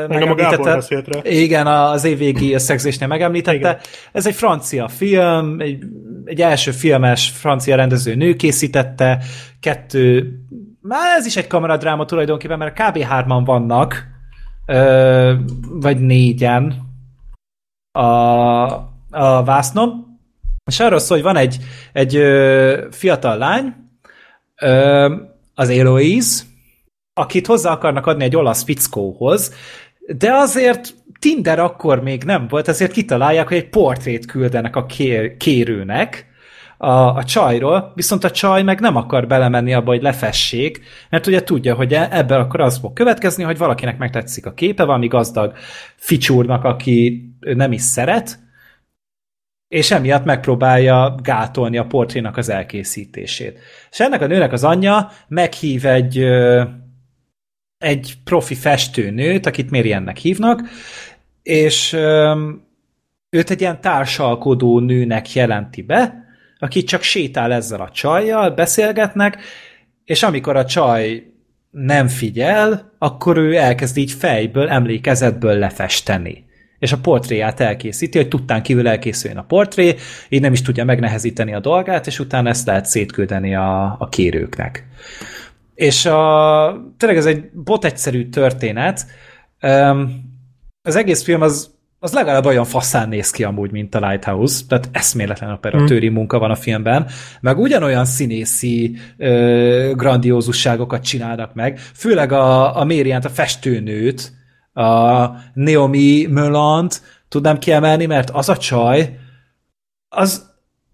Engem 0.09 0.31
a 0.31 0.35
Gábor 0.35 0.65
beszélt 0.65 1.07
rá. 1.07 1.19
Igen, 1.23 1.67
az 1.67 2.03
évvégi 2.03 2.53
összegzésnél 2.53 3.07
megemlítette. 3.07 3.57
Igen. 3.57 3.77
Ez 4.11 4.27
egy 4.27 4.35
francia 4.35 4.87
film, 4.87 5.59
egy, 5.59 5.83
egy 6.25 6.41
első 6.41 6.71
filmes 6.71 7.29
francia 7.29 7.75
rendező 7.75 8.15
nő 8.15 8.35
készítette, 8.35 9.23
kettő, 9.59 10.33
már 10.81 11.17
ez 11.17 11.25
is 11.25 11.35
egy 11.35 11.47
kameradráma 11.47 12.05
tulajdonképpen, 12.05 12.57
mert 12.57 12.81
kb. 12.81 13.01
hárman 13.01 13.43
vannak, 13.43 14.05
ö, 14.65 15.33
vagy 15.69 15.99
négyen 15.99 16.89
a, 17.91 18.01
a 19.09 19.43
vásznom, 19.45 20.19
és 20.65 20.79
arról 20.79 20.99
szól, 20.99 21.17
hogy 21.17 21.25
van 21.25 21.35
egy, 21.35 21.57
egy 21.93 22.15
ö, 22.15 22.85
fiatal 22.91 23.37
lány, 23.37 23.75
az 25.53 25.69
Eloise, 25.69 26.43
akit 27.13 27.47
hozzá 27.47 27.71
akarnak 27.71 28.05
adni 28.05 28.23
egy 28.23 28.35
olasz 28.35 28.63
fickóhoz, 28.63 29.53
de 30.17 30.33
azért 30.33 30.93
Tinder 31.19 31.59
akkor 31.59 32.01
még 32.03 32.23
nem 32.23 32.47
volt, 32.47 32.67
ezért 32.67 32.91
kitalálják, 32.91 33.47
hogy 33.47 33.57
egy 33.57 33.69
portrét 33.69 34.25
küldenek 34.25 34.75
a 34.75 34.85
kér, 34.85 35.37
kérőnek 35.37 36.25
a, 36.77 37.15
a 37.15 37.23
csajról, 37.23 37.91
viszont 37.95 38.23
a 38.23 38.31
csaj 38.31 38.63
meg 38.63 38.79
nem 38.79 38.95
akar 38.95 39.27
belemenni 39.27 39.73
abba, 39.73 39.91
hogy 39.91 40.01
lefessék, 40.01 40.81
mert 41.09 41.27
ugye 41.27 41.43
tudja, 41.43 41.75
hogy 41.75 41.93
e- 41.93 42.07
ebből 42.11 42.39
akkor 42.39 42.61
az 42.61 42.77
fog 42.77 42.93
következni, 42.93 43.43
hogy 43.43 43.57
valakinek 43.57 43.97
megtetszik 43.97 44.45
a 44.45 44.53
képe, 44.53 44.83
valami 44.83 45.07
gazdag 45.07 45.53
ficsúrnak, 45.95 46.63
aki 46.63 47.29
nem 47.39 47.71
is 47.71 47.81
szeret, 47.81 48.39
és 49.71 49.91
emiatt 49.91 50.25
megpróbálja 50.25 51.15
gátolni 51.23 51.77
a 51.77 51.85
portrénak 51.85 52.37
az 52.37 52.49
elkészítését. 52.49 53.59
És 53.91 53.99
ennek 53.99 54.21
a 54.21 54.27
nőnek 54.27 54.51
az 54.51 54.63
anyja 54.63 55.11
meghív 55.27 55.85
egy, 55.85 56.17
egy 57.77 58.13
profi 58.23 58.55
festőnőt, 58.55 59.45
akit 59.45 59.69
Mériennek 59.69 60.17
hívnak, 60.17 60.61
és 61.43 61.93
őt 63.29 63.49
egy 63.49 63.61
ilyen 63.61 63.81
társalkodó 63.81 64.79
nőnek 64.79 65.33
jelenti 65.33 65.81
be, 65.81 66.25
aki 66.59 66.83
csak 66.83 67.01
sétál 67.01 67.53
ezzel 67.53 67.81
a 67.81 67.91
csajjal, 67.91 68.49
beszélgetnek, 68.49 69.37
és 70.05 70.23
amikor 70.23 70.55
a 70.55 70.65
csaj 70.65 71.23
nem 71.69 72.07
figyel, 72.07 72.95
akkor 72.97 73.37
ő 73.37 73.55
elkezd 73.55 73.97
így 73.97 74.11
fejből, 74.11 74.69
emlékezetből 74.69 75.57
lefesteni 75.57 76.49
és 76.81 76.91
a 76.91 76.97
portréját 76.97 77.59
elkészíti, 77.59 78.17
hogy 78.17 78.27
tudtán 78.27 78.61
kívül 78.61 78.87
elkészüljön 78.87 79.39
a 79.39 79.43
portré, 79.43 79.95
így 80.29 80.41
nem 80.41 80.53
is 80.53 80.61
tudja 80.61 80.85
megnehezíteni 80.85 81.53
a 81.53 81.59
dolgát, 81.59 82.07
és 82.07 82.19
utána 82.19 82.49
ezt 82.49 82.65
lehet 82.65 82.85
szétküldeni 82.85 83.55
a, 83.55 83.95
a 83.99 84.09
kérőknek. 84.09 84.87
És 85.75 86.05
a, 86.05 86.93
tényleg 86.97 87.17
ez 87.17 87.25
egy 87.25 87.49
bot 87.51 87.85
egyszerű 87.85 88.29
történet. 88.29 89.05
Az 90.81 90.95
egész 90.95 91.23
film 91.23 91.41
az, 91.41 91.71
az 91.99 92.13
legalább 92.13 92.45
olyan 92.45 92.65
faszán 92.65 93.09
néz 93.09 93.31
ki 93.31 93.43
amúgy, 93.43 93.71
mint 93.71 93.95
a 93.95 94.09
Lighthouse, 94.09 94.63
tehát 94.67 94.89
eszméletlen 94.91 95.51
operatőri 95.51 96.05
hmm. 96.05 96.15
munka 96.15 96.39
van 96.39 96.51
a 96.51 96.55
filmben, 96.55 97.07
meg 97.41 97.59
ugyanolyan 97.59 98.05
színészi 98.05 98.95
ö, 99.17 99.91
grandiózusságokat 99.95 101.03
csinálnak 101.03 101.53
meg, 101.53 101.79
főleg 101.79 102.31
a, 102.31 102.77
a 102.79 102.83
Mériánt, 102.83 103.25
a 103.25 103.29
festőnőt, 103.29 104.40
a 104.73 105.27
Naomi 105.53 106.25
Mölant 106.25 107.01
tudnám 107.27 107.57
kiemelni, 107.57 108.05
mert 108.05 108.29
az 108.29 108.49
a 108.49 108.57
csaj, 108.57 109.19
az 110.09 110.49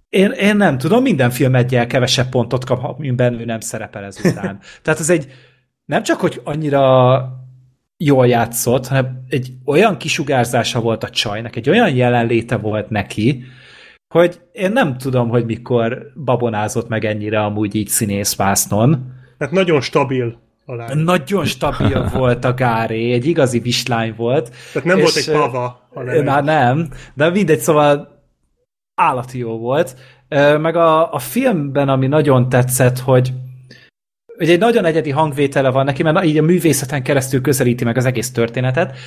én, 0.10 0.32
én 0.32 0.56
nem 0.56 0.78
tudom, 0.78 1.02
minden 1.02 1.30
film 1.30 1.56
egyel 1.56 1.88
kevesebb 1.88 2.30
pontot 2.30 2.66
kap, 2.66 3.00
mint 3.00 3.16
bennő 3.16 3.46
nem 3.46 3.60
szerepel 3.60 4.04
ezután. 4.04 4.60
Tehát 4.84 5.00
ez 5.00 5.10
egy 5.10 5.32
nem 5.86 6.04
csak, 6.04 6.20
hogy 6.20 6.42
annyira 6.44 7.46
jól 7.98 8.28
játszott, 8.28 8.88
hanem 8.88 9.24
egy 9.30 9.54
olyan 9.66 9.98
kisugárzása 9.98 10.80
volt 10.80 11.04
a 11.04 11.10
csajnak, 11.10 11.56
egy 11.56 11.70
olyan 11.70 11.96
jelenléte 11.96 12.58
volt 12.58 12.90
neki, 12.90 13.44
hogy 14.14 14.42
én 14.52 14.72
nem 14.72 14.98
tudom, 14.98 15.30
hogy 15.30 15.46
mikor 15.46 16.12
babonázott 16.24 16.88
meg 16.88 17.06
ennyire 17.06 17.44
amúgy 17.44 17.76
így 17.76 17.88
színészvásznon. 17.88 19.14
Tehát 19.38 19.54
nagyon 19.54 19.82
stabil 19.82 20.40
a 20.70 20.76
lány. 20.76 20.98
Nagyon 20.98 21.46
stabil 21.46 22.10
volt 22.14 22.46
a 22.46 22.54
Gáré, 22.54 23.14
egy 23.14 23.26
igazi 23.26 23.60
vislány 23.60 24.14
volt. 24.16 24.52
Tehát 24.74 24.88
nem 24.88 25.00
volt 25.00 25.16
egy 25.16 25.32
pava. 25.32 25.90
hanem 25.94 26.24
Már 26.24 26.44
nem, 26.44 26.90
de 27.14 27.30
mindegy, 27.30 27.60
szóval 27.60 28.22
állati 28.96 29.38
jó 29.38 29.58
volt. 29.58 29.96
Meg 30.60 30.76
a, 30.76 31.14
a 31.14 31.20
filmben, 31.20 31.90
ami 31.90 32.08
nagyon 32.08 32.50
tetszett, 32.50 33.00
hogy 33.00 33.34
hogy 34.38 34.50
egy 34.50 34.60
nagyon 34.60 34.86
egyedi 34.86 35.10
hangvétele 35.10 35.70
van 35.70 35.86
neki, 35.86 36.04
mert 36.04 36.26
így 36.26 36.38
a 36.38 36.42
művészeten 36.42 37.04
keresztül 37.04 37.42
közelíti 37.42 37.84
meg 37.84 37.98
az 37.98 38.06
egész 38.06 38.32
történetet, 38.32 38.98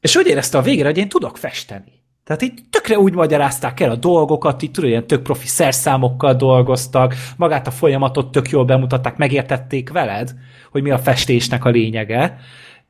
és 0.00 0.16
úgy 0.16 0.26
érezte 0.26 0.58
a 0.58 0.62
végére, 0.62 0.88
hogy 0.88 0.98
én 0.98 1.08
tudok 1.08 1.36
festeni. 1.36 2.03
Tehát 2.24 2.42
így 2.42 2.52
tökre 2.70 2.98
úgy 2.98 3.14
magyarázták 3.14 3.80
el 3.80 3.90
a 3.90 3.96
dolgokat, 3.96 4.62
így 4.62 4.70
tudod, 4.70 4.90
ilyen 4.90 5.06
tök 5.06 5.22
profi 5.22 5.46
szerszámokkal 5.46 6.34
dolgoztak, 6.34 7.14
magát 7.36 7.66
a 7.66 7.70
folyamatot 7.70 8.30
tök 8.30 8.48
jól 8.48 8.64
bemutatták, 8.64 9.16
megértették 9.16 9.90
veled, 9.90 10.34
hogy 10.70 10.82
mi 10.82 10.90
a 10.90 10.98
festésnek 10.98 11.64
a 11.64 11.68
lényege, 11.68 12.38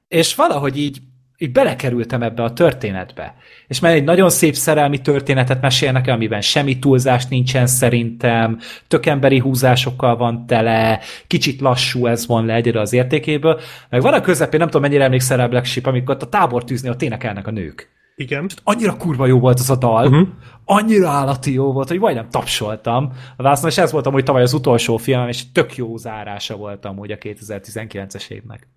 és 0.09 0.35
valahogy 0.35 0.79
így, 0.79 0.99
így 1.39 1.53
belekerültem 1.53 2.23
ebbe 2.23 2.43
a 2.43 2.53
történetbe. 2.53 3.35
És 3.67 3.81
már 3.81 3.93
egy 3.93 4.05
nagyon 4.05 4.31
szép 4.31 4.55
szerelmi 4.55 5.01
történetet 5.01 5.61
mesélnek 5.61 6.07
el, 6.07 6.15
amiben 6.15 6.41
semmi 6.41 6.79
túlzás 6.79 7.27
nincsen 7.27 7.67
szerintem, 7.67 8.59
tök 8.89 9.07
emberi 9.07 9.39
húzásokkal 9.39 10.17
van 10.17 10.47
tele, 10.47 11.01
kicsit 11.27 11.61
lassú 11.61 12.07
ez 12.07 12.27
van 12.27 12.47
le 12.47 12.55
egyre 12.55 12.81
az 12.81 12.93
értékéből, 12.93 13.61
meg 13.91 14.03
van 14.03 14.15
a 14.15 14.21
közepén, 14.21 14.59
nem 14.59 14.69
tudom 14.69 14.83
mennyire 14.83 15.05
emlékszel 15.05 15.37
rá 15.37 15.47
Black 15.47 15.65
Sheep, 15.65 15.87
amikor 15.87 16.15
ott 16.15 16.23
a 16.23 16.29
tábortűznél 16.29 16.91
ott 16.91 17.03
énekelnek 17.03 17.47
a 17.47 17.51
nők 17.51 17.93
Igen. 18.17 18.49
annyira 18.65 18.97
kurva 18.97 19.27
jó 19.27 19.39
volt 19.39 19.59
az 19.59 19.71
a 19.71 19.77
dal, 19.77 20.07
uh-huh. 20.07 20.29
annyira 20.65 21.09
állati 21.09 21.53
jó 21.53 21.73
volt, 21.73 21.89
hogy 21.89 21.99
majdnem 21.99 22.29
tapsoltam 22.31 23.13
a 23.37 23.43
vászon, 23.43 23.71
és 23.71 23.79
ez 23.79 23.93
volt 23.93 24.07
amúgy 24.07 24.25
tavaly 24.25 24.43
az 24.43 24.53
utolsó 24.53 24.97
filmem, 24.97 25.29
és 25.29 25.53
tök 25.53 25.77
jó 25.77 25.97
zárása 25.97 26.57
volt 26.57 26.85
amúgy 26.85 27.11
a 27.11 27.17
2019-es 27.17 28.31
évnek. 28.31 28.69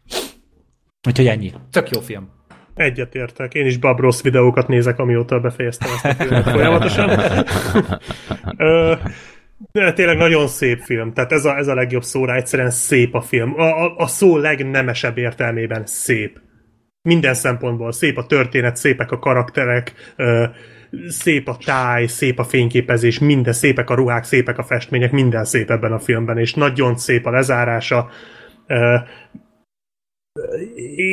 Úgyhogy 1.07 1.27
ennyi. 1.27 1.53
Tök 1.71 1.89
jó 1.89 1.99
film. 1.99 2.29
Egyetértek. 2.75 3.53
Én 3.53 3.65
is 3.65 3.77
Bob 3.77 3.99
Ross 3.99 4.21
videókat 4.21 4.67
nézek, 4.67 4.99
amióta 4.99 5.39
befejeztem 5.39 5.89
ezt 5.93 6.05
a 6.05 6.23
filmet 6.23 6.49
folyamatosan. 6.49 7.09
Ö, 8.57 8.93
de 9.71 9.93
tényleg 9.93 10.17
nagyon 10.17 10.47
szép 10.47 10.79
film. 10.79 11.13
Tehát 11.13 11.31
ez 11.31 11.45
a, 11.45 11.57
ez 11.57 11.67
a 11.67 11.73
legjobb 11.73 12.03
szóra. 12.03 12.35
Egyszerűen 12.35 12.69
szép 12.69 13.15
a 13.15 13.21
film. 13.21 13.53
A, 13.59 13.83
a, 13.83 13.95
a 13.97 14.07
szó 14.07 14.37
legnemesebb 14.37 15.17
értelmében 15.17 15.85
szép. 15.85 16.39
Minden 17.07 17.33
szempontból. 17.33 17.91
Szép 17.91 18.17
a 18.17 18.25
történet, 18.25 18.75
szépek 18.75 19.11
a 19.11 19.19
karakterek, 19.19 20.13
szép 21.07 21.47
a 21.47 21.57
táj, 21.65 22.05
szép 22.05 22.39
a 22.39 22.43
fényképezés, 22.43 23.19
minden 23.19 23.53
szépek 23.53 23.89
a 23.89 23.93
ruhák, 23.93 24.23
szépek 24.23 24.57
a 24.57 24.63
festmények, 24.63 25.11
minden 25.11 25.45
szép 25.45 25.71
ebben 25.71 25.91
a 25.91 25.99
filmben, 25.99 26.37
és 26.37 26.53
nagyon 26.53 26.97
szép 26.97 27.25
a 27.25 27.29
lezárása. 27.29 28.09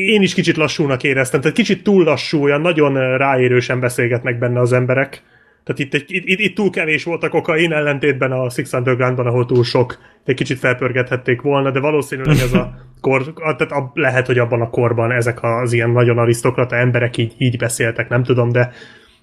Én 0.07 0.23
is 0.23 0.35
kicsit 0.35 0.57
lassúnak 0.57 1.03
éreztem, 1.03 1.41
tehát 1.41 1.57
kicsit 1.57 1.83
túl 1.83 2.05
lassú, 2.05 2.43
olyan 2.43 2.61
nagyon 2.61 3.17
ráérősen 3.17 3.81
beszélgetnek 3.81 4.39
benne 4.39 4.61
az 4.61 4.73
emberek. 4.73 5.23
Tehát 5.65 5.81
itt, 5.81 5.95
egy, 5.95 6.05
itt, 6.07 6.39
itt, 6.41 6.55
túl 6.55 6.71
kevés 6.71 7.05
volt 7.05 7.23
a 7.23 7.29
kokain, 7.29 7.73
ellentétben 7.73 8.33
a 8.33 8.51
Six 8.51 8.73
Undergroundban, 8.73 9.27
ahol 9.27 9.47
túl 9.47 9.65
sok. 9.65 9.99
Egy 10.25 10.35
kicsit 10.35 10.59
felpörgethették 10.59 11.41
volna, 11.41 11.71
de 11.71 11.81
valószínűleg 11.81 12.37
ez 12.37 12.53
a 12.53 12.75
kor, 13.01 13.33
tehát 13.33 13.73
a, 13.73 13.91
lehet, 13.95 14.27
hogy 14.27 14.39
abban 14.39 14.61
a 14.61 14.71
korban 14.71 15.13
ezek 15.13 15.43
az 15.43 15.73
ilyen 15.73 15.91
nagyon 15.91 16.19
arisztokrata 16.19 16.77
emberek 16.77 17.17
így, 17.17 17.35
így 17.39 17.59
beszéltek, 17.59 18.09
nem 18.09 18.23
tudom, 18.23 18.53
de 18.53 18.73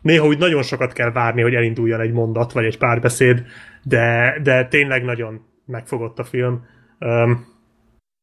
néha 0.02 0.26
úgy 0.26 0.38
nagyon 0.38 0.64
sokat 0.64 0.94
kell 0.94 1.12
várni, 1.12 1.42
hogy 1.42 1.54
elinduljon 1.54 2.00
egy 2.00 2.12
mondat, 2.12 2.52
vagy 2.52 2.66
egy 2.66 2.78
párbeszéd, 2.78 3.44
de, 3.84 4.36
de 4.44 4.66
tényleg 4.66 5.04
nagyon 5.04 5.42
megfogott 5.66 6.20
a 6.20 6.24
film. 6.24 6.66
Um, 7.00 7.46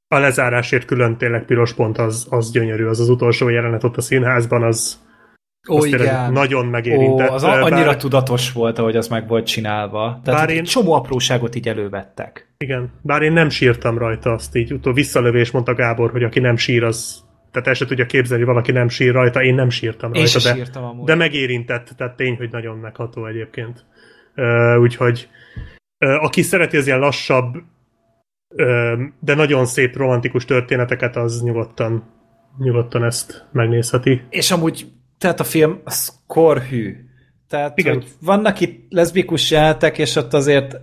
a 0.08 0.18
lezárásért 0.18 0.84
külön 0.84 1.16
tényleg 1.16 1.44
piros 1.44 1.72
pont 1.72 1.98
az, 1.98 2.26
az 2.30 2.50
gyönyörű, 2.52 2.84
az 2.84 3.00
az 3.00 3.08
utolsó 3.08 3.48
jelenet 3.48 3.84
ott 3.84 3.96
a 3.96 4.00
színházban, 4.00 4.62
az, 4.62 5.06
Ó, 5.70 5.76
az 5.76 5.82
tényleg 5.82 6.00
igen. 6.00 6.32
nagyon 6.32 6.66
Ó, 6.66 6.70
megérintett. 6.70 7.28
az 7.30 7.42
a- 7.42 7.62
annyira 7.62 7.86
bár, 7.86 7.96
tudatos 7.96 8.52
volt, 8.52 8.78
ahogy 8.78 8.96
az 8.96 9.08
meg 9.08 9.28
volt 9.28 9.46
csinálva. 9.46 10.20
Tehát 10.24 10.40
Bár 10.40 10.50
én- 10.56 10.64
csomó 10.64 10.92
apróságot 10.92 11.54
így 11.54 11.68
elővettek. 11.68 12.52
igen, 12.58 12.92
bár 13.02 13.22
én 13.22 13.32
nem 13.32 13.48
sírtam 13.48 13.98
rajta 13.98 14.30
azt 14.32 14.56
így, 14.56 14.72
utol 14.72 14.92
visszalövés 14.92 15.50
mondta 15.50 15.74
Gábor, 15.74 16.10
hogy 16.10 16.22
aki 16.22 16.40
nem 16.40 16.56
sír, 16.56 16.84
az 16.84 17.26
tehát 17.50 17.68
el 17.68 17.74
se 17.74 17.86
tudja 17.86 18.06
képzelni, 18.06 18.44
hogy 18.44 18.52
valaki 18.52 18.72
nem 18.72 18.88
sír 18.88 19.12
rajta, 19.12 19.42
én 19.42 19.54
nem 19.54 19.70
sírtam 19.70 20.12
Én 20.12 20.22
rajta, 20.22 20.38
de, 20.48 20.54
sírtam 20.54 20.84
amúgy. 20.84 21.04
de 21.04 21.14
megérintett, 21.14 21.88
tehát 21.96 22.16
tény, 22.16 22.36
hogy 22.36 22.50
nagyon 22.50 22.76
megható 22.76 23.26
egyébként. 23.26 23.84
Uh, 24.36 24.80
úgyhogy 24.80 25.28
uh, 26.06 26.24
aki 26.24 26.42
szereti 26.42 26.76
az 26.76 26.86
ilyen 26.86 26.98
lassabb, 26.98 27.54
uh, 27.54 29.00
de 29.20 29.34
nagyon 29.34 29.66
szép 29.66 29.96
romantikus 29.96 30.44
történeteket, 30.44 31.16
az 31.16 31.42
nyugodtan, 31.42 32.04
nyugodtan 32.58 33.04
ezt 33.04 33.48
megnézheti. 33.52 34.22
És 34.30 34.50
amúgy, 34.50 34.86
tehát 35.18 35.40
a 35.40 35.44
film 35.44 35.80
az 35.84 36.18
korhű. 36.26 36.96
Tehát, 37.48 37.78
Igen. 37.78 37.94
hogy 37.94 38.08
vannak 38.20 38.60
itt 38.60 38.92
leszbikus 38.92 39.50
jelenetek, 39.50 39.98
és 39.98 40.16
ott 40.16 40.34
azért 40.34 40.80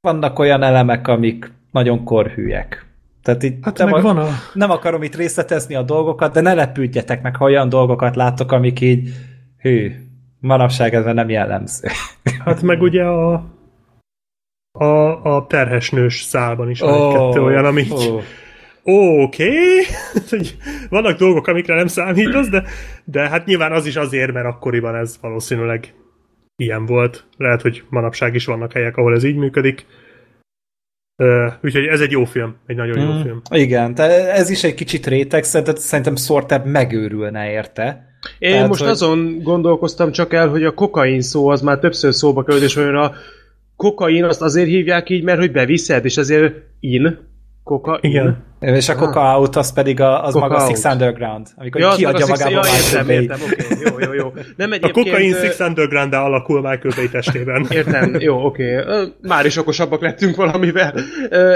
vannak 0.00 0.38
olyan 0.38 0.62
elemek, 0.62 1.08
amik 1.08 1.52
nagyon 1.70 2.04
korhűek. 2.04 2.86
Tehát 3.22 3.42
itt 3.42 3.64
Hát 3.64 3.78
nem, 3.78 3.92
a, 3.92 4.00
van 4.00 4.18
a... 4.18 4.28
nem 4.54 4.70
akarom 4.70 5.02
itt 5.02 5.16
részletezni 5.16 5.74
a 5.74 5.82
dolgokat, 5.82 6.32
de 6.32 6.40
ne 6.40 6.54
lepődjetek 6.54 7.22
meg, 7.22 7.36
ha 7.36 7.44
olyan 7.44 7.68
dolgokat 7.68 8.16
látok, 8.16 8.52
amik 8.52 8.80
így, 8.80 9.08
hű, 9.58 9.94
manapság 10.40 10.94
ez 10.94 11.04
nem 11.04 11.28
jellemző. 11.28 11.88
Hát 12.44 12.62
meg 12.62 12.82
ugye 12.82 13.04
a 13.04 13.44
a, 14.78 15.22
a 15.36 15.46
terhes 15.46 15.90
nős 15.90 16.22
szálban 16.22 16.70
is 16.70 16.80
van 16.80 17.00
Ó, 17.00 17.08
egy-kettő 17.08 17.42
olyan, 17.42 17.64
ami 17.64 17.86
ó. 17.90 18.20
Oké, 18.90 19.50
hogy 20.30 20.56
vannak 20.90 21.18
dolgok, 21.18 21.46
amikre 21.46 21.74
nem 21.74 21.86
számítasz, 21.86 22.48
de, 22.48 22.64
de 23.04 23.28
hát 23.28 23.46
nyilván 23.46 23.72
az 23.72 23.86
is 23.86 23.96
azért, 23.96 24.32
mert 24.32 24.46
akkoriban 24.46 24.94
ez 24.94 25.18
valószínűleg 25.20 25.94
ilyen 26.56 26.86
volt. 26.86 27.26
Lehet, 27.36 27.62
hogy 27.62 27.82
manapság 27.90 28.34
is 28.34 28.44
vannak 28.44 28.72
helyek, 28.72 28.96
ahol 28.96 29.14
ez 29.14 29.24
így 29.24 29.36
működik. 29.36 29.86
Uh, 31.22 31.52
úgyhogy 31.62 31.84
ez 31.86 32.00
egy 32.00 32.10
jó 32.10 32.24
film, 32.24 32.56
egy 32.66 32.76
nagyon 32.76 32.98
jó 33.00 33.12
Mm, 33.12 33.22
film. 33.22 33.40
Igen, 33.50 33.94
tehát 33.94 34.28
ez 34.38 34.50
is 34.50 34.64
egy 34.64 34.74
kicsit 34.74 35.06
réteg, 35.06 35.44
szerintem, 35.44 35.74
szerintem 35.74 36.16
Sorter 36.16 36.64
megőrülne 36.64 37.50
érte. 37.50 38.06
Én 38.38 38.50
Tehát, 38.52 38.68
most 38.68 38.80
hogy- 38.80 38.90
azon 38.90 39.38
gondolkoztam 39.42 40.12
csak 40.12 40.32
el, 40.32 40.48
hogy 40.48 40.64
a 40.64 40.74
kokain 40.74 41.20
szó 41.20 41.48
az 41.48 41.60
már 41.60 41.78
többször 41.78 42.14
szóba 42.14 42.42
került, 42.42 42.64
és 42.64 42.76
olyan 42.76 42.96
a 42.96 43.12
kokain 43.76 44.24
azt 44.24 44.42
azért 44.42 44.68
hívják 44.68 45.08
így, 45.10 45.22
mert 45.24 45.38
hogy 45.38 45.52
beviszed, 45.52 46.04
és 46.04 46.16
ezért 46.16 46.54
in, 46.80 47.18
kokain. 47.68 47.98
Igen. 48.02 48.46
És 48.60 48.88
a 48.88 48.94
Coca 48.94 49.36
Out 49.36 49.56
az 49.56 49.72
pedig 49.72 50.00
a, 50.00 50.24
az 50.24 50.32
Coca 50.32 50.48
maga 50.48 50.62
a. 50.62 50.66
Six 50.66 50.84
Underground, 50.84 51.46
amikor 51.56 51.80
Ja, 51.80 51.90
kiadja 51.96 52.24
a 52.24 52.28
magába 52.28 52.50
ja, 52.50 52.60
Michael 52.60 52.84
értem, 52.84 53.08
értem, 53.08 53.38
oké, 53.46 53.84
jó, 53.84 53.98
jó, 53.98 54.12
jó. 54.12 54.32
Nem 54.56 54.70
A 54.70 54.74
egyébként... 54.74 55.06
kokain 55.06 55.34
ö, 55.34 55.38
Six 55.38 55.58
underground 55.60 56.12
alakul 56.12 56.60
Michael 56.60 56.94
Bay 56.96 57.08
testében. 57.08 57.66
Értem, 57.70 58.16
jó, 58.18 58.44
oké. 58.44 58.74
Ö, 58.74 59.04
Már 59.22 59.46
is 59.46 59.56
okosabbak 59.56 60.00
lettünk 60.00 60.36
valamivel. 60.36 60.94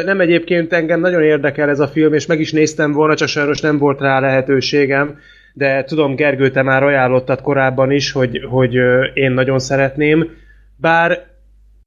Nem 0.05 0.21
egyébként 0.21 0.73
engem 0.73 1.01
nagyon 1.01 1.23
érdekel 1.23 1.69
ez 1.69 1.81
a 1.81 1.89
film, 1.89 2.13
és 2.13 2.27
meg 2.27 2.41
is 2.41 2.53
néztem 2.53 2.93
volna, 2.93 3.15
csak 3.15 3.29
sajnos 3.29 3.61
nem 3.61 3.79
volt 3.79 4.01
rá 4.01 4.21
lehetőségem, 4.21 5.19
de 5.55 5.85
tudom, 5.85 6.15
Gergő, 6.15 6.51
te 6.51 6.63
már 6.63 6.83
ajánlottad 6.83 7.41
korábban 7.41 7.91
is, 7.91 8.13
hogy, 8.13 8.41
hogy 8.51 8.75
én 9.15 9.33
nagyon 9.33 9.59
szeretném. 9.59 10.31
Bár 10.77 11.31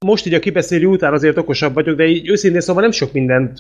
most 0.06 0.26
így 0.26 0.34
a 0.34 0.40
kibeszélő 0.40 0.86
után 0.86 1.14
azért 1.14 1.38
okosabb 1.38 1.74
vagyok, 1.74 1.96
de 1.96 2.06
így 2.06 2.30
őszintén 2.30 2.62
szóval 2.62 2.82
nem 2.82 2.92
sok 2.92 3.14
mindent 3.14 3.60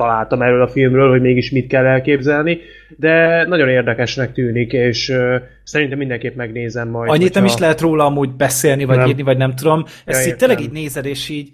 találtam 0.00 0.42
erről 0.42 0.62
a 0.62 0.68
filmről, 0.68 1.10
hogy 1.10 1.20
mégis 1.20 1.50
mit 1.50 1.66
kell 1.66 1.84
elképzelni, 1.84 2.58
de 2.96 3.44
nagyon 3.46 3.68
érdekesnek 3.68 4.32
tűnik, 4.32 4.72
és 4.72 5.08
ö, 5.08 5.36
szerintem 5.64 5.98
mindenképp 5.98 6.36
megnézem 6.36 6.88
majd. 6.88 7.10
Annyit 7.10 7.34
nem 7.34 7.42
hogyha- 7.42 7.56
is 7.56 7.62
lehet 7.62 7.80
róla 7.80 8.04
amúgy 8.04 8.30
beszélni, 8.30 8.84
vagy 8.84 8.96
Nem. 8.96 9.08
írni, 9.08 9.22
vagy 9.22 9.36
nem 9.36 9.54
tudom. 9.54 9.84
Ezt 10.04 10.24
Ja, 10.26 10.32
így 10.32 10.36
tényleg 10.38 10.60
így 10.60 10.70
nézed, 10.70 11.06
és 11.06 11.28
így, 11.28 11.50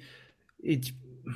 így 0.63 0.89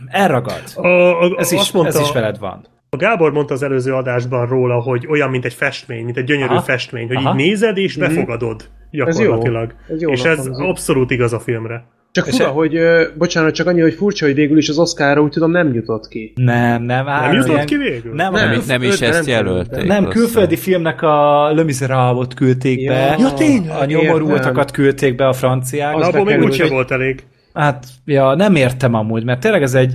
elragad. 0.07 0.63
A, 0.75 0.87
a, 1.25 1.35
Ez 1.39 1.53
is, 1.53 1.71
mondta, 1.73 1.99
ez 1.99 2.05
is 2.07 2.13
veled 2.13 2.39
van. 2.39 2.67
A 2.91 2.97
Gábor 2.97 3.33
mondta 3.33 3.55
az 3.55 3.63
előző 3.63 3.93
adásban 3.95 4.47
róla, 4.47 4.81
hogy 4.81 5.07
olyan, 5.09 5.31
mint 5.31 5.45
egy 5.45 5.55
festmény, 5.55 6.05
mint 6.05 6.17
egy 6.17 6.25
gyönyörű 6.25 6.53
Aha. 6.53 6.61
festmény, 6.63 7.07
hogy 7.07 7.17
Aha. 7.17 7.31
így 7.31 7.37
nézed 7.47 7.77
és 7.77 7.97
Mhm. 7.97 8.07
befogadod 8.07 8.69
jó. 8.91 9.05
gyakorlatilag. 9.05 9.75
Ez 9.89 10.01
jónak 10.01 10.19
és 10.19 10.25
ez 10.25 10.37
hangzik. 10.37 10.65
abszolút 10.67 11.11
igaz 11.11 11.33
a 11.33 11.39
filmre. 11.41 11.85
Csak 12.13 12.27
fura, 12.27 12.45
e- 12.45 12.49
hogy, 12.49 12.77
ö, 12.77 13.05
bocsánat, 13.19 13.55
csak 13.55 13.67
annyi, 13.67 13.81
hogy 13.81 13.95
furcsa, 13.95 14.25
hogy 14.27 14.35
végül 14.35 14.59
is 14.59 14.69
az 14.69 14.79
Oscarra 14.79 15.23
úgy 15.23 15.31
tudom 15.31 15.51
nem 15.51 15.75
jutott 15.75 16.09
ki. 16.09 16.33
Nem, 16.37 16.83
nem. 16.83 17.05
Nem 17.05 17.09
áll, 17.09 17.35
jutott 17.35 17.49
ilyen- 17.53 17.67
ki 17.67 17.77
végül? 17.77 18.15
Nem, 18.15 18.33
Nem. 18.33 18.49
nem, 18.49 18.51
Nem, 18.51 18.63
nem 18.67 18.83
is 18.83 19.01
ezt 19.01 19.27
nem 19.27 19.29
jelölték. 19.35 19.87
nem 19.87 20.09
külföldi 20.09 20.57
filmnek 20.57 21.03
a 21.03 21.49
Le 21.55 21.63
Miserable-ot 21.63 22.35
küldték 22.35 22.81
Ja. 22.81 22.93
be. 22.93 23.17
Ja, 23.19 23.33
tényleg? 23.35 23.77
A 23.81 23.85
nyomorultakat 23.85 24.71
küldték 24.71 25.15
be 25.15 25.27
a 25.29 25.33
franciák. 25.33 25.97
Az 25.97 26.07
abból 26.07 26.25
még 26.25 26.43
úgyse 26.43 26.69
volt 26.69 26.91
elég. 26.91 27.23
Hát, 27.55 27.85
ja, 28.05 28.35
nem 28.35 28.55
értem 28.55 28.95
amúgy, 28.95 29.25
mert 29.25 29.41
tényleg 29.41 29.63
ez 29.63 29.75
egy 29.75 29.95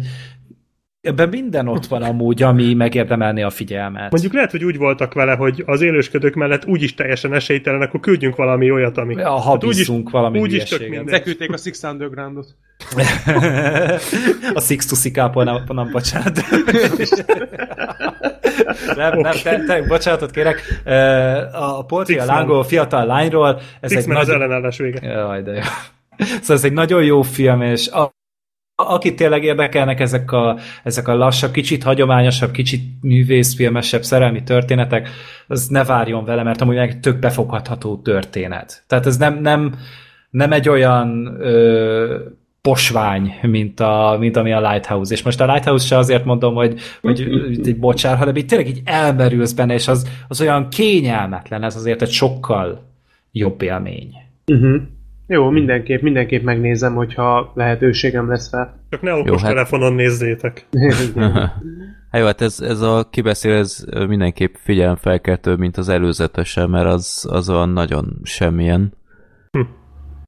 Ebben 1.06 1.30
minden 1.30 1.68
ott 1.68 1.86
van 1.86 2.02
amúgy, 2.02 2.44
ami 2.44 2.74
megérdemelné 2.74 3.42
a 3.42 3.50
figyelmet. 3.50 4.12
Mondjuk 4.12 4.34
lehet, 4.34 4.52
hogy 4.52 4.64
úgy 4.64 4.78
voltak 4.78 5.14
vele, 5.14 5.34
hogy 5.36 5.64
az 5.66 5.82
élősködők 5.82 6.34
mellett 6.34 6.66
úgyis 6.66 6.94
teljesen 6.94 7.34
esélytelen, 7.34 7.82
akkor 7.82 8.00
küldjünk 8.00 8.36
valami 8.36 8.72
olyat, 8.72 8.98
ami... 8.98 9.16
Ja, 9.16 9.30
habizzunk 9.30 10.10
valami 10.10 10.40
úgyis 10.40 10.64
tök 10.64 10.90
mindegy. 10.90 11.12
Leküldték 11.12 11.54
a 11.54 11.58
Six 11.58 11.84
Undergroundot. 11.84 12.56
a 14.54 14.60
Six 14.60 14.86
to 14.86 14.96
Szikápol, 14.96 15.44
nem, 15.50 15.64
nem 15.68 15.90
bocsánat. 15.92 16.40
nem, 18.96 19.20
nem, 19.20 19.34
te, 19.44 19.64
te, 19.68 19.82
bocsánatot 19.88 20.32
kérek. 20.32 20.82
A 21.52 21.86
Poltria 21.86 22.22
Six 22.22 22.68
fiatal 22.68 23.06
lányról, 23.06 23.62
ez 23.80 23.92
Six 23.92 24.02
egy 24.02 24.08
Man 24.08 24.18
az 24.18 24.28
nagy... 24.28 24.36
ellenállás 24.36 24.78
vége. 24.78 25.08
Jaj, 25.08 25.42
de 25.42 25.52
jó. 25.52 25.60
Szóval 26.18 26.56
ez 26.56 26.64
egy 26.64 26.74
nagyon 26.74 27.04
jó 27.04 27.22
film, 27.22 27.62
és 27.62 27.88
a, 27.88 28.02
a- 28.02 28.14
akit 28.76 29.16
tényleg 29.16 29.44
érdekelnek 29.44 30.00
ezek 30.00 30.32
a, 30.32 30.58
ezek 30.84 31.08
a 31.08 31.16
lassabb, 31.16 31.52
kicsit 31.52 31.84
hagyományosabb, 31.84 32.52
kicsit 32.52 32.82
művészfilmesebb 33.02 34.04
szerelmi 34.04 34.44
történetek, 34.44 35.10
az 35.48 35.68
ne 35.68 35.84
várjon 35.84 36.26
vele, 36.26 36.44
mert 36.44 36.62
amúgy 36.62 36.76
meg 36.76 37.00
tök 37.00 37.20
befogható 37.20 37.98
történet. 37.98 38.84
Tehát 38.88 39.06
ez 39.06 39.18
nem, 39.18 39.42
nem, 39.42 39.76
nem 40.30 40.52
egy 40.52 40.70
olyan 40.70 41.38
ö, 41.40 42.20
posvány, 42.62 43.36
mint, 43.42 43.80
a, 43.80 44.16
mint 44.20 44.36
ami 44.38 44.54
a 44.54 44.72
Lighthouse. 44.72 45.14
És 45.14 45.24
most 45.24 45.42
a 45.42 45.46
Lighthouse 45.46 45.86
se 45.86 45.98
azért 45.98 46.26
mondom, 46.26 46.54
hogy, 46.54 46.80
hogy 47.02 47.22
egy 47.64 47.80
bocsár, 47.80 48.18
hanem 48.18 48.36
így 48.36 48.46
tényleg 48.46 48.68
így 48.68 48.82
elmerülsz 48.86 49.52
benne, 49.52 49.74
és 49.74 49.88
az, 49.88 50.10
az 50.28 50.42
olyan 50.42 50.70
kényelmetlen, 50.70 51.64
ez 51.64 51.76
azért 51.76 52.02
egy 52.02 52.12
sokkal 52.12 52.84
jobb 53.32 53.62
élmény. 53.62 54.14
Uh-huh. 54.48 54.82
Jó, 55.28 55.50
mindenképp, 55.50 56.02
mindenképp 56.02 56.44
megnézem, 56.44 56.96
hogyha 56.96 57.52
lehetőségem 57.56 58.30
lesz 58.30 58.50
fel. 58.50 58.86
Csak 58.90 59.02
ne 59.02 59.14
okos 59.14 59.28
Jó, 59.28 59.36
hát- 59.38 59.46
telefonon 59.46 59.94
nézzétek. 59.94 60.66
Hát 62.12 62.24
jó, 62.24 62.30
hát 62.30 62.42
ez, 62.42 62.60
ez 62.60 62.82
a 62.82 63.08
kibeszél, 63.12 63.54
ez 63.54 63.86
mindenképp 64.08 64.54
figyelemfelkeltő, 64.58 65.56
mint 65.56 65.78
az 65.78 65.90
előzetese, 65.90 66.68
mert 66.68 66.86
az, 66.86 67.28
az 67.30 67.50
olyan 67.50 67.70
nagyon 67.70 68.20
semmilyen. 68.24 68.94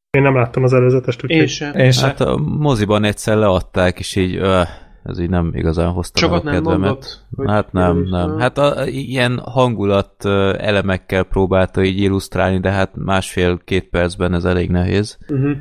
Én 0.10 0.22
nem 0.22 0.36
láttam 0.36 0.64
az 0.64 0.74
előzetest, 0.74 1.24
úgyhogy... 1.24 1.40
Én 1.42 1.48
sem. 1.48 1.76
És 1.76 2.02
Hát 2.02 2.22
a 2.22 2.38
moziban 2.38 3.04
egyszer 3.04 3.38
leadták, 3.38 4.00
és 4.00 4.16
így 4.16 4.36
öh, 4.36 4.68
ez 5.08 5.20
így 5.20 5.30
nem 5.30 5.52
igazán 5.54 5.92
hozta 5.92 6.20
Sokat 6.20 6.42
a 6.42 6.44
nem 6.44 6.54
kedvemet. 6.54 6.80
mondott, 6.80 7.26
hát 7.46 7.72
nem, 7.72 7.98
nem. 7.98 8.40
Hát 8.40 8.58
a, 8.58 8.86
ilyen 8.86 9.40
hangulat 9.40 10.26
elemekkel 10.56 11.24
próbálta 11.24 11.84
így 11.84 12.00
illusztrálni, 12.00 12.60
de 12.60 12.72
hát 12.72 12.96
másfél-két 12.96 13.90
percben 13.90 14.34
ez 14.34 14.46
elég 14.46 14.70
nehéz. 14.70 15.18
Uh-huh. 15.30 15.58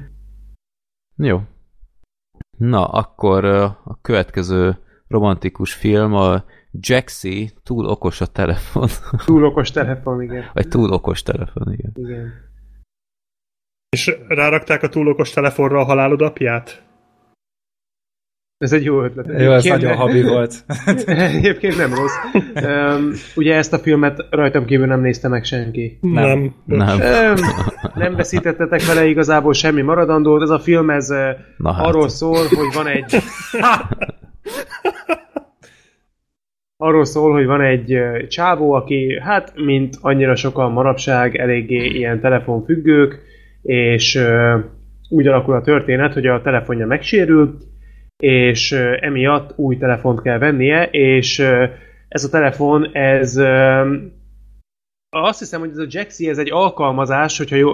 Jó. 1.16 1.40
Na, 2.58 2.86
akkor 2.88 3.44
a 3.44 3.98
következő 4.02 4.78
romantikus 5.08 5.74
film 5.74 6.14
a 6.14 6.44
Jaxi, 6.70 7.50
túl 7.62 7.86
okos 7.86 8.20
a 8.20 8.26
telefon. 8.26 8.88
Túl 9.26 9.44
okos 9.44 9.70
telefon, 9.70 10.22
igen. 10.22 10.44
Vagy 10.52 10.68
túl 10.68 10.92
okos 10.92 11.22
telefon, 11.22 11.72
igen. 11.72 11.92
igen. 11.94 12.32
És 13.88 14.16
rárakták 14.28 14.82
a 14.82 14.88
túl 14.88 15.08
okos 15.08 15.30
telefonra 15.30 15.80
a 15.80 15.84
halálod 15.84 16.20
apját? 16.20 16.84
Ez 18.58 18.72
egy 18.72 18.84
jó 18.84 19.02
ötlet. 19.02 19.40
jó, 19.40 19.52
ez 19.52 19.64
nagyon 19.64 19.94
habi 19.94 20.22
volt. 20.22 20.64
Egyébként 21.06 21.76
nem 21.76 21.94
rossz. 21.94 22.16
Um, 22.64 23.12
ugye 23.36 23.54
ezt 23.54 23.72
a 23.72 23.78
filmet 23.78 24.26
rajtam 24.30 24.64
kívül 24.64 24.86
nem 24.86 25.00
nézte 25.00 25.28
meg 25.28 25.44
senki. 25.44 25.98
Nem. 26.00 26.54
Nem. 26.64 26.98
Um, 27.00 27.34
nem 27.94 28.14
veszítettetek 28.14 28.84
vele 28.84 29.06
igazából 29.06 29.52
semmi 29.52 29.82
maradandót. 29.82 30.42
Ez 30.42 30.50
a 30.50 30.58
film 30.58 30.90
ez 30.90 31.10
uh, 31.10 31.18
Na 31.56 31.72
hát. 31.72 31.86
arról 31.86 32.08
szól, 32.08 32.46
hogy 32.46 32.74
van 32.74 32.86
egy... 32.86 33.16
arról 36.76 37.04
szól, 37.04 37.32
hogy 37.32 37.46
van 37.46 37.60
egy 37.60 37.92
ö, 37.92 38.26
csávó, 38.26 38.72
aki, 38.72 39.20
hát, 39.22 39.52
mint 39.54 39.96
annyira 40.00 40.36
sokan 40.36 40.72
manapság, 40.72 41.36
eléggé 41.36 41.86
ilyen 41.86 42.20
telefonfüggők, 42.20 43.20
és 43.62 44.14
ö, 44.14 44.58
úgy 45.08 45.26
alakul 45.26 45.54
a 45.54 45.60
történet, 45.60 46.12
hogy 46.12 46.26
a 46.26 46.42
telefonja 46.42 46.86
megsérül, 46.86 47.58
és 48.16 48.72
emiatt 49.00 49.52
új 49.56 49.76
telefont 49.76 50.22
kell 50.22 50.38
vennie, 50.38 50.88
és 50.90 51.38
ez 52.08 52.24
a 52.24 52.30
telefon, 52.30 52.90
ez 52.92 53.36
azt 55.10 55.38
hiszem, 55.38 55.60
hogy 55.60 55.70
ez 55.70 55.78
a 55.78 55.86
Jaxi, 55.88 56.28
ez 56.28 56.38
egy 56.38 56.50
alkalmazás, 56.52 57.38
hogyha 57.38 57.56
jó, 57.56 57.70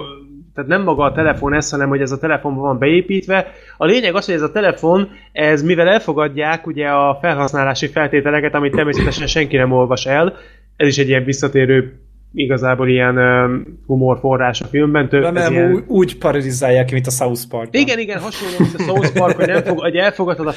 tehát 0.53 0.69
nem 0.69 0.83
maga 0.83 1.03
a 1.03 1.11
telefon 1.11 1.53
ez, 1.53 1.69
hanem 1.69 1.89
hogy 1.89 2.01
ez 2.01 2.11
a 2.11 2.17
telefonban 2.17 2.63
van 2.63 2.77
beépítve. 2.77 3.51
A 3.77 3.85
lényeg 3.85 4.15
az, 4.15 4.25
hogy 4.25 4.35
ez 4.35 4.41
a 4.41 4.51
telefon, 4.51 5.09
ez 5.31 5.63
mivel 5.63 5.87
elfogadják 5.87 6.67
ugye 6.67 6.87
a 6.87 7.17
felhasználási 7.21 7.87
feltételeket, 7.87 8.53
amit 8.53 8.75
természetesen 8.75 9.27
senki 9.27 9.57
nem 9.57 9.71
olvas 9.71 10.05
el, 10.05 10.33
ez 10.75 10.87
is 10.87 10.97
egy 10.97 11.07
ilyen 11.07 11.23
visszatérő 11.23 12.02
igazából 12.33 12.87
ilyen 12.87 13.17
um, 13.17 13.79
humorforrás 13.85 14.61
a 14.61 14.65
filmben. 14.65 15.09
Több, 15.09 15.21
Nem, 15.21 15.33
nem, 15.33 15.51
ilyen... 15.51 15.73
úgy, 15.73 15.83
úgy 15.87 16.17
parodizálják 16.17 16.85
ki, 16.85 16.93
mint 16.93 17.07
a 17.07 17.11
South 17.11 17.41
Park. 17.49 17.67
Igen, 17.71 17.99
igen, 17.99 18.19
hasonló, 18.19 18.55
mint 18.59 18.73
a 18.73 18.83
South 18.83 19.13
Park, 19.13 19.35
hogy, 19.35 19.47
nem 19.47 19.63
fog, 19.63 19.79
hogy 19.79 19.95
elfogadod 19.95 20.47
a 20.47 20.51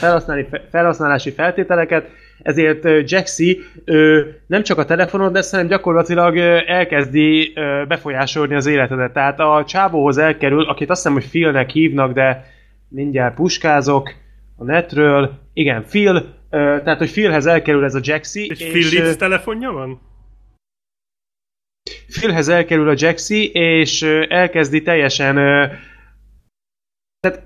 felhasználási 0.70 1.30
feltételeket, 1.30 2.08
ezért 2.42 3.10
Jaxi 3.10 3.60
nem 4.46 4.62
csak 4.62 4.78
a 4.78 4.84
telefonod 4.84 5.32
lesz, 5.32 5.50
hanem 5.50 5.66
gyakorlatilag 5.66 6.36
elkezdi 6.66 7.52
befolyásolni 7.88 8.54
az 8.54 8.66
életedet. 8.66 9.12
Tehát 9.12 9.40
a 9.40 9.64
csávóhoz 9.66 10.18
elkerül, 10.18 10.62
akit 10.62 10.90
azt 10.90 11.02
hiszem, 11.02 11.18
hogy 11.18 11.28
Philnek 11.28 11.70
hívnak, 11.70 12.12
de 12.12 12.44
mindjárt 12.88 13.34
puskázok 13.34 14.12
a 14.56 14.64
netről. 14.64 15.30
Igen, 15.52 15.84
Phil, 15.88 16.34
tehát 16.50 16.98
hogy 16.98 17.10
Philhez 17.10 17.46
elkerül 17.46 17.84
ez 17.84 17.94
a 17.94 18.00
Jaxi. 18.02 18.48
Egy 18.50 18.60
és, 18.60 18.88
Phil 18.88 19.16
telefonja 19.16 19.72
van? 19.72 20.00
Philhez 22.06 22.48
elkerül 22.48 22.88
a 22.88 22.94
Jaxi, 22.96 23.50
és 23.52 24.02
elkezdi 24.28 24.82
teljesen 24.82 25.34
tehát 27.20 27.42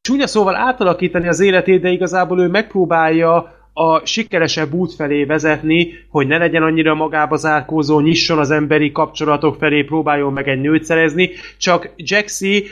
csúnya 0.00 0.26
szóval 0.26 0.56
átalakítani 0.56 1.28
az 1.28 1.40
életét, 1.40 1.80
de 1.80 1.90
igazából 1.90 2.40
ő 2.40 2.46
megpróbálja 2.46 3.56
a 3.72 4.06
sikeresebb 4.06 4.72
út 4.72 4.94
felé 4.94 5.24
vezetni, 5.24 5.92
hogy 6.08 6.26
ne 6.26 6.38
legyen 6.38 6.62
annyira 6.62 6.94
magába 6.94 7.36
zárkózó, 7.36 8.00
nyisson 8.00 8.38
az 8.38 8.50
emberi 8.50 8.92
kapcsolatok 8.92 9.56
felé, 9.58 9.82
próbáljon 9.82 10.32
meg 10.32 10.48
egy 10.48 10.60
nőt 10.60 10.84
szerezni, 10.84 11.30
csak 11.58 11.90
Jaxi 11.96 12.66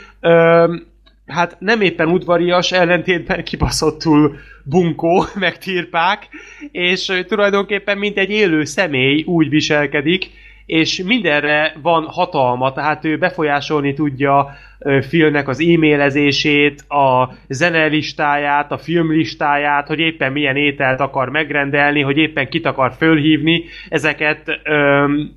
hát 1.27 1.57
nem 1.59 1.81
éppen 1.81 2.09
udvarias, 2.09 2.73
ellentétben 2.73 3.45
kibaszottul 3.45 4.37
bunkó, 4.65 5.25
meg 5.35 5.59
tirpák, 5.59 6.29
és 6.73 7.23
tulajdonképpen 7.29 7.99
mint 7.99 8.19
egy 8.19 8.31
élő 8.31 8.65
személy 8.65 9.23
úgy 9.23 9.49
viselkedik, 9.49 10.31
és 10.67 11.03
mindenre 11.03 11.75
van 11.83 12.05
hatalma, 12.05 12.73
tehát 12.73 13.05
ő 13.05 13.19
befolyásolni 13.19 13.95
tudja 13.95 14.51
ö, 14.79 14.99
Philnek 15.09 15.49
az 15.49 15.61
e-mailezését, 15.61 16.81
a 16.89 17.33
zenelistáját, 17.49 18.73
a 18.73 18.79
filmlistáját, 18.79 19.87
hogy 19.87 19.99
éppen 19.99 20.33
milyen 20.33 20.57
ételt 20.57 21.01
akar 21.01 21.29
megrendelni, 21.29 22.01
hogy 22.01 22.17
éppen 22.17 22.49
kit 22.49 22.67
akar 22.67 22.93
fölhívni, 22.93 23.65
ezeket 23.89 24.61
öm, 24.65 25.31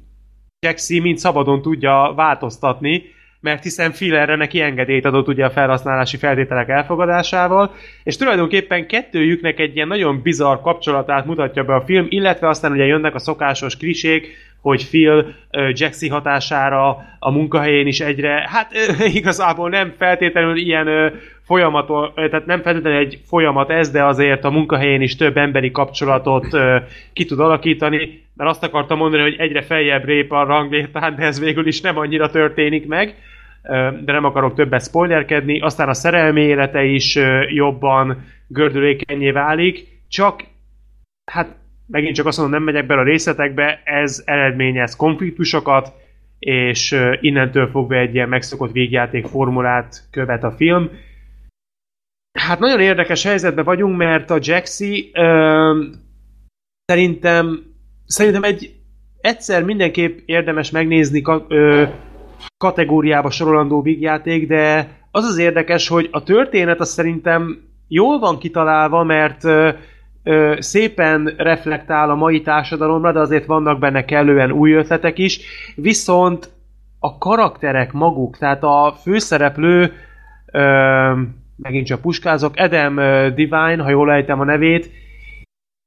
Jaxi 0.66 1.00
mind 1.00 1.18
szabadon 1.18 1.62
tudja 1.62 2.14
változtatni, 2.16 3.04
mert 3.42 3.64
hiszen 3.64 3.92
Phil 3.92 4.16
erre 4.16 4.36
neki 4.36 4.62
engedélyt 4.62 5.06
adott 5.06 5.28
ugye 5.28 5.46
a 5.46 5.50
felhasználási 5.50 6.18
feltételek 6.18 6.70
elfogadásával, 6.70 7.74
és 8.04 8.18
tulajdonképpen 8.18 8.88
kettőjüknek 8.88 9.60
egy 9.60 9.76
ilyen 9.76 9.88
nagyon 9.88 10.22
bizarr 10.22 10.62
kapcsolatát 10.62 11.26
mutatja 11.26 11.64
be 11.64 11.76
a 11.76 11.86
film, 11.86 12.06
illetve 12.10 12.48
aztán 12.48 12.72
ugye 12.72 12.86
jönnek 12.86 13.16
a 13.16 13.20
szokásos 13.20 13.78
klisék, 13.78 14.28
hogy 14.62 14.88
Phil 14.90 15.36
Jaxi 15.74 16.08
hatására 16.08 16.98
a 17.20 17.32
munkahelyén 17.32 17.88
is 17.88 18.00
egyre, 18.00 18.50
hát 18.50 18.72
igazából 19.20 19.70
nem 19.70 19.94
feltétlenül 19.98 20.58
ilyen 20.58 21.14
folyamat, 21.44 21.88
tehát 22.16 22.46
nem 22.46 22.62
feltétlenül 22.62 23.00
egy 23.00 23.20
folyamat 23.26 23.70
ez, 23.70 23.92
de 23.92 24.04
azért 24.04 24.44
a 24.44 24.50
munkahelyén 24.50 25.02
is 25.02 25.16
több 25.16 25.38
emberi 25.38 25.72
kapcsolatot 25.72 26.48
ki 27.14 27.26
tud 27.26 27.40
alakítani, 27.40 28.24
mert 28.36 28.50
azt 28.50 28.64
akartam 28.64 28.98
mondani, 28.98 29.22
hogy 29.22 29.36
egyre 29.38 29.62
feljebb 29.62 30.06
rép 30.06 30.32
a 30.32 30.44
ranglétán, 30.44 31.16
de 31.16 31.24
ez 31.24 31.40
végül 31.40 31.68
is 31.68 31.82
nem 31.82 31.98
annyira 31.98 32.30
történik 32.30 32.88
meg, 32.88 33.16
de 34.04 34.12
nem 34.12 34.26
akarok 34.26 34.54
többet 34.54 34.84
spoilerkedni, 34.84 35.60
aztán 35.60 35.90
a 35.90 35.94
szerelmi 35.94 36.42
élete 36.42 36.84
is 36.84 37.20
jobban 37.48 38.24
gördülékenyé 38.48 39.32
válik, 39.32 39.88
csak 40.10 40.44
hát 41.32 41.59
megint 41.92 42.16
csak 42.16 42.26
azt 42.26 42.38
mondom, 42.38 42.56
nem 42.56 42.66
megyek 42.74 42.86
bele 42.86 43.02
a 43.02 43.04
részletekbe, 43.04 43.82
ez 43.84 44.24
eredményez 44.26 44.96
konfliktusokat, 44.96 45.94
és 46.40 46.96
innentől 47.22 47.68
fogva 47.68 47.96
egy 47.96 48.14
ilyen 48.14 48.30
megszokott 48.30 48.72
végjáték 48.72 49.26
formulát 49.26 50.08
követ 50.12 50.44
a 50.44 50.52
film. 50.52 50.90
Hát 52.40 52.60
nagyon 52.60 52.80
érdekes 52.80 53.24
helyzetben 53.24 53.66
vagyunk, 53.66 53.98
mert 53.98 54.30
a 54.30 54.38
Jaxi 54.42 55.12
szerintem 56.86 57.64
szerintem 58.06 58.44
egy 58.44 58.80
egyszer 59.22 59.64
mindenképp 59.64 60.20
érdemes 60.26 60.72
megnézni 60.72 61.22
ka, 61.22 61.46
ö, 61.48 61.84
kategóriába 62.58 63.30
sorolandó 63.30 63.82
vígjáték, 63.82 64.48
de 64.48 64.90
az 65.12 65.24
az 65.24 65.38
érdekes, 65.38 65.88
hogy 65.88 66.08
a 66.12 66.24
történet 66.24 66.80
az 66.80 66.90
szerintem 66.90 67.58
jól 67.88 68.20
van 68.20 68.38
kitalálva, 68.38 69.04
mert 69.04 69.44
ö, 69.44 69.70
szépen 70.60 71.34
reflektál 71.38 72.10
a 72.10 72.16
mai 72.16 72.42
társadalomra, 72.42 73.12
de 73.12 73.20
azért 73.20 73.46
vannak 73.46 73.80
benne 73.80 74.06
kellően 74.06 74.52
új 74.52 74.72
ötletek 74.72 75.18
is, 75.18 75.40
viszont 75.76 76.50
a 77.00 77.18
karakterek 77.18 77.92
maguk, 77.92 78.38
tehát 78.38 78.64
a 78.64 78.96
főszereplő, 79.02 79.94
ö, 80.52 81.14
megint 81.56 81.86
csak 81.86 82.02
puskázok, 82.02 82.54
Adam 82.56 82.96
Divine, 83.36 83.84
ha 83.84 83.90
jól 83.90 84.12
ejtem 84.12 84.40
a 84.40 84.44
nevét, 84.44 84.92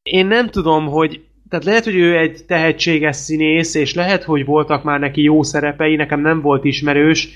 én 0.02 0.26
nem 0.26 0.48
tudom, 0.48 0.86
hogy 0.86 1.24
tehát 1.48 1.64
lehet, 1.66 1.84
hogy 1.84 1.96
ő 1.96 2.18
egy 2.18 2.44
tehetséges 2.46 3.16
színész, 3.16 3.74
és 3.74 3.94
lehet, 3.94 4.22
hogy 4.22 4.44
voltak 4.44 4.82
már 4.82 5.00
neki 5.00 5.22
jó 5.22 5.42
szerepei, 5.42 5.96
nekem 5.96 6.20
nem 6.20 6.40
volt 6.40 6.64
ismerős. 6.64 7.28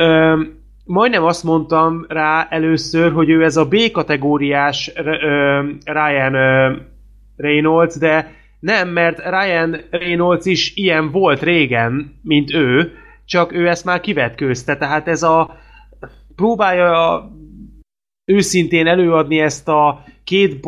Ö, 0.00 0.42
majdnem 0.86 1.24
azt 1.24 1.44
mondtam 1.44 2.04
rá 2.08 2.46
először, 2.50 3.12
hogy 3.12 3.30
ő 3.30 3.44
ez 3.44 3.56
a 3.56 3.68
B-kategóriás 3.68 4.92
Ryan 5.84 6.34
Reynolds, 7.36 7.98
de 7.98 8.34
nem, 8.60 8.88
mert 8.88 9.18
Ryan 9.18 9.76
Reynolds 9.90 10.46
is 10.46 10.76
ilyen 10.76 11.10
volt 11.10 11.42
régen, 11.42 12.20
mint 12.22 12.54
ő, 12.54 12.92
csak 13.24 13.52
ő 13.52 13.68
ezt 13.68 13.84
már 13.84 14.00
kivetkőzte, 14.00 14.76
tehát 14.76 15.08
ez 15.08 15.22
a 15.22 15.56
próbálja 16.36 17.22
őszintén 18.24 18.86
előadni 18.86 19.40
ezt 19.40 19.68
a 19.68 20.04
két 20.26 20.60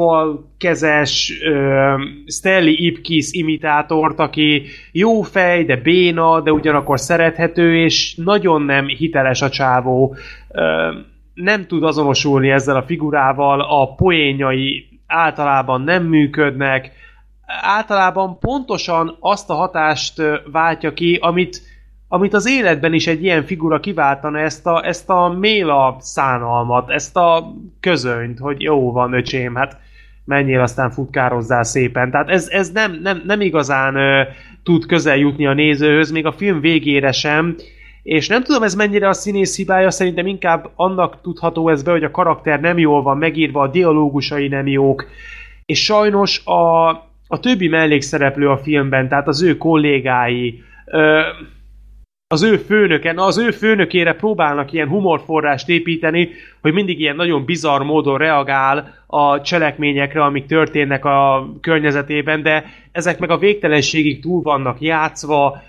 kezes 0.59 1.41
uh, 1.45 2.01
Stanley 2.27 2.75
Ipkiss 2.77 3.33
imitátort, 3.33 4.19
aki 4.19 4.63
jó 4.93 5.23
fej, 5.23 5.65
de 5.65 5.77
béna, 5.77 6.41
de 6.41 6.53
ugyanakkor 6.53 7.01
szerethető, 7.01 7.77
és 7.77 8.15
nagyon 8.17 8.63
nem 8.63 8.87
hiteles 8.87 9.43
a 9.43 9.49
csávó. 9.49 10.17
Uh, 10.49 10.63
nem 11.35 11.67
tud 11.67 11.83
azonosulni 11.83 12.51
ezzel 12.51 12.77
a 12.77 12.83
figurával, 12.83 13.61
a 13.61 13.95
poénjai 13.95 14.89
általában 15.07 15.81
nem 15.81 16.05
működnek, 16.05 16.93
általában 17.61 18.39
pontosan 18.39 19.17
azt 19.21 19.51
a 19.51 19.55
hatást 19.55 20.23
váltja 20.53 20.93
ki, 20.93 21.19
amit 21.21 21.63
amit 22.09 22.35
az 22.35 22.49
életben 22.49 22.93
is 22.93 23.07
egy 23.07 23.23
ilyen 23.23 23.45
figura 23.45 23.81
kiváltana, 23.81 24.39
ezt 24.39 24.67
a, 24.67 24.87
ezt 24.87 25.11
a 25.11 25.29
méla 25.29 25.97
szánalmat, 26.01 26.91
ezt 26.91 27.17
a 27.17 27.55
közönyt, 27.81 28.39
hogy 28.39 28.63
jó 28.63 28.93
van, 28.93 29.13
öcsém, 29.13 29.55
hát 29.55 29.77
menjél, 30.25 30.61
aztán 30.61 30.91
futkározzál 30.91 31.65
szépen. 31.65 32.11
Tehát 32.11 32.29
ez, 32.29 32.49
ez 32.49 32.71
nem, 32.71 32.99
nem, 33.03 33.23
nem 33.25 33.41
igazán 33.41 33.97
ö, 33.97 34.23
tud 34.63 34.87
közel 34.87 35.17
jutni 35.17 35.47
a 35.47 35.53
nézőhöz, 35.53 36.11
még 36.11 36.27
a 36.27 36.33
film 36.33 36.61
végére 36.61 37.13
sem, 37.13 37.57
és 38.03 38.29
nem 38.29 38.43
tudom 38.43 38.63
ez 38.63 38.75
mennyire 38.75 39.09
a 39.09 39.13
színész 39.13 39.57
hibája, 39.57 39.91
szerintem 39.91 40.27
inkább 40.27 40.71
annak 40.75 41.21
tudható 41.21 41.69
ez 41.69 41.83
be, 41.83 41.91
hogy 41.91 42.05
a 42.05 42.11
karakter 42.11 42.61
nem 42.61 42.79
jól 42.79 43.03
van 43.03 43.19
megírva, 43.19 43.63
a 43.63 43.69
dialógusai 43.69 44.49
nem 44.49 44.67
jók, 44.67 45.07
és 45.67 45.85
sajnos 45.85 46.45
a, 46.45 46.89
a 47.27 47.41
többi 47.41 47.69
mellékszereplő 47.69 48.49
a 48.49 48.59
filmben, 48.59 49.09
tehát 49.09 49.29
az 49.29 49.43
ő 49.43 49.57
kollégái, 49.57 50.63
ö, 50.85 51.21
az 52.31 52.43
ő 52.43 52.57
főnöke, 52.57 53.13
na 53.13 53.25
az 53.25 53.39
ő 53.39 53.51
főnökére 53.51 54.15
próbálnak 54.15 54.73
ilyen 54.73 54.89
humorforrást 54.89 55.69
építeni, 55.69 56.31
hogy 56.61 56.73
mindig 56.73 57.01
ilyen 57.01 57.17
nagyon 57.17 57.45
bizarr 57.45 57.83
módon 57.83 58.19
reagál 58.19 58.95
a 59.07 59.41
cselekményekre, 59.41 60.23
amik 60.25 60.47
történnek 60.47 61.05
a 61.05 61.49
környezetében, 61.61 62.43
de 62.43 62.65
ezek 62.93 63.19
meg 63.19 63.31
a 63.31 63.39
végtelenségig 63.39 64.21
túl 64.23 64.43
vannak 64.43 64.81
játszva, 64.81 65.63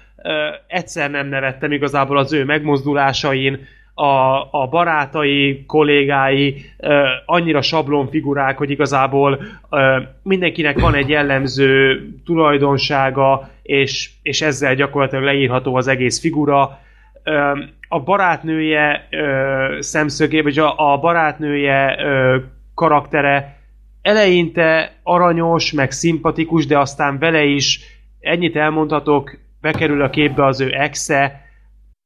egyszer 0.68 1.10
nem 1.10 1.28
nevettem 1.28 1.72
igazából 1.72 2.18
az 2.18 2.34
ő 2.34 2.46
megmozdulásain, 2.46 3.68
a, 4.00 4.48
a 4.52 4.68
barátai, 4.68 5.64
kollégái 5.66 6.56
ö, 6.78 7.04
annyira 7.26 7.62
sablon 7.62 8.08
figurák, 8.08 8.58
hogy 8.58 8.70
igazából 8.70 9.42
ö, 9.70 10.00
mindenkinek 10.24 10.80
van 10.80 10.94
egy 10.94 11.10
jellemző 11.10 12.02
tulajdonsága, 12.26 13.50
és, 13.62 14.10
és 14.22 14.42
ezzel 14.42 14.76
gyakorlatilag 14.76 15.24
leírható 15.24 15.76
az 15.76 15.88
egész 15.88 16.20
figura. 16.20 16.80
Ö, 17.24 17.60
a 17.88 18.00
barátnője 18.00 19.08
ö, 19.10 19.78
szemszögé, 19.80 20.42
vagy 20.42 20.60
a, 20.60 20.94
a 20.94 20.98
barátnője 20.98 21.96
ö, 22.00 22.38
karaktere 22.76 23.58
eleinte 24.02 24.96
aranyos, 25.04 25.72
meg 25.72 25.92
szimpatikus, 25.92 26.66
de 26.66 26.80
aztán 26.80 27.18
vele 27.18 27.44
is 27.44 27.80
ennyit 28.20 28.56
elmondhatok, 28.56 29.38
bekerül 29.62 30.02
a 30.02 30.10
képbe 30.10 30.46
az 30.46 30.62
ő 30.62 30.74
exe, 30.74 31.42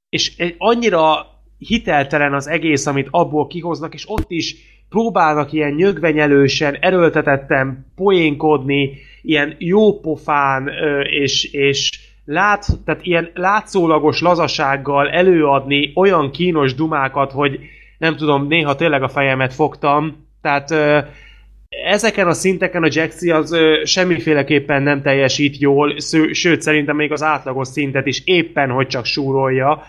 és 0.10 0.54
annyira 0.58 1.33
hiteltelen 1.68 2.34
az 2.34 2.48
egész, 2.48 2.86
amit 2.86 3.08
abból 3.12 3.48
kihoznak, 3.48 3.94
és 3.94 4.10
ott 4.10 4.32
is 4.32 4.56
próbálnak 4.90 5.52
ilyen 5.52 5.72
nyögvenyelősen, 5.72 6.78
erőltetetten 6.80 7.86
poénkodni, 7.96 8.98
ilyen 9.22 9.56
jópofán 9.58 10.70
és, 11.04 11.44
és 11.44 11.90
lát, 12.26 12.66
tehát 12.86 13.06
ilyen 13.06 13.30
látszólagos 13.34 14.22
lazasággal 14.22 15.10
előadni 15.10 15.92
olyan 15.96 16.32
kínos 16.32 16.76
dumákat, 16.76 17.32
hogy 17.32 17.60
nem 17.98 18.16
tudom, 18.16 18.48
néha 18.48 18.76
tényleg 18.76 19.04
a 19.04 19.10
fejemet 19.10 19.54
fogtam, 19.54 20.28
tehát 20.42 20.70
ezeken 21.86 22.28
a 22.28 22.34
szinteken 22.34 22.84
a 22.84 22.90
Jaxi 22.92 23.32
az 23.32 23.58
semmiféleképpen 23.84 24.84
nem 24.84 25.02
teljesít 25.02 25.58
jól, 25.58 26.00
sőt 26.32 26.62
szerintem 26.62 26.96
még 26.96 27.12
az 27.12 27.24
átlagos 27.24 27.68
szintet 27.68 28.06
is 28.06 28.22
éppen, 28.26 28.70
hogy 28.70 28.88
csak 28.88 29.06
súrolja, 29.06 29.84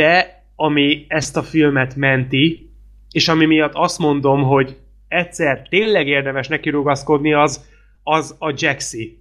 de 0.00 0.35
ami 0.56 1.04
ezt 1.08 1.36
a 1.36 1.42
filmet 1.42 1.96
menti, 1.96 2.70
és 3.10 3.28
ami 3.28 3.46
miatt 3.46 3.74
azt 3.74 3.98
mondom, 3.98 4.42
hogy 4.42 4.76
egyszer 5.08 5.66
tényleg 5.68 6.06
érdemes 6.06 6.48
neki 6.48 6.70
rugaszkodni, 6.70 7.32
az, 7.32 7.64
az 8.02 8.36
a 8.38 8.52
Jaxi. 8.56 9.18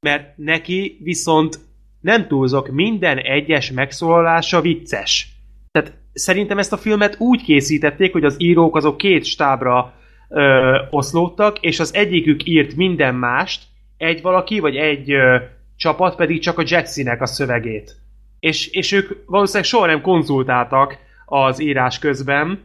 Mert 0.00 0.36
neki 0.36 0.98
viszont 1.02 1.58
nem 2.00 2.26
túlzok, 2.26 2.68
minden 2.68 3.18
egyes 3.18 3.70
megszólalása 3.70 4.60
vicces. 4.60 5.28
Tehát 5.72 5.92
szerintem 6.12 6.58
ezt 6.58 6.72
a 6.72 6.76
filmet 6.76 7.16
úgy 7.18 7.42
készítették, 7.42 8.12
hogy 8.12 8.24
az 8.24 8.34
írók 8.38 8.76
azok 8.76 8.96
két 8.96 9.24
stábra 9.24 9.94
ö, 10.28 10.78
oszlódtak, 10.90 11.60
és 11.60 11.80
az 11.80 11.94
egyikük 11.94 12.46
írt 12.46 12.76
minden 12.76 13.14
mást, 13.14 13.62
egy 13.96 14.22
valaki, 14.22 14.58
vagy 14.58 14.76
egy 14.76 15.10
ö, 15.10 15.36
csapat 15.76 16.16
pedig 16.16 16.40
csak 16.40 16.58
a 16.58 16.64
Jaxinek 16.66 17.20
a 17.20 17.26
szövegét 17.26 18.03
és, 18.44 18.66
és 18.66 18.92
ők 18.92 19.10
valószínűleg 19.26 19.68
soha 19.68 19.86
nem 19.86 20.00
konzultáltak 20.00 20.98
az 21.26 21.60
írás 21.60 21.98
közben, 21.98 22.64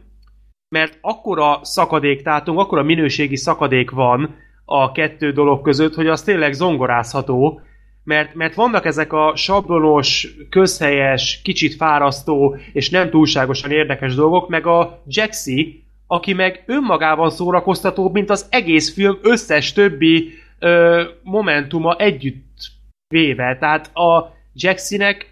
mert 0.74 0.98
akkora 1.00 1.60
szakadék 1.62 2.22
tátunk, 2.22 2.58
akkora 2.58 2.82
minőségi 2.82 3.36
szakadék 3.36 3.90
van 3.90 4.36
a 4.64 4.92
kettő 4.92 5.32
dolog 5.32 5.62
között, 5.62 5.94
hogy 5.94 6.06
az 6.06 6.22
tényleg 6.22 6.52
zongorázható, 6.52 7.60
mert, 8.04 8.34
mert 8.34 8.54
vannak 8.54 8.84
ezek 8.84 9.12
a 9.12 9.32
sablonos, 9.36 10.28
közhelyes, 10.50 11.40
kicsit 11.42 11.74
fárasztó 11.74 12.56
és 12.72 12.90
nem 12.90 13.10
túlságosan 13.10 13.70
érdekes 13.70 14.14
dolgok, 14.14 14.48
meg 14.48 14.66
a 14.66 15.02
Jaxi, 15.06 15.84
aki 16.06 16.32
meg 16.32 16.64
önmagában 16.66 17.30
szórakoztatóbb, 17.30 18.12
mint 18.12 18.30
az 18.30 18.46
egész 18.50 18.94
film 18.94 19.18
összes 19.22 19.72
többi 19.72 20.32
ö, 20.58 21.02
momentuma 21.22 21.96
együtt 21.96 22.58
véve. 23.08 23.56
Tehát 23.58 23.96
a 23.96 24.38
Jaxinek 24.54 25.29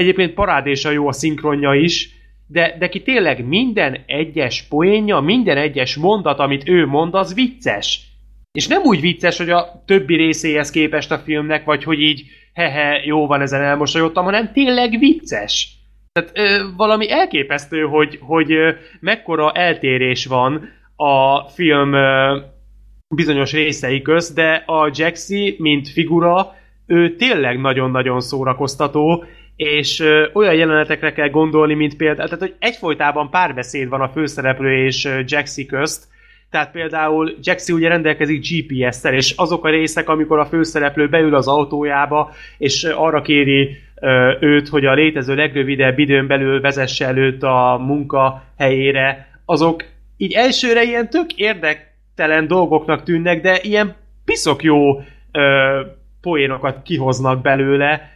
egyébként 0.00 0.34
parádésa 0.34 0.90
jó 0.90 1.08
a 1.08 1.12
szinkronja 1.12 1.74
is, 1.74 2.10
de, 2.46 2.76
de 2.78 2.88
ki 2.88 3.02
tényleg 3.02 3.46
minden 3.46 3.98
egyes 4.06 4.62
poénja, 4.68 5.20
minden 5.20 5.56
egyes 5.56 5.96
mondat, 5.96 6.38
amit 6.38 6.68
ő 6.68 6.86
mond, 6.86 7.14
az 7.14 7.34
vicces. 7.34 8.00
És 8.52 8.66
nem 8.66 8.82
úgy 8.82 9.00
vicces, 9.00 9.38
hogy 9.38 9.50
a 9.50 9.82
többi 9.86 10.16
részéhez 10.16 10.70
képest 10.70 11.10
a 11.10 11.18
filmnek, 11.18 11.64
vagy 11.64 11.84
hogy 11.84 12.00
így 12.00 12.22
hehe, 12.54 13.00
jó 13.04 13.26
van, 13.26 13.40
ezen 13.40 13.62
elmosolyodtam, 13.62 14.24
hanem 14.24 14.52
tényleg 14.52 14.98
vicces. 14.98 15.68
Tehát 16.12 16.30
ö, 16.34 16.66
valami 16.76 17.10
elképesztő, 17.10 17.82
hogy, 17.82 18.18
hogy 18.20 18.52
ö, 18.52 18.70
mekkora 19.00 19.52
eltérés 19.52 20.26
van 20.26 20.68
a 20.96 21.48
film 21.48 21.92
ö, 21.92 22.38
bizonyos 23.14 23.52
részei 23.52 24.02
közt, 24.02 24.34
de 24.34 24.62
a 24.66 24.90
Jaxi, 24.92 25.56
mint 25.58 25.88
figura, 25.88 26.54
ő 26.86 27.16
tényleg 27.16 27.60
nagyon-nagyon 27.60 28.20
szórakoztató, 28.20 29.24
és 29.60 30.02
olyan 30.32 30.54
jelenetekre 30.54 31.12
kell 31.12 31.28
gondolni, 31.28 31.74
mint 31.74 31.96
például, 31.96 32.28
tehát 32.28 32.44
hogy 32.44 32.54
egyfolytában 32.58 33.30
párbeszéd 33.30 33.88
van 33.88 34.00
a 34.00 34.08
főszereplő 34.08 34.84
és 34.84 35.08
Jaxi 35.26 35.66
közt, 35.66 36.08
tehát 36.50 36.70
például 36.70 37.34
Jaxi 37.42 37.72
ugye 37.72 37.88
rendelkezik 37.88 38.46
GPS-tel, 38.48 39.14
és 39.14 39.34
azok 39.36 39.64
a 39.64 39.70
részek, 39.70 40.08
amikor 40.08 40.38
a 40.38 40.46
főszereplő 40.46 41.08
beül 41.08 41.34
az 41.34 41.48
autójába, 41.48 42.32
és 42.58 42.84
arra 42.84 43.22
kéri 43.22 43.76
őt, 44.40 44.68
hogy 44.68 44.84
a 44.84 44.94
létező 44.94 45.34
legrövidebb 45.34 45.98
időn 45.98 46.26
belül 46.26 46.60
vezesse 46.60 47.06
előtt 47.06 47.42
a 47.42 47.80
munka 47.86 48.42
helyére, 48.58 49.40
azok 49.44 49.84
így 50.16 50.32
elsőre 50.32 50.82
ilyen 50.82 51.10
tök 51.10 51.32
érdektelen 51.32 52.46
dolgoknak 52.46 53.02
tűnnek, 53.02 53.40
de 53.40 53.58
ilyen 53.62 53.94
piszok 54.24 54.62
jó 54.62 55.00
ö, 55.32 55.80
poénokat 56.20 56.82
kihoznak 56.82 57.42
belőle, 57.42 58.10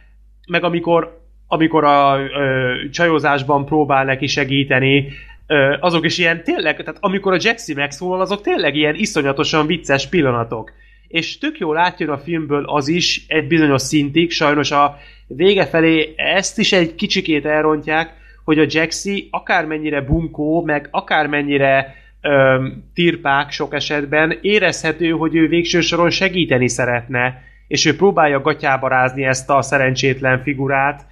meg 0.47 0.63
amikor 0.63 1.23
amikor 1.47 1.83
a 1.83 2.19
ö, 2.19 2.73
csajozásban 2.91 3.65
próbál 3.65 4.05
neki 4.05 4.27
segíteni, 4.27 5.07
ö, 5.47 5.75
azok 5.79 6.05
is 6.05 6.17
ilyen 6.17 6.43
tényleg, 6.43 6.77
tehát 6.77 6.97
amikor 6.99 7.33
a 7.33 7.39
Jaxi 7.39 7.73
megszólal, 7.73 8.21
azok 8.21 8.41
tényleg 8.41 8.75
ilyen 8.75 8.95
iszonyatosan 8.95 9.65
vicces 9.65 10.07
pillanatok. 10.07 10.71
És 11.07 11.37
tök 11.37 11.57
jól 11.57 11.77
átjön 11.77 12.09
a 12.09 12.17
filmből 12.17 12.63
az 12.65 12.87
is 12.87 13.25
egy 13.27 13.47
bizonyos 13.47 13.81
szintig, 13.81 14.31
sajnos 14.31 14.71
a 14.71 14.97
vége 15.27 15.65
felé 15.65 16.13
ezt 16.15 16.59
is 16.59 16.73
egy 16.73 16.95
kicsikét 16.95 17.45
elrontják, 17.45 18.13
hogy 18.43 18.59
a 18.59 18.65
Jaxi 18.67 19.27
akármennyire 19.31 20.01
bunkó, 20.01 20.63
meg 20.63 20.87
akármennyire 20.91 21.95
öm, 22.21 22.83
tirpák 22.93 23.51
sok 23.51 23.73
esetben, 23.73 24.37
érezhető, 24.41 25.09
hogy 25.09 25.35
ő 25.35 25.47
végső 25.47 25.81
soron 25.81 26.09
segíteni 26.09 26.67
szeretne, 26.67 27.41
és 27.67 27.85
ő 27.85 27.95
próbálja 27.95 28.41
gatyába 28.41 28.87
rázni 28.87 29.23
ezt 29.23 29.49
a 29.49 29.61
szerencsétlen 29.61 30.41
figurát. 30.41 31.05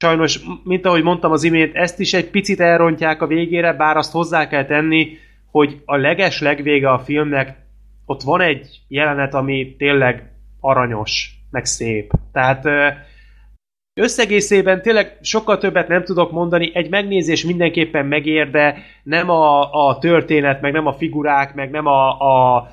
Sajnos, 0.00 0.40
mint 0.64 0.86
ahogy 0.86 1.02
mondtam 1.02 1.32
az 1.32 1.42
imént, 1.42 1.74
ezt 1.74 2.00
is 2.00 2.14
egy 2.14 2.30
picit 2.30 2.60
elrontják 2.60 3.22
a 3.22 3.26
végére, 3.26 3.72
bár 3.72 3.96
azt 3.96 4.12
hozzá 4.12 4.48
kell 4.48 4.64
tenni, 4.64 5.18
hogy 5.50 5.82
a 5.84 5.96
leges 5.96 6.40
legvége 6.40 6.90
a 6.90 6.98
filmnek 6.98 7.56
ott 8.06 8.22
van 8.22 8.40
egy 8.40 8.80
jelenet, 8.88 9.34
ami 9.34 9.76
tényleg 9.78 10.32
aranyos, 10.60 11.30
meg 11.50 11.64
szép. 11.64 12.10
Tehát 12.32 12.64
Összegészében 14.00 14.82
tényleg 14.82 15.18
sokkal 15.20 15.58
többet 15.58 15.88
nem 15.88 16.04
tudok 16.04 16.32
mondani, 16.32 16.70
egy 16.74 16.90
megnézés 16.90 17.44
mindenképpen 17.44 18.06
megér, 18.06 18.50
de 18.50 18.78
nem 19.02 19.30
a, 19.30 19.72
a 19.88 19.98
történet, 19.98 20.60
meg 20.60 20.72
nem 20.72 20.86
a 20.86 20.92
figurák, 20.92 21.54
meg 21.54 21.70
nem 21.70 21.86
a, 21.86 22.08
a 22.20 22.68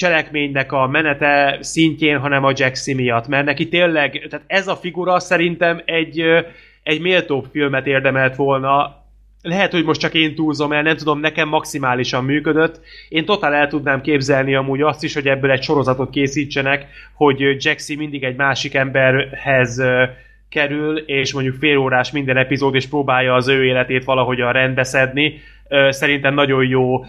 cselekménynek 0.00 0.72
a 0.72 0.86
menete 0.86 1.58
szintjén, 1.60 2.18
hanem 2.18 2.44
a 2.44 2.52
Jaxi 2.54 2.94
miatt, 2.94 3.28
mert 3.28 3.44
neki 3.44 3.68
tényleg, 3.68 4.26
tehát 4.30 4.46
ez 4.48 4.68
a 4.68 4.76
figura 4.76 5.18
szerintem 5.18 5.82
egy, 5.84 6.22
egy 6.82 7.00
méltóbb 7.00 7.46
filmet 7.52 7.86
érdemelt 7.86 8.36
volna, 8.36 8.98
lehet, 9.42 9.72
hogy 9.72 9.84
most 9.84 10.00
csak 10.00 10.14
én 10.14 10.34
túlzom 10.34 10.72
el, 10.72 10.82
nem 10.82 10.96
tudom, 10.96 11.20
nekem 11.20 11.48
maximálisan 11.48 12.24
működött. 12.24 12.80
Én 13.08 13.24
totál 13.24 13.54
el 13.54 13.68
tudnám 13.68 14.00
képzelni 14.00 14.54
amúgy 14.54 14.82
azt 14.82 15.04
is, 15.04 15.14
hogy 15.14 15.26
ebből 15.26 15.50
egy 15.50 15.62
sorozatot 15.62 16.10
készítsenek, 16.10 16.86
hogy 17.14 17.64
Jaxi 17.64 17.96
mindig 17.96 18.24
egy 18.24 18.36
másik 18.36 18.74
emberhez 18.74 19.82
kerül, 20.48 20.98
és 20.98 21.32
mondjuk 21.32 21.56
fél 21.56 21.76
órás 21.76 22.10
minden 22.10 22.36
epizód, 22.36 22.74
és 22.74 22.86
próbálja 22.86 23.34
az 23.34 23.48
ő 23.48 23.64
életét 23.64 24.04
valahogyan 24.04 24.52
rendbeszedni. 24.52 25.40
Szerintem 25.88 26.34
nagyon 26.34 26.66
jó 26.66 27.04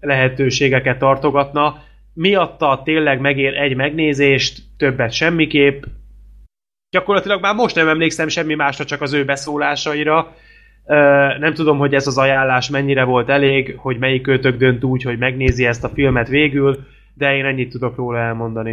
lehetőségeket 0.00 0.98
tartogatna. 0.98 1.82
Miatta 2.14 2.82
tényleg 2.84 3.20
megér 3.20 3.56
egy 3.56 3.76
megnézést, 3.76 4.62
többet 4.76 5.12
semmiképp. 5.12 5.82
Gyakorlatilag 6.90 7.40
már 7.40 7.54
most 7.54 7.74
nem 7.76 7.88
emlékszem 7.88 8.28
semmi 8.28 8.54
másra, 8.54 8.84
csak 8.84 9.00
az 9.00 9.12
ő 9.12 9.24
beszólásaira. 9.24 10.34
Nem 11.38 11.54
tudom, 11.54 11.78
hogy 11.78 11.94
ez 11.94 12.06
az 12.06 12.18
ajánlás 12.18 12.70
mennyire 12.70 13.04
volt 13.04 13.28
elég, 13.28 13.74
hogy 13.78 13.98
melyik 13.98 14.22
kötök 14.22 14.56
dönt 14.56 14.84
úgy, 14.84 15.02
hogy 15.02 15.18
megnézi 15.18 15.66
ezt 15.66 15.84
a 15.84 15.88
filmet 15.88 16.28
végül, 16.28 16.78
de 17.14 17.36
én 17.36 17.44
ennyit 17.44 17.70
tudok 17.70 17.96
róla 17.96 18.18
elmondani. 18.18 18.70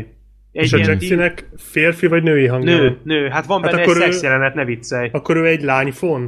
Egy 0.52 0.64
És 0.64 0.74
a 0.74 0.78
Jaxinek 0.78 1.50
férfi 1.58 2.08
vagy 2.08 2.24
női 2.24 2.48
hangja? 2.48 2.78
Nő, 2.78 2.98
nő. 3.04 3.28
Hát 3.28 3.46
van 3.46 3.62
Hát 3.62 3.72
benne 3.72 3.84
egy 3.84 3.90
szexjelenet, 3.90 4.54
ne 4.54 4.66
viccelj. 4.66 5.10
Akkor 5.12 5.38
ő 5.38 5.46
egy 5.46 5.62
lányfon? 5.62 6.22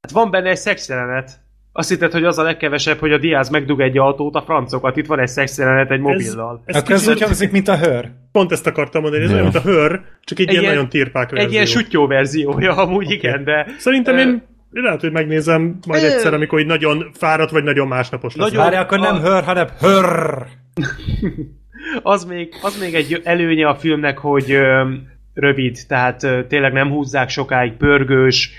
Hát 0.00 0.12
van 0.12 0.30
benne 0.30 0.48
egy 0.48 0.56
szexjelenet. 0.56 1.42
Azt 1.76 1.88
hitted, 1.88 2.12
hogy 2.12 2.24
az 2.24 2.38
a 2.38 2.42
legkevesebb, 2.42 2.98
hogy 2.98 3.12
a 3.12 3.18
Diaz 3.18 3.48
megdug 3.48 3.80
egy 3.80 3.98
autót, 3.98 4.34
a 4.34 4.42
francokat. 4.42 4.96
Itt 4.96 5.06
van 5.06 5.20
egy 5.20 5.28
szexjelenet 5.28 5.90
egy 5.90 6.00
mobillal. 6.00 6.62
Ez, 6.64 6.74
ez 6.74 6.80
Akkor 6.82 6.94
ez 6.94 7.00
kicsit, 7.00 7.14
úgy 7.14 7.22
hangzik, 7.22 7.50
mint 7.50 7.68
a 7.68 7.78
hör. 7.78 8.08
pont 8.32 8.52
ezt 8.52 8.66
akartam 8.66 9.02
mondani, 9.02 9.22
ez 9.22 9.28
Ja. 9.30 9.36
olyan, 9.36 9.50
mint 9.52 9.64
a 9.64 9.68
hör, 9.68 10.00
csak 10.24 10.38
egy, 10.38 10.46
Egy 10.46 10.50
ilyen, 10.52 10.62
ilyen- 10.62 10.74
nagyon 10.74 10.88
tirpák 10.88 11.30
verzió. 11.30 11.46
Egy 11.46 11.52
ilyen 11.52 11.66
sutyó 11.66 12.06
verziója 12.06 12.76
amúgy, 12.76 13.04
Oké. 13.04 13.14
igen, 13.14 13.44
de... 13.44 13.66
Szerintem 13.78 14.18
én 14.18 14.42
lehet, 14.70 15.00
hogy 15.00 15.12
megnézem 15.12 15.78
majd 15.86 16.02
egyszer, 16.04 16.34
amikor 16.34 16.60
így 16.60 16.66
nagyon 16.66 17.10
fáradt, 17.12 17.50
vagy 17.50 17.64
nagyon 17.64 17.88
másnapos 17.88 18.36
lesz. 18.36 18.46
Nagyon- 18.50 18.64
Várj, 18.64 18.76
akkor 18.76 18.98
nem 18.98 19.14
a- 19.14 19.20
hör, 19.20 19.42
hanem 19.44 19.66
hör. 19.80 20.42
az 22.02 22.24
még, 22.24 22.48
az 22.62 22.80
még 22.80 22.94
egy 22.94 23.20
előnye 23.24 23.68
a 23.68 23.74
filmnek, 23.74 24.18
hogy 24.18 24.52
ö, 24.52 24.90
rövid, 25.34 25.78
tehát 25.88 26.22
ö, 26.22 26.46
tényleg 26.48 26.72
nem 26.72 26.88
húzzák 26.90 27.28
sokáig, 27.28 27.72
pörgős, 27.72 28.50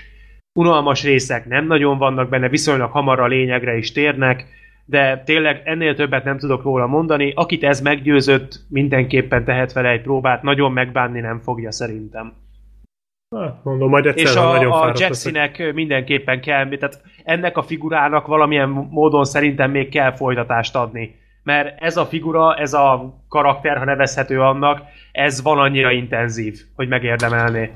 unalmas 0.56 1.02
részek 1.04 1.46
nem 1.46 1.66
nagyon 1.66 1.98
vannak 1.98 2.28
benne, 2.28 2.48
viszonylag 2.48 2.90
hamar 2.90 3.20
a 3.20 3.26
lényegre 3.26 3.76
is 3.76 3.92
térnek, 3.92 4.46
de 4.84 5.22
tényleg 5.24 5.62
ennél 5.64 5.94
többet 5.94 6.24
nem 6.24 6.38
tudok 6.38 6.62
róla 6.62 6.86
mondani. 6.86 7.32
Akit 7.34 7.64
ez 7.64 7.80
meggyőzött, 7.80 8.60
mindenképpen 8.68 9.44
tehet 9.44 9.72
vele 9.72 9.88
egy 9.88 10.02
próbát, 10.02 10.42
nagyon 10.42 10.72
megbánni 10.72 11.20
nem 11.20 11.40
fogja 11.40 11.72
szerintem. 11.72 12.32
Hát, 13.36 13.64
mondom, 13.64 13.88
majd 13.88 14.06
egyszer, 14.06 14.24
És 14.24 14.36
a, 14.36 14.52
nagyon 14.52 14.72
a. 14.72 14.92
Jaxinek 14.96 15.72
mindenképpen 15.74 16.40
kell, 16.40 16.68
tehát 16.68 17.02
ennek 17.24 17.56
a 17.56 17.62
figurának 17.62 18.26
valamilyen 18.26 18.68
módon 18.68 19.24
szerintem 19.24 19.70
még 19.70 19.88
kell 19.88 20.12
folytatást 20.12 20.76
adni. 20.76 21.14
Mert 21.42 21.82
ez 21.82 21.96
a 21.96 22.04
figura, 22.04 22.54
ez 22.54 22.72
a 22.72 23.14
karakter, 23.28 23.76
ha 23.76 23.84
nevezhető 23.84 24.40
annak, 24.40 24.80
ez 25.12 25.42
van 25.42 25.58
annyira 25.58 25.90
intenzív, 25.90 26.58
hogy 26.74 26.88
megérdemelné. 26.88 27.70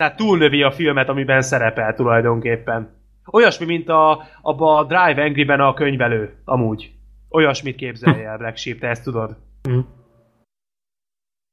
Tehát 0.00 0.16
túlnövi 0.16 0.62
a 0.62 0.70
filmet, 0.70 1.08
amiben 1.08 1.42
szerepel 1.42 1.94
tulajdonképpen. 1.94 2.96
Olyasmi, 3.32 3.66
mint 3.66 3.88
a, 3.88 4.22
abba 4.42 4.76
a 4.76 4.84
Drive 4.84 5.22
Angry-ben 5.22 5.60
a 5.60 5.74
könyvelő, 5.74 6.40
amúgy. 6.44 6.92
Olyasmit 7.28 7.76
képzelj 7.76 8.24
el, 8.24 8.38
Black 8.38 8.56
Sheep, 8.56 8.78
te 8.78 8.88
ezt 8.88 9.02
tudod. 9.02 9.36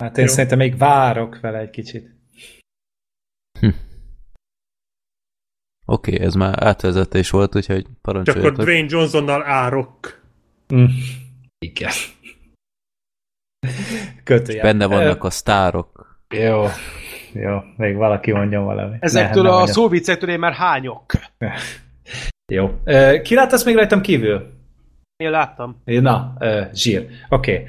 Hát 0.03 0.17
én 0.17 0.25
Jó. 0.25 0.31
szerintem 0.31 0.57
még 0.57 0.77
várok 0.77 1.39
vele 1.39 1.57
egy 1.57 1.69
kicsit. 1.69 2.15
Oké, 5.85 6.13
okay, 6.13 6.19
ez 6.19 6.33
már 6.33 6.63
átvezetés 6.63 7.29
volt, 7.29 7.55
úgyhogy 7.55 7.81
Csak 7.81 7.89
akkor 7.89 8.01
parancsoljatok. 8.01 8.63
Dwayne 8.63 8.87
Johnsonnal 8.89 9.43
árok. 9.43 10.21
Mm. 10.73 10.85
Igen. 11.59 11.91
Kötőjel. 14.23 14.63
Benne 14.63 14.85
vannak 14.85 15.23
a 15.23 15.29
sztárok. 15.29 16.21
Jó. 16.29 16.65
Jó, 17.41 17.57
még 17.77 17.95
valaki 17.95 18.31
mondjon 18.31 18.65
valami. 18.65 18.95
Ezektől 18.99 19.43
nem 19.43 19.51
a 19.51 19.55
mondja. 19.55 19.73
szóviccektől 19.73 20.29
én 20.29 20.39
már 20.39 20.53
hányok. 20.53 21.03
Jó. 22.53 22.69
Ki 23.23 23.35
lát 23.35 23.53
ezt 23.53 23.65
még 23.65 23.75
rajtam 23.75 24.01
kívül? 24.01 24.55
Én 25.23 25.29
láttam. 25.31 25.81
Na, 25.85 26.33
zsír. 26.73 27.07
Oké. 27.29 27.53
Okay. 27.53 27.63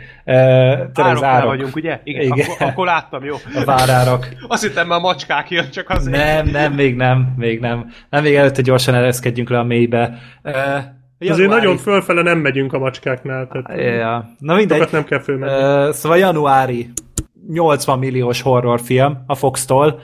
Az 0.92 1.00
Ároknál 1.04 1.34
árok. 1.34 1.48
vagyunk, 1.48 1.76
ugye? 1.76 2.00
Igen, 2.04 2.22
Igen. 2.22 2.46
Akkor, 2.50 2.66
akkor 2.66 2.86
láttam, 2.86 3.24
jó. 3.24 3.34
A 3.54 3.64
várárak. 3.64 4.28
Azt 4.48 4.62
hittem, 4.62 4.86
már 4.86 4.98
a 4.98 5.00
macskák 5.00 5.50
jön, 5.50 5.70
csak 5.70 5.90
azért. 5.90 6.16
Nem, 6.16 6.46
nem, 6.46 6.72
még 6.72 6.96
nem, 6.96 7.34
még 7.36 7.60
nem. 7.60 7.90
Nem, 8.10 8.22
még 8.22 8.34
előtte 8.34 8.62
gyorsan 8.62 8.94
ereszkedjünk 8.94 9.48
le 9.48 9.58
a 9.58 9.62
mélybe. 9.62 10.18
Uh, 10.44 11.30
Azért 11.30 11.50
nagyon 11.50 11.76
fölfele 11.76 12.22
nem 12.22 12.38
megyünk 12.38 12.72
a 12.72 12.78
macskáknál, 12.78 13.48
tehát 13.48 13.96
Ja. 13.96 14.30
Na 14.38 14.54
mindegy. 14.54 14.88
nem 14.92 15.04
kell 15.04 15.20
fölmenni. 15.20 15.86
Uh, 15.86 15.92
szóval 15.94 16.18
januári 16.18 16.90
80 17.52 17.98
milliós 17.98 18.40
horrorfilm 18.40 19.22
a 19.26 19.34
Fox-tól, 19.34 20.00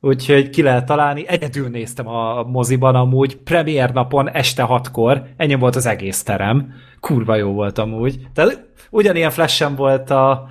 úgyhogy 0.00 0.50
ki 0.50 0.62
lehet 0.62 0.86
találni. 0.86 1.28
Egyedül 1.28 1.68
néztem 1.68 2.08
a 2.08 2.42
moziban 2.42 2.94
amúgy, 2.94 3.36
premier 3.36 3.92
napon 3.92 4.30
este 4.30 4.62
hatkor, 4.62 5.22
ennyi 5.36 5.54
volt 5.54 5.76
az 5.76 5.86
egész 5.86 6.22
terem. 6.22 6.72
Kurva 7.00 7.34
jó 7.34 7.52
volt 7.52 7.78
amúgy. 7.78 8.20
Tehát 8.34 8.68
ugyanilyen 8.90 9.30
flashem 9.30 9.74
volt 9.74 10.10
a, 10.10 10.48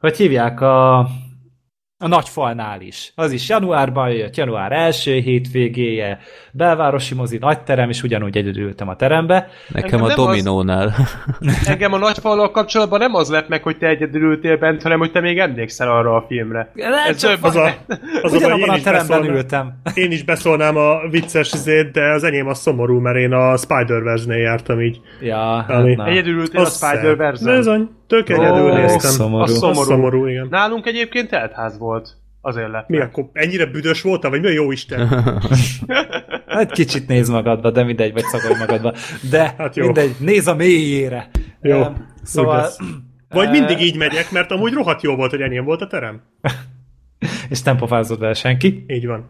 hogy 0.00 0.16
hívják, 0.16 0.60
a, 0.60 1.08
a 2.02 2.08
nagyfalnál 2.08 2.80
is. 2.80 3.12
Az 3.14 3.32
is 3.32 3.48
januárban 3.48 4.10
jött, 4.10 4.36
január 4.36 4.72
első 4.72 5.12
hétvégéje, 5.18 6.18
belvárosi 6.52 7.14
mozi, 7.14 7.38
nagy 7.40 7.60
terem, 7.62 7.88
és 7.88 8.02
ugyanúgy 8.02 8.36
egyedül 8.36 8.62
ültem 8.64 8.88
a 8.88 8.96
terembe. 8.96 9.48
Nekem 9.68 9.84
Engem 9.84 10.02
a 10.02 10.06
nem 10.06 10.18
az- 10.18 10.24
Dominónál. 10.24 10.94
Engem 11.66 11.92
a 11.92 11.98
nagyfallal 11.98 12.50
kapcsolatban 12.50 12.98
nem 12.98 13.14
az 13.14 13.30
lep 13.30 13.48
meg, 13.48 13.62
hogy 13.62 13.76
te 13.78 13.86
egyedül 13.86 14.22
ültél 14.22 14.56
bent, 14.56 14.82
hanem 14.82 14.98
hogy 14.98 15.12
te 15.12 15.20
még 15.20 15.38
emlékszel 15.38 15.90
arra 15.90 16.14
a 16.16 16.24
filmre. 16.28 16.70
Nem, 16.74 16.92
Ez 17.08 17.16
csak 17.20 17.30
több- 17.30 17.44
Az 17.44 17.56
a, 17.56 17.74
az 18.22 18.32
a 18.32 18.36
én 18.56 18.68
a 18.70 18.76
is, 18.76 18.82
teremben 18.82 19.06
beszólnám, 19.08 19.34
ültem. 19.34 19.72
én 19.94 20.10
is 20.10 20.22
beszólnám 20.24 20.76
a 20.76 21.08
vicces 21.10 21.52
izét, 21.52 21.90
de 21.90 22.12
az 22.12 22.24
enyém 22.24 22.46
a 22.48 22.54
szomorú, 22.54 22.98
mert 23.00 23.16
én 23.16 23.32
a 23.32 23.56
Spider-Verse-nél 23.56 24.38
jártam 24.38 24.80
így. 24.80 25.00
Ja, 25.20 25.56
Ami- 25.58 25.96
hát. 25.98 26.08
Egyedül 26.08 26.34
ültél 26.40 26.60
a. 26.60 26.64
Spider-Verse-en? 26.64 27.56
Bizony, 27.56 27.88
tök 28.12 28.28
egyedül 28.28 28.70
Ó, 28.70 28.74
néztem. 28.74 29.10
szomorú. 29.10 29.42
Az 29.42 29.50
Az 29.50 29.56
szomorú. 29.58 29.82
szomorú, 29.82 30.26
igen. 30.26 30.46
Nálunk 30.50 30.86
egyébként 30.86 31.28
teltház 31.28 31.78
volt. 31.78 32.16
Azért 32.40 32.70
lett. 32.70 32.88
Mi 32.88 32.98
akkor 32.98 33.24
ennyire 33.32 33.66
büdös 33.66 34.02
voltam, 34.02 34.30
vagy 34.30 34.40
mi 34.40 34.46
a 34.46 34.50
jó 34.50 34.70
Isten? 34.72 35.08
Hát 36.46 36.72
kicsit 36.72 37.08
néz 37.08 37.28
magadba, 37.28 37.70
de 37.70 37.84
mindegy, 37.84 38.12
vagy 38.12 38.22
szagolj 38.22 38.58
magadba. 38.58 38.94
De 39.30 39.54
Hát 39.58 39.76
jó. 39.76 39.84
mindegy, 39.84 40.14
néz 40.18 40.46
a 40.46 40.54
mélyére. 40.54 41.30
Jó, 41.60 41.78
úgy 41.80 41.86
Szóval. 42.22 42.68
Vagy 43.28 43.50
mindig 43.50 43.80
így 43.80 43.96
megyek, 43.96 44.30
mert 44.30 44.50
amúgy 44.50 44.72
rohadt 44.72 45.02
jó 45.02 45.16
volt, 45.16 45.30
hogy 45.30 45.40
enyém 45.40 45.64
volt 45.64 45.80
a 45.80 45.86
terem. 45.86 46.22
és 47.50 47.62
nem 47.62 47.76
pofázott 47.76 48.18
vele 48.18 48.34
senki. 48.34 48.84
Így 48.88 49.06
van. 49.06 49.28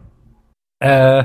Uh, 0.85 1.23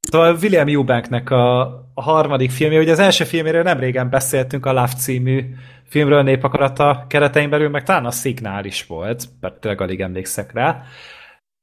szóval 0.00 0.36
William 0.42 0.68
Eubanknek 0.68 1.30
a, 1.30 1.62
a 2.00 2.12
harmadik 2.12 2.50
filmje, 2.50 2.78
ugye 2.78 2.92
az 2.92 2.98
első 2.98 3.24
filméről 3.24 3.62
nem 3.62 3.78
régen 3.78 4.10
beszéltünk, 4.10 4.66
a 4.66 4.72
Love 4.72 4.86
című 4.86 5.44
filmről 5.88 6.22
népakarata 6.22 7.04
keretein 7.08 7.50
belül, 7.50 7.68
meg 7.68 7.82
talán 7.82 8.04
a 8.04 8.10
Szignál 8.10 8.64
is 8.64 8.86
volt, 8.86 9.24
mert 9.40 9.60
tényleg 9.60 9.80
alig 9.80 10.00
emlékszek 10.00 10.52
rá. 10.52 10.82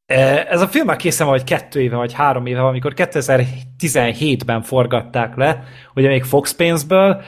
E, 0.06 0.48
Ez 0.49 0.61
a 0.61 0.67
film 0.67 0.85
már 0.85 0.95
készen 0.95 1.27
vagy 1.27 1.43
kettő 1.43 1.82
éve, 1.82 1.95
vagy 1.95 2.14
három 2.14 2.45
éve, 2.45 2.66
amikor 2.66 2.93
2017-ben 2.95 4.61
forgatták 4.61 5.35
le, 5.35 5.64
ugye 5.95 6.07
még 6.07 6.24
Fox 6.24 6.56
pénzből, 6.56 7.22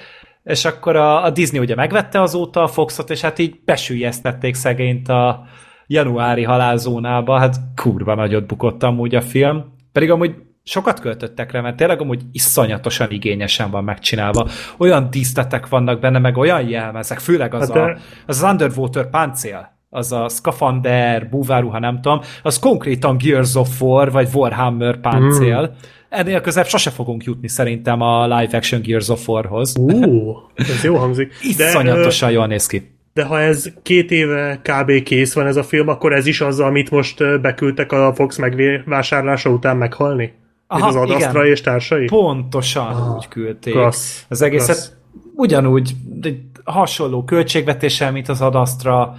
és 0.43 0.65
akkor 0.65 0.95
a, 0.95 1.23
a 1.23 1.29
Disney 1.29 1.59
ugye 1.59 1.75
megvette 1.75 2.21
azóta 2.21 2.63
a 2.63 2.67
Foxot, 2.67 3.09
és 3.09 3.21
hát 3.21 3.39
így 3.39 3.59
besülyeztették 3.65 4.55
szegényt 4.55 5.09
a 5.09 5.45
januári 5.87 6.43
halálzónába, 6.43 7.37
hát 7.37 7.55
kurva 7.75 8.15
nagyot 8.15 8.47
bukott 8.47 8.83
amúgy 8.83 9.15
a 9.15 9.21
film, 9.21 9.63
pedig 9.91 10.11
amúgy 10.11 10.35
sokat 10.69 10.99
költöttek 10.99 11.51
rá, 11.51 11.61
mert 11.61 11.75
tényleg 11.75 12.01
amúgy 12.01 12.21
iszonyatosan 12.31 13.11
igényesen 13.11 13.71
van 13.71 13.83
megcsinálva. 13.83 14.47
Olyan 14.77 15.09
díszletek 15.09 15.67
vannak 15.67 15.99
benne, 15.99 16.19
meg 16.19 16.37
olyan 16.37 16.69
jelmezek, 16.69 17.19
főleg 17.19 17.53
az, 17.53 17.67
Hát 17.67 17.77
a, 17.77 17.89
az, 17.91 17.99
az 18.25 18.51
Underwater 18.51 19.09
páncél, 19.09 19.77
az 19.89 20.11
a 20.11 20.29
skafander, 20.29 21.29
búváruha, 21.29 21.79
nem 21.79 22.01
tudom, 22.01 22.21
az 22.43 22.59
konkrétan 22.59 23.17
Gears 23.17 23.55
of 23.55 23.81
War, 23.81 24.11
vagy 24.11 24.29
Warhammer 24.33 24.99
páncél. 24.99 25.61
Mm. 25.61 25.87
Ennél 26.09 26.41
közebb 26.41 26.67
sose 26.67 26.89
fogunk 26.89 27.23
jutni 27.23 27.47
szerintem 27.47 28.01
a 28.01 28.23
live 28.23 28.57
action 28.57 28.81
Gears 28.81 29.09
of 29.09 29.27
Warhoz. 29.27 29.77
Ú, 29.77 30.35
ez 30.55 30.83
jó 30.83 30.95
hangzik. 30.95 31.33
Iszonyatosan 31.49 32.31
jól 32.31 32.47
néz 32.47 32.65
ki. 32.67 32.97
de 33.13 33.23
ha 33.23 33.39
ez 33.39 33.71
két 33.83 34.11
éve 34.11 34.61
kb. 34.63 35.03
kész 35.03 35.33
van 35.33 35.47
ez 35.47 35.55
a 35.55 35.63
film, 35.63 35.87
akkor 35.87 36.13
ez 36.13 36.25
is 36.25 36.41
az, 36.41 36.59
amit 36.59 36.91
most 36.91 37.41
beküldtek 37.41 37.91
a 37.91 38.13
Fox 38.15 38.37
megvásárlása 38.37 39.49
után 39.49 39.77
meghalni? 39.77 40.33
Aha, 40.71 40.87
az 40.87 40.95
Adastra 40.95 41.39
igen. 41.39 41.51
és 41.51 41.61
társai? 41.61 42.05
Pontosan 42.05 42.85
ah, 42.85 43.15
úgy 43.15 43.27
küldték. 43.27 43.73
klassz, 43.73 44.25
az 44.29 44.41
egészet 44.41 44.75
klassz. 44.75 44.93
ugyanúgy, 45.35 45.91
egy 46.21 46.41
hasonló 46.63 47.23
költségvetéssel, 47.23 48.11
mint 48.11 48.29
az 48.29 48.41
Adastra, 48.41 49.15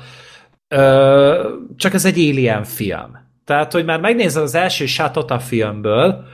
ö, 0.68 1.50
csak 1.76 1.94
ez 1.94 2.04
egy 2.04 2.18
Alien 2.18 2.64
film. 2.64 3.18
Tehát, 3.44 3.72
hogy 3.72 3.84
már 3.84 4.00
megnézed 4.00 4.42
az 4.42 4.54
első 4.54 4.86
sátot 4.86 5.30
a 5.30 5.38
filmből, 5.38 6.24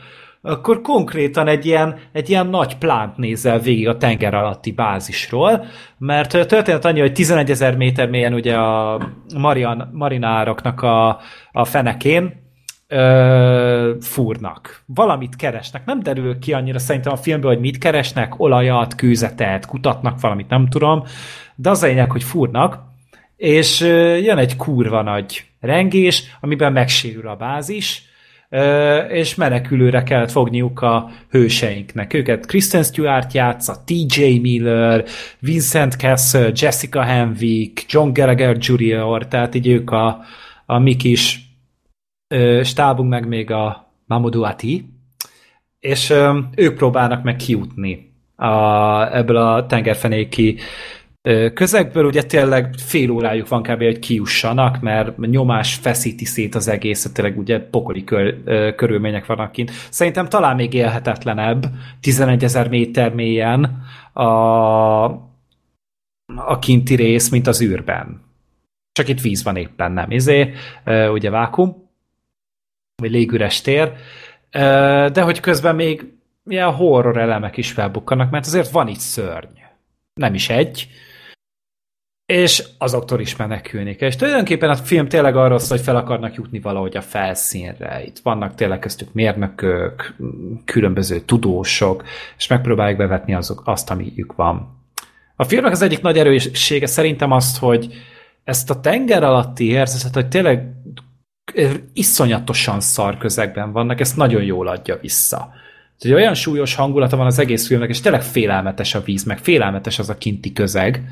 akkor 0.41 0.81
konkrétan 0.81 1.49
egy 1.49 1.67
ilyen, 1.67 1.99
egy 2.13 2.31
ilyen 2.31 2.47
nagy 2.47 2.79
plánt 2.79 3.17
nézel 3.17 3.59
végig 3.59 3.89
a 3.89 3.97
tenger 3.97 4.35
alatti 4.35 4.73
bázisról, 4.73 5.65
mert 5.99 6.47
történet 6.47 6.85
annyi, 6.85 7.01
hogy 7.01 7.13
11 7.13 7.51
ezer 7.51 7.77
méter 7.77 8.09
mélyen 8.09 8.35
ugye 8.35 8.55
a 8.55 9.01
Marian, 9.37 9.91
marinároknak 9.93 10.83
a, 10.83 11.21
a 11.53 11.65
fenekén 11.65 12.46
ö, 12.89 13.95
fúrnak. 14.01 14.83
Valamit 14.87 15.37
keresnek. 15.37 15.85
Nem 15.85 16.03
derül 16.03 16.39
ki 16.39 16.53
annyira 16.53 16.79
szerintem 16.79 17.13
a 17.13 17.17
filmből, 17.17 17.51
hogy 17.51 17.61
mit 17.61 17.79
keresnek, 17.79 18.41
olajat, 18.41 18.95
kőzetet, 18.95 19.67
kutatnak 19.67 20.21
valamit, 20.21 20.49
nem 20.49 20.69
tudom, 20.69 21.03
de 21.55 21.71
az 21.71 21.83
a 21.83 21.87
lényeg, 21.87 22.11
hogy 22.11 22.23
fúrnak, 22.23 22.79
és 23.37 23.81
ö, 23.81 24.17
jön 24.17 24.39
egy 24.39 24.57
kurva 24.57 25.03
nagy 25.03 25.45
rengés, 25.61 26.37
amiben 26.41 26.73
megsérül 26.73 27.29
a 27.29 27.37
bázis, 27.37 28.07
és 29.09 29.35
menekülőre 29.35 30.03
kellett 30.03 30.31
fogniuk 30.31 30.83
a 30.83 31.11
hőseinknek. 31.31 32.13
Őket 32.13 32.47
Kristen 32.47 32.83
Stewart 32.83 33.33
játsza, 33.33 33.85
TJ 33.85 34.39
Miller, 34.39 35.05
Vincent 35.39 35.95
Castle, 35.95 36.51
Jessica 36.55 37.03
Henwick, 37.03 37.93
John 37.93 38.13
Gallagher 38.13 38.57
Jr., 38.61 39.29
tehát 39.29 39.55
így 39.55 39.69
ők 39.69 39.91
a, 39.91 40.21
a 40.67 40.79
mi 40.79 40.97
kis 40.97 41.46
stábunk, 42.63 43.11
meg 43.11 43.29
még 43.29 43.51
a 43.51 43.93
Mamoudou 44.07 44.43
Ati, 44.43 44.89
és 45.81 46.15
ők 46.55 46.77
próbálnak 46.77 47.23
meg 47.23 47.37
kijutni 47.37 48.13
a, 48.37 49.17
ebből 49.17 49.37
a 49.37 49.67
tengerfenéki 49.67 50.59
közegből, 51.55 52.05
ugye 52.05 52.23
tényleg 52.23 52.75
fél 52.79 53.11
órájuk 53.11 53.49
van 53.49 53.63
kb. 53.63 53.83
hogy 53.83 53.99
kijussanak, 53.99 54.81
mert 54.81 55.17
nyomás 55.19 55.75
feszíti 55.75 56.25
szét 56.25 56.55
az 56.55 56.69
egészet, 56.69 57.13
tényleg 57.13 57.39
ugye 57.39 57.61
pokoli 57.61 58.05
kör, 58.05 58.43
körülmények 58.75 59.27
vannak 59.27 59.53
kint. 59.53 59.71
Szerintem 59.91 60.29
talán 60.29 60.57
még 60.57 60.73
élhetetlenebb, 60.73 61.67
11 62.01 62.45
ezer 62.45 62.69
méter 62.69 63.15
mélyen 63.15 63.83
a, 64.13 64.23
a 66.37 66.59
kinti 66.61 66.95
rész, 66.95 67.29
mint 67.29 67.47
az 67.47 67.63
űrben. 67.63 68.21
Csak 68.93 69.09
itt 69.09 69.21
víz 69.21 69.43
van 69.43 69.57
éppen, 69.57 69.93
nem 69.93 70.11
izé, 70.11 70.53
ugye 71.13 71.31
vákum, 71.31 71.86
vagy 72.97 73.11
légüres 73.11 73.61
tér, 73.61 73.93
de 75.13 75.21
hogy 75.23 75.41
közben 75.41 75.75
még 75.75 76.13
ilyen 76.47 76.73
horror 76.73 77.17
elemek 77.17 77.57
is 77.57 77.73
felbukkanak, 77.73 78.31
mert 78.31 78.47
azért 78.47 78.71
van 78.71 78.89
itt 78.89 78.99
szörny. 78.99 79.59
Nem 80.15 80.35
is 80.35 80.49
egy. 80.49 80.89
És 82.27 82.65
azoktól 82.79 83.21
is 83.21 83.37
menekülni 83.37 83.97
kell. 83.97 84.09
És 84.09 84.17
tulajdonképpen 84.17 84.71
a 84.71 84.77
film 84.77 85.09
tényleg 85.09 85.37
arról 85.37 85.59
szól, 85.59 85.77
hogy 85.77 85.87
fel 85.87 85.97
akarnak 85.97 86.35
jutni 86.35 86.61
valahogy 86.61 86.97
a 86.97 87.03
felszínre. 87.03 88.05
Itt 88.05 88.19
vannak 88.19 88.55
tényleg 88.55 88.79
köztük 88.79 89.13
mérnökök, 89.13 90.17
különböző 90.65 91.21
tudósok, 91.21 92.05
és 92.37 92.47
megpróbálják 92.47 92.97
bevetni 92.97 93.35
azok, 93.35 93.63
azt, 93.65 93.91
amiük 93.91 94.35
van. 94.35 94.85
A 95.37 95.45
filmnek 95.45 95.73
az 95.73 95.83
egyik 95.83 96.01
nagy 96.01 96.19
erőssége 96.19 96.87
szerintem 96.87 97.33
azt, 97.33 97.59
hogy 97.59 97.95
ezt 98.45 98.71
a 98.71 98.81
tenger 98.81 99.23
alatti 99.23 99.69
érzetet, 99.69 100.15
hogy 100.15 100.29
tényleg 100.29 100.73
iszonyatosan 101.93 102.81
szar 102.81 103.19
közegben 103.19 103.73
vannak, 103.73 104.01
ezt 104.01 104.17
nagyon 104.17 104.43
jól 104.43 104.67
adja 104.67 104.99
vissza. 105.01 105.53
Tehát 105.99 106.17
olyan 106.17 106.35
súlyos 106.35 106.75
hangulata 106.75 107.17
van 107.17 107.27
az 107.27 107.39
egész 107.39 107.67
filmnek, 107.67 107.89
és 107.89 108.01
tényleg 108.01 108.23
félelmetes 108.23 108.95
a 108.95 109.01
víz, 109.01 109.25
meg 109.25 109.39
félelmetes 109.39 109.99
az 109.99 110.09
a 110.09 110.19
kinti 110.19 110.53
közeg, 110.53 111.03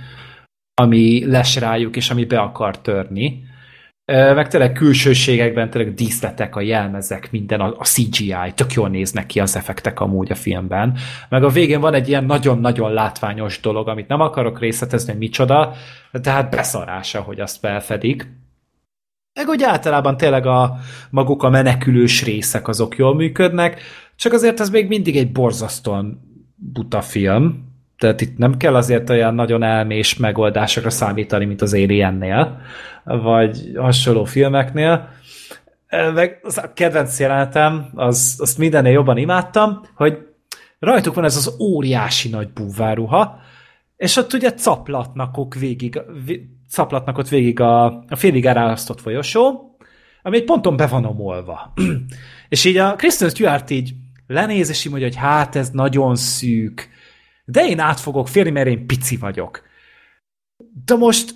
ami 0.75 1.25
les 1.27 1.57
rájuk, 1.57 1.97
és 1.97 2.11
ami 2.11 2.25
be 2.25 2.41
akar 2.41 2.81
törni. 2.81 3.43
Meg 4.07 4.49
tényleg 4.49 4.73
külsőségekben, 4.73 5.71
tényleg 5.71 5.95
díszletek, 5.95 6.57
a 6.57 6.61
jelmezek, 6.61 7.31
minden, 7.31 7.61
a 7.61 7.85
CGI, 7.85 8.53
tök 8.55 8.73
jól 8.73 8.89
néznek 8.89 9.27
ki 9.27 9.41
az 9.41 9.57
effektek 9.57 10.01
amúgy 10.01 10.31
a 10.31 10.35
filmben. 10.35 10.99
Meg 11.29 11.45
a 11.45 11.49
végén 11.49 11.81
van 11.81 11.95
egy 11.95 12.09
ilyen 12.09 12.25
nagyon-nagyon 12.25 12.93
látványos 12.93 13.61
dolog, 13.61 13.89
amit 13.89 14.09
nem 14.09 14.21
akarok 14.21 14.61
részletezni, 14.61 15.11
hogy 15.11 15.21
micsoda, 15.21 15.73
tehát 16.13 16.51
beszarása, 16.51 17.21
hogy 17.21 17.41
azt 17.41 17.59
felfedik. 17.59 18.27
Meg 19.35 19.49
úgy 19.49 19.63
általában 19.63 20.17
tényleg 20.17 20.47
a 20.47 20.77
maguk 21.11 21.43
a 21.43 21.49
menekülős 21.49 22.25
részek 22.25 22.69
azok 22.69 22.97
jól 22.97 23.15
működnek, 23.15 23.81
csak 24.17 24.33
azért 24.33 24.61
ez 24.61 24.71
még 24.71 24.89
mindig 24.89 25.17
egy 25.17 25.33
borzasztóan 25.33 26.21
buta 26.55 27.01
film, 27.01 27.73
tehát 27.99 28.21
itt 28.21 28.37
nem 28.37 28.57
kell 28.57 28.75
azért 28.75 29.11
olyan 29.11 29.35
nagyon 29.35 29.63
elmés 29.63 30.17
megoldásokra 30.17 30.91
számítani, 30.91 31.45
mint 31.45 31.63
az 31.63 31.75
Aliennél, 31.75 32.61
vagy 33.05 33.73
hasonló 33.77 34.25
filmeknél. 34.25 35.09
Meg 36.15 36.41
az 36.43 36.59
a 36.59 36.73
kedvenc 36.73 37.21
jelenetem, 37.21 37.91
az, 37.95 38.37
azt 38.39 38.59
mindennél 38.59 38.93
jobban 38.93 39.17
imádtam, 39.17 39.81
hogy 39.95 40.19
rajtuk 40.79 41.15
van 41.15 41.25
ez 41.25 41.37
az 41.37 41.57
óriási 41.59 42.29
nagy 42.29 42.49
búváruha, 42.49 43.39
és 43.97 44.17
ott 44.17 44.33
ugye 44.33 44.53
caplatnak 44.53 45.37
ok 45.37 45.55
végig, 45.55 46.01
caplatnak 46.69 47.19
ott 47.19 47.29
végig 47.29 47.61
a, 47.61 47.85
a 47.87 48.17
félig 48.17 48.47
elárasztott 48.47 49.01
folyosó, 49.01 49.77
ami 50.23 50.37
egy 50.37 50.45
ponton 50.45 50.77
be 50.77 50.87
van 50.87 51.05
omolva. 51.05 51.73
és 52.49 52.65
így 52.65 52.77
a 52.77 52.95
Kristen 52.95 53.29
Stewart 53.29 53.71
így 53.71 53.95
lenéz, 54.27 54.69
és 54.69 54.85
így 54.85 54.91
mondja, 54.91 55.09
hogy 55.09 55.19
hát 55.19 55.57
ez 55.57 55.71
nagyon 55.71 56.17
szűk, 56.17 56.89
de 57.45 57.67
én 57.67 57.79
át 57.79 58.01
fogok 58.01 58.29
férni, 58.29 58.51
mert 58.51 58.69
én 58.69 58.87
pici 58.87 59.17
vagyok. 59.17 59.63
De 60.85 60.95
most 60.95 61.35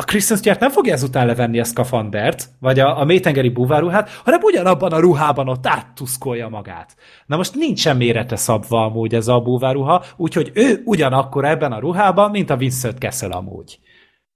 a 0.00 0.04
Kristen 0.04 0.36
Stewart 0.36 0.60
nem 0.60 0.70
fogja 0.70 0.92
ezután 0.92 1.26
levenni 1.26 1.60
a 1.60 1.64
szkafandert, 1.64 2.48
vagy 2.60 2.78
a, 2.78 3.00
a 3.00 3.04
mélytengeri 3.04 3.48
búváruhát, 3.48 4.10
hanem 4.24 4.40
ugyanabban 4.42 4.92
a 4.92 4.98
ruhában 4.98 5.48
ott 5.48 5.66
áttuszkolja 5.66 6.48
magát. 6.48 6.96
Na 7.26 7.36
most 7.36 7.54
nincsen 7.54 7.96
mérete 7.96 8.36
szabva 8.36 8.84
amúgy 8.84 9.14
ez 9.14 9.28
a 9.28 9.40
búváruha, 9.40 10.04
úgyhogy 10.16 10.50
ő 10.54 10.82
ugyanakkor 10.84 11.44
ebben 11.44 11.72
a 11.72 11.78
ruhában, 11.78 12.30
mint 12.30 12.50
a 12.50 12.56
Vincent 12.56 12.98
Kessel 12.98 13.30
amúgy. 13.30 13.78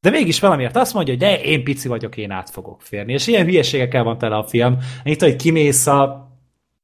De 0.05 0.11
mégis 0.11 0.41
valamiért 0.41 0.77
azt 0.77 0.95
mondja, 0.95 1.13
hogy 1.13 1.23
de 1.23 1.41
én 1.41 1.65
pici 1.65 1.89
vagyok, 1.89 2.17
én 2.17 2.31
át 2.31 2.51
fogok 2.51 2.83
férni. 2.83 3.13
És 3.13 3.27
ilyen 3.27 3.45
hülyeségekkel 3.45 4.03
van 4.03 4.19
tele 4.19 4.37
a 4.37 4.45
film. 4.45 4.79
Itt, 5.03 5.21
hogy 5.21 5.37
kimész 5.37 5.87
a 5.87 6.31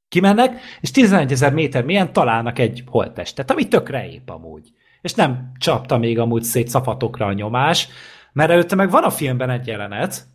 kimennek, 0.09 0.61
és 0.81 0.91
11 0.91 1.33
ezer 1.33 1.53
méter 1.53 1.85
mélyen 1.85 2.13
találnak 2.13 2.59
egy 2.59 2.85
holttestet, 2.87 3.51
ami 3.51 3.69
tökre 3.69 4.09
épp 4.09 4.29
amúgy. 4.29 4.73
És 5.01 5.15
nem 5.15 5.53
csapta 5.59 5.99
még 5.99 6.19
amúgy 6.19 6.43
szét 6.43 6.69
szafatokra 6.69 7.27
a 7.27 7.33
nyomás, 7.33 7.89
mert 8.33 8.51
előtte 8.51 8.75
meg 8.75 8.91
van 8.91 9.03
a 9.03 9.11
filmben 9.11 9.51
egy 9.51 9.67
jelenet, 9.67 10.27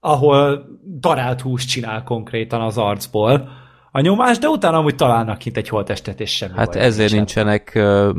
ahol 0.00 0.66
darált 1.00 1.40
húst 1.40 1.68
csinál 1.68 2.02
konkrétan 2.02 2.60
az 2.60 2.78
arcból 2.78 3.48
a 3.92 4.00
nyomás, 4.00 4.38
de 4.38 4.48
utána 4.48 4.76
amúgy 4.78 4.94
találnak 4.94 5.38
kint 5.38 5.56
egy 5.56 5.68
holttestet, 5.68 6.20
és 6.20 6.36
semmi 6.36 6.52
Hát 6.56 6.72
baj 6.72 6.82
ezért 6.82 7.12
nincsen. 7.12 7.46
nincsenek 7.46 7.72
uh, 7.74 8.16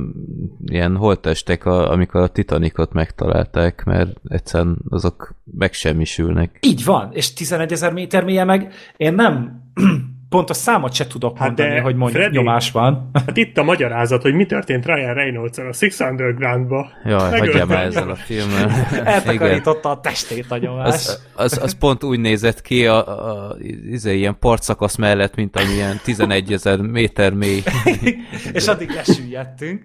ilyen 0.65 0.95
holttestek, 0.95 1.65
a, 1.65 1.91
amikor 1.91 2.21
a 2.21 2.27
Titanicot 2.27 2.93
megtalálták, 2.93 3.83
mert 3.83 4.17
egyszerűen 4.27 4.77
azok 4.89 5.35
megsemmisülnek. 5.57 6.57
Így 6.61 6.85
van, 6.85 7.09
és 7.13 7.33
11 7.33 7.71
ezer 7.71 7.93
méter 7.93 8.23
mélyen 8.23 8.45
meg 8.45 8.73
én 8.97 9.13
nem 9.13 9.61
pontos 10.31 10.57
számot 10.57 10.93
se 10.93 11.07
tudok 11.07 11.37
Hát 11.37 11.47
mondani, 11.47 11.73
de, 11.73 11.81
hogy 11.81 11.95
mondjuk 11.95 12.21
Freddy, 12.21 12.37
nyomás 12.37 12.71
van. 12.71 13.09
Hát 13.13 13.37
itt 13.37 13.57
a 13.57 13.63
magyarázat, 13.63 14.21
hogy 14.21 14.33
mi 14.33 14.45
történt 14.45 14.85
Ryan 14.85 15.13
reynolds 15.13 15.57
a 15.57 15.73
Six 15.73 15.99
Underground-ba. 15.99 16.91
Jaj, 17.05 17.39
hagyjál 17.39 17.65
már 17.65 17.77
a 17.77 17.85
ezzel 17.85 18.09
a 18.09 18.15
filmmel. 18.15 18.69
Eltakarította 19.03 19.89
a 19.89 19.99
testét 19.99 20.45
a 20.49 20.57
nyomás. 20.57 20.87
Az, 20.87 21.27
az, 21.33 21.59
az 21.61 21.77
pont 21.77 22.03
úgy 22.03 22.19
nézett 22.19 22.61
ki 22.61 22.87
a, 22.87 23.07
a, 23.07 23.49
a 23.49 23.55
izé, 23.89 24.17
ilyen 24.17 24.37
partszakasz 24.39 24.95
mellett, 24.95 25.35
mint 25.35 25.55
amilyen 25.55 25.99
11 26.03 26.53
ezer 26.53 26.79
méter 26.79 27.33
mély. 27.33 27.63
és 28.53 28.67
addig 28.67 28.89
lesüllyedtünk. 28.89 29.83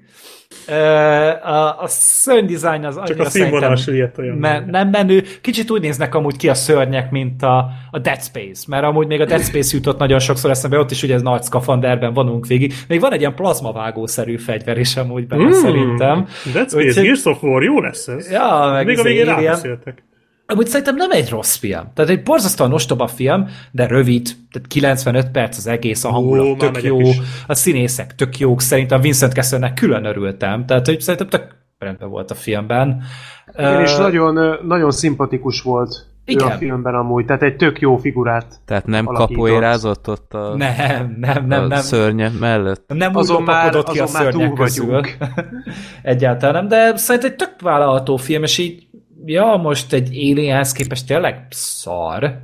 A, 1.43 1.83
a 1.83 1.87
szörnydesign 1.87 2.85
az 2.85 3.01
Csak 3.05 3.19
a 3.19 3.31
színvonal 3.31 3.77
süllyedt 3.77 4.19
olyan. 4.19 4.37
me- 4.37 4.67
nem 4.67 4.89
menő. 4.89 5.25
Kicsit 5.41 5.71
úgy 5.71 5.81
néznek 5.81 6.15
amúgy 6.15 6.37
ki 6.37 6.49
a 6.49 6.55
szörnyek, 6.55 7.11
mint 7.11 7.43
a, 7.43 7.71
a 7.91 7.99
Dead 7.99 8.23
Space, 8.23 8.65
mert 8.69 8.85
amúgy 8.85 9.07
még 9.07 9.21
a 9.21 9.25
Dead 9.25 9.43
Space 9.43 9.77
jutott 9.77 9.99
nagyon 9.99 10.19
sokszor 10.37 10.51
eszembe, 10.51 10.79
ott 10.79 10.91
is 10.91 11.03
ugye 11.03 11.15
ez 11.15 11.23
nagy 11.23 11.43
szkafanderben 11.43 12.13
vanunk 12.13 12.47
végig. 12.47 12.75
Még 12.89 13.01
van 13.01 13.13
egy 13.13 13.21
ilyen 13.21 13.35
plazmavágószerű 13.35 14.37
fegyver 14.37 14.79
is 14.79 14.97
amúgy 14.97 15.27
benne 15.27 15.45
mm. 15.45 15.51
szerintem. 15.51 16.27
That's 16.55 16.77
Úgyhogy- 16.77 17.05
Gears 17.05 17.25
of 17.25 17.43
War, 17.43 17.63
jó 17.63 17.81
lesz 17.81 18.09
ez. 18.09 18.31
Ja, 18.31 18.71
meg 18.73 18.87
Még 18.87 18.99
a 18.99 19.01
izé 19.01 19.09
végén 19.09 19.25
rábeszéltek. 19.25 20.05
Amúgy 20.47 20.67
szerintem 20.67 20.97
nem 20.97 21.11
egy 21.11 21.29
rossz 21.31 21.57
film. 21.57 21.91
Tehát 21.95 22.11
egy 22.11 22.23
borzasztóan 22.23 22.73
ostoba 22.73 23.07
film, 23.07 23.49
de 23.71 23.87
rövid, 23.87 24.27
tehát 24.51 24.69
95 24.69 25.31
perc 25.31 25.57
az 25.57 25.67
egész, 25.67 26.05
a 26.05 26.11
hangulat 26.11 26.47
Ó, 26.47 26.57
tök 26.57 26.83
jó, 26.83 27.01
is. 27.01 27.17
a 27.47 27.55
színészek 27.55 28.15
tök 28.15 28.39
jók, 28.39 28.61
szerintem 28.61 29.01
Vincent 29.01 29.33
Kesselnek 29.33 29.75
külön 29.75 30.05
örültem, 30.05 30.67
tehát 30.67 30.87
hogy 30.87 31.01
szerintem 31.01 31.29
tök 31.29 31.55
rendben 31.79 32.09
volt 32.09 32.31
a 32.31 32.35
filmben. 32.35 33.03
Igen, 33.59 33.81
és 33.81 33.95
Ö, 33.99 34.03
nagyon, 34.03 34.59
nagyon 34.67 34.91
szimpatikus 34.91 35.63
volt 35.63 36.16
Igen. 36.27 36.49
ő 36.49 36.51
a 36.51 36.57
filmben 36.57 36.95
amúgy, 36.95 37.25
tehát 37.25 37.43
egy 37.43 37.57
tök 37.57 37.81
jó 37.81 37.97
figurát. 37.97 38.55
Tehát 38.65 38.87
nem 38.87 39.05
kapoérázott 39.05 40.09
ott 40.09 40.35
a, 40.35 40.57
Nem, 40.57 41.17
nem, 41.21 41.47
nem, 41.47 41.63
a 41.63 41.67
nem. 41.67 41.79
szörnye 41.81 42.31
mellett? 42.41 42.85
Nem 42.95 43.11
úgy 43.11 43.17
Azon 43.17 43.43
már- 43.43 43.65
lopakodott 43.65 43.93
ki 43.95 43.99
a 43.99 44.03
azon 44.03 44.23
már 44.23 44.33
szörnyek 44.33 44.49
túl 44.49 44.65
közül. 44.65 44.87
vagyunk. 44.87 45.17
Egyáltalán 46.03 46.55
nem, 46.55 46.69
de 46.69 46.97
szerintem 46.97 47.31
egy 47.31 47.37
tök 47.37 47.61
vállalható 47.61 48.17
film, 48.17 48.43
és 48.43 48.59
így, 48.59 48.87
ja, 49.25 49.57
most 49.63 49.93
egy 49.93 50.09
Alienhez 50.09 50.73
képest 50.73 51.07
tényleg 51.07 51.47
szar. 51.51 52.39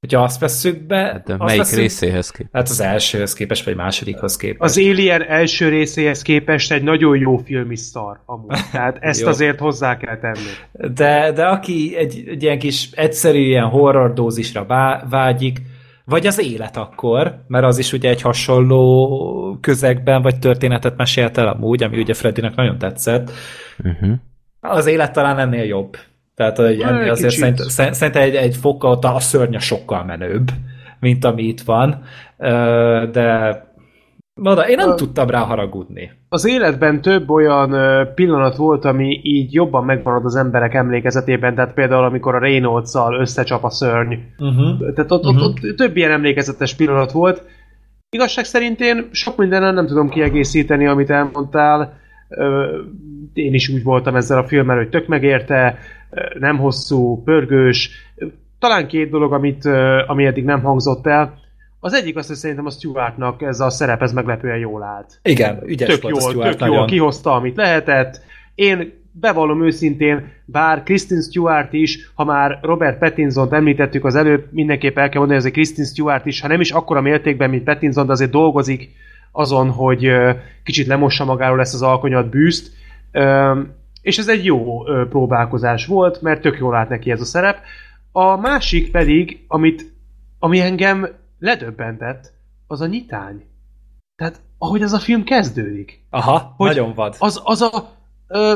Hogyha 0.00 0.22
azt 0.22 0.40
vesszük 0.40 0.86
be... 0.86 0.96
Hát 0.96 1.22
De 1.26 1.32
azt 1.32 1.42
melyik 1.44 1.58
vesszük- 1.60 1.78
részéhez 1.78 2.30
képest? 2.30 2.50
Hát 2.52 2.68
az 2.68 2.80
elsőhöz 2.80 3.32
képest, 3.32 3.64
vagy 3.64 3.76
másodikhoz 3.76 4.36
képest. 4.36 4.60
Az 4.60 4.78
Alien 4.78 5.22
első 5.22 5.68
részéhez 5.68 6.22
képest 6.22 6.72
egy 6.72 6.82
nagyon 6.82 7.18
jó 7.18 7.36
film 7.36 7.70
is 7.70 7.80
szar 7.80 8.20
amúgy. 8.26 8.58
Tehát 8.72 8.96
ezt 9.00 9.26
azért 9.26 9.58
hozzá 9.58 9.96
kell 9.96 10.18
tenni. 10.18 10.92
De, 10.94 11.32
de 11.32 11.46
aki 11.46 11.94
egy, 11.96 12.24
egy 12.28 12.42
ilyen 12.42 12.58
kis 12.58 12.90
egyszerű 12.92 13.38
ilyen 13.38 13.68
horror 13.68 14.12
dózisra 14.12 14.64
vá- 14.64 15.04
vágyik, 15.10 15.62
vagy 16.04 16.26
az 16.26 16.40
élet 16.40 16.76
akkor, 16.76 17.44
mert 17.46 17.64
az 17.64 17.78
is 17.78 17.92
ugye 17.92 18.08
egy 18.08 18.22
hasonló 18.22 19.58
közegben, 19.60 20.22
vagy 20.22 20.38
történetet 20.38 20.96
mesélt 20.96 21.38
el 21.38 21.48
amúgy, 21.48 21.82
ami 21.82 21.98
ugye 21.98 22.14
Freddynek 22.14 22.54
nagyon 22.54 22.78
tetszett. 22.78 23.30
Uh-huh. 23.84 24.12
Az 24.60 24.86
élet 24.86 25.12
talán 25.12 25.38
ennél 25.38 25.64
jobb. 25.64 25.96
Tehát 26.38 26.58
Egy 26.58 26.80
azért 26.82 27.32
kicsit. 27.34 27.38
szerint, 27.56 27.94
szerintem 27.94 28.22
egy, 28.22 28.34
egy 28.34 28.56
fokkal 28.56 28.98
a 29.00 29.20
szörnya 29.20 29.58
sokkal 29.58 30.04
menőbb, 30.04 30.48
mint 31.00 31.24
ami 31.24 31.42
itt 31.42 31.60
van. 31.60 32.02
De 33.12 33.66
Oda, 34.42 34.68
én 34.68 34.76
nem 34.76 34.88
Ö- 34.90 34.96
tudtam 34.96 35.28
rá 35.30 35.38
haragudni. 35.38 36.10
Az 36.28 36.46
életben 36.48 37.00
több 37.00 37.30
olyan 37.30 37.74
pillanat 38.14 38.56
volt, 38.56 38.84
ami 38.84 39.20
így 39.22 39.52
jobban 39.54 39.84
megmarad 39.84 40.24
az 40.24 40.36
emberek 40.36 40.74
emlékezetében, 40.74 41.54
tehát 41.54 41.74
például 41.74 42.04
amikor 42.04 42.34
a 42.34 42.38
reynolds 42.38 42.92
összecsap 43.18 43.64
a 43.64 43.70
szörny. 43.70 44.14
Uh-huh. 44.38 44.94
Tehát 44.94 45.10
ott, 45.10 45.22
Mhm. 45.24 45.36
ott, 45.36 45.58
ott 45.64 45.76
több 45.76 45.96
ilyen 45.96 46.10
emlékezetes 46.10 46.74
pillanat 46.74 47.12
volt. 47.12 47.42
Igazság 48.10 48.44
szerint 48.44 48.80
én 48.80 49.08
sok 49.12 49.36
mindenen 49.36 49.74
nem 49.74 49.86
tudom 49.86 50.08
kiegészíteni, 50.08 50.86
amit 50.86 51.10
elmondtál. 51.10 51.92
Én 53.32 53.54
is 53.54 53.68
úgy 53.68 53.82
voltam 53.82 54.16
ezzel 54.16 54.38
a 54.38 54.46
filmmel, 54.46 54.76
hogy 54.76 54.88
tök 54.88 55.06
megérte, 55.06 55.78
nem 56.38 56.58
hosszú, 56.58 57.22
pörgős. 57.22 57.90
Talán 58.58 58.86
két 58.86 59.10
dolog, 59.10 59.32
amit, 59.32 59.64
ami 60.06 60.24
eddig 60.24 60.44
nem 60.44 60.62
hangzott 60.62 61.06
el. 61.06 61.38
Az 61.80 61.92
egyik 61.94 62.16
az, 62.16 62.26
hogy 62.26 62.36
szerintem 62.36 62.66
a 62.66 62.70
Stewartnak 62.70 63.42
ez 63.42 63.60
a 63.60 63.70
szerep, 63.70 64.02
ez 64.02 64.12
meglepően 64.12 64.58
jól 64.58 64.82
állt. 64.82 65.20
Igen, 65.22 65.62
ügyes 65.66 65.88
Tök 65.88 66.02
volt 66.02 66.14
a 66.14 66.20
jól, 66.20 66.30
Stuart 66.30 66.50
tök 66.50 66.60
nagyon. 66.60 66.76
jól 66.76 66.86
kihozta, 66.86 67.34
amit 67.34 67.56
lehetett. 67.56 68.20
Én 68.54 68.92
bevallom 69.12 69.64
őszintén, 69.64 70.32
bár 70.44 70.82
Kristen 70.82 71.20
Stewart 71.20 71.72
is, 71.72 72.10
ha 72.14 72.24
már 72.24 72.58
Robert 72.62 72.98
Pattinson-t 72.98 73.52
említettük 73.52 74.04
az 74.04 74.14
előbb, 74.14 74.44
mindenképp 74.50 74.98
el 74.98 75.08
kell 75.08 75.18
mondani, 75.18 75.40
hogy 75.40 75.48
ez 75.48 75.52
a 75.52 75.54
Kristen 75.54 75.84
Stewart 75.84 76.26
is, 76.26 76.40
ha 76.40 76.48
nem 76.48 76.60
is 76.60 76.70
akkora 76.70 77.00
mértékben, 77.00 77.50
mint 77.50 77.64
Pattinson, 77.64 78.06
de 78.06 78.12
azért 78.12 78.30
dolgozik 78.30 78.90
azon, 79.32 79.70
hogy 79.70 80.10
kicsit 80.64 80.86
lemossa 80.86 81.24
magáról 81.24 81.60
ezt 81.60 81.74
az 81.74 81.82
alkonyat 81.82 82.28
bűzt. 82.28 82.72
És 84.02 84.18
ez 84.18 84.28
egy 84.28 84.44
jó 84.44 84.82
próbálkozás 85.08 85.86
volt, 85.86 86.20
mert 86.20 86.40
tök 86.40 86.58
jól 86.58 86.74
állt 86.74 86.88
neki 86.88 87.10
ez 87.10 87.20
a 87.20 87.24
szerep. 87.24 87.58
A 88.12 88.36
másik 88.36 88.90
pedig, 88.90 89.44
amit, 89.48 89.92
ami 90.38 90.60
engem 90.60 91.08
ledöbbentett, 91.38 92.32
az 92.66 92.80
a 92.80 92.86
nyitány. 92.86 93.44
Tehát, 94.16 94.40
ahogy 94.58 94.82
ez 94.82 94.92
a 94.92 94.98
film 94.98 95.24
kezdődik 95.24 96.02
Aha, 96.10 96.54
Hogy- 96.56 96.68
nagyon 96.68 96.94
vad. 96.94 97.16
az, 97.18 97.40
az 97.44 97.62
a... 97.62 97.96
Ö, 98.28 98.54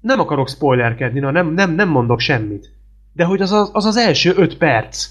nem 0.00 0.20
akarok 0.20 0.48
spoilerkedni, 0.48 1.20
na, 1.20 1.30
nem, 1.30 1.52
nem, 1.52 1.70
nem 1.70 1.88
mondok 1.88 2.20
semmit. 2.20 2.72
De 3.12 3.24
hogy 3.24 3.40
az 3.40 3.52
az, 3.52 3.70
az, 3.72 3.84
az 3.84 3.96
első 3.96 4.32
öt 4.36 4.56
perc, 4.56 5.08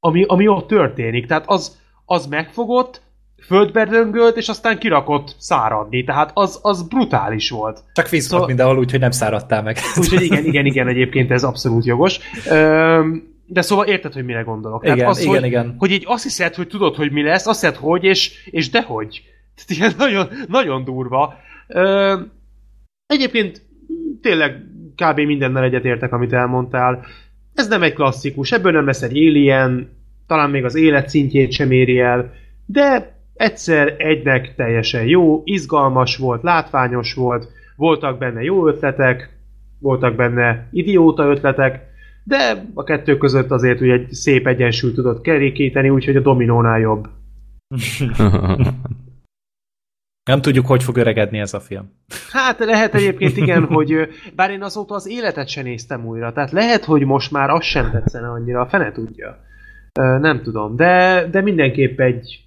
ami, 0.00 0.24
ami 0.24 0.48
ott 0.48 0.66
történik. 0.66 1.26
Tehát 1.26 1.44
az, 1.46 1.78
az 2.04 2.26
megfogott, 2.26 3.02
földbe 3.46 3.84
döngölt, 3.84 4.36
és 4.36 4.48
aztán 4.48 4.78
kirakott 4.78 5.34
száradni. 5.38 6.04
Tehát 6.04 6.30
az, 6.34 6.58
az 6.62 6.88
brutális 6.88 7.50
volt. 7.50 7.84
Csak 7.92 8.08
víz 8.08 8.22
Szóval- 8.22 8.38
volt 8.38 8.48
mindenhol 8.48 8.78
úgy, 8.78 8.90
hogy 8.90 9.00
nem 9.00 9.10
száradtál 9.10 9.62
meg. 9.62 9.78
Úgyhogy 10.00 10.22
igen, 10.22 10.44
igen, 10.44 10.66
igen, 10.66 10.88
egyébként 10.88 11.30
ez 11.30 11.44
abszolút 11.44 11.84
jogos. 11.84 12.18
Ö, 12.50 13.00
de 13.46 13.62
szóval 13.62 13.86
érted, 13.86 14.12
hogy 14.12 14.24
mire 14.24 14.40
gondolok. 14.40 14.82
Tehát 14.82 14.96
Igen, 14.96 15.08
az, 15.08 15.20
igen, 15.20 15.34
hogy, 15.34 15.44
igen. 15.44 15.74
hogy 15.78 15.90
így 15.90 16.04
azt 16.06 16.22
hiszed, 16.22 16.54
hogy 16.54 16.66
tudod, 16.68 16.94
hogy 16.94 17.12
mi 17.12 17.22
lesz, 17.22 17.46
azt 17.46 17.60
hiszed, 17.60 17.76
hogy, 17.76 18.04
és, 18.04 18.48
és 18.50 18.70
dehogy. 18.70 19.22
Tehát 19.56 19.70
ilyen 19.70 19.92
nagyon, 19.98 20.28
nagyon 20.48 20.84
durva. 20.84 21.34
Ö, 21.66 22.20
egyébként 23.06 23.62
tényleg 24.22 24.56
kb. 24.96 25.20
mindennel 25.20 25.64
egyetértek, 25.64 26.12
amit 26.12 26.32
elmondtál. 26.32 27.04
Ez 27.54 27.68
nem 27.68 27.82
egy 27.82 27.92
klasszikus, 27.92 28.52
ebből 28.52 28.72
nem 28.72 28.86
lesz 28.86 29.02
egy 29.02 29.16
Alien, 29.16 29.88
talán 30.26 30.50
még 30.50 30.64
az 30.64 30.74
élet 30.74 31.08
szintjét 31.08 31.52
sem 31.52 31.70
éri 31.70 31.98
el, 32.00 32.32
de 32.66 33.14
egyszer 33.34 33.94
egynek 33.98 34.54
teljesen 34.54 35.06
jó, 35.06 35.42
izgalmas 35.44 36.16
volt, 36.16 36.42
látványos 36.42 37.14
volt, 37.14 37.48
voltak 37.76 38.18
benne 38.18 38.42
jó 38.42 38.68
ötletek, 38.68 39.38
voltak 39.78 40.14
benne 40.14 40.68
idióta 40.72 41.24
ötletek, 41.24 41.92
de 42.24 42.64
a 42.74 42.82
kettő 42.82 43.16
között 43.16 43.50
azért 43.50 43.80
ugye 43.80 43.92
egy 43.92 44.12
szép 44.12 44.46
egyensúlyt 44.46 44.94
tudott 44.94 45.20
kerékíteni, 45.20 45.88
úgyhogy 45.88 46.16
a 46.16 46.20
dominónál 46.20 46.80
jobb. 46.80 47.08
Nem 50.30 50.40
tudjuk, 50.40 50.66
hogy 50.66 50.82
fog 50.82 50.96
öregedni 50.96 51.38
ez 51.38 51.54
a 51.54 51.60
film. 51.60 51.90
Hát 52.30 52.58
lehet 52.58 52.94
egyébként 52.94 53.36
igen, 53.36 53.64
hogy 53.64 54.08
bár 54.36 54.50
én 54.50 54.62
azóta 54.62 54.94
az 54.94 55.08
életet 55.08 55.48
sem 55.48 55.64
néztem 55.64 56.06
újra, 56.06 56.32
tehát 56.32 56.50
lehet, 56.50 56.84
hogy 56.84 57.04
most 57.04 57.30
már 57.30 57.50
az 57.50 57.64
sem 57.64 57.90
tetszene 57.90 58.30
annyira, 58.30 58.60
a 58.60 58.68
fene 58.68 58.92
tudja. 58.92 59.38
Nem 60.20 60.42
tudom, 60.42 60.76
de, 60.76 61.26
de 61.30 61.40
mindenképp 61.40 62.00
egy... 62.00 62.43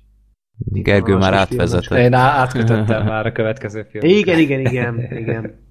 Gergő 0.58 1.16
már 1.16 1.34
átvezetett. 1.34 1.98
Én 1.98 2.14
á- 2.14 2.38
átkötöttem 2.38 3.06
már 3.06 3.26
a 3.26 3.32
következő 3.32 3.88
film. 3.90 4.06
Igen, 4.06 4.40
igen, 4.40 4.60
igen, 4.60 5.18
igen. 5.18 5.66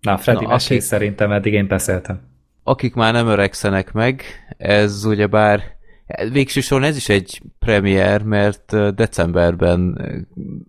Na, 0.00 0.16
Freddy, 0.16 0.40
Na, 0.42 0.46
Na, 0.46 0.52
mesélj 0.52 0.78
aki- 0.78 0.88
szerintem, 0.88 1.32
eddig 1.32 1.52
én 1.52 1.66
beszéltem. 1.66 2.20
Akik 2.62 2.94
már 2.94 3.12
nem 3.12 3.26
öregszenek 3.26 3.92
meg, 3.92 4.22
ez 4.56 5.04
ugyebár 5.04 5.62
végső 6.32 6.60
soron 6.60 6.84
ez 6.84 6.96
is 6.96 7.08
egy 7.08 7.42
premier, 7.58 8.22
mert 8.22 8.94
decemberben 8.94 9.98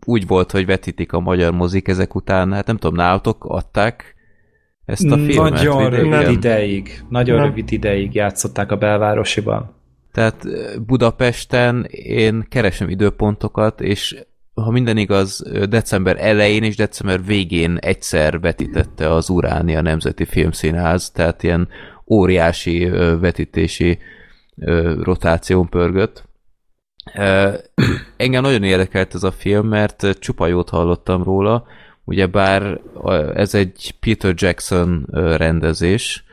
úgy 0.06 0.28
volt, 0.28 0.52
hogy 0.52 0.66
vetítik 0.66 1.14
a 1.14 1.20
magyar 1.20 1.54
mozik 1.54 1.88
ezek 1.88 2.16
után, 2.16 2.54
hát 2.54 2.68
nem 2.68 2.78
tudom, 2.78 2.96
nálatok 2.96 3.46
adták 3.46 4.16
ezt 4.86 5.12
a 5.12 5.18
filmet? 5.18 5.52
Nagyon 5.54 5.90
rövid 5.90 6.30
ideig, 6.32 7.04
nagyon 7.10 7.38
Nem. 7.38 7.46
rövid 7.46 7.72
ideig 7.72 8.14
játszották 8.14 8.72
a 8.72 8.78
belvárosiban. 8.78 9.76
Tehát 10.18 10.48
Budapesten 10.86 11.86
én 11.92 12.46
keresem 12.50 12.90
időpontokat, 12.90 13.82
és 13.82 14.24
ha 14.54 14.72
minden 14.72 14.98
igaz, 14.98 15.44
december 15.70 16.18
elején 16.20 16.64
és 16.64 16.76
december 16.76 17.26
végén 17.26 17.78
egyszer 17.78 18.40
vetítette 18.40 19.14
az 19.14 19.30
Uránia 19.30 19.82
Nemzeti 19.82 20.26
Filmszínház, 20.26 21.12
tehát 21.12 21.44
ilyen 21.44 21.68
óriási 22.08 22.90
vetítési 23.20 24.00
rotáción 25.02 25.70
pörgött. 25.70 26.24
Engem 28.18 28.42
nagyon 28.42 28.64
érdekelt 28.64 29.14
ez 29.14 29.24
a 29.24 29.32
film, 29.32 29.68
mert 29.68 30.20
csupa 30.20 30.48
jót 30.48 30.70
hallottam 30.70 31.24
róla, 31.24 31.66
ugyebár 32.04 32.80
ez 33.34 33.56
egy 33.56 33.96
Peter 34.00 34.34
Jackson 34.36 35.08
rendezés, 35.38 36.26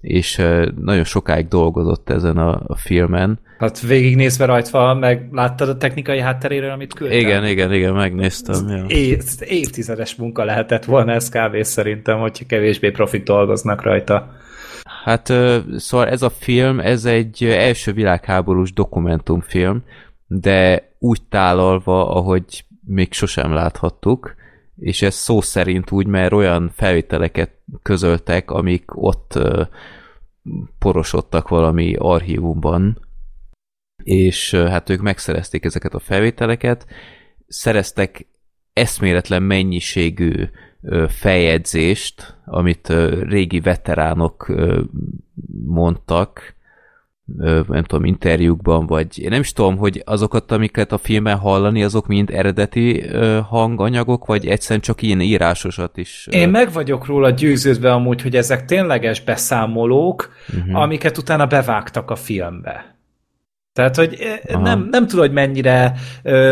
és 0.00 0.36
nagyon 0.80 1.04
sokáig 1.04 1.48
dolgozott 1.48 2.10
ezen 2.10 2.36
a, 2.36 2.62
a 2.66 2.76
filmen. 2.76 3.38
Hát 3.58 3.80
végignézve 3.80 4.44
rajta, 4.44 4.94
meg 4.94 5.28
láttad 5.32 5.68
a 5.68 5.76
technikai 5.76 6.20
hátteréről, 6.20 6.70
amit 6.70 6.94
küldtem? 6.94 7.18
Igen, 7.18 7.46
igen, 7.46 7.72
igen, 7.72 7.92
megnéztem. 7.92 8.68
Ja. 8.68 8.84
É, 8.86 9.18
évtizedes 9.40 10.14
munka 10.14 10.44
lehetett 10.44 10.84
volna 10.84 11.12
ez 11.12 11.28
kb. 11.28 11.62
szerintem, 11.62 12.18
hogyha 12.18 12.44
kevésbé 12.46 12.90
profik 12.90 13.22
dolgoznak 13.22 13.82
rajta. 13.82 14.32
Hát 15.04 15.32
szóval 15.76 16.08
ez 16.08 16.22
a 16.22 16.30
film, 16.30 16.80
ez 16.80 17.04
egy 17.04 17.44
első 17.44 17.92
világháborús 17.92 18.72
dokumentumfilm, 18.72 19.82
de 20.26 20.88
úgy 20.98 21.20
tálalva, 21.28 22.14
ahogy 22.14 22.64
még 22.86 23.12
sosem 23.12 23.52
láthattuk, 23.52 24.34
és 24.80 25.02
ez 25.02 25.14
szó 25.14 25.40
szerint 25.40 25.90
úgy, 25.90 26.06
mert 26.06 26.32
olyan 26.32 26.70
felvételeket 26.74 27.50
közöltek, 27.82 28.50
amik 28.50 28.84
ott 28.96 29.38
porosodtak 30.78 31.48
valami 31.48 31.94
archívumban, 31.98 33.08
és 34.02 34.54
hát 34.54 34.90
ők 34.90 35.00
megszerezték 35.00 35.64
ezeket 35.64 35.94
a 35.94 35.98
felvételeket, 35.98 36.86
szereztek 37.46 38.26
eszméletlen 38.72 39.42
mennyiségű 39.42 40.48
feljegyzést, 41.08 42.38
amit 42.44 42.88
régi 43.22 43.60
veteránok 43.60 44.52
mondtak, 45.64 46.54
nem 47.68 47.84
tudom, 47.84 48.04
interjúkban, 48.04 48.86
vagy 48.86 49.18
én 49.18 49.28
nem 49.28 49.40
is 49.40 49.52
tudom, 49.52 49.76
hogy 49.76 50.02
azokat, 50.04 50.52
amiket 50.52 50.92
a 50.92 50.98
filmben 50.98 51.36
hallani, 51.36 51.82
azok 51.82 52.06
mind 52.06 52.30
eredeti 52.30 53.04
hanganyagok, 53.48 54.26
vagy 54.26 54.46
egyszerűen 54.46 54.80
csak 54.80 55.02
ilyen 55.02 55.20
írásosat 55.20 55.96
is. 55.96 56.28
Én 56.30 56.48
meg 56.48 56.72
vagyok 56.72 57.06
róla 57.06 57.30
győződve 57.30 57.92
amúgy, 57.92 58.22
hogy 58.22 58.36
ezek 58.36 58.64
tényleges 58.64 59.20
beszámolók, 59.20 60.32
uh-huh. 60.56 60.80
amiket 60.80 61.18
utána 61.18 61.46
bevágtak 61.46 62.10
a 62.10 62.16
filmbe. 62.16 62.98
Tehát, 63.72 63.96
hogy 63.96 64.18
Aha. 64.48 64.62
nem, 64.62 64.88
nem 64.90 65.06
tudom, 65.06 65.24
hogy 65.24 65.34
mennyire 65.34 65.94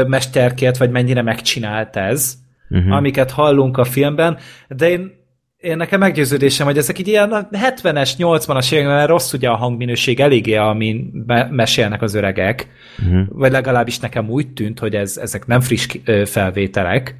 mesterkért, 0.06 0.76
vagy 0.76 0.90
mennyire 0.90 1.22
megcsinált 1.22 1.96
ez, 1.96 2.34
uh-huh. 2.70 2.92
amiket 2.92 3.30
hallunk 3.30 3.76
a 3.76 3.84
filmben, 3.84 4.38
de 4.68 4.90
én, 4.90 5.17
én 5.60 5.76
nekem 5.76 5.98
meggyőződésem, 6.00 6.66
hogy 6.66 6.76
ezek 6.78 6.98
így 6.98 7.08
ilyen 7.08 7.48
70-es, 7.52 8.10
80-as 8.18 8.72
években 8.72 8.94
mert 8.94 9.08
rossz 9.08 9.32
ugye 9.32 9.48
a 9.48 9.56
hangminőség 9.56 10.20
eléggé, 10.20 10.54
amin 10.54 11.24
me- 11.26 11.50
mesélnek 11.50 12.02
az 12.02 12.14
öregek, 12.14 12.68
Mhm. 12.98 13.20
vagy 13.28 13.50
legalábbis 13.52 13.98
nekem 13.98 14.30
úgy 14.30 14.52
tűnt, 14.52 14.78
hogy 14.78 14.94
ez, 14.94 15.16
ezek 15.16 15.46
nem 15.46 15.60
friss 15.60 15.86
felvételek, 16.24 17.16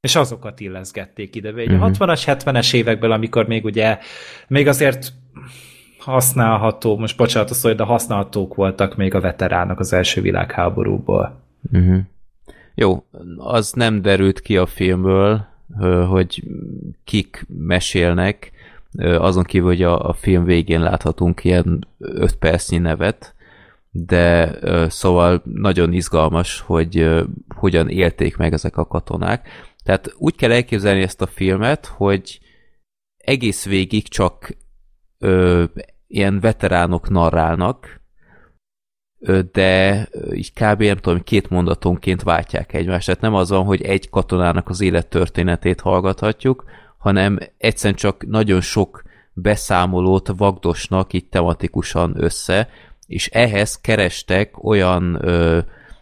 és 0.00 0.16
azokat 0.16 0.60
illeszgették 0.60 1.34
ide. 1.34 1.50
Ugye 1.50 1.72
Mhm. 1.72 1.82
a 1.82 1.90
60-as, 1.90 2.22
70-es 2.26 2.74
évekből, 2.74 3.12
amikor 3.12 3.46
még 3.46 3.64
ugye, 3.64 3.98
még 4.48 4.66
azért 4.68 5.12
használható, 5.98 6.98
most 6.98 7.16
bocsánat 7.16 7.50
a 7.50 7.54
szó, 7.54 7.72
de 7.72 7.82
használhatók 7.82 8.54
voltak 8.54 8.96
még 8.96 9.14
a 9.14 9.20
veteránok 9.20 9.78
az 9.80 9.92
első 9.92 10.20
világháborúból. 10.20 11.40
Uh-huh. 11.72 11.98
Jó, 12.74 13.04
az 13.36 13.72
nem 13.72 14.02
derült 14.02 14.40
ki 14.40 14.56
a 14.56 14.66
filmből, 14.66 15.46
hogy 16.08 16.42
kik 17.04 17.46
mesélnek, 17.48 18.50
azon 18.98 19.44
kívül, 19.44 19.68
hogy 19.68 19.82
a, 19.82 20.08
a 20.08 20.12
film 20.12 20.44
végén 20.44 20.80
láthatunk 20.80 21.44
ilyen 21.44 21.86
5 21.98 22.36
percnyi 22.36 22.78
nevet, 22.78 23.34
de 23.90 24.58
szóval 24.88 25.42
nagyon 25.44 25.92
izgalmas, 25.92 26.60
hogy 26.60 27.24
hogyan 27.54 27.88
élték 27.88 28.36
meg 28.36 28.52
ezek 28.52 28.76
a 28.76 28.86
katonák. 28.86 29.48
Tehát 29.82 30.14
úgy 30.18 30.34
kell 30.34 30.52
elképzelni 30.52 31.02
ezt 31.02 31.22
a 31.22 31.26
filmet, 31.26 31.86
hogy 31.86 32.40
egész 33.16 33.64
végig 33.64 34.08
csak 34.08 34.56
ö, 35.18 35.64
ilyen 36.06 36.40
veteránok 36.40 37.08
narrálnak, 37.08 38.00
de 39.52 40.08
így 40.34 40.52
kb. 40.52 40.82
nem 40.82 40.96
tudom, 40.96 41.22
két 41.22 41.50
mondatonként 41.50 42.22
váltják 42.22 42.72
egymást. 42.72 43.06
Tehát 43.06 43.20
nem 43.20 43.34
az 43.34 43.50
van, 43.50 43.64
hogy 43.64 43.82
egy 43.82 44.10
katonának 44.10 44.68
az 44.68 44.80
élettörténetét 44.80 45.80
hallgathatjuk, 45.80 46.64
hanem 46.98 47.38
egyszerűen 47.58 47.98
csak 47.98 48.26
nagyon 48.26 48.60
sok 48.60 49.02
beszámolót 49.32 50.32
vagdosnak 50.36 51.12
így 51.12 51.28
tematikusan 51.28 52.14
össze, 52.16 52.68
és 53.06 53.28
ehhez 53.28 53.80
kerestek 53.80 54.64
olyan 54.64 55.18
ö, 55.22 55.58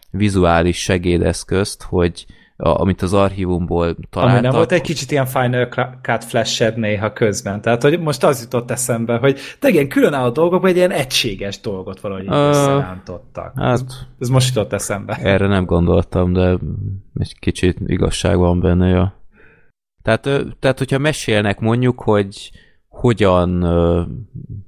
vizuális 0.09 0.81
segédeszközt, 0.81 1.83
hogy 1.83 2.25
a, 2.57 2.69
amit 2.81 3.01
az 3.01 3.13
archívumból 3.13 3.95
találtak. 4.09 4.37
Ami 4.37 4.47
nem 4.47 4.55
volt 4.55 4.71
egy 4.71 4.81
kicsit 4.81 5.11
ilyen 5.11 5.25
Final 5.25 5.67
Cut 6.01 6.23
flash 6.23 6.75
néha 6.75 7.13
közben. 7.13 7.61
Tehát, 7.61 7.81
hogy 7.81 7.99
most 7.99 8.23
az 8.23 8.41
jutott 8.41 8.71
eszembe, 8.71 9.17
hogy 9.17 9.39
de 9.59 9.69
igen, 9.69 9.87
különálló 9.87 10.29
dolgokban 10.29 10.69
egy 10.69 10.75
ilyen 10.75 10.91
egységes 10.91 11.59
dolgot 11.59 11.99
valahogy 11.99 12.27
Ö, 12.27 12.47
összerántottak. 12.49 13.53
hát- 13.55 14.07
Ez, 14.19 14.29
most 14.29 14.55
jutott 14.55 14.73
eszembe. 14.73 15.15
Erre 15.21 15.47
nem 15.47 15.65
gondoltam, 15.65 16.33
de 16.33 16.57
egy 17.19 17.39
kicsit 17.39 17.77
igazság 17.85 18.37
van 18.37 18.59
benne, 18.59 18.87
ja. 18.87 19.23
Tehát, 20.01 20.21
tehát 20.59 20.77
hogyha 20.77 20.97
mesélnek 20.97 21.59
mondjuk, 21.59 22.01
hogy 22.01 22.51
hogyan, 22.87 23.49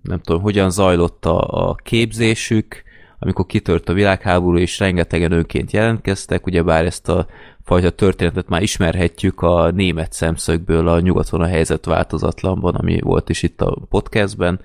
nem 0.02 0.20
tudom, 0.22 0.42
hogyan 0.42 0.70
zajlott 0.70 1.26
a, 1.26 1.70
a 1.70 1.76
képzésük, 1.76 2.84
amikor 3.20 3.46
kitört 3.46 3.90
a 3.90 3.94
világháború, 3.94 4.58
és 4.58 4.80
rengetegen 4.80 5.32
önként 5.32 5.72
jelentkeztek, 5.72 6.46
ugyebár 6.46 6.86
ezt 6.86 7.10
a 7.10 7.26
fajta 7.68 7.90
történetet 7.90 8.48
már 8.48 8.62
ismerhetjük 8.62 9.42
a 9.42 9.72
német 9.72 10.14
szemszögből 10.14 10.88
a 10.88 11.00
nyugaton 11.00 11.42
a 11.42 11.48
helyzet 11.48 11.86
változatlanban, 11.86 12.76
ami 12.76 13.00
volt 13.00 13.30
is 13.30 13.44
itt 13.44 13.62
a 13.62 13.78
podcastben. 13.90 14.60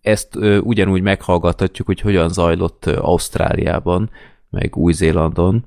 Ezt 0.00 0.36
ö, 0.36 0.58
ugyanúgy 0.58 1.02
meghallgathatjuk, 1.02 1.86
hogy 1.86 2.00
hogyan 2.00 2.28
zajlott 2.28 2.86
Ausztráliában, 2.86 4.10
meg 4.50 4.76
Új-Zélandon, 4.76 5.64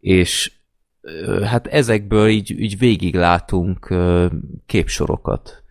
és 0.00 0.52
ö, 1.00 1.40
hát 1.40 1.66
ezekből 1.66 2.28
így, 2.28 2.50
így 2.60 2.78
végig 2.78 3.14
látunk 3.14 3.90
ö, 3.90 4.26
képsorokat. 4.66 5.63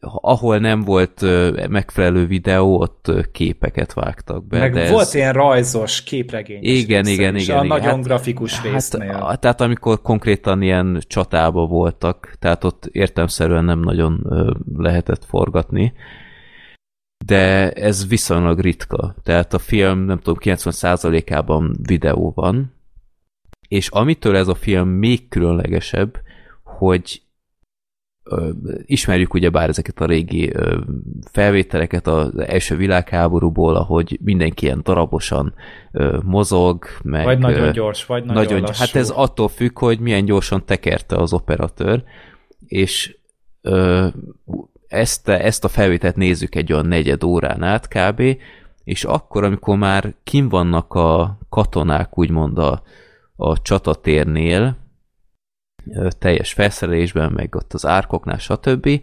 Ahol 0.00 0.58
nem 0.58 0.80
volt 0.80 1.20
megfelelő 1.68 2.26
videó, 2.26 2.80
ott 2.80 3.12
képeket 3.32 3.92
vágtak 3.92 4.46
be. 4.46 4.58
Meg 4.58 4.72
de 4.72 4.90
volt 4.90 5.02
ez... 5.06 5.14
ilyen 5.14 5.32
rajzos, 5.32 6.02
képregényes 6.02 6.78
Igen, 6.78 7.06
igen, 7.06 7.36
igen, 7.36 7.56
A 7.56 7.64
igen. 7.64 7.66
nagyon 7.66 7.94
Hát- 7.94 8.04
grafikus 8.04 8.62
résznél. 8.62 9.12
Hát, 9.12 9.40
tehát 9.40 9.60
amikor 9.60 10.02
konkrétan 10.02 10.62
ilyen 10.62 11.00
csatába 11.06 11.66
voltak, 11.66 12.36
tehát 12.38 12.64
ott 12.64 12.86
értemszerűen 12.86 13.64
nem 13.64 13.80
nagyon 13.80 14.26
lehetett 14.76 15.24
forgatni, 15.24 15.92
de 17.24 17.70
ez 17.70 18.08
viszonylag 18.08 18.58
ritka. 18.60 19.14
Tehát 19.22 19.54
a 19.54 19.58
film, 19.58 19.98
nem 19.98 20.18
tudom, 20.18 20.38
90%-ában 20.40 21.76
videó 21.82 22.32
van, 22.34 22.74
és 23.68 23.88
amitől 23.88 24.36
ez 24.36 24.48
a 24.48 24.54
film 24.54 24.88
még 24.88 25.28
különlegesebb, 25.28 26.20
hogy 26.62 27.22
ismerjük 28.84 29.34
ugyebár 29.34 29.68
ezeket 29.68 30.00
a 30.00 30.06
régi 30.06 30.52
felvételeket 31.30 32.06
az 32.06 32.38
első 32.38 32.76
világháborúból, 32.76 33.76
ahogy 33.76 34.18
mindenki 34.22 34.64
ilyen 34.64 34.80
darabosan 34.82 35.54
mozog, 36.22 36.84
meg 37.02 37.24
vagy 37.24 37.38
nagyon 37.38 37.72
gyors, 37.72 38.06
vagy 38.06 38.24
nagyon, 38.24 38.42
nagyon, 38.42 38.60
lassú. 38.60 38.78
hát 38.78 38.94
ez 38.94 39.10
attól 39.10 39.48
függ, 39.48 39.78
hogy 39.78 39.98
milyen 39.98 40.24
gyorsan 40.24 40.64
tekerte 40.64 41.16
az 41.16 41.32
operatőr, 41.32 42.04
és 42.66 43.16
ezt, 44.88 45.28
ezt 45.28 45.64
a 45.64 45.68
felvételt 45.68 46.16
nézzük 46.16 46.54
egy 46.54 46.72
olyan 46.72 46.86
negyed 46.86 47.24
órán 47.24 47.62
át 47.62 47.88
kb., 47.88 48.22
és 48.84 49.04
akkor, 49.04 49.44
amikor 49.44 49.76
már 49.76 50.14
kim 50.24 50.48
vannak 50.48 50.94
a 50.94 51.38
katonák, 51.48 52.18
úgymond 52.18 52.58
a, 52.58 52.82
a 53.36 53.62
csatatérnél, 53.62 54.83
teljes 56.18 56.52
felszerelésben, 56.52 57.32
meg 57.32 57.54
ott 57.54 57.72
az 57.72 57.86
árkoknál, 57.86 58.38
stb., 58.38 59.00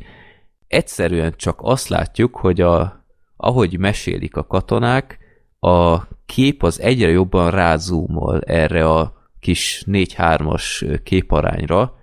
egyszerűen 0.67 1.33
csak 1.35 1.59
azt 1.61 1.87
látjuk, 1.87 2.35
hogy 2.35 2.61
a, 2.61 3.05
ahogy 3.37 3.79
mesélik 3.79 4.35
a 4.35 4.45
katonák, 4.45 5.19
a 5.59 6.07
kép 6.25 6.63
az 6.63 6.79
egyre 6.79 7.09
jobban 7.09 7.51
rázúmol 7.51 8.41
erre 8.41 8.89
a 8.89 9.13
kis 9.39 9.83
4-3-as 9.87 10.99
képarányra, 11.03 11.95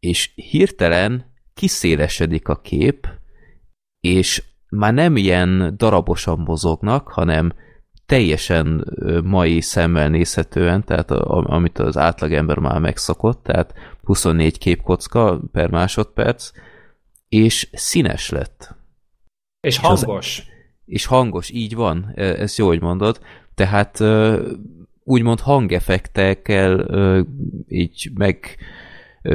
és 0.00 0.32
hirtelen 0.34 1.24
kiszélesedik 1.54 2.48
a 2.48 2.60
kép, 2.60 3.08
és 4.00 4.42
már 4.68 4.94
nem 4.94 5.16
ilyen 5.16 5.74
darabosan 5.76 6.38
mozognak, 6.38 7.08
hanem 7.08 7.52
teljesen 8.06 8.84
mai 9.24 9.60
szemmel 9.60 10.08
nézhetően, 10.08 10.84
tehát 10.84 11.10
amit 11.10 11.78
az 11.78 11.96
átlagember 11.96 12.58
már 12.58 12.78
megszokott, 12.78 13.42
tehát 13.42 13.74
24 14.08 14.58
képkocka 14.58 15.40
per 15.52 15.70
másodperc, 15.70 16.50
és 17.28 17.68
színes 17.72 18.30
lett. 18.30 18.74
És 19.60 19.78
az- 19.82 20.02
hangos. 20.02 20.42
És 20.84 21.06
hangos, 21.06 21.50
így 21.50 21.74
van, 21.74 22.12
e- 22.14 22.22
ezt 22.22 22.58
jó, 22.58 22.66
hogy 22.66 22.80
mondod. 22.80 23.20
Tehát 23.54 24.00
ö, 24.00 24.42
úgymond 25.04 25.40
hangeffektekkel 25.40 26.78
ö, 26.78 27.20
így 27.68 28.10
meg 28.14 28.56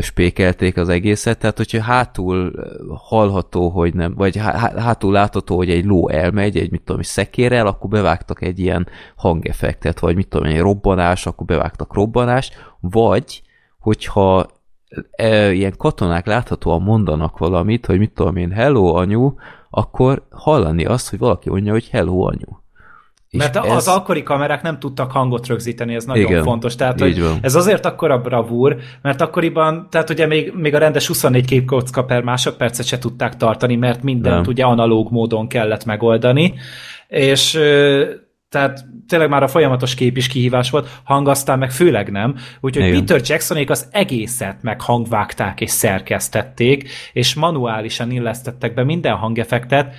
spékelték 0.01 0.77
az 0.77 0.89
egészet, 0.89 1.39
tehát 1.39 1.57
hogyha 1.57 1.81
hátul 1.81 2.53
hallható, 2.95 3.69
hogy 3.69 3.93
nem, 3.93 4.13
vagy 4.15 4.37
há- 4.37 4.55
há- 4.55 4.77
hátul 4.79 5.11
látható, 5.11 5.55
hogy 5.55 5.69
egy 5.69 5.85
ló 5.85 6.09
elmegy, 6.09 6.57
egy 6.57 6.71
mit 6.71 6.81
tudom, 6.81 7.01
szekérrel, 7.01 7.67
akkor 7.67 7.89
bevágtak 7.89 8.41
egy 8.41 8.59
ilyen 8.59 8.87
hangeffektet, 9.15 9.99
vagy 9.99 10.15
mit 10.15 10.27
tudom, 10.27 10.47
egy 10.47 10.59
robbanás, 10.59 11.25
akkor 11.25 11.45
bevágtak 11.45 11.93
robbanást, 11.93 12.75
vagy 12.79 13.41
hogyha 13.79 14.47
e, 15.11 15.51
ilyen 15.51 15.73
katonák 15.77 16.25
láthatóan 16.25 16.81
mondanak 16.81 17.37
valamit, 17.37 17.85
hogy 17.85 17.97
mit 17.97 18.11
tudom 18.11 18.35
én, 18.35 18.51
hello 18.51 18.95
anyu, 18.95 19.33
akkor 19.69 20.23
hallani 20.31 20.85
azt, 20.85 21.09
hogy 21.09 21.19
valaki 21.19 21.49
mondja, 21.49 21.71
hogy 21.71 21.87
hello 21.89 22.21
anyu. 22.21 22.61
És 23.33 23.39
Mert 23.39 23.55
ez... 23.55 23.75
az 23.75 23.87
akkori 23.87 24.23
kamerák 24.23 24.61
nem 24.61 24.79
tudtak 24.79 25.11
hangot 25.11 25.47
rögzíteni, 25.47 25.95
ez 25.95 26.05
nagyon 26.05 26.23
Igen, 26.23 26.43
fontos. 26.43 26.75
Tehát, 26.75 26.99
hogy 26.99 27.21
van. 27.21 27.37
ez 27.41 27.55
azért 27.55 27.85
akkora 27.85 28.17
bravúr, 28.17 28.77
mert 29.01 29.21
akkoriban, 29.21 29.87
tehát 29.91 30.09
ugye 30.09 30.27
még, 30.27 30.53
még 30.55 30.75
a 30.75 30.77
rendes 30.77 31.07
24 31.07 31.45
képkocka 31.45 32.03
per 32.03 32.23
másodpercet 32.23 32.85
se 32.85 32.97
tudták 32.97 33.37
tartani, 33.37 33.75
mert 33.75 34.03
mindent 34.03 34.35
Nem. 34.35 34.45
ugye 34.47 34.63
analóg 34.63 35.11
módon 35.11 35.47
kellett 35.47 35.85
megoldani, 35.85 36.53
és 37.07 37.59
tehát 38.53 38.85
tényleg 39.07 39.29
már 39.29 39.43
a 39.43 39.47
folyamatos 39.47 39.95
kép 39.95 40.17
is 40.17 40.27
kihívás 40.27 40.69
volt, 40.69 40.89
hang 41.03 41.27
aztán 41.27 41.59
meg 41.59 41.71
főleg 41.71 42.11
nem. 42.11 42.35
Úgyhogy 42.61 42.85
Igen. 42.85 42.99
Peter 42.99 43.21
Jacksonék 43.23 43.69
az 43.69 43.87
egészet 43.91 44.61
meg 44.61 44.81
hangvágták 44.81 45.61
és 45.61 45.69
szerkesztették, 45.69 46.89
és 47.13 47.33
manuálisan 47.33 48.11
illesztettek 48.11 48.73
be 48.73 48.83
minden 48.83 49.15
hangeffektet 49.15 49.95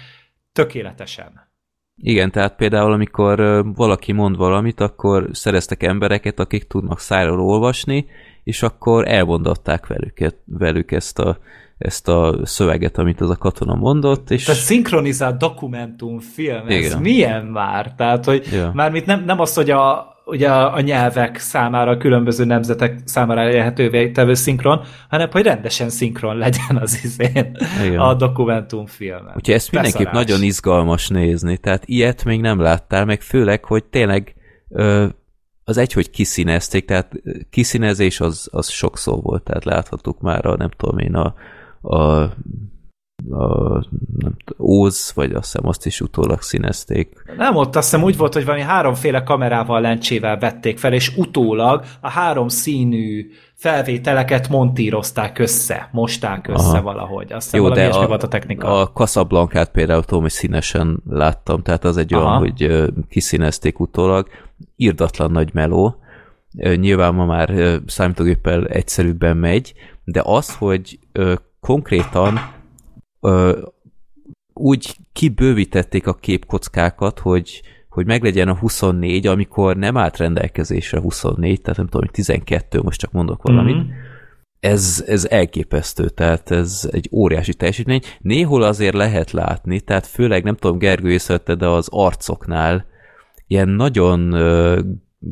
tökéletesen. 0.53 1.53
Igen, 1.97 2.31
tehát 2.31 2.57
például 2.57 2.93
amikor 2.93 3.65
valaki 3.75 4.13
mond 4.13 4.37
valamit, 4.37 4.81
akkor 4.81 5.29
szereztek 5.33 5.83
embereket, 5.83 6.39
akik 6.39 6.65
tudnak 6.65 7.01
szájról 7.01 7.41
olvasni, 7.41 8.07
és 8.45 8.63
akkor 8.63 9.09
elmondatták 9.09 9.87
velük, 9.87 10.35
velük 10.45 10.93
ezt, 10.93 11.19
a, 11.19 11.39
ezt 11.85 12.09
a 12.09 12.39
szöveget, 12.43 12.99
amit 12.99 13.21
az 13.21 13.31
a 13.31 13.37
katona 13.37 13.75
mondott, 13.75 14.31
és 14.31 14.45
Tehát 14.45 14.61
szinkronizált 14.61 15.37
dokumentumfilm, 15.39 16.67
ez 16.69 16.77
Igen. 16.87 17.01
milyen 17.01 17.45
már? 17.45 17.95
Tehát, 17.97 18.25
hogy 18.25 18.47
Ja. 18.53 18.71
mármint 18.75 19.07
nem, 19.07 19.25
nem 19.25 19.41
az, 19.41 19.55
hogy 19.55 19.71
a, 19.71 20.13
ugye 20.25 20.51
a, 20.51 20.75
a 20.75 20.81
nyelvek 20.81 21.39
számára, 21.39 21.91
a 21.91 21.97
különböző 21.97 22.45
nemzetek 22.45 22.99
számára 23.05 23.41
elérhetővé 23.41 24.11
tevő 24.11 24.35
szinkron, 24.35 24.81
hanem 25.09 25.29
hogy 25.31 25.43
rendesen 25.43 25.89
szinkron 25.91 26.37
legyen 26.37 26.77
az 26.81 27.01
izén 27.05 27.57
Igen. 27.85 27.99
a 27.99 28.15
dokumentumfilmen. 28.15 29.33
Úgyhogy 29.37 29.55
ezt 29.55 29.73
mindenképp 29.73 30.05
Beszarás. 30.05 30.27
nagyon 30.27 30.43
izgalmas 30.47 31.09
nézni, 31.09 31.57
tehát 31.59 31.83
ilyet 31.87 32.25
még 32.25 32.41
nem 32.41 32.61
láttál, 32.61 33.05
meg 33.05 33.21
főleg, 33.21 33.65
hogy 33.65 33.85
tényleg 33.85 34.35
ö, 34.69 35.07
az 35.65 35.77
egy, 35.77 35.93
hogy 35.93 36.11
kiszínezték, 36.11 36.85
tehát 36.85 37.13
kiszínezés 37.51 38.21
az, 38.21 38.49
az 38.53 38.69
sok 38.69 38.99
szó 38.99 39.21
volt, 39.21 39.43
tehát 39.43 39.65
láthattuk 39.65 40.21
már 40.21 40.47
a, 40.47 40.57
nem 40.57 40.71
tudom 40.77 40.99
én, 40.99 41.15
a, 41.15 41.35
a, 41.85 42.21
a 43.31 43.87
nem 44.19 44.37
Óz, 44.59 45.13
vagy 45.15 45.33
azt 45.33 45.53
hiszem 45.53 45.69
azt 45.69 45.87
is 45.87 46.01
utólag 46.01 46.43
színezték. 46.43 47.23
Nem, 47.37 47.57
ott 47.57 47.77
azt 47.77 47.91
hiszem 47.91 48.05
úgy 48.05 48.17
volt, 48.17 48.33
hogy 48.35 48.45
valami 48.45 48.63
háromféle 48.63 49.23
kamerával, 49.23 49.81
lencsével 49.81 50.39
vették 50.39 50.79
fel, 50.79 50.93
és 50.93 51.17
utólag 51.17 51.85
a 52.01 52.09
három 52.09 52.49
színű 52.49 53.31
felvételeket 53.55 54.49
montírozták 54.49 55.39
össze, 55.39 55.89
mosták 55.93 56.49
össze 56.49 56.69
Aha. 56.69 56.83
Valahogy. 56.83 57.33
Azt 57.33 57.51
hiszem 57.51 57.67
Jó, 57.67 57.75
de 57.75 57.89
a, 57.89 58.07
volt 58.07 58.23
a 58.23 58.29
technika. 58.29 58.81
a 58.81 58.87
Casablancát 58.89 59.71
például 59.71 60.03
hogy 60.07 60.31
színesen 60.31 61.03
láttam, 61.09 61.63
tehát 61.63 61.85
az 61.85 61.97
egy 61.97 62.15
olyan, 62.15 62.27
Aha. 62.27 62.39
hogy 62.39 62.63
ö, 62.63 62.89
kiszínezték 63.09 63.81
utólag. 63.81 64.29
Irdatlan 64.77 65.31
nagy 65.31 65.51
meló. 65.53 65.97
Nyilván 66.75 67.15
ma 67.15 67.25
már 67.25 67.81
számítógéppel 67.87 68.67
egyszerűbben 68.67 69.37
megy, 69.37 69.75
de 70.05 70.23
az, 70.25 70.57
hogy 70.57 70.99
konkrétan 71.65 72.39
ö, 73.21 73.61
úgy 74.53 74.97
kibővítették 75.13 76.07
a 76.07 76.15
képkockákat, 76.15 77.19
hogy 77.19 77.63
hogy 77.89 78.07
meglegyen 78.07 78.49
a 78.49 78.57
24, 78.59 79.27
amikor 79.27 79.77
nem 79.77 79.97
állt 79.97 80.17
rendelkezésre 80.17 81.01
24, 81.01 81.61
tehát 81.61 81.77
nem 81.79 81.87
tudom, 81.87 82.01
hogy 82.01 82.11
12, 82.15 82.83
most 82.83 83.01
csak 83.01 83.13
mondok 83.13 83.43
valamit, 83.43 83.77
Mhm. 83.77 83.87
ez, 84.61 85.05
ez 85.07 85.27
elképesztő, 85.31 86.09
tehát 86.09 86.51
ez 86.51 86.89
egy 86.93 87.09
óriási 87.13 87.55
teljesítmény. 87.55 88.01
Néhol 88.21 88.63
azért 88.63 88.95
lehet 88.95 89.31
látni, 89.31 89.81
tehát 89.81 90.07
főleg 90.07 90.45
nem 90.45 90.57
tudom, 90.57 90.79
Gergő 90.79 91.11
észrevette, 91.11 91.55
de 91.55 91.67
az 91.69 91.89
arcoknál 91.91 92.87
ilyen 93.47 93.69
nagyon 93.69 94.35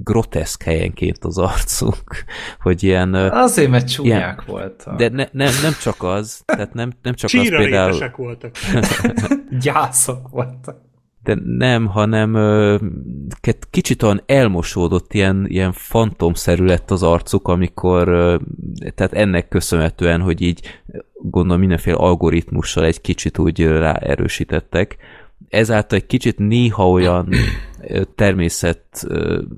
groteszk 0.02 0.62
helyenként 0.62 1.24
az 1.24 1.38
arcunk, 1.38 2.24
hogy 2.62 2.82
ilyen, 2.82 3.14
Azért, 3.14 3.70
mert 3.70 3.90
csúnyák 3.90 4.44
voltak. 4.44 4.96
de 4.96 5.08
ne, 5.08 5.26
nem, 5.32 5.52
nem 5.62 5.72
csak 5.80 6.02
az, 6.02 6.42
tehát 6.44 6.74
nem, 6.74 6.92
nem 7.02 7.14
csak 7.14 7.30
az 7.32 7.40
Csíra 7.40 7.58
például, 7.58 7.90
rétesek 7.90 8.16
voltak. 8.16 8.56
Gyászok 9.64 10.28
voltak. 10.28 10.80
de 11.22 11.36
nem, 11.44 11.86
hanem 11.86 12.36
kicsit 13.70 14.02
olyan 14.02 14.22
elmosódott, 14.26 15.14
ilyen, 15.14 15.46
ilyen 15.48 15.72
fantomszerű 15.72 16.64
lett 16.64 16.90
az 16.90 17.02
arcuk, 17.02 17.48
amikor, 17.48 18.06
tehát 18.94 19.12
ennek 19.12 19.48
köszönhetően, 19.48 20.20
hogy 20.20 20.40
így 20.40 20.80
gondolom 21.22 21.60
mindenféle 21.60 21.96
algoritmussal 21.96 22.84
egy 22.84 23.00
kicsit 23.00 23.38
úgy 23.38 23.66
ráerősítettek. 23.66 24.96
Ezáltal 25.48 25.98
egy 25.98 26.06
kicsit 26.06 26.38
néha 26.38 26.90
olyan 26.90 27.28
természet 28.14 29.06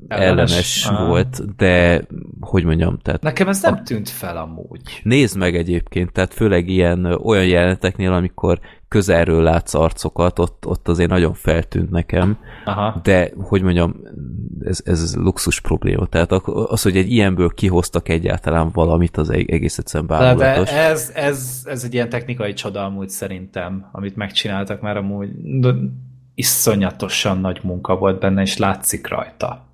Ellenes. 0.08 0.86
Ah. 0.86 1.06
volt, 1.06 1.56
de 1.56 2.06
hogy 2.40 2.64
mondjam, 2.64 2.98
tehát 2.98 3.22
Nekem 3.22 3.48
ez 3.48 3.62
nem 3.62 3.84
tűnt 3.84 4.08
fel 4.08 4.36
amúgy. 4.36 5.00
Nézd 5.02 5.36
meg 5.36 5.56
egyébként, 5.56 6.12
tehát 6.12 6.34
főleg 6.34 6.68
ilyen 6.68 7.04
olyan 7.04 7.46
jeleneteknél, 7.46 8.12
amikor 8.12 8.60
közelről 8.88 9.42
látsz 9.42 9.74
arcokat, 9.74 10.38
ott, 10.38 10.66
ott 10.66 10.88
azért 10.88 11.10
nagyon 11.10 11.34
feltűnt 11.34 11.90
nekem, 11.90 12.38
Aha. 12.64 13.00
de 13.02 13.30
hogy 13.36 13.62
mondjam, 13.62 13.96
ez, 14.60 14.80
ez 14.84 15.16
luxus 15.16 15.60
probléma. 15.60 16.06
Tehát 16.06 16.32
az, 16.32 16.82
hogy 16.82 16.96
egy 16.96 17.10
ilyenből 17.12 17.48
kihoztak 17.54 18.08
egyáltalán 18.08 18.70
valamit, 18.72 19.16
az 19.16 19.30
egész 19.30 19.78
egyszerűen 19.78 20.08
De, 20.08 20.16
de 20.16 20.34
bámulatos. 20.34 20.70
ez, 20.70 21.12
ez, 21.14 21.62
ez 21.64 21.84
egy 21.84 21.94
ilyen 21.94 22.08
technikai 22.08 22.52
csoda 22.52 22.84
amúgy 22.84 23.08
szerintem, 23.08 23.88
amit 23.92 24.16
megcsináltak 24.16 24.80
már 24.80 24.96
amúgy. 24.96 25.30
De 25.60 25.74
iszonyatosan 26.34 27.38
nagy 27.38 27.60
munka 27.62 27.96
volt 27.96 28.20
benne, 28.20 28.42
és 28.42 28.56
látszik 28.56 29.08
rajta. 29.08 29.66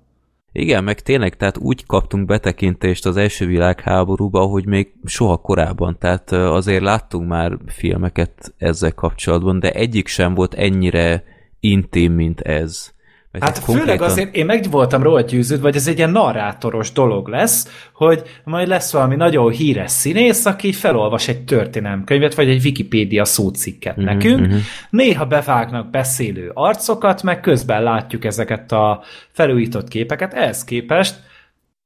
Igen, 0.53 0.83
meg 0.83 0.99
tényleg, 0.99 1.37
tehát 1.37 1.57
úgy 1.57 1.85
kaptunk 1.85 2.25
betekintést 2.25 3.05
az 3.05 3.17
első 3.17 3.45
világháborúba, 3.45 4.41
hogy 4.41 4.65
még 4.65 4.93
soha 5.05 5.37
korábban, 5.37 5.97
tehát 5.99 6.31
azért 6.31 6.81
láttunk 6.81 7.27
már 7.27 7.57
filmeket 7.67 8.53
ezzel 8.57 8.93
kapcsolatban, 8.93 9.59
de 9.59 9.71
egyik 9.71 10.07
sem 10.07 10.33
volt 10.33 10.53
ennyire 10.53 11.23
intim, 11.59 12.13
mint 12.13 12.41
ez. 12.41 12.93
Mert 13.31 13.43
Hát 13.45 13.57
itt 13.57 13.63
főleg 13.63 14.01
azért 14.01 14.35
én 14.35 14.45
meg 14.45 14.65
voltam 14.71 15.03
róla 15.03 15.21
győződve, 15.21 15.63
hogy 15.65 15.75
ez 15.75 15.87
egy 15.87 15.97
ilyen 15.97 16.09
narrátoros 16.11 16.91
dolog 16.91 17.27
lesz, 17.27 17.67
hogy 17.93 18.21
majd 18.43 18.67
lesz 18.67 18.91
valami 18.91 19.15
nagyon 19.15 19.51
híres 19.51 19.91
színész, 19.91 20.45
aki 20.45 20.71
felolvas 20.71 21.27
egy 21.27 21.43
történelemkönyvet, 21.43 22.35
vagy 22.35 22.49
egy 22.49 22.65
Wikipédia 22.65 23.25
szócikket 23.25 23.95
Mhm, 23.95 24.05
nekünk. 24.05 24.47
mhm. 24.47 24.55
Néha 24.89 25.25
bevágnak 25.25 25.89
beszélő 25.89 26.51
arcokat, 26.53 27.23
meg 27.23 27.39
közben 27.39 27.83
látjuk 27.83 28.25
ezeket 28.25 28.71
a 28.71 29.01
felújított 29.31 29.87
képeket. 29.87 30.33
Ehhez 30.33 30.63
képest 30.63 31.29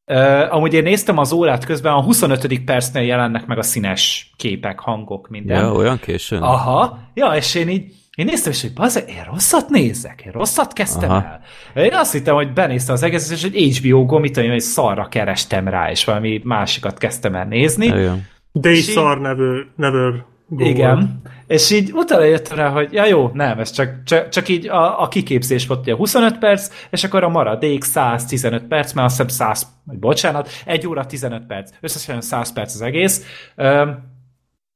Uh, 0.08 0.54
amúgy 0.56 0.74
én 0.74 0.84
néztem 0.84 1.18
az 1.18 1.32
órát 1.32 1.66
közben, 1.66 1.94
a 1.94 2.02
25. 2.02 2.64
percnél 2.66 3.04
jelennek 3.04 3.46
meg 3.46 3.58
a 3.58 3.62
színes 3.62 4.32
képek, 4.38 4.80
hangok, 4.80 5.30
minden. 5.30 5.60
Ja, 5.64 5.72
olyan 5.72 6.00
későn? 6.00 6.42
Aha, 6.42 7.00
ja, 7.14 7.28
és 7.28 7.56
én 7.56 7.70
így 7.70 7.94
én 8.16 8.26
néztem, 8.26 8.52
és 8.52 8.62
hogy 8.62 8.74
bazd, 8.74 9.04
én 9.08 9.24
rosszat 9.32 9.70
nézek, 9.70 10.22
én 10.26 10.32
rosszat 10.32 10.74
kezdtem 10.74 11.10
Aha. 11.10 11.40
el. 11.74 11.84
Én 11.84 11.94
azt 11.94 12.12
hittem, 12.12 12.36
hogy 12.36 12.54
benéztem 12.54 12.94
az 12.96 13.04
egészet, 13.04 13.38
és 13.38 13.44
egy 13.44 13.78
HBO 13.78 14.06
Go, 14.06 14.20
mit 14.20 14.38
hogy 14.38 14.60
szarra 14.60 15.08
kerestem 15.08 15.68
rá, 15.68 15.92
és 15.92 16.06
valami 16.06 16.42
másikat 16.44 16.98
kezdtem 16.98 17.36
el 17.36 17.46
nézni. 17.46 17.86
Igen. 17.86 18.28
De 18.52 18.70
És 18.70 18.78
is 18.78 18.88
így- 18.88 18.94
szar 18.94 19.20
never, 19.22 19.66
never 19.76 20.26
go. 20.48 20.66
Igen. 20.66 21.22
És 21.48 21.72
így 21.72 21.92
utána 21.94 22.24
jöttem 22.24 22.58
rá, 22.58 22.70
hogy 22.70 22.94
ja 22.94 23.06
jó, 23.06 23.30
nem, 23.34 23.60
ez 23.60 23.72
csak, 23.72 24.04
csak, 24.04 24.30
csak 24.30 24.48
így 24.48 24.68
a, 24.68 25.02
a 25.02 25.08
kiképzés 25.08 25.68
volt 25.68 25.80
ugye 25.80 25.96
25 25.96 26.38
perc, 26.38 26.70
és 26.90 27.04
akkor 27.04 27.24
a 27.24 27.30
maradék 27.30 27.84
115 27.84 28.64
perc, 28.68 28.94
mert 28.94 29.08
azt 29.08 29.16
hiszem 29.22 29.48
100, 29.48 29.68
vagy 29.84 29.98
bocsánat, 30.00 30.50
1 30.66 30.88
óra 30.88 31.06
15 31.06 31.46
perc, 31.46 31.72
összesen 31.82 32.22
100 32.22 32.54
perc 32.54 32.74
az 32.74 32.82
egész, 32.82 33.26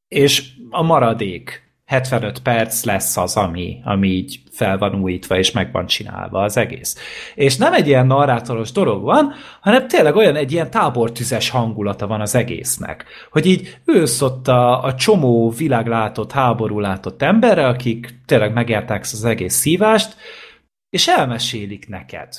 és 0.08 0.48
a 0.70 0.82
maradék 0.84 1.69
75 1.90 2.40
perc 2.40 2.84
lesz 2.84 3.18
az, 3.18 3.36
ami, 3.36 3.80
ami 3.84 4.08
így 4.08 4.40
fel 4.52 4.78
van 4.78 5.02
újítva, 5.02 5.38
és 5.38 5.52
meg 5.52 5.72
van 5.72 5.86
csinálva 5.86 6.42
az 6.42 6.58
egész. 6.58 6.96
És 7.36 7.58
nem 7.58 7.74
egy 7.74 7.88
ilyen 7.88 8.08
narrátoros 8.08 8.72
dolog 8.72 9.04
van, 9.04 9.34
hanem 9.62 9.88
tényleg 9.88 10.16
olyan 10.16 10.36
egy 10.36 10.52
ilyen 10.52 10.70
tábortüzes 10.70 11.50
hangulata 11.50 12.08
van 12.08 12.22
az 12.22 12.36
egésznek. 12.36 13.06
Hogy 13.32 13.46
így 13.46 13.78
ősz 13.86 14.22
ott 14.22 14.48
a, 14.48 14.84
a 14.84 14.96
csomó 14.96 15.50
világlátott, 15.50 16.32
háború 16.32 16.80
látott 16.80 17.22
emberre, 17.22 17.68
akik 17.68 18.20
tényleg 18.26 18.54
megérták 18.54 19.02
az 19.02 19.26
egész 19.26 19.56
szívást, 19.56 20.16
és 20.90 21.08
elmesélik 21.08 21.88
neked 21.88 22.30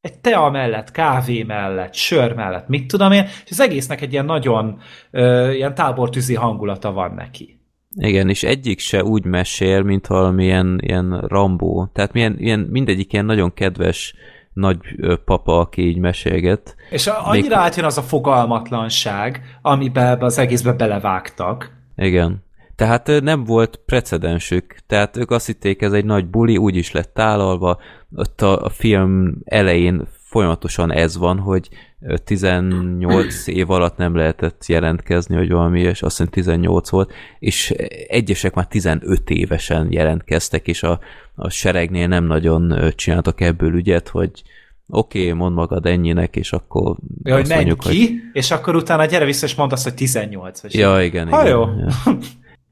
egy 0.00 0.18
tea 0.18 0.50
mellett, 0.50 0.90
kávé 0.90 1.42
mellett, 1.42 1.94
sör 1.94 2.34
mellett, 2.34 2.68
mit 2.68 2.86
tudom 2.86 3.12
én, 3.12 3.24
és 3.24 3.50
az 3.50 3.60
egésznek 3.60 4.00
egy 4.00 4.12
ilyen 4.12 4.24
nagyon 4.24 4.80
ö, 5.10 5.50
ilyen 5.50 5.74
tábortűzi 5.74 6.34
hangulata 6.34 6.92
van 6.92 7.14
neki. 7.14 7.57
Igen, 7.96 8.28
és 8.28 8.42
egyik 8.42 8.78
se 8.78 9.04
úgy 9.04 9.24
mesél, 9.24 9.82
mint 9.82 10.06
valamilyen 10.06 10.78
ilyen 10.82 11.20
Rambó. 11.20 11.90
Tehát 11.92 12.12
milyen, 12.12 12.36
ilyen, 12.38 12.60
mindegyik 12.60 13.12
ilyen 13.12 13.24
nagyon 13.24 13.54
kedves 13.54 14.14
nagy 14.52 14.78
papa, 15.24 15.58
aki 15.58 15.86
így 15.86 15.98
mesélget. 15.98 16.76
És 16.90 17.06
annyira 17.06 17.56
Még- 17.56 17.64
átjön 17.64 17.84
az 17.84 17.98
a 17.98 18.02
fogalmatlanság, 18.02 19.58
amiben 19.62 20.20
az 20.22 20.38
egészbe 20.38 20.72
belevágtak. 20.72 21.70
Igen. 21.96 22.46
Tehát 22.76 23.10
nem 23.22 23.44
volt 23.44 23.80
precedensük. 23.86 24.76
Tehát 24.86 25.16
ők 25.16 25.30
azt 25.30 25.46
hitték, 25.46 25.82
ez 25.82 25.92
egy 25.92 26.04
nagy 26.04 26.26
buli, 26.26 26.56
úgy 26.56 26.76
is 26.76 26.92
lett 26.92 27.14
tálalva. 27.14 27.78
Ott 28.16 28.42
a, 28.42 28.64
a 28.64 28.68
film 28.68 29.34
elején 29.44 30.06
folyamatosan 30.28 30.92
ez 30.92 31.16
van, 31.16 31.38
hogy 31.38 31.68
ö, 32.00 32.16
18 32.16 33.46
év 33.46 33.70
alatt 33.70 33.96
nem 33.96 34.16
lehetett 34.16 34.66
jelentkezni, 34.66 35.36
hogy 35.36 35.50
valami, 35.50 35.80
és 35.80 36.02
azt 36.02 36.16
hiszem 36.16 36.32
18 36.32 36.88
volt, 36.88 37.12
és 37.38 37.70
egyesek 38.08 38.54
már 38.54 38.66
15 38.66 39.30
évesen 39.30 39.92
jelentkeztek, 39.92 40.66
és 40.66 40.82
a, 40.82 41.00
a 41.34 41.50
seregnél 41.50 42.06
nem 42.06 42.24
nagyon 42.24 42.92
csináltak 42.94 43.40
ebből 43.40 43.74
ügyet, 43.74 44.08
hogy 44.08 44.42
oké, 44.88 45.20
okay, 45.20 45.32
mondd 45.32 45.54
magad 45.54 45.86
ennyinek, 45.86 46.36
és 46.36 46.52
akkor 46.52 46.96
Ja, 47.22 47.34
hogy 47.34 47.48
mondjuk, 47.48 47.78
ki, 47.78 48.20
és 48.32 48.50
akkor 48.50 48.76
utána 48.76 49.04
gyere 49.04 49.24
vissza, 49.24 49.46
és 49.46 49.54
mondd 49.54 49.72
azt, 49.72 49.84
hogy 49.84 49.94
18 49.94 50.60
vagy. 50.60 50.74
Ja, 50.74 51.02
igen, 51.02 51.28
Ha 51.28 51.40
igen. 51.40 51.52
jó. 51.52 51.64
Ja. 51.64 51.88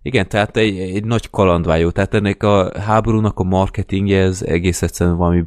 Igen, 0.07 0.28
tehát 0.28 0.57
egy, 0.57 0.78
egy 0.78 1.05
nagy 1.05 1.31
kalandvágyó. 1.31 1.91
Tehát 1.91 2.15
ennek 2.15 2.43
a 2.43 2.81
háborúnak 2.81 3.39
a 3.39 3.43
marketingje 3.43 4.23
ez 4.23 4.43
egész 4.43 4.83
egyszerűen 4.83 5.17
valami 5.17 5.43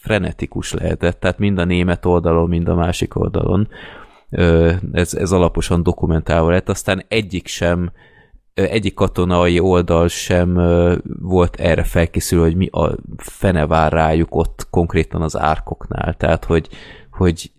frenetikus 0.00 0.72
lehetett. 0.72 1.20
Tehát 1.20 1.38
mind 1.38 1.58
a 1.58 1.64
német 1.64 2.06
oldalon, 2.06 2.48
mind 2.48 2.68
a 2.68 2.74
másik 2.74 3.16
oldalon. 3.16 3.68
Ez, 4.92 5.14
ez 5.14 5.32
alaposan 5.32 5.82
dokumentálva 5.82 6.50
lett. 6.50 6.68
Aztán 6.68 7.04
egyik 7.08 7.46
sem 7.46 7.92
egyik 8.54 8.94
katonai 8.94 9.58
oldal 9.58 10.08
sem 10.08 10.54
volt 11.20 11.56
erre 11.56 11.82
felkészülő, 11.82 12.40
hogy 12.42 12.56
mi 12.56 12.66
a 12.66 12.96
fene 13.16 13.66
vár 13.66 13.92
rájuk 13.92 14.34
ott 14.34 14.66
konkrétan 14.70 15.22
az 15.22 15.38
árkoknál. 15.38 16.14
Tehát, 16.14 16.44
hogy, 16.44 16.68
hogy 17.10 17.50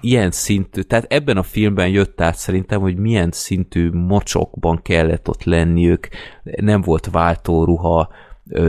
ilyen 0.00 0.30
szintű, 0.30 0.80
tehát 0.80 1.12
ebben 1.12 1.36
a 1.36 1.42
filmben 1.42 1.88
jött 1.88 2.20
át 2.20 2.36
szerintem, 2.36 2.80
hogy 2.80 2.96
milyen 2.96 3.30
szintű 3.30 3.90
mocsokban 3.90 4.82
kellett 4.82 5.28
ott 5.28 5.44
lenniük, 5.44 6.08
nem 6.42 6.80
volt 6.80 7.10
váltóruha, 7.10 8.08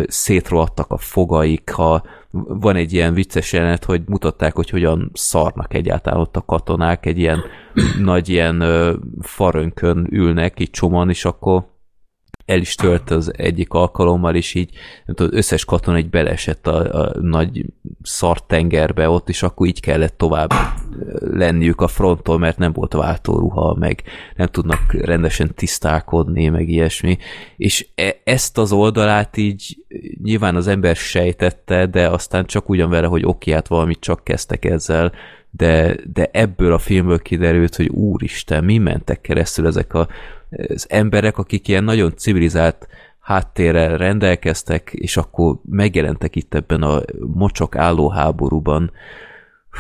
szétrohadtak 0.08 0.92
a 0.92 0.98
fogaik, 0.98 1.70
ha 1.70 2.04
van 2.48 2.76
egy 2.76 2.94
ilyen 2.94 3.14
vicces 3.14 3.54
jelenet, 3.54 3.86
hogy 3.86 4.02
mutatták, 4.06 4.56
hogy 4.56 4.70
hogyan 4.70 5.12
szarnak 5.14 5.74
egyáltalán 5.74 6.20
ott 6.20 6.36
a 6.36 6.46
katonák, 6.46 7.06
egy 7.06 7.18
ilyen 7.18 7.42
nagy 8.00 8.30
ilyen 8.30 8.64
farönkön 9.22 10.08
ülnek, 10.12 10.60
így 10.60 10.70
csoman, 10.70 11.10
és 11.10 11.26
akkor 11.26 11.71
el 12.46 12.60
is 12.60 12.76
tört 12.76 13.12
az 13.12 13.32
egyik 13.38 13.74
alkalommal, 13.74 14.36
és 14.36 14.54
így 14.54 14.70
nem 15.06 15.16
tudom, 15.16 15.38
összes 15.38 15.66
katona 15.66 15.98
így 15.98 16.10
beleesett 16.10 16.68
a, 16.68 17.02
a 17.02 17.20
nagy 17.22 17.66
szart 18.02 18.44
tengerbe 18.44 19.10
ott, 19.10 19.30
és 19.30 19.44
akkor 19.44 19.68
így 19.68 19.80
kellett 19.80 20.18
tovább 20.18 20.52
lenniük 21.20 21.82
a 21.82 21.88
fronton, 21.88 22.40
mert 22.40 22.58
nem 22.58 22.74
volt 22.74 22.94
váltóruha, 22.94 23.76
meg 23.80 24.04
nem 24.36 24.48
tudnak 24.48 24.94
rendesen 24.94 25.54
tisztálkodni, 25.56 26.48
meg 26.48 26.70
ilyesmi. 26.70 27.18
És 27.58 27.88
e- 27.96 28.22
ezt 28.24 28.58
az 28.58 28.72
oldalát 28.72 29.38
így 29.38 29.78
nyilván 30.24 30.56
az 30.56 30.68
ember 30.68 30.96
sejtette, 30.96 31.86
de 31.86 32.10
aztán 32.10 32.46
csak 32.46 32.70
ugyan 32.70 32.90
vele, 32.90 33.08
hogy 33.08 33.26
hát 33.52 33.68
valamit 33.68 34.00
csak 34.00 34.24
kezdtek 34.24 34.66
ezzel, 34.66 35.12
de, 35.52 35.96
de 36.14 36.30
ebből 36.32 36.74
a 36.74 36.78
filmből 36.78 37.20
kiderült, 37.20 37.76
hogy 37.76 37.88
úristen, 37.88 38.64
mi 38.64 38.78
mentek 38.78 39.22
keresztül 39.22 39.68
ezek 39.68 39.94
a, 39.94 40.08
az 40.68 40.88
emberek, 40.90 41.38
akik 41.38 41.68
ilyen 41.68 41.84
nagyon 41.84 42.16
civilizált 42.16 42.88
háttérrel 43.20 43.98
rendelkeztek, 43.98 44.92
és 44.94 45.18
akkor 45.18 45.56
megjelentek 45.70 46.36
itt 46.36 46.54
ebben 46.54 46.82
a 46.82 47.02
mocsok 47.34 47.76
álló 47.76 48.10
háborúban. 48.10 48.92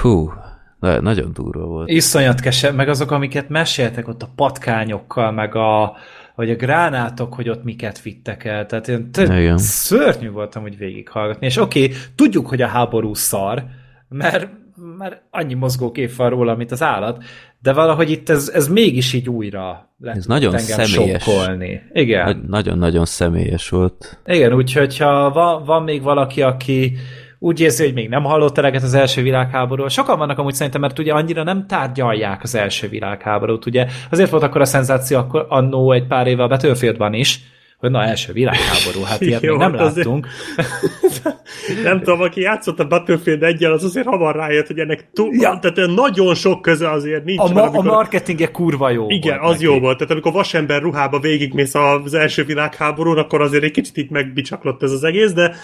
Hú, 0.01 0.31
na- 0.79 1.01
nagyon 1.01 1.33
durva 1.33 1.65
volt. 1.65 1.89
Iszonyat 1.89 2.39
kese, 2.39 2.71
meg 2.71 2.89
azok, 2.89 3.11
amiket 3.11 3.49
meséltek 3.49 4.07
ott 4.07 4.21
a 4.21 4.31
patkányokkal, 4.35 5.31
meg 5.31 5.55
a, 5.55 5.95
vagy 6.35 6.49
a 6.49 6.55
gránátok, 6.55 7.33
hogy 7.33 7.49
ott 7.49 7.63
miket 7.63 8.01
vittek 8.01 8.43
el. 8.43 8.65
Tehát 8.65 8.87
én 8.87 9.11
t- 9.11 9.59
szörnyű 9.59 10.29
voltam, 10.29 10.61
hogy 10.61 10.77
végighallgatni. 10.77 11.45
És 11.45 11.57
oké, 11.57 11.83
okay, 11.83 11.97
tudjuk, 12.15 12.47
hogy 12.47 12.61
a 12.61 12.67
háború 12.67 13.13
szar, 13.13 13.63
mert, 14.09 14.49
mert 14.97 15.21
annyi 15.29 15.53
mozgókép 15.53 16.15
van 16.15 16.29
róla, 16.29 16.55
mint 16.55 16.71
az 16.71 16.81
állat, 16.81 17.23
de 17.61 17.73
valahogy 17.73 18.09
itt 18.11 18.29
ez, 18.29 18.51
ez 18.53 18.67
mégis 18.67 19.13
így 19.13 19.29
újra 19.29 19.89
lett 19.99 20.15
Ez 20.15 20.25
nagyon 20.25 20.57
személyes. 20.57 21.23
sokkolni. 21.23 21.81
Igen. 21.93 22.25
Nagy- 22.25 22.43
Nagyon-nagyon 22.49 23.05
személyes 23.05 23.69
volt. 23.69 24.19
Igen, 24.25 24.53
úgyhogy 24.53 24.97
ha 24.97 25.29
van, 25.29 25.63
van 25.65 25.83
még 25.83 26.01
valaki, 26.01 26.41
aki 26.41 26.93
úgy 27.39 27.59
érzi, 27.59 27.83
hogy 27.83 27.93
még 27.93 28.09
nem 28.09 28.23
hallott 28.23 28.57
eleget 28.57 28.83
az 28.83 28.93
első 28.93 29.21
világháborúról. 29.21 29.89
Sokan 29.89 30.17
vannak 30.17 30.37
amúgy 30.37 30.53
szerintem, 30.53 30.81
mert 30.81 30.99
ugye 30.99 31.13
annyira 31.13 31.43
nem 31.43 31.67
tárgyalják 31.67 32.43
az 32.43 32.55
első 32.55 32.87
világháborút. 32.89 33.65
Ugye 33.65 33.85
azért 34.11 34.29
volt 34.29 34.43
akkor 34.43 34.61
a 34.61 34.65
szenzáció 34.65 35.17
akkor 35.17 35.45
annó 35.49 35.91
egy 35.91 36.07
pár 36.07 36.27
évvel 36.27 36.45
a 36.45 36.47
Battlefieldban 36.47 37.13
is, 37.13 37.39
hogy 37.81 37.91
na, 37.91 38.03
első 38.03 38.33
világháború, 38.33 39.03
hát 39.05 39.21
ilyet 39.21 39.41
Jó, 39.43 39.49
még 39.51 39.59
nem 39.59 39.71
hát 39.71 39.81
azért- 39.81 39.95
láttunk. 40.07 40.27
Nem 41.83 41.97
tudom, 41.97 42.21
aki 42.21 42.41
játszott 42.41 42.79
a 42.79 42.87
Battlefield 42.87 43.43
1 43.43 43.63
az 43.63 43.83
azért 43.83 44.05
hamar 44.07 44.35
rájött, 44.35 44.67
hogy 44.67 44.79
ennek 44.79 45.09
túl, 45.13 45.29
Ja. 45.33 45.59
tehát 45.61 45.95
nagyon 45.95 46.35
sok 46.35 46.61
köze 46.61 46.89
azért 46.89 47.23
nincs. 47.23 47.39
A, 47.39 47.47
ma, 47.53 47.61
a 47.61 47.65
amikor- 47.67 47.83
marketingje 47.85 48.51
kurva 48.51 48.89
jó 48.89 49.05
Igen, 49.09 49.37
volt 49.39 49.49
az 49.51 49.59
neki. 49.59 49.63
jó 49.73 49.79
volt. 49.79 49.97
Tehát 49.97 50.11
amikor 50.11 50.31
vasember 50.31 50.81
ruhába 50.81 51.19
végigmész 51.19 51.75
az 51.75 52.13
első 52.13 52.43
világháborún, 52.43 53.17
akkor 53.17 53.41
azért 53.41 53.63
egy 53.63 53.71
kicsit 53.71 53.97
itt 53.97 54.09
megbicsaklott 54.09 54.83
ez 54.83 54.91
az 54.91 55.03
egész, 55.03 55.33
de 55.33 55.55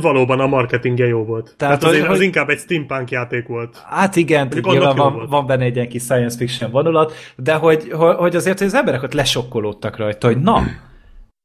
valóban 0.00 0.40
a 0.40 0.46
marketingje 0.46 1.06
jó 1.06 1.24
volt. 1.24 1.54
Tehát, 1.56 1.78
Tehát, 1.78 1.94
azért, 1.94 2.06
hogy- 2.06 2.14
az 2.16 2.20
inkább 2.22 2.48
egy 2.48 2.58
steampunk 2.58 3.10
játék 3.10 3.46
volt. 3.46 3.82
Hát 3.90 4.16
igen, 4.16 4.48
nyilván 4.62 4.96
van, 4.96 5.12
volt. 5.12 5.28
van 5.30 5.46
benne 5.46 5.64
egy 5.64 5.74
ilyen 5.74 5.88
kis 5.88 6.02
science 6.02 6.36
fiction 6.36 6.70
vonulat, 6.70 7.12
de 7.36 7.52
hogy, 7.54 7.88
hogy 7.92 8.14
hogy 8.16 8.36
azért 8.36 8.58
hogy 8.58 8.66
az 8.66 8.74
emberek 8.74 9.02
ott 9.02 9.12
lesokkolódtak 9.14 9.96
rajta, 9.96 10.26
hogy 10.26 10.38
na, 10.40 10.62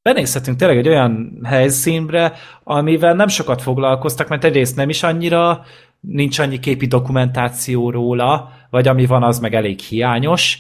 benézhetünk 0.01 0.57
tényleg 0.57 0.77
egy 0.77 0.87
olyan 0.87 1.39
helyszínre, 1.43 2.33
amivel 2.63 3.13
nem 3.13 3.27
sokat 3.27 3.61
foglalkoztak, 3.61 4.27
mert 4.27 4.43
egyrészt 4.43 4.75
nem 4.75 4.89
is 4.89 5.03
annyira, 5.03 5.63
nincs 5.99 6.39
annyi 6.39 6.59
képi 6.59 6.85
dokumentáció 6.85 7.89
róla, 7.89 8.51
vagy 8.69 8.87
ami 8.87 9.05
van, 9.05 9.23
az 9.23 9.39
meg 9.39 9.53
elég 9.53 9.79
hiányos, 9.79 10.59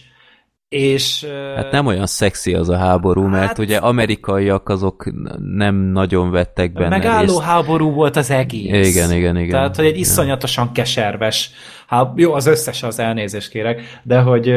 és... 0.69 1.25
Hát 1.55 1.71
nem 1.71 1.85
olyan 1.85 2.05
szexi 2.05 2.53
az 2.53 2.69
a 2.69 2.77
háború, 2.77 3.23
mert 3.23 3.47
Hát- 3.47 3.57
ugye 3.57 3.77
amerikaiak 3.77 4.69
azok 4.69 5.11
nem 5.55 5.75
nagyon 5.75 6.31
vettek 6.31 6.73
benne 6.73 6.89
megálló 6.89 7.37
részt. 7.37 7.41
háború 7.41 7.91
volt 7.91 8.15
az 8.15 8.31
egész. 8.31 8.87
Igen, 8.87 9.11
igen, 9.11 9.37
igen. 9.37 9.49
Tehát, 9.49 9.75
hogy 9.75 9.85
egy 9.85 9.97
iszonyatosan 9.97 10.71
keserves, 10.71 11.51
hát 11.87 12.11
jó, 12.15 12.33
az 12.33 12.45
összes 12.45 12.83
az 12.83 12.99
elnézést 12.99 13.49
kérek, 13.49 13.99
de 14.03 14.19
hogy, 14.19 14.53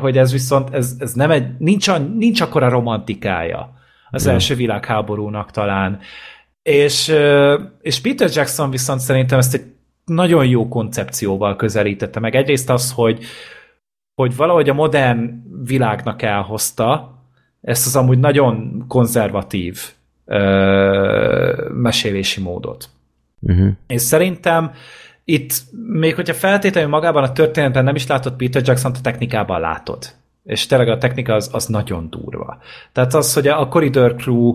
hogy 0.00 0.18
ez 0.18 0.32
viszont, 0.32 0.74
ez, 0.74 0.94
ez 0.98 1.12
nem 1.12 1.30
egy, 1.30 1.46
nincs, 1.58 1.88
a, 1.88 1.98
nincs 1.98 2.40
akkora 2.40 2.68
romantikája 2.68 3.78
az 4.10 4.26
Ja. 4.26 4.32
első 4.32 4.54
világháborúnak 4.54 5.50
talán. 5.50 5.98
És, 6.62 7.14
és 7.80 8.00
Peter 8.00 8.30
Jackson 8.32 8.70
viszont 8.70 9.00
szerintem 9.00 9.38
ezt 9.38 9.54
egy 9.54 9.64
nagyon 10.04 10.46
jó 10.46 10.68
koncepcióval 10.68 11.56
közelítette 11.56 12.20
meg. 12.20 12.34
Egyrészt 12.34 12.70
az, 12.70 12.92
hogy, 12.92 13.24
hogy 14.14 14.36
valahogy 14.36 14.68
a 14.68 14.74
modern 14.74 15.42
világnak 15.64 16.22
elhozta 16.22 17.18
ezt 17.60 17.86
az 17.86 17.96
amúgy 17.96 18.18
nagyon 18.18 18.84
konzervatív 18.88 19.80
ö, 20.24 21.68
mesélési 21.74 22.40
módot. 22.40 22.88
Uh-huh. 23.40 23.68
És 23.86 24.00
szerintem 24.00 24.72
itt, 25.24 25.52
még 25.86 26.14
hogyha 26.14 26.34
feltétlenül 26.34 26.90
magában 26.90 27.22
a 27.22 27.32
történetben 27.32 27.84
nem 27.84 27.94
is 27.94 28.06
látod 28.06 28.36
Peter 28.36 28.62
Jackson, 28.64 28.92
a 28.92 29.00
technikában 29.02 29.60
látod. 29.60 30.04
És 30.42 30.66
tényleg 30.66 30.88
a 30.88 30.98
technika 30.98 31.34
az, 31.34 31.50
az 31.52 31.66
nagyon 31.66 32.10
durva. 32.10 32.58
Tehát 32.92 33.14
az, 33.14 33.34
hogy 33.34 33.48
a 33.48 33.68
Corridor 33.68 34.14
Crew, 34.14 34.54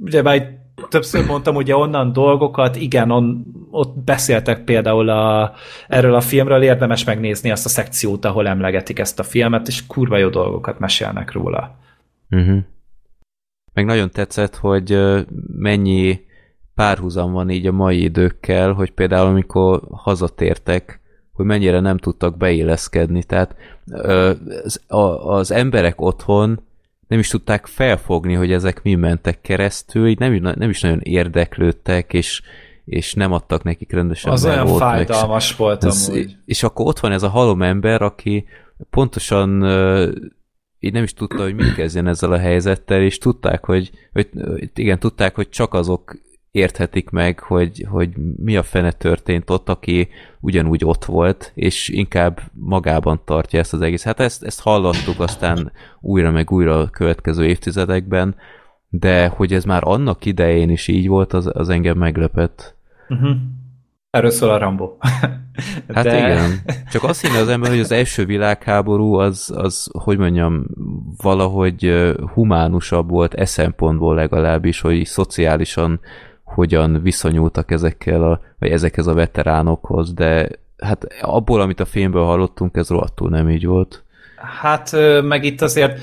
ugye 0.00 0.22
már 0.22 0.56
többször 0.88 1.26
mondtam 1.26 1.54
ugye 1.54 1.76
onnan 1.76 2.12
dolgokat, 2.12 2.76
igen, 2.76 3.10
on, 3.10 3.44
ott 3.70 3.98
beszéltek 4.04 4.64
például 4.64 5.08
a, 5.08 5.52
erről 5.88 6.14
a 6.14 6.20
filmről, 6.20 6.62
érdemes 6.62 7.04
megnézni 7.04 7.50
azt 7.50 7.64
a 7.64 7.68
szekciót, 7.68 8.24
ahol 8.24 8.48
emlegetik 8.48 8.98
ezt 8.98 9.18
a 9.18 9.22
filmet, 9.22 9.68
és 9.68 9.86
kurva 9.86 10.16
jó 10.16 10.28
dolgokat 10.28 10.78
mesélnek 10.78 11.32
róla. 11.32 11.78
Uh-huh. 12.30 12.58
Meg 13.72 13.84
nagyon 13.84 14.10
tetszett, 14.10 14.56
hogy 14.56 14.98
mennyi 15.58 16.20
párhuzam 16.74 17.32
van 17.32 17.50
így 17.50 17.66
a 17.66 17.72
mai 17.72 18.02
időkkel, 18.02 18.72
hogy 18.72 18.90
például 18.90 19.28
amikor 19.28 19.82
hazatértek, 19.90 21.00
hogy 21.38 21.46
mennyire 21.46 21.80
nem 21.80 21.98
tudtak 21.98 22.36
beilleszkedni. 22.36 23.22
Tehát 23.22 23.54
az, 24.64 24.80
az 25.24 25.50
emberek 25.50 26.00
otthon 26.00 26.60
nem 27.08 27.18
is 27.18 27.28
tudták 27.28 27.66
felfogni, 27.66 28.34
hogy 28.34 28.52
ezek 28.52 28.82
mi 28.82 28.94
mentek 28.94 29.40
keresztül, 29.40 30.06
így 30.06 30.18
nem, 30.18 30.32
nem 30.34 30.70
is 30.70 30.80
nagyon 30.80 31.00
érdeklődtek, 31.00 32.12
és, 32.12 32.42
és 32.84 33.14
nem 33.14 33.32
adtak 33.32 33.62
nekik 33.62 33.92
rendesen 33.92 34.32
Az 34.32 34.44
olyan 34.44 34.66
meg 34.66 34.76
fájdalmas 34.76 35.56
volt 35.56 35.84
ez, 35.84 36.08
amúgy. 36.08 36.36
és 36.44 36.62
akkor 36.62 36.86
ott 36.86 36.98
van 36.98 37.12
ez 37.12 37.22
a 37.22 37.28
halom 37.28 37.62
ember, 37.62 38.02
aki 38.02 38.44
pontosan 38.90 39.62
így 40.78 40.92
nem 40.92 41.02
is 41.02 41.12
tudta, 41.12 41.42
hogy 41.42 41.54
mit 41.54 41.74
kezdjen 41.74 42.06
ezzel 42.06 42.32
a 42.32 42.38
helyzettel, 42.38 43.02
és 43.02 43.18
tudták, 43.18 43.64
hogy, 43.64 43.90
hogy 44.12 44.28
igen, 44.74 44.98
tudták, 44.98 45.34
hogy 45.34 45.48
csak 45.48 45.74
azok 45.74 46.16
érthetik 46.50 47.10
meg, 47.10 47.38
hogy, 47.38 47.86
hogy 47.88 48.10
mi 48.36 48.56
a 48.56 48.62
fene 48.62 48.92
történt 48.92 49.50
ott, 49.50 49.68
aki 49.68 50.08
ugyanúgy 50.40 50.84
ott 50.84 51.04
volt, 51.04 51.52
és 51.54 51.88
inkább 51.88 52.40
magában 52.52 53.20
tartja 53.24 53.58
ezt 53.58 53.72
az 53.72 53.80
egész. 53.80 54.04
Hát 54.04 54.20
ezt, 54.20 54.42
ezt 54.42 54.60
hallottuk 54.60 55.20
aztán 55.20 55.72
újra 56.00 56.30
meg 56.30 56.50
újra 56.50 56.80
a 56.80 56.90
következő 56.90 57.46
évtizedekben, 57.46 58.36
de 58.88 59.26
hogy 59.26 59.52
ez 59.52 59.64
már 59.64 59.82
annak 59.84 60.24
idején 60.24 60.70
is 60.70 60.88
így 60.88 61.08
volt, 61.08 61.32
az, 61.32 61.50
az 61.52 61.68
engem 61.68 61.98
meglepett. 61.98 62.76
Uh-huh. 63.08 63.36
Erről 64.10 64.30
szól 64.30 64.50
a 64.50 64.58
Rambo. 64.58 64.92
Hát 65.94 66.04
De... 66.04 66.18
igen. 66.18 66.50
Csak 66.90 67.02
azt 67.02 67.26
hinne 67.26 67.38
az 67.38 67.48
ember, 67.48 67.70
hogy 67.70 67.80
az 67.80 67.92
első 67.92 68.24
világháború 68.24 69.14
az, 69.14 69.52
az 69.56 69.90
hogy 69.98 70.18
mondjam, 70.18 70.66
valahogy 71.22 72.12
humánusabb 72.34 73.10
volt 73.10 73.34
e 73.34 73.44
szempontból 73.44 74.14
legalábbis, 74.14 74.80
hogy 74.80 75.04
szociálisan 75.04 76.00
hogyan 76.48 77.02
viszonyultak 77.02 77.70
ezekkel 77.70 78.22
a, 78.22 78.40
vagy 78.58 78.70
ezekhez 78.70 79.06
a 79.06 79.14
veteránokhoz, 79.14 80.12
de 80.12 80.48
hát 80.78 81.06
abból, 81.20 81.60
amit 81.60 81.80
a 81.80 81.84
filmből 81.84 82.24
hallottunk, 82.24 82.76
ez 82.76 82.88
rohadtul 82.88 83.28
nem 83.28 83.50
így 83.50 83.66
volt. 83.66 84.04
Hát 84.60 84.96
meg 85.22 85.44
itt 85.44 85.60
azért 85.60 86.00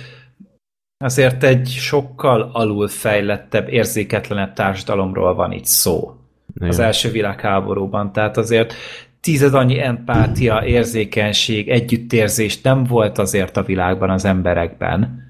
azért 0.97 1.43
egy 1.43 1.67
sokkal 1.67 2.49
alulfejlettebb, 2.53 3.69
érzéketlenebb 3.69 4.53
társadalomról 4.53 5.35
van 5.35 5.51
itt 5.51 5.65
szó. 5.65 6.15
Igen. 6.55 6.69
Az 6.69 6.79
első 6.79 7.11
világháborúban. 7.11 8.11
Tehát 8.11 8.37
azért 8.37 8.73
tízed 9.21 9.53
annyi 9.53 9.81
empátia, 9.81 10.65
érzékenység, 10.65 11.69
együttérzés 11.69 12.61
nem 12.61 12.83
volt 12.83 13.17
azért 13.17 13.57
a 13.57 13.63
világban 13.63 14.09
az 14.09 14.25
emberekben, 14.25 15.23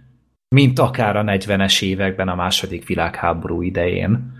mint 0.55 0.79
akár 0.79 1.15
a 1.15 1.23
40-es 1.23 1.83
években 1.83 2.27
a 2.27 2.35
második 2.35 2.87
világháború 2.87 3.61
idején. 3.61 4.33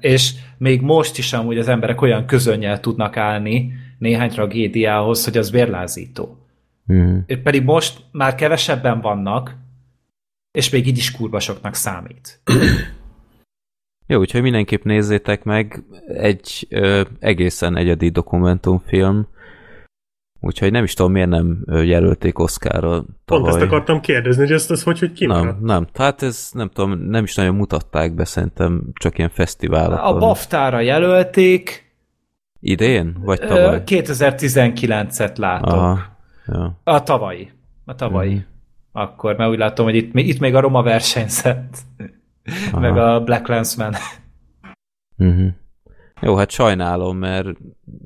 És 0.00 0.32
még 0.58 0.80
most 0.80 1.18
is 1.18 1.32
amúgy 1.32 1.58
az 1.58 1.68
emberek 1.68 2.00
olyan 2.00 2.26
közönnyel 2.26 2.80
tudnak 2.80 3.16
állni 3.16 3.72
néhány 3.98 4.30
tragédiához, 4.30 5.24
hogy 5.24 5.36
az 5.36 5.50
vérlázító. 5.50 6.38
Mm. 6.92 7.18
Pedig 7.42 7.62
most 7.64 8.04
már 8.12 8.34
kevesebben 8.34 9.00
vannak, 9.00 9.56
és 10.50 10.70
még 10.70 10.86
így 10.86 10.96
is 10.96 11.10
kurva 11.10 11.40
soknak 11.40 11.74
számít. 11.74 12.40
Jó, 14.06 14.18
úgyhogy 14.18 14.42
mindenképp 14.42 14.82
nézzétek 14.82 15.44
meg, 15.44 15.82
egy 16.06 16.66
ö, 16.68 17.02
egészen 17.18 17.76
egyedi 17.76 18.08
dokumentumfilm, 18.08 19.28
úgyhogy 20.44 20.70
nem 20.70 20.84
is 20.84 20.94
tudom, 20.94 21.12
miért 21.12 21.28
nem 21.28 21.64
jelölték 21.66 22.38
Oscarra 22.38 22.80
tavaly. 22.80 23.04
Pont 23.24 23.46
ezt 23.46 23.60
akartam 23.60 24.00
kérdezni, 24.00 24.42
hogy 24.42 24.52
ezt, 24.52 24.70
ez 24.70 24.82
hogy, 24.82 24.98
hogy 24.98 25.12
kimaradt. 25.12 25.44
Nem, 25.44 25.58
nem. 25.64 25.86
Hát 25.94 26.22
ez 26.22 26.48
nem 26.52 26.68
tudom, 26.68 26.98
nem 26.98 27.24
is 27.24 27.34
nagyon 27.34 27.54
mutatták 27.54 28.14
be, 28.14 28.24
szerintem 28.24 28.82
csak 28.92 29.18
ilyen 29.18 29.30
fesztiválokon. 29.30 30.14
A 30.14 30.18
BAFTA-ra 30.18 30.80
jelölték, 30.80 31.82
Idén? 32.60 33.16
Vagy 33.24 33.40
tavaly? 33.40 33.82
2019-et 33.86 35.36
látok. 35.38 35.72
Aha. 35.72 35.98
Ja. 36.46 36.80
A 36.84 37.02
tavalyi. 37.02 37.50
A 37.84 37.94
tavalyi. 37.94 38.34
Mhm. 38.34 38.42
Akkor, 38.92 39.36
mert 39.36 39.50
úgy 39.50 39.58
látom, 39.58 39.84
hogy 39.86 39.94
itt, 39.94 40.12
még- 40.12 40.28
itt 40.28 40.38
még 40.38 40.54
a 40.54 40.60
Roma 40.60 40.82
versenyzett. 40.82 41.76
Aha. 42.72 42.80
Meg 42.80 42.96
a 42.96 43.20
Black 43.20 43.48
Landsman. 43.48 43.94
Uh-huh. 45.18 45.46
Jó, 46.24 46.36
hát 46.36 46.50
sajnálom, 46.50 47.18
mert 47.18 47.48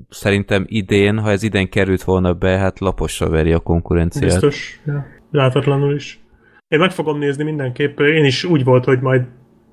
szerintem 0.08 0.64
idén, 0.66 1.18
ha 1.18 1.30
ez 1.30 1.42
idén 1.42 1.68
került 1.68 2.02
volna 2.02 2.32
be, 2.32 2.58
hát 2.58 2.78
laposra 2.78 3.28
veri 3.28 3.52
a 3.52 3.58
konkurenciát. 3.58 4.24
Biztos, 4.24 4.80
ja. 4.86 5.06
látatlanul 5.30 5.94
is. 5.94 6.20
Én 6.68 6.78
meg 6.78 6.90
fogom 6.90 7.18
nézni 7.18 7.44
mindenképp. 7.44 7.98
Én 8.00 8.24
is 8.24 8.44
úgy 8.44 8.64
volt, 8.64 8.84
hogy 8.84 9.00
majd 9.00 9.26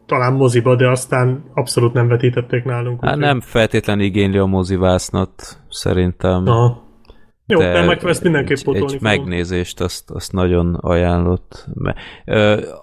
talán 0.05 0.33
moziba, 0.33 0.75
de 0.75 0.89
aztán 0.89 1.43
abszolút 1.53 1.93
nem 1.93 2.07
vetítették 2.07 2.63
nálunk. 2.63 3.03
Hát 3.03 3.15
úgyhogy- 3.15 3.27
nem 3.27 3.41
feltétlenül 3.41 4.03
igényli 4.03 4.37
a 4.37 4.45
mozivásznat, 4.45 5.61
szerintem. 5.69 6.47
Aha. 6.47 6.84
Jó, 7.47 7.59
de, 7.59 7.85
meg 7.85 8.03
ezt 8.05 8.23
mindenképp 8.23 8.57
egy, 8.67 8.93
egy 8.93 9.01
megnézést 9.01 9.81
azt, 9.81 10.11
azt 10.11 10.31
nagyon 10.31 10.75
ajánlott. 10.75 11.67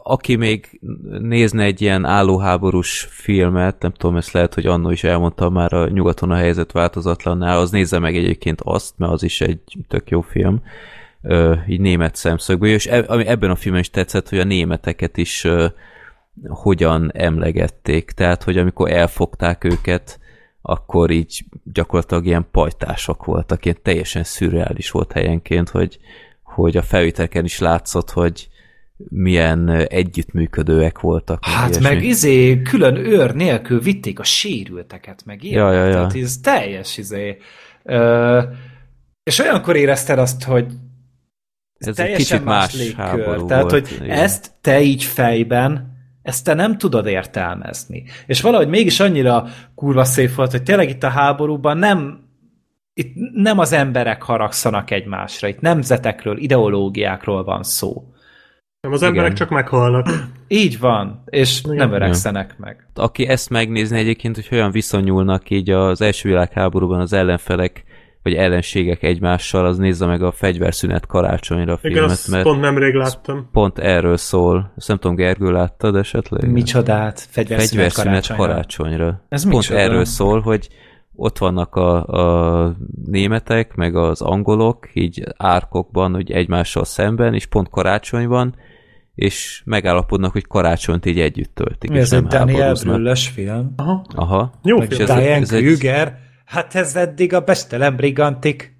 Aki 0.02 0.36
még 0.36 0.81
nézne 1.20 1.65
egy 1.65 1.81
ilyen 1.81 2.05
állóháborús 2.05 3.07
filmet, 3.10 3.82
nem 3.82 3.92
tudom, 3.92 4.16
ezt 4.16 4.32
lehet, 4.32 4.55
hogy 4.55 4.66
annó 4.66 4.91
is 4.91 5.05
elmondtam 5.05 5.52
már 5.52 5.73
a 5.73 5.89
nyugaton 5.89 6.31
a 6.31 6.34
helyzet 6.34 6.73
változatlannál, 6.73 7.58
az 7.58 7.70
nézze 7.70 7.99
meg 7.99 8.16
egyébként 8.16 8.60
azt, 8.60 8.94
mert 8.99 9.12
az 9.12 9.23
is 9.23 9.41
egy 9.41 9.60
tök 9.89 10.10
jó 10.10 10.20
film, 10.20 10.62
így 11.66 11.81
német 11.81 12.15
szemszögből, 12.15 12.68
és 12.68 12.86
e- 12.86 13.05
ami 13.07 13.26
ebben 13.26 13.50
a 13.50 13.57
filmben 13.57 13.82
is 13.82 13.91
tetszett, 13.91 14.28
hogy 14.28 14.39
a 14.39 14.44
németeket 14.44 15.16
is 15.16 15.47
hogyan 16.49 17.10
emlegették, 17.15 18.10
tehát, 18.10 18.42
hogy 18.42 18.58
amikor 18.58 18.91
elfogták 18.91 19.65
őket, 19.65 20.20
akkor 20.62 21.10
így 21.10 21.44
gyakorlatilag 21.73 22.26
ilyen 22.26 22.47
pajtások 22.50 23.24
voltak, 23.24 23.65
ilyen 23.65 23.78
teljesen 23.82 24.24
szürreális 24.24 24.91
volt 24.91 25.12
helyenként, 25.12 25.68
hogy, 25.68 25.99
hogy 26.42 26.76
a 26.76 26.82
felvételken 26.82 27.44
is 27.44 27.58
látszott, 27.58 28.10
hogy 28.10 28.49
milyen 29.08 29.68
együttműködőek 29.68 31.00
voltak. 31.00 31.44
Hát 31.44 31.68
ilyesmi. 31.68 31.94
meg 31.94 32.05
izé 32.05 32.62
külön 32.62 32.97
őr 32.97 33.34
nélkül 33.34 33.81
vitték 33.81 34.18
a 34.18 34.24
sérülteket, 34.24 35.23
meg 35.24 35.42
ilyen. 35.44 35.65
Ja, 35.65 35.73
ja, 35.73 35.84
ja. 35.84 35.92
Tehát 35.92 36.15
ez 36.16 36.39
teljes 36.39 36.99
izé. 36.99 37.36
Ö, 37.82 38.42
és 39.23 39.39
olyankor 39.39 39.76
érezted 39.76 40.18
azt, 40.18 40.42
hogy 40.42 40.66
Ez 41.78 41.86
egy 41.89 41.94
teljesen 41.94 42.39
kicsit 42.39 42.44
más 42.44 42.74
légkör. 42.74 43.05
háború 43.05 43.47
Tehát, 43.47 43.70
volt, 43.70 43.89
hogy 43.89 43.99
igen. 44.02 44.18
ezt 44.18 44.50
te 44.60 44.81
így 44.81 45.05
fejben, 45.05 45.91
ezt 46.23 46.44
te 46.44 46.55
nem 46.55 46.78
tudod 46.78 47.07
értelmezni. 47.07 48.05
És 48.26 48.41
valahogy 48.41 48.68
mégis 48.68 49.01
annyira 49.01 49.47
kurva 49.75 50.05
szép 50.05 50.34
volt, 50.34 50.51
hogy 50.51 50.62
tényleg 50.62 50.89
itt 50.89 51.02
a 51.02 51.09
háborúban 51.09 51.76
nem 51.78 52.31
itt 52.94 53.15
nem 53.34 53.59
az 53.59 53.73
emberek 53.73 54.23
haragszanak 54.23 54.91
egymásra, 54.91 55.49
itt 55.49 55.60
nemzetekről, 55.60 56.39
ideológiákról 56.39 57.44
van 57.44 57.62
szó. 57.62 58.05
Nem, 58.81 58.92
az 58.92 59.01
Igen. 59.02 59.15
emberek 59.15 59.33
csak 59.33 59.49
meghalnak. 59.49 60.07
Így 60.49 60.78
van, 60.78 61.23
és 61.26 61.60
Igen. 61.65 61.76
nem 61.76 61.92
öregszenek 61.92 62.59
meg. 62.59 62.89
aki 62.94 63.26
ezt 63.26 63.51
megnézni 63.51 63.99
egyébként, 63.99 64.34
hogy 64.34 64.49
hogyan 64.49 64.70
viszonyulnak 64.70 65.51
így 65.51 65.70
az 65.70 66.01
első 66.01 66.28
világháborúban 66.28 67.01
az 67.01 67.12
ellenfelek, 67.12 67.84
vagy 68.23 68.34
ellenségek 68.34 69.02
egymással, 69.02 69.67
az 69.67 69.78
nézze 69.78 70.07
meg 70.07 70.23
a 70.23 70.33
fegyverszünet 70.33 71.07
karácsonyra 71.07 71.73
a 71.73 71.78
Igen, 71.83 71.92
filmet, 71.92 72.10
azt 72.10 72.28
mert 72.31 72.42
pont 72.42 72.60
nemrég 72.60 72.94
láttam. 72.94 73.49
pont 73.52 73.78
erről 73.78 74.17
szól. 74.17 74.73
Ezt 74.76 74.89
nem 74.89 74.97
tudom, 74.99 75.17
Gergő 75.17 75.51
láttad 75.51 75.97
esetleg? 75.97 76.51
Micsodát? 76.51 77.20
Fegyverszünet, 77.31 77.68
Fegyverszünet 77.68 78.07
karácsonyra. 78.26 78.47
karácsonyra. 78.47 79.25
Ez 79.28 79.42
Pont 79.42 79.55
micsoda? 79.55 79.78
erről 79.78 80.05
szól, 80.05 80.41
hogy 80.41 80.68
ott 81.15 81.39
vannak 81.39 81.75
a, 81.75 82.07
a 82.67 82.76
németek, 83.05 83.75
meg 83.75 83.97
az 83.97 84.20
angolok, 84.20 84.89
így 84.92 85.23
árkokban, 85.36 86.15
hogy 86.15 86.31
egymással 86.31 86.84
szemben, 86.84 87.34
és 87.34 87.47
pont 87.47 87.68
karácsonyban, 87.70 88.55
és 89.15 89.62
megállapodnak, 89.65 90.33
hogy 90.33 90.47
karácsonyt 90.47 91.07
így 91.07 91.20
együtt 91.20 91.55
töltik, 91.55 91.91
Mi 91.91 91.99
ez 91.99 92.12
egy 92.12 92.23
Daniel. 92.25 92.75
Brüllös 92.83 93.28
film? 93.28 93.73
Aha. 93.76 94.05
Aha. 94.15 94.52
Jó 94.62 94.78
Meg 94.78 94.91
film. 94.92 95.01
ez- 95.10 95.17
Diane 95.17 95.34
ez 95.41 95.52
egy- 95.52 95.62
Kruger? 95.65 96.18
Hát 96.52 96.74
ez 96.74 96.97
eddig 96.97 97.34
a 97.34 97.40
bestelen 97.40 97.97
brigantik. 97.97 98.76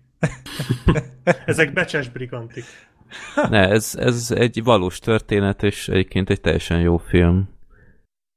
Ezek 1.47 1.73
becses 1.73 2.09
brigantik. 2.09 2.65
Ne, 3.51 3.69
ez, 3.69 3.95
ez 3.99 4.31
egy 4.35 4.63
valós 4.63 4.99
történet, 4.99 5.63
és 5.63 5.89
egyébként 5.89 6.31
egy 6.31 6.41
teljesen 6.41 6.81
jó 6.81 6.97
film. 6.97 7.49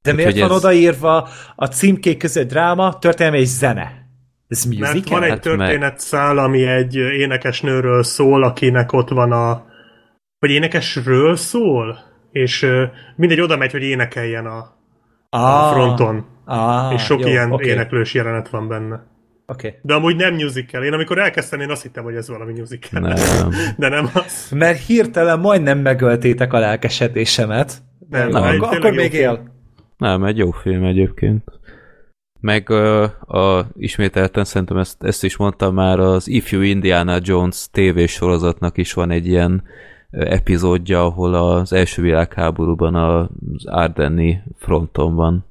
De 0.01 0.14
miért 0.14 0.27
Úgyhogy 0.30 0.47
van 0.47 0.57
ez- 0.57 0.64
odaírva 0.64 1.27
a 1.55 1.65
címkék 1.65 2.17
között 2.17 2.47
dráma, 2.49 2.97
történelmi 2.97 3.39
és 3.39 3.47
zene? 3.47 4.07
Ez 4.47 4.65
Mert 4.65 4.93
musical? 4.93 5.19
van 5.19 5.23
egy 5.23 5.30
Hát 5.30 5.41
történetszál, 5.41 6.38
ami 6.38 6.65
egy 6.65 6.95
énekesnőről 6.95 8.03
szól, 8.03 8.43
akinek 8.43 8.91
ott 8.93 9.09
van 9.09 9.31
a... 9.31 9.65
Vagy 10.39 10.49
énekesről 10.51 11.35
szól? 11.35 11.99
És 12.31 12.67
mindegy 13.15 13.41
oda 13.41 13.57
megy, 13.57 13.72
hogy 13.72 13.83
énekeljen 13.83 14.45
a, 14.45 14.57
a 15.30 15.38
ah, 15.38 15.72
fronton. 15.72 16.25
Ah, 16.45 16.93
és 16.93 17.03
sok 17.03 17.19
jó, 17.19 17.27
ilyen 17.27 17.51
oké, 17.51 17.69
éneklős 17.69 18.14
jelenet 18.14 18.49
van 18.49 18.67
benne. 18.67 19.14
Oké. 19.48 19.80
De 19.82 19.93
amúgy 19.93 20.15
nem 20.15 20.33
musical. 20.33 20.83
Én 20.83 20.93
amikor 20.93 21.17
elkezdtem, 21.17 21.59
én 21.59 21.69
azt 21.69 21.82
hittem, 21.82 22.03
hogy 22.03 22.15
ez 22.15 22.27
valami 22.27 22.53
musical. 22.59 22.99
Nem. 22.99 23.49
De 23.77 23.90
nem 23.90 24.09
az. 24.14 24.51
Mert 24.51 24.85
hirtelen 24.85 25.40
majdnem 25.40 25.80
megöltétek 25.80 26.53
a 26.53 26.59
lelkesedésemet. 26.59 27.74
Nem, 28.09 28.30
nem, 28.30 28.43
akkor, 28.43 28.51
tényleg 28.51 28.77
akkor 28.77 28.91
még 28.91 29.11
film. 29.11 29.24
él. 29.24 29.53
Nem, 29.98 30.24
egy 30.24 30.38
jó 30.38 30.51
film 30.51 30.83
egyébként. 30.83 31.43
Meg 32.40 32.69
uh, 32.69 33.35
a, 33.35 33.67
ismételten 33.77 34.43
szerintem 34.45 34.77
ezt, 34.77 35.03
ezt 35.03 35.24
is 35.24 35.38
mondtam 35.38 35.74
már, 35.74 35.99
az 35.99 36.27
If 36.27 36.51
You 36.51 36.61
Indiana 36.61 37.17
Jones 37.22 37.67
tévésorozatnak 37.72 38.77
is 38.77 38.93
van 38.93 39.11
egy 39.11 39.27
ilyen 39.27 39.64
epizódja, 40.09 41.06
ahol 41.06 41.33
az 41.33 41.74
első 41.74 42.01
világháborúban 42.01 42.95
az 42.95 43.65
Ardenni 43.65 44.38
fronton 44.57 45.15
van. 45.15 45.45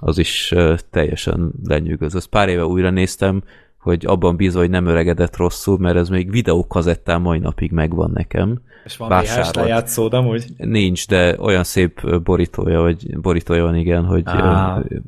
Az 0.00 0.18
is 0.18 0.54
teljesen 0.90 1.52
lenyűgöző. 1.64 2.18
Ezt 2.18 2.28
pár 2.28 2.48
éve 2.48 2.64
újra 2.64 2.90
néztem, 2.90 3.42
hogy 3.80 4.06
abban 4.06 4.36
bízva, 4.36 4.60
hogy 4.60 4.70
nem 4.70 4.86
öregedett 4.86 5.36
rosszul, 5.36 5.78
mert 5.78 5.96
ez 5.96 6.08
még 6.08 6.30
videókazettán 6.30 7.20
mai 7.20 7.38
napig 7.38 7.72
megvan 7.72 8.10
nekem. 8.14 8.60
És 8.84 8.96
van 8.96 9.08
VHS 9.08 9.52
lejátszód 9.52 10.14
amúgy? 10.14 10.44
Nincs, 10.56 11.06
de 11.06 11.36
olyan 11.38 11.64
szép 11.64 12.20
borítója, 12.22 12.82
hogy 12.82 13.20
borítója 13.20 13.62
van, 13.62 13.76
igen, 13.76 14.04
hogy 14.04 14.22
ö, 14.26 14.40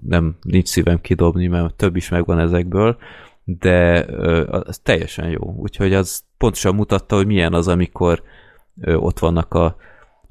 nem, 0.08 0.36
nincs 0.42 0.68
szívem 0.68 1.00
kidobni, 1.00 1.46
mert 1.46 1.74
több 1.74 1.96
is 1.96 2.08
megvan 2.08 2.38
ezekből, 2.38 2.96
de 3.44 4.06
az 4.50 4.78
teljesen 4.78 5.28
jó. 5.28 5.54
Úgyhogy 5.56 5.94
az 5.94 6.22
pontosan 6.38 6.74
mutatta, 6.74 7.16
hogy 7.16 7.26
milyen 7.26 7.54
az, 7.54 7.68
amikor 7.68 8.22
ott 8.84 9.18
vannak 9.18 9.54
a, 9.54 9.76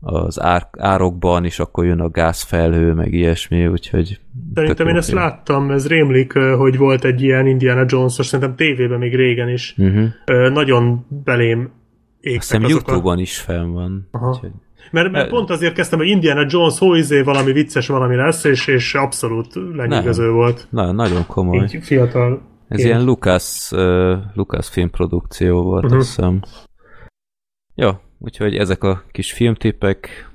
az 0.02 0.42
ár, 0.42 0.68
árokban, 0.78 1.46
és 1.46 1.60
akkor 1.60 1.86
jön 1.86 2.00
a 2.00 2.10
gázfelhő, 2.10 2.94
meg 2.94 3.14
ilyesmi, 3.14 3.68
úgyhogy 3.68 4.20
Szerintem 4.54 4.88
én 4.88 4.96
ezt 4.96 5.12
láttam, 5.12 5.72
ez 5.72 5.88
rémlik, 5.88 6.34
hogy 6.34 6.78
volt 6.78 7.04
egy 7.04 7.22
ilyen 7.22 7.48
Indiana 7.48 7.84
Jones-os, 7.88 8.26
szerintem 8.26 8.56
tévében 8.56 9.00
még 9.00 9.16
régen 9.16 9.50
is. 9.50 9.76
Uh-huh. 9.78 10.50
Nagyon 10.54 11.06
belém 11.24 11.60
Azt 11.60 11.72
égtek 12.20 12.42
hiszem 12.42 12.64
azok 12.64 12.88
a... 12.88 12.92
Youtube-on 12.92 13.20
is 13.20 13.38
fenn 13.38 13.72
van. 13.72 14.08
Aha. 14.12 14.30
Úgyhogy, 14.30 14.52
Mert, 14.92 15.12
mert 15.12 15.30
pont 15.30 15.50
azért 15.50 15.74
kezdtem, 15.74 16.00
hogy 16.00 16.08
Indiana 16.08 16.46
Jones, 16.50 16.78
hó, 16.78 16.94
izé, 16.94 17.22
valami 17.22 17.52
vicces 17.52 17.88
valami 17.88 18.16
lesz, 18.16 18.44
és, 18.44 18.68
és 18.68 18.96
abszolút 18.96 19.54
lenyűgöző 19.76 20.26
Nem. 20.26 20.34
volt. 20.34 20.68
na, 20.70 20.92
nagyon 20.92 21.26
komoly. 21.28 21.64
Így 21.74 21.84
fiatal. 21.84 22.42
Ez 22.68 22.80
Én- 22.80 22.86
ilyen 22.86 23.04
Lucas, 23.04 23.70
uh, 23.72 24.18
Lucas 24.34 24.70
filmprodukció 24.70 25.62
volt, 25.64 25.84
uh-huh. 25.84 26.00
azt 26.00 26.16
hiszem. 26.16 26.42
Jó, 27.76 27.90
úgyhogy 28.22 28.56
ezek 28.56 28.84
a 28.84 29.04
kis 29.12 29.34
filmtippek. 29.34 30.30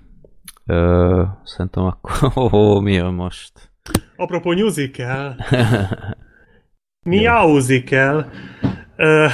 Uh, 0.67 1.27
szerintem 1.45 1.85
akkor... 1.85 2.13
Oh, 2.35 2.55
oh, 2.55 2.83
mi 2.83 2.93
jön 2.93 3.13
most? 3.13 3.53
Apropó 4.17 4.53
musical, 4.53 5.37
miauzical, 7.03 8.31
uh, 8.97 9.31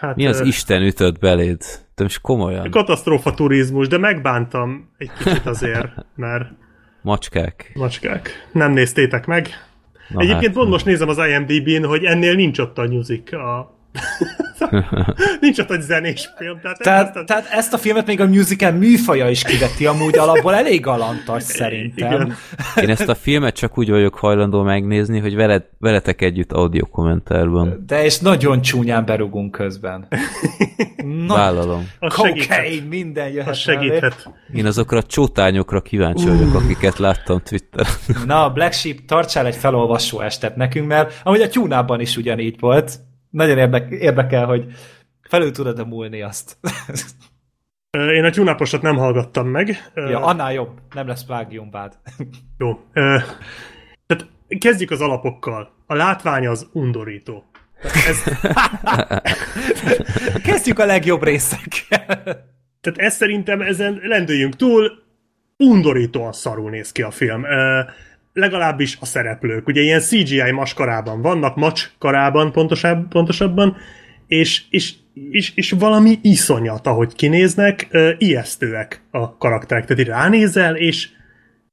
hát, 0.00 0.16
Mi 0.16 0.26
az 0.26 0.40
ö, 0.40 0.44
Isten 0.44 0.82
ütött 0.82 1.18
beléd? 1.18 1.62
Te 1.94 2.02
most 2.02 2.20
komolyan? 2.20 2.70
Katasztrófa 2.70 3.34
turizmus, 3.34 3.88
de 3.88 3.98
megbántam 3.98 4.90
egy 4.98 5.10
kicsit 5.18 5.46
azért, 5.46 5.88
mert 6.14 6.44
Macskák. 7.02 7.70
macskák. 7.74 8.48
Nem 8.52 8.72
néztétek 8.72 9.26
meg. 9.26 9.48
Na 10.08 10.20
Egyébként 10.20 10.46
hát, 10.46 10.54
pont 10.54 10.70
most 10.70 10.84
nézem 10.84 11.08
az 11.08 11.18
IMDb-n, 11.18 11.84
hogy 11.84 12.04
ennél 12.04 12.34
nincs 12.34 12.58
ott 12.58 12.78
a 12.78 12.86
music, 12.86 13.32
a... 13.32 13.78
nincs 15.40 15.58
ott 15.58 15.70
egy 15.70 15.80
zenés 15.80 16.30
film. 16.38 16.60
Tehát, 16.60 16.78
Tehát, 16.78 17.16
ezt- 17.16 17.26
tehát 17.26 17.46
ezt 17.50 17.72
a 17.72 17.78
filmet 17.78 18.06
még 18.06 18.20
a 18.20 18.26
musical 18.26 18.70
műfaja 18.70 19.30
is 19.30 19.42
kiveti 19.42 19.86
amúgy 19.86 20.16
alapból 20.18 20.54
elég 20.54 20.80
galantas 20.80 21.42
szerintem. 21.60 22.12
Igen. 22.12 22.34
Én 22.84 22.88
ezt 22.90 23.08
a 23.08 23.14
filmet 23.14 23.54
csak 23.54 23.78
úgy 23.78 23.90
vagyok 23.90 24.14
hajlandó 24.14 24.62
megnézni, 24.62 25.18
hogy 25.18 25.34
veled, 25.34 25.64
veletek 25.78 26.22
együtt 26.22 26.52
audio 26.52 26.86
kommentárban. 26.86 27.84
De 27.86 28.04
és 28.04 28.18
nagyon 28.18 28.60
csúnyán 28.60 29.04
berugunk 29.04 29.50
közben. 29.50 30.06
Na, 31.26 31.34
Vállalom. 31.34 31.88
kokain, 32.00 32.82
minden 32.82 33.28
jöhet 33.28 33.48
Az 33.48 33.58
segíthet. 33.58 34.30
Én 34.54 34.66
azokra 34.66 34.98
a 34.98 35.02
csótányokra 35.02 35.80
kíváncsi 35.80 36.26
vagyok, 36.28 36.54
akiket 36.54 36.98
láttam 36.98 37.40
Twitteren. 37.42 37.92
Na, 38.26 38.50
Black 38.50 38.72
Sheep, 38.72 38.96
tartsál 39.06 39.46
egy 39.46 39.56
felolvasó 39.56 40.20
estet 40.20 40.56
nekünk, 40.56 40.86
mert 40.86 41.20
amúgy 41.22 41.40
a 41.40 41.48
tyúnában 41.48 42.00
is 42.00 42.16
ugyanígy 42.16 42.56
volt. 42.60 42.92
Nagyon 43.30 43.58
érdek, 43.58 43.90
érdekel, 43.90 44.46
hogy 44.46 44.64
felül 45.22 45.50
tudod-e 45.50 45.84
múlni 45.84 46.22
azt. 46.22 46.56
Én 48.16 48.24
a 48.24 48.30
tyúnaposat 48.30 48.82
nem 48.82 48.96
hallgattam 48.96 49.48
meg. 49.48 49.90
Ja, 49.94 50.24
annál 50.24 50.52
jobb. 50.52 50.78
Nem 50.94 51.06
lesz 51.06 51.24
plágiumvád. 51.24 51.98
Jó. 52.58 52.80
Tehát 54.06 54.26
kezdjük 54.58 54.90
az 54.90 55.00
alapokkal. 55.00 55.72
A 55.86 55.94
látvány 55.94 56.46
az 56.46 56.68
undorító. 56.72 57.44
Ez, 57.82 58.22
Kezdjük 60.48 60.78
a 60.78 60.84
legjobb 60.84 61.22
részekkel. 61.22 62.06
tehát 62.80 62.98
ez 62.98 63.14
szerintem 63.14 63.60
ezen 63.60 64.00
lendüljünk 64.02 64.56
túl, 64.56 64.90
undorítóan 65.56 66.32
szarul 66.32 66.70
néz 66.70 66.92
ki 66.92 67.02
a 67.02 67.10
film. 67.10 67.44
Legalábbis 68.32 68.98
a 69.00 69.04
szereplők. 69.04 69.66
Ugye 69.66 69.80
ilyen 69.80 70.00
CGI 70.00 70.50
maskarában 70.50 71.22
vannak, 71.22 71.56
macskarában 71.56 72.52
pontosabb, 72.52 73.08
pontosabban, 73.08 73.76
és, 74.26 74.62
és, 74.70 74.92
és, 75.30 75.52
és 75.54 75.70
valami 75.70 76.18
iszonyat, 76.22 76.86
ahogy 76.86 77.14
kinéznek, 77.14 77.86
ö, 77.90 78.10
ijesztőek 78.18 79.02
a 79.10 79.36
karakterek. 79.36 79.84
Tehát 79.84 80.02
így 80.02 80.08
ránézel, 80.08 80.76
és 80.76 81.08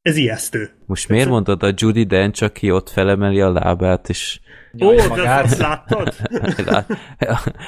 ez 0.02 0.16
ijesztő. 0.18 0.70
Most 0.86 1.10
miért 1.10 1.30
mondod 1.30 1.64
a 1.64 1.74
Judy 1.76 2.04
Dench, 2.04 2.44
aki 2.44 2.72
ott 2.72 2.90
felemeli 2.90 3.42
a 3.42 3.52
lábát, 3.52 4.10
és 4.10 4.40
Ó, 4.84 4.94
de 4.96 5.08
magát. 5.08 5.44
azt 5.44 5.58
láttad? 5.58 6.14
Lát- 6.66 6.98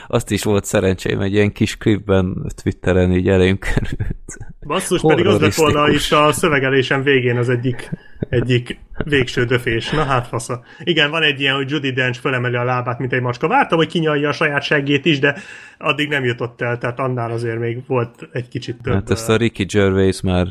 Azt 0.07 0.31
is 0.31 0.43
volt 0.43 0.65
szerencsém, 0.65 1.19
egy 1.19 1.33
ilyen 1.33 1.51
kis 1.51 1.77
klipben 1.77 2.51
Twitteren 2.63 3.11
így 3.11 3.27
elém 3.27 3.57
került. 3.57 4.37
Basszus, 4.67 5.01
pedig 5.07 5.25
az 5.25 5.39
lett 5.39 5.53
volna 5.53 5.89
is 5.89 6.11
a 6.11 6.31
szövegelésem 6.31 7.03
végén 7.03 7.37
az 7.37 7.49
egyik, 7.49 7.89
egyik 8.29 8.79
végső 9.03 9.45
döfés. 9.45 9.89
Na 9.89 10.03
hát 10.03 10.27
fasza. 10.27 10.63
Igen, 10.83 11.09
van 11.09 11.23
egy 11.23 11.39
ilyen, 11.39 11.55
hogy 11.55 11.69
Judy 11.69 11.91
Dench 11.91 12.19
felemeli 12.19 12.55
a 12.55 12.63
lábát, 12.63 12.99
mint 12.99 13.13
egy 13.13 13.21
macska. 13.21 13.47
Vártam, 13.47 13.77
hogy 13.77 13.87
kinyalja 13.87 14.29
a 14.29 14.31
saját 14.31 14.63
seggét 14.63 15.05
is, 15.05 15.19
de 15.19 15.35
addig 15.77 16.09
nem 16.09 16.23
jutott 16.23 16.61
el, 16.61 16.77
tehát 16.77 16.99
annál 16.99 17.31
azért 17.31 17.59
még 17.59 17.85
volt 17.87 18.29
egy 18.31 18.47
kicsit 18.47 18.81
több. 18.81 18.93
Hát 18.93 19.09
ezt 19.09 19.29
a 19.29 19.35
Ricky 19.35 19.65
Gervais 19.65 20.21
már 20.21 20.47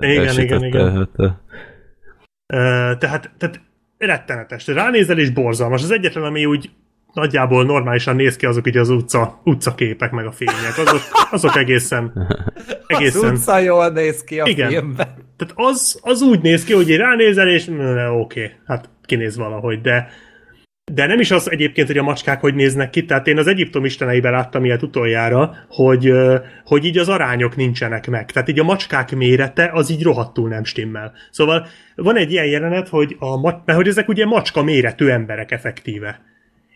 Igen, 0.00 0.40
igen, 0.40 0.64
igen. 0.64 0.96
Hát, 0.96 1.36
Ö, 2.46 2.92
tehát, 2.98 3.30
tehát 3.38 3.60
rettenetes. 3.98 4.66
Ránézel 4.66 5.18
és 5.18 5.30
borzalmas. 5.30 5.82
Az 5.82 5.90
egyetlen, 5.90 6.24
ami 6.24 6.44
úgy 6.44 6.70
nagyjából 7.12 7.64
normálisan 7.64 8.16
néz 8.16 8.36
ki, 8.36 8.46
azok 8.46 8.66
ugye 8.66 8.80
az 8.80 8.88
utca, 8.88 9.40
utcaképek, 9.44 10.10
meg 10.10 10.26
a 10.26 10.32
fények. 10.32 10.78
Azok, 10.86 11.00
azok 11.30 11.56
egészen, 11.56 12.12
Az 12.86 12.98
egészen 12.98 13.34
utca 13.34 13.58
jól 13.58 13.88
néz 13.88 14.24
ki 14.24 14.40
a 14.40 14.46
Igen. 14.46 14.68
filmben. 14.68 15.06
Tehát 15.36 15.52
az, 15.56 16.00
az 16.02 16.22
úgy 16.22 16.40
néz 16.40 16.64
ki, 16.64 16.72
hogy 16.72 16.90
így 16.90 16.96
ránézel, 16.96 17.48
és 17.48 17.68
oké, 17.68 17.80
okay, 18.10 18.50
hát 18.66 18.90
kinéz 19.04 19.36
valahogy, 19.36 19.80
de 19.80 20.08
de 20.92 21.06
nem 21.06 21.20
is 21.20 21.30
az 21.30 21.50
egyébként, 21.50 21.86
hogy 21.86 21.98
a 21.98 22.02
macskák 22.02 22.40
hogy 22.40 22.54
néznek 22.54 22.90
ki, 22.90 23.04
tehát 23.04 23.26
én 23.26 23.38
az 23.38 23.46
Egyiptom 23.46 23.84
isteneiben 23.84 24.32
láttam 24.32 24.64
ilyet 24.64 24.82
utoljára, 24.82 25.54
hogy, 25.68 26.12
hogy 26.64 26.84
így 26.84 26.98
az 26.98 27.08
arányok 27.08 27.56
nincsenek 27.56 28.08
meg. 28.08 28.30
Tehát 28.30 28.48
így 28.48 28.58
a 28.58 28.64
macskák 28.64 29.14
mérete 29.14 29.70
az 29.72 29.90
így 29.90 30.02
rohadtul 30.02 30.48
nem 30.48 30.64
stimmel. 30.64 31.12
Szóval 31.30 31.66
van 31.96 32.16
egy 32.16 32.32
ilyen 32.32 32.46
jelenet, 32.46 32.88
hogy 32.88 33.16
a 33.18 33.40
mert 33.40 33.78
hogy 33.78 33.88
ezek 33.88 34.08
ugye 34.08 34.26
macska 34.26 34.62
méretű 34.62 35.06
emberek 35.06 35.50
effektíve. 35.50 36.20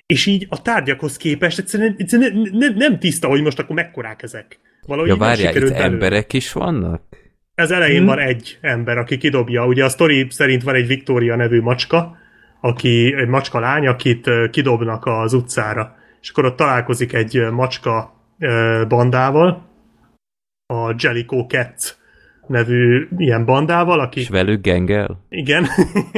És 0.06 0.26
így 0.26 0.46
a 0.50 0.62
tárgyakhoz 0.62 1.16
képest 1.16 1.58
egyszerűen, 1.58 1.94
egyszerűen 1.98 2.32
ne, 2.52 2.68
ne, 2.68 2.74
nem 2.74 2.98
tiszta, 2.98 3.28
hogy 3.28 3.42
most 3.42 3.58
akkor 3.58 3.74
mekkorák 3.76 4.22
ezek. 4.22 4.58
Valahogy 4.86 5.08
Ja, 5.10 5.16
nem 5.16 5.26
várjál, 5.28 5.54
itt 5.54 5.60
belőle. 5.60 5.76
emberek 5.82 6.32
is 6.32 6.52
vannak? 6.52 7.02
Ez 7.54 7.70
elején 7.70 7.96
Hmm. 7.96 8.06
van 8.06 8.18
egy 8.18 8.58
ember, 8.60 8.98
aki 8.98 9.16
kidobja. 9.16 9.66
Ugye 9.66 9.84
a 9.84 9.88
sztori 9.88 10.26
szerint 10.30 10.62
van 10.62 10.74
egy 10.74 10.86
Victoria 10.86 11.36
nevű 11.36 11.60
macska, 11.60 12.16
aki 12.60 13.14
egy 13.16 13.28
macska 13.28 13.60
lány, 13.60 13.86
akit 13.86 14.30
kidobnak 14.50 15.06
az 15.06 15.32
utcára. 15.32 15.96
És 16.20 16.30
akkor 16.30 16.44
ott 16.44 16.56
találkozik 16.56 17.12
egy 17.12 17.40
macska 17.50 18.14
bandával, 18.88 19.64
a 20.66 20.94
Jellicoe 20.98 21.44
Cats 21.48 21.94
nevű 22.48 23.08
ilyen 23.16 23.44
bandával, 23.44 24.00
aki 24.00 24.20
És 24.20 24.28
velük 24.28 24.62
gengel? 24.62 25.24
igen, 25.28 25.66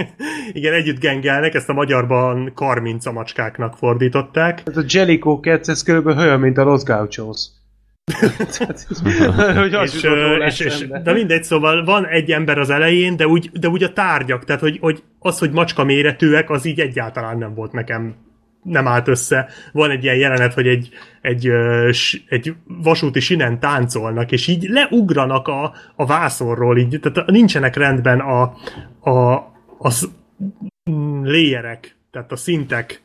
igen, 0.52 0.72
együtt 0.72 1.00
gengelnek, 1.00 1.54
ezt 1.54 1.68
a 1.68 1.72
magyarban 1.72 2.52
karminca 2.54 3.12
macskáknak 3.12 3.76
fordították. 3.76 4.62
Ez 4.64 4.76
a 4.76 4.84
Jellicoe 4.88 5.40
Cats, 5.40 5.68
ez 5.68 5.82
körülbelül 5.82 6.20
olyan, 6.20 6.40
mint 6.40 6.58
a 6.58 6.64
Los 6.64 6.82
Gauchos. 6.82 7.46
Tehát, 8.58 8.86
hogy 9.56 9.76
és, 9.82 10.04
és, 10.46 10.60
és, 10.60 10.86
de 11.02 11.12
mindegy, 11.12 11.42
szóval 11.42 11.84
van 11.84 12.06
egy 12.06 12.30
ember 12.30 12.58
az 12.58 12.70
elején, 12.70 13.16
de 13.16 13.26
úgy, 13.26 13.50
de 13.52 13.68
úgy 13.68 13.82
a 13.82 13.92
tárgyak, 13.92 14.44
tehát 14.44 14.60
hogy, 14.60 14.78
hogy 14.80 15.02
az, 15.18 15.38
hogy 15.38 15.50
macska 15.50 15.84
méretűek, 15.84 16.50
az 16.50 16.64
így 16.64 16.80
egyáltalán 16.80 17.38
nem 17.38 17.54
volt 17.54 17.72
nekem 17.72 18.14
nem 18.62 18.86
állt 18.86 19.08
össze. 19.08 19.48
Van 19.72 19.90
egy 19.90 20.02
ilyen 20.02 20.16
jelenet, 20.16 20.54
hogy 20.54 20.66
egy, 20.66 20.88
egy, 21.20 21.50
egy 22.28 22.54
vasúti 22.64 23.20
sinen 23.20 23.60
táncolnak, 23.60 24.32
és 24.32 24.46
így 24.46 24.68
leugranak 24.68 25.48
a, 25.48 25.72
a 25.96 26.06
vászonról, 26.06 26.78
így, 26.78 27.00
tehát 27.00 27.30
nincsenek 27.30 27.76
rendben 27.76 28.20
a, 28.20 28.42
a, 29.10 29.52
az 29.78 30.10
mm, 30.90 31.22
léjerek, 31.24 31.96
tehát 32.10 32.32
a 32.32 32.36
szintek. 32.36 33.02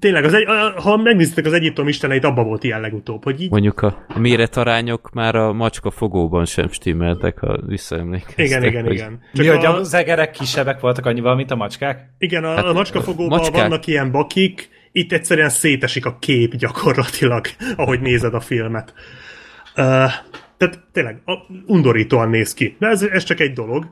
Tényleg, 0.00 0.24
az 0.24 0.32
egy, 0.34 0.44
ha 0.76 0.96
megnéztek 0.96 1.46
az 1.46 1.52
Egyiptom 1.52 1.88
isteneit, 1.88 2.24
abba 2.24 2.42
volt 2.42 2.64
ilyen 2.64 2.80
legutóbb, 2.80 3.24
hogy 3.24 3.40
így 3.40 3.50
Mondjuk 3.50 3.80
a 3.82 4.04
méretarányok 4.18 5.10
már 5.12 5.34
a 5.34 5.52
macska 5.52 5.90
fogóban 5.90 6.44
sem 6.44 6.68
stimmeltek, 6.70 7.38
ha 7.38 7.58
visszaemlékeztek. 7.66 8.44
igen, 8.46 8.64
igen, 8.64 8.84
hogy 8.84 8.92
igen. 8.92 9.20
Mi, 9.32 9.46
hogy 9.46 9.64
a- 9.64 9.74
az 9.74 9.94
egerek 9.94 10.30
kisebbek 10.30 10.80
voltak 10.80 11.06
annyival, 11.06 11.34
mint 11.34 11.50
a 11.50 11.56
macskák? 11.56 12.10
Igen, 12.18 12.44
a, 12.44 12.54
Hát, 12.54 12.64
a 12.64 12.72
macskafogóban 12.72 13.38
macskák- 13.38 13.60
vannak 13.68 13.86
ilyen 13.86 14.10
bakik, 14.10 14.68
itt 14.92 15.12
egyszerűen 15.12 15.48
szétesik 15.48 16.06
a 16.06 16.16
kép 16.18 16.54
gyakorlatilag, 16.56 17.46
ahogy 17.76 18.00
nézed 18.00 18.34
a 18.34 18.40
filmet. 18.40 18.92
Uh, 19.76 19.84
tehát 20.56 20.80
tényleg 20.92 21.20
a, 21.24 21.32
undorítóan 21.66 22.28
néz 22.30 22.54
ki. 22.54 22.76
De 22.78 22.86
ez, 22.86 23.02
ez 23.02 23.24
csak 23.24 23.40
egy 23.40 23.52
dolog. 23.52 23.86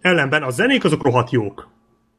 Ellenben 0.00 0.42
a 0.42 0.50
zenék 0.50 0.84
azok 0.84 1.02
rohadt 1.02 1.30
jók. 1.30 1.68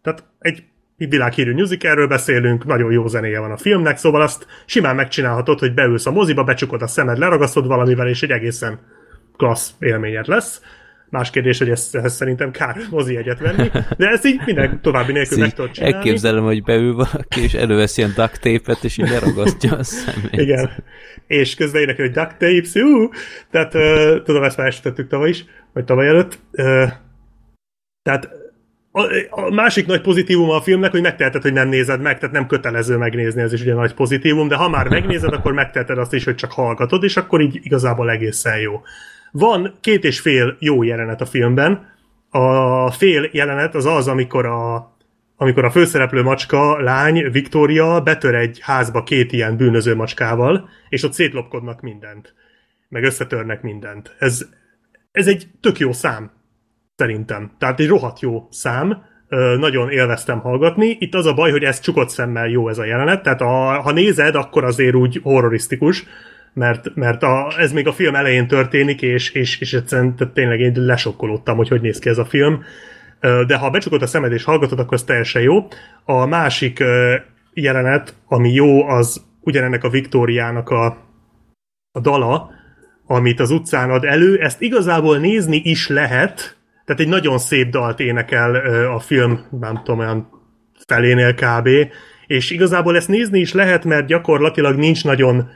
Tehát 0.01 0.23
egy 0.39 0.63
világhírű 1.07 1.53
musicalről 1.53 2.07
beszélünk, 2.07 2.65
nagyon 2.65 2.91
jó 2.91 3.07
zenéje 3.07 3.39
van 3.39 3.51
a 3.51 3.57
filmnek, 3.57 3.97
szóval 3.97 4.21
azt 4.21 4.45
simán 4.65 4.95
megcsinálhatod, 4.95 5.59
hogy 5.59 5.73
beülsz 5.73 6.05
a 6.05 6.11
moziba, 6.11 6.43
becsukod 6.43 6.81
a 6.81 6.87
szemed, 6.87 7.17
leragasztod 7.17 7.67
valamivel, 7.67 8.07
és 8.07 8.23
egy 8.23 8.31
egészen 8.31 8.79
klassz 9.37 9.73
élményed 9.79 10.27
lesz. 10.27 10.61
Más 11.09 11.29
kérdés, 11.29 11.57
hogy 11.57 11.69
ezt, 11.69 11.95
ezt 11.95 12.15
szerintem 12.15 12.51
kár 12.51 12.75
mozi 12.89 13.17
egyet 13.17 13.39
venni, 13.39 13.69
de 13.97 14.07
ezt 14.07 14.25
így 14.25 14.41
minden 14.45 14.81
további 14.81 15.11
nélkül 15.11 15.37
meg 15.37 15.53
tudod 15.53 15.71
csinálni. 15.71 15.95
Elképzelem, 15.95 16.43
hogy 16.43 16.63
beül 16.63 16.95
valaki, 16.95 17.41
és 17.41 17.53
elővesz 17.53 17.97
ilyen 17.97 18.13
duct 18.15 18.41
tape-et, 18.41 18.83
és 18.83 18.97
így 18.97 19.09
leragasztja 19.09 19.77
a 19.77 19.83
szemét. 19.83 20.31
Igen. 20.31 20.69
És 21.27 21.55
közben 21.55 21.81
énekel, 21.81 22.05
hogy 22.05 22.13
duct 22.13 22.37
tapes, 22.37 22.75
ú! 22.75 23.09
Tehát 23.51 23.73
uh, 23.73 24.23
tudom, 24.23 24.43
ezt 24.43 24.57
már 24.57 24.67
esetettük 24.67 25.07
tavaly 25.07 25.29
is, 25.29 25.45
vagy 25.73 25.85
tavaly 25.85 26.07
előtt. 26.07 26.39
Uh, 26.51 26.89
tehát 28.01 28.29
a, 29.29 29.49
másik 29.49 29.85
nagy 29.85 30.01
pozitívum 30.01 30.49
a 30.49 30.61
filmnek, 30.61 30.91
hogy 30.91 31.01
megteheted, 31.01 31.41
hogy 31.41 31.53
nem 31.53 31.67
nézed 31.67 32.01
meg, 32.01 32.19
tehát 32.19 32.35
nem 32.35 32.47
kötelező 32.47 32.97
megnézni, 32.97 33.41
ez 33.41 33.53
is 33.53 33.61
ugye 33.61 33.73
nagy 33.73 33.93
pozitívum, 33.93 34.47
de 34.47 34.55
ha 34.55 34.69
már 34.69 34.87
megnézed, 34.87 35.33
akkor 35.33 35.53
megteheted 35.53 35.97
azt 35.97 36.13
is, 36.13 36.23
hogy 36.23 36.35
csak 36.35 36.51
hallgatod, 36.51 37.03
és 37.03 37.17
akkor 37.17 37.41
így 37.41 37.59
igazából 37.63 38.09
egészen 38.09 38.59
jó. 38.59 38.81
Van 39.31 39.77
két 39.81 40.03
és 40.03 40.19
fél 40.19 40.55
jó 40.59 40.83
jelenet 40.83 41.21
a 41.21 41.25
filmben. 41.25 41.97
A 42.29 42.91
fél 42.91 43.29
jelenet 43.31 43.75
az 43.75 43.85
az, 43.85 44.07
amikor 44.07 44.45
a, 44.45 44.95
amikor 45.35 45.65
a 45.65 45.71
főszereplő 45.71 46.23
macska, 46.23 46.81
lány, 46.81 47.31
Viktória 47.31 48.01
betör 48.01 48.35
egy 48.35 48.59
házba 48.61 49.03
két 49.03 49.31
ilyen 49.31 49.57
bűnöző 49.57 49.95
macskával, 49.95 50.69
és 50.89 51.03
ott 51.03 51.13
szétlopkodnak 51.13 51.81
mindent. 51.81 52.33
Meg 52.89 53.03
összetörnek 53.03 53.61
mindent. 53.61 54.15
Ez, 54.19 54.45
ez 55.11 55.27
egy 55.27 55.47
tök 55.61 55.79
jó 55.79 55.91
szám, 55.91 56.31
szerintem. 56.99 57.51
Tehát 57.57 57.79
egy 57.79 57.87
rohadt 57.87 58.19
jó 58.19 58.47
szám, 58.49 59.03
nagyon 59.59 59.89
élveztem 59.89 60.39
hallgatni. 60.39 60.97
Itt 60.99 61.13
az 61.13 61.25
a 61.25 61.33
baj, 61.33 61.51
hogy 61.51 61.63
ez 61.63 61.79
csukott 61.79 62.09
szemmel 62.09 62.47
jó 62.47 62.69
ez 62.69 62.77
a 62.77 62.85
jelenet, 62.85 63.23
tehát 63.23 63.41
a, 63.41 63.81
ha 63.81 63.91
nézed, 63.91 64.35
akkor 64.35 64.63
azért 64.63 64.95
úgy 64.95 65.19
horrorisztikus, 65.23 66.05
mert, 66.53 66.95
mert 66.95 67.23
a, 67.23 67.53
ez 67.57 67.71
még 67.71 67.87
a 67.87 67.93
film 67.93 68.15
elején 68.15 68.47
történik, 68.47 69.01
és, 69.01 69.31
és, 69.31 69.59
és 69.59 69.73
egyszerűen 69.73 70.15
tehát 70.15 70.33
tényleg 70.33 70.59
én 70.59 70.73
lesokkolódtam, 70.75 71.57
hogy 71.57 71.67
hogy 71.67 71.81
néz 71.81 71.99
ki 71.99 72.09
ez 72.09 72.17
a 72.17 72.25
film. 72.25 72.63
De 73.47 73.57
ha 73.57 73.69
becsukod 73.69 74.01
a 74.01 74.07
szemed 74.07 74.31
és 74.31 74.43
hallgatod, 74.43 74.79
akkor 74.79 74.93
ez 74.93 75.03
teljesen 75.03 75.41
jó. 75.41 75.67
A 76.05 76.25
másik 76.25 76.83
jelenet, 77.53 78.15
ami 78.27 78.53
jó, 78.53 78.87
az 78.87 79.23
ugyanennek 79.41 79.83
a 79.83 79.89
Viktóriának 79.89 80.69
a, 80.69 80.85
a 81.91 81.99
dala, 81.99 82.49
amit 83.07 83.39
az 83.39 83.51
utcán 83.51 83.89
ad 83.89 84.03
elő, 84.03 84.39
ezt 84.39 84.61
igazából 84.61 85.17
nézni 85.17 85.61
is 85.63 85.87
lehet, 85.87 86.58
tehát 86.89 87.03
egy 87.03 87.09
nagyon 87.09 87.37
szép 87.37 87.69
dalt 87.69 87.99
énekel 87.99 88.55
a 88.85 88.99
film, 88.99 89.45
nem 89.59 89.81
tudom, 89.83 89.99
olyan 89.99 90.29
felénél 90.87 91.33
kb. 91.33 91.69
És 92.27 92.51
igazából 92.51 92.95
ezt 92.95 93.07
nézni 93.07 93.39
is 93.39 93.53
lehet, 93.53 93.85
mert 93.85 94.07
gyakorlatilag 94.07 94.75
nincs 94.75 95.03
nagyon 95.03 95.49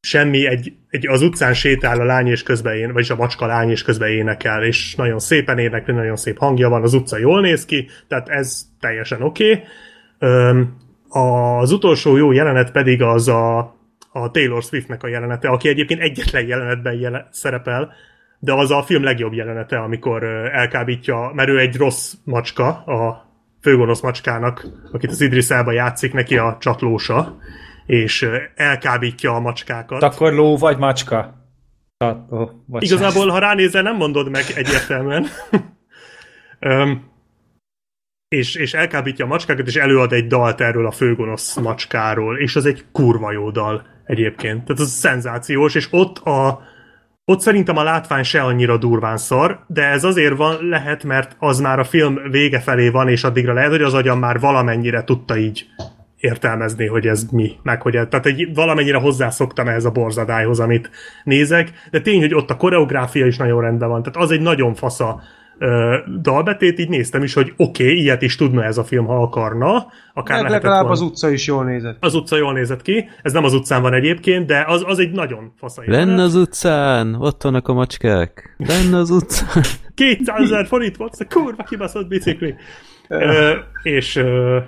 semmi, 0.00 0.46
egy, 0.46 0.72
egy, 0.88 1.08
az 1.08 1.22
utcán 1.22 1.54
sétál 1.54 2.00
a 2.00 2.04
lány 2.04 2.26
és 2.26 2.42
közben 2.42 2.76
én, 2.76 2.92
vagyis 2.92 3.10
a 3.10 3.16
macska 3.16 3.46
lány 3.46 3.70
és 3.70 3.82
közben 3.82 4.08
énekel, 4.08 4.64
és 4.64 4.94
nagyon 4.94 5.18
szépen 5.18 5.58
énekel, 5.58 5.94
nagyon 5.94 6.16
szép 6.16 6.38
hangja 6.38 6.68
van, 6.68 6.82
az 6.82 6.94
utca 6.94 7.18
jól 7.18 7.40
néz 7.40 7.64
ki, 7.64 7.88
tehát 8.08 8.28
ez 8.28 8.62
teljesen 8.80 9.22
oké. 9.22 9.62
Okay. 10.18 10.64
Az 11.08 11.72
utolsó 11.72 12.16
jó 12.16 12.32
jelenet 12.32 12.72
pedig 12.72 13.02
az 13.02 13.28
a, 13.28 13.58
a 14.12 14.30
Taylor 14.30 14.62
Swiftnek 14.62 15.02
a 15.02 15.08
jelenete, 15.08 15.48
aki 15.48 15.68
egyébként 15.68 16.00
egyetlen 16.00 16.46
jelenetben 16.46 16.94
jele, 16.94 17.28
szerepel, 17.30 17.92
de 18.44 18.52
az 18.52 18.70
a 18.70 18.82
film 18.82 19.02
legjobb 19.02 19.32
jelenete, 19.32 19.78
amikor 19.78 20.24
elkábítja, 20.52 21.30
mert 21.34 21.48
ő 21.48 21.58
egy 21.58 21.76
rossz 21.76 22.14
macska, 22.24 22.66
a 22.84 23.32
főgonosz 23.60 24.00
macskának, 24.00 24.66
akit 24.92 25.10
az 25.10 25.20
Idris 25.20 25.50
Elba 25.50 25.72
játszik, 25.72 26.12
neki 26.12 26.36
a 26.36 26.56
csatlósa, 26.60 27.36
és 27.86 28.28
elkábítja 28.54 29.34
a 29.34 29.40
macskákat. 29.40 30.02
Akkor 30.02 30.32
ló 30.32 30.56
vagy 30.56 30.78
macska? 30.78 31.34
Oh, 32.28 32.50
Igazából, 32.78 33.28
ha 33.28 33.38
ránézel, 33.38 33.82
nem 33.82 33.96
mondod 33.96 34.30
meg 34.30 34.44
egyértelműen. 34.54 35.26
um, 36.60 37.12
és, 38.28 38.54
és 38.54 38.74
elkábítja 38.74 39.24
a 39.24 39.28
macskákat, 39.28 39.66
és 39.66 39.76
előad 39.76 40.12
egy 40.12 40.26
dalt 40.26 40.60
erről 40.60 40.86
a 40.86 40.90
főgonosz 40.90 41.56
macskáról, 41.56 42.38
és 42.38 42.56
az 42.56 42.66
egy 42.66 42.84
kurva 42.92 43.32
jó 43.32 43.50
dal 43.50 43.86
egyébként. 44.04 44.64
Tehát 44.64 44.82
az 44.82 44.90
szenzációs, 44.90 45.74
és 45.74 45.88
ott 45.90 46.18
a 46.18 46.72
ott 47.26 47.40
szerintem 47.40 47.76
a 47.76 47.82
látvány 47.82 48.22
se 48.22 48.42
annyira 48.42 48.76
durván 48.76 49.16
szar, 49.16 49.64
de 49.66 49.82
ez 49.82 50.04
azért 50.04 50.36
van, 50.36 50.68
lehet, 50.68 51.04
mert 51.04 51.36
az 51.38 51.60
már 51.60 51.78
a 51.78 51.84
film 51.84 52.18
vége 52.30 52.60
felé 52.60 52.88
van, 52.88 53.08
és 53.08 53.24
addigra 53.24 53.52
lehet, 53.52 53.70
hogy 53.70 53.82
az 53.82 53.94
agyam 53.94 54.18
már 54.18 54.40
valamennyire 54.40 55.04
tudta 55.04 55.36
így 55.36 55.66
értelmezni, 56.16 56.86
hogy 56.86 57.06
ez 57.06 57.24
mi, 57.30 57.52
meg 57.62 57.82
hogy 57.82 57.96
ez, 57.96 58.06
tehát 58.10 58.26
egy, 58.26 58.54
valamennyire 58.54 58.98
hozzászoktam 58.98 59.68
ehhez 59.68 59.84
a 59.84 59.90
borzadályhoz, 59.90 60.60
amit 60.60 60.90
nézek, 61.24 61.72
de 61.90 62.00
tény, 62.00 62.20
hogy 62.20 62.34
ott 62.34 62.50
a 62.50 62.56
koreográfia 62.56 63.26
is 63.26 63.36
nagyon 63.36 63.60
rendben 63.60 63.88
van, 63.88 64.02
tehát 64.02 64.20
az 64.20 64.30
egy 64.30 64.40
nagyon 64.40 64.74
fasza 64.74 65.20
ö, 65.58 65.96
dalbetét, 66.20 66.78
így 66.78 66.88
néztem 66.88 67.22
is, 67.22 67.34
hogy 67.34 67.52
oké, 67.56 67.82
okay, 67.82 68.00
ilyet 68.00 68.22
is 68.22 68.36
tudna 68.36 68.64
ez 68.64 68.78
a 68.78 68.84
film, 68.84 69.06
ha 69.06 69.22
akarna. 69.22 69.86
Akár 70.14 70.42
Meg 70.42 70.50
legalább 70.50 70.78
volna. 70.78 70.92
az 70.92 71.00
utca 71.00 71.30
is 71.30 71.46
jól 71.46 71.64
nézett. 71.64 71.96
Az 72.00 72.14
utca 72.14 72.36
jól 72.36 72.52
nézett 72.52 72.82
ki, 72.82 73.08
ez 73.22 73.32
nem 73.32 73.44
az 73.44 73.54
utcán 73.54 73.82
van 73.82 73.94
egyébként, 73.94 74.46
de 74.46 74.64
az, 74.66 74.84
az 74.86 74.98
egy 74.98 75.12
nagyon 75.12 75.52
fasza 75.56 75.82
Lenne 75.86 76.22
az 76.22 76.34
utcán, 76.34 77.14
ott 77.14 77.42
vannak 77.42 77.68
a 77.68 77.72
macskák. 77.72 78.56
Lenne 78.56 78.96
az 78.96 79.10
utcán. 79.10 79.62
200 79.94 80.40
ezer 80.40 80.66
forint 80.66 80.96
volt, 80.96 81.14
a 81.18 81.24
kurva 81.34 81.62
kibaszott 81.62 82.08
bicikli. 82.08 82.54
ö, 83.08 83.52
és 83.82 84.16
ö, 84.16 84.58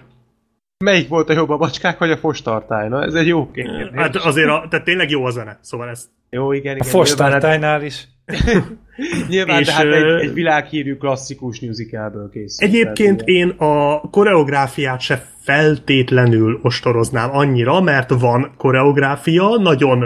Melyik 0.84 1.08
volt 1.08 1.28
a 1.28 1.32
jobb 1.32 1.50
a 1.50 1.56
macskák, 1.56 1.98
vagy 1.98 2.10
a 2.10 2.16
fostartály? 2.16 2.89
Na, 2.89 3.02
ez 3.02 3.15
egy 3.15 3.26
jó 3.26 3.50
kérdés. 3.50 3.89
Hát 3.94 4.16
azért, 4.16 4.48
a, 4.48 4.66
tehát 4.70 4.84
tényleg 4.84 5.10
jó 5.10 5.24
a 5.24 5.31
zene, 5.31 5.58
szóval 5.60 5.89
ez... 5.89 6.08
Jó, 6.31 6.52
igen, 6.52 6.76
igen. 6.76 6.89
A 6.89 6.90
fostartálynál 6.90 7.82
is. 7.82 8.08
Nyilván, 9.28 9.60
és, 9.60 9.66
tehát 9.66 9.92
egy, 9.92 10.23
egy 10.23 10.33
világhírű 10.33 10.97
klasszikus 10.97 11.60
musicalből 11.60 12.31
készült. 12.33 12.70
Egyébként 12.70 13.16
tehát, 13.16 13.28
én 13.28 13.49
a 13.49 14.00
koreográfiát 14.10 15.00
se 15.00 15.26
feltétlenül 15.42 16.60
ostoroznám 16.62 17.31
annyira, 17.33 17.81
mert 17.81 18.10
van 18.10 18.55
koreográfia, 18.57 19.57
nagyon 19.57 20.05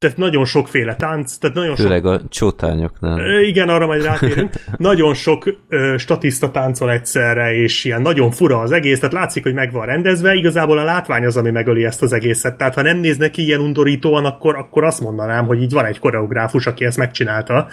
tehát 0.00 0.16
nagyon 0.16 0.44
sokféle 0.44 0.96
tánc, 0.96 1.36
tehát 1.36 1.56
nagyon 1.56 1.76
Főleg 1.76 2.02
sok... 2.02 2.12
a 2.12 2.20
csótányoknál. 2.28 3.40
Igen, 3.42 3.68
arra 3.68 3.86
majd 3.86 4.02
rátérünk. 4.02 4.52
nagyon 4.76 5.14
sok 5.14 5.56
ö, 5.68 5.94
statiszta 5.98 6.50
táncol 6.50 6.90
egyszerre, 6.90 7.54
és 7.54 7.84
ilyen 7.84 8.02
nagyon 8.02 8.30
fura 8.30 8.58
az 8.60 8.72
egész, 8.72 8.98
tehát 8.98 9.14
látszik, 9.14 9.42
hogy 9.42 9.54
meg 9.54 9.72
van 9.72 9.86
rendezve, 9.86 10.34
igazából 10.34 10.78
a 10.78 10.84
látvány 10.84 11.24
az, 11.24 11.36
ami 11.36 11.50
megöli 11.50 11.84
ezt 11.84 12.02
az 12.02 12.12
egészet. 12.12 12.56
Tehát 12.56 12.74
ha 12.74 12.82
nem 12.82 12.98
néznek 12.98 13.30
ki 13.30 13.42
ilyen 13.42 13.60
undorítóan, 13.60 14.24
akkor, 14.24 14.56
akkor 14.56 14.84
azt 14.84 15.00
mondanám, 15.00 15.46
hogy 15.46 15.62
így 15.62 15.72
van 15.72 15.84
egy 15.84 15.98
koreográfus, 15.98 16.66
aki 16.66 16.84
ezt 16.84 16.98
megcsinálta. 16.98 17.68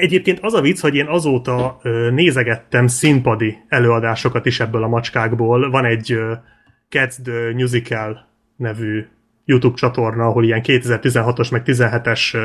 Egyébként 0.00 0.38
az 0.42 0.54
a 0.54 0.60
vicc, 0.60 0.80
hogy 0.80 0.94
én 0.94 1.06
azóta 1.06 1.80
nézegettem 2.10 2.86
színpadi 2.86 3.58
előadásokat 3.68 4.46
is 4.46 4.60
ebből 4.60 4.82
a 4.82 4.88
macskákból. 4.88 5.70
Van 5.70 5.84
egy 5.84 6.18
Cats 6.88 7.14
the 7.24 7.52
Musical 7.54 8.28
nevű 8.56 9.06
YouTube 9.48 9.76
csatorna, 9.76 10.26
ahol 10.26 10.44
ilyen 10.44 10.60
2016-os 10.64 11.50
meg 11.50 11.62
17-es 11.64 12.36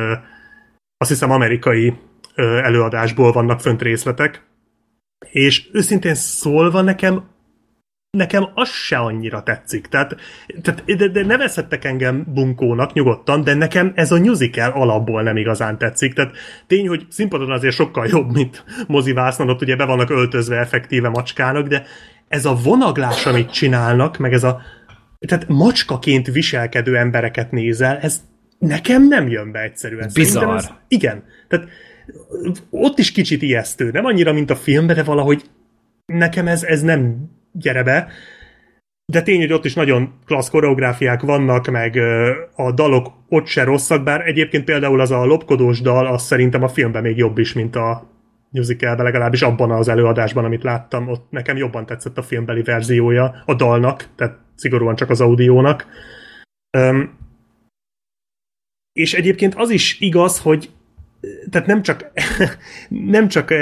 azt 0.98 1.10
hiszem 1.10 1.32
amerikai 1.32 1.94
előadásból 2.36 3.32
vannak 3.32 3.60
fönt 3.60 3.82
részletek, 3.82 4.46
és 5.32 5.70
őszintén 5.72 6.16
szólva 6.16 6.82
nekem 6.82 7.32
nekem 8.18 8.50
az 8.54 8.70
se 8.70 8.98
annyira 8.98 9.44
tetszik. 9.44 9.88
Tehát, 9.88 10.16
tehát 10.62 10.84
de, 10.86 11.08
de 11.08 11.26
nevezhettek 11.26 11.86
engem 11.86 12.24
bunkónak 12.28 12.94
nyugodtan, 12.94 13.44
de 13.44 13.54
nekem 13.54 13.92
ez 13.96 14.12
a 14.12 14.20
musical 14.20 14.72
alapból 14.72 15.22
nem 15.22 15.38
igazán 15.38 15.78
tetszik. 15.78 16.14
Tehát 16.14 16.36
tény, 16.68 16.88
hogy 16.88 17.06
színpadon 17.10 17.52
azért 17.52 17.76
sokkal 17.76 18.08
jobb, 18.08 18.32
mint 18.32 18.64
mozivásznon, 18.88 19.50
ott 19.50 19.62
ugye 19.62 19.76
be 19.76 19.86
vannak 19.86 20.10
öltözve 20.10 20.58
effektíve 20.58 21.10
macskának, 21.10 21.68
de 21.68 21.86
ez 22.28 22.46
a 22.46 22.56
vonaglás, 22.64 23.26
amit 23.26 23.52
csinálnak, 23.52 24.18
meg 24.18 24.34
ez 24.34 24.44
a 24.44 24.62
tehát 25.28 25.48
macskaként 25.48 26.28
viselkedő 26.28 26.98
embereket 26.98 27.52
nézel, 27.52 27.98
ez 27.98 28.22
nekem 28.60 29.08
nem 29.08 29.28
jön 29.28 29.52
be 29.52 29.60
egyszerűen. 29.60 30.10
Bizarr. 30.14 30.56
Ez, 30.56 30.70
igen. 30.88 31.24
Tehát 31.48 31.68
ott 32.70 33.00
is 33.00 33.12
kicsit 33.12 33.42
ijesztő. 33.42 33.92
Nem 33.92 34.06
annyira, 34.06 34.34
mint 34.34 34.50
a 34.50 34.56
filmben, 34.56 34.96
de 34.96 35.04
valahogy 35.04 35.44
nekem 36.06 36.48
ez, 36.48 36.64
ez 36.64 36.82
nem 36.82 37.30
gyere 37.52 37.84
be. 37.84 38.08
De 39.06 39.22
tény, 39.22 39.40
hogy 39.40 39.54
ott 39.54 39.66
is 39.66 39.74
nagyon 39.74 40.14
klassz 40.26 40.50
koreográfiák 40.50 41.22
vannak, 41.22 41.68
meg 41.68 41.98
a 42.56 42.72
dalok 42.72 43.12
ott 43.30 43.48
se 43.48 43.64
rosszak, 43.64 44.04
bár 44.04 44.28
egyébként 44.28 44.64
például 44.64 45.00
az 45.00 45.12
a 45.12 45.26
lopkodós 45.26 45.82
dal, 45.82 46.08
az 46.08 46.24
szerintem 46.24 46.64
a 46.64 46.68
filmben 46.68 47.02
még 47.02 47.18
jobb 47.18 47.38
is, 47.38 47.54
mint 47.54 47.76
a 47.76 48.13
musicalben, 48.54 49.06
legalábbis 49.06 49.42
abban 49.42 49.72
az 49.72 49.88
előadásban, 49.88 50.46
amit 50.46 50.64
láttam, 50.64 51.08
ott 51.08 51.32
nekem 51.32 51.58
jobban 51.58 51.86
tetszett 51.86 52.18
a 52.18 52.24
filmbeli 52.24 52.62
verziója 52.62 53.44
a 53.46 53.54
dalnak, 53.54 54.10
tehát 54.16 54.38
szigorúan 54.56 54.96
csak 54.96 55.10
az 55.10 55.22
audiónak. 55.22 55.86
Um, 56.78 57.18
és 58.94 59.14
egyébként 59.14 59.56
az 59.56 59.70
is 59.70 60.00
igaz, 60.00 60.40
hogy 60.40 60.72
tehát 61.50 61.68
nem 61.68 61.82
csak 61.82 62.12
nem 63.16 63.28
csak 63.28 63.54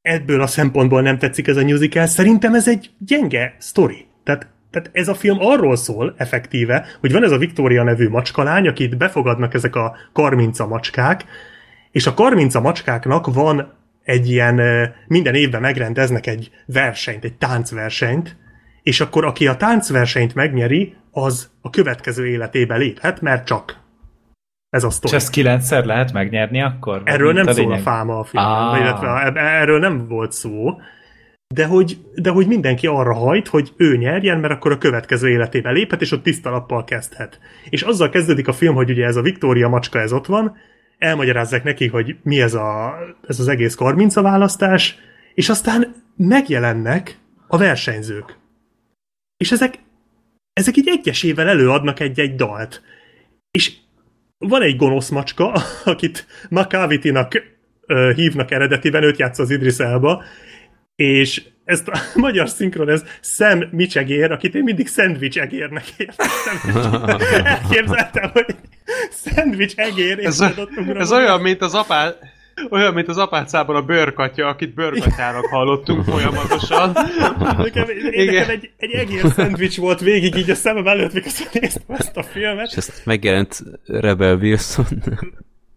ebből 0.00 0.40
a 0.40 0.46
szempontból 0.46 1.02
nem 1.02 1.18
tetszik 1.18 1.46
ez 1.46 1.56
a 1.56 1.64
musical, 1.64 2.06
szerintem 2.06 2.54
ez 2.54 2.68
egy 2.68 2.90
gyenge 2.98 3.56
sztori. 3.58 4.06
Tehát, 4.24 4.46
tehát 4.70 4.90
ez 4.92 5.08
a 5.08 5.14
film 5.14 5.36
arról 5.40 5.76
szól 5.76 6.14
effektíve, 6.16 6.86
hogy 7.00 7.12
van 7.12 7.24
ez 7.24 7.30
a 7.30 7.38
Victoria 7.38 7.82
nevű 7.82 8.08
macskalány, 8.08 8.68
akit 8.68 8.96
befogadnak 8.96 9.54
ezek 9.54 9.76
a 9.76 9.96
karminca 10.12 10.66
macskák, 10.66 11.24
és 11.94 12.06
a 12.06 12.14
karminca 12.14 12.60
macskáknak 12.60 13.34
van 13.34 13.72
egy 14.04 14.30
ilyen, 14.30 14.60
minden 15.06 15.34
évben 15.34 15.60
megrendeznek 15.60 16.26
egy 16.26 16.50
versenyt, 16.66 17.24
egy 17.24 17.34
táncversenyt, 17.34 18.36
és 18.82 19.00
akkor 19.00 19.24
aki 19.24 19.46
a 19.46 19.56
táncversenyt 19.56 20.34
megnyeri, 20.34 20.94
az 21.10 21.50
a 21.60 21.70
következő 21.70 22.26
életébe 22.26 22.76
léphet, 22.76 23.20
mert 23.20 23.46
csak. 23.46 23.80
Ez 24.70 24.84
a 24.84 24.86
És 24.86 24.92
sztori. 24.94 25.14
ezt 25.14 25.30
kilencszer 25.30 25.84
lehet 25.84 26.12
megnyerni 26.12 26.62
akkor? 26.62 27.02
Erről 27.04 27.32
nem 27.32 27.46
szól 27.46 27.72
a 27.72 27.78
fáma 27.78 28.18
a 28.18 28.24
filmben, 28.24 28.52
Ah. 28.52 28.80
illetve 28.80 29.40
erről 29.40 29.78
nem 29.78 30.08
volt 30.08 30.32
szó, 30.32 30.80
de 31.54 31.66
hogy, 31.66 31.98
de 32.14 32.30
hogy 32.30 32.46
mindenki 32.46 32.86
arra 32.86 33.14
hajt, 33.14 33.48
hogy 33.48 33.72
ő 33.76 33.96
nyerjen, 33.96 34.38
mert 34.40 34.52
akkor 34.52 34.72
a 34.72 34.78
következő 34.78 35.28
életébe 35.28 35.70
léphet, 35.70 36.00
és 36.00 36.12
ott 36.12 36.22
tiszta 36.22 36.50
lappal 36.50 36.84
kezdhet. 36.84 37.38
És 37.68 37.82
azzal 37.82 38.08
kezdődik 38.08 38.48
a 38.48 38.52
film, 38.52 38.74
hogy 38.74 38.90
ugye 38.90 39.04
ez 39.06 39.16
a 39.16 39.22
Victoria 39.22 39.68
macska, 39.68 40.00
ez 40.00 40.12
ott 40.12 40.26
van, 40.26 40.56
elmagyarázzák 41.04 41.64
neki, 41.64 41.86
hogy 41.86 42.16
mi 42.22 42.40
ez, 42.40 42.54
a, 42.54 42.98
ez 43.26 43.40
az 43.40 43.48
egész 43.48 43.74
karminca 43.74 44.22
választás, 44.22 44.98
és 45.34 45.48
aztán 45.48 45.94
megjelennek 46.16 47.18
a 47.46 47.58
versenyzők. 47.58 48.38
És 49.36 49.52
ezek, 49.52 49.78
ezek 50.52 50.76
így 50.76 50.88
egyesével 50.88 51.48
előadnak 51.48 52.00
egy-egy 52.00 52.34
dalt. 52.34 52.82
És 53.50 53.72
van 54.38 54.62
egy 54.62 54.76
gonosz 54.76 55.08
macska, 55.08 55.52
akit 55.84 56.26
Makavitinak 56.50 57.42
ö, 57.86 58.12
hívnak 58.14 58.50
eredetiben, 58.50 59.02
őt 59.02 59.18
játsza 59.18 59.42
az 59.42 59.50
Idris 59.50 59.78
Elba, 59.78 60.24
és 60.96 61.42
ezt 61.64 61.88
a 61.88 61.98
magyar 62.26 62.48
szinkron, 62.48 62.88
ez 62.88 63.04
Sam 63.20 63.62
Micsegér, 63.70 64.32
akit 64.32 64.54
én 64.54 64.62
mindig 64.62 64.86
szendvics 64.86 65.38
egérnek 65.38 65.84
értettem. 65.96 66.76
Elképzeltem, 67.44 68.30
hogy 68.30 68.56
szendvics 69.10 69.74
egér, 69.76 70.18
és 70.18 70.24
Ez, 70.24 70.40
ugrom. 70.40 70.96
ez 70.96 71.12
olyan, 71.12 71.40
mint 71.40 71.60
az 71.62 71.74
apá... 71.74 72.14
Olyan, 72.70 72.94
mint 72.94 73.08
az 73.08 73.16
apácában 73.16 73.76
a 73.76 73.82
bőrkatya, 73.82 74.46
akit 74.46 74.74
bőrkatyának 74.74 75.44
hallottunk 75.46 76.04
folyamatosan. 76.04 76.92
Nekem, 77.58 77.86
nekem 78.16 78.48
egy, 78.48 78.70
egy 78.76 78.92
egér 78.92 79.32
szendvics 79.34 79.76
volt 79.78 80.00
végig 80.00 80.34
így 80.34 80.50
a 80.50 80.54
szemem 80.54 80.86
előtt, 80.86 81.12
mikor 81.12 81.32
néztem 81.52 81.96
ezt 81.96 82.16
a 82.16 82.22
filmet. 82.22 82.66
És 82.70 82.76
ezt 82.76 83.02
megjelent 83.04 83.62
Rebel 83.86 84.36
Wilson. 84.36 84.86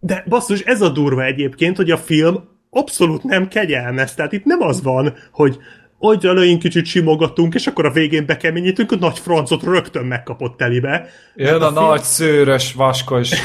De 0.00 0.24
basszus, 0.28 0.60
ez 0.60 0.80
a 0.80 0.88
durva 0.88 1.24
egyébként, 1.24 1.76
hogy 1.76 1.90
a 1.90 1.96
film 1.96 2.48
abszolút 2.70 3.22
nem 3.22 3.48
kegyelmez. 3.48 4.14
Tehát 4.14 4.32
itt 4.32 4.44
nem 4.44 4.60
az 4.60 4.82
van, 4.82 5.14
hogy 5.32 5.58
hogy 5.98 6.26
elején 6.26 6.58
kicsit 6.58 6.86
simogatunk, 6.86 7.54
és 7.54 7.66
akkor 7.66 7.86
a 7.86 7.90
végén 7.90 8.26
bekeményítünk, 8.26 8.92
a 8.92 8.96
nagy 8.96 9.18
francot 9.18 9.62
rögtön 9.62 10.04
megkapott 10.04 10.56
telibe. 10.56 11.08
Jön 11.34 11.62
a, 11.62 11.66
a 11.66 11.70
film- 11.70 11.74
nagy, 11.74 12.02
szőrös, 12.02 12.72
vaskos 12.72 13.30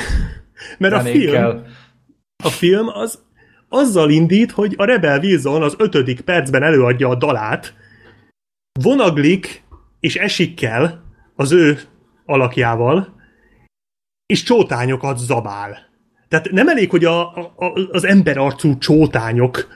Mert 0.78 0.94
a 0.94 1.00
film, 1.00 1.64
a 2.44 2.50
film 2.50 2.88
az 2.88 3.20
azzal 3.70 4.10
indít, 4.10 4.52
hogy 4.52 4.74
a 4.78 4.86
Rebel 4.86 5.20
Wilson 5.20 5.64
az 5.64 5.76
ötödik 5.78 6.22
percben 6.22 6.64
előadja 6.64 7.10
a 7.10 7.16
dalát, 7.16 7.74
vonaglik 8.80 9.64
és 10.00 10.16
esik 10.16 10.56
kell 10.56 11.00
az 11.36 11.52
ő 11.52 11.80
alakjával, 12.26 13.22
és 14.26 14.44
csótányokat 14.44 15.18
zabál. 15.18 15.92
Tehát 16.28 16.52
nem 16.52 16.68
elég, 16.68 16.90
hogy 16.90 17.06
a, 17.06 17.36
a, 17.36 17.90
az 17.92 18.04
emberarcú 18.06 18.78
csótányok 18.78 19.68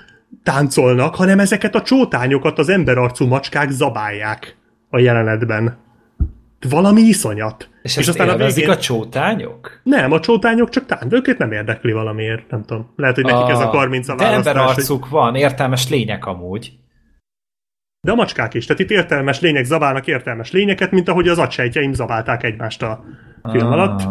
táncolnak, 0.44 1.16
hanem 1.16 1.40
ezeket 1.40 1.76
a 1.76 1.82
csótányokat 1.82 2.60
az 2.60 2.70
emberarcú 2.70 3.26
macskák 3.26 3.70
zabálják 3.70 4.58
a 4.90 5.00
jelenetben. 5.00 5.78
Valami 6.70 7.02
iszonyat. 7.02 7.70
És, 7.82 7.98
és 7.98 8.08
aztán 8.08 8.28
élvezik 8.28 8.56
végén- 8.64 8.78
a 8.80 8.82
csótányok? 8.82 9.80
nem, 9.84 10.12
a 10.12 10.20
csótányok 10.20 10.70
csak 10.70 10.86
tánc, 10.86 11.14
őket 11.14 11.38
nem 11.38 11.52
érdekli 11.52 11.92
valamiért, 11.92 12.50
nem 12.50 12.64
tudom. 12.66 12.92
Lehet, 12.96 13.16
hogy 13.16 13.24
nekik 13.26 13.50
ez 13.50 13.60
a 13.60 13.66
30 13.68 14.08
a 14.08 14.16
De 14.16 14.24
választás. 14.24 14.46
hogy- 14.54 14.58
emberarcuk 14.62 15.10
van, 15.10 15.36
értelmes 15.36 15.90
lények 15.90 16.26
amúgy. 16.26 16.72
De 18.02 18.12
a 18.12 18.16
macskák 18.16 18.54
is, 18.54 18.66
tehát 18.66 18.82
itt 18.82 18.90
értelmes 18.92 19.40
lények 19.40 19.66
zabálnak 19.66 20.08
értelmes 20.08 20.52
lényeket, 20.52 20.92
mint 20.92 21.10
ahogy 21.10 21.28
az 21.28 21.38
agysejtjeim 21.40 21.94
zabálták 21.94 22.44
egymást 22.44 22.84
a 22.84 23.04
film 23.52 23.66
Ah. 23.68 23.72
alatt. 23.72 24.02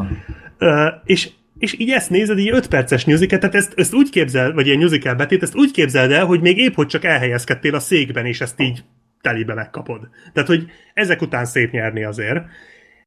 Ö, 0.58 0.86
és, 1.04 1.30
és 1.58 1.78
így 1.78 1.90
ezt 1.90 2.10
nézed, 2.10 2.38
így 2.38 2.50
5 2.50 2.68
perces 2.68 3.04
musical, 3.04 3.38
tehát 3.38 3.54
ezt, 3.54 3.72
ezt 3.76 3.94
úgy 3.94 4.10
képzel, 4.10 4.52
vagy 4.52 4.66
ilyen 4.66 4.78
musical 4.78 5.14
betét, 5.14 5.42
ezt 5.42 5.56
úgy 5.56 5.70
képzeld 5.70 6.10
el, 6.10 6.26
hogy 6.26 6.40
még 6.40 6.58
épp 6.58 6.74
hogy 6.74 6.86
csak 6.86 7.04
elhelyezkedtél 7.04 7.74
a 7.74 7.80
székben, 7.80 8.26
és 8.26 8.40
ezt 8.40 8.60
így 8.60 8.84
telibe 9.20 9.54
megkapod. 9.54 10.08
Tehát, 10.32 10.48
hogy 10.48 10.70
ezek 10.94 11.22
után 11.22 11.44
szép 11.44 11.70
nyerni 11.70 12.04
azért. 12.04 12.44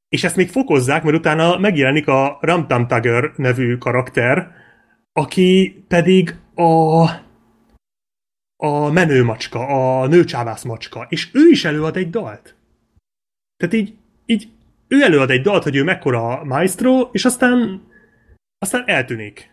És 0.10 0.24
ezt 0.24 0.36
még 0.36 0.50
fokozzák, 0.50 1.04
mert 1.04 1.18
utána 1.18 1.58
megjelenik 1.58 2.08
a 2.08 2.38
Ramtam 2.42 2.88
Tugger 2.88 3.32
nevű 3.36 3.78
karakter, 3.78 4.52
aki 5.14 5.84
pedig 5.88 6.36
a 6.56 7.04
a 8.62 8.92
menő 8.92 9.24
macska, 9.24 9.68
a 9.68 10.08
nőcsávász 10.08 10.64
macska, 10.64 11.06
és 11.10 11.30
ő 11.34 11.50
is 11.50 11.66
előad 11.66 11.98
egy 11.98 12.10
dalt. 12.10 12.56
Tehát 13.58 13.74
így, 13.74 13.94
így 14.26 14.50
ő 14.88 15.02
előad 15.02 15.30
egy 15.30 15.42
dalt, 15.42 15.64
hogy 15.64 15.76
ő 15.76 15.84
mekkora 15.84 16.44
maestro, 16.44 17.10
és 17.12 17.26
aztán 17.26 17.82
aztán 18.60 18.84
eltűnik. 18.86 19.52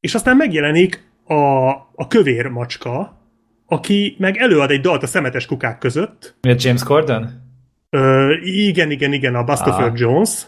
És 0.00 0.14
aztán 0.14 0.36
megjelenik 0.36 1.06
a, 1.24 1.68
a 1.94 2.06
kövér 2.08 2.46
macska, 2.46 3.18
aki 3.66 4.16
meg 4.18 4.36
előad 4.36 4.70
egy 4.70 4.80
dalt 4.80 5.02
a 5.02 5.06
szemetes 5.06 5.46
kukák 5.46 5.78
között. 5.78 6.36
Mi 6.40 6.50
a 6.50 6.56
James 6.58 6.82
Corden? 6.82 7.46
Ö, 7.90 8.34
igen, 8.40 8.90
igen, 8.90 9.12
igen, 9.12 9.34
a 9.34 9.44
Bustopher 9.44 9.88
Ah. 9.88 9.98
Jones. 9.98 10.46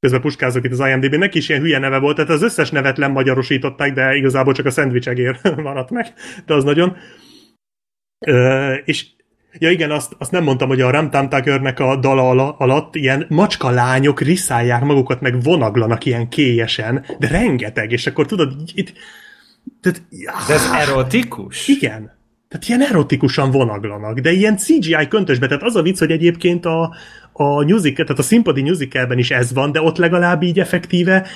Közben 0.00 0.20
puskázok 0.20 0.64
itt 0.64 0.72
az 0.72 0.78
IMDb, 0.78 1.14
neki 1.14 1.38
is 1.38 1.48
ilyen 1.48 1.60
hülye 1.60 1.78
neve 1.78 1.98
volt, 1.98 2.16
tehát 2.16 2.30
az 2.30 2.42
összes 2.42 2.70
nevet 2.70 2.98
lemagyarosították, 2.98 3.92
de 3.92 4.14
igazából 4.14 4.52
csak 4.52 4.66
a 4.66 4.70
szendvicsegér 4.70 5.40
maradt 5.56 5.90
meg, 5.90 6.12
de 6.46 6.54
az 6.54 6.64
nagyon. 6.64 6.96
Ö, 8.26 8.74
és 8.74 9.06
ja 9.58 9.70
igen, 9.70 9.90
azt, 9.90 10.14
azt 10.18 10.30
nem 10.30 10.42
mondtam, 10.42 10.68
hogy 10.68 10.80
a 10.80 10.90
Ramtam 10.90 11.28
Tuggernek 11.28 11.80
a 11.80 11.96
dala 11.96 12.28
ala- 12.28 12.60
alatt 12.60 12.94
ilyen 12.94 13.26
macska 13.28 13.70
lányok 13.70 14.20
riszálják 14.20 14.84
magukat, 14.84 15.20
meg 15.20 15.42
vonaglanak 15.42 16.04
ilyen 16.04 16.28
kélyesen, 16.28 17.04
de 17.18 17.28
rengeteg, 17.28 17.92
és 17.92 18.06
akkor 18.06 18.26
tudod, 18.26 18.52
itt, 18.74 18.92
tehát, 19.80 20.02
De 20.46 20.54
ez 20.54 20.70
erotikus? 20.88 21.68
igen. 21.68 22.16
Tehát 22.48 22.68
ilyen 22.68 22.82
erotikusan 22.82 23.50
vonaglanak, 23.50 24.18
de 24.18 24.32
ilyen 24.32 24.56
CGI 24.56 25.08
köntösbe. 25.08 25.46
Tehát 25.46 25.62
az 25.62 25.76
a 25.76 25.82
vicc, 25.82 25.98
hogy 25.98 26.10
egyébként 26.10 26.64
a, 26.64 26.94
a 27.32 27.64
musical, 27.64 28.04
tehát 28.04 28.20
a 28.20 28.22
színpadi 28.22 28.62
musicalben 28.62 29.18
is 29.18 29.30
ez 29.30 29.52
van, 29.52 29.72
de 29.72 29.82
ott 29.82 29.96
legalább 29.96 30.42
így 30.42 30.60
effektíve 30.60 31.26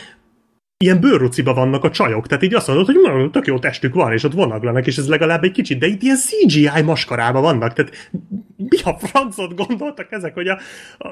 ilyen 0.82 1.00
bőrruciba 1.00 1.54
vannak 1.54 1.84
a 1.84 1.90
csajok. 1.90 2.26
Tehát 2.26 2.42
így 2.42 2.54
azt 2.54 2.66
mondod, 2.66 2.86
hogy 2.86 2.96
"Na, 3.02 3.30
tök 3.30 3.46
jó 3.46 3.58
testük 3.58 3.94
van, 3.94 4.12
és 4.12 4.24
ott 4.24 4.32
vonaglanak, 4.32 4.86
és 4.86 4.96
ez 4.96 5.08
legalább 5.08 5.44
egy 5.44 5.52
kicsit, 5.52 5.78
de 5.78 5.86
itt 5.86 6.02
ilyen 6.02 6.16
CGI 6.16 6.82
maskarába 6.84 7.40
vannak. 7.40 7.72
Tehát 7.72 8.10
mi 8.56 8.78
a 8.84 8.98
francot 8.98 9.54
gondoltak 9.54 10.12
ezek, 10.12 10.34
hogy 10.34 10.48
a, 10.48 10.58
a 10.98 11.08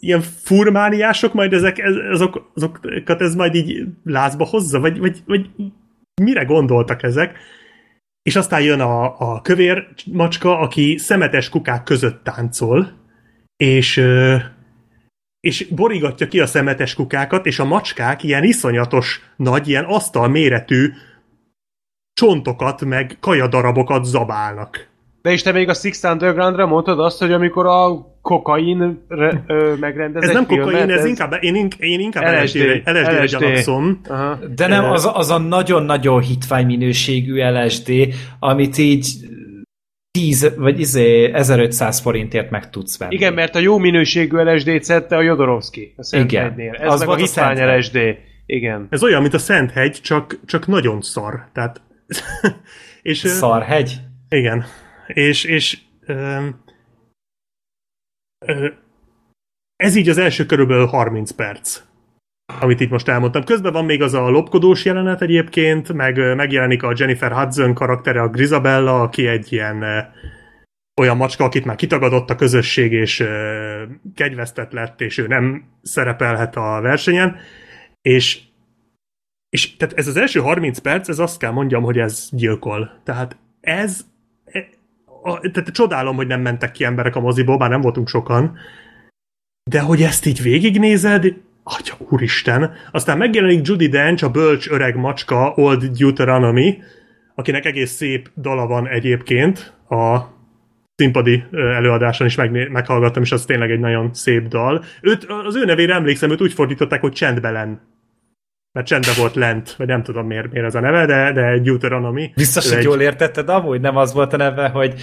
ilyen 0.00 0.20
furmániások 0.20 1.32
majd 1.32 1.52
ezek, 1.52 1.78
ez, 1.78 1.94
azok, 2.10 2.50
azokat 2.54 3.20
ez 3.20 3.34
majd 3.34 3.54
így 3.54 3.84
lázba 4.04 4.44
hozza, 4.44 4.80
vagy, 4.80 4.98
vagy, 4.98 5.22
vagy 5.26 5.50
mire 6.22 6.44
gondoltak 6.44 7.02
ezek? 7.02 7.38
És 8.22 8.36
aztán 8.36 8.62
jön 8.62 8.80
a, 8.80 9.20
a 9.20 9.40
kövér 9.40 9.88
macska, 10.12 10.58
aki 10.58 10.98
szemetes 10.98 11.48
kukák 11.48 11.82
között 11.82 12.24
táncol, 12.24 12.92
és, 13.56 14.00
és 15.42 15.66
borigatja 15.70 16.28
ki 16.28 16.40
a 16.40 16.46
szemetes 16.46 16.94
kukákat, 16.94 17.46
és 17.46 17.58
a 17.58 17.64
macskák 17.64 18.22
ilyen 18.22 18.44
iszonyatos 18.44 19.20
nagy, 19.36 19.68
ilyen 19.68 19.84
asztal 19.84 20.28
méretű 20.28 20.92
csontokat, 22.12 22.84
meg 22.84 23.16
kajadarabokat 23.20 24.04
zabálnak. 24.04 24.90
De 25.22 25.30
és 25.30 25.42
te 25.42 25.52
még 25.52 25.68
a 25.68 25.74
Six 25.74 26.02
Underground-ra 26.02 26.66
mondtad 26.66 27.00
azt, 27.00 27.18
hogy 27.18 27.32
amikor 27.32 27.66
a 27.66 28.10
kokain 28.20 29.04
re, 29.08 29.44
ö, 29.46 29.74
megrendez 29.80 30.22
Ez 30.22 30.32
nem 30.32 30.46
filmet, 30.46 30.66
kokain, 30.66 30.90
ez 30.90 31.04
inkább, 31.04 31.36
én, 31.40 31.68
én 31.78 32.00
inkább 32.00 32.42
LSD. 32.42 32.56
LSD-re, 32.56 32.92
LSD-re 32.92 33.22
LSD. 33.22 33.38
gyanakszom. 33.38 34.00
Aha. 34.08 34.38
De 34.54 34.66
nem, 34.66 34.84
az, 34.84 35.10
az 35.12 35.30
a 35.30 35.38
nagyon-nagyon 35.38 36.20
hitvány 36.20 36.66
minőségű 36.66 37.40
LSD, 37.40 37.92
amit 38.38 38.78
így 38.78 39.06
10 40.12 40.54
vagy 40.56 40.80
izé 40.80 41.32
1500 41.32 42.00
forintért 42.00 42.50
meg 42.50 42.70
tudsz 42.70 42.98
venni. 42.98 43.14
Igen, 43.14 43.34
mert 43.34 43.54
a 43.54 43.58
jó 43.58 43.78
minőségű 43.78 44.36
LSD-t 44.36 44.84
szedte 44.84 45.16
a 45.16 45.20
Jodorowsky. 45.20 45.94
A 45.96 46.02
Szent 46.04 46.30
Igen. 46.30 46.42
Hegynél. 46.42 46.72
Ez 46.72 46.92
Az 46.92 47.00
meg 47.00 47.08
a 47.08 47.16
hitvány. 47.16 47.76
LSD. 47.76 47.98
Igen. 48.46 48.86
Ez 48.90 49.02
olyan, 49.02 49.22
mint 49.22 49.34
a 49.34 49.38
Szenthegy, 49.38 50.00
csak, 50.02 50.40
csak 50.46 50.66
nagyon 50.66 51.00
szar. 51.00 51.48
Tehát, 51.52 51.80
és, 53.02 53.24
ö, 53.24 53.28
Szarhegy. 53.28 54.00
Igen. 54.28 54.64
És, 55.06 55.44
és 55.44 55.78
öm, 56.06 56.62
ö, 58.46 58.68
ez 59.76 59.94
így 59.94 60.08
az 60.08 60.18
első 60.18 60.46
körülbelül 60.46 60.86
30 60.86 61.30
perc. 61.30 61.82
Amit 62.60 62.80
itt 62.80 62.90
most 62.90 63.08
elmondtam. 63.08 63.44
Közben 63.44 63.72
van 63.72 63.84
még 63.84 64.02
az 64.02 64.14
a 64.14 64.28
lopkodós 64.28 64.84
jelenet 64.84 65.22
egyébként, 65.22 65.92
meg 65.92 66.36
megjelenik 66.36 66.82
a 66.82 66.94
Jennifer 66.96 67.32
Hudson 67.32 67.74
karaktere, 67.74 68.20
a 68.20 68.28
Grisabella, 68.28 69.00
aki 69.00 69.26
egy 69.26 69.52
ilyen 69.52 69.84
olyan 71.00 71.16
macska, 71.16 71.44
akit 71.44 71.64
már 71.64 71.76
kitagadott 71.76 72.30
a 72.30 72.34
közösség, 72.34 72.92
és 72.92 73.24
kegyvesztett 74.14 74.72
lett, 74.72 75.00
és 75.00 75.18
ő 75.18 75.26
nem 75.26 75.64
szerepelhet 75.82 76.56
a 76.56 76.80
versenyen. 76.80 77.36
És, 78.02 78.40
és 79.48 79.76
tehát 79.76 79.94
ez 79.94 80.06
az 80.06 80.16
első 80.16 80.40
30 80.40 80.78
perc, 80.78 81.08
ez 81.08 81.18
azt 81.18 81.38
kell 81.38 81.50
mondjam, 81.50 81.82
hogy 81.82 81.98
ez 81.98 82.28
gyilkol. 82.32 83.00
Tehát 83.04 83.36
ez 83.60 84.00
e- 84.44 84.68
a, 85.22 85.40
tehát 85.50 85.70
csodálom, 85.70 86.16
hogy 86.16 86.26
nem 86.26 86.40
mentek 86.40 86.72
ki 86.72 86.84
emberek 86.84 87.16
a 87.16 87.20
moziból, 87.20 87.56
bár 87.56 87.70
nem 87.70 87.80
voltunk 87.80 88.08
sokan, 88.08 88.56
de 89.70 89.80
hogy 89.80 90.02
ezt 90.02 90.26
így 90.26 90.42
végignézed, 90.42 91.34
atya 91.62 91.94
úristen, 91.98 92.72
aztán 92.92 93.18
megjelenik 93.18 93.66
Judy 93.66 93.88
Dench, 93.88 94.24
a 94.24 94.30
bölcs 94.30 94.68
öreg 94.68 94.96
macska 94.96 95.52
Old 95.56 95.84
Deuteronomy, 95.84 96.78
akinek 97.34 97.64
egész 97.64 97.90
szép 97.90 98.30
dala 98.36 98.66
van 98.66 98.88
egyébként, 98.88 99.72
a 99.88 100.18
színpadi 100.96 101.44
előadáson 101.52 102.26
is 102.26 102.34
megné- 102.34 102.68
meghallgattam, 102.68 103.22
és 103.22 103.32
az 103.32 103.44
tényleg 103.44 103.70
egy 103.70 103.80
nagyon 103.80 104.14
szép 104.14 104.46
dal. 104.48 104.84
Őt, 105.00 105.24
az 105.46 105.56
ő 105.56 105.64
nevére 105.64 105.94
emlékszem, 105.94 106.30
őt 106.30 106.40
úgy 106.42 106.52
fordították, 106.52 107.00
hogy 107.00 107.12
csendbelen. 107.12 107.80
Mert 108.72 108.86
csendben 108.86 109.14
volt 109.18 109.34
lent, 109.34 109.70
vagy 109.72 109.86
nem 109.86 110.02
tudom 110.02 110.26
miért, 110.26 110.50
miért 110.52 110.66
ez 110.66 110.74
a 110.74 110.80
neve, 110.80 111.06
de, 111.06 111.32
de 111.32 111.58
Deuteronomy. 111.58 112.32
Biztos, 112.36 112.68
hogy 112.68 112.78
egy- 112.78 112.84
jól 112.84 113.00
értetted, 113.00 113.48
amúgy 113.48 113.80
nem 113.80 113.96
az 113.96 114.12
volt 114.12 114.32
a 114.32 114.36
neve, 114.36 114.68
hogy 114.68 114.94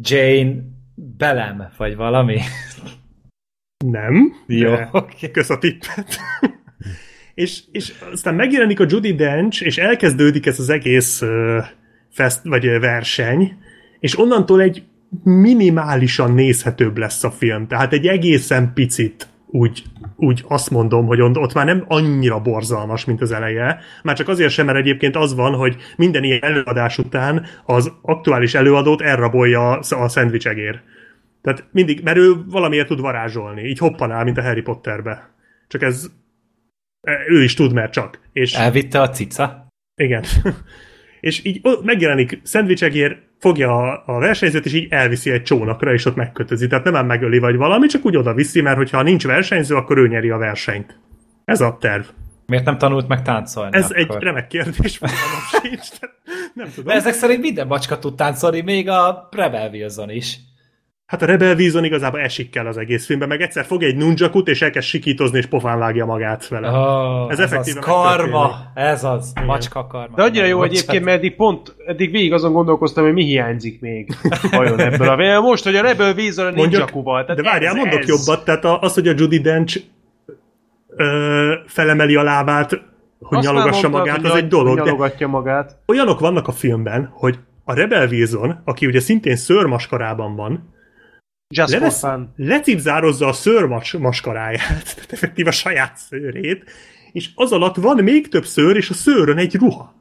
Jane 0.00 0.52
Belem, 0.94 1.68
vagy 1.76 1.96
valami. 1.96 2.38
Nem. 3.84 4.34
Jó, 4.46 4.70
de- 4.70 4.88
oké. 4.92 5.30
Kösz 5.30 5.50
a 5.50 5.58
tippet. 5.58 6.18
és, 7.34 7.60
és 7.72 7.92
aztán 8.12 8.34
megjelenik 8.34 8.80
a 8.80 8.86
Judy 8.88 9.14
Dench, 9.14 9.62
és 9.62 9.78
elkezdődik 9.78 10.46
ez 10.46 10.58
az 10.58 10.68
egész 10.68 11.22
uh, 11.22 11.64
fest, 12.10 12.40
vagy 12.42 12.66
ö, 12.66 12.78
verseny, 12.78 13.56
és 14.00 14.18
onnantól 14.18 14.60
egy 14.60 14.82
minimálisan 15.22 16.32
nézhetőbb 16.32 16.98
lesz 16.98 17.24
a 17.24 17.30
film. 17.30 17.66
Tehát 17.66 17.92
egy 17.92 18.06
egészen 18.06 18.72
picit 18.74 19.28
úgy, 19.46 19.82
úgy 20.16 20.44
azt 20.48 20.70
mondom, 20.70 21.06
hogy 21.06 21.20
ott 21.20 21.54
már 21.54 21.66
nem 21.66 21.84
annyira 21.88 22.40
borzalmas, 22.40 23.04
mint 23.04 23.20
az 23.20 23.32
eleje. 23.32 23.80
Már 24.02 24.16
csak 24.16 24.28
azért 24.28 24.52
sem, 24.52 24.66
mert 24.66 24.78
egyébként 24.78 25.16
az 25.16 25.34
van, 25.34 25.54
hogy 25.54 25.76
minden 25.96 26.24
ilyen 26.24 26.42
előadás 26.42 26.98
után 26.98 27.46
az 27.64 27.92
aktuális 28.02 28.54
előadót 28.54 29.00
elrabolja 29.00 29.78
a 29.78 30.08
szendvicsegér. 30.08 30.80
Tehát 31.48 31.68
mindig, 31.72 32.02
mert 32.02 32.16
ő 32.16 32.44
valamiért 32.46 32.86
tud 32.86 33.00
varázsolni, 33.00 33.62
így 33.62 33.78
hoppanál, 33.78 34.24
mint 34.24 34.38
a 34.38 34.42
Harry 34.42 34.62
Potterbe. 34.62 35.30
Csak 35.68 35.82
ez 35.82 36.10
ő 37.28 37.42
is 37.42 37.54
tud, 37.54 37.72
mert 37.72 37.92
csak. 37.92 38.20
És 38.32 38.54
Elvitte 38.54 39.00
a 39.00 39.08
cica? 39.08 39.66
igen. 39.94 40.24
és 41.20 41.44
így 41.44 41.60
megjelenik 41.82 42.40
szendvicsegér, 42.42 43.26
fogja 43.38 43.76
a, 43.76 44.02
a 44.06 44.18
versenyzőt, 44.18 44.64
és 44.64 44.72
így 44.72 44.86
elviszi 44.90 45.30
egy 45.30 45.42
csónakra, 45.42 45.92
és 45.92 46.04
ott 46.04 46.16
megkötözi. 46.16 46.66
Tehát 46.66 46.84
nem 46.84 46.96
ám 46.96 47.06
megöli 47.06 47.38
vagy 47.38 47.56
valami, 47.56 47.86
csak 47.86 48.04
úgy 48.04 48.16
oda 48.16 48.34
viszi, 48.34 48.60
mert 48.60 48.76
hogyha 48.76 49.02
nincs 49.02 49.26
versenyző, 49.26 49.74
akkor 49.74 49.98
ő 49.98 50.08
nyeri 50.08 50.30
a 50.30 50.36
versenyt. 50.36 50.98
Ez 51.44 51.60
a 51.60 51.76
terv. 51.80 52.04
Miért 52.46 52.64
nem 52.64 52.78
tanult 52.78 53.08
meg 53.08 53.22
táncolni? 53.22 53.76
Ez 53.76 53.84
akkor? 53.84 53.96
egy 53.96 54.22
remek 54.22 54.46
kérdés, 54.46 55.00
sincs, 55.62 55.88
nem 56.54 56.68
tudom. 56.74 56.84
De 56.84 56.92
ezek 56.92 57.12
szerint 57.12 57.40
minden 57.40 57.66
macska 57.66 57.98
tud 57.98 58.14
táncolni, 58.14 58.60
még 58.60 58.88
a 58.88 59.28
Rebel 59.30 59.70
Wilson 59.70 60.10
is. 60.10 60.38
Hát 61.08 61.22
a 61.22 61.26
Rebel 61.26 61.54
Wilson 61.54 61.84
igazából 61.84 62.20
esik 62.20 62.50
kell 62.50 62.66
az 62.66 62.76
egész 62.76 63.06
filmben, 63.06 63.28
meg 63.28 63.40
egyszer 63.40 63.64
fog 63.64 63.82
egy 63.82 63.96
nunjakut, 63.96 64.48
és 64.48 64.62
elkezd 64.62 64.86
sikítozni, 64.86 65.38
és 65.38 65.46
pofán 65.46 65.78
vágja 65.78 66.04
magát 66.04 66.48
vele. 66.48 66.70
Oh, 66.70 67.30
Ez 67.30 67.38
ez, 67.38 67.44
ez 67.44 67.52
effektíven 67.52 67.82
az 67.82 67.88
karma, 67.88 68.50
ez 68.74 69.04
az, 69.04 69.32
macska 69.46 69.86
karma. 69.86 70.16
De 70.16 70.22
annyira 70.22 70.44
jó 70.44 70.62
egyébként, 70.62 71.04
mert 71.04 71.16
eddig 71.16 71.36
pont, 71.36 71.74
eddig 71.86 72.10
végig 72.10 72.32
azon 72.32 72.52
gondolkoztam, 72.52 73.04
hogy 73.04 73.12
mi 73.12 73.24
hiányzik 73.24 73.80
még 73.80 74.14
vajon 74.50 74.80
ebből 74.80 75.08
a. 75.08 75.40
Most, 75.40 75.64
hogy 75.64 75.76
a 75.76 75.82
Rebel 75.82 76.14
Weasel 76.14 76.46
a 76.46 76.50
ninjakuval. 76.50 77.24
De 77.24 77.42
várjál, 77.42 77.72
ez, 77.72 77.78
mondok 77.78 78.00
ez. 78.00 78.08
jobbat, 78.08 78.44
tehát 78.44 78.64
az, 78.64 78.94
hogy 78.94 79.08
a 79.08 79.12
Judy 79.16 79.40
Dench 79.40 79.80
ö, 80.96 81.52
felemeli 81.66 82.14
a 82.16 82.22
lábát, 82.22 82.70
hogy 83.18 83.38
Azt 83.38 83.46
nyalogassa 83.46 83.88
mondtad, 83.88 84.06
magát, 84.06 84.32
az 84.32 84.38
egy 84.38 84.48
dolog, 84.48 84.76
de 84.76 84.82
Nyalogatja 84.82 85.28
magát. 85.28 85.76
olyanok 85.86 86.20
vannak 86.20 86.48
a 86.48 86.52
filmben, 86.52 87.10
hogy 87.12 87.38
a 87.64 87.74
Rebel 87.74 88.08
Wilson, 88.08 88.62
aki 88.64 88.86
ugye 88.86 89.00
szintén 89.00 89.36
szőrmaskarában 89.36 90.36
van, 90.36 90.76
Just 91.54 91.72
for 91.72 91.80
levesz, 91.80 92.00
fun. 92.00 92.32
lecipzározza 92.36 93.26
a 93.26 93.32
szőrmas 93.32 93.92
maskaráját, 93.92 94.94
tehát 94.94 95.12
effektív 95.16 95.46
a 95.46 95.50
saját 95.50 95.96
szőrét, 95.96 96.70
és 97.12 97.30
az 97.34 97.52
alatt 97.52 97.76
van 97.76 98.02
még 98.02 98.28
több 98.28 98.44
szőr, 98.44 98.76
és 98.76 98.90
a 98.90 98.94
szőrön 98.94 99.38
egy 99.38 99.54
ruha. 99.54 99.94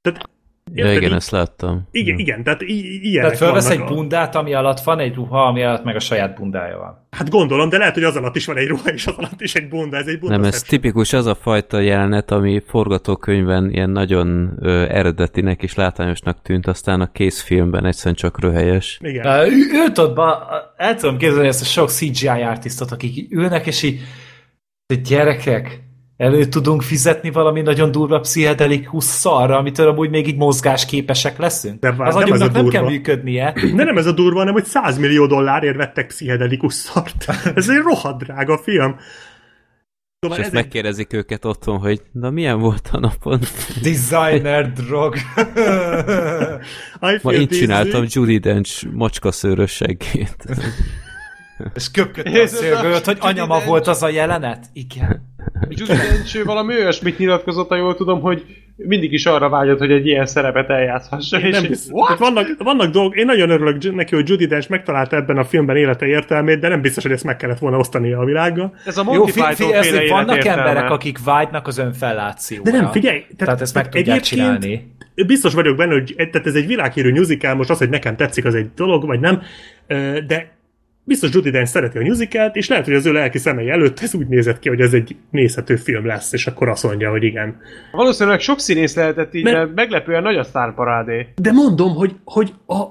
Tehát, 0.00 0.28
Ja, 0.74 0.84
érted, 0.84 0.96
igen, 0.96 1.10
így- 1.10 1.16
ezt 1.16 1.30
láttam. 1.30 1.88
igen, 1.90 2.18
igen, 2.18 2.42
tehát 2.42 2.62
i- 2.62 3.08
ilyenek 3.08 3.30
Tehát 3.30 3.36
fölvesz 3.46 3.70
egy 3.70 3.84
bundát, 3.84 4.34
ami 4.34 4.54
alatt 4.54 4.80
van 4.80 4.98
egy 4.98 5.14
ruha, 5.14 5.46
ami 5.46 5.62
alatt 5.62 5.84
meg 5.84 5.96
a 5.96 6.00
saját 6.00 6.34
bundája 6.34 6.78
van. 6.78 7.06
Hát 7.10 7.30
gondolom, 7.30 7.68
de 7.68 7.78
lehet, 7.78 7.94
hogy 7.94 8.02
az 8.02 8.16
alatt 8.16 8.36
is 8.36 8.46
van 8.46 8.56
egy 8.56 8.66
ruha, 8.66 8.88
és 8.88 9.06
az 9.06 9.14
alatt 9.16 9.40
is 9.40 9.54
egy 9.54 9.68
bunda, 9.68 9.96
ez 9.96 10.06
egy 10.06 10.18
bunda 10.18 10.36
Nem, 10.36 10.44
ez 10.44 10.62
tipikus 10.62 11.12
az 11.12 11.26
a 11.26 11.34
fajta 11.34 11.80
jelenet, 11.80 12.30
ami 12.30 12.62
forgatókönyvben 12.66 13.70
ilyen 13.70 13.90
nagyon 13.90 14.56
ö, 14.60 14.82
eredetinek 14.88 15.62
és 15.62 15.74
látványosnak 15.74 16.42
tűnt, 16.42 16.66
aztán 16.66 17.00
a 17.00 17.12
készfilmben 17.12 17.84
egyszerűen 17.86 18.14
csak 18.14 18.40
röhelyes. 18.40 18.98
Igen. 19.02 19.52
Őt 19.86 19.98
ott 19.98 20.14
ba, 20.14 20.46
el 20.76 20.94
tudom 20.94 21.16
képzelni 21.16 21.48
ezt 21.48 21.60
a 21.62 21.64
sok 21.64 21.88
CGI 21.90 22.28
artistot, 22.28 22.90
akik 22.90 23.32
ülnek, 23.34 23.66
és 23.66 23.82
így 23.82 24.00
de 24.86 24.94
gyerekek, 25.08 25.84
elő 26.16 26.44
tudunk 26.44 26.82
fizetni 26.82 27.30
valami 27.30 27.60
nagyon 27.60 27.90
durva 27.90 28.20
pszichedelikus 28.20 29.04
szarra, 29.04 29.56
amitől 29.56 29.88
amúgy 29.88 30.10
még 30.10 30.28
így 30.28 30.36
mozgásképesek 30.36 31.38
leszünk. 31.38 31.80
De 31.80 31.92
vár, 31.92 32.08
az 32.08 32.14
nem 32.14 32.22
ez 32.22 32.28
a 32.28 32.32
agyunknak 32.32 32.52
nem, 32.52 32.62
durva. 32.62 32.78
kell 32.78 32.88
működnie. 32.88 33.54
De 33.76 33.84
nem 33.84 33.98
ez 33.98 34.06
a 34.06 34.12
durva, 34.12 34.38
hanem 34.38 34.52
hogy 34.52 34.64
100 34.64 34.98
millió 34.98 35.26
dollárért 35.26 35.76
vettek 35.76 36.06
pszichedelikus 36.06 36.74
szart. 36.74 37.26
Ez 37.54 37.68
egy 37.68 37.82
rohadt 37.82 38.24
drága 38.24 38.58
film. 38.58 38.94
És 38.98 39.04
Szóval 40.20 40.38
ezt 40.38 40.46
ez 40.46 40.54
egy, 40.54 40.62
megkérdezik 40.62 41.12
őket 41.12 41.44
otthon, 41.44 41.78
hogy 41.78 42.02
na 42.12 42.30
milyen 42.30 42.58
volt 42.58 42.88
a 42.92 42.98
napon? 42.98 43.40
Designer 43.82 44.72
drog. 44.72 45.14
Ma 47.22 47.32
így 47.32 47.48
csináltam. 47.48 48.04
Judy 48.08 48.38
Dench 48.38 48.86
mocska 48.92 49.32
szőrös 49.32 49.72
seggét. 49.72 50.36
És 51.74 51.90
köpködte 51.90 52.42
a 52.42 52.46
szőrgőt, 52.46 53.04
hogy 53.04 53.16
anyama 53.20 53.60
volt 53.60 53.86
az 53.86 54.02
a 54.02 54.08
jelenet? 54.08 54.66
Igen. 54.72 55.34
Judy 55.68 55.92
Dench 55.92 56.44
valami 56.44 56.74
olyasmit 56.74 57.18
nyilatkozott, 57.18 57.68
ha 57.68 57.76
jól 57.76 57.94
tudom, 57.94 58.20
hogy 58.20 58.44
mindig 58.76 59.12
is 59.12 59.26
arra 59.26 59.48
vágyott, 59.48 59.78
hogy 59.78 59.90
egy 59.90 60.06
ilyen 60.06 60.26
szerepet 60.26 60.70
eljátszhassa. 60.70 61.38
Én 61.38 61.44
és 61.44 61.52
nem 61.52 61.68
biztos, 61.68 62.06
tehát 62.06 62.18
vannak, 62.18 62.46
vannak 62.58 62.90
dolgok, 62.90 63.16
én 63.16 63.24
nagyon 63.24 63.50
örülök 63.50 63.94
neki, 63.94 64.14
hogy 64.14 64.28
Judy 64.28 64.46
Dench 64.46 64.70
megtalálta 64.70 65.16
ebben 65.16 65.36
a 65.36 65.44
filmben 65.44 65.76
élete 65.76 66.06
értelmét, 66.06 66.58
de 66.58 66.68
nem 66.68 66.80
biztos, 66.80 67.02
hogy 67.02 67.12
ezt 67.12 67.24
meg 67.24 67.36
kellett 67.36 67.58
volna 67.58 67.78
osztania 67.78 68.18
a 68.18 68.24
világgal. 68.24 68.74
Ez 68.84 68.96
a 68.98 69.02
Jó, 69.06 69.18
Monty 69.18 69.30
fi, 69.30 69.40
fi, 69.40 69.46
Python 69.48 69.74
ez, 69.74 69.90
vannak 70.08 70.28
életértelme. 70.28 70.68
emberek, 70.68 70.90
akik 70.90 71.24
vágynak 71.24 71.66
az 71.66 71.78
önfellációra. 71.78 72.70
De 72.70 72.76
nem, 72.76 72.90
figyelj! 72.90 73.18
Tehát, 73.18 73.36
Tehát 73.38 73.60
ezt 73.60 73.74
meg 73.74 73.88
tudják 73.88 74.20
csinálni. 74.20 74.94
Biztos 75.26 75.54
vagyok 75.54 75.76
benne, 75.76 75.92
hogy 75.92 76.14
tehát 76.16 76.46
ez 76.46 76.54
egy 76.54 76.66
világhírű 76.66 77.12
musical, 77.12 77.54
most 77.54 77.70
az, 77.70 77.78
hogy 77.78 77.88
nekem 77.88 78.16
tetszik, 78.16 78.44
az 78.44 78.54
egy 78.54 78.70
dolog, 78.74 79.06
vagy 79.06 79.20
nem, 79.20 79.42
de 80.26 80.55
biztos 81.06 81.30
Judy 81.32 81.50
Dench 81.50 81.70
szereti 81.70 81.98
a 81.98 82.02
musicalt, 82.02 82.56
és 82.56 82.68
lehet, 82.68 82.84
hogy 82.84 82.94
az 82.94 83.06
ő 83.06 83.12
lelki 83.12 83.38
szemei 83.38 83.70
előtt 83.70 84.00
ez 84.00 84.14
úgy 84.14 84.26
nézett 84.26 84.58
ki, 84.58 84.68
hogy 84.68 84.80
ez 84.80 84.92
egy 84.92 85.16
nézhető 85.30 85.76
film 85.76 86.06
lesz, 86.06 86.32
és 86.32 86.46
akkor 86.46 86.68
azt 86.68 86.82
mondja, 86.82 87.10
hogy 87.10 87.22
igen. 87.22 87.56
Valószínűleg 87.92 88.40
sok 88.40 88.60
színész 88.60 88.96
lehetett 88.96 89.34
így, 89.34 89.44
Mert- 89.44 89.56
mert 89.56 89.74
meglepően 89.74 90.22
nagy 90.22 90.36
a 90.36 90.44
sztárparádé. 90.44 91.26
De 91.36 91.52
mondom, 91.52 91.94
hogy, 91.94 92.14
hogy 92.24 92.52
a, 92.66 92.82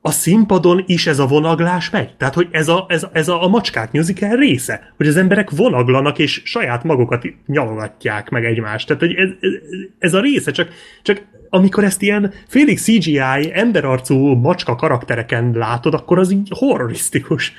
a 0.00 0.10
színpadon 0.10 0.84
is 0.86 1.06
ez 1.06 1.18
a 1.18 1.26
vonaglás 1.26 1.90
megy. 1.90 2.16
Tehát, 2.16 2.34
hogy 2.34 2.48
ez 2.50 2.68
a, 2.68 2.86
ez, 2.88 3.06
ez 3.12 3.28
a, 3.28 3.42
a 3.42 3.48
macskák 3.48 3.92
musical 3.92 4.36
része. 4.36 4.92
Hogy 4.96 5.06
az 5.06 5.16
emberek 5.16 5.50
vonaglanak, 5.50 6.18
és 6.18 6.42
saját 6.44 6.84
magukat 6.84 7.24
nyalogatják 7.46 8.28
meg 8.28 8.44
egymást. 8.44 8.86
Tehát, 8.86 9.02
hogy 9.02 9.14
ez, 9.14 9.28
ez, 9.40 9.52
ez 9.98 10.14
a 10.14 10.20
része, 10.20 10.50
csak, 10.50 10.68
csak 11.02 11.22
amikor 11.50 11.84
ezt 11.84 12.02
ilyen 12.02 12.32
félig 12.48 12.78
CGI, 12.78 13.50
emberarcú 13.52 14.34
macska 14.34 14.74
karaktereken 14.74 15.52
látod, 15.54 15.94
akkor 15.94 16.18
az 16.18 16.30
így 16.30 16.48
horrorisztikus. 16.54 17.52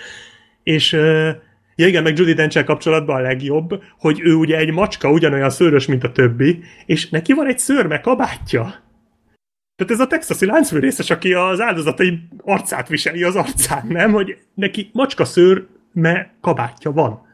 És 0.64 0.92
ja 1.76 1.88
igen, 1.88 2.04
meg 2.04 2.18
Judy 2.18 2.34
dench 2.34 2.64
kapcsolatban 2.64 3.16
a 3.16 3.22
legjobb, 3.22 3.84
hogy 4.00 4.20
ő 4.24 4.34
ugye 4.34 4.58
egy 4.58 4.72
macska, 4.72 5.12
ugyanolyan 5.12 5.50
szőrös, 5.50 5.86
mint 5.86 6.04
a 6.04 6.12
többi, 6.12 6.64
és 6.86 7.10
neki 7.10 7.34
van 7.34 7.48
egy 7.48 7.60
szőrme 7.60 8.00
kabátja. 8.00 8.90
Tehát 9.76 9.94
ez 9.94 10.00
a 10.00 10.08
texasi 10.08 10.46
láncfűrészes, 10.46 11.10
aki 11.10 11.34
az 11.34 11.60
áldozatai 11.60 12.20
arcát 12.44 12.88
viseli 12.88 13.24
az 13.24 13.36
arcán, 13.36 13.88
nem? 13.88 14.12
Hogy 14.12 14.38
neki 14.54 14.90
macska 14.94 15.26
szőrme 15.26 16.34
kabátja 16.42 16.92
van. 16.92 17.30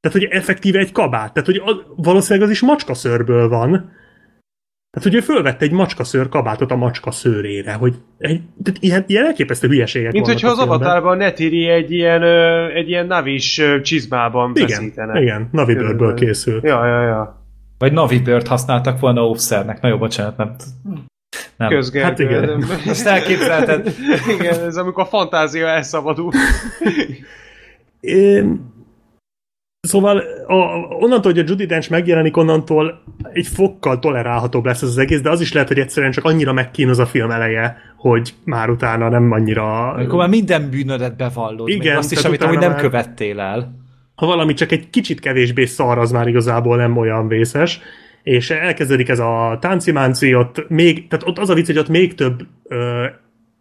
Tehát, 0.00 0.18
hogy 0.18 0.28
effektíve 0.30 0.78
egy 0.78 0.92
kabát. 0.92 1.32
Tehát, 1.32 1.48
hogy 1.48 1.62
az, 1.64 1.76
valószínűleg 1.96 2.48
az 2.48 2.54
is 2.54 2.60
macska 2.60 2.94
szőrből 2.94 3.48
van, 3.48 3.92
Hát 4.96 5.04
ugye 5.04 5.20
fölvette 5.22 5.64
egy 5.64 5.72
macskaszőr 5.72 6.28
kabátot 6.28 6.70
a 6.70 6.76
macska 6.76 7.10
szőrére, 7.10 7.72
hogy 7.72 7.94
egy, 8.18 8.40
tehát 8.62 8.82
ilyen, 8.82 9.04
ilyen 9.06 9.24
elképesztő 9.24 9.68
hülyeségek 9.68 10.12
Mint 10.12 10.26
hogyha 10.26 10.48
a 10.48 10.50
az 10.50 10.58
avatárban 10.58 11.16
Netiri 11.16 11.68
egy 11.68 11.92
ilyen, 11.92 12.22
ö, 12.22 12.66
egy 12.74 12.88
ilyen 12.88 13.06
navis 13.06 13.58
ö, 13.58 13.80
csizmában 13.80 14.50
Igen, 14.54 14.68
feszítene. 14.68 15.20
igen, 15.20 15.48
Navibőrből 15.52 16.14
készült. 16.14 16.62
Ja, 16.64 16.86
ja, 16.86 17.02
ja. 17.02 17.46
Vagy 17.78 17.92
Navibird 17.92 18.46
használtak 18.46 19.00
volna 19.00 19.28
offszernek. 19.28 19.80
Na 19.80 19.88
jó, 19.88 19.98
bocsánat, 19.98 20.36
nem. 20.36 20.56
nem. 21.56 21.68
Közgergő. 21.68 22.08
Hát 22.08 22.18
igen. 22.18 22.64
Azt 22.86 23.06
elképzelheted. 23.06 23.94
igen, 24.38 24.60
ez 24.60 24.76
amikor 24.76 25.02
a 25.02 25.06
fantázia 25.06 25.66
elszabadul. 25.66 26.32
É, 28.00 28.44
Szóval 29.88 30.22
a, 30.46 30.54
onnantól, 31.00 31.32
hogy 31.32 31.38
a 31.40 31.44
Judy 31.46 31.66
Dench 31.66 31.90
megjelenik, 31.90 32.36
onnantól 32.36 33.02
egy 33.32 33.46
fokkal 33.46 33.98
tolerálhatóbb 33.98 34.64
lesz 34.64 34.82
ez 34.82 34.88
az 34.88 34.98
egész, 34.98 35.20
de 35.20 35.30
az 35.30 35.40
is 35.40 35.52
lehet, 35.52 35.68
hogy 35.68 35.78
egyszerűen 35.78 36.12
csak 36.12 36.24
annyira 36.24 36.52
megkínoz 36.52 36.98
a 36.98 37.06
film 37.06 37.30
eleje, 37.30 37.76
hogy 37.96 38.34
már 38.44 38.70
utána 38.70 39.08
nem 39.08 39.32
annyira... 39.32 39.92
Amikor 39.92 40.18
már 40.18 40.28
minden 40.28 40.70
bűnödet 40.70 41.16
bevallod. 41.16 41.68
Igen, 41.68 41.80
Igen, 41.80 41.96
azt 41.96 42.12
is, 42.12 42.24
amit 42.24 42.42
amúgy 42.42 42.58
nem 42.58 42.70
már- 42.70 42.80
követtél 42.80 43.40
el. 43.40 43.74
ha 44.14 44.26
valami 44.26 44.52
csak 44.52 44.72
egy 44.72 44.90
kicsit 44.90 45.20
kevésbé 45.20 45.64
szar, 45.64 45.98
az 45.98 46.10
már 46.10 46.28
igazából 46.28 46.76
nem 46.76 46.96
olyan 46.96 47.28
vészes, 47.28 47.80
és 48.22 48.50
elkezdődik 48.50 49.08
ez 49.08 49.18
a 49.18 49.58
táncimánci, 49.60 50.34
ott 50.34 50.68
még, 50.68 51.08
tehát 51.08 51.28
ott 51.28 51.38
az 51.38 51.50
a 51.50 51.54
vicc, 51.54 51.66
hogy 51.66 51.78
ott 51.78 51.88
még 51.88 52.14
több 52.14 52.46
ö, 52.64 53.04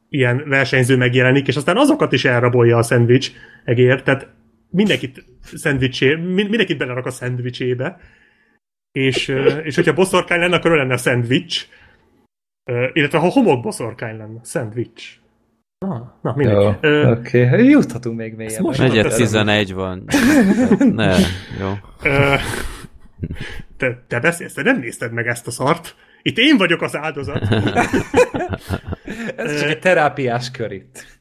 ilyen 0.10 0.44
versenyző 0.48 0.98
megjelenik, 0.98 1.48
és 1.48 1.56
aztán 1.56 1.78
azokat 1.78 2.12
is 2.14 2.26
elrabolja 2.26 2.78
a 2.78 2.84
szendvics 2.84 3.32
egér, 3.66 4.02
tehát 4.02 4.28
mindenkit 4.72 5.26
szendvicsé, 5.44 6.16
mind- 6.16 6.50
mindenkit 6.50 6.78
belerak 6.78 7.06
a 7.06 7.12
szendvicsébe, 7.12 7.98
és, 8.92 9.28
és 9.64 9.76
hogyha 9.76 9.94
boszorkány 9.94 10.40
lenne, 10.40 10.56
akkor 10.56 10.72
ő 10.72 10.76
lenne 10.76 10.94
a 10.94 10.98
szendvics, 10.98 11.68
illetve 12.94 13.18
ha 13.18 13.30
homok 13.30 13.62
boszorkány 13.62 14.18
lenne, 14.18 14.40
szendvics. 14.44 15.20
Na, 15.86 16.20
na 16.22 16.34
mindegy. 16.36 16.56
Oké. 17.06 17.46
Okay. 17.46 17.70
Juthatunk 17.70 18.18
még 18.18 18.34
mélyebbre. 18.34 18.62
most- 18.62 18.80
Sokat 18.80 19.16
11 19.16 19.74
van. 19.74 20.06
Ne, 20.96 21.16
jó. 21.60 21.74
Te, 23.78 24.04
te 24.08 24.20
beszélsz, 24.20 24.54
te 24.54 24.62
nem 24.62 24.80
nézted 24.80 25.12
meg 25.12 25.28
ezt 25.28 25.48
a 25.48 25.52
szart. 25.52 25.96
Itt 26.22 26.38
én 26.38 26.58
vagyok 26.58 26.82
az 26.82 26.96
áldozat. 26.96 27.42
Ez 29.36 29.60
csak 29.60 29.70
egy 29.70 29.80
terápiás 29.80 30.52
kör 30.52 30.72
itt. 30.72 31.21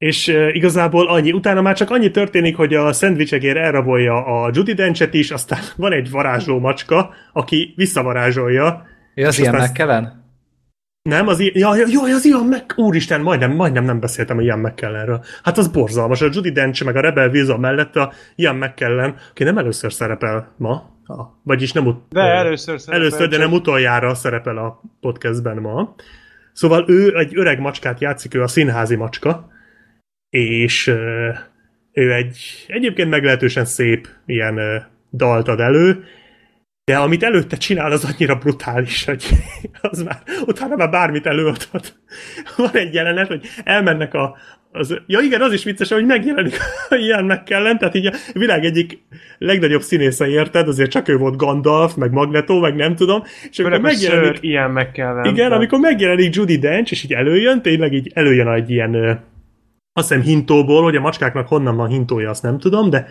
És 0.00 0.28
uh, 0.28 0.54
igazából 0.54 1.08
annyi. 1.08 1.32
Utána 1.32 1.60
már 1.60 1.76
csak 1.76 1.90
annyi 1.90 2.10
történik, 2.10 2.56
hogy 2.56 2.74
a 2.74 2.92
szendvicsegér 2.92 3.56
elrabolja 3.56 4.24
a 4.42 4.50
Judy 4.52 4.72
Denchet 4.72 5.14
is, 5.14 5.30
aztán 5.30 5.60
van 5.76 5.92
egy 5.92 6.10
varázsló 6.10 6.58
macska, 6.58 7.10
aki 7.32 7.72
visszavarázsolja. 7.76 8.86
Ja, 9.14 9.28
az 9.28 9.38
ilyen 9.38 9.54
aztán- 9.54 9.68
megkelen? 9.68 10.18
Nem, 11.02 11.28
az 11.28 11.40
i- 11.40 11.58
ja, 11.58 11.76
ja, 11.76 11.86
jó, 11.88 12.02
az 12.02 12.24
ilyen 12.24 12.40
meg... 12.44 12.72
Úristen, 12.76 13.20
majdnem, 13.20 13.52
majdnem 13.52 13.84
nem 13.84 14.00
beszéltem 14.00 14.38
a 14.38 14.40
Ian 14.40 14.58
McKellenről. 14.58 15.24
Hát 15.42 15.58
az 15.58 15.68
borzalmas. 15.68 16.20
A 16.20 16.28
Judy 16.32 16.50
Dench 16.52 16.84
meg 16.84 16.96
a 16.96 17.00
Rebel 17.00 17.28
Wilson 17.28 17.60
mellett 17.60 17.96
a 17.96 18.12
Ian 18.34 18.56
McKellen, 18.56 19.14
aki 19.30 19.44
nem 19.44 19.58
először 19.58 19.92
szerepel 19.92 20.54
ma, 20.58 20.82
ah, 21.06 21.26
vagyis 21.42 21.72
nem 21.72 21.86
ut- 21.86 22.02
De 22.08 22.20
először 22.20 22.80
szerepel, 22.80 23.00
Először, 23.06 23.28
de 23.28 23.36
nem 23.38 23.52
utoljára 23.52 24.14
szerepel 24.14 24.56
a 24.56 24.80
podcastben 25.00 25.56
ma. 25.56 25.94
Szóval 26.52 26.84
ő 26.88 27.16
egy 27.18 27.38
öreg 27.38 27.60
macskát 27.60 28.00
játszik, 28.00 28.34
ő 28.34 28.42
a 28.42 28.48
színházi 28.48 28.96
macska, 28.96 29.48
és 30.30 30.86
ő 31.92 32.12
egy 32.12 32.64
egyébként 32.66 33.10
meglehetősen 33.10 33.64
szép 33.64 34.08
ilyen 34.26 34.56
ö, 34.56 34.76
dalt 35.12 35.48
ad 35.48 35.60
elő, 35.60 36.04
de 36.84 36.96
amit 36.96 37.22
előtte 37.22 37.56
csinál, 37.56 37.92
az 37.92 38.04
annyira 38.04 38.34
brutális, 38.34 39.04
hogy 39.04 39.24
az 39.80 40.02
már, 40.02 40.22
utána 40.46 40.76
már 40.76 40.90
bármit 40.90 41.26
előadhat. 41.26 41.98
Van 42.56 42.70
egy 42.72 42.94
jelenet, 42.94 43.26
hogy 43.28 43.46
elmennek 43.64 44.14
a, 44.14 44.36
az, 44.72 45.00
ja 45.06 45.20
igen, 45.20 45.40
az 45.40 45.52
is 45.52 45.64
vicces, 45.64 45.90
hogy 45.90 46.06
megjelenik 46.06 46.56
ilyen 47.06 47.24
meg 47.24 47.42
kellene, 47.42 47.78
tehát 47.78 47.94
így 47.94 48.06
a 48.06 48.12
világ 48.32 48.64
egyik 48.64 48.98
legnagyobb 49.38 49.80
színésze 49.80 50.28
érted, 50.28 50.68
azért 50.68 50.90
csak 50.90 51.08
ő 51.08 51.16
volt 51.16 51.36
Gandalf, 51.36 51.94
meg 51.94 52.12
Magneto, 52.12 52.60
meg 52.60 52.74
nem 52.74 52.94
tudom, 52.94 53.22
és 53.50 53.58
amikor 53.58 53.78
Főleg, 53.78 53.80
hogy 53.80 53.90
megjelenik, 53.90 54.36
ször 54.36 54.44
ilyen 54.44 54.70
meg 54.70 54.92
kell 54.92 55.24
igen, 55.24 55.52
amikor 55.52 55.78
megjelenik 55.78 56.34
Judy 56.34 56.58
Dench, 56.58 56.92
és 56.92 57.04
így 57.04 57.12
előjön, 57.12 57.62
tényleg 57.62 57.92
így 57.92 58.10
előjön 58.14 58.48
egy 58.48 58.70
ilyen, 58.70 59.20
azt 60.00 60.08
hiszem 60.08 60.24
hintóból, 60.24 60.82
hogy 60.82 60.96
a 60.96 61.00
macskáknak 61.00 61.48
honnan 61.48 61.76
van 61.76 61.88
hintója, 61.88 62.30
azt 62.30 62.42
nem 62.42 62.58
tudom, 62.58 62.90
de 62.90 63.06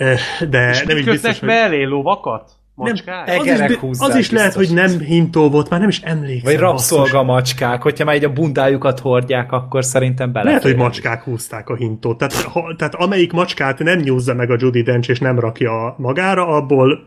ö, 0.00 0.14
de 0.48 0.70
És 0.70 0.82
nem 0.82 0.96
is 0.96 1.04
mit 1.04 1.12
biztos, 1.12 1.38
hogy... 1.38 1.48
mellé 1.48 1.82
lovakat? 1.82 2.50
Macskák? 2.76 3.28
az 3.38 3.46
is, 3.46 3.98
az 3.98 4.16
is 4.16 4.30
lehet, 4.30 4.54
hogy 4.54 4.70
nem 4.72 4.98
hintó 4.98 5.50
volt, 5.50 5.70
már 5.70 5.80
nem 5.80 5.88
is 5.88 6.00
emlékszem. 6.00 6.52
Vagy 6.52 6.60
basszus. 6.60 6.98
rabszolgamacskák, 6.98 7.82
hogyha 7.82 8.04
már 8.04 8.14
egy 8.14 8.24
a 8.24 8.32
bundájukat 8.32 9.00
hordják, 9.00 9.52
akkor 9.52 9.84
szerintem 9.84 10.32
bele. 10.32 10.44
Lehet, 10.44 10.62
hogy 10.62 10.76
macskák 10.76 11.22
húzták 11.22 11.68
a 11.68 11.74
hintót. 11.74 12.18
Tehát, 12.18 12.34
ha, 12.34 12.74
tehát 12.76 12.94
amelyik 12.94 13.32
macskát 13.32 13.78
nem 13.78 13.98
nyúzza 13.98 14.34
meg 14.34 14.50
a 14.50 14.56
Judy 14.58 14.82
Dench, 14.82 15.10
és 15.10 15.18
nem 15.18 15.38
rakja 15.38 15.94
magára, 15.98 16.46
abból 16.46 17.06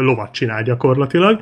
lovat 0.00 0.32
csinál 0.32 0.62
gyakorlatilag. 0.62 1.40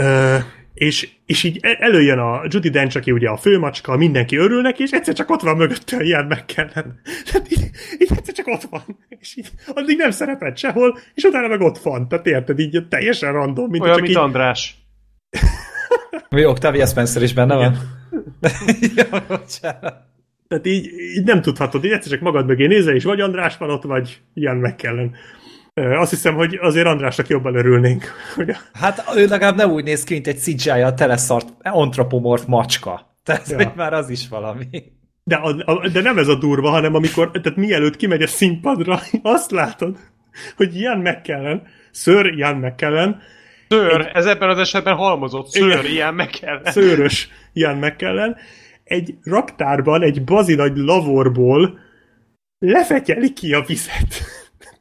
Ö, 0.00 0.36
és, 0.74 1.08
és 1.26 1.42
így 1.42 1.58
e- 1.62 1.76
előjön 1.80 2.18
a 2.18 2.42
Judy 2.48 2.68
Dench, 2.68 2.96
aki 2.96 3.10
ugye 3.10 3.28
a 3.28 3.36
főmacska, 3.36 3.96
mindenki 3.96 4.36
örül 4.36 4.60
neki, 4.60 4.82
és 4.82 4.90
egyszer 4.90 5.14
csak 5.14 5.30
ott 5.30 5.40
van 5.40 5.56
mögötte 5.56 5.96
a 5.96 6.02
ilyen 6.02 6.24
meg 6.24 6.44
kellene. 6.44 6.94
Tehát 7.32 7.52
így, 7.52 7.70
így 7.98 8.10
egyszer 8.16 8.34
csak 8.34 8.46
ott 8.46 8.62
van. 8.62 8.82
És 9.08 9.36
így 9.36 9.50
addig 9.74 9.96
nem 9.96 10.10
szerepelt 10.10 10.56
sehol, 10.56 10.98
és 11.14 11.22
utána 11.22 11.48
meg 11.48 11.60
ott 11.60 11.78
van. 11.78 12.08
Tehát 12.08 12.26
érted, 12.26 12.58
így 12.58 12.86
teljesen 12.88 13.32
random, 13.32 13.70
mint 13.70 13.82
Olyan, 13.82 13.94
csak 13.94 14.02
mint 14.02 14.16
így, 14.16 14.22
András. 14.22 14.74
Mi 16.30 16.44
Octavia 16.44 16.86
Spencer 16.86 17.22
is 17.22 17.34
benne 17.34 17.54
van? 17.54 17.76
Tehát 20.48 20.66
így, 20.66 20.86
így 21.16 21.24
nem 21.24 21.42
tudhatod, 21.42 21.84
így 21.84 21.90
egyszer 21.90 22.12
csak 22.12 22.20
magad 22.20 22.46
mögé 22.46 22.66
nézel, 22.66 22.94
és 22.94 23.04
vagy 23.04 23.20
András 23.20 23.56
van 23.56 23.70
ott, 23.70 23.82
vagy 23.82 24.20
ilyen 24.34 24.56
meg 24.56 24.76
kellene. 24.76 25.10
Azt 25.74 26.10
hiszem, 26.10 26.34
hogy 26.34 26.58
azért 26.60 26.86
Andrásnak 26.86 27.28
jobban 27.28 27.54
örülnénk. 27.56 28.04
A, 28.36 28.56
Hát 28.72 29.04
ő 29.16 29.26
legalább 29.26 29.56
nem 29.56 29.70
úgy 29.70 29.84
néz 29.84 30.04
ki, 30.04 30.12
mint 30.12 30.26
egy 30.26 30.38
CGI-a 30.38 30.94
teleszart 30.94 31.48
antropomorf 31.62 32.44
macska. 32.46 33.16
Tehát 33.22 33.48
Ja. 33.50 33.72
már 33.76 33.92
az 33.92 34.08
is 34.10 34.28
valami. 34.28 34.66
de, 35.24 35.36
a, 35.36 35.62
a, 35.64 35.88
de 35.88 36.00
nem 36.00 36.18
ez 36.18 36.28
a 36.28 36.34
durva, 36.34 36.70
hanem 36.70 36.94
amikor, 36.94 37.30
tehát 37.30 37.58
mielőtt 37.58 37.96
kimegy 37.96 38.22
a 38.22 38.26
színpadra, 38.26 39.00
azt 39.22 39.50
látod, 39.50 39.96
hogy 40.56 40.76
Ian 40.76 40.98
McKellen, 40.98 41.62
Sir 41.92 42.26
Ian 42.26 42.56
McKellen, 42.56 43.20
Szőr, 43.68 44.10
ez 44.14 44.26
ebben 44.26 44.48
az 44.48 44.58
esetben 44.58 44.94
halmozott. 44.94 45.46
Szőr, 45.48 45.70
Igen. 45.70 45.84
ilyen 45.84 46.14
meg 46.14 46.28
kell. 46.28 46.60
szőrös 46.64 47.28
Ian 47.52 47.76
McKellen, 47.76 48.36
egy 48.84 49.14
raktárban, 49.22 50.02
egy 50.02 50.24
bazi 50.24 50.54
nagy 50.54 50.76
lavorból 50.76 51.78
lefetyeli 52.58 53.32
ki 53.32 53.52
a 53.52 53.62
vizet. 53.66 54.14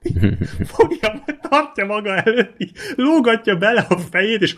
Fogja, 0.74 1.24
tartja 1.50 1.86
maga 1.86 2.16
előtt, 2.16 2.54
így 2.58 2.72
lógatja 2.96 3.56
bele 3.56 3.86
a 3.90 3.98
fejét, 3.98 4.42
és 4.42 4.56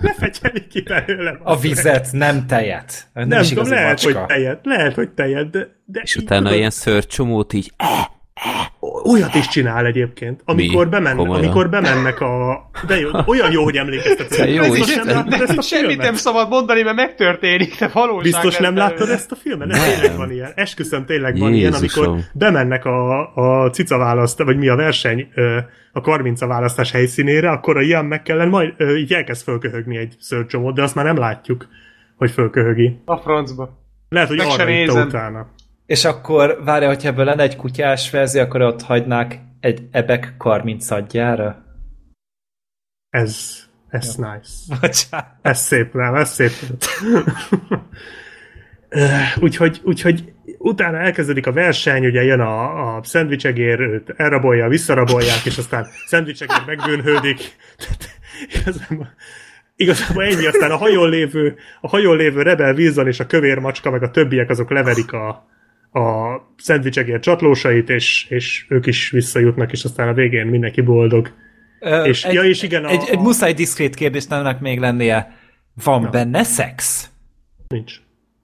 lefetyeli 0.00 0.66
ki 0.66 0.80
belőle. 0.80 1.38
A 1.42 1.56
vizet, 1.56 2.12
nem 2.12 2.46
tejet. 2.46 3.08
Nem, 3.12 3.28
Nem 3.28 3.40
is 3.40 3.48
tudom, 3.48 3.68
lehet, 3.68 3.88
macska. 3.88 4.18
hogy 4.18 4.26
tejet, 4.26 4.60
lehet, 4.66 4.94
hogy 4.94 5.10
tejet, 5.10 5.50
de, 5.50 5.68
de 5.84 6.00
És 6.02 6.16
utána 6.16 6.42
tudod, 6.42 6.56
ilyen 6.58 6.70
szörcsomót 6.70 7.52
így 7.52 7.72
Olyat 9.04 9.34
is 9.34 9.48
csinál 9.48 9.86
egyébként. 9.86 10.42
Amikor, 10.44 10.84
Mi? 10.84 10.90
bemen, 10.90 11.16
Komolyan? 11.16 11.42
amikor 11.42 11.68
bemennek 11.68 12.20
a... 12.20 12.62
De 12.86 12.98
jó, 12.98 13.08
olyan 13.26 13.50
jó, 13.52 13.62
hogy 13.64 13.76
emlékeztetsz. 13.76 14.38
Jó 14.38 14.62
Biztos 14.62 14.78
Isten. 14.88 15.06
nem 15.06 15.14
láttad 15.16 15.40
ezt 15.48 15.58
a 15.58 15.62
Semmit 15.62 15.86
filmet? 15.86 16.04
nem 16.06 16.14
szabad 16.14 16.48
mondani, 16.48 16.82
mert 16.82 16.96
megtörténik, 16.96 17.78
de 17.78 17.90
valóság 17.92 18.22
Biztos 18.22 18.56
nem 18.56 18.76
láttad 18.76 19.08
ezt 19.08 19.32
a 19.32 19.34
filmet? 19.34 19.68
Nem, 19.68 19.80
tényleg 19.80 20.16
van 20.16 20.30
ilyen. 20.30 20.52
Esküszöm, 20.54 21.04
tényleg 21.06 21.38
van 21.38 21.52
ilyen, 21.52 21.72
Jézusom. 21.72 22.04
amikor 22.04 22.24
bemennek 22.32 22.84
a, 22.84 23.34
a 23.34 23.70
cica 23.70 23.98
választ, 23.98 24.42
vagy 24.42 24.56
mi 24.56 24.68
a 24.68 24.76
verseny 24.76 25.28
a 25.92 26.00
Karminca 26.00 26.46
választás 26.46 26.90
helyszínére, 26.90 27.50
akkor 27.50 27.76
a 27.76 27.80
Ian 27.80 28.04
McKellen 28.04 28.48
majd 28.48 28.74
így 28.96 29.12
elkezd 29.12 29.42
fölköhögni 29.42 29.96
egy 29.96 30.14
szörcsomót, 30.20 30.74
de 30.74 30.82
azt 30.82 30.94
már 30.94 31.04
nem 31.04 31.16
látjuk, 31.16 31.66
hogy 32.16 32.30
fölköhögi. 32.30 33.00
A 33.04 33.16
francba. 33.16 33.86
Lehet, 34.08 34.28
hogy 34.28 34.36
Meg 34.36 34.46
arra 34.46 35.04
utána. 35.04 35.46
És 35.88 36.04
akkor, 36.04 36.60
várja, 36.64 36.88
hogyha 36.88 37.08
ebből 37.08 37.24
lenne 37.24 37.42
egy 37.42 37.56
kutyás 37.56 38.10
verzió, 38.10 38.40
akkor 38.42 38.62
ott 38.62 38.82
hagynák 38.82 39.38
egy 39.60 39.88
ebek 39.90 40.34
karmincadjára? 40.38 41.64
Ez, 43.10 43.64
ez 43.88 44.14
nice. 44.14 44.78
Bocsánat. 44.80 45.26
Ez 45.42 45.58
szép, 45.58 45.94
nem, 45.94 46.14
ez 46.14 46.30
szép. 46.30 46.50
Úgyhogy, 49.40 49.80
úgyhogy 49.84 50.32
utána 50.58 50.98
elkezdődik 50.98 51.46
a 51.46 51.52
verseny, 51.52 52.06
ugye 52.06 52.22
jön 52.22 52.40
a, 52.40 52.96
a 52.96 53.02
szendvicsegér, 53.02 53.80
őt 53.80 54.14
elrabolja, 54.16 54.68
visszarabolják, 54.68 55.44
és 55.44 55.58
aztán 55.58 55.86
szendvicsegér 56.06 56.62
megbőnhődik. 56.66 57.56
Tehát 57.76 58.18
Igazából, 58.48 59.14
igazából 59.76 60.24
ennyi, 60.24 60.46
aztán 60.46 60.70
a 60.70 60.76
hajón 60.76 61.08
lévő, 61.08 61.56
a 61.80 61.88
hajón 61.88 62.16
lévő 62.16 62.42
Rebel 62.42 62.74
Wilson 62.74 63.06
és 63.06 63.20
a 63.20 63.26
kövér 63.26 63.58
macska, 63.58 63.90
meg 63.90 64.02
a 64.02 64.10
többiek 64.10 64.50
azok 64.50 64.70
leverik 64.70 65.12
a, 65.12 65.48
a 65.92 66.36
szendvicsegér 66.56 67.18
csatlósait, 67.20 67.88
és, 67.90 68.26
és 68.28 68.66
ők 68.68 68.86
is 68.86 69.10
visszajutnak, 69.10 69.72
és 69.72 69.84
aztán 69.84 70.08
a 70.08 70.12
végén 70.12 70.46
mindenki 70.46 70.80
boldog. 70.80 71.30
Ö, 71.80 72.04
És- 72.04 72.24
ja, 72.24 72.42
és 72.42 72.62
igen, 72.62 72.84
a- 72.84 72.88
egy, 72.88 73.04
egy 73.10 73.18
muszáj 73.18 73.52
diszkrét 73.52 73.94
kérdésnek 73.94 74.60
még 74.60 74.78
lennie. 74.78 75.36
Van 75.84 76.00
Na. 76.02 76.08
benne 76.10 76.42
szex? 76.42 77.10
Nincs. 77.66 77.94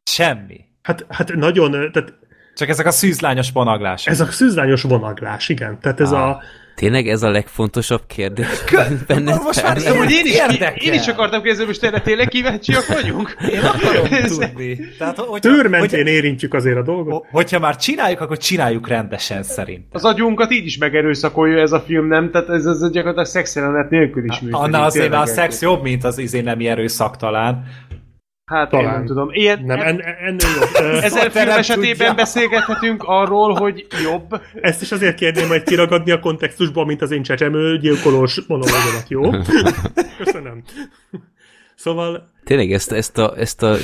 Semmi. 0.05 0.61
Hát, 0.83 1.07
hát 1.09 1.35
nagyon, 1.35 1.71
tehát 1.71 2.15
Csak 2.55 2.69
ezek 2.69 2.87
a 2.87 2.91
szűzlányos 2.91 3.51
vonaglások. 3.53 4.13
ez 4.13 4.21
a 4.21 4.27
szűzlányos 4.27 4.83
vonaglás, 4.83 5.49
igen. 5.49 5.81
Tehát 5.81 6.01
ez 6.01 6.13
Ah. 6.13 6.29
a... 6.29 6.43
Tényleg 6.75 7.09
ez 7.09 7.23
a 7.23 7.31
legfontosabb 7.31 8.03
kérdés 8.07 8.65
benne? 9.07 9.35
Most 9.43 9.63
már 9.63 9.81
fel? 9.81 9.97
Hogy 9.97 10.11
én 10.11 10.25
is, 10.25 10.35
Érdekel. 10.35 10.75
én 10.75 10.93
is 10.93 11.07
akartam 11.07 11.41
kérdezni, 11.43 11.65
most 11.67 11.81
tényleg, 11.81 12.03
tényleg 12.03 12.29
kíváncsiak 12.29 12.87
vagyunk? 12.87 13.37
Én 13.53 13.61
akarom 13.61 14.07
tudni. 14.27 14.79
Tehát, 14.99 15.17
hogyha, 15.19 15.39
Tőr 15.39 15.67
mentén 15.67 15.99
hogyha, 15.99 16.13
érintjük 16.15 16.55
azért 16.55 16.77
a 16.77 16.83
dolgot. 16.83 17.27
hogyha 17.31 17.59
már 17.59 17.77
csináljuk, 17.77 18.21
akkor 18.21 18.39
csináljuk 18.39 18.89
rendesen 18.89 19.43
szerint. 19.43 19.85
Az 19.93 20.05
agyunkat 20.05 20.53
így 20.53 20.67
is 20.67 20.79
megerőszakolja 20.79 21.61
ez 21.61 21.73
a 21.73 21.81
film, 21.81 22.07
nem? 22.07 22.31
Tehát 22.31 22.49
ez, 22.49 22.65
ez 22.67 22.79
gyakorlatilag 22.81 23.27
szexjelenet 23.27 23.91
nélkül 23.91 24.25
is 24.25 24.41
működik. 24.41 24.55
Annál 24.65 24.85
azért 24.85 25.15
a 25.15 25.27
szex 25.27 25.63
jobb, 25.63 25.83
mint 25.83 26.05
az 26.05 26.19
izé 26.19 26.41
nemi 26.41 26.67
erőszak 26.67 27.17
talán. 27.17 27.65
Hát 28.45 28.73
én 28.73 28.79
Talán. 28.81 28.95
nem 28.95 29.07
tudom. 29.07 29.29
Ilyen, 29.33 29.63
Nem, 29.65 29.81
en, 29.81 30.01
ennél 30.03 30.49
jobb. 30.61 30.87
Ezer 31.05 31.31
film 31.31 31.49
esetében 31.49 31.97
tudja. 31.97 32.15
beszélgethetünk 32.15 33.03
arról, 33.03 33.55
hogy 33.55 33.87
jobb. 34.03 34.41
Ezt 34.61 34.83
is 34.83 34.93
azért 34.93 35.17
kérném 35.17 35.47
majd 35.49 35.63
kiragadni 35.63 36.11
a 36.11 36.21
kontextusból, 36.21 36.87
mint 36.87 37.03
az 37.03 37.11
én 37.11 37.23
csecsemő 37.23 37.79
gyilkolós 37.79 38.41
monológomat, 38.47 39.05
jó? 39.09 39.31
Köszönöm. 40.25 40.63
Szóval 41.75 42.33
Tényleg 42.45 42.73
ezt, 42.73 42.93
ezt, 42.93 43.19
a, 43.19 43.39
ezt, 43.39 43.63
a, 43.63 43.77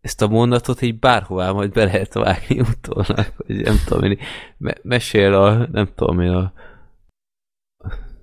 ezt 0.00 0.22
a 0.22 0.28
mondatot 0.28 0.82
így 0.82 0.98
bárhová 0.98 1.50
majd 1.50 1.72
be 1.72 1.84
lehet 1.84 2.14
vágni 2.14 2.60
utólag, 2.60 3.26
hogy 3.36 3.56
nem 3.56 3.76
tudom 3.86 4.04
én, 4.10 4.18
me- 4.58 4.80
mesél 4.82 5.34
a, 5.34 5.68
nem 5.72 5.88
tudom 5.96 6.20
én, 6.20 6.30
a 6.30 6.52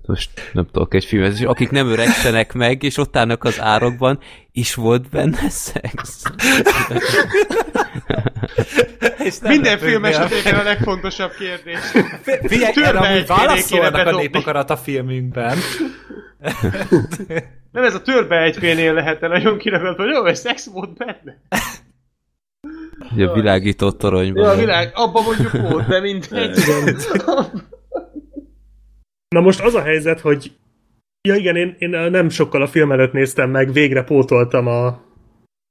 most 0.06 0.30
nem 0.52 0.66
tudok 0.72 0.94
egy 0.94 1.04
filmet, 1.04 1.32
és 1.32 1.40
akik 1.40 1.70
nem 1.70 1.88
öregszenek 1.88 2.52
meg, 2.52 2.82
és 2.82 2.96
ott 2.96 3.16
állnak 3.16 3.44
az 3.44 3.60
árokban, 3.60 4.18
is 4.52 4.74
volt 4.74 5.10
benne 5.10 5.48
szex. 5.48 6.22
És 9.18 9.38
nem 9.38 9.52
Minden 9.52 9.78
film 9.78 10.04
esetében 10.04 10.60
a 10.60 10.62
legfontosabb 10.62 11.32
kérdés. 11.38 11.78
Figyelj, 12.42 12.72
erre 12.74 12.98
amúgy 12.98 13.26
válaszolnak 13.26 14.06
a 14.06 14.16
népakarat 14.16 14.70
a 14.70 14.76
filmünkben. 14.76 15.58
Nem 17.72 17.84
ez 17.84 17.94
a 17.94 18.02
törbe 18.02 18.42
egyfélnél 18.42 18.92
lehetne 18.92 19.28
nagyon 19.28 19.58
kiragadva, 19.58 20.02
hogy 20.02 20.12
jó, 20.12 20.24
ez 20.24 20.40
szex 20.40 20.66
volt 20.66 20.96
benne. 20.96 21.40
Ugye 23.12 23.26
a 23.26 23.34
világított 23.34 23.98
toronyban. 23.98 24.44
Ja, 24.44 24.50
a 24.50 24.56
világ, 24.56 24.90
abban 24.94 25.22
mondjuk 25.22 25.52
volt, 25.52 25.86
de 25.86 26.00
mindegy. 26.00 26.58
Na 29.28 29.40
most 29.40 29.60
az 29.60 29.74
a 29.74 29.82
helyzet, 29.82 30.20
hogy 30.20 30.52
ja 31.28 31.34
igen, 31.34 31.56
én, 31.56 31.76
én 31.78 31.88
nem 31.88 32.28
sokkal 32.28 32.62
a 32.62 32.66
film 32.66 32.92
előtt 32.92 33.12
néztem 33.12 33.50
meg, 33.50 33.72
végre 33.72 34.02
pótoltam 34.02 34.66
a, 34.66 34.86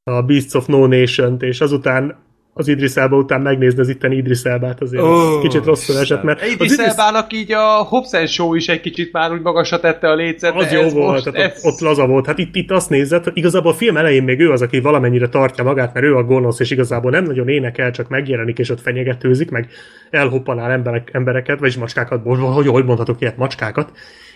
a 0.04 0.22
Beasts 0.22 0.54
of 0.54 0.66
No 0.66 0.88
Nation-t, 0.88 1.42
és 1.42 1.62
azután 1.62 2.25
az 2.58 2.68
Idris 2.68 2.96
Elba 2.96 3.18
után 3.18 3.42
megnézni 3.42 3.80
az 3.80 3.90
itten 3.90 4.12
Idris 4.12 4.44
Elbát 4.44 4.82
azért 4.82 5.04
oh, 5.04 5.42
kicsit 5.42 5.66
rosszul 5.66 5.98
esett, 5.98 6.24
mert 6.24 6.42
az 6.42 6.48
Idris 6.52 6.78
Elbának 6.78 7.34
így 7.34 7.52
a 7.52 7.84
Hobson 7.84 8.28
Show 8.28 8.54
is 8.54 8.68
egy 8.68 8.82
kicsit 8.82 9.12
már 9.12 9.32
úgy 9.32 9.42
magasra 9.42 9.80
tette 9.80 10.10
a 10.10 10.16
lécet. 10.16 10.56
az 10.56 10.72
jó 10.72 10.90
volt, 10.90 11.12
most, 11.12 11.24
tehát 11.24 11.52
ez... 11.52 11.64
ott, 11.64 11.74
ott 11.74 11.80
laza 11.80 12.08
volt. 12.08 12.26
Hát 12.26 12.38
itt, 12.38 12.56
itt 12.56 12.72
azt 12.72 12.90
hogy 12.90 13.32
igazából 13.34 13.72
a 13.72 13.76
film 13.76 13.98
elején 13.98 14.24
még 14.24 14.40
ő 14.40 14.52
az, 14.52 14.62
aki 14.62 14.80
valamennyire 14.80 15.30
tartja 15.30 15.64
magát, 15.64 15.94
mert 15.94 16.06
ő 16.06 16.16
a 16.16 16.24
gonosz, 16.24 16.60
és 16.60 16.72
igazából 16.72 17.12
nem 17.12 17.24
nagyon 17.24 17.48
énekel, 17.48 17.92
csak 17.92 18.10
megjelenik, 18.10 18.60
és 18.60 18.70
ott 18.70 18.82
fenyegetőzik, 18.82 19.52
meg 19.52 19.68
elhoppanál 20.10 20.72
emberek, 20.72 21.10
embereket, 21.14 21.60
vagyis 21.60 21.78
macskákat, 21.78 22.22
hogy, 22.24 22.68
hogy 22.68 22.86
mondhatok 22.86 23.22
ilyet, 23.22 23.38
macskákat, 23.38 23.92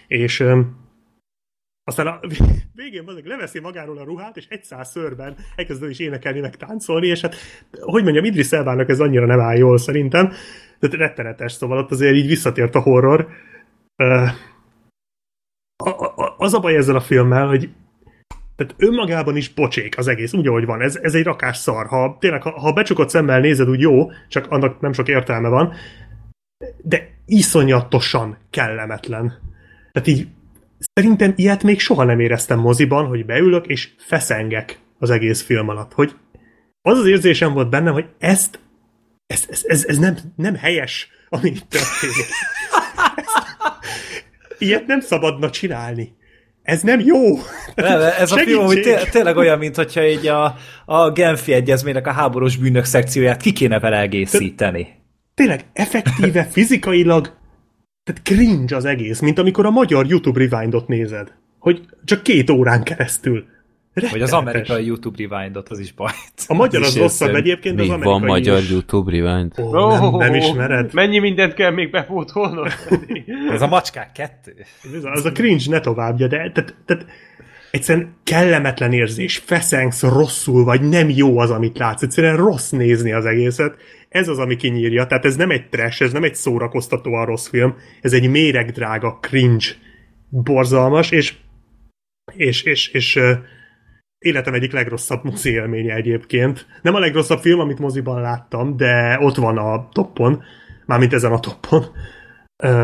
és 0.07 0.43
aztán 1.89 2.07
a 2.07 2.19
végén 2.81 3.03
azok 3.05 3.25
leveszi 3.25 3.59
magáról 3.59 3.97
a 3.97 4.03
ruhát, 4.03 4.37
és 4.37 4.45
egy 4.49 4.63
száz 4.63 4.89
szörben 4.89 5.35
elkezd 5.55 5.89
is 5.89 5.99
énekelni, 5.99 6.39
meg 6.39 6.55
táncolni, 6.55 7.07
és 7.07 7.21
hát, 7.21 7.35
hogy 7.79 8.03
mondjam, 8.03 8.25
Idris 8.25 8.51
Elbának 8.51 8.89
ez 8.89 8.99
annyira 8.99 9.25
nem 9.25 9.39
áll 9.39 9.57
jól 9.57 9.77
szerintem, 9.77 10.31
tehát 10.79 10.95
rettenetes, 10.95 11.51
szóval 11.51 11.77
ott 11.77 11.91
azért 11.91 12.15
így 12.15 12.27
visszatért 12.27 12.75
a 12.75 12.79
horror. 12.79 13.27
Az 16.37 16.53
a 16.53 16.59
baj 16.59 16.75
ezzel 16.75 16.95
a 16.95 17.01
filmmel, 17.01 17.47
hogy 17.47 17.69
tehát 18.55 18.75
önmagában 18.77 19.35
is 19.35 19.49
pocsék 19.49 19.97
az 19.97 20.07
egész, 20.07 20.33
úgy, 20.33 20.47
ahogy 20.47 20.65
van. 20.65 20.81
Ez, 20.81 20.95
ez 20.95 21.13
egy 21.13 21.23
rakás 21.23 21.57
szar. 21.57 21.87
Ha 21.87 22.17
tényleg, 22.19 22.41
ha, 22.41 22.59
ha 22.59 22.73
becsukott 22.73 23.09
szemmel 23.09 23.39
nézed, 23.39 23.69
úgy 23.69 23.79
jó, 23.79 24.11
csak 24.27 24.51
annak 24.51 24.79
nem 24.79 24.93
sok 24.93 25.07
értelme 25.07 25.49
van, 25.49 25.73
de 26.81 27.09
iszonyatosan 27.25 28.37
kellemetlen. 28.49 29.33
Tehát 29.91 30.07
így 30.07 30.27
szerintem 30.93 31.33
ilyet 31.35 31.63
még 31.63 31.79
soha 31.79 32.03
nem 32.03 32.19
éreztem 32.19 32.59
moziban, 32.59 33.05
hogy 33.05 33.25
beülök 33.25 33.67
és 33.67 33.89
feszengek 33.97 34.79
az 34.99 35.09
egész 35.09 35.41
film 35.41 35.69
alatt. 35.69 35.93
Hogy 35.93 36.15
az 36.81 36.97
az 36.97 37.05
érzésem 37.05 37.53
volt 37.53 37.69
bennem, 37.69 37.93
hogy 37.93 38.05
ezt 38.19 38.59
ez, 39.33 39.45
ez, 39.49 39.61
ez, 39.63 39.85
ez 39.87 39.97
nem, 39.97 40.17
nem 40.35 40.55
helyes, 40.55 41.09
ami 41.29 41.49
itt 41.49 41.69
történik. 41.69 42.25
Ilyet 44.57 44.85
nem 44.85 44.99
szabadna 44.99 45.49
csinálni. 45.49 46.17
Ez 46.63 46.81
nem 46.81 46.99
jó. 46.99 47.35
Nem, 47.75 48.01
ez 48.01 48.31
a 48.31 48.37
film 48.37 48.65
hogy 48.65 48.75
Segítség! 48.75 49.03
té- 49.03 49.11
tényleg 49.11 49.37
olyan, 49.37 49.57
mint 49.57 49.75
hogyha 49.75 50.07
így 50.07 50.27
a, 50.27 50.55
a 50.85 51.11
Genfi 51.11 51.53
Egyezménynek 51.53 52.07
a 52.07 52.11
háborús 52.11 52.57
bűnök 52.57 52.85
szekcióját 52.85 53.41
ki 53.41 53.53
kéne 53.53 53.79
vele 53.79 53.99
egészíteni. 53.99 54.87
Tényleg 55.33 55.65
effektíve, 55.73 56.43
fizikailag 56.43 57.37
tehát 58.09 58.23
cringe 58.23 58.75
az 58.75 58.85
egész, 58.85 59.19
mint 59.19 59.39
amikor 59.39 59.65
a 59.65 59.69
magyar 59.69 60.05
YouTube 60.05 60.47
Rewindot 60.47 60.87
nézed. 60.87 61.33
Hogy 61.59 61.81
csak 62.05 62.23
két 62.23 62.49
órán 62.49 62.83
keresztül. 62.83 63.45
Vagy 63.93 64.03
az 64.03 64.11
Rettenetes. 64.11 64.31
amerikai 64.31 64.85
YouTube 64.85 65.27
Rewindot, 65.27 65.69
az 65.69 65.79
is 65.79 65.93
baj. 65.93 66.11
A 66.47 66.53
magyar 66.53 66.81
az 66.81 66.97
rosszabb 66.97 67.35
egyébként, 67.35 67.79
az 67.79 67.81
Még 67.81 67.89
amerikai 67.89 68.19
van 68.19 68.27
magyar 68.27 68.59
is. 68.59 68.69
YouTube 68.69 69.11
Rewind? 69.11 69.53
Ó, 69.59 69.87
nem, 69.87 70.15
nem 70.15 70.33
ismered? 70.35 70.93
Mennyi 70.93 71.19
mindent 71.19 71.53
kell 71.53 71.71
még 71.71 71.89
bepótolnod? 71.89 72.67
Ez 73.53 73.61
a 73.61 73.67
macskák 73.67 74.11
kettő. 74.11 74.55
Ez 74.95 75.03
Az 75.03 75.25
a 75.25 75.31
cringe 75.31 75.63
ne 75.67 75.79
továbbja, 75.79 76.27
de 76.27 76.51
tehát, 76.51 76.75
tehát 76.85 77.05
egyszerűen 77.71 78.13
kellemetlen 78.23 78.93
érzés, 78.93 79.37
feszengsz, 79.37 80.01
rosszul 80.01 80.63
vagy, 80.63 80.81
nem 80.81 81.09
jó 81.09 81.37
az, 81.37 81.49
amit 81.49 81.77
látsz, 81.77 82.01
egyszerűen 82.01 82.35
rossz 82.35 82.69
nézni 82.69 83.11
az 83.11 83.25
egészet. 83.25 83.75
Ez 84.09 84.27
az, 84.27 84.39
ami 84.39 84.55
kinyírja, 84.55 85.05
tehát 85.05 85.25
ez 85.25 85.35
nem 85.35 85.49
egy 85.49 85.69
trash, 85.69 86.01
ez 86.01 86.11
nem 86.11 86.23
egy 86.23 86.35
szórakoztatóan 86.35 87.25
rossz 87.25 87.47
film, 87.47 87.75
ez 88.01 88.13
egy 88.13 88.29
méregdrága, 88.29 89.17
cringe, 89.21 89.65
borzalmas, 90.29 91.11
és 91.11 91.33
és, 92.33 92.63
és, 92.63 92.87
és 92.87 93.19
életem 94.19 94.53
egyik 94.53 94.71
legrosszabb 94.71 95.23
mozi 95.23 95.49
élménye 95.49 95.93
egyébként. 95.93 96.65
Nem 96.81 96.95
a 96.95 96.99
legrosszabb 96.99 97.39
film, 97.39 97.59
amit 97.59 97.79
moziban 97.79 98.21
láttam, 98.21 98.77
de 98.77 99.17
ott 99.21 99.35
van 99.35 99.57
a 99.57 99.89
toppon, 99.89 100.43
mármint 100.85 101.13
ezen 101.13 101.31
a 101.31 101.39
toppon, 101.39 101.85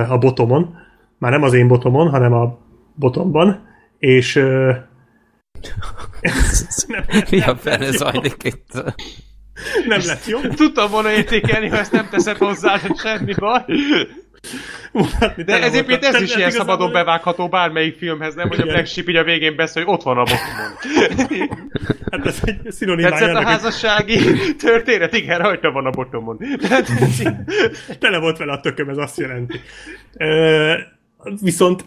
a 0.10 0.18
botomon. 0.18 0.76
Már 1.18 1.32
nem 1.32 1.44
az 1.44 1.54
én 1.54 1.68
botomon, 1.68 2.10
hanem 2.10 2.34
a 2.34 2.60
botomban, 2.96 3.68
és 3.98 4.36
ö, 4.36 4.74
nem, 6.88 7.04
Mi 7.30 7.42
a 7.42 7.56
fene 7.56 7.92
zajlik 7.92 8.44
itt? 8.44 8.84
Nem 9.88 10.00
lett 10.06 10.26
jó. 10.26 10.40
Tudtam 10.42 10.92
volna 10.92 11.12
értékelni, 11.12 11.68
ha 11.68 11.78
ezt 11.78 11.92
nem 11.92 12.08
teszed 12.12 12.38
hozzá, 12.38 12.78
de 12.78 12.94
semmi 13.02 13.34
baj. 13.34 13.64
Mutatni 14.92 15.44
De 15.44 15.54
ez 15.62 15.64
egyébként 15.74 16.04
ez 16.04 16.22
is 16.22 16.28
ilyen 16.36 16.40
igazából- 16.40 16.66
szabadon 16.66 16.92
bevágható 16.92 17.48
bármelyik 17.50 17.98
filmhez, 17.98 18.36
nem? 18.36 18.48
Hogy 18.48 18.60
a. 18.60 18.64
Black 18.64 18.86
Sheep 18.88 19.10
így 19.10 19.16
a 19.16 19.24
végén 19.24 19.56
beszél, 19.56 19.84
hogy 19.84 19.94
ott 19.94 20.04
van 20.04 20.18
a 20.18 20.24
botomon. 20.24 20.72
Hát 22.12 22.26
ez 22.26 22.40
egy 22.44 22.72
szinonimája. 22.72 23.16
Tetszett 23.16 23.34
a 23.34 23.38
hogy 23.38 23.46
házassági 23.46 24.20
történet? 24.56 25.14
Igen, 25.14 25.40
rajta 25.40 25.72
van 25.72 25.86
a 25.86 25.90
botomon. 25.90 26.38
Tele 28.00 28.20
volt 28.20 28.38
vele 28.38 28.52
a 28.52 28.60
tököm, 28.60 28.90
ez 28.90 28.98
azt 28.98 29.18
jelenti. 29.18 29.60
Viszont 31.42 31.86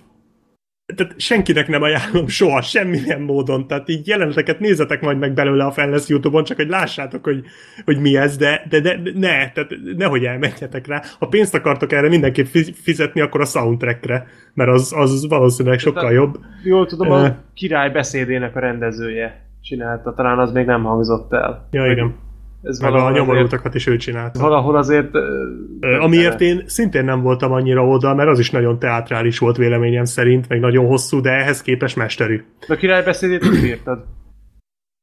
tehát 0.94 1.20
senkinek 1.20 1.68
nem 1.68 1.82
ajánlom 1.82 2.26
soha, 2.26 2.62
semmilyen 2.62 3.20
módon. 3.20 3.66
Tehát 3.66 3.88
így 3.88 4.06
jeleneteket 4.06 4.60
nézzetek 4.60 5.00
majd 5.00 5.18
meg 5.18 5.32
belőle, 5.32 5.64
a 5.64 5.70
fel 5.70 5.88
lesz 5.88 6.08
YouTube-on, 6.08 6.44
csak 6.44 6.56
hogy 6.56 6.68
lássátok, 6.68 7.24
hogy, 7.24 7.44
hogy 7.84 8.00
mi 8.00 8.16
ez, 8.16 8.36
de, 8.36 8.66
de, 8.68 8.80
de 8.80 9.00
ne, 9.14 9.50
tehát 9.50 9.70
nehogy 9.96 10.24
elmenjetek 10.24 10.86
rá. 10.86 11.02
Ha 11.18 11.26
pénzt 11.26 11.54
akartok 11.54 11.92
erre 11.92 12.08
mindenképp 12.08 12.46
fi- 12.46 12.76
fizetni, 12.76 13.20
akkor 13.20 13.40
a 13.40 13.44
soundtrackre, 13.44 14.26
mert 14.54 14.70
az, 14.70 14.92
az 14.96 15.28
valószínűleg 15.28 15.78
sokkal 15.78 16.12
jobb. 16.12 16.38
Jól 16.64 16.86
tudom, 16.86 17.10
Ö. 17.10 17.14
a 17.14 17.36
király 17.54 17.90
beszédének 17.90 18.56
a 18.56 18.60
rendezője 18.60 19.46
csinálta, 19.62 20.14
talán 20.14 20.38
az 20.38 20.52
még 20.52 20.66
nem 20.66 20.82
hangzott 20.82 21.32
el. 21.32 21.68
Ja, 21.70 21.90
igen. 21.90 22.14
Ez 22.62 22.78
Meg 22.78 22.88
a 22.88 22.92
valahol 22.92 23.12
azért, 23.12 23.26
nyomorultakat 23.26 23.74
is 23.74 23.86
ő 23.86 23.96
csinálta. 23.96 24.40
valahol 24.40 24.76
azért... 24.76 25.14
ö, 25.14 25.98
Amiért 26.00 26.40
én 26.40 26.62
szintén 26.66 27.04
nem 27.04 27.22
voltam 27.22 27.52
annyira 27.52 27.86
oda, 27.86 28.14
mert 28.14 28.28
az 28.28 28.38
is 28.38 28.50
nagyon 28.50 28.78
teátrális 28.78 29.38
volt 29.38 29.56
véleményem 29.56 30.04
szerint, 30.04 30.48
meg 30.48 30.60
nagyon 30.60 30.86
hosszú, 30.86 31.20
de 31.20 31.30
ehhez 31.30 31.62
képest 31.62 31.96
mesterű. 31.96 32.44
De 32.68 32.74
a 32.74 32.76
király 32.76 33.02
beszédét 33.02 33.46
úgy 33.46 33.64
írtad. 33.64 34.04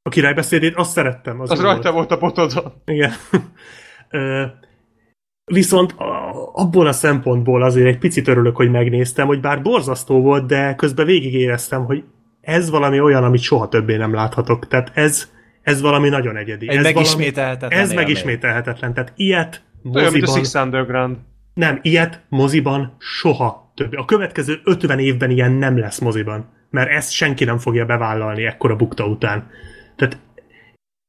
A 0.02 0.10
királybeszédét 0.10 0.76
azt 0.76 0.92
szerettem. 0.92 1.40
Az, 1.42 1.52
Az 1.52 1.62
rajta 1.62 1.92
volt. 1.92 2.10
volt 2.10 2.12
a 2.12 2.26
botodon. 2.26 2.72
Igen. 2.86 3.12
Ö, 4.10 4.44
Viszont 5.52 5.96
abból 6.54 6.88
a 6.88 6.92
szempontból 6.92 7.64
azért 7.64 7.88
egy 7.88 7.98
picit 7.98 8.28
örülök, 8.28 8.56
hogy 8.56 8.72
megnéztem, 8.72 9.28
hogy 9.28 9.40
bár 9.40 9.62
borzasztó 9.62 10.22
volt, 10.22 10.46
de 10.48 10.76
közben 10.76 11.06
végig 11.06 11.34
éreztem, 11.34 11.86
hogy 11.86 12.04
ez 12.42 12.70
valami 12.70 13.00
olyan, 13.00 13.24
amit 13.24 13.42
soha 13.42 13.68
többé 13.68 13.96
nem 13.96 14.14
láthatok. 14.14 14.68
Tehát 14.68 14.92
ez, 14.94 15.32
ez 15.66 15.82
valami 15.82 16.10
nagyon 16.10 16.38
egyedi. 16.38 16.70
Egy 16.70 16.76
ez 16.76 16.84
megismételhetetlen 16.84 17.70
Valami, 17.70 17.86
ez 17.86 17.90
élmény. 17.90 18.06
megismételhetetlen. 18.06 18.94
Tehát 18.94 19.14
ilyet 19.16 19.64
Olyan, 19.94 20.12
mint 20.12 20.24
a 20.24 20.28
moziban... 20.28 20.44
Six 20.44 20.54
Underground. 20.54 21.18
Nem, 21.54 21.80
ilyet 21.82 22.22
moziban 22.30 22.96
soha 23.00 23.72
többé. 23.76 23.96
A 23.96 24.06
következő 24.06 24.60
50 24.64 25.00
évben 25.00 25.30
ilyen 25.30 25.52
nem 25.52 25.78
lesz 25.78 26.00
moziban. 26.00 26.50
Mert 26.70 26.90
ezt 26.90 27.12
senki 27.12 27.44
nem 27.44 27.58
fogja 27.58 27.86
bevállalni 27.86 28.46
ekkora 28.46 28.76
bukta 28.76 29.06
után. 29.06 29.50
Tehát 29.96 30.18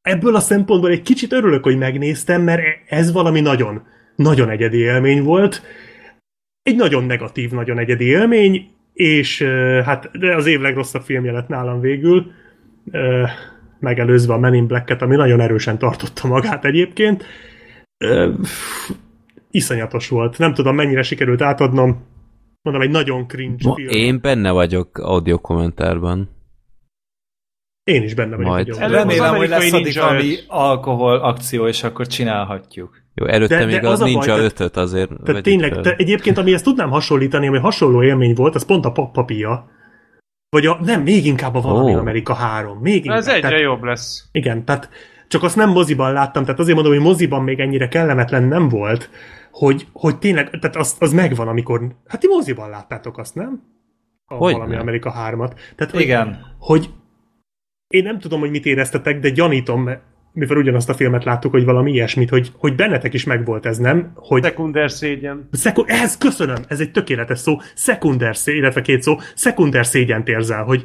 ebből 0.02 0.34
a 0.34 0.40
szempontból 0.40 0.90
egy 0.90 1.02
kicsit 1.02 1.32
örülök, 1.32 1.62
hogy 1.62 1.78
megnéztem, 1.78 2.42
mert 2.42 2.62
ez 2.88 3.12
valami 3.12 3.40
nagyon, 3.40 3.86
nagyon 4.16 4.50
egyedi 4.50 4.78
élmény 4.78 5.22
volt. 5.22 5.62
Egy 6.62 6.76
nagyon 6.76 7.04
negatív, 7.04 7.50
nagyon 7.50 7.78
egyedi 7.78 8.04
élmény, 8.04 8.70
és 8.92 9.42
hát 9.84 10.18
de 10.18 10.34
az 10.34 10.46
év 10.46 10.60
legrosszabb 10.60 11.02
filmje 11.02 11.32
lett 11.32 11.48
nálam 11.48 11.80
végül, 11.80 12.32
megelőzve 13.86 14.32
a 14.34 14.38
Men 14.38 14.54
in 14.54 14.66
Black-et, 14.66 15.02
ami 15.02 15.16
nagyon 15.16 15.40
erősen 15.40 15.78
tartotta 15.78 16.28
magát 16.28 16.64
egyébként. 16.64 17.24
Ö, 18.04 18.32
iszonyatos 19.50 20.08
volt. 20.08 20.38
Nem 20.38 20.54
tudom, 20.54 20.74
mennyire 20.74 21.02
sikerült 21.02 21.42
átadnom. 21.42 22.04
Mondom, 22.62 22.82
egy 22.82 22.90
nagyon 22.90 23.26
cringe 23.26 23.68
Ma, 23.68 23.74
film. 23.74 23.88
én 23.88 24.18
benne 24.20 24.50
vagyok 24.50 24.98
audio 24.98 25.38
kommentárban. 25.38 26.28
Én 27.84 28.02
is 28.02 28.14
benne 28.14 28.36
vagyok. 28.36 28.50
Majd. 28.78 28.78
Remélem, 28.92 29.34
hogy 29.36 29.48
lesz 29.48 29.72
addig 29.72 29.96
öt. 29.96 30.44
alkohol 30.48 31.16
akció, 31.18 31.66
és 31.66 31.82
akkor 31.82 32.06
csinálhatjuk. 32.06 32.96
Jó, 33.14 33.26
előtte 33.26 33.54
De- 33.58 33.64
de, 33.64 33.70
de 33.70 33.76
még 33.76 33.84
az 33.84 33.92
az, 33.92 34.00
a 34.00 34.02
baj, 34.04 34.12
Ninja 34.12 34.34
tehát- 34.34 34.52
5-öt 34.52 34.76
azért 34.76 35.10
Tehát 35.24 35.42
tényleg, 35.42 35.72
fel. 35.72 35.82
te, 35.82 35.94
egyébként, 35.96 36.38
amihez 36.38 36.62
tudnám 36.62 36.90
hasonlítani, 36.90 37.46
ami 37.46 37.58
hasonló 37.58 38.02
élmény 38.02 38.34
volt, 38.34 38.54
az 38.54 38.64
pont 38.64 38.84
a 38.84 38.92
Pap- 38.92 39.12
papíja. 39.12 39.70
Vagy 40.48 40.66
a, 40.66 40.78
nem, 40.82 41.02
még 41.02 41.26
inkább 41.26 41.54
a 41.54 41.60
Valami 41.60 41.94
Ó. 41.94 41.98
Amerika 41.98 42.34
3. 42.34 42.78
Még 42.78 43.04
Na, 43.04 43.14
ez 43.14 43.20
inkább. 43.26 43.36
egyre 43.36 43.48
Tehát- 43.48 43.64
jobb 43.64 43.82
lesz. 43.82 44.28
Igen, 44.32 44.64
tehát 44.64 44.90
csak 45.28 45.42
azt 45.42 45.56
nem 45.56 45.70
moziban 45.70 46.12
láttam, 46.12 46.44
tehát 46.44 46.60
azért 46.60 46.74
mondom, 46.74 46.94
hogy 46.94 47.02
moziban 47.02 47.42
még 47.42 47.60
ennyire 47.60 47.88
kellemetlen 47.88 48.42
nem 48.42 48.68
volt, 48.68 49.10
hogy, 49.50 49.86
hogy 49.92 50.18
tényleg, 50.18 50.50
tehát 50.50 50.76
az, 50.76 50.96
az 50.98 51.12
megvan, 51.12 51.48
amikor, 51.48 51.96
hát 52.06 52.20
ti 52.20 52.26
moziban 52.26 52.70
láttátok 52.70 53.18
azt, 53.18 53.34
nem? 53.34 53.62
A 54.26 54.34
Hogy 54.34 54.52
valami 54.52 54.70
nem. 54.72 54.80
Amerika 54.80 55.10
3-at. 55.12 55.52
Tehát, 55.76 55.92
hogy, 55.92 56.00
Igen. 56.00 56.54
hogy 56.58 56.90
én 57.88 58.02
nem 58.02 58.18
tudom, 58.18 58.40
hogy 58.40 58.50
mit 58.50 58.66
éreztetek, 58.66 59.18
de 59.18 59.30
gyanítom, 59.30 59.90
mivel 60.36 60.56
ugyanazt 60.56 60.88
a 60.88 60.94
filmet 60.94 61.24
láttuk, 61.24 61.50
hogy 61.50 61.64
valami 61.64 61.92
ilyesmit, 61.92 62.28
hogy, 62.28 62.52
hogy 62.54 62.74
bennetek 62.74 63.14
is 63.14 63.24
megvolt 63.24 63.66
ez, 63.66 63.78
nem? 63.78 64.12
Hogy 64.14 64.42
Szekunder 64.42 64.90
szégyen. 64.90 65.48
Szeku- 65.52 65.90
ez, 65.90 66.18
köszönöm, 66.18 66.64
ez 66.68 66.80
egy 66.80 66.90
tökéletes 66.90 67.38
szó, 67.38 67.60
szekunder 67.74 68.36
szé, 68.36 68.56
illetve 68.56 68.80
két 68.80 69.02
szó, 69.02 69.16
szekunder 69.34 69.86
szégyent 69.86 70.28
érzel, 70.28 70.64
hogy, 70.64 70.84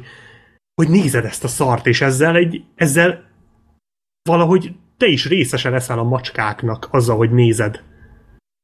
hogy 0.74 0.88
nézed 0.88 1.24
ezt 1.24 1.44
a 1.44 1.48
szart, 1.48 1.86
és 1.86 2.00
ezzel, 2.00 2.36
egy, 2.36 2.62
ezzel 2.74 3.24
valahogy 4.28 4.72
te 4.96 5.06
is 5.06 5.28
részese 5.28 5.70
leszel 5.70 5.98
a 5.98 6.04
macskáknak 6.04 6.88
azzal, 6.90 7.16
hogy 7.16 7.30
nézed. 7.30 7.82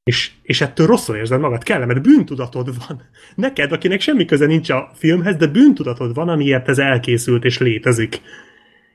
És, 0.03 0.31
és 0.43 0.61
ettől 0.61 0.87
rosszul 0.87 1.17
érzed 1.17 1.41
magad, 1.41 1.63
kellemet, 1.63 2.03
bűntudatod 2.03 2.87
van. 2.87 3.03
Neked, 3.35 3.73
akinek 3.73 4.01
semmi 4.01 4.25
köze 4.25 4.47
nincs 4.47 4.71
a 4.71 4.91
filmhez, 4.95 5.37
de 5.37 5.47
bűntudatod 5.47 6.15
van, 6.15 6.29
amiért 6.29 6.69
ez 6.69 6.79
elkészült 6.79 7.45
és 7.45 7.59
létezik. 7.59 8.21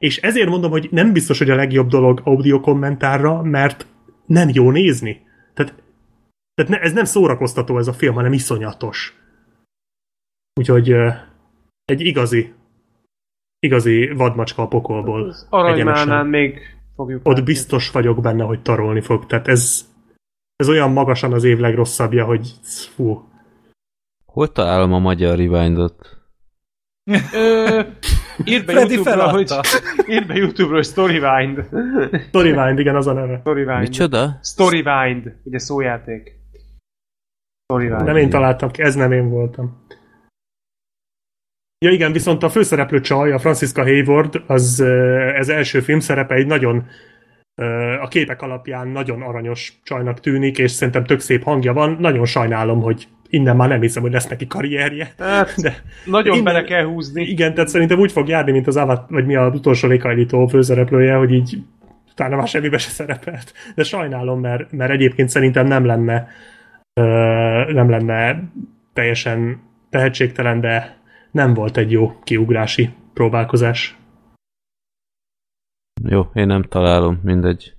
És 0.03 0.17
ezért 0.17 0.49
mondom, 0.49 0.71
hogy 0.71 0.87
nem 0.91 1.13
biztos, 1.13 1.37
hogy 1.37 1.49
a 1.49 1.55
legjobb 1.55 1.87
dolog 1.87 2.21
audio 2.23 2.59
kommentárra, 2.59 3.41
mert 3.41 3.87
nem 4.25 4.49
jó 4.53 4.71
nézni. 4.71 5.21
Tehát 5.53 5.73
tehát 6.53 6.71
ne, 6.71 6.79
ez 6.79 6.93
nem 6.93 7.03
szórakoztató 7.03 7.77
ez 7.77 7.87
a 7.87 7.93
film, 7.93 8.13
hanem 8.13 8.33
iszonyatos. 8.33 9.17
Úgyhogy 10.53 10.95
egy 11.85 12.01
igazi, 12.01 12.53
igazi 13.59 14.07
vadmacska 14.07 14.61
a 14.61 14.67
pokolból. 14.67 15.35
Az 15.49 15.73
Egyenesen. 15.73 16.27
még 16.27 16.59
fogjuk 16.95 17.19
Ott 17.19 17.25
látni. 17.25 17.43
biztos 17.43 17.91
vagyok 17.91 18.21
benne, 18.21 18.43
hogy 18.43 18.61
tarolni 18.61 19.01
fog. 19.01 19.25
Tehát 19.25 19.47
ez, 19.47 19.85
ez 20.55 20.69
olyan 20.69 20.91
magasan 20.91 21.33
az 21.33 21.43
év 21.43 21.57
legrosszabbja, 21.57 22.25
hogy 22.25 22.51
fú. 22.95 23.29
Hol 24.25 24.51
találom 24.51 24.93
a 24.93 24.99
magyar 24.99 25.37
rewindot? 25.37 26.17
Írd 28.45 28.65
be 28.65 28.73
Freddy 28.73 28.93
YouTube-ra, 28.93 29.29
hogy... 29.29 29.53
Írd 30.07 30.27
be 30.27 30.35
YouTube-ra, 30.35 30.75
hogy 30.75 30.85
Storywind. 30.85 31.67
Storyline, 32.27 32.79
igen, 32.79 32.95
az 32.95 33.07
a 33.07 33.13
neve. 33.13 33.37
Storywind. 33.39 33.79
Micsoda? 33.79 34.39
Storywind. 34.43 35.35
Ugye 35.43 35.59
szójáték. 35.59 36.39
Storywind. 37.63 38.03
Nem 38.03 38.17
én 38.17 38.29
találtam 38.29 38.71
ki, 38.71 38.81
ez 38.81 38.95
nem 38.95 39.11
én 39.11 39.29
voltam. 39.29 39.81
Ja 41.85 41.91
igen, 41.91 42.11
viszont 42.11 42.43
a 42.43 42.49
főszereplő 42.49 42.99
csaj, 42.99 43.31
a 43.31 43.39
Francisca 43.39 43.83
Hayward, 43.83 44.43
az 44.47 44.79
ö, 44.79 45.17
ez 45.35 45.49
első 45.49 45.79
film 45.79 45.99
szerepe 45.99 46.35
egy 46.35 46.45
nagyon 46.45 46.85
ö, 47.55 47.65
a 48.01 48.07
képek 48.07 48.41
alapján 48.41 48.87
nagyon 48.87 49.21
aranyos 49.21 49.79
csajnak 49.83 50.19
tűnik, 50.19 50.57
és 50.57 50.71
szerintem 50.71 51.03
tök 51.03 51.19
szép 51.19 51.43
hangja 51.43 51.73
van. 51.73 51.97
Nagyon 51.99 52.25
sajnálom, 52.25 52.81
hogy 52.81 53.07
innen 53.33 53.55
már 53.55 53.69
nem 53.69 53.81
hiszem, 53.81 54.01
hogy 54.01 54.11
lesz 54.11 54.27
neki 54.27 54.47
karrierje. 54.47 55.13
Hát, 55.17 55.61
De 55.61 55.75
nagyon 56.05 56.37
innen- 56.37 56.53
bele 56.53 56.63
kell 56.63 56.85
húzni. 56.85 57.23
igen, 57.23 57.53
tehát 57.53 57.69
szerintem 57.69 57.99
úgy 57.99 58.11
fog 58.11 58.27
járni, 58.27 58.51
mint 58.51 58.67
az 58.67 58.77
Avat, 58.77 59.09
vagy 59.09 59.25
mi 59.25 59.35
az 59.35 59.55
utolsó 59.55 59.87
léghajlító 59.87 60.47
főszereplője, 60.47 61.15
hogy 61.15 61.31
így 61.31 61.57
utána 62.11 62.35
már 62.35 62.47
semmibe 62.47 62.77
se 62.77 62.89
szerepelt. 62.89 63.53
De 63.75 63.83
sajnálom, 63.83 64.39
mert, 64.39 64.71
mert 64.71 64.91
egyébként 64.91 65.29
szerintem 65.29 65.67
nem 65.67 65.85
lenne 65.85 66.27
ö, 66.93 67.03
nem 67.73 67.89
lenne 67.89 68.43
teljesen 68.93 69.61
tehetségtelen, 69.89 70.59
de 70.59 70.97
nem 71.31 71.53
volt 71.53 71.77
egy 71.77 71.91
jó 71.91 72.13
kiugrási 72.23 72.89
próbálkozás. 73.13 73.97
Jó, 76.03 76.29
én 76.33 76.47
nem 76.47 76.63
találom, 76.63 77.19
mindegy. 77.23 77.73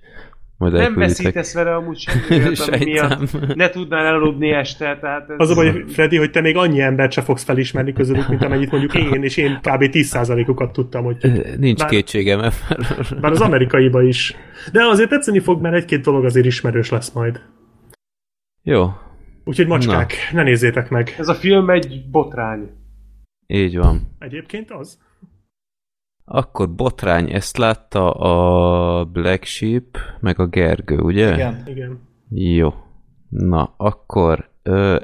Majd 0.57 0.73
Nem 0.73 0.93
veszítesz 0.95 1.53
vele 1.53 1.75
amúgy 1.75 1.97
semmi 1.97 2.23
olyat, 2.43 2.59
ami 2.59 2.83
miatt 2.83 3.09
Sejtem. 3.29 3.51
ne 3.55 3.69
tudnál 3.69 4.05
elaludni 4.05 4.51
este, 4.51 4.97
tehát 5.01 5.29
ez... 5.29 5.35
Az 5.37 5.49
a 5.49 5.53
baj, 5.55 5.83
Freddy, 5.87 6.17
hogy 6.17 6.31
te 6.31 6.41
még 6.41 6.57
annyi 6.57 6.81
embert 6.81 7.11
se 7.11 7.21
fogsz 7.21 7.43
felismerni 7.43 7.93
közülük, 7.93 8.27
mint 8.27 8.43
amennyit 8.43 8.71
mondjuk 8.71 8.95
én, 8.95 9.23
és 9.23 9.37
én 9.37 9.55
kb. 9.57 9.83
10%-ukat 9.91 10.71
tudtam, 10.71 11.03
hogy 11.03 11.17
Nincs 11.57 11.79
Bár- 11.79 11.89
kétségem. 11.89 12.39
bár 13.21 13.31
az 13.31 13.41
amerikaiba 13.41 14.01
is. 14.03 14.35
De 14.71 14.83
azért 14.83 15.09
tetszeni 15.09 15.39
fog, 15.39 15.61
mert 15.61 15.75
egy-két 15.75 16.01
dolog 16.01 16.25
azért 16.25 16.45
ismerős 16.45 16.89
lesz 16.89 17.11
majd. 17.11 17.41
Jó, 18.63 18.89
Úgyhogy 19.47 19.67
macskák, 19.67 20.13
ne 20.31 20.43
nézzétek 20.43 20.89
meg. 20.89 21.15
Ez 21.17 21.27
a 21.27 21.33
film 21.33 21.69
egy 21.69 22.05
botrány. 22.11 22.69
így 23.47 23.77
van. 23.77 24.15
Egyébként 24.19 24.71
az. 24.71 24.99
Akkor 26.25 26.69
Botrány 26.69 27.31
ezt 27.31 27.57
látta 27.57 28.11
a 28.11 29.03
Black 29.05 29.43
Sheep, 29.43 29.97
meg 30.19 30.39
a 30.39 30.45
Gergő, 30.47 30.97
ugye? 30.97 31.33
Igen. 31.33 31.63
Igen. 31.65 31.99
Jó. 32.29 32.73
Na, 33.29 33.73
akkor 33.77 34.49
ö, 34.63 34.99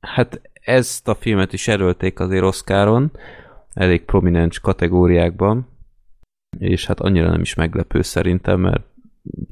hát 0.00 0.40
ezt 0.60 1.08
a 1.08 1.14
filmet 1.14 1.52
is 1.52 1.68
erőlték 1.68 2.20
azért 2.20 2.42
Oscaron, 2.44 3.10
elég 3.72 4.04
prominens 4.04 4.60
kategóriákban, 4.60 5.68
és 6.58 6.86
hát 6.86 7.00
annyira 7.00 7.30
nem 7.30 7.40
is 7.40 7.54
meglepő 7.54 8.02
szerintem, 8.02 8.60
mert 8.60 8.82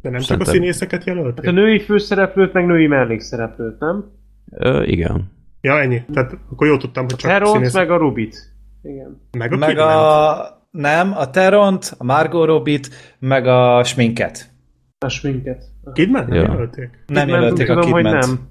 De 0.02 0.10
nem 0.10 0.12
csak 0.12 0.20
a 0.20 0.22
Szerintem- 0.24 0.54
színészeket 0.54 1.04
Hát 1.04 1.08
a 1.08 1.16
jelölték? 1.16 1.52
női 1.52 1.80
főszereplőt, 1.80 2.52
meg 2.52 2.66
női 2.66 2.86
mellékszereplőt, 2.86 3.78
nem? 3.78 4.10
ö, 4.50 4.82
igen. 4.82 5.32
Ja, 5.60 5.80
ennyi. 5.80 6.02
Tehát 6.12 6.38
akkor 6.50 6.66
jól 6.66 6.78
tudtam, 6.78 7.04
hogy 7.04 7.12
A 7.12 7.16
csak 7.16 7.30
Heront, 7.30 7.54
színész... 7.54 7.74
meg 7.74 7.90
a 7.90 7.96
Rubit. 7.96 8.36
Igen. 8.82 9.20
meg 9.38 9.52
a 9.52 9.56
Meg 9.56 9.78
a... 9.78 10.60
Nem, 10.76 11.12
a 11.16 11.30
Teront, 11.30 11.94
a 11.98 12.04
Margot 12.04 12.46
Robbit, 12.46 12.88
meg 13.18 13.46
a 13.46 13.84
sminket. 13.84 14.50
A 14.98 15.08
sminket. 15.08 15.64
Kidman? 15.92 16.24
Nem 16.26 16.34
Ja. 16.34 16.42
jelölték? 16.42 16.90
Nem 17.06 17.24
Kidman 17.24 17.40
jelölték 17.40 17.70
a 17.70 17.74
tudom, 17.74 17.92
Kidmant. 17.92 18.20
nem. 18.24 18.50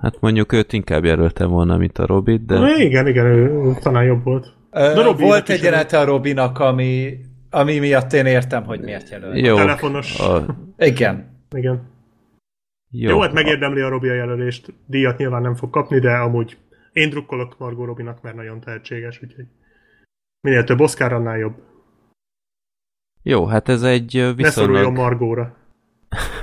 Hát 0.00 0.20
mondjuk 0.20 0.52
őt 0.52 0.72
inkább 0.72 1.04
jelöltem 1.04 1.48
volna, 1.48 1.76
mint 1.76 1.98
a 1.98 2.06
Robit, 2.06 2.44
de 2.46 2.58
De... 2.58 2.76
Igen, 2.84 3.06
igen, 3.06 3.26
ő, 3.26 3.72
talán 3.82 4.04
jobb 4.04 4.24
volt. 4.24 4.46
Ö, 4.70 4.78
De 4.80 4.94
Robinak 4.94 5.18
Volt 5.18 5.48
egy 5.48 5.62
jelenete 5.62 5.98
a 5.98 6.04
Robinak, 6.04 6.58
ami, 6.58 7.16
ami 7.50 7.78
miatt 7.78 8.12
én 8.12 8.26
értem, 8.26 8.64
hogy 8.64 8.80
miért 8.80 9.10
jelölt. 9.10 9.38
jó. 9.46 9.56
Telefonos. 9.56 10.20
A, 10.20 10.44
Igen. 10.78 11.26
Igen. 11.56 11.82
jó. 12.90 13.08
Jó, 13.10 13.20
hát 13.20 13.32
megérdemli 13.32 13.80
a 13.80 13.88
Robi 13.88 14.08
a 14.08 14.14
jelölést. 14.14 14.74
Díjat 14.86 15.18
nyilván 15.18 15.42
nem 15.42 15.54
fog 15.54 15.70
kapni, 15.70 15.98
de 15.98 16.10
amúgy 16.10 16.56
én 16.92 17.10
drukkolok 17.10 17.58
Margot 17.58 17.86
Robinak, 17.86 18.22
mert 18.22 18.36
nagyon 18.36 18.60
tehetséges, 18.60 19.20
úgyhogy 19.22 19.44
minél 20.40 20.64
több 20.64 20.80
Oscar, 20.80 21.12
annál 21.12 21.38
jobb. 21.38 21.54
Jó, 23.22 23.46
hát 23.46 23.68
ez 23.68 23.82
egy 23.82 24.16
ö, 24.16 24.32
Ne 24.36 24.50
szoruljon 24.50 24.82
viszonylag, 24.82 25.04
Margóra. 25.04 25.56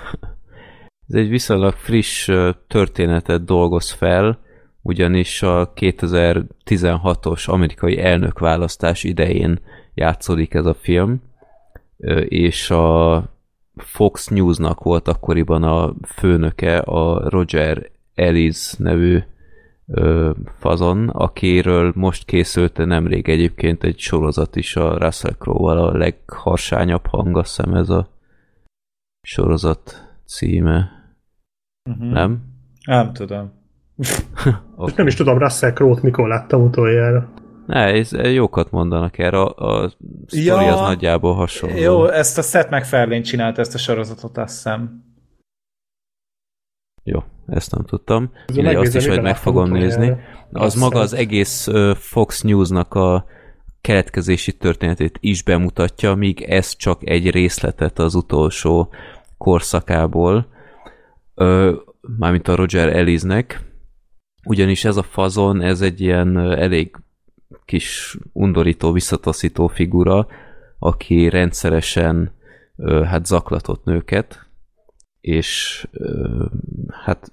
ez 1.08 1.16
egy 1.16 1.30
viszonylag 1.30 1.74
friss 1.74 2.32
történetet 2.68 3.46
dolgoz 3.46 3.92
fel, 3.92 4.40
ugyanis 4.82 5.42
a 5.42 5.74
2016-os 5.74 7.50
amerikai 7.50 8.00
elnökválasztás 8.00 9.04
idején 9.04 9.60
játszódik 9.94 10.54
ez 10.54 10.66
a 10.66 10.74
film, 10.74 11.22
és 12.28 12.70
a 12.70 13.24
Fox 13.76 14.28
Newsnak 14.28 14.84
volt 14.84 15.08
akkoriban 15.08 15.64
a 15.64 15.94
főnöke, 16.08 16.78
a 16.78 17.30
Roger 17.30 17.90
Ellis 18.16 18.74
nevű 18.74 19.20
ö, 19.88 20.32
fazon, 20.60 21.10
akiről 21.10 21.92
most 21.96 22.26
készült 22.26 22.78
nemrég 22.78 23.30
egyébként 23.30 23.84
egy 23.84 24.00
sorozat 24.00 24.56
is 24.56 24.76
a 24.76 24.98
Russell 24.98 25.34
Crowe-val, 25.40 25.78
a 25.78 25.98
legharsányabb 25.98 27.06
hang, 27.06 27.38
azt 27.38 27.56
hiszem 27.56 27.74
ez 27.74 27.90
a 27.90 28.10
sorozat 29.22 30.16
címe. 30.26 30.92
Uh-huh. 31.90 32.12
Nem? 32.12 32.44
Nem 32.86 33.14
tudom. 33.14 33.52
Okay. 34.78 34.94
Nem 34.98 35.08
is 35.08 35.16
tudom, 35.16 35.38
Russell 35.38 35.72
Crowe-t 35.72 36.02
mikor 36.02 36.28
láttam 36.28 36.64
utoljára. 36.64 37.30
Ne, 37.66 37.84
ez, 37.84 38.12
jókat 38.12 38.72
mondanak 38.72 39.18
erre, 39.18 39.42
a, 39.42 39.84
a 39.84 39.90
sztori 40.26 40.46
Ja. 40.46 40.74
az 40.74 40.80
nagyjából 40.80 41.34
hasonló. 41.34 41.76
Jó, 41.76 42.08
ezt 42.08 42.38
a 42.38 42.42
Seth 42.42 42.72
MacFarlane 42.72 43.22
csinált 43.22 43.58
ezt 43.58 43.74
a 43.74 43.78
sorozatot, 43.78 44.38
azt 44.38 44.54
hiszem. 44.54 45.04
Jó, 47.04 47.24
ezt 47.48 47.72
nem 47.72 47.86
tudtam. 47.86 48.32
Ez 48.48 48.56
Mindegy, 48.56 48.76
azt 48.76 48.96
is, 48.96 49.06
mivel 49.06 49.22
meg 49.22 49.38
fogom 49.38 49.72
nézni. 49.72 50.06
utoljára. 50.06 50.22
Az 50.52 50.62
Azt 50.66 50.76
maga 50.76 51.00
az 51.00 51.14
egész 51.14 51.68
Fox 51.96 52.42
News-nak 52.42 52.94
a 52.94 53.26
keletkezési 53.82 54.54
történetét 54.54 55.18
is 55.20 55.44
bemutatja, 55.44 56.16
míg 56.16 56.42
ez 56.42 56.76
csak 56.76 57.10
egy 57.10 57.30
részletet 57.30 58.00
az 58.00 58.16
utolsó 58.16 58.94
korszakából, 59.38 60.48
ö, 61.36 61.74
mármint 62.18 62.48
a 62.48 62.56
Roger 62.56 62.96
Ellisnek, 62.96 63.62
ugyanis 64.46 64.86
ez 64.86 64.98
a 64.98 65.04
fazon, 65.04 65.62
ez 65.62 65.82
egy 65.82 66.02
ilyen 66.02 66.38
elég 66.40 66.96
kis 67.66 68.18
undorító, 68.34 68.92
visszataszító 68.92 69.68
figura, 69.68 70.28
aki 70.80 71.30
rendszeresen 71.30 72.32
hát 73.06 73.26
zaklatott 73.26 73.84
nőket, 73.84 74.45
és 75.26 75.88
hát 77.04 77.32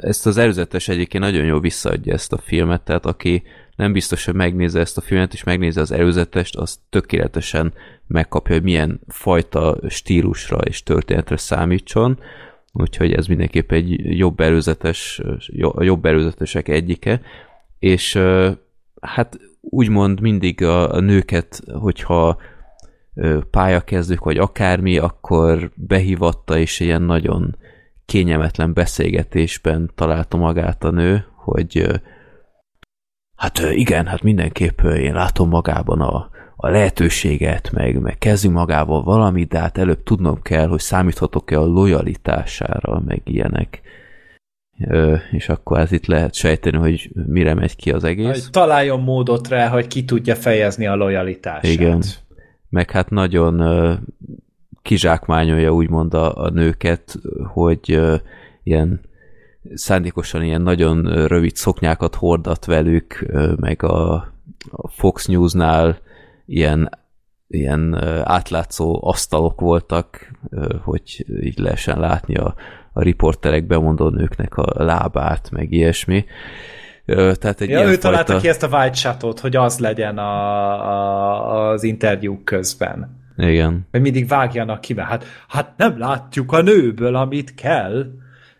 ezt 0.00 0.26
az 0.26 0.36
előzetes 0.36 0.88
egyébként 0.88 1.24
nagyon 1.24 1.44
jól 1.44 1.60
visszaadja 1.60 2.12
ezt 2.12 2.32
a 2.32 2.38
filmet, 2.38 2.80
tehát 2.80 3.06
aki 3.06 3.42
nem 3.76 3.92
biztos, 3.92 4.24
hogy 4.24 4.34
megnézze 4.34 4.80
ezt 4.80 4.96
a 4.96 5.00
filmet, 5.00 5.32
és 5.32 5.44
megnézze 5.44 5.80
az 5.80 5.90
előzetest, 5.90 6.56
az 6.56 6.80
tökéletesen 6.88 7.72
megkapja, 8.06 8.54
hogy 8.54 8.62
milyen 8.62 9.00
fajta 9.08 9.78
stílusra 9.88 10.58
és 10.58 10.82
történetre 10.82 11.36
számítson, 11.36 12.18
úgyhogy 12.72 13.12
ez 13.12 13.26
mindenképp 13.26 13.72
egy 13.72 14.18
jobb 14.18 14.40
előzetes, 14.40 15.20
jobb 15.78 16.04
előzetesek 16.04 16.68
egyike, 16.68 17.20
és 17.78 18.18
hát 19.00 19.38
úgymond 19.60 20.20
mindig 20.20 20.62
a, 20.62 20.94
a 20.94 21.00
nőket, 21.00 21.62
hogyha 21.72 22.38
pályakezdők, 23.50 24.24
vagy 24.24 24.38
akármi, 24.38 24.98
akkor 24.98 25.70
behívatta, 25.74 26.58
és 26.58 26.80
ilyen 26.80 27.02
nagyon 27.02 27.56
kényelmetlen 28.04 28.72
beszélgetésben 28.72 29.90
találta 29.94 30.36
magát 30.36 30.84
a 30.84 30.90
nő, 30.90 31.24
hogy 31.34 32.00
hát 33.36 33.58
igen, 33.58 34.06
hát 34.06 34.22
mindenképp 34.22 34.80
én 34.80 35.12
látom 35.12 35.48
magában 35.48 36.00
a, 36.00 36.30
a 36.56 36.68
lehetőséget, 36.68 37.70
meg, 37.72 38.00
meg 38.00 38.18
kezdjünk 38.18 38.56
magával 38.56 39.02
valamit, 39.02 39.48
de 39.48 39.58
hát 39.58 39.78
előbb 39.78 40.02
tudnom 40.02 40.42
kell, 40.42 40.66
hogy 40.66 40.80
számíthatok-e 40.80 41.58
a 41.58 41.64
lojalitására, 41.64 43.02
meg 43.06 43.20
ilyenek. 43.24 43.80
Ö, 44.88 45.16
és 45.30 45.48
akkor 45.48 45.78
ez 45.78 45.92
itt 45.92 46.06
lehet 46.06 46.34
sejteni, 46.34 46.76
hogy 46.76 47.10
mire 47.26 47.54
megy 47.54 47.76
ki 47.76 47.90
az 47.90 48.04
egész. 48.04 48.26
Hogy 48.26 48.50
találjon 48.50 49.00
módot 49.00 49.48
rá, 49.48 49.68
hogy 49.68 49.86
ki 49.86 50.04
tudja 50.04 50.34
fejezni 50.34 50.86
a 50.86 50.94
lojalitását. 50.94 51.64
Igen. 51.64 52.02
Meg 52.70 52.90
hát 52.90 53.10
nagyon 53.10 53.62
kizsákmányolja 54.82 55.70
úgymond 55.70 56.14
a, 56.14 56.44
a 56.44 56.50
nőket, 56.50 57.18
hogy 57.52 58.00
ilyen 58.62 59.00
szándékosan 59.74 60.42
ilyen 60.42 60.62
nagyon 60.62 61.26
rövid 61.26 61.56
szoknyákat 61.56 62.14
hordat 62.14 62.64
velük, 62.64 63.26
meg 63.56 63.82
a, 63.82 64.12
a 64.70 64.88
Fox 64.88 65.26
News-nál 65.26 65.98
ilyen, 66.46 66.90
ilyen 67.46 67.94
átlátszó 68.24 68.98
asztalok 69.02 69.60
voltak, 69.60 70.30
hogy 70.82 71.26
így 71.42 71.58
lehessen 71.58 71.98
látni 71.98 72.34
a, 72.34 72.54
a 72.92 73.02
riporterek 73.02 73.66
bemondó 73.66 74.08
nőknek 74.08 74.56
a 74.56 74.84
lábát, 74.84 75.50
meg 75.50 75.72
ilyesmi. 75.72 76.24
Tehát 77.14 77.60
egy 77.60 77.68
Ja, 77.68 77.78
ilyen 77.78 77.90
ő 77.90 77.96
találta 77.96 78.26
fajta... 78.26 78.40
ki 78.40 78.48
ezt 78.48 78.62
a 78.62 78.68
white 78.68 79.16
hogy 79.40 79.56
az 79.56 79.78
legyen 79.78 80.18
a, 80.18 80.70
a, 80.88 81.70
az 81.70 81.82
interjú 81.82 82.40
közben. 82.44 83.18
Igen. 83.36 83.86
Hogy 83.90 84.00
mindig 84.00 84.28
vágjanak 84.28 84.80
ki, 84.80 84.92
mert 84.94 85.08
hát, 85.08 85.24
hát 85.48 85.72
nem 85.76 85.98
látjuk 85.98 86.52
a 86.52 86.62
nőből, 86.62 87.16
amit 87.16 87.54
kell. 87.54 88.04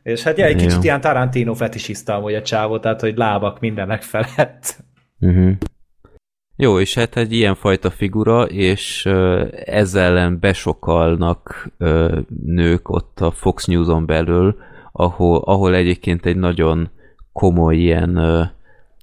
És 0.02 0.22
hát 0.22 0.38
ja, 0.38 0.44
egy 0.44 0.54
kicsit 0.54 0.70
Igen. 0.70 0.82
ilyen 0.82 1.00
Tarantino 1.00 1.54
fetisista 1.54 2.14
amúgy 2.14 2.34
a 2.34 2.42
csávó, 2.42 2.78
tehát 2.78 3.00
hogy 3.00 3.16
lábak 3.16 3.60
mindenek 3.60 4.02
felett. 4.02 4.84
Uh-huh. 5.20 5.52
Jó, 6.56 6.80
és 6.80 6.94
hát 6.94 7.16
egy 7.16 7.32
ilyenfajta 7.32 7.90
figura, 7.90 8.44
és 8.44 9.06
ezzel 9.64 10.04
ellen 10.04 10.38
besokalnak 10.40 11.70
nők 12.44 12.88
ott 12.88 13.20
a 13.20 13.30
Fox 13.30 13.64
News-on 13.64 14.06
belül, 14.06 14.56
ahol, 14.92 15.42
ahol 15.44 15.74
egyébként 15.74 16.26
egy 16.26 16.36
nagyon 16.36 16.90
komoly 17.32 17.76
ilyen, 17.76 18.16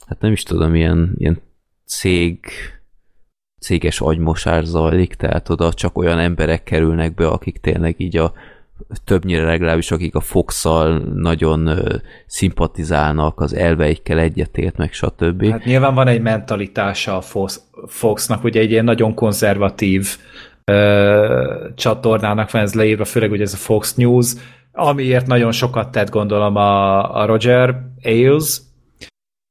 hát 0.05 0.19
nem 0.19 0.31
is 0.31 0.43
tudom, 0.43 0.75
ilyen, 0.75 1.13
ilyen 1.17 1.41
cég, 1.85 2.39
céges 3.59 4.01
agymosás 4.01 4.65
zajlik, 4.65 5.13
tehát 5.13 5.49
oda 5.49 5.73
csak 5.73 5.97
olyan 5.97 6.19
emberek 6.19 6.63
kerülnek 6.63 7.13
be, 7.13 7.27
akik 7.27 7.57
tényleg 7.57 7.95
így 7.97 8.17
a 8.17 8.33
többnyire 9.03 9.43
legalábbis, 9.43 9.91
akik 9.91 10.15
a 10.15 10.19
fox 10.19 10.65
nagyon 11.15 11.67
ö, 11.67 11.95
szimpatizálnak, 12.25 13.39
az 13.39 13.53
elveikkel 13.53 14.19
egyetért, 14.19 14.77
meg 14.77 14.93
stb. 14.93 15.49
Hát 15.51 15.65
nyilván 15.65 15.93
van 15.93 16.07
egy 16.07 16.21
mentalitása 16.21 17.17
a 17.17 17.21
Fox, 17.21 17.61
Foxnak, 17.87 18.43
ugye 18.43 18.59
egy 18.59 18.71
ilyen 18.71 18.83
nagyon 18.83 19.13
konzervatív 19.13 20.17
ö, 20.63 21.69
csatornának 21.75 22.51
van 22.51 22.61
ez 22.61 22.73
leírva, 22.73 23.05
főleg 23.05 23.31
ugye 23.31 23.43
ez 23.43 23.53
a 23.53 23.57
Fox 23.57 23.95
News, 23.95 24.33
amiért 24.77 25.27
nagyon 25.27 25.51
sokat 25.51 25.91
tett 25.91 26.09
gondolom 26.09 26.55
a, 26.55 27.15
a 27.15 27.25
Roger 27.25 27.75
Ailes, 28.03 28.61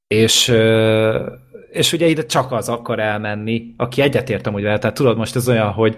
és 0.07 0.49
és 1.71 1.93
ugye 1.93 2.07
ide 2.07 2.27
csak 2.27 2.53
az 2.53 2.69
akar 2.69 2.99
elmenni, 2.99 3.75
aki 3.77 4.03
egyetértem, 4.03 4.53
hogy 4.53 4.63
vele, 4.63 4.79
tehát 4.79 4.97
tudod, 4.97 5.17
most 5.17 5.37
ez 5.37 5.49
olyan, 5.49 5.73
hogy 5.73 5.97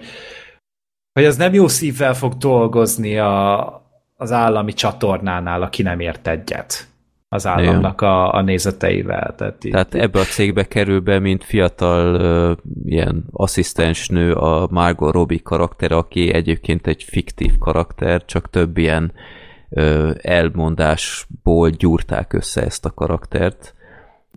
hogy 1.13 1.25
az 1.25 1.37
nem 1.37 1.53
jó 1.53 1.67
szívvel 1.67 2.13
fog 2.13 2.33
dolgozni 2.33 3.17
a, 3.17 3.65
az 4.15 4.31
állami 4.31 4.73
csatornánál, 4.73 5.61
aki 5.61 5.81
nem 5.81 5.99
ért 5.99 6.27
egyet 6.27 6.88
az 7.29 7.47
államnak 7.47 8.01
a, 8.01 8.33
a 8.33 8.41
nézeteivel. 8.41 9.35
Tehát, 9.37 9.65
így, 9.65 9.71
Tehát 9.71 9.95
ebbe 9.95 10.19
a 10.19 10.23
cégbe 10.23 10.63
kerül 10.67 10.99
be, 10.99 11.19
mint 11.19 11.43
fiatal 11.43 12.15
ö, 12.15 12.51
ilyen 12.85 13.25
asszisztensnő 13.31 14.33
a 14.33 14.67
Margot 14.71 15.13
Robbie 15.13 15.39
karakter, 15.43 15.91
aki 15.91 16.33
egyébként 16.33 16.87
egy 16.87 17.03
fiktív 17.03 17.57
karakter, 17.57 18.25
csak 18.25 18.49
több 18.49 18.77
ilyen 18.77 19.11
ö, 19.69 20.11
elmondásból 20.21 21.69
gyúrták 21.69 22.33
össze 22.33 22.61
ezt 22.61 22.85
a 22.85 22.93
karaktert 22.93 23.73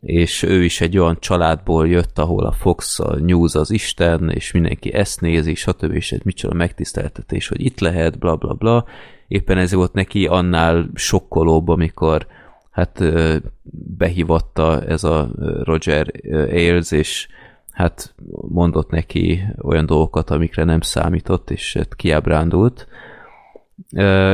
és 0.03 0.43
ő 0.43 0.65
is 0.65 0.81
egy 0.81 0.99
olyan 0.99 1.17
családból 1.21 1.89
jött, 1.89 2.19
ahol 2.19 2.45
a 2.45 2.53
Fox, 2.53 3.01
a 3.01 3.17
News 3.21 3.55
az 3.55 3.71
Isten, 3.71 4.31
és 4.31 4.53
mindenki 4.53 4.93
ezt 4.93 5.21
nézi, 5.21 5.55
stb. 5.55 5.93
és 5.93 6.13
ez 6.13 6.21
micsoda 6.23 6.55
megtiszteltetés, 6.55 7.49
hogy 7.49 7.65
itt 7.65 7.81
lehet, 7.81 8.19
bla 8.19 8.37
bla 8.37 8.55
bla. 8.55 8.85
Éppen 9.29 9.59
ez 9.59 9.73
volt 9.75 9.93
neki 9.93 10.27
annál 10.27 10.91
sokkolóbb, 10.95 11.69
amikor 11.69 12.27
hát 12.73 13.05
behívatta 13.99 14.83
ez 14.83 15.05
a 15.05 15.31
Roger 15.63 16.11
Ailes, 16.33 16.91
és 16.91 17.29
hát 17.71 18.15
mondott 18.49 18.91
neki 18.91 19.43
olyan 19.61 19.87
dolgokat, 19.87 20.31
amikre 20.31 20.65
nem 20.65 20.81
számított, 20.81 21.51
és 21.51 21.75
hát 21.79 21.95
kiábrándult. 21.95 22.87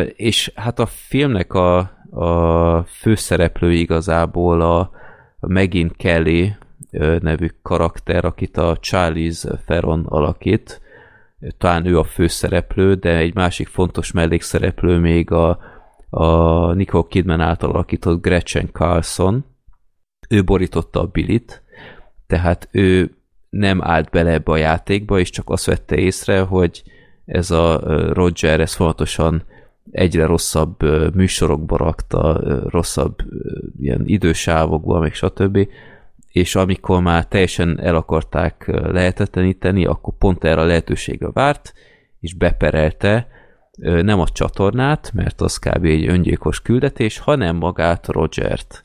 És 0.06 0.52
hát 0.54 0.78
a 0.78 0.86
filmnek 0.86 1.54
a, 1.54 1.78
a 2.10 2.82
főszereplő 2.82 3.72
igazából 3.72 4.60
a, 4.60 4.78
a 5.40 5.46
Megin 5.46 5.92
Kelly 5.96 6.52
nevű 7.20 7.48
karakter, 7.62 8.24
akit 8.24 8.56
a 8.56 8.76
Charlize 8.80 9.60
Theron 9.66 10.04
alakít. 10.08 10.80
Talán 11.58 11.86
ő 11.86 11.98
a 11.98 12.04
főszereplő, 12.04 12.94
de 12.94 13.16
egy 13.16 13.34
másik 13.34 13.68
fontos 13.68 14.12
mellékszereplő 14.12 14.98
még 14.98 15.30
a, 15.30 15.58
a 16.10 16.72
Nicole 16.72 17.06
Kidman 17.08 17.40
által 17.40 17.70
alakított 17.70 18.22
Gretchen 18.22 18.68
Carlson. 18.72 19.44
Ő 20.28 20.44
borította 20.44 21.00
a 21.00 21.06
Billit, 21.06 21.62
tehát 22.26 22.68
ő 22.70 23.16
nem 23.50 23.82
állt 23.82 24.10
bele 24.10 24.30
ebbe 24.30 24.52
a 24.52 24.56
játékba, 24.56 25.18
és 25.18 25.30
csak 25.30 25.50
azt 25.50 25.66
vette 25.66 25.96
észre, 25.96 26.40
hogy 26.40 26.82
ez 27.24 27.50
a 27.50 27.80
Roger, 28.12 28.60
ez 28.60 28.74
fontosan 28.74 29.42
egyre 29.90 30.26
rosszabb 30.26 30.82
műsorokba 31.14 31.76
rakta, 31.76 32.40
rosszabb 32.68 33.16
ilyen 33.80 34.02
idősávokba, 34.04 34.98
meg 34.98 35.14
stb. 35.14 35.68
És 36.28 36.54
amikor 36.54 37.02
már 37.02 37.26
teljesen 37.26 37.80
el 37.80 37.96
akarták 37.96 38.66
lehetetleníteni, 38.66 39.84
akkor 39.84 40.14
pont 40.18 40.44
erre 40.44 40.60
a 40.60 40.64
lehetőségre 40.64 41.30
várt, 41.32 41.72
és 42.20 42.34
beperelte, 42.34 43.28
nem 43.78 44.20
a 44.20 44.28
csatornát, 44.28 45.10
mert 45.14 45.40
az 45.40 45.58
kb. 45.58 45.84
egy 45.84 46.06
öngyilkos 46.06 46.60
küldetés, 46.60 47.18
hanem 47.18 47.56
magát 47.56 48.06
Rogert. 48.06 48.84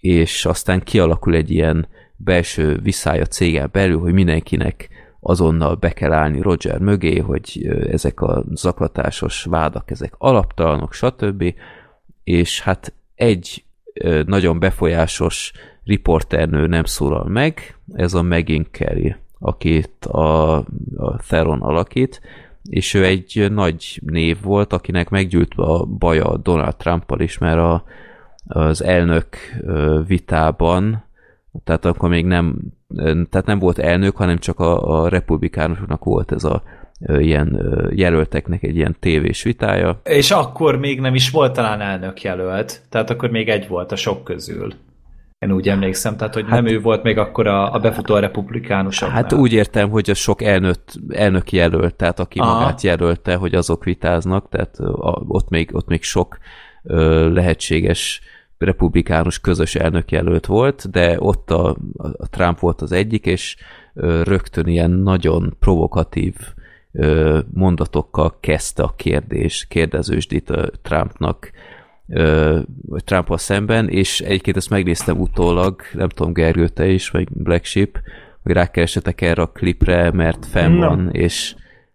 És 0.00 0.44
aztán 0.44 0.82
kialakul 0.82 1.34
egy 1.34 1.50
ilyen 1.50 1.86
belső 2.16 2.78
viszály 2.82 3.20
a 3.20 3.26
cégen 3.26 3.68
belül, 3.72 3.98
hogy 3.98 4.12
mindenkinek 4.12 4.88
azonnal 5.20 5.74
be 5.74 5.92
kell 5.92 6.12
állni 6.12 6.40
Roger 6.40 6.78
mögé, 6.78 7.18
hogy 7.18 7.76
ezek 7.90 8.20
a 8.20 8.44
zaklatásos 8.54 9.44
vádak, 9.44 9.90
ezek 9.90 10.14
alaptalanok, 10.18 10.92
stb. 10.92 11.54
És 12.24 12.60
hát 12.60 12.92
egy 13.14 13.64
nagyon 14.26 14.58
befolyásos 14.58 15.52
riporternő 15.84 16.66
nem 16.66 16.84
szólal 16.84 17.24
meg, 17.24 17.76
ez 17.92 18.14
a 18.14 18.22
Megyn 18.22 18.66
Kelly, 18.70 19.14
akit 19.38 20.04
a, 20.04 20.56
a 20.96 21.16
Theron 21.28 21.62
alakít, 21.62 22.20
és 22.68 22.94
ő 22.94 23.04
egy 23.04 23.46
nagy 23.50 24.00
név 24.04 24.42
volt, 24.42 24.72
akinek 24.72 25.08
meggyűlt 25.08 25.52
a 25.56 25.84
baja 25.84 26.36
Donald 26.36 26.76
Trumpal 26.76 27.20
is, 27.20 27.38
mert 27.38 27.58
a, 27.58 27.84
az 28.46 28.82
elnök 28.82 29.26
vitában, 30.06 31.04
tehát 31.64 31.84
akkor 31.84 32.08
még 32.08 32.24
nem, 32.24 32.58
tehát 33.30 33.46
nem 33.46 33.58
volt 33.58 33.78
elnök, 33.78 34.16
hanem 34.16 34.38
csak 34.38 34.60
a, 34.60 35.02
a 35.02 35.08
republikánusoknak 35.08 36.04
volt 36.04 36.32
ez 36.32 36.44
a 36.44 36.62
ilyen 37.18 37.62
jelölteknek 37.94 38.62
egy 38.62 38.76
ilyen 38.76 38.96
tévés 39.00 39.42
vitája. 39.42 40.00
És 40.04 40.30
akkor 40.30 40.78
még 40.78 41.00
nem 41.00 41.14
is 41.14 41.30
volt 41.30 41.52
talán 41.52 41.80
elnök 41.80 42.22
jelölt, 42.22 42.82
tehát 42.88 43.10
akkor 43.10 43.30
még 43.30 43.48
egy 43.48 43.68
volt 43.68 43.92
a 43.92 43.96
sok 43.96 44.24
közül. 44.24 44.72
Én 45.38 45.52
úgy 45.52 45.68
emlékszem, 45.68 46.16
tehát 46.16 46.34
hogy 46.34 46.44
hát, 46.48 46.62
nem 46.62 46.66
ő 46.66 46.80
volt 46.80 47.02
még 47.02 47.18
akkor 47.18 47.46
a, 47.46 47.72
a 47.72 47.78
befutó 47.78 48.14
a 48.14 48.18
republikánusoknál. 48.18 49.16
Hát 49.16 49.32
úgy 49.32 49.52
értem, 49.52 49.90
hogy 49.90 50.10
a 50.10 50.14
sok 50.14 50.42
elnök, 50.42 50.78
elnök 51.08 51.52
jelölt, 51.52 51.94
tehát 51.94 52.20
aki 52.20 52.38
Aha. 52.38 52.58
Magát 52.58 52.80
jelölte, 52.82 53.34
hogy 53.34 53.54
azok 53.54 53.84
vitáznak, 53.84 54.48
tehát 54.48 54.78
a, 54.78 55.22
ott, 55.26 55.48
még, 55.48 55.70
ott 55.72 55.86
még 55.86 56.02
sok 56.02 56.38
ö, 56.82 57.28
lehetséges 57.32 58.20
republikánus 58.58 59.40
közös 59.40 59.74
elnök 59.74 60.10
jelölt 60.10 60.46
volt, 60.46 60.90
de 60.90 61.16
ott 61.18 61.50
a, 61.50 61.76
a 61.96 62.28
Trump 62.28 62.58
volt 62.58 62.80
az 62.80 62.92
egyik, 62.92 63.26
és 63.26 63.56
ö, 63.94 64.22
rögtön 64.22 64.66
ilyen 64.66 64.90
nagyon 64.90 65.56
provokatív 65.60 66.34
ö, 66.92 67.38
mondatokkal 67.52 68.36
kezdte 68.40 68.82
a 68.82 68.94
kérdés, 68.96 69.66
kérdezősdít 69.68 70.50
a 70.50 70.70
Trumpnak, 70.82 71.50
Trumpal 73.04 73.38
szemben, 73.38 73.88
és 73.88 74.20
egyébként 74.20 74.56
ezt 74.56 74.70
megnéztem 74.70 75.20
utólag, 75.20 75.80
nem 75.92 76.08
tudom, 76.08 76.32
Gergő, 76.32 76.68
te 76.68 76.86
is, 76.86 77.10
vagy 77.10 77.28
Black 77.30 77.64
Sheep, 77.64 77.98
hogy 78.42 78.52
rákeresetek 78.52 79.20
erre 79.20 79.42
a 79.42 79.52
klipre, 79.52 80.10
mert 80.10 80.46
fenn 80.46 80.72
Na. 80.72 80.88
van, 80.88 81.10
és 81.12 81.54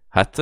hát 0.09 0.35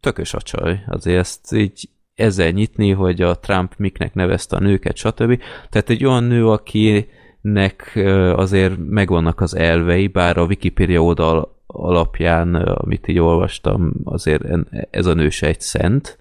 tökös 0.00 0.34
a 0.34 0.40
csaj. 0.40 0.84
Azért 0.86 1.18
ezt 1.18 1.52
így 1.52 1.88
ezzel 2.14 2.50
nyitni, 2.50 2.90
hogy 2.90 3.22
a 3.22 3.38
Trump 3.38 3.74
miknek 3.76 4.14
nevezte 4.14 4.56
a 4.56 4.60
nőket, 4.60 4.96
stb. 4.96 5.42
Tehát 5.70 5.90
egy 5.90 6.04
olyan 6.04 6.24
nő, 6.24 6.48
akinek 6.48 7.92
azért 8.34 8.74
megvannak 8.88 9.40
az 9.40 9.56
elvei, 9.56 10.06
bár 10.06 10.36
a 10.36 10.44
Wikipedia 10.44 11.02
oldal 11.02 11.62
alapján, 11.66 12.54
amit 12.54 13.08
így 13.08 13.18
olvastam, 13.18 13.92
azért 14.04 14.44
ez 14.90 15.06
a 15.06 15.14
nő 15.14 15.28
se 15.28 15.46
egy 15.46 15.60
szent, 15.60 16.18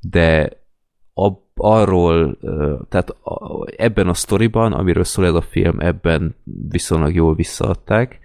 de 0.00 0.50
ab, 1.14 1.38
arról, 1.58 2.38
tehát 2.88 3.16
ebben 3.76 4.08
a 4.08 4.14
sztoriban, 4.14 4.72
amiről 4.72 5.04
szól 5.04 5.26
ez 5.26 5.34
a 5.34 5.40
film, 5.40 5.80
ebben 5.80 6.34
viszonylag 6.68 7.14
jól 7.14 7.34
visszaadták, 7.34 8.18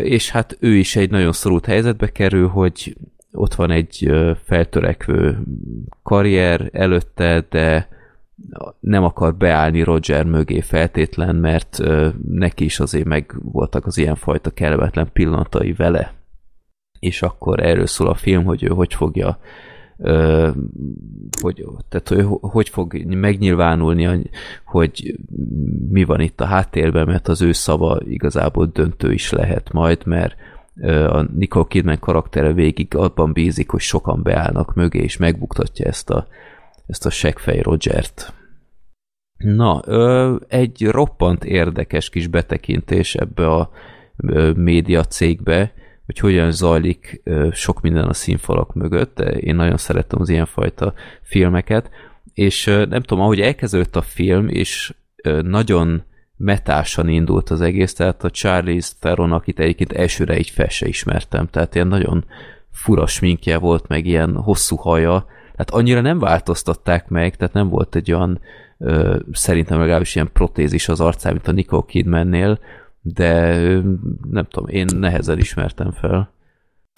és 0.00 0.30
hát 0.30 0.56
ő 0.60 0.74
is 0.74 0.96
egy 0.96 1.10
nagyon 1.10 1.32
szorult 1.32 1.66
helyzetbe 1.66 2.12
kerül, 2.12 2.48
hogy 2.48 2.96
ott 3.32 3.54
van 3.54 3.70
egy 3.70 4.12
feltörekvő 4.44 5.42
karrier 6.02 6.68
előtte, 6.72 7.46
de 7.50 7.88
nem 8.80 9.04
akar 9.04 9.34
beállni 9.34 9.82
Roger 9.82 10.24
mögé 10.24 10.60
feltétlen, 10.60 11.36
mert 11.36 11.78
neki 12.28 12.64
is 12.64 12.80
azért 12.80 13.06
meg 13.06 13.34
voltak 13.42 13.86
az 13.86 13.98
ilyenfajta 13.98 14.50
kellemetlen 14.50 15.08
pillanatai 15.12 15.72
vele. 15.72 16.14
És 16.98 17.22
akkor 17.22 17.60
erről 17.62 17.86
szól 17.86 18.08
a 18.08 18.14
film, 18.14 18.44
hogy 18.44 18.62
ő 18.62 18.68
hogy 18.68 18.94
fogja 18.94 19.38
hogy, 21.40 21.64
tehát 21.88 22.08
hogy, 22.08 22.26
hogy 22.40 22.68
fog 22.68 22.94
megnyilvánulni, 23.06 24.30
hogy 24.64 25.18
mi 25.88 26.04
van 26.04 26.20
itt 26.20 26.40
a 26.40 26.44
háttérben, 26.44 27.06
mert 27.06 27.28
az 27.28 27.42
ő 27.42 27.52
szava 27.52 28.00
igazából 28.04 28.66
döntő 28.66 29.12
is 29.12 29.30
lehet 29.30 29.72
majd, 29.72 30.06
mert 30.06 30.34
a 31.08 31.22
Nicole 31.22 31.66
Kidman 31.68 31.98
karaktere 31.98 32.52
végig 32.52 32.94
abban 32.94 33.32
bízik, 33.32 33.70
hogy 33.70 33.80
sokan 33.80 34.22
beállnak 34.22 34.74
mögé, 34.74 35.02
és 35.02 35.16
megbuktatja 35.16 35.86
ezt 35.86 36.10
a, 36.10 36.26
ezt 36.86 37.06
a 37.06 37.10
seggfej 37.10 37.60
Rogert. 37.60 38.32
Na, 39.36 39.80
egy 40.48 40.86
roppant 40.86 41.44
érdekes 41.44 42.10
kis 42.10 42.26
betekintés 42.26 43.14
ebbe 43.14 43.50
a 43.50 43.70
média 44.54 45.04
cégbe, 45.04 45.72
hogy 46.06 46.18
hogyan 46.18 46.52
zajlik 46.52 47.22
sok 47.52 47.80
minden 47.80 48.04
a 48.04 48.12
színfalak 48.12 48.74
mögött, 48.74 49.20
én 49.20 49.54
nagyon 49.54 49.76
szeretem 49.76 50.20
az 50.20 50.28
ilyenfajta 50.28 50.94
filmeket, 51.22 51.90
és 52.34 52.64
nem 52.64 53.02
tudom, 53.02 53.20
ahogy 53.20 53.40
elkezdődött 53.40 53.96
a 53.96 54.02
film, 54.02 54.48
és 54.48 54.94
nagyon 55.42 56.02
metásan 56.36 57.08
indult 57.08 57.50
az 57.50 57.60
egész, 57.60 57.94
tehát 57.94 58.24
a 58.24 58.30
Charlize 58.30 58.92
Theron, 59.00 59.32
akit 59.32 59.58
egyébként 59.58 59.92
elsőre 59.92 60.38
így 60.38 60.50
fel 60.50 60.68
se 60.68 60.86
ismertem, 60.86 61.48
tehát 61.50 61.74
ilyen 61.74 61.86
nagyon 61.86 62.24
fura 62.72 63.06
sminkje 63.06 63.58
volt, 63.58 63.88
meg 63.88 64.06
ilyen 64.06 64.36
hosszú 64.36 64.76
haja, 64.76 65.26
tehát 65.52 65.70
annyira 65.70 66.00
nem 66.00 66.18
változtatták 66.18 67.08
meg, 67.08 67.36
tehát 67.36 67.52
nem 67.52 67.68
volt 67.68 67.94
egy 67.94 68.12
olyan 68.12 68.40
szerintem 69.32 69.78
legalábbis 69.78 70.14
ilyen 70.14 70.30
protézis 70.32 70.88
az 70.88 71.00
arcán, 71.00 71.32
mint 71.32 71.48
a 71.48 71.52
Nicole 71.52 71.84
Kidmannél, 71.86 72.58
de 73.06 73.56
nem 74.30 74.46
tudom, 74.50 74.68
én 74.68 74.86
nehezen 74.98 75.38
ismertem 75.38 75.90
fel. 75.90 76.32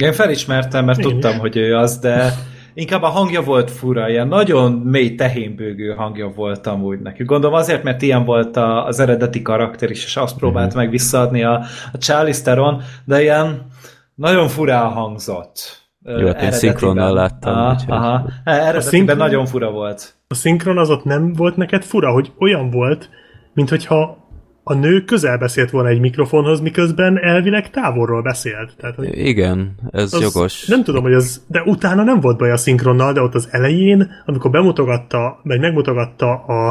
Én 0.02 0.12
felismertem, 0.12 0.84
mert 0.84 0.98
Én 0.98 1.04
tudtam, 1.08 1.32
is. 1.32 1.38
hogy 1.38 1.56
ő 1.56 1.76
az, 1.76 1.98
de 1.98 2.32
inkább 2.74 3.02
a 3.02 3.06
hangja 3.06 3.42
volt 3.42 3.70
fura, 3.70 4.08
ilyen 4.08 4.28
nagyon 4.28 4.72
mély 4.72 5.14
tehénbőgő 5.14 5.94
hangja 5.94 6.28
volt 6.28 6.66
amúgy 6.66 7.00
neki. 7.00 7.24
Gondolom 7.24 7.54
azért, 7.56 7.82
mert 7.82 8.02
ilyen 8.02 8.24
volt 8.24 8.56
a, 8.56 8.86
az 8.86 9.00
eredeti 9.00 9.42
karakter 9.42 9.90
is, 9.90 10.04
és 10.04 10.16
azt 10.16 10.36
próbált 10.36 10.74
meg 10.74 10.90
visszaadni 10.90 11.42
a, 11.42 11.60
a 11.92 11.98
Charlize 11.98 12.42
Theron, 12.42 12.82
de 13.04 13.22
ilyen 13.22 13.66
nagyon 14.14 14.48
furán 14.48 14.88
hangzott. 14.90 15.84
Jó, 16.02 16.26
hát 16.26 16.42
én 16.42 16.52
szinkronnal 16.52 17.12
láttam, 17.12 17.54
Aha, 17.54 17.70
úgyhogy- 17.72 17.90
aha. 17.90 18.28
Eredetiben 18.44 18.80
szinkron- 18.82 19.18
nagyon 19.18 19.46
fura 19.46 19.70
volt. 19.70 20.14
A 20.28 20.34
szinkron 20.34 20.78
az 20.78 20.90
ott 20.90 21.04
nem 21.04 21.32
volt 21.32 21.56
neked 21.56 21.82
fura, 21.82 22.10
hogy 22.12 22.32
olyan 22.38 22.70
volt, 22.70 23.10
mint 23.54 23.68
hogyha 23.68 24.25
a 24.68 24.74
nő 24.74 25.00
közel 25.04 25.38
beszélt 25.38 25.70
volna 25.70 25.88
egy 25.88 26.00
mikrofonhoz, 26.00 26.60
miközben 26.60 27.18
elvileg 27.22 27.70
távolról 27.70 28.22
beszélt. 28.22 28.76
Tehát, 28.76 28.96
hogy 28.96 29.18
Igen, 29.18 29.74
ez 29.90 30.12
az, 30.14 30.20
jogos. 30.20 30.66
Nem 30.66 30.84
tudom, 30.84 31.02
hogy 31.02 31.12
az, 31.12 31.44
de 31.48 31.62
utána 31.62 32.02
nem 32.02 32.20
volt 32.20 32.38
baj 32.38 32.50
a 32.50 32.56
szinkronnal, 32.56 33.12
de 33.12 33.20
ott 33.20 33.34
az 33.34 33.48
elején, 33.50 34.10
amikor 34.24 34.50
bemutogatta, 34.50 35.40
meg 35.42 35.60
megmutogatta 35.60 36.44
a, 36.44 36.66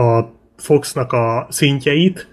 a 0.00 0.32
Foxnak 0.56 1.12
a 1.12 1.46
szintjeit, 1.50 2.28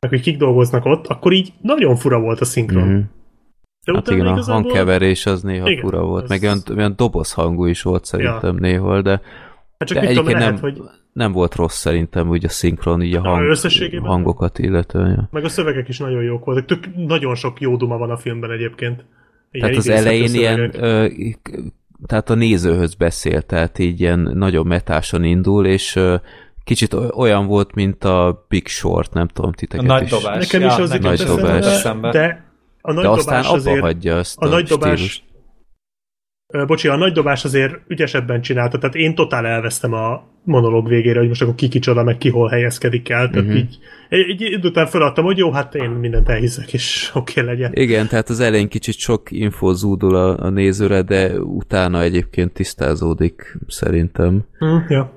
meg 0.00 0.10
hogy 0.10 0.20
kik 0.20 0.36
dolgoznak 0.38 0.84
ott, 0.84 1.06
akkor 1.06 1.32
így 1.32 1.52
nagyon 1.62 1.96
fura 1.96 2.20
volt 2.20 2.40
a 2.40 2.44
szinkron. 2.44 2.88
Mhm. 2.88 3.00
De 3.86 3.92
Hát 3.94 4.10
igen, 4.10 4.26
a 4.26 4.32
igazából- 4.32 4.62
hangkeverés 4.62 5.26
az 5.26 5.42
néha 5.42 5.68
Igen, 5.68 5.82
fura 5.82 6.02
volt, 6.02 6.22
az- 6.22 6.28
meg 6.28 6.42
olyan, 6.42 6.58
olyan 6.76 6.94
dobozhangú 6.96 7.64
is 7.66 7.82
volt 7.82 8.04
szerintem 8.04 8.56
néhol, 8.56 9.02
de, 9.02 9.20
Hát 9.78 9.88
csak 9.88 9.98
de 9.98 10.06
mit 10.08 10.16
tudom, 10.16 10.32
lehet, 10.32 10.52
nem, 10.52 10.60
hogy 10.60 10.80
nem 11.12 11.32
volt 11.32 11.54
rossz 11.54 11.76
szerintem 11.78 12.28
úgy 12.28 12.44
a 12.44 12.48
szinkron, 12.48 13.02
így 13.02 13.14
a 13.14 13.20
hang, 13.20 13.48
összességében? 13.48 14.10
hangokat 14.10 14.58
illetően. 14.58 15.10
Ja. 15.10 15.28
meg 15.32 15.44
a 15.44 15.48
szövegek 15.48 15.88
is 15.88 15.98
nagyon 15.98 16.22
jók 16.22 16.44
voltak. 16.44 16.64
Tök, 16.64 16.94
nagyon 16.96 17.34
sok 17.34 17.60
jó 17.60 17.76
duma 17.76 17.98
van 17.98 18.10
a 18.10 18.16
filmben 18.16 18.50
egyébként. 18.50 19.04
Ilyen 19.50 19.66
Tehát 19.68 19.76
az 19.84 19.88
elején 19.88 20.34
ilyen, 20.34 20.70
ö, 20.84 21.06
tehát 22.06 22.30
a 22.30 22.34
nézőhöz 22.34 22.94
beszél, 22.94 23.42
tehát 23.42 23.78
így 23.78 24.00
ilyen 24.00 24.18
nagyon 24.34 24.66
metáson 24.66 25.24
indul, 25.24 25.66
és 25.66 25.96
ö, 25.96 26.14
kicsit 26.64 26.92
olyan 26.94 27.46
volt, 27.46 27.74
mint 27.74 28.04
a 28.04 28.44
Big 28.48 28.66
Short, 28.66 29.12
nem 29.12 29.28
tudom, 29.28 29.50
A 29.50 29.54
titeket 29.54 29.86
nagy 29.86 30.02
is. 30.02 30.10
dobás. 30.10 30.50
Nekem 30.50 30.68
is 30.68 30.76
az 30.76 30.88
nekem 30.90 31.10
Nagy 31.10 31.22
dobás. 31.22 31.66
eszembe, 31.66 32.10
de 32.10 32.44
a 32.80 32.92
nagy 32.92 33.02
De 33.02 33.08
aztán 33.10 33.34
dobás 33.34 33.46
abba 33.46 33.56
azért, 33.56 33.80
hagyja 33.80 34.16
ezt 34.16 34.38
a 34.38 34.46
a, 34.46 34.48
nagy 34.48 34.64
dobás, 34.64 34.92
stílust. 34.92 35.22
Bocsi, 36.66 36.88
a 36.88 36.96
nagy 36.96 37.12
dobás 37.12 37.44
azért 37.44 37.74
ügyesebben 37.88 38.40
csinálta, 38.40 38.78
tehát 38.78 38.94
én 38.94 39.14
totál 39.14 39.46
elvesztem 39.46 39.92
a 39.92 40.26
monológ 40.42 40.88
végére, 40.88 41.18
hogy 41.18 41.28
most 41.28 41.42
akkor 41.42 41.54
ki 41.54 41.68
kicsoda, 41.68 42.02
meg 42.02 42.18
ki 42.18 42.28
hol 42.30 42.48
helyezkedik 42.48 43.08
el, 43.08 43.30
tehát 43.30 43.46
Mhm. 43.46 43.56
így 43.56 43.78
egy, 44.08 44.40
idő 44.40 44.68
után 44.68 44.86
feladtam, 44.86 45.24
hogy 45.24 45.38
jó, 45.38 45.52
hát 45.52 45.74
én 45.74 45.90
mindent 45.90 46.28
elhiszek, 46.28 46.72
és 46.72 47.10
oké 47.14 47.40
okay 47.40 47.54
legyen. 47.54 47.72
Igen, 47.74 48.06
tehát 48.06 48.28
az 48.28 48.40
elején 48.40 48.68
kicsit 48.68 48.96
sok 48.98 49.30
info 49.30 49.72
zúdul 49.72 50.14
a, 50.16 50.44
a 50.44 50.48
nézőre, 50.50 51.02
de 51.02 51.40
utána 51.40 52.02
egyébként 52.02 52.52
tisztázódik 52.52 53.56
szerintem. 53.66 54.44
Hm, 54.58 54.92
ja. 54.92 55.12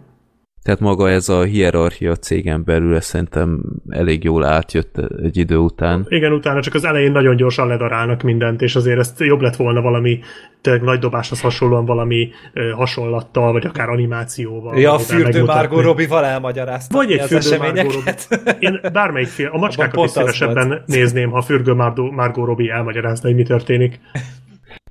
Tehát 0.63 0.79
maga 0.79 1.09
ez 1.09 1.29
a 1.29 1.43
hierarchia 1.43 2.15
cégen 2.15 2.63
belül 2.63 2.95
ez 2.95 3.05
szerintem 3.05 3.61
elég 3.89 4.23
jól 4.23 4.45
átjött 4.45 4.97
egy 5.23 5.37
idő 5.37 5.57
után. 5.57 6.05
Igen, 6.07 6.31
utána 6.31 6.61
csak 6.61 6.73
az 6.73 6.83
elején 6.83 7.11
nagyon 7.11 7.35
gyorsan 7.35 7.67
ledarálnak 7.67 8.21
mindent, 8.21 8.61
és 8.61 8.75
azért 8.75 8.99
ezt 8.99 9.19
jobb 9.19 9.41
lett 9.41 9.55
volna 9.55 9.81
valami 9.81 10.19
tényleg 10.61 10.81
nagy 10.83 10.99
dobáshoz 10.99 11.41
hasonlóan 11.41 11.85
valami 11.85 12.29
ö, 12.53 12.69
hasonlattal, 12.69 13.51
vagy 13.51 13.65
akár 13.65 13.89
animációval. 13.89 14.79
Ja, 14.79 14.93
a 14.93 14.99
fürdő. 14.99 15.43
Margot 15.43 15.83
Robbie-val 15.83 16.25
elmagyarázta 16.25 16.97
Vagy 16.97 17.11
egy 17.11 17.21
fürdő 17.21 17.57
Margot. 17.57 17.93
Robbie. 17.93 18.57
Én 18.59 18.79
bármelyik 18.93 19.27
film, 19.27 19.49
a 19.53 19.57
macskákat 19.57 20.05
is 20.05 20.11
szívesebben 20.11 20.83
nézném, 20.85 21.29
ha 21.29 21.41
Fürdő 21.41 21.73
Margot, 21.73 22.45
Robbie 22.45 22.73
elmagyarázna, 22.73 23.27
hogy 23.27 23.37
mi 23.37 23.43
történik. 23.43 23.99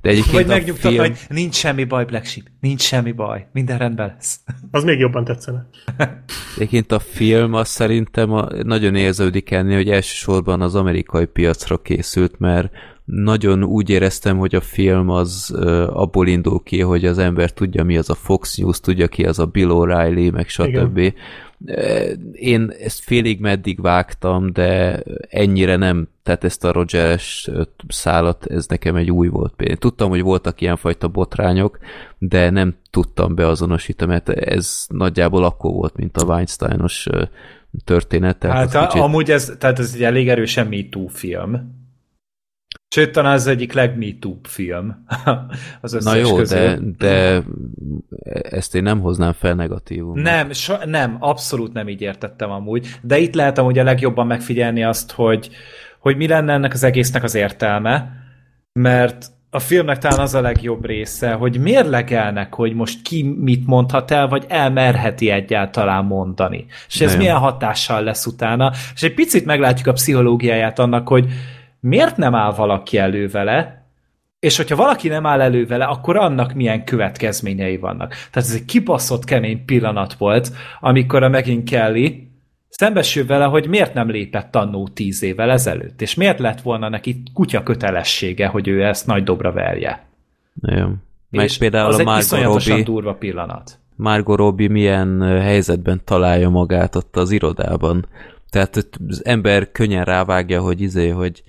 De 0.00 0.08
egyébként 0.08 0.34
Vagy 0.34 0.44
a 0.44 0.46
megnyugtatni, 0.46 0.96
film... 0.96 1.08
hogy 1.08 1.18
nincs 1.28 1.54
semmi 1.54 1.84
baj, 1.84 2.04
Black 2.04 2.24
Sheep, 2.24 2.46
nincs 2.60 2.80
semmi 2.80 3.12
baj, 3.12 3.46
minden 3.52 3.78
rendben 3.78 4.06
lesz. 4.06 4.40
Az 4.70 4.84
még 4.84 4.98
jobban 4.98 5.24
tetszene. 5.24 5.68
Egyébként 6.56 6.92
a 6.92 6.98
film 6.98 7.54
azt 7.54 7.70
szerintem 7.70 8.32
a, 8.32 8.48
nagyon 8.62 8.94
érződik 8.94 9.50
ennél, 9.50 9.76
hogy 9.76 9.90
elsősorban 9.90 10.60
az 10.60 10.74
amerikai 10.74 11.26
piacra 11.26 11.78
készült, 11.78 12.38
mert 12.38 12.72
nagyon 13.04 13.64
úgy 13.64 13.90
éreztem, 13.90 14.38
hogy 14.38 14.54
a 14.54 14.60
film 14.60 15.08
az 15.08 15.54
abból 15.86 16.26
indul 16.26 16.62
ki, 16.62 16.80
hogy 16.80 17.04
az 17.04 17.18
ember 17.18 17.52
tudja, 17.52 17.84
mi 17.84 17.96
az 17.96 18.10
a 18.10 18.14
Fox 18.14 18.56
News, 18.56 18.80
tudja 18.80 19.08
ki 19.08 19.24
az 19.24 19.38
a 19.38 19.46
Bill 19.46 19.68
O'Reilly, 19.70 20.32
meg 20.32 20.48
stb. 20.48 20.98
Ö, 20.98 21.08
Én 22.32 22.72
ezt 22.80 23.00
félig 23.00 23.40
meddig 23.40 23.80
vágtam, 23.80 24.52
de 24.52 25.02
ennyire 25.28 25.76
nem, 25.76 26.08
tehát 26.22 26.44
ezt 26.44 26.64
a 26.64 26.72
Rogers 26.72 27.50
szálat, 27.88 28.46
ez 28.46 28.66
nekem 28.66 28.96
egy 28.96 29.10
új 29.10 29.28
volt. 29.28 29.60
Én 29.62 29.76
tudtam, 29.76 30.08
hogy 30.08 30.22
voltak 30.22 30.60
ilyenfajta 30.60 31.08
botrányok, 31.08 31.78
de 32.18 32.50
nem 32.50 32.74
tudtam 32.90 33.34
beazonosítani, 33.34 34.10
mert 34.10 34.28
ez 34.28 34.84
nagyjából 34.88 35.44
akkor 35.44 35.72
volt, 35.72 35.96
mint 35.96 36.16
a 36.16 36.24
Weinsteinos 36.24 37.06
történet. 37.84 38.38
Tehát 38.38 38.72
Hát 38.72 38.86
kicsit- 38.88 39.02
amúgy 39.04 39.30
ez, 39.30 39.52
tehát 39.58 39.78
ez 39.78 39.92
egy 39.94 40.02
elég 40.02 40.28
erősen 40.28 40.66
MeToo 40.66 41.06
film. 41.06 41.78
Sőt, 42.94 43.12
talán 43.12 43.32
ez 43.32 43.46
egyik 43.46 43.72
legMeToo 43.72 44.36
film 44.42 45.06
az 45.80 45.92
Na 45.92 45.98
összes 45.98 46.28
jó, 46.28 46.36
közül. 46.36 46.58
de, 46.58 46.78
de 46.98 47.42
ezt 48.42 48.74
én 48.74 48.82
nem 48.82 49.00
hoznám 49.00 49.32
fel 49.32 49.54
negatívum. 49.54 50.20
Nem, 50.20 50.52
so, 50.52 50.74
nem, 50.84 51.16
abszolút 51.20 51.72
nem 51.72 51.88
így 51.88 52.00
értettem 52.00 52.50
amúgy, 52.50 52.86
de 53.02 53.18
itt 53.18 53.34
lehet 53.34 53.58
amúgy 53.58 53.78
a 53.78 53.82
legjobban 53.82 54.26
megfigyelni 54.26 54.84
azt, 54.84 55.12
hogy, 55.12 55.50
hogy 55.98 56.16
mi 56.16 56.26
lenne 56.26 56.52
ennek 56.52 56.72
az 56.72 56.82
egésznek 56.82 57.22
az 57.22 57.34
értelme, 57.34 58.12
mert 58.72 59.26
a 59.50 59.58
filmnek 59.58 59.98
talán 59.98 60.18
az 60.18 60.34
a 60.34 60.40
legjobb 60.40 60.86
része, 60.86 61.32
hogy 61.32 61.60
mérlegelnek, 61.60 62.54
hogy 62.54 62.74
most 62.74 63.02
ki 63.02 63.22
mit 63.22 63.66
mondhat 63.66 64.10
el, 64.10 64.28
vagy 64.28 64.44
elmerheti 64.48 65.30
egyáltalán 65.30 66.04
mondani. 66.04 66.66
És 66.88 66.94
ez 66.94 67.00
Nagyon. 67.00 67.16
milyen 67.16 67.38
hatással 67.38 68.02
lesz 68.02 68.26
utána. 68.26 68.72
És 68.94 69.02
egy 69.02 69.14
picit 69.14 69.44
meglátjuk 69.44 69.86
a 69.86 69.92
pszichológiáját 69.92 70.78
annak, 70.78 71.08
hogy 71.08 71.26
miért 71.80 72.16
nem 72.16 72.34
áll 72.34 72.52
valaki 72.52 72.98
elő 72.98 73.28
vele, 73.28 73.84
és 74.40 74.56
hogyha 74.56 74.76
valaki 74.76 75.08
nem 75.08 75.26
áll 75.26 75.40
elő 75.40 75.66
vele, 75.66 75.84
akkor 75.84 76.16
annak 76.16 76.52
milyen 76.52 76.84
következményei 76.84 77.76
vannak. 77.76 78.08
Tehát 78.08 78.48
ez 78.48 78.54
egy 78.54 78.64
kibaszott 78.64 79.24
kemény 79.24 79.64
pillanat 79.64 80.14
volt, 80.14 80.52
amikor 80.80 81.22
a 81.22 81.28
Megyn 81.28 81.64
Kelly 81.64 82.28
szembesül 82.68 83.26
vele, 83.26 83.44
hogy 83.44 83.68
miért 83.68 83.94
nem 83.94 84.10
lépett 84.10 84.56
annó 84.56 84.88
tíz 84.88 85.22
évvel 85.22 85.50
ezelőtt, 85.50 86.02
és 86.02 86.14
miért 86.14 86.38
lett 86.38 86.60
volna 86.60 86.88
neki 86.88 87.22
kutya 87.34 87.62
kötelessége, 87.62 88.46
hogy 88.46 88.68
ő 88.68 88.84
ezt 88.84 89.06
nagy 89.06 89.24
dobra 89.24 89.52
verje. 89.52 90.06
Jó. 90.62 90.86
Meg 91.30 91.44
és 91.44 91.58
például 91.58 91.88
az 91.88 91.98
a 91.98 92.02
Margot 92.02 92.42
Robbie, 92.42 92.82
durva 92.82 93.14
pillanat. 93.14 93.78
Margot 93.96 94.38
Robbie 94.38 94.68
milyen 94.68 95.20
helyzetben 95.40 96.00
találja 96.04 96.48
magát 96.48 96.96
ott 96.96 97.16
az 97.16 97.30
irodában. 97.30 98.06
Tehát 98.50 98.88
az 99.08 99.24
ember 99.24 99.72
könnyen 99.72 100.04
rávágja, 100.04 100.60
hogy 100.60 100.80
izé, 100.80 101.08
hogy 101.08 101.42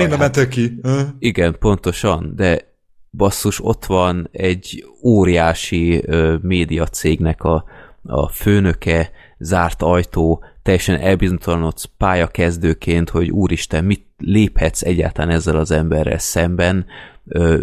jaj, 0.00 0.10
hát, 0.10 0.18
mentek 0.18 0.48
ki? 0.48 0.80
igen, 1.18 1.56
pontosan, 1.58 2.32
de 2.36 2.72
basszus, 3.10 3.64
ott 3.64 3.84
van 3.84 4.28
egy 4.32 4.84
óriási 5.02 6.02
ö, 6.06 6.36
médiacégnek 6.42 7.42
a, 7.42 7.64
a 8.02 8.28
főnöke, 8.28 9.10
zárt 9.38 9.82
ajtó, 9.82 10.44
teljesen 10.62 11.00
elbizonytalanodsz 11.00 11.84
pályakezdőként, 11.98 13.10
hogy 13.10 13.30
úristen, 13.30 13.84
mit 13.84 14.06
léphetsz 14.18 14.82
egyáltalán 14.82 15.30
ezzel 15.30 15.56
az 15.56 15.70
emberrel 15.70 16.18
szemben, 16.18 16.86
ö, 17.26 17.60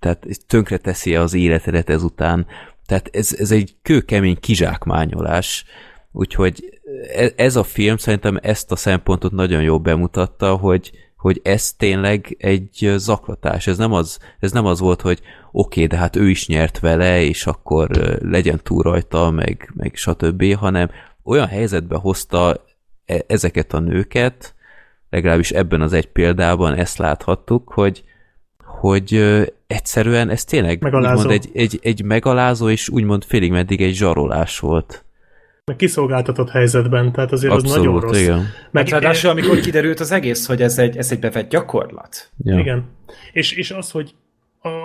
tehát 0.00 0.26
tönkre 0.46 0.76
teszi 0.76 1.16
az 1.16 1.34
életedet 1.34 1.90
ezután, 1.90 2.46
tehát 2.86 3.10
ez, 3.12 3.34
ez 3.38 3.50
egy 3.50 3.76
kőkemény 3.82 4.40
kizsákmányolás, 4.40 5.64
úgyhogy 6.12 6.80
e- 7.16 7.32
ez 7.36 7.56
a 7.56 7.62
film 7.62 7.96
szerintem 7.96 8.38
ezt 8.42 8.72
a 8.72 8.76
szempontot 8.76 9.32
nagyon 9.32 9.62
jól 9.62 9.78
bemutatta, 9.78 10.56
hogy, 10.56 10.90
hogy 11.26 11.40
ez 11.42 11.72
tényleg 11.72 12.36
egy 12.38 12.92
zaklatás. 12.96 13.66
Ez 13.66 13.78
nem 13.78 13.92
az, 13.92 14.18
ez 14.38 14.52
nem 14.52 14.66
az 14.66 14.80
volt, 14.80 15.00
hogy 15.00 15.20
oké, 15.52 15.84
okay, 15.84 15.86
de 15.86 15.96
hát 15.96 16.16
ő 16.16 16.28
is 16.28 16.46
nyert 16.46 16.78
vele, 16.78 17.22
és 17.22 17.46
akkor 17.46 17.90
legyen 18.22 18.60
túl 18.62 18.82
rajta, 18.82 19.30
meg, 19.30 19.72
meg 19.74 19.94
stb., 19.94 20.54
hanem 20.54 20.90
olyan 21.22 21.46
helyzetbe 21.46 21.96
hozta 21.96 22.64
e- 23.06 23.24
ezeket 23.26 23.72
a 23.72 23.78
nőket, 23.78 24.54
legalábbis 25.10 25.50
ebben 25.50 25.80
az 25.80 25.92
egy 25.92 26.08
példában 26.08 26.74
ezt 26.74 26.98
láthattuk, 26.98 27.72
hogy, 27.72 28.04
hogy 28.64 29.14
egyszerűen 29.66 30.30
ez 30.30 30.44
tényleg 30.44 30.82
Megalázó. 30.82 31.20
úgymond 31.20 31.30
egy, 31.30 31.50
egy, 31.54 31.78
egy 31.82 32.02
megalázó, 32.02 32.68
és 32.68 32.88
úgymond 32.88 33.24
félig 33.24 33.50
meddig 33.50 33.82
egy 33.82 33.94
zsarolás 33.94 34.58
volt. 34.58 35.05
Meg 35.70 35.76
kiszolgáltatott 35.76 36.50
helyzetben, 36.50 37.12
tehát 37.12 37.32
azért 37.32 37.52
az 37.52 37.62
nagyon 37.62 37.78
Abszolút, 37.78 38.02
rossz. 38.02 38.20
igen. 38.20 38.36
Meg 38.36 38.50
Meg, 38.70 38.88
ráadásul, 38.88 39.30
amikor 39.30 39.60
kiderült 39.60 40.00
az 40.00 40.12
egész, 40.12 40.46
hogy 40.46 40.62
ez 40.62 40.78
egy, 40.78 40.96
ez 40.96 41.12
egy 41.12 41.18
bevett 41.18 41.48
gyakorlat. 41.48 42.30
Ja. 42.42 42.58
Igen. 42.58 42.84
És, 43.32 43.52
és 43.52 43.70
az, 43.70 43.90
hogy 43.90 44.14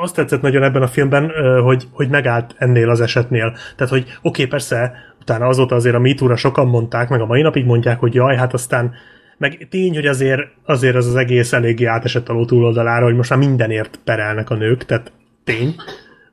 azt 0.01 0.15
tetszett 0.15 0.41
nagyon 0.41 0.63
ebben 0.63 0.81
a 0.81 0.87
filmben, 0.87 1.31
hogy, 1.63 1.87
hogy 1.91 2.09
megállt 2.09 2.55
ennél 2.57 2.89
az 2.89 3.01
esetnél. 3.01 3.55
Tehát, 3.75 3.93
hogy 3.93 4.01
oké, 4.01 4.17
okay, 4.21 4.45
persze, 4.45 4.93
utána 5.19 5.45
azóta 5.45 5.75
azért 5.75 5.95
a 5.95 5.99
MeToo-ra 5.99 6.35
sokan 6.35 6.67
mondták, 6.67 7.09
meg 7.09 7.21
a 7.21 7.25
mai 7.25 7.41
napig 7.41 7.65
mondják, 7.65 7.99
hogy 7.99 8.13
jaj, 8.13 8.35
hát 8.35 8.53
aztán 8.53 8.93
meg 9.37 9.67
tény, 9.69 9.93
hogy 9.93 10.05
azért, 10.05 10.41
azért 10.65 10.95
az 10.95 11.07
az 11.07 11.15
egész 11.15 11.53
eléggé 11.53 11.85
átesett 11.85 12.29
a 12.29 12.33
ló 12.33 12.45
túloldalára, 12.45 13.05
hogy 13.05 13.15
most 13.15 13.29
már 13.29 13.39
mindenért 13.39 13.99
perelnek 14.03 14.49
a 14.49 14.55
nők, 14.55 14.85
tehát 14.85 15.11
tény. 15.43 15.75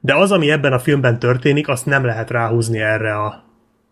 De 0.01 0.15
az, 0.15 0.33
ami 0.33 0.51
ebben 0.51 0.73
a 0.73 0.79
filmben 0.79 1.19
történik, 1.19 1.69
azt 1.69 1.87
nem 1.87 2.05
lehet 2.05 2.31
ráhúzni 2.31 2.79
erre 2.79 3.15
a, 3.15 3.48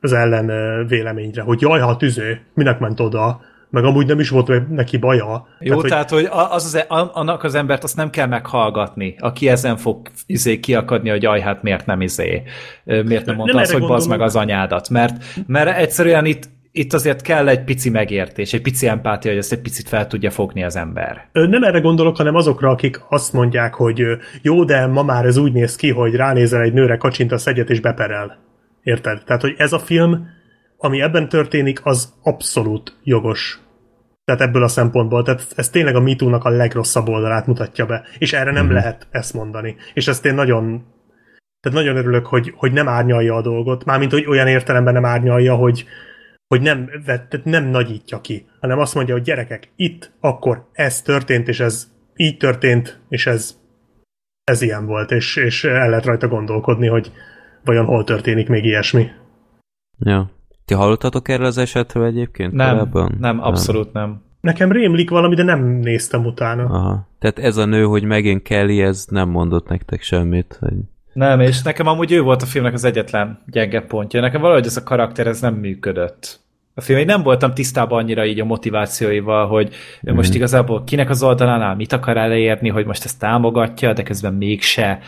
az 0.07 0.13
ellen 0.13 0.87
véleményre, 0.87 1.43
hogy 1.43 1.61
jaj, 1.61 1.81
ha 1.81 1.97
tüző, 1.97 2.41
minek 2.55 2.79
ment 2.79 3.01
oda, 3.01 3.41
meg 3.71 3.85
amúgy 3.85 4.07
nem 4.07 4.21
is 4.21 4.29
volt 4.29 4.69
neki 4.69 4.97
baja. 4.97 5.47
Jó, 5.61 5.75
hogy- 5.75 5.89
tehát, 5.91 6.11
hogy 6.11 6.29
az, 6.31 6.65
az, 6.65 6.85
a- 6.89 7.11
annak 7.13 7.43
az 7.45 7.55
embert 7.55 7.85
azt 7.85 7.97
nem 7.97 8.11
kell 8.11 8.27
meghallgatni, 8.27 9.17
aki 9.19 9.49
ezen 9.49 9.77
fog 9.77 10.09
izé 10.27 10.61
kiakadni, 10.61 11.09
hogy 11.11 11.23
jaj, 11.23 11.41
hát 11.41 11.63
miért 11.63 11.87
nem 11.87 12.01
izé, 12.01 12.43
miért 12.85 13.27
nem 13.27 13.35
mondta 13.37 13.55
Nem 13.55 13.63
azt, 13.63 13.73
hogy 13.73 13.87
bazd 13.87 14.09
meg 14.09 14.21
az 14.21 14.37
anyádat, 14.37 14.89
mert, 14.89 15.17
mert 15.47 15.79
egyszerűen 15.79 16.25
itt, 16.25 16.49
itt 16.73 16.93
azért 16.93 17.23
kell 17.23 17.49
egy 17.49 17.65
pici 17.65 17.91
megértés, 17.91 18.53
egy 18.53 18.63
pici 18.63 18.89
empátia, 18.89 19.31
hogy 19.31 19.41
ezt 19.41 19.53
egy 19.53 19.61
picit 19.61 19.89
fel 19.89 20.07
tudja 20.07 20.31
fogni 20.31 20.65
az 20.65 20.77
ember. 20.77 21.29
Nem 21.33 21.63
erre 21.63 21.81
gondolok, 21.81 22.17
hanem 22.17 22.35
azokra, 22.35 22.71
akik 22.71 23.01
azt 23.09 23.33
mondják, 23.33 23.75
hogy 23.75 24.03
jó, 24.43 24.65
de 24.65 24.87
ma 24.87 25.03
már 25.03 25.25
ez 25.25 25.37
úgy 25.37 25.53
néz 25.53 25.77
ki, 25.77 25.91
hogy 25.91 26.15
ránézel 26.15 26.61
egy 26.61 26.73
nőre, 26.73 26.97
kacsint 26.97 27.33
a 27.33 27.39
szegyet 27.39 27.71
és 27.71 27.81
beperel. 27.81 28.39
Érted? 28.87 29.23
Tehát, 29.25 29.43
hogy 29.43 29.55
ez 29.59 29.73
a 29.73 29.79
film, 29.79 30.29
ami 30.77 31.01
ebben 31.01 31.29
történik, 31.29 31.81
az 31.85 32.13
abszolút 32.23 32.99
jogos. 33.03 33.61
Tehát 34.25 34.41
ebből 34.41 34.63
a 34.63 34.69
szempontból. 34.69 35.23
Tehát 35.23 35.47
ez 35.57 35.71
tényleg 35.71 35.95
a 35.95 36.01
MeToo-nak 36.01 36.45
a 36.45 36.49
legrosszabb 36.49 37.09
oldalát 37.09 37.47
mutatja 37.47 37.87
be. 37.87 38.05
És 38.19 38.33
erre 38.33 38.51
nem 38.51 38.71
lehet 38.71 39.07
ezt 39.11 39.35
mondani. 39.35 39.77
És 39.95 40.09
ezt 40.09 40.25
én 40.25 40.35
nagyon 40.35 40.85
tehát 41.61 41.79
nagyon 41.79 41.97
örülök, 41.97 42.27
hogy, 42.27 42.53
hogy 42.57 42.73
nem 42.73 42.89
árnyalja 42.89 43.35
a 43.35 43.43
dolgot. 43.43 43.85
Mármint, 43.85 44.13
hogy 44.13 44.27
olyan 44.27 44.47
értelemben 44.47 44.95
nem 44.95 45.05
árnyalja, 45.05 45.55
hogy, 45.55 45.87
hogy 46.47 46.61
nem, 46.61 46.91
tehát 47.05 47.41
nem 47.45 47.65
nagyítja 47.65 48.21
ki, 48.21 48.47
hanem 48.61 48.79
azt 48.79 48.95
mondja, 48.95 49.15
hogy 49.15 49.23
gyerekek, 49.23 49.73
itt, 49.77 50.13
akkor 50.21 50.69
ez 50.73 51.03
történt, 51.03 51.49
és 51.49 51.61
ez 51.61 51.87
így 52.17 52.37
történt, 52.37 53.01
és 53.09 53.27
ez, 53.27 53.57
ez 54.45 54.63
ilyen 54.63 54.87
volt, 54.87 55.11
és, 55.11 55.37
és 55.37 55.65
el 55.65 55.89
lehet 55.89 56.05
rajta 56.05 56.29
gondolkodni, 56.29 56.87
hogy 56.87 57.13
vajon 57.67 57.85
hol 57.85 58.05
történik 58.05 58.49
még 58.49 58.65
ilyesmi. 58.65 59.07
Ja. 59.99 60.31
Ti 60.65 60.75
hallottatok 60.75 61.29
erről 61.29 61.47
az 61.47 61.59
esetről 61.59 62.05
egyébként 62.05 62.53
Nem, 62.53 62.71
korábban? 62.71 63.17
nem, 63.21 63.43
abszolút 63.43 63.93
nem. 63.93 64.23
Nekem 64.41 64.73
rémlik 64.73 65.11
valami, 65.11 65.35
de 65.35 65.43
nem 65.43 65.65
néztem 65.65 66.25
utána. 66.25 66.65
Aha. 66.65 67.09
Tehát 67.19 67.39
ez 67.39 67.57
a 67.57 67.65
nő, 67.65 67.85
hogy 67.85 68.05
megint 68.05 68.43
Kelly, 68.43 68.83
ez 68.83 69.07
nem 69.09 69.29
mondott 69.29 69.69
nektek 69.69 70.03
semmit, 70.03 70.57
hogy... 70.61 70.75
Nem, 71.13 71.41
és 71.41 71.63
nekem 71.63 71.87
amúgy 71.87 72.13
ő 72.13 72.21
volt 72.21 72.43
a 72.43 72.47
filmnek 72.47 72.73
az 72.73 72.85
egyetlen 72.85 73.43
gyenge 73.47 73.81
pontja. 73.81 74.21
Nekem 74.21 74.41
valahogy 74.41 74.67
ez 74.67 74.77
a 74.77 74.83
karakter, 74.83 75.27
ez 75.27 75.41
nem 75.41 75.55
működött. 75.55 76.41
A 76.75 76.81
film, 76.81 76.99
én 76.99 77.07
nem 77.07 77.23
voltam 77.23 77.55
tisztában 77.55 77.99
annyira 77.99 78.27
így 78.27 78.41
a 78.41 78.45
motivációival, 78.45 79.47
hogy 79.47 79.75
ő 80.03 80.15
most 80.15 80.35
igazából 80.35 80.85
kinek 80.85 81.11
az 81.11 81.23
oldalán 81.23 81.63
áll, 81.63 81.75
mit 81.75 81.93
akar 81.93 82.17
elérni, 82.17 82.69
hogy 82.69 82.87
most 82.87 83.05
ezt 83.05 83.19
támogatja, 83.19 83.93
de 83.93 84.03
közben 84.03 84.35
mégse. 84.35 84.99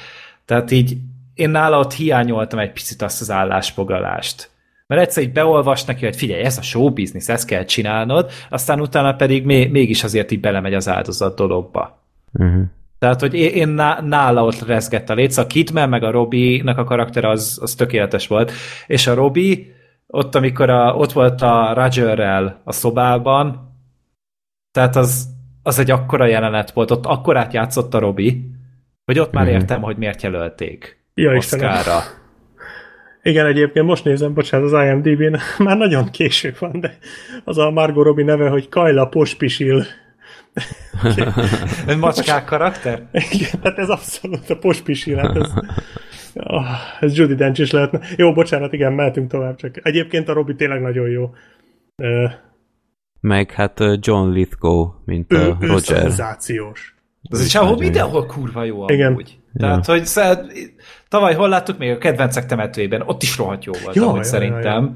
Tehát 0.44 0.70
így 0.70 0.96
én 1.38 1.50
nála 1.50 1.78
ott 1.78 1.92
hiányoltam 1.92 2.58
egy 2.58 2.72
picit 2.72 3.02
azt 3.02 3.20
az 3.20 3.30
állásfoglalást. 3.30 4.50
Mert 4.86 5.00
egyszer 5.02 5.22
így 5.22 5.32
beolvas 5.32 5.84
neki, 5.84 6.04
hogy 6.04 6.16
figyelj, 6.16 6.42
ez 6.42 6.58
a 6.58 6.62
show 6.62 6.92
business, 6.92 7.28
ezt 7.28 7.46
kell 7.46 7.64
csinálnod, 7.64 8.30
aztán 8.50 8.80
utána 8.80 9.14
pedig 9.14 9.44
még, 9.44 9.70
mégis 9.70 10.04
azért 10.04 10.30
így 10.30 10.40
belemegy 10.40 10.74
az 10.74 10.88
áldozat 10.88 11.36
dologba. 11.36 12.02
Uh-huh. 12.32 12.62
Tehát, 12.98 13.20
hogy 13.20 13.34
én, 13.34 13.50
én 13.54 13.68
ná- 13.68 14.00
nála 14.00 14.44
ott 14.44 14.66
rezgett 14.66 15.10
a 15.10 15.14
léc, 15.14 15.36
a 15.36 15.46
Kidman 15.46 15.88
meg 15.88 16.02
a 16.02 16.10
Robbie-nak 16.10 16.78
a 16.78 16.84
karakter 16.84 17.24
az, 17.24 17.58
az 17.62 17.74
tökéletes 17.74 18.26
volt. 18.26 18.52
És 18.86 19.06
a 19.06 19.14
Robbie, 19.14 19.56
ott 20.06 20.34
amikor 20.34 20.70
a, 20.70 20.94
ott 20.94 21.12
volt 21.12 21.42
a 21.42 21.72
Rogerrel 21.74 22.60
a 22.64 22.72
szobában, 22.72 23.72
tehát 24.72 24.96
az, 24.96 25.28
az 25.62 25.78
egy 25.78 25.90
akkora 25.90 26.26
jelenet 26.26 26.70
volt, 26.70 26.90
ott 26.90 27.06
akkorát 27.06 27.52
játszott 27.52 27.94
a 27.94 27.98
Robbie, 27.98 28.34
hogy 29.04 29.18
ott 29.18 29.32
már 29.32 29.44
Mhm. 29.44 29.54
értem, 29.54 29.82
hogy 29.82 29.96
miért 29.96 30.22
jelölték 30.22 30.97
Ja, 31.18 31.34
Istenem. 31.34 31.70
Oscarra. 31.70 32.02
Igen, 33.22 33.46
egyébként 33.46 33.86
most 33.86 34.04
nézem, 34.04 34.34
bocsánat, 34.34 34.72
az 34.72 34.82
IMDb-n 34.84 35.36
már 35.64 35.76
nagyon 35.76 36.10
késő 36.10 36.54
van, 36.58 36.80
de 36.80 36.98
az 37.44 37.58
a 37.58 37.70
Margot 37.70 38.04
Robbie 38.04 38.24
neve, 38.24 38.48
hogy 38.48 38.68
Kajla 38.68 39.06
Pospisil. 39.06 39.84
Egy 41.86 41.98
macskák 41.98 42.44
karakter? 42.44 43.08
Igen, 43.12 43.60
hát 43.62 43.78
ez 43.78 43.88
abszolút 43.88 44.50
a 44.50 44.58
Pospisil, 44.58 45.16
hát 45.16 45.36
ez, 45.36 45.52
oh, 46.34 46.66
ez 47.00 47.16
Judy 47.16 47.34
Dench 47.34 47.60
is 47.60 47.70
lehetne. 47.70 48.00
Jó, 48.16 48.32
bocsánat, 48.32 48.72
igen, 48.72 48.92
mehetünk 48.92 49.30
tovább, 49.30 49.56
csak 49.56 49.86
egyébként 49.86 50.28
a 50.28 50.32
Robbie 50.32 50.54
tényleg 50.54 50.80
nagyon 50.80 51.08
jó. 51.08 51.30
Meg 53.20 53.50
hát 53.50 53.80
John 54.00 54.30
Lithgow, 54.30 54.90
mint 55.04 55.32
ő, 55.32 55.36
a 55.36 55.56
ő 55.60 55.66
Roger. 55.66 55.80
szenzációs. 55.82 56.94
Ez 57.30 57.40
egy 57.40 57.46
csávó 57.46 57.76
mindenhol 57.76 58.26
kurva 58.26 58.64
jó 58.64 58.76
amúgy. 58.76 58.90
Igen. 58.90 59.12
Igen. 59.12 59.46
Tehát, 59.58 59.86
hogy 59.86 60.06
szá- 60.06 60.52
tavaly 61.08 61.34
hol 61.34 61.48
láttuk 61.48 61.78
még 61.78 61.90
a 61.90 61.98
kedvencek 61.98 62.46
temetőjében, 62.46 63.02
ott 63.06 63.22
is 63.22 63.36
rohadt 63.36 63.64
jó 63.64 63.72
volt, 63.82 63.94
Ja, 63.96 64.02
amúgy 64.02 64.16
ja, 64.16 64.22
szerintem. 64.22 64.62
ja, 64.84 64.92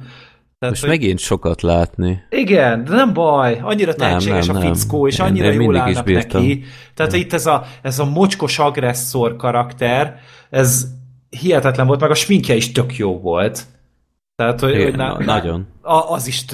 Tehát, 0.59 0.75
Most 0.75 0.81
hogy... 0.81 0.89
megint 0.89 1.19
sokat 1.19 1.63
látni. 1.63 2.23
Igen, 2.31 2.85
de 2.85 2.95
nem 2.95 3.13
baj, 3.13 3.59
annyira 3.63 3.95
tehetséges 3.95 4.47
nem, 4.47 4.57
a 4.57 4.59
nem. 4.59 4.75
fickó, 4.75 5.07
és 5.07 5.19
Én- 5.19 5.27
annyira 5.27 5.53
én 5.53 5.61
jól 5.61 5.77
állnak 5.77 6.05
neki. 6.13 6.65
Tehát 6.95 7.13
itt 7.13 7.33
ez 7.33 7.47
a, 7.47 7.65
ez 7.83 7.99
a 7.99 8.05
mocskos 8.05 8.59
agresszor 8.59 9.37
karakter, 9.37 10.19
ez 10.51 10.87
hihetetlen 11.31 11.87
volt, 11.87 12.01
meg 12.01 12.11
a 12.11 12.15
sminkje 12.15 12.55
is 12.55 12.73
tök 12.73 12.97
jó 12.97 13.21
volt. 13.21 13.65
Tehát, 14.37 14.61
hogy, 14.61 14.71
Igen, 14.75 14.85
hogy 14.85 14.97
na, 14.97 15.19
na- 15.19 15.25
nagyon. 15.25 15.67
A, 15.83 16.13
az 16.13 16.27
is 16.27 16.45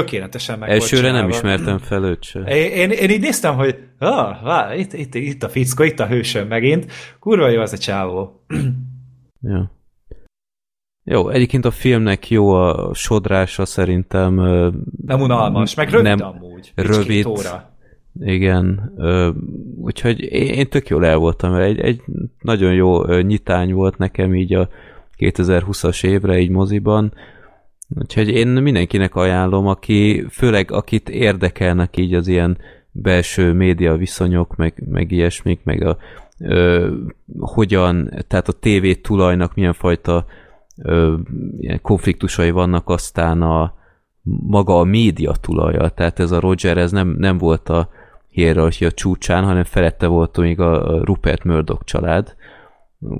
tökéletesen 0.00 0.58
meg 0.58 0.68
Elsőre 0.70 1.10
nem 1.10 1.28
ismertem 1.28 1.78
fel 1.78 2.04
őt 2.04 2.22
se. 2.22 2.40
Én, 2.40 2.70
én, 2.70 2.90
én 2.90 3.10
így 3.10 3.20
néztem, 3.20 3.54
hogy 3.54 3.78
ah, 3.98 4.42
vá, 4.42 4.74
itt, 4.74 4.92
itt, 4.92 5.14
itt 5.14 5.42
a 5.42 5.48
fickó, 5.48 5.82
itt 5.82 6.00
a 6.00 6.06
hősöm 6.06 6.46
megint. 6.46 6.92
Kurva 7.18 7.48
jó 7.48 7.60
az 7.60 7.72
a 7.72 7.78
csávó. 7.78 8.32
Ja. 9.42 9.70
Jó, 11.04 11.28
egyébként 11.28 11.64
a 11.64 11.70
filmnek 11.70 12.30
jó 12.30 12.50
a 12.50 12.94
sodrása 12.94 13.64
szerintem. 13.64 14.34
Nem 15.06 15.20
unalmas, 15.20 15.74
meg 15.74 15.90
rövid 15.90 16.06
Nem, 16.06 16.22
amúgy. 16.22 16.72
rövid. 16.74 17.26
Óra. 17.26 17.76
Igen, 18.20 18.92
úgyhogy 19.80 20.20
én, 20.32 20.68
tök 20.68 20.88
jól 20.88 21.06
el 21.06 21.16
voltam, 21.16 21.54
egy, 21.54 21.80
egy 21.80 22.02
nagyon 22.40 22.72
jó 22.72 23.04
nyitány 23.04 23.72
volt 23.72 23.98
nekem 23.98 24.34
így 24.34 24.54
a 24.54 24.68
2020-as 25.18 26.04
évre 26.04 26.38
így 26.38 26.50
moziban, 26.50 27.12
úgyhogy 27.88 28.28
én 28.28 28.48
mindenkinek 28.48 29.14
ajánlom, 29.14 29.66
aki, 29.66 30.26
főleg 30.30 30.70
akit 30.70 31.08
érdekelnek 31.08 31.96
így 31.96 32.14
az 32.14 32.28
ilyen 32.28 32.58
belső 32.92 33.52
média 33.52 33.96
viszonyok, 33.96 34.56
meg, 34.56 34.82
meg 34.88 35.10
ilyesmik, 35.10 35.60
meg 35.64 35.82
a 35.82 35.96
ö, 36.38 36.90
hogyan, 37.38 38.10
tehát 38.28 38.48
a 38.48 38.58
TV 38.60 39.00
tulajnak 39.02 39.54
milyen 39.54 39.72
fajta 39.72 40.26
ö, 40.82 41.14
ilyen 41.58 41.80
konfliktusai 41.82 42.50
vannak, 42.50 42.88
aztán 42.88 43.42
a 43.42 43.74
maga 44.46 44.78
a 44.78 44.84
média 44.84 45.32
tulaja, 45.40 45.88
tehát 45.88 46.18
ez 46.18 46.30
a 46.30 46.40
Roger, 46.40 46.78
ez 46.78 46.92
nem, 46.92 47.08
nem 47.18 47.38
volt 47.38 47.68
a 47.68 47.88
hierarchia 48.28 48.90
csúcsán, 48.90 49.44
hanem 49.44 49.64
felette 49.64 50.06
volt 50.06 50.36
még 50.36 50.60
a 50.60 51.00
Rupert 51.04 51.44
Murdoch 51.44 51.84
család, 51.84 52.34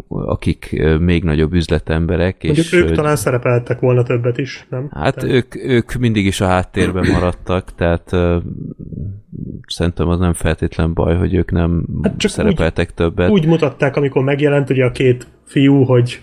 akik 0.09 0.83
még 1.01 1.25
nagyobb 1.25 1.53
üzletemberek. 1.53 2.43
Mondjuk 2.43 2.67
és, 2.67 2.73
ők 2.73 2.91
talán 2.93 3.17
szerepeltek 3.17 3.81
volna 3.81 4.03
többet 4.03 4.39
is, 4.39 4.67
nem? 4.71 4.89
Hát 4.95 5.15
Tehát- 5.15 5.31
ők, 5.31 5.57
ők 5.57 5.93
mindig 5.95 6.27
is 6.27 6.41
a 6.41 6.47
háttérben 6.47 7.07
maradtak, 7.13 7.75
tehát 7.75 8.13
uh, 8.13 8.43
szerintem 9.67 10.09
az 10.09 10.19
nem 10.19 10.33
feltétlen 10.33 10.95
baj, 10.95 11.17
hogy 11.17 11.35
ők 11.35 11.51
nem 11.51 11.85
Hát 12.03 12.11
hát 12.13 12.21
csak 12.21 12.31
szerepeltek 12.31 12.95
többet. 12.95 13.31
Úgy 13.31 13.47
mutatták, 13.47 13.97
amikor 13.97 14.23
megjelent 14.23 14.71
ugye 14.71 14.85
a 14.85 14.91
két 14.91 15.27
fiú, 15.45 15.83
hogy 15.85 16.23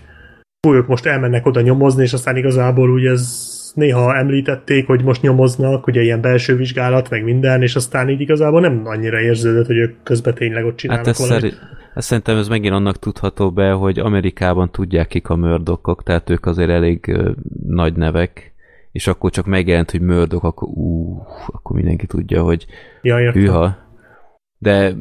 fú, 0.66 0.74
ők 0.74 0.86
most 0.86 1.06
elmennek 1.06 1.46
oda 1.46 1.60
nyomozni, 1.60 2.02
és 2.02 2.12
aztán 2.12 2.36
igazából 2.36 2.90
ugye 2.90 3.10
ez 3.10 3.52
néha 3.74 4.16
említették, 4.16 4.86
hogy 4.86 5.02
most 5.02 5.22
nyomoznak, 5.22 5.86
ugye 5.86 6.02
ilyen 6.02 6.20
belső 6.20 6.56
vizsgálat, 6.56 7.10
meg 7.10 7.24
minden, 7.24 7.62
és 7.62 7.76
aztán 7.76 8.08
így 8.08 8.20
igazából 8.20 8.60
nem 8.60 8.82
annyira 8.84 9.20
érződött, 9.20 9.66
hogy 9.66 9.76
ők 9.76 10.02
közben 10.02 10.34
tényleg 10.34 10.64
ott 10.64 10.76
csinálnak 10.76 11.06
Hát 11.06 11.14
ez, 11.14 11.28
valamit. 11.28 11.52
szeri, 11.52 11.54
ez 11.94 12.04
szerintem 12.04 12.36
ez 12.36 12.48
megint 12.48 12.74
annak 12.74 12.98
tudható 12.98 13.50
be, 13.52 13.70
hogy 13.72 13.98
Amerikában 13.98 14.70
tudják 14.70 15.08
kik 15.08 15.28
a 15.28 15.36
mördokok, 15.36 16.02
tehát 16.02 16.30
ők 16.30 16.46
azért 16.46 16.70
elég 16.70 17.08
ö, 17.08 17.30
nagy 17.66 17.94
nevek, 17.96 18.52
és 18.92 19.06
akkor 19.06 19.30
csak 19.30 19.46
megjelent, 19.46 19.90
hogy 19.90 20.00
mördok, 20.00 20.44
akkor 20.44 20.68
ú, 20.68 21.22
akkor 21.46 21.76
mindenki 21.76 22.06
tudja, 22.06 22.42
hogy 22.42 22.66
Ja, 23.02 23.20
értem. 23.20 23.42
hűha. 23.42 23.76
De 24.58 24.92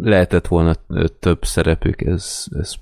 lehetett 0.00 0.46
volna 0.46 0.74
több 1.18 1.44
szerepük, 1.44 2.00
ez, 2.00 2.44
ez 2.58 2.74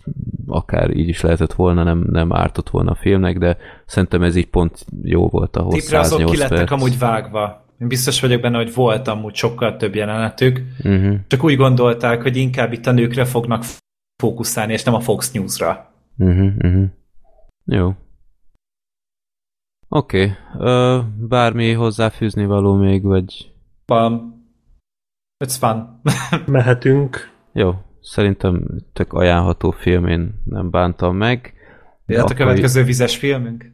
akár 0.47 0.91
így 0.97 1.09
is 1.09 1.21
lehetett 1.21 1.53
volna, 1.53 1.83
nem, 1.83 2.07
nem 2.11 2.33
ártott 2.33 2.71
volna 2.71 2.91
a 2.91 2.95
filmnek, 3.01 3.39
de 3.39 3.57
szerintem 3.87 4.23
ez 4.23 4.37
így 4.37 4.49
pont 4.49 4.85
jó 5.03 5.29
volt 5.29 5.57
ahhoz 5.57 5.75
Tipre 5.83 5.99
azok 5.99 6.19
108 6.19 6.31
ki 6.33 6.39
lettek 6.39 6.59
perc. 6.59 6.71
amúgy 6.71 6.99
vágva. 6.99 7.65
Én 7.81 7.89
biztos 7.89 8.21
vagyok 8.21 8.41
benne, 8.41 8.57
hogy 8.57 8.75
volt 8.75 9.09
amúgy 9.09 9.35
sokkal 9.35 9.77
több 9.77 9.95
jelenetük, 9.95 10.63
Uh-huh. 10.85 11.19
csak 11.27 11.45
úgy 11.45 11.57
gondolták, 11.57 12.23
hogy 12.23 12.37
inkább 12.37 12.73
itt 12.73 12.87
a 12.87 12.93
nőkre 12.93 13.25
fognak 13.25 13.65
fókuszálni, 14.23 14.73
és 14.73 14.83
nem 14.83 14.95
a 14.95 15.01
Fox 15.01 15.33
News-ra. 15.33 15.93
Uh-huh, 16.19 16.53
uh-huh. 16.59 16.85
Jó. 17.65 17.95
Oké. 19.89 20.33
Okay. 20.55 21.03
bármi 21.29 21.73
hozzáfűzni 21.73 22.47
való 22.47 22.75
még, 22.75 23.03
vagy... 23.03 23.53
Van. 23.87 24.43
It's 25.45 25.57
fun. 25.59 26.01
Mehetünk. 26.47 27.33
Jó, 27.53 27.75
szerintem 28.01 28.67
tök 28.93 29.13
ajánlható 29.13 29.71
film, 29.71 30.07
én 30.07 30.43
nem 30.45 30.71
bántam 30.71 31.17
meg. 31.17 31.55
De 32.07 32.15
Jött 32.15 32.31
a 32.31 32.35
következő 32.35 32.85
vizes 32.85 33.17
filmünk? 33.17 33.73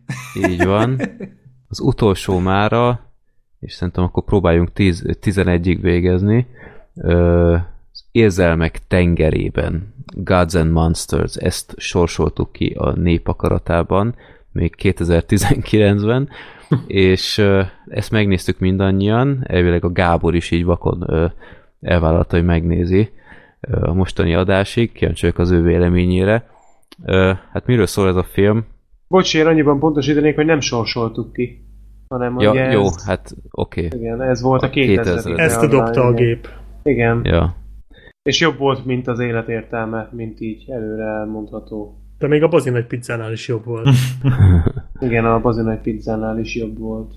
Így 0.48 0.64
van. 0.64 1.00
Az 1.68 1.80
utolsó 1.80 2.38
mára, 2.38 3.06
és 3.60 3.72
szerintem 3.72 4.04
akkor 4.04 4.24
próbáljunk 4.24 4.72
10, 4.72 5.04
11-ig 5.22 5.78
végezni. 5.80 6.46
Ö, 6.94 7.52
az 7.92 8.04
Érzelmek 8.12 8.86
tengerében, 8.88 9.94
Gods 10.14 10.54
and 10.54 10.70
Monsters, 10.70 11.36
ezt 11.36 11.74
sorsoltuk 11.76 12.52
ki 12.52 12.74
a 12.78 12.92
nép 12.92 13.28
akaratában, 13.28 14.14
még 14.52 14.74
2019-ben, 14.82 16.28
és 16.86 17.38
ö, 17.38 17.62
ezt 17.88 18.10
megnéztük 18.10 18.58
mindannyian, 18.58 19.44
elvileg 19.46 19.84
a 19.84 19.92
Gábor 19.92 20.34
is 20.34 20.50
így 20.50 20.64
vakon 20.64 21.04
ö, 21.06 21.26
elvállalta, 21.80 22.36
hogy 22.36 22.44
megnézi 22.44 23.10
ö, 23.60 23.86
a 23.86 23.94
mostani 23.94 24.34
adásig, 24.34 24.92
kíváncsi 24.92 25.20
vagyok 25.20 25.38
az 25.38 25.50
ő 25.50 25.62
véleményére. 25.62 26.50
Ö, 27.04 27.32
hát 27.52 27.66
miről 27.66 27.86
szól 27.86 28.08
ez 28.08 28.16
a 28.16 28.22
film? 28.22 28.64
Bocs, 29.08 29.34
én 29.34 29.46
annyiban 29.46 29.78
pontosítanék, 29.78 30.34
hogy 30.34 30.46
nem 30.46 30.60
sorsoltuk 30.60 31.32
ki. 31.32 31.65
Hanem 32.08 32.38
Ja, 32.38 32.50
ugye 32.50 32.70
jó, 32.70 32.84
ez, 32.84 33.06
hát 33.06 33.34
oké. 33.50 33.86
Okay. 33.86 33.98
Igen, 33.98 34.22
ez 34.22 34.42
volt 34.42 34.62
a 34.62 34.70
2000 34.70 35.04
2000. 35.04 35.38
Ezt 35.38 35.62
a 35.62 35.66
dobta 35.66 36.04
a 36.04 36.12
gép. 36.12 36.48
Igen. 36.82 37.20
Ja. 37.24 37.56
És 38.22 38.40
jobb 38.40 38.58
volt, 38.58 38.84
mint 38.84 39.06
az 39.06 39.18
élet 39.18 39.48
értelme, 39.48 40.08
mint 40.12 40.40
így 40.40 40.70
előre 40.70 41.04
elmondható. 41.04 42.00
De 42.18 42.26
még 42.26 42.42
a 42.42 42.48
Bazi 42.48 42.70
nagy 42.70 42.86
pizzánál 42.86 43.32
is 43.32 43.48
jobb 43.48 43.64
volt. 43.64 43.88
Igen, 45.06 45.24
a 45.24 45.40
Bazinai 45.40 45.76
pizzánál 45.76 46.38
is 46.38 46.54
jobb 46.54 46.78
volt. 46.78 47.14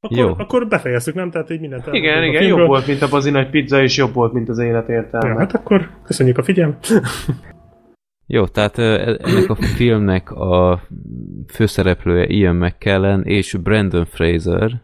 Akkor, 0.00 0.18
Jó. 0.18 0.34
akkor 0.38 0.68
befejeztük, 0.68 1.14
nem? 1.14 1.30
Tehát 1.30 1.50
így 1.50 1.60
mindent 1.60 1.86
Igen, 1.86 2.22
igen, 2.22 2.40
filmről. 2.40 2.58
jobb 2.58 2.68
volt, 2.68 2.86
mint 2.86 3.02
a 3.02 3.08
Bazinai 3.08 3.44
pizza, 3.44 3.82
és 3.82 3.96
jobb 3.96 4.12
volt, 4.12 4.32
mint 4.32 4.48
az 4.48 4.58
élet 4.58 4.88
értelme. 4.88 5.28
Ja, 5.28 5.38
hát 5.38 5.52
akkor 5.52 5.90
köszönjük 6.04 6.38
a 6.38 6.42
figyelmet. 6.42 6.86
Jó, 8.32 8.46
tehát 8.46 8.78
ö, 8.78 9.16
ennek 9.22 9.50
a 9.50 9.54
filmnek 9.54 10.30
a 10.30 10.82
főszereplője 11.46 12.26
Ian 12.26 12.56
McKellen 12.56 13.24
és 13.24 13.54
Brandon 13.54 14.04
Fraser 14.04 14.82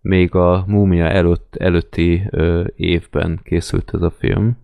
még 0.00 0.34
a 0.34 0.64
Múmia 0.66 1.08
előtt, 1.08 1.56
előtti 1.56 2.30
évben 2.76 3.40
készült 3.44 3.90
ez 3.94 4.02
a 4.02 4.10
film. 4.10 4.56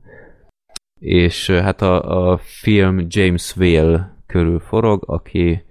És 1.00 1.50
hát 1.50 1.82
a, 1.82 2.30
a 2.32 2.38
film 2.42 3.06
James 3.08 3.56
Whale 3.56 4.16
körül 4.26 4.60
forog, 4.60 5.02
aki 5.06 5.62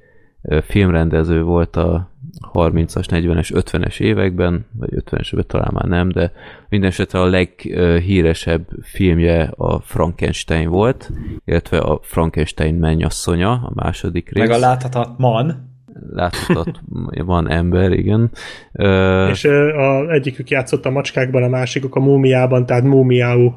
filmrendező 0.61 1.41
volt 1.41 1.75
a 1.75 2.11
30-as, 2.53 3.05
40-es, 3.09 3.49
50-es 3.53 3.99
években, 3.99 4.65
vagy 4.79 4.89
50-es 4.91 5.33
években 5.33 5.47
talán 5.47 5.71
már 5.73 5.85
nem, 5.85 6.09
de 6.09 6.31
minden 6.69 6.89
esetre 6.89 7.19
a 7.19 7.25
leghíresebb 7.25 8.67
filmje 8.81 9.51
a 9.55 9.79
Frankenstein 9.79 10.69
volt, 10.69 11.11
illetve 11.45 11.77
a 11.77 11.99
Frankenstein 12.01 12.75
mennyasszonya, 12.75 13.51
a 13.51 13.71
második 13.73 14.29
rész. 14.29 14.47
Meg 14.47 14.57
a 14.57 14.59
láthatatlan. 14.59 15.75
láthatott 16.11 16.81
van 17.25 17.49
ember, 17.49 17.91
igen. 17.91 18.31
Ö, 18.71 19.27
És 19.29 19.45
a, 19.45 20.11
egyikük 20.11 20.49
játszott 20.49 20.85
a 20.85 20.89
macskákban, 20.89 21.43
a 21.43 21.47
másikuk 21.47 21.95
a 21.95 21.99
múmiában, 21.99 22.65
tehát 22.65 22.83
múmiáú. 22.83 23.55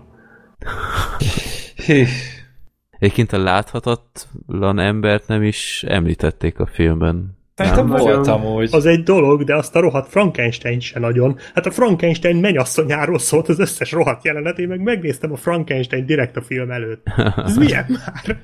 Egyébként 2.98 3.32
a 3.32 3.38
láthatatlan 3.38 4.78
embert 4.78 5.28
nem 5.28 5.42
is 5.42 5.84
említették 5.88 6.58
a 6.58 6.66
filmben. 6.66 7.38
Szerintem 7.66 7.86
Nem, 7.86 7.98
volt 8.04 8.26
amúgy. 8.26 8.68
Az 8.72 8.86
egy 8.86 9.02
dolog, 9.02 9.44
de 9.44 9.54
azt 9.54 9.76
a 9.76 9.80
rohadt 9.80 10.08
Frankenstein 10.10 10.80
se 10.80 10.98
nagyon. 10.98 11.36
Hát 11.54 11.66
a 11.66 11.70
Frankenstein 11.70 12.36
mennyasszonyáról 12.36 13.18
szólt 13.18 13.48
az 13.48 13.58
összes 13.58 13.92
rohadt 13.92 14.24
jelenet, 14.24 14.58
én 14.58 14.68
meg 14.68 14.80
megnéztem 14.80 15.32
a 15.32 15.36
Frankenstein 15.36 16.06
direkt 16.06 16.36
a 16.36 16.42
film 16.42 16.70
előtt. 16.70 17.06
Ez 17.36 17.56
milyen 17.56 17.86
már? 17.88 18.36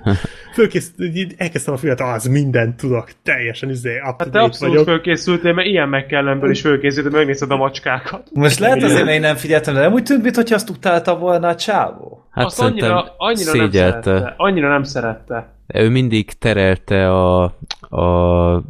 Fölkész, 0.55 0.93
elkezdtem 1.37 1.75
a 1.75 1.77
filmet, 1.77 2.01
az 2.01 2.25
mindent 2.27 2.77
tudok, 2.77 3.11
teljesen 3.23 3.71
izé, 3.71 3.97
up 3.97 4.15
Hát 4.19 4.31
te 4.31 4.41
abszolút 4.41 4.75
vagyok. 4.75 4.89
fölkészültél, 4.89 5.53
mert 5.53 5.69
ilyen 5.69 5.89
McKellenből 5.89 6.51
is 6.51 6.61
fölkészültél, 6.61 7.11
megnézed 7.13 7.51
a 7.51 7.57
macskákat. 7.57 8.29
Most 8.33 8.59
lehet 8.59 8.83
azért, 8.83 9.05
mert 9.05 9.17
én 9.17 9.21
nem 9.21 9.37
figyeltem, 9.37 9.75
de 9.75 9.81
nem 9.81 9.93
úgy 9.93 10.03
tűnt, 10.03 10.23
mintha 10.23 10.55
azt 10.55 10.71
utálta 10.71 11.19
volna 11.19 11.49
a 11.49 11.55
csávó. 11.55 12.27
Hát 12.31 12.45
Azt 12.45 12.61
annyira, 12.61 13.15
annyira 13.17 13.53
nem 13.55 13.71
szerette. 13.71 14.35
Annyira 14.37 14.69
nem 14.69 14.83
szerette. 14.83 15.56
Ő 15.67 15.89
mindig 15.91 16.33
terelte 16.33 17.13
a, 17.13 17.43
a 17.81 18.63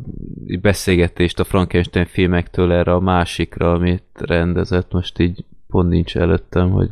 beszélgetést 0.61 1.41
a 1.41 1.45
Frankenstein 1.45 2.07
filmektől 2.07 2.73
erre 2.73 2.93
a 2.93 3.01
másikra, 3.01 3.73
amit 3.73 4.05
rendezett. 4.15 4.93
Most 4.93 5.19
így 5.19 5.45
pont 5.67 5.89
nincs 5.89 6.17
előttem, 6.17 6.71
hogy 6.71 6.91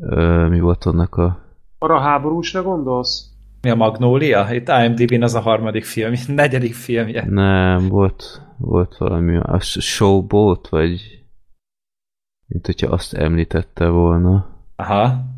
ö, 0.00 0.48
mi 0.48 0.60
volt 0.60 0.84
annak 0.84 1.14
a... 1.14 1.38
Arra 1.78 1.96
a 1.96 2.00
háborúsra 2.00 2.62
gondolsz? 2.62 3.28
Mi 3.60 3.70
a 3.70 3.74
Magnólia? 3.74 4.48
Itt 4.50 4.68
IMDb-n 4.68 5.22
az 5.22 5.34
a 5.34 5.40
harmadik 5.40 5.84
film, 5.84 6.12
negyedik 6.26 6.74
filmje. 6.74 7.24
Nem, 7.28 7.88
volt, 7.88 8.42
volt 8.58 8.96
valami... 8.96 9.36
A 9.36 9.58
Showboat, 9.60 10.68
vagy... 10.68 11.22
Mint 12.46 12.66
hogyha 12.66 12.92
azt 12.92 13.14
említette 13.14 13.88
volna. 13.88 14.46
Aha. 14.76 15.33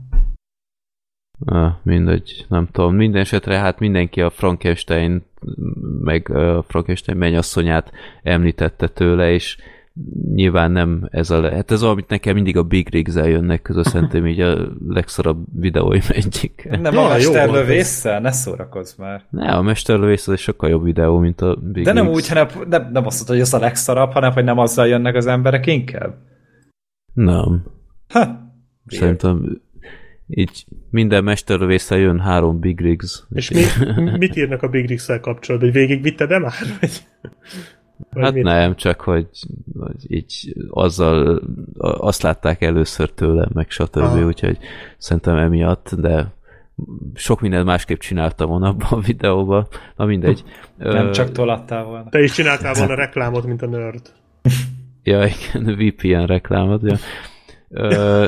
Ah, 1.44 1.72
mindegy, 1.82 2.46
nem 2.48 2.68
tudom. 2.72 2.94
Minden 2.94 3.20
esetre 3.20 3.58
hát 3.58 3.78
mindenki 3.78 4.20
a 4.20 4.30
Frankenstein 4.30 5.22
meg 6.00 6.30
a 6.30 6.62
Frankenstein 6.68 7.18
mennyasszonyát 7.18 7.90
említette 8.22 8.88
tőle, 8.88 9.32
és 9.32 9.56
nyilván 10.34 10.70
nem 10.70 11.08
ez 11.10 11.30
a... 11.30 11.40
Le- 11.40 11.54
hát 11.54 11.70
ez 11.70 11.82
amit 11.82 12.08
nekem 12.08 12.34
mindig 12.34 12.56
a 12.56 12.62
Big 12.62 12.88
rigs 12.88 13.14
jönnek 13.14 13.62
közül, 13.62 13.84
szerintem 13.92 14.26
így 14.26 14.40
a 14.40 14.68
legszarabb 14.88 15.44
videóim 15.60 16.02
egyik. 16.22 16.68
Nem 16.80 16.92
Ja, 16.94 17.04
a 17.04 17.08
mesterlövésszel? 17.08 18.20
Ne 18.20 18.32
szórakozz 18.32 18.94
már. 18.94 19.24
Ne, 19.30 19.50
a 19.52 19.62
Mesterlövész 19.62 20.26
az 20.26 20.32
egy 20.32 20.38
sokkal 20.40 20.70
jobb 20.70 20.84
videó, 20.84 21.18
mint 21.18 21.40
a 21.40 21.56
Big 21.72 21.84
De 21.84 21.92
nem 21.92 22.04
Rigs. 22.06 22.16
úgy, 22.16 22.28
hanem 22.28 22.46
nem, 22.68 22.88
nem 22.92 23.06
azt 23.06 23.16
mondta, 23.16 23.32
hogy 23.32 23.40
ez 23.40 23.52
a 23.52 23.58
legszarabb, 23.58 24.10
hanem 24.12 24.32
hogy 24.32 24.44
nem 24.44 24.58
azzal 24.58 24.86
jönnek 24.86 25.14
az 25.14 25.26
emberek 25.26 25.66
inkább. 25.66 26.14
Nem. 27.12 27.64
Ha. 28.08 28.44
Szerintem 28.86 29.60
így 30.28 30.64
minden 30.90 31.24
mesterlövésszel 31.24 31.98
jön 31.98 32.20
három 32.20 32.60
Big 32.60 32.80
Rigs. 32.80 33.24
És 33.34 33.50
mi, 33.50 33.62
mit 34.18 34.36
írnak 34.36 34.62
a 34.62 34.68
Big 34.68 34.86
Rigs-szel 34.86 35.20
kapcsolatban? 35.20 35.70
Hogy 35.70 35.78
végigvitte 35.80 36.26
de 36.26 36.38
már? 36.38 36.52
Vagy, 36.80 36.90
vagy 38.10 38.24
Hát 38.24 38.32
mit? 38.32 38.42
nem, 38.42 38.74
csak 38.76 39.00
hogy, 39.00 39.28
hogy 39.78 40.12
így 40.12 40.54
azzal 40.70 41.42
azt 41.78 42.22
látták 42.22 42.62
először 42.62 43.10
tőlem, 43.10 43.48
meg 43.52 43.70
stb. 43.70 43.96
Aha. 43.96 44.26
Úgyhogy 44.26 44.58
szerintem 44.98 45.36
emiatt, 45.36 45.94
de 45.94 46.34
sok 47.14 47.40
mindent 47.40 47.64
másképp 47.64 47.98
csináltam 47.98 48.48
volna 48.48 48.68
abban 48.68 48.88
a 48.90 49.00
videóban. 49.00 49.66
Na 49.96 50.04
mindegy. 50.04 50.44
Nem 50.76 51.06
Ö, 51.06 51.10
csak 51.10 51.32
tolattál 51.32 51.84
volna. 51.84 52.08
Te 52.08 52.22
is 52.22 52.32
csináltál 52.32 52.74
volna 52.74 52.94
reklámot, 52.94 53.46
mint 53.46 53.62
a 53.62 53.66
nerd. 53.66 54.12
Ja, 55.02 55.24
igen, 55.24 55.74
VPN 55.78 56.24
reklámot. 56.26 56.82
Ja. 56.82 56.96
Ö, 57.76 58.24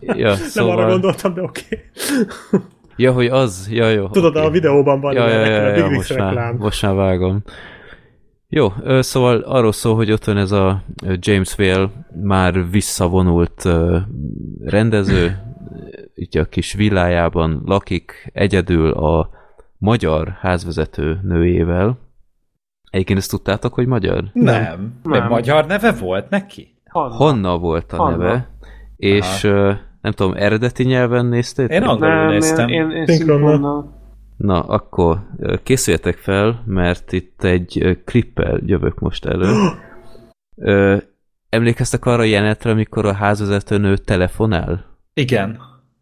ja, 0.00 0.34
Szóval... 0.34 0.74
Nem 0.74 0.84
arra 0.84 0.92
gondoltam, 0.92 1.34
de 1.34 1.42
oké. 1.42 1.62
Okay. 1.70 2.66
Ja, 2.96 3.12
hogy 3.12 3.26
az, 3.26 3.68
ja, 3.70 3.88
jó. 3.88 4.08
Tudod, 4.08 4.36
oké. 4.36 4.46
a 4.46 4.50
videóban 4.50 5.00
van 5.00 5.14
ja, 5.14 5.28
ja, 5.28 5.44
ja, 5.46 5.66
a 5.66 5.72
Big 5.72 5.82
ja, 5.82 5.90
most, 5.90 6.16
már, 6.16 6.28
reklám. 6.28 6.56
most 6.56 6.82
már 6.82 6.94
vágom. 6.94 7.42
Jó, 8.48 8.72
szóval 9.00 9.40
arról 9.40 9.72
szól, 9.72 9.94
hogy 9.94 10.12
ott 10.12 10.24
van 10.24 10.36
ez 10.36 10.52
a 10.52 10.82
James 11.18 11.58
Whale 11.58 11.90
már 12.22 12.70
visszavonult 12.70 13.68
rendező, 14.64 15.38
így 16.14 16.38
a 16.38 16.44
kis 16.44 16.72
villájában 16.72 17.62
lakik 17.64 18.30
egyedül 18.32 18.90
a 18.90 19.30
magyar 19.78 20.36
házvezető 20.40 21.20
nőjével. 21.22 21.98
Egyébként 22.90 23.18
ezt 23.18 23.30
tudtátok, 23.30 23.74
hogy 23.74 23.86
magyar? 23.86 24.24
Nem. 24.32 24.54
nem. 24.62 25.00
Nem. 25.02 25.28
magyar 25.28 25.66
neve 25.66 25.92
volt 25.92 26.30
neki? 26.30 26.74
Hanna. 26.90 27.14
Hanna 27.14 27.58
volt 27.58 27.92
a 27.92 27.96
Hanna. 27.96 28.16
neve, 28.16 28.49
és 29.00 29.44
ö, 29.44 29.72
nem 30.00 30.12
tudom, 30.12 30.32
eredeti 30.36 30.84
nyelven 30.84 31.26
néztétek? 31.26 31.82
Én 31.82 31.82
angolul 31.82 32.22
én, 32.22 32.26
néztem. 32.28 32.68
én, 32.68 32.90
én 32.90 33.06
Szinkronnal. 33.06 33.50
szinkronnal. 33.50 33.98
Na, 34.36 34.60
akkor 34.60 35.26
készüljetek 35.62 36.16
fel, 36.16 36.62
mert 36.66 37.12
itt 37.12 37.44
egy 37.44 38.00
klippel 38.04 38.60
jövök 38.66 38.98
most 38.98 39.24
elő. 39.24 39.52
Ö, 40.56 40.96
emlékeztek 41.48 42.04
arra 42.04 42.20
a 42.20 42.24
jelenetre, 42.24 42.70
amikor 42.70 43.06
a 43.06 43.12
házvezetőnő 43.12 43.96
telefonál? 43.96 44.98
Igen. 45.14 45.58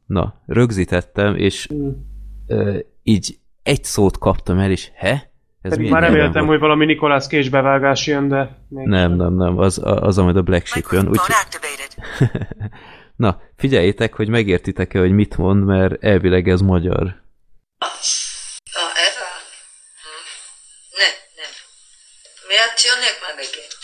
Na, 0.06 0.42
rögzítettem, 0.46 1.34
és 1.36 1.68
ö, 2.46 2.78
így 3.02 3.38
egy 3.62 3.84
szót 3.84 4.18
kaptam 4.18 4.58
el, 4.58 4.70
és 4.70 4.90
he? 4.94 5.27
Ez 5.68 5.76
Pedig 5.76 5.90
már 5.90 6.02
reméltem, 6.02 6.46
hogy 6.46 6.58
valami 6.58 6.84
Nicolas 6.84 7.26
Cage 7.26 7.50
bevágás 7.50 8.06
jön, 8.06 8.28
de... 8.28 8.58
még 8.68 8.86
Nem, 8.86 9.12
nem, 9.12 9.34
nem, 9.34 9.58
az, 9.58 9.80
az, 9.84 10.18
amit 10.18 10.36
a 10.36 10.42
Black 10.42 10.66
Sheep 10.66 10.84
jön. 10.90 11.08
Úgy, 11.08 11.18
na, 13.24 13.40
figyeljétek, 13.56 14.14
hogy 14.14 14.28
megértitek-e, 14.28 14.98
hogy 14.98 15.12
mit 15.12 15.36
mond, 15.36 15.64
mert 15.64 16.04
elvileg 16.04 16.48
ez 16.48 16.60
magyar. 16.60 17.02
Ja, 18.74 18.86
erre? 19.06 19.28
Hm. 20.02 20.24
Nem, 21.00 21.14
nem. 21.36 21.52
Miért 22.48 22.78
jönnek 22.86 23.16
már 23.24 23.34
megint? 23.36 23.82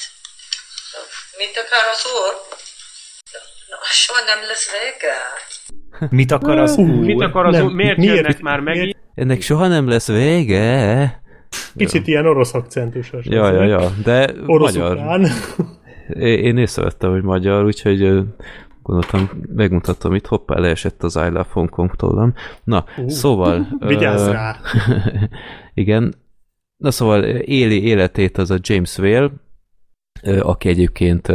Mit 1.38 1.56
akar 1.62 1.84
az 1.94 2.04
úr? 2.16 2.32
Na, 3.70 3.76
soha 3.82 4.20
nem 4.30 4.40
lesz 4.48 4.70
vége. 4.76 5.16
Mit 6.10 6.30
akar 6.30 6.58
az 6.58 6.76
úr? 6.76 7.04
Mit 7.04 7.20
akar 7.20 7.46
az 7.46 7.60
úr? 7.60 7.72
Miért, 7.72 8.04
jönnek 8.04 8.40
már 8.40 8.60
megint? 8.60 8.96
Ennek 9.14 9.40
soha 9.40 9.66
nem 9.66 9.88
lesz 9.88 10.06
vége. 10.06 11.22
Kicsit 11.76 12.06
ilyen 12.06 12.26
orosz 12.26 12.54
akcentusos. 12.54 13.26
Ja, 13.26 13.52
ja, 13.52 13.62
ja, 13.64 13.90
de 14.04 14.34
Orosz 14.46 14.74
magyar. 14.74 14.96
ukrán. 14.96 15.26
Én 16.20 16.56
észrevettem, 16.56 17.10
hogy 17.10 17.22
magyar, 17.22 17.64
úgyhogy 17.64 18.24
gondoltam, 18.82 19.30
megmutatom 19.54 20.14
itt, 20.14 20.26
hoppá, 20.26 20.58
leesett 20.58 21.02
az 21.02 21.16
I 21.16 21.18
Love 21.18 21.46
Hong 21.52 21.70
Kong 21.70 21.96
tollam. 21.96 22.34
Na, 22.64 22.84
uh, 22.96 23.08
szóval... 23.08 23.68
Vigyázz 23.78 24.28
rá. 24.28 24.56
igen. 25.74 26.14
Na 26.76 26.90
szóval 26.90 27.24
éli 27.24 27.82
életét 27.82 28.38
az 28.38 28.50
a 28.50 28.58
James 28.60 28.98
Whale, 28.98 29.30
aki 30.40 30.68
egyébként 30.68 31.32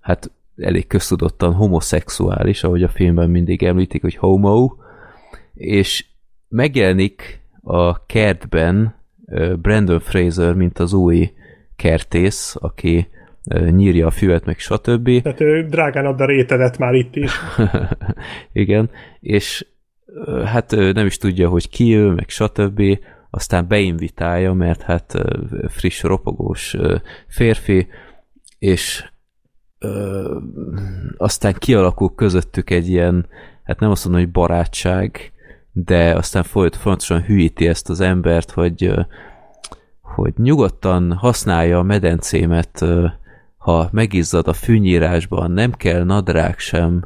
hát 0.00 0.30
elég 0.56 0.86
köztudottan 0.86 1.54
homoszexuális, 1.54 2.64
ahogy 2.64 2.82
a 2.82 2.88
filmben 2.88 3.30
mindig 3.30 3.62
említik, 3.62 4.02
hogy 4.02 4.16
homo, 4.16 4.74
és 5.54 6.06
megjelenik 6.48 7.40
a 7.62 8.06
kertben 8.06 8.99
Brandon 9.62 10.00
Fraser, 10.00 10.54
mint 10.54 10.78
az 10.78 10.92
új 10.92 11.32
kertész, 11.76 12.56
aki 12.58 13.08
nyírja 13.70 14.06
a 14.06 14.10
füvet, 14.10 14.44
meg 14.44 14.58
stb. 14.58 15.10
Tehát 15.22 15.40
ő 15.40 15.66
drágán 15.66 16.06
ad 16.06 16.20
a 16.20 16.24
rétedet 16.24 16.78
már 16.78 16.94
itt 16.94 17.16
is. 17.16 17.32
Igen, 18.52 18.90
és 19.20 19.66
hát 20.44 20.70
nem 20.70 21.06
is 21.06 21.16
tudja, 21.16 21.48
hogy 21.48 21.68
ki 21.68 21.94
ő, 21.96 22.10
meg 22.10 22.28
stb. 22.28 22.82
Aztán 23.30 23.68
beinvitálja, 23.68 24.52
mert 24.52 24.82
hát 24.82 25.14
friss, 25.68 26.02
ropogós 26.02 26.76
férfi, 27.26 27.86
és 28.58 29.10
ö, 29.78 30.38
aztán 31.16 31.54
kialakul 31.58 32.14
közöttük 32.14 32.70
egy 32.70 32.88
ilyen, 32.88 33.26
hát 33.64 33.80
nem 33.80 33.90
azt 33.90 34.04
mondom, 34.04 34.22
hogy 34.22 34.32
barátság, 34.32 35.32
de 35.72 36.14
aztán 36.14 36.42
folyt, 36.42 36.76
folyamatosan 36.76 37.22
hűíti 37.22 37.68
ezt 37.68 37.90
az 37.90 38.00
embert, 38.00 38.50
hogy, 38.50 38.92
hogy 40.00 40.32
nyugodtan 40.36 41.12
használja 41.12 41.78
a 41.78 41.82
medencémet, 41.82 42.84
ha 43.56 43.88
megizzad 43.92 44.48
a 44.48 44.52
fűnyírásban, 44.52 45.50
nem 45.50 45.72
kell 45.72 46.04
nadrág 46.04 46.58
sem, 46.58 47.04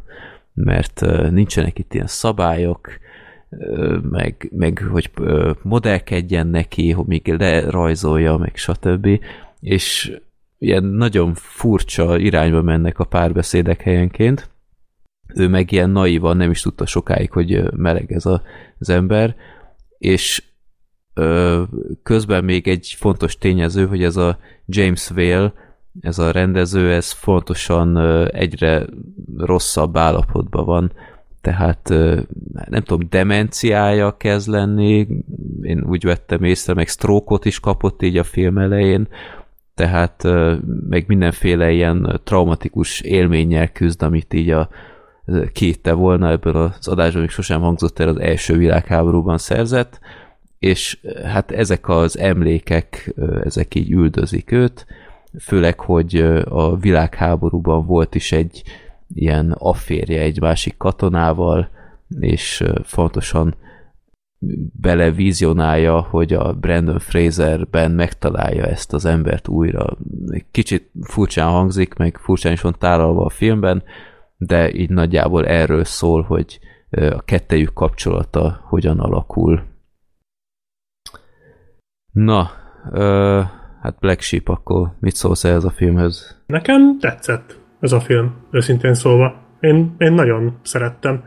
mert 0.55 1.01
nincsenek 1.31 1.79
itt 1.79 1.95
ilyen 1.95 2.07
szabályok, 2.07 2.89
meg, 4.11 4.51
meg 4.53 4.87
hogy 4.91 5.11
modellkedjen 5.63 6.47
neki, 6.47 6.91
hogy 6.91 7.07
még 7.07 7.35
lerajzolja, 7.39 8.37
meg 8.37 8.57
stb. 8.57 9.09
És 9.61 10.17
ilyen 10.59 10.85
nagyon 10.85 11.35
furcsa 11.35 12.19
irányba 12.19 12.63
mennek 12.63 12.99
a 12.99 13.05
párbeszédek 13.05 13.83
helyenként. 13.83 14.51
Ő 15.35 15.49
meg 15.49 15.73
ilyen 15.73 15.91
naivan 15.91 16.37
nem 16.37 16.51
is 16.51 16.61
tudta 16.61 16.87
sokáig, 16.87 17.31
hogy 17.31 17.73
meleg 17.77 18.13
ez 18.13 18.27
a, 18.27 18.43
az 18.79 18.89
ember, 18.89 19.37
és 19.99 20.43
ö, 21.15 21.63
közben 22.03 22.45
még 22.45 22.69
egy 22.69 22.95
fontos 22.99 23.39
tényező, 23.39 23.87
hogy 23.87 24.03
ez 24.03 24.17
a 24.17 24.39
James 24.67 25.11
Whale, 25.11 25.53
ez 26.01 26.19
a 26.19 26.31
rendező, 26.31 26.93
ez 26.93 27.11
fontosan 27.11 27.97
ö, 27.97 28.29
egyre 28.33 28.87
rosszabb 29.37 29.97
állapotban 29.97 30.65
van, 30.65 30.93
tehát 31.41 31.91
ö, 31.91 32.21
nem 32.69 32.83
tudom, 32.83 33.07
demenciája 33.11 34.17
kezd 34.17 34.49
lenni, 34.49 35.07
én 35.63 35.85
úgy 35.87 36.05
vettem 36.05 36.43
észre, 36.43 36.75
meg 36.75 36.89
stroke 36.89 37.49
is 37.49 37.61
kapott 37.61 38.03
így 38.03 38.17
a 38.17 38.25
film 38.25 38.59
elején, 38.59 39.09
tehát 39.75 40.25
ö, 40.25 40.57
meg 40.89 41.05
mindenféle 41.07 41.71
ilyen 41.71 42.21
traumatikus 42.25 43.01
élménnyel 43.01 43.73
küzd, 43.73 44.03
amit 44.03 44.35
így 44.35 44.51
a 44.51 44.69
kétte 45.53 45.93
volna 45.93 46.31
ebből 46.31 46.57
az 46.57 46.89
adásban, 46.89 47.21
még 47.21 47.31
sosem 47.31 47.61
hangzott 47.61 47.99
el 47.99 48.09
az 48.09 48.19
első 48.19 48.57
világháborúban 48.57 49.39
szerzett, 49.39 50.01
és 50.59 50.99
hát 51.25 51.51
ezek 51.51 51.89
az 51.89 52.19
emlékek, 52.19 53.15
ezek 53.45 53.75
így 53.75 53.91
üldözik 53.91 54.53
őt, 54.53 54.87
főleg, 55.41 55.81
hogy 55.81 56.17
a 56.49 56.77
világháborúban 56.77 57.87
volt 57.87 58.15
is 58.15 58.33
egy 58.33 58.63
ilyen 59.15 59.57
afférje 59.59 60.21
egy 60.21 60.41
másik 60.41 60.77
katonával, 60.77 61.69
és 62.21 62.65
fontosan 62.83 63.55
belevizionálja, 64.81 66.01
hogy 66.01 66.33
a 66.33 66.53
Brandon 66.53 66.99
Fraserben 66.99 67.91
megtalálja 67.91 68.65
ezt 68.65 68.93
az 68.93 69.05
embert 69.05 69.49
újra. 69.49 69.97
Kicsit 70.51 70.91
furcsán 71.03 71.49
hangzik, 71.49 71.95
meg 71.95 72.19
furcsán 72.23 72.53
is 72.53 72.61
van 72.61 72.77
tálalva 72.79 73.25
a 73.25 73.31
filmben, 73.31 73.83
de 74.47 74.73
így 74.73 74.91
nagyjából 74.91 75.47
erről 75.47 75.85
szól, 75.85 76.23
hogy 76.23 76.59
a 76.91 77.23
kettejük 77.25 77.73
kapcsolata 77.73 78.61
hogyan 78.69 78.99
alakul. 79.01 79.63
Na, 82.13 82.51
ö, 82.93 83.41
hát 83.83 83.99
Black 83.99 84.21
Sheep, 84.21 84.49
akkor 84.49 84.89
mit 85.01 85.15
szólsz 85.15 85.45
ehhez 85.45 85.65
a 85.65 85.71
filmhez? 85.71 86.43
Nekem 86.47 86.99
tetszett 86.99 87.59
ez 87.81 87.93
a 87.93 88.01
film, 88.01 88.35
őszintén 88.51 88.95
szólva. 88.95 89.43
Én, 89.61 89.95
én 89.99 90.13
nagyon 90.13 90.59
szerettem. 90.63 91.25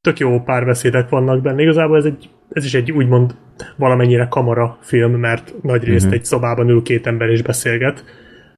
Tök 0.00 0.18
jó 0.18 0.40
párbeszédek 0.42 1.08
vannak 1.08 1.42
benne. 1.42 1.62
Igazából 1.62 1.96
ez, 1.96 2.04
egy, 2.04 2.30
ez 2.48 2.64
is 2.64 2.74
egy 2.74 2.92
úgymond 2.92 3.36
valamennyire 3.76 4.26
kamara 4.28 4.78
film, 4.80 5.12
mert 5.12 5.62
nagy 5.62 5.84
részt 5.84 6.04
Mhm. 6.04 6.14
egy 6.14 6.24
szobában 6.24 6.68
ül 6.68 6.82
két 6.82 7.06
ember 7.06 7.28
és 7.28 7.42
beszélget. 7.42 8.04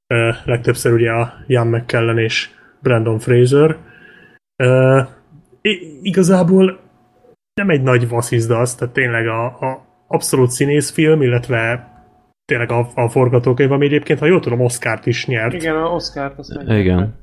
Ö, 0.07 0.29
legtöbbször 0.45 0.93
ugye 0.93 1.11
a 1.11 1.33
Ian 1.47 1.67
McKellen 1.67 2.17
és 2.17 2.49
Brandon 2.81 3.19
Fraser. 3.19 3.77
Igazából 6.01 6.79
nem 7.53 7.69
egy 7.69 7.81
nagy 7.81 8.09
vasszizda 8.09 8.59
az, 8.59 8.75
tehát 8.75 8.93
tényleg 8.93 9.27
a, 9.27 9.45
a 9.45 9.85
abszolút 10.07 10.49
színészfilm, 10.49 11.21
illetve 11.21 11.89
tényleg 12.45 12.71
a, 12.71 12.87
a 12.95 13.09
forgatókönyv, 13.09 13.71
ami 13.71 13.85
egyébként, 13.85 14.19
ha 14.19 14.25
jól 14.25 14.39
tudom, 14.39 14.59
Oscárt 14.59 15.05
is 15.05 15.25
nyert. 15.25 15.53
Igen, 15.53 15.75
a 15.75 15.93
Oscar-t 15.93 16.37
azt. 16.37 16.51
Igen, 16.67 17.15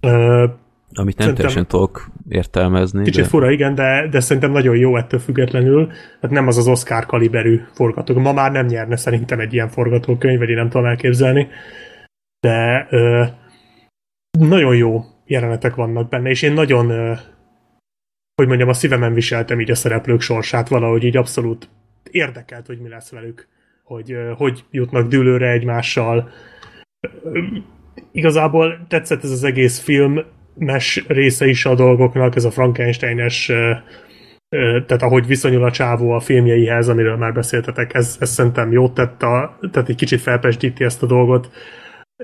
Ö, 0.00 0.46
amit 0.92 1.18
nem 1.18 1.34
teljesen 1.34 1.66
tudok 1.66 2.10
értelmezni. 2.28 3.04
Kicsit 3.04 3.22
de... 3.22 3.28
fura, 3.28 3.50
igen, 3.50 3.74
de, 3.74 4.08
de 4.10 4.20
szerintem 4.20 4.50
nagyon 4.50 4.76
jó 4.76 4.96
ettől 4.96 5.20
függetlenül. 5.20 5.90
Hát 6.20 6.30
nem 6.30 6.46
az 6.46 6.56
az 6.56 6.68
Oscar 6.68 7.06
kaliberű 7.06 7.60
forgatókönyv. 7.72 8.26
Ma 8.26 8.32
már 8.32 8.52
nem 8.52 8.66
nyerne 8.66 8.96
szerintem 8.96 9.40
egy 9.40 9.52
ilyen 9.52 9.68
forgatókönyv, 9.68 10.38
vagy 10.38 10.48
én 10.48 10.56
nem 10.56 10.68
tudom 10.68 10.86
elképzelni. 10.86 11.48
De 12.40 12.86
ö, 12.90 13.24
nagyon 14.38 14.76
jó 14.76 15.04
jelenetek 15.30 15.74
vannak 15.74 16.08
benne, 16.08 16.30
és 16.30 16.42
én 16.42 16.52
nagyon, 16.52 17.16
hogy 18.34 18.46
mondjam, 18.46 18.68
a 18.68 18.72
szívemen 18.72 19.14
viseltem 19.14 19.60
így 19.60 19.70
a 19.70 19.74
szereplők 19.74 20.20
sorsát, 20.20 20.68
valahogy 20.68 21.04
így 21.04 21.16
abszolút 21.16 21.68
érdekelt, 22.10 22.66
hogy 22.66 22.78
mi 22.80 22.88
lesz 22.88 23.10
velük, 23.10 23.48
hogy 23.82 24.16
hogy 24.36 24.64
jutnak 24.70 25.08
dűlőre 25.08 25.50
egymással. 25.50 26.30
Igazából 28.12 28.86
tetszett 28.88 29.24
ez 29.24 29.30
az 29.30 29.44
egész 29.44 29.80
film, 29.80 30.20
mes 30.54 31.04
része 31.08 31.46
is 31.46 31.64
a 31.64 31.74
dolgoknak, 31.74 32.36
ez 32.36 32.44
a 32.44 32.50
Frankenstein-es, 32.50 33.46
tehát 34.86 35.02
ahogy 35.02 35.26
viszonyul 35.26 35.64
a 35.64 35.70
csávó 35.70 36.10
a 36.10 36.20
filmjeihez, 36.20 36.88
amiről 36.88 37.16
már 37.16 37.32
beszéltetek, 37.32 37.94
ez, 37.94 38.16
ez 38.20 38.30
szerintem 38.30 38.72
jót 38.72 38.94
tett, 38.94 39.22
a, 39.22 39.58
tehát 39.72 39.88
egy 39.88 39.96
kicsit 39.96 40.20
felpesdíti 40.20 40.84
ezt 40.84 41.02
a 41.02 41.06
dolgot, 41.06 41.50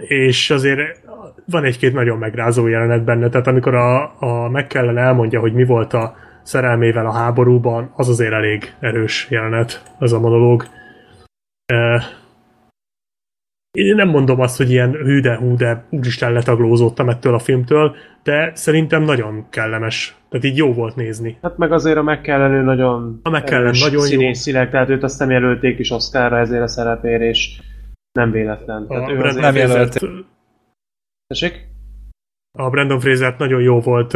és 0.00 0.50
azért 0.50 1.04
van 1.50 1.64
egy-két 1.64 1.92
nagyon 1.92 2.18
megrázó 2.18 2.66
jelenet 2.66 3.04
benne, 3.04 3.28
tehát 3.28 3.46
amikor 3.46 3.74
a, 3.74 4.02
a 4.20 4.48
McKellen 4.48 4.98
elmondja, 4.98 5.40
hogy 5.40 5.52
mi 5.52 5.64
volt 5.64 5.92
a 5.92 6.16
szerelmével 6.42 7.06
a 7.06 7.12
háborúban, 7.12 7.92
az 7.94 8.08
azért 8.08 8.32
elég 8.32 8.74
erős 8.80 9.26
jelenet, 9.30 9.82
az 9.98 10.12
a 10.12 10.20
monológ. 10.20 10.66
Én 13.70 13.94
nem 13.94 14.08
mondom 14.08 14.40
azt, 14.40 14.56
hogy 14.56 14.70
ilyen 14.70 14.92
hű 14.92 15.20
de 15.20 15.36
hú, 15.36 15.56
de 15.56 15.84
úristen 15.90 16.32
letaglózottam 16.32 17.08
ettől 17.08 17.34
a 17.34 17.38
filmtől, 17.38 17.96
de 18.22 18.50
szerintem 18.54 19.02
nagyon 19.02 19.46
kellemes. 19.50 20.16
Tehát 20.28 20.46
így 20.46 20.56
jó 20.56 20.72
volt 20.72 20.96
nézni. 20.96 21.38
Hát 21.42 21.58
meg 21.58 21.72
azért 21.72 21.96
a 21.96 22.02
McKellen 22.02 22.64
nagyon 22.64 23.20
A 23.22 23.30
McKellen 23.30 23.74
nagyon 23.80 23.92
jó. 23.92 24.00
színészileg, 24.00 24.70
tehát 24.70 24.88
őt 24.88 25.02
azt 25.02 25.18
nem 25.18 25.30
jelölték 25.30 25.78
is 25.78 25.90
Oscarra 25.90 26.38
ezért 26.38 26.62
a 26.62 26.68
szerepért, 26.68 27.22
és 27.22 27.60
nem 28.16 28.30
véletlen. 28.30 28.82
A 28.82 28.86
Tehát 28.86 29.10
ő 29.10 29.16
Brandon, 29.16 29.40
nem 29.40 29.56
jelölték. 29.56 30.10
Tessék? 31.26 31.66
a 32.58 32.70
Brandon 32.70 33.00
Fraser 33.00 33.34
nagyon 33.38 33.60
jó 33.60 33.80
volt 33.80 34.12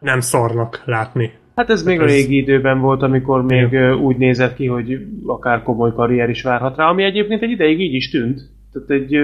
nem 0.00 0.20
szarnak 0.20 0.82
látni. 0.84 1.30
Hát 1.54 1.70
ez 1.70 1.82
még 1.82 2.00
a 2.00 2.04
Ez- 2.04 2.10
régi 2.10 2.36
időben 2.36 2.80
volt, 2.80 3.02
amikor 3.02 3.42
még 3.42 3.72
ö, 3.72 3.92
úgy 3.92 4.16
nézett 4.16 4.54
ki, 4.54 4.66
hogy 4.66 5.06
akár 5.26 5.62
komoly 5.62 5.92
karrier 5.92 6.28
is 6.28 6.42
várhat 6.42 6.76
rá, 6.76 6.84
ami 6.88 7.04
egyébként 7.04 7.42
egy 7.42 7.50
ideig 7.50 7.80
így 7.80 7.94
is 7.94 8.10
tűnt. 8.10 8.40
Tehát 8.72 8.90
egy, 8.90 9.14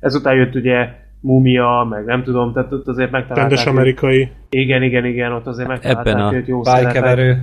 ezután 0.00 0.36
jött 0.36 0.54
ugye 0.54 0.88
Mumia, 1.20 1.86
meg 1.90 2.04
nem 2.04 2.22
tudom, 2.22 2.52
tehát 2.52 2.72
ott 2.72 2.86
azért 2.86 3.10
megtalálták. 3.10 3.48
Rendes 3.48 3.66
amerikai. 3.66 4.28
Igen, 4.50 4.82
igen, 4.82 5.04
igen, 5.04 5.32
ott 5.32 5.46
azért 5.46 5.68
megtalálták 5.68 6.14
Ebben 6.14 6.26
a 6.26 6.42
jó 6.46 6.62
szerepet. 6.62 7.38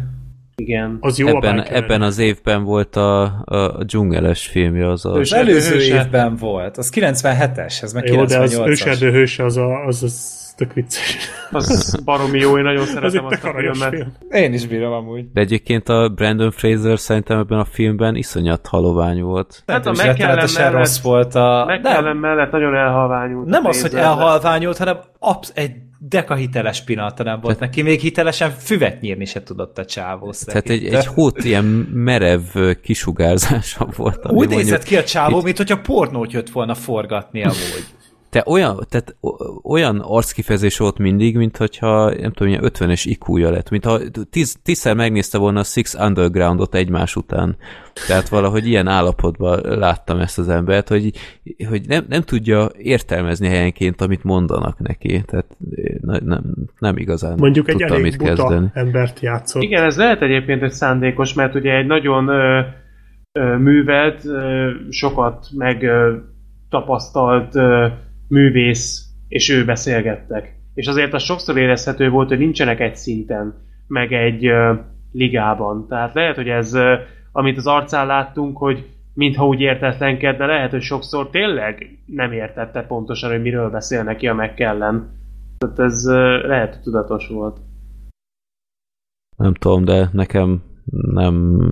Igen. 0.66 0.98
Az 1.00 1.18
jó 1.20 1.28
ebben, 1.28 1.60
a 1.60 1.76
ebben 1.76 2.02
az 2.02 2.18
évben 2.18 2.64
volt 2.64 2.96
a, 2.96 3.22
a, 3.46 3.84
dzsungeles 3.84 4.48
filmje, 4.48 4.88
az 4.90 5.06
a... 5.06 5.18
Ős- 5.18 5.32
Az 5.32 5.38
előző 5.40 5.76
Őse. 5.76 5.96
évben 5.96 6.36
volt, 6.36 6.78
az 6.78 6.92
97-es, 6.96 7.84
ez 7.84 7.94
meg 7.94 8.06
Jó, 8.06 8.26
de 8.26 8.38
az 8.40 8.56
98-as. 8.60 8.68
őserdő 8.68 9.12
hőse 9.12 9.44
az, 9.44 9.58
a, 9.58 9.86
az, 9.86 10.04
az 10.04 10.40
tök 10.58 10.74
vicces. 10.74 11.18
Az 11.52 11.96
baromi 12.06 12.40
jó, 12.40 12.58
én 12.58 12.64
nagyon 12.64 12.82
Az 12.82 12.88
szeretem 12.90 13.26
egy 13.26 13.34
azt 13.34 13.44
a 13.46 13.54
filmet. 13.58 13.90
film. 13.90 14.14
Én 14.30 14.54
is 14.54 14.68
bírom 14.68 14.92
amúgy. 14.92 15.26
De 15.34 15.42
egyébként 15.42 15.90
a 15.90 16.10
Brandon 16.10 16.52
Fraser 16.52 17.00
szerintem 17.00 17.40
ebben 17.40 17.60
a 17.60 17.66
filmben 17.66 18.16
iszonyat 18.16 18.68
halovány 18.68 19.22
volt. 19.22 19.64
Hát 19.68 19.86
a 19.86 19.92
mellett- 19.98 20.72
rossz 20.72 21.02
volt 21.02 21.36
a... 21.36 21.66
McKellen 21.68 22.04
Nem, 22.04 22.18
mellett 22.18 22.52
nagyon 22.52 22.76
elhalványult. 22.76 23.48
nem 23.48 23.66
az, 23.66 23.82
hogy 23.82 23.94
elhalványult, 23.94 24.78
hanem 24.78 24.98
absz- 25.20 25.58
egy 25.58 25.72
deka 26.04 26.36
hiteles 26.36 26.84
pillanata 26.84 27.24
nem 27.24 27.40
volt 27.40 27.60
neki. 27.60 27.82
Még 27.82 28.00
hitelesen 28.00 28.52
füvet 28.52 29.02
nyírni 29.02 29.26
se 29.26 29.44
tudott 29.44 29.78
a 29.78 29.86
csávó 29.86 30.34
Tehát 30.46 30.70
egy, 30.70 30.86
egy 30.86 31.06
hót 31.06 31.44
ilyen 31.44 31.66
merev 31.94 32.42
kisugárzása 32.82 33.88
volt. 33.96 34.32
Úgy 34.32 34.50
nézett 34.50 34.84
ki 34.84 34.98
a 34.98 35.04
csávó, 35.04 35.42
mint 35.42 35.58
hogyha 35.58 35.82
pornót 35.82 36.32
jött 36.32 36.50
volna 36.50 36.76
forgatni 36.76 37.44
amúgy. 37.44 37.86
Te 38.32 38.44
olyan, 38.46 38.86
tehát 38.90 39.16
olyan 39.64 40.00
arckifejezés 40.00 40.78
volt 40.78 40.98
mindig, 40.98 41.38
mint 41.38 41.58
hogyha, 41.58 42.14
nem 42.20 42.32
tudom, 42.32 42.54
ilyen 42.54 42.64
50-es 42.66 43.02
IQ-ja 43.06 43.50
lett, 43.50 43.70
mint 43.70 43.86
ha 43.86 44.00
tíz, 44.30 44.56
tízszer 44.64 44.96
megnézte 44.96 45.38
volna 45.38 45.60
a 45.60 45.64
Six 45.64 45.94
Undergroundot 45.94 46.76
egymás 46.76 47.16
után. 47.16 47.56
Tehát 48.08 48.30
valahogy 48.30 48.68
ilyen 48.68 48.88
állapotban 48.88 49.60
láttam 49.62 50.20
ezt 50.20 50.40
az 50.40 50.50
embert, 50.50 50.88
hogy, 50.88 51.12
hogy 51.70 51.82
nem, 51.88 52.06
nem 52.08 52.22
tudja 52.22 52.70
értelmezni 52.78 53.48
helyenként, 53.48 54.02
amit 54.02 54.24
mondanak 54.24 54.80
neki. 54.80 55.24
Tehát 55.26 55.58
ne, 56.02 56.18
nem, 56.20 56.44
nem 56.80 56.98
igazán 56.98 57.36
Mondjuk 57.38 57.70
egy 57.70 57.76
tudta 57.76 57.94
elég 57.94 58.06
mit 58.06 58.18
buta 58.18 58.36
kezdeni. 58.36 58.70
embert 58.74 59.20
játszott. 59.20 59.62
Igen, 59.62 59.84
ez 59.84 59.98
lehet 59.98 60.22
egyébként 60.22 60.64
egy 60.64 60.72
szándékos, 60.72 61.34
mert 61.34 61.56
ugye 61.56 61.76
egy 61.76 61.86
nagyon 61.86 62.28
ö, 62.28 62.62
ö, 63.32 63.58
művelt, 63.58 64.26
ö, 64.26 64.70
sokat 64.90 65.48
meg 65.52 65.84
ö, 65.84 66.16
tapasztalt 66.70 67.56
ö, 67.56 67.88
művész, 68.32 69.06
és 69.28 69.50
ő 69.50 69.66
beszélgettek. 69.66 70.56
És 70.74 70.88
azért 70.88 71.14
az 71.14 71.24
sokszor 71.24 71.58
érezhető 71.58 72.10
volt, 72.10 72.28
hogy 72.28 72.38
nincsenek 72.38 72.80
egy 72.80 72.96
szinten, 72.96 73.54
meg 73.88 74.14
egy 74.14 74.46
ö, 74.46 74.74
ligában. 75.12 75.88
Tehát 75.88 76.14
lehet, 76.14 76.36
hogy 76.36 76.48
ez, 76.48 76.74
ö, 76.74 76.96
amit 77.32 77.58
az 77.58 77.68
arcán 77.68 78.08
láttunk, 78.08 78.58
hogy 78.58 78.90
mintha 79.14 79.48
úgy 79.48 79.60
értetlenked, 79.60 80.38
de 80.38 80.46
lehet, 80.46 80.72
hogy 80.72 80.82
sokszor 80.82 81.30
tényleg 81.30 82.00
nem 82.06 82.32
értette 82.32 82.82
pontosan, 82.82 83.32
hogy 83.32 83.42
miről 83.42 83.70
beszél 83.70 84.04
neki 84.04 84.28
a 84.28 84.34
McKellen. 84.34 85.20
Tehát 85.58 85.80
ez 85.80 86.06
ö, 86.08 86.48
lehet, 86.48 86.74
hogy 86.74 86.84
tudatos 86.84 87.28
volt. 87.28 87.58
Nem 89.38 89.54
tudom, 89.54 89.86
de 89.86 90.10
nekem 90.12 90.64
nem 91.14 91.68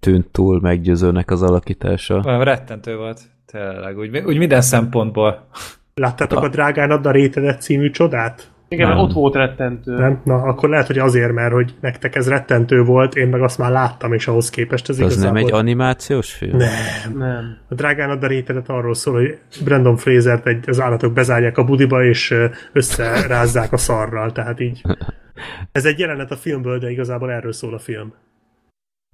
tűnt 0.00 0.26
túl 0.26 0.60
meggyőzőnek 0.60 1.30
az 1.30 1.42
alakítása. 1.42 2.22
Olyan 2.24 2.44
rettentő 2.44 2.96
volt. 2.96 3.20
Tényleg, 3.46 3.98
úgy, 3.98 4.18
úgy 4.18 4.38
minden 4.38 4.60
szempontból. 4.60 5.48
Láttátok 5.94 6.42
a 6.42 6.48
Drágán 6.48 6.90
adna 6.90 7.10
rétedet 7.10 7.62
című 7.62 7.90
csodát? 7.90 8.52
Igen, 8.68 8.88
Nem. 8.88 8.98
ott 8.98 9.12
volt 9.12 9.34
rettentő. 9.34 9.96
Nem? 9.96 10.20
Na, 10.24 10.34
akkor 10.34 10.68
lehet, 10.68 10.86
hogy 10.86 10.98
azért, 10.98 11.32
mert 11.32 11.52
hogy 11.52 11.74
nektek 11.80 12.14
ez 12.14 12.28
rettentő 12.28 12.82
volt, 12.82 13.14
én 13.14 13.28
meg 13.28 13.42
azt 13.42 13.58
már 13.58 13.70
láttam, 13.70 14.12
és 14.12 14.26
ahhoz 14.26 14.50
képest 14.50 14.88
ez 14.88 15.00
Az 15.00 15.00
igazából... 15.00 15.32
nem 15.32 15.44
egy 15.44 15.52
animációs 15.52 16.32
film? 16.32 16.56
Nem. 16.56 17.18
Nem. 17.18 17.56
A 17.68 17.74
Drágán 17.74 18.10
a 18.10 18.16
Darétedet 18.16 18.68
arról 18.68 18.94
szól, 18.94 19.14
hogy 19.14 19.38
Brandon 19.64 19.96
Fraser-t 19.96 20.46
egy, 20.46 20.68
az 20.68 20.80
állatok 20.80 21.12
bezárják 21.12 21.58
a 21.58 21.64
budiba, 21.64 22.04
és 22.04 22.34
összerázzák 22.72 23.72
a 23.72 23.76
szarral, 23.76 24.32
tehát 24.32 24.60
így. 24.60 24.82
Ez 25.72 25.84
egy 25.84 25.98
jelenet 25.98 26.30
a 26.30 26.36
filmből, 26.36 26.78
de 26.78 26.90
igazából 26.90 27.32
erről 27.32 27.52
szól 27.52 27.74
a 27.74 27.78
film. 27.78 28.14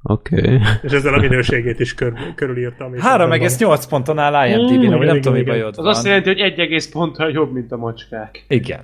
Oké. 0.03 0.37
Okay. 0.41 0.59
És 0.83 0.93
ezzel 0.93 1.15
a 1.15 1.19
minőségét 1.19 1.81
is 1.81 1.95
kör, 1.95 2.13
körülírtam. 2.35 2.95
és 2.95 3.03
ebben 3.03 3.29
van- 3.29 3.39
3,8 3.39 3.85
ponton 3.89 4.19
áll 4.19 4.49
IMDb-n, 4.49 4.75
Mm, 4.75 4.83
igen, 4.83 4.99
nem 4.99 5.21
tudom, 5.21 5.39
mi 5.39 5.43
bajod 5.45 5.69
Az 5.69 5.77
van. 5.77 5.87
azt 5.87 6.07
jelenti, 6.07 6.29
hogy 6.29 6.39
egy 6.41 6.59
egész 6.59 6.89
ponttal 6.91 7.31
jobb, 7.31 7.53
mint 7.53 7.73
a 7.73 7.77
macskák. 7.77 8.45
Igen. 8.49 8.81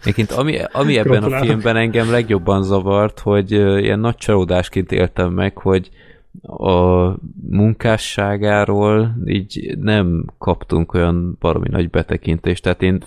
Egyébként 0.00 0.30
ami, 0.30 0.58
ami 0.72 0.98
ebben 0.98 1.22
a 1.22 1.38
filmben 1.38 1.76
engem 1.76 2.10
legjobban 2.10 2.62
zavart, 2.62 3.20
hogy 3.20 3.50
ilyen 3.50 3.98
nagy 4.00 4.16
csalódásként 4.16 4.92
éltem 4.92 5.32
meg, 5.32 5.56
hogy 5.58 5.90
a 6.42 7.08
munkásságáról 7.50 9.16
így 9.26 9.76
nem 9.80 10.24
kaptunk 10.38 10.94
olyan 10.94 11.36
baromi 11.40 11.68
nagy 11.70 11.90
betekintést. 11.90 12.62
Tehát 12.62 12.82
én 12.82 13.02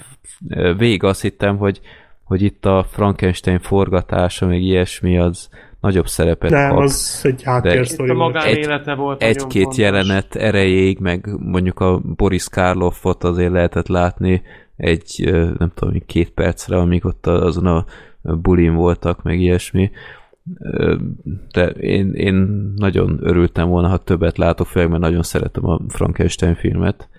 végig 0.77 1.03
azt 1.03 1.22
hittem, 1.22 1.58
hogy, 1.58 1.80
hogy 2.24 2.42
itt 2.42 2.66
a 2.66 2.85
Frankenstein 2.92 3.59
forgatása, 3.59 4.45
meg 4.48 4.61
ilyesmi, 4.61 5.18
az 5.18 5.50
nagyobb 5.80 6.08
szerepet 6.08 6.49
Nem, 6.49 6.69
kap. 6.69 6.80
az 6.80 7.22
egy 7.24 7.43
háttérsztori 7.43 8.09
a 8.09 8.14
volt. 8.14 8.33
magánélete 8.33 8.93
volt 8.93 9.19
nagyon 9.19 9.35
Egy-két 9.35 9.61
fontos. 9.61 9.77
jelenet 9.82 10.35
erejéig, 10.35 10.99
meg 10.99 11.30
mondjuk 11.40 11.80
a 11.80 12.01
Boris 12.03 12.49
Karloffot 12.49 13.24
azért 13.24 13.51
lehetett 13.51 13.88
látni 13.88 14.41
egy, 14.75 15.30
nem 15.58 15.72
tudom, 15.74 16.03
két 16.06 16.30
percre, 16.30 16.77
amíg 16.77 17.06
ott 17.06 17.27
azon 17.27 17.66
a 17.66 17.85
bulin 18.22 18.74
voltak, 18.75 19.24
meg 19.24 19.40
ilyesmi. 19.40 19.91
De 21.51 21.67
én, 21.67 22.14
én 22.14 22.35
nagyon 22.75 23.19
örültem 23.22 23.67
volna, 23.67 23.88
ha 23.88 23.98
többet 23.98 24.38
látok, 24.38 24.67
főleg, 24.67 24.90
mert 24.90 25.01
nagyon 25.01 25.24
szeretem 25.24 25.66
a 25.66 25.80
Frankenstein 25.88 26.56
filmet. 26.56 27.09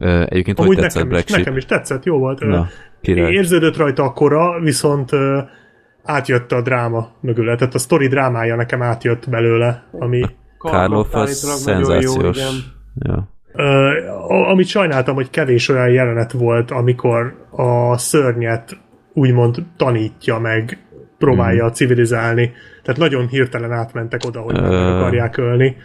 Egyébként 0.00 0.58
Amúgy 0.58 0.74
hogy 0.74 0.82
tetszett 0.82 1.02
nekem 1.02 1.08
is, 1.08 1.12
Black 1.14 1.28
Sheep? 1.28 1.38
nekem 1.38 1.56
is 1.56 1.64
tetszett, 1.64 2.04
jó 2.04 2.18
volt. 2.18 2.40
Na, 2.40 2.66
király. 3.00 3.32
Érződött 3.32 3.76
rajta 3.76 4.02
a 4.02 4.12
kora, 4.12 4.60
viszont 4.60 5.10
átjött 6.08 6.52
a 6.52 6.62
dráma 6.62 7.08
mögül. 7.20 7.56
Tehát 7.56 7.74
a 7.74 7.78
sztori 7.78 8.06
drámája 8.06 8.56
nekem 8.56 8.82
átjött 8.82 9.28
belőle, 9.30 9.88
ami... 9.92 10.22
Karloff 10.58 11.14
az 11.14 11.42
jó, 11.44 11.50
szenzációs. 11.54 12.36
igen. 12.36 12.54
Ja. 12.94 13.28
Ö, 13.52 13.90
amit 14.26 14.66
sajnáltam, 14.66 15.14
hogy 15.14 15.30
kevés 15.30 15.68
olyan 15.68 15.88
jelenet 15.90 16.32
volt, 16.32 16.70
amikor 16.70 17.46
a 17.50 17.98
szörnyet 17.98 18.76
úgymond 19.14 19.56
tanítja 19.76 20.38
meg, 20.38 20.78
próbálja 21.18 21.64
Mhm. 21.64 21.72
civilizálni. 21.72 22.52
Tehát 22.82 23.00
nagyon 23.00 23.26
hirtelen 23.28 23.72
átmentek 23.72 24.20
oda, 24.26 24.40
hogy 24.40 24.60
meg 24.60 24.72
akarják 24.72 25.36
ölni. 25.36 25.76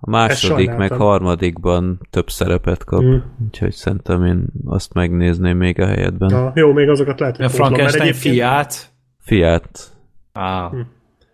A 0.00 0.10
második, 0.10 0.76
meg 0.76 0.92
harmadikban 0.92 2.00
több 2.10 2.28
szerepet 2.30 2.84
kap, 2.84 3.02
Mm. 3.02 3.14
úgyhogy 3.46 3.72
szerintem 3.72 4.24
én 4.24 4.44
azt 4.64 4.92
megnézném 4.94 5.56
még 5.56 5.80
a 5.80 5.86
helyetben. 5.86 6.30
Na, 6.32 6.52
jó, 6.54 6.72
még 6.72 6.88
azokat 6.88 7.20
lehet, 7.20 7.36
hogy 7.36 7.44
A 7.44 7.48
Frankenstein 7.48 8.02
egyébként- 8.02 8.34
fiát. 8.34 8.92
Fiát. 9.24 9.92
Ah. 10.32 10.70
Hm. 10.70 10.80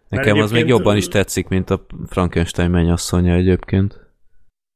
Nekem 0.09 0.39
az 0.39 0.51
még 0.51 0.67
jobban 0.67 0.97
is 0.97 1.09
tetszik, 1.09 1.49
mint 1.49 1.70
a 1.70 1.86
Frankenstein 2.07 2.70
mennyasszonya 2.70 3.35
egyébként. 3.35 4.09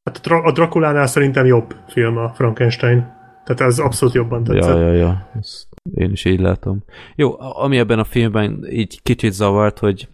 Hát 0.05 0.17
a, 0.17 0.21
Dra- 0.23 0.45
a 0.45 0.53
Drakulánál 0.53 1.07
szerintem 1.07 1.47
jobb 1.47 1.75
film 1.89 2.17
a 2.17 2.33
Frankenstein. 2.35 3.13
Tehát 3.45 3.61
ez 3.73 3.79
abszolút 3.79 4.15
jobban 4.15 4.45
tetszett. 4.45 4.77
Ja, 4.77 4.81
ja, 4.81 4.93
ja. 4.93 5.31
Ezt 5.39 5.67
én 5.95 6.11
is 6.11 6.25
így 6.25 6.41
látom. 6.41 6.85
Jó, 7.15 7.41
ami 7.41 7.79
ebben 7.79 7.99
a 7.99 8.05
filmben 8.05 8.67
így 8.71 9.03
kicsit 9.03 9.33
zavart, 9.33 9.79
hogy 9.79 10.09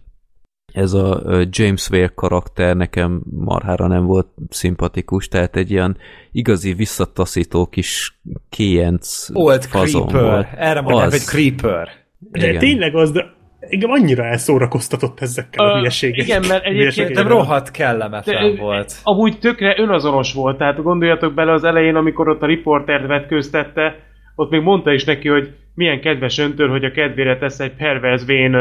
ez 0.73 0.93
a 0.93 1.21
James 1.49 1.89
Whale 1.89 2.07
karakter 2.15 2.75
nekem 2.75 3.21
marhára 3.29 3.87
nem 3.87 4.05
volt 4.05 4.27
szimpatikus, 4.49 5.27
tehát 5.27 5.55
egy 5.55 5.71
ilyen 5.71 5.97
igazi 6.31 6.73
visszataszító 6.73 7.65
kis 7.67 8.21
kéjenc 8.49 9.27
Old 9.33 9.63
fazon 9.63 10.07
Creeper. 10.07 10.31
volt. 10.31 10.47
Erre 10.55 10.81
mondják, 10.81 11.09
hogy 11.09 11.19
Creeper. 11.19 11.89
De 12.31 12.47
Igen. 12.47 12.59
tényleg 12.59 12.95
az, 12.95 13.11
de 13.11 13.25
engem 13.59 13.91
annyira 13.91 14.23
elszórakoztatott 14.23 15.19
ezekkel 15.19 15.65
a 15.65 15.77
hülyeségekkel. 15.77 16.25
igen, 16.25 16.49
mert 16.49 16.65
egyébként 16.65 16.91
Szerintem 16.91 17.27
rohadt 17.27 17.71
kellemetlen 17.71 18.53
De- 18.53 18.61
volt. 18.61 18.93
Amúgy 19.03 19.39
tökre 19.39 19.75
önazonos 19.79 20.33
volt, 20.33 20.57
tehát 20.57 20.83
gondoljatok 20.83 21.33
bele 21.33 21.51
az 21.51 21.63
elején, 21.63 21.95
amikor 21.95 22.29
ott 22.29 22.41
a 22.41 22.45
riportert 22.45 23.07
vetkőztette, 23.07 23.95
ott 24.35 24.49
még 24.49 24.61
mondta 24.61 24.93
is 24.93 25.03
neki, 25.03 25.29
hogy 25.29 25.49
milyen 25.75 26.01
kedves 26.01 26.37
öntől, 26.37 26.69
hogy 26.69 26.83
a 26.83 26.91
kedvére 26.91 27.37
tesz 27.37 27.59
egy 27.59 27.75
perverz 27.75 28.25
vén 28.25 28.55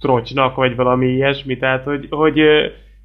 trocsnak, 0.00 0.54
vagy 0.54 0.76
valami 0.76 1.06
ilyesmi, 1.06 1.58
tehát 1.58 1.84
hogy, 1.84 2.06
hogy 2.10 2.38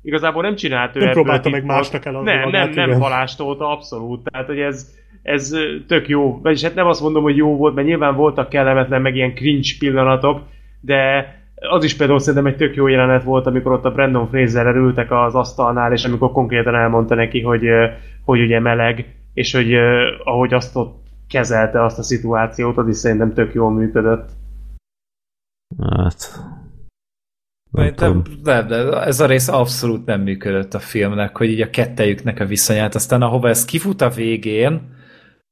igazából 0.01 0.41
nem 0.41 0.55
csinált 0.55 0.95
ő 0.95 0.99
Nem 0.99 1.11
próbálta 1.11 1.49
meg 1.49 1.65
másnak 1.65 2.05
eladni 2.05 2.31
Nem, 2.31 2.49
nem, 2.49 2.69
nem 2.69 2.91
halástolta 2.91 3.71
abszolút, 3.71 4.23
tehát 4.23 4.47
hogy 4.47 4.59
ez, 4.59 4.97
ez 5.29 5.51
tök 5.87 6.07
jó, 6.07 6.39
vagyis 6.41 6.63
hát 6.63 6.75
nem 6.75 6.87
azt 6.87 7.01
mondom, 7.01 7.23
hogy 7.23 7.37
jó 7.37 7.55
volt, 7.55 7.75
mert 7.75 7.87
nyilván 7.87 8.15
voltak 8.15 8.49
kellemetlen, 8.49 9.01
meg 9.01 9.15
ilyen 9.15 9.33
cringe 9.33 9.69
pillanatok, 9.79 10.41
de 10.81 11.27
az 11.55 11.83
is 11.83 11.95
például 11.95 12.19
szerintem 12.19 12.51
egy 12.51 12.57
tök 12.57 12.75
jó 12.75 12.87
jelenet 12.87 13.23
volt, 13.23 13.45
amikor 13.45 13.71
ott 13.71 13.85
a 13.85 13.91
Brandon 13.91 14.27
Fraserrel 14.27 14.75
ültek 14.75 15.11
az 15.11 15.35
asztalnál, 15.35 15.91
és 15.91 16.05
amikor 16.05 16.31
konkrétan 16.31 16.75
elmondta 16.75 17.15
neki, 17.15 17.41
hogy, 17.41 17.65
hogy 18.25 18.41
ugye 18.41 18.59
meleg, 18.59 19.15
és 19.33 19.53
hogy 19.53 19.73
ahogy 20.23 20.53
azt 20.53 20.75
ott 20.75 21.03
kezelte 21.29 21.83
azt 21.83 21.99
a 21.99 22.03
szituációt, 22.03 22.77
az 22.77 22.87
is 22.87 22.95
szerintem 22.95 23.33
tök 23.33 23.53
jól 23.53 23.71
működött. 23.71 24.29
Hát... 25.79 26.15
nem 27.71 27.83
Szerintem 27.83 28.23
tudom. 28.23 28.41
nem, 28.43 28.67
de 28.67 29.01
ez 29.01 29.19
a 29.19 29.25
rész 29.25 29.47
abszolút 29.47 30.05
nem 30.05 30.21
működött 30.21 30.73
a 30.73 30.79
filmnek, 30.79 31.37
hogy 31.37 31.49
így 31.49 31.61
a 31.61 31.69
kettejüknek 31.69 32.39
a 32.39 32.45
viszonyát, 32.45 32.95
aztán 32.95 33.21
ahova 33.21 33.49
ez 33.49 33.65
kifut 33.65 34.01
a 34.01 34.09
végén, 34.09 34.97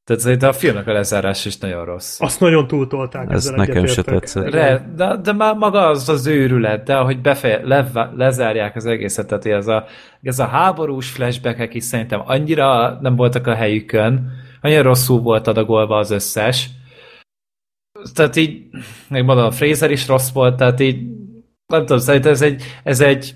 tehát 0.07 0.21
szerintem 0.21 0.49
a 0.49 0.53
filmnek 0.53 0.87
a 0.87 0.91
lezárás 0.91 1.45
is 1.45 1.57
nagyon 1.57 1.85
rossz. 1.85 2.21
Azt 2.21 2.39
nagyon 2.39 2.67
túltolták. 2.67 3.29
Ez 3.29 3.35
ezzel 3.35 3.55
nekem 3.55 3.85
se 3.85 4.01
tetszett. 4.01 4.49
Re, 4.49 4.91
de, 4.95 5.17
de 5.23 5.33
már 5.33 5.55
maga 5.55 5.87
az 5.87 6.09
az 6.09 6.27
őrület, 6.27 6.83
de 6.83 6.95
ahogy 6.95 7.21
befe, 7.21 7.61
le, 7.63 8.11
lezárják 8.15 8.75
az 8.75 8.85
egészet, 8.85 9.27
tehát 9.27 9.45
ez 9.45 9.67
a, 9.67 9.85
ez 10.21 10.39
a 10.39 10.45
háborús 10.45 11.09
flashbackek 11.09 11.73
is 11.73 11.83
szerintem 11.83 12.21
annyira 12.25 12.97
nem 13.01 13.15
voltak 13.15 13.47
a 13.47 13.53
helyükön, 13.53 14.31
annyira 14.61 14.81
rosszul 14.81 15.19
volt 15.19 15.47
adagolva 15.47 15.97
az 15.97 16.11
összes. 16.11 16.69
Tehát 18.13 18.35
így, 18.35 18.61
mondom, 19.09 19.37
a 19.37 19.51
Fraser 19.51 19.91
is 19.91 20.07
rossz 20.07 20.31
volt, 20.31 20.55
tehát 20.57 20.79
így, 20.79 21.01
nem 21.65 21.79
tudom, 21.79 21.99
szerintem 21.99 22.31
ez 22.31 22.41
egy, 22.41 22.63
ez 22.83 22.99
egy 23.01 23.35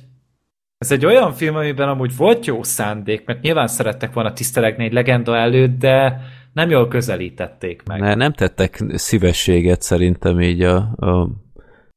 ez 0.78 0.92
egy 0.92 1.06
olyan 1.06 1.34
film, 1.34 1.56
amiben 1.56 1.90
amúgy 1.90 2.16
volt 2.16 2.46
jó 2.46 2.64
szándék, 2.64 3.26
mert 3.26 3.42
nyilván 3.42 3.68
szerettek 3.68 4.14
volna 4.14 4.34
tisztelegni 4.34 4.84
egy 4.84 4.94
legenda 4.94 5.38
előtt, 5.38 5.80
de 5.80 6.22
nem 6.54 6.70
jól 6.70 6.88
közelítették 6.88 7.84
meg. 7.84 8.00
Ne, 8.00 8.16
nem 8.16 8.34
tettek 8.34 8.84
szívességet 8.94 9.82
szerintem 9.82 10.42
így 10.42 10.62
a, 10.62 10.76
a 10.96 11.30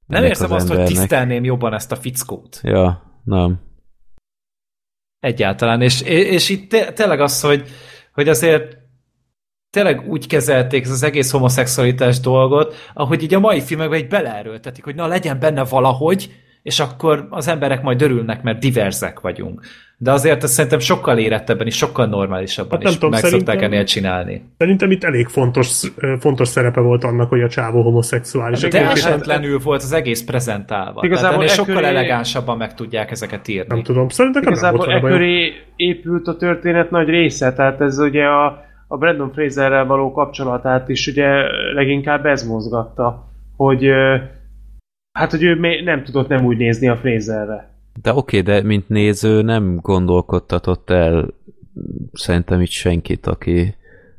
Nem 0.06 0.24
érzem 0.24 0.52
az 0.52 0.56
azt, 0.56 0.68
hogy 0.68 0.76
embernek. 0.78 1.00
tisztelném 1.00 1.44
jobban 1.44 1.74
ezt 1.74 1.92
a 1.92 1.96
fickót. 1.96 2.60
Ja, 2.62 3.02
nem. 3.24 3.60
Egyáltalán. 5.18 5.80
És, 5.82 6.00
és 6.02 6.48
itt 6.48 6.70
té- 6.70 6.94
tényleg 6.94 7.20
az, 7.20 7.40
hogy, 7.40 7.68
hogy 8.12 8.28
azért 8.28 8.76
tényleg 9.70 10.08
úgy 10.08 10.26
kezelték 10.26 10.84
ez 10.84 10.90
az 10.90 11.02
egész 11.02 11.30
homoszexualitás 11.30 12.20
dolgot, 12.20 12.74
ahogy 12.94 13.22
így 13.22 13.34
a 13.34 13.40
mai 13.40 13.60
filmekben 13.60 13.98
egy 13.98 14.08
beleerőltetik, 14.08 14.84
hogy 14.84 14.94
na 14.94 15.06
legyen 15.06 15.38
benne 15.38 15.64
valahogy, 15.64 16.34
és 16.62 16.80
akkor 16.80 17.26
az 17.30 17.48
emberek 17.48 17.82
majd 17.82 18.02
örülnek, 18.02 18.42
mert 18.42 18.58
diverzek 18.58 19.20
vagyunk. 19.20 19.66
De 19.98 20.12
azért 20.12 20.42
ezt 20.42 20.52
szerintem 20.52 20.78
sokkal 20.78 21.18
érettebben 21.18 21.66
és 21.66 21.76
sokkal 21.76 22.06
normálisabban 22.06 22.70
Hát 22.70 22.82
nem 22.82 22.88
is 22.88 22.94
tudom, 22.94 23.10
meg 23.10 23.20
szerintem- 23.20 23.46
szokták 23.48 23.70
ennél 23.70 23.84
csinálni. 23.84 24.42
Szerintem 24.58 24.90
itt 24.90 25.04
elég 25.04 25.26
fontos, 25.26 25.82
fontos 26.18 26.48
szerepe 26.48 26.80
volt 26.80 27.04
annak, 27.04 27.28
hogy 27.28 27.42
a 27.42 27.48
csávó 27.48 27.82
homoszexuális. 27.82 28.62
Hát 28.62 28.70
De 28.70 28.90
esetlenül 28.90 29.58
volt 29.58 29.82
az 29.82 29.92
egész 29.92 30.22
prezentálva. 30.24 31.00
Igazából 31.04 31.10
Tehát 31.20 31.34
ennél 31.34 31.48
e 31.48 31.72
sokkal 31.72 31.86
elegánsabban 31.86 32.56
meg 32.56 32.74
tudják 32.74 33.10
ezeket 33.10 33.48
írni. 33.48 33.74
Nem 33.74 33.82
tudom, 33.82 34.08
szerintem 34.08 34.42
nem 34.42 34.52
Igazából 34.52 34.78
volt 34.78 34.90
e 34.90 34.92
vele 34.92 35.02
bajom. 35.02 35.18
köré 35.18 35.52
épült 35.76 36.26
a 36.28 36.36
történet 36.36 36.90
nagy 36.90 37.08
része, 37.08 37.52
tehát 37.52 37.80
ez 37.80 37.98
ugye 37.98 38.24
a, 38.24 38.64
a 38.88 38.96
Brandon 38.96 39.32
Fraserrel 39.32 39.86
való 39.86 40.12
kapcsolatát 40.12 40.88
is 40.88 41.06
ugye 41.06 41.26
leginkább 41.74 42.26
ez 42.26 42.46
mozgatta, 42.46 43.28
hogy 43.56 43.86
hát, 45.18 45.30
hogy 45.30 45.42
ő 45.42 45.80
nem 45.84 46.04
tudott 46.04 46.28
nem 46.28 46.44
úgy 46.44 46.56
nézni 46.56 46.88
a 46.88 46.96
Fraserre. 46.96 47.72
De 48.02 48.14
oké, 48.14 48.40
de 48.40 48.62
mint 48.62 48.88
néző 48.88 49.42
nem 49.42 49.76
gondolkodtatott 49.76 50.90
el 50.90 51.34
szerintem 52.12 52.60
itt 52.60 52.70
senkit, 52.70 53.26
aki, 53.26 53.74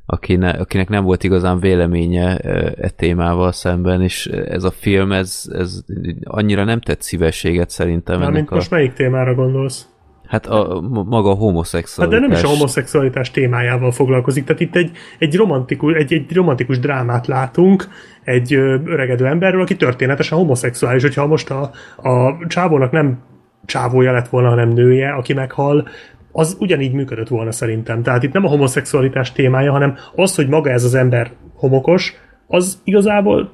aki 0.06 0.36
ne, 0.36 0.50
akinek 0.50 0.90
nem 0.90 1.04
volt 1.04 1.24
igazán 1.24 1.60
véleménye 1.60 2.38
e, 2.38 2.74
e 2.78 2.90
témával 2.90 3.52
szemben, 3.52 4.02
és 4.02 4.26
ez 4.28 4.64
a 4.64 4.72
film, 4.72 5.12
ez, 5.12 5.44
ez 5.54 5.84
annyira 6.24 6.64
nem 6.64 6.82
tett 6.82 7.02
szívességet 7.02 7.70
szerintem 7.70 8.20
Mármint 8.20 8.50
a... 8.50 8.56
most 8.56 8.72
melyik 8.72 8.94
témára 8.94 9.34
gondolsz? 9.34 9.88
Hát 10.28 10.45
a, 10.45 10.82
ma- 10.82 11.04
maga 11.04 11.28
a 11.28 11.32
Hát 11.32 11.42
homoszexualitás. 11.42 12.20
de 12.20 12.28
nem 12.28 12.38
is 12.38 12.44
a 12.44 12.48
homoszexualitás 12.48 13.32
témájával 13.32 13.92
foglalkozik, 13.92 14.44
tehát 14.44 14.62
itt 14.62 14.76
egy, 14.76 14.92
egy, 15.18 15.36
romantikus, 15.36 15.94
egy, 15.94 16.14
egy 16.14 16.34
romantikus 16.34 16.80
drámát 16.80 17.28
látunk 17.28 17.88
egy 18.24 18.54
öregedő 18.86 19.26
emberről, 19.26 19.62
aki 19.62 19.76
történetesen 19.76 20.38
homoszexuális, 20.38 21.02
hogyha 21.02 21.28
most 21.28 21.50
a, 21.50 21.72
a 22.10 22.38
csávónak 22.48 22.92
nem 22.92 23.20
csávója 23.66 24.11
lett 24.11 24.27
volna, 24.27 24.50
hanem 24.50 24.69
nője, 24.69 25.10
aki 25.10 25.34
meghal, 25.34 25.88
az 26.32 26.58
ugyanígy 26.60 26.94
működött 26.94 27.27
volna 27.27 27.52
szerintem. 27.52 28.03
Tehát 28.03 28.24
itt 28.24 28.34
nem 28.34 28.45
a 28.45 28.50
homoszexualitás 28.50 29.32
témája, 29.32 29.72
hanem 29.72 29.98
az, 30.16 30.35
hogy 30.35 30.48
maga 30.48 30.69
ez 30.69 30.84
az 30.84 30.95
ember 30.95 31.32
homokos, 31.56 32.14
az 32.48 32.82
igazából 32.84 33.52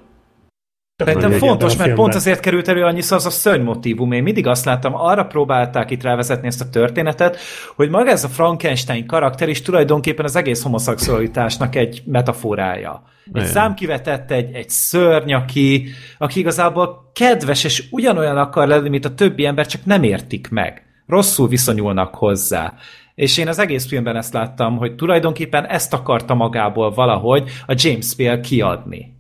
Szerintem 1.06 1.32
fontos, 1.32 1.76
mert 1.76 1.94
pont 1.94 2.16
azért 2.16 2.40
került 2.40 2.68
elő 2.68 2.84
annyiszor 2.84 3.18
az 3.18 3.26
a 3.26 3.30
szörny 3.30 3.64
motívum. 3.64 4.12
Én 4.12 4.24
mindig 4.24 4.48
azt 4.48 4.66
láttam, 4.66 4.96
arra 4.96 5.26
próbálták 5.26 5.92
itt 5.92 6.04
rávezetni 6.04 6.48
ezt 6.48 6.62
a 6.62 6.70
történetet, 6.70 7.38
hogy 7.76 7.90
maga 7.90 8.10
ez 8.10 8.24
a 8.24 8.28
Frankenstein 8.28 9.06
karakter 9.06 9.50
is 9.50 9.62
tulajdonképpen 9.62 10.26
az 10.26 10.36
egész 10.36 10.64
homoszexualitásnak 10.64 11.76
egy 11.76 12.04
metaforája. 12.06 13.04
Egy 13.26 13.36
Igen. 13.36 13.48
számkivetett, 13.48 14.32
egy, 14.32 14.54
egy 14.54 14.70
szörny, 14.70 15.34
aki, 15.34 15.88
aki 16.18 16.40
igazából 16.40 17.12
kedves, 17.14 17.64
és 17.64 17.84
ugyanolyan 17.92 18.38
akar 18.38 18.68
lenni, 18.68 18.90
mint 18.90 19.06
a 19.06 19.14
többi 19.14 19.46
ember, 19.46 19.68
csak 19.68 19.86
nem 19.86 20.04
értik 20.04 20.50
meg. 20.50 20.86
Rosszul 21.08 21.48
viszonyulnak 21.48 22.16
hozzá. 22.16 22.74
És 23.16 23.38
én 23.38 23.48
az 23.48 23.60
egész 23.60 23.88
filmben 23.88 24.16
ezt 24.16 24.34
láttam, 24.34 24.78
hogy 24.78 24.96
tulajdonképpen 24.96 25.66
ezt 25.66 25.94
akarta 25.94 26.34
magából 26.34 26.92
valahogy 26.92 27.50
a 27.66 27.74
James 27.78 28.16
Bale 28.16 28.40
kiadni. 28.40 29.20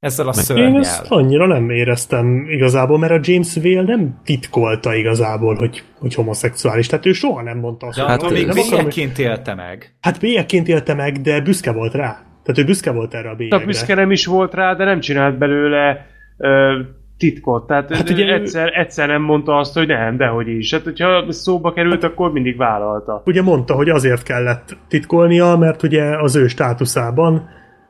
Ezzel 0.00 0.26
a 0.26 0.32
Én 0.36 0.42
szörnyel. 0.42 0.80
ezt 0.80 1.06
annyira 1.10 1.46
nem 1.46 1.70
éreztem 1.70 2.46
igazából, 2.48 2.98
mert 2.98 3.12
a 3.12 3.18
James 3.22 3.54
Vale 3.62 3.82
nem 3.82 4.20
titkolta 4.24 4.94
igazából, 4.94 5.54
hogy, 5.54 5.82
hogy 5.98 6.14
homoszexuális. 6.14 6.86
Tehát 6.86 7.06
ő 7.06 7.12
soha 7.12 7.42
nem 7.42 7.58
mondta 7.58 7.86
azt, 7.86 7.96
De 7.96 8.02
hogy 8.02 8.10
Hát, 8.10 8.20
attól 8.22 8.32
még 8.32 8.46
nem 8.46 8.58
akarom, 8.58 8.84
hogy- 8.84 8.94
bélyegként 8.94 9.18
élte 9.18 9.54
meg. 9.54 9.94
Hát 10.00 10.20
bélyegként 10.20 10.68
élte 10.68 10.94
meg, 10.94 11.20
de 11.20 11.40
büszke 11.40 11.72
volt 11.72 11.94
rá. 11.94 12.10
Tehát 12.42 12.60
ő 12.60 12.64
büszke 12.64 12.90
volt 12.90 13.14
erre 13.14 13.30
a 13.30 13.34
bélyegre. 13.34 13.64
büszke 13.66 13.94
nem 13.94 14.10
is 14.10 14.26
volt 14.26 14.54
rá, 14.54 14.74
de 14.74 14.84
nem 14.84 15.00
csinált 15.00 15.38
belőle 15.38 16.06
ö, 16.36 16.78
titkot. 17.16 17.66
Tehát 17.66 17.88
Hát 17.88 17.96
hát 17.98 18.10
ugye 18.10 18.32
egyszer, 18.32 18.72
egyszer 18.78 19.08
nem 19.08 19.22
mondta 19.22 19.56
azt, 19.56 19.74
hogy 19.74 19.86
nem, 19.86 20.16
dehogy 20.16 20.48
is. 20.48 20.72
Hát, 20.72 20.82
hogyha 20.82 21.32
szóba 21.32 21.72
került, 21.72 22.04
akkor 22.04 22.32
mindig 22.32 22.56
vállalta. 22.56 23.22
Ugye 23.26 23.42
mondta, 23.42 23.74
hogy 23.74 23.88
azért 23.88 24.22
kellett 24.22 24.76
titkolnia, 24.88 25.56
mert 25.56 25.82
ugye 25.82 26.02
az 26.22 26.36
ő 26.36 26.46
státuszában 26.46 27.48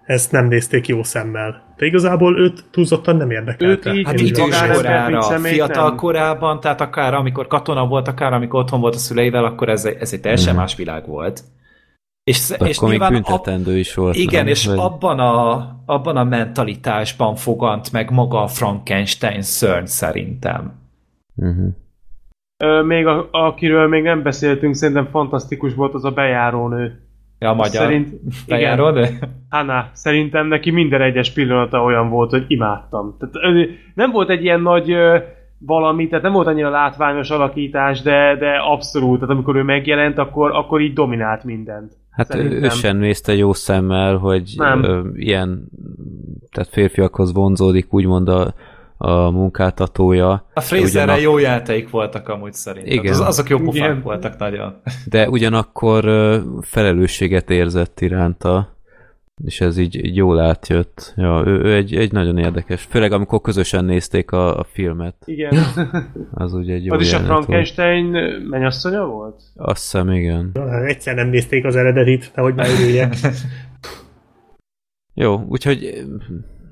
ezt 0.09 0.33
nem 0.33 0.47
nézték 0.47 0.87
jó 0.89 1.03
szemmel. 1.03 1.75
De 1.77 1.87
igazából 1.87 2.39
őt 2.41 2.65
túlzottan 2.71 3.17
nem 3.17 3.31
érdekelte. 3.31 3.91
Őt 3.91 3.97
így- 3.99 4.07
Hát 4.07 4.21
Én 4.21 4.27
idős 4.27 4.39
magánember, 4.39 4.77
korára, 4.77 5.11
mint 5.11 5.23
személyt 5.23 5.55
fiatal 5.55 5.87
nem. 5.89 5.97
korában, 5.97 6.61
tehát 6.61 6.81
akár 6.81 7.15
amikor 7.15 7.47
katona 7.47 7.87
volt, 7.87 8.09
akár 8.09 8.33
amikor 8.33 8.61
otthon 8.61 8.81
volt 8.81 8.95
a 8.95 8.99
szüleivel, 8.99 9.45
akkor 9.45 9.69
ez, 9.69 9.85
egy- 9.85 9.97
ez 10.01 10.13
egy 10.13 10.21
teljesen 10.21 10.55
más 10.55 10.77
világ 10.77 11.07
volt. 11.07 11.43
És, 12.25 12.51
és 12.51 12.77
akkor 12.77 12.89
még 12.89 12.99
nyilván 12.99 13.15
ab, 13.15 13.23
büntetendő 13.23 13.79
is 13.79 13.95
volt. 13.95 14.17
igen, 14.17 14.43
nem? 14.45 14.53
és 14.53 14.67
Vagy- 14.67 14.79
abban 14.79 15.19
a, 15.19 15.53
abban 15.87 16.17
a 16.17 16.25
mentalitásban 16.25 17.35
fogant 17.37 17.93
meg 17.93 18.11
maga 18.11 18.43
a 18.43 18.47
Frankenstein 18.47 19.43
szörny 19.43 19.85
szerintem. 19.85 20.73
Uh-huh. 21.37 21.69
Ö, 22.65 22.83
még 22.83 23.07
a, 23.07 23.29
akiről 23.31 23.89
még 23.89 24.03
nem 24.03 24.23
beszéltünk, 24.23 24.75
szerintem 24.75 25.09
fantasztikus 25.11 25.75
volt 25.75 25.95
az 25.95 26.05
a 26.05 26.11
bejárónő. 26.11 27.03
Ja, 27.39 27.51
a 27.51 27.55
magyar 27.55 27.83
Szerint, 27.83 28.09
igen, 28.47 29.09
Hanna, 29.49 29.91
szerintem 29.93 30.47
neki 30.47 30.71
minden 30.71 31.03
egyes 31.03 31.33
pillanata 31.33 31.83
olyan 31.83 32.09
volt, 32.09 32.31
hogy 32.31 32.45
imádtam. 32.47 33.17
Tehát, 33.19 33.69
nem 33.95 34.11
volt 34.11 34.31
egy 34.31 34.43
ilyen 34.43 34.61
nagy 34.61 34.91
ö, 34.91 35.19
valami, 35.59 36.09
tehát 36.09 36.25
nem 36.25 36.33
volt 36.33 36.47
annyira 36.47 36.71
látványos 36.71 37.31
alakítás, 37.31 38.03
de, 38.03 38.37
de 38.39 38.51
abszolút, 38.51 39.19
tehát 39.19 39.35
amikor 39.35 39.57
ő 39.57 39.63
megjelent, 39.63 40.19
akkor, 40.19 40.51
akkor 40.51 40.81
így 40.81 40.93
dominált 40.93 41.45
mindent. 41.45 41.93
Hát 42.11 42.35
ő, 42.35 42.39
Szerintem. 42.39 42.63
ő 42.63 42.69
sem 42.69 42.97
nézte 42.97 43.35
jó 43.35 43.53
szemmel, 43.53 44.17
hogy 44.17 44.53
Nem. 44.57 44.83
ö, 44.83 45.01
ilyen, 45.15 45.69
tehát 46.53 46.69
férfiakhoz 46.69 47.33
vonzódik 47.33 47.93
úgymond 47.93 48.29
a, 48.29 48.55
a 48.99 49.31
munkáltatója. 49.31 50.47
A 50.55 50.61
Fraserrel 50.61 51.05
Ugyanak- 51.05 51.21
jó 51.21 51.39
játék 51.39 51.91
voltak 51.91 52.29
amúgy 52.29 52.53
szerintem. 52.53 52.93
Igen. 52.93 53.13
Az, 53.13 53.21
azok 53.21 53.49
jó 53.49 53.59
pofák 53.59 53.75
Igen. 53.75 54.03
voltak 54.03 54.39
nagyon. 54.39 54.81
de 55.09 55.29
ugyanakkor 55.29 56.05
felelősséget 56.61 57.51
érzett 57.51 58.01
iránta, 58.01 58.77
és 59.45 59.61
ez 59.61 59.79
így, 59.79 60.05
így 60.05 60.17
jól 60.17 60.41
átjött. 60.41 61.13
Ja, 61.17 61.43
ő, 61.47 61.61
ő 61.63 61.75
egy, 61.75 61.95
egy 61.95 62.13
nagyon 62.13 62.39
érdekes, 62.39 62.83
főleg 62.83 63.13
amikor 63.13 63.41
közösen 63.41 63.85
nézték 63.85 64.31
a, 64.31 64.59
a 64.59 64.65
filmet, 64.65 65.15
Igen. 65.25 65.55
az 66.31 66.55
ugye 66.55 66.75
egy 66.75 66.85
jó 66.85 66.95
az 66.95 67.01
is 67.01 67.13
a. 67.13 67.19
Frankenstein 67.19 68.05
mennyasszonya 68.51 69.07
volt? 69.07 69.43
Azt 69.57 69.83
hiszem, 69.83 70.11
igen. 70.11 70.51
Egyszer 70.87 71.15
nem 71.15 71.29
nézték 71.29 71.65
az 71.65 71.77
eredetit, 71.77 72.31
nehogy 72.35 72.55
már 72.55 72.67
örüljek. 72.69 73.15
Jó, 75.15 75.45
úgyhogy 75.49 76.05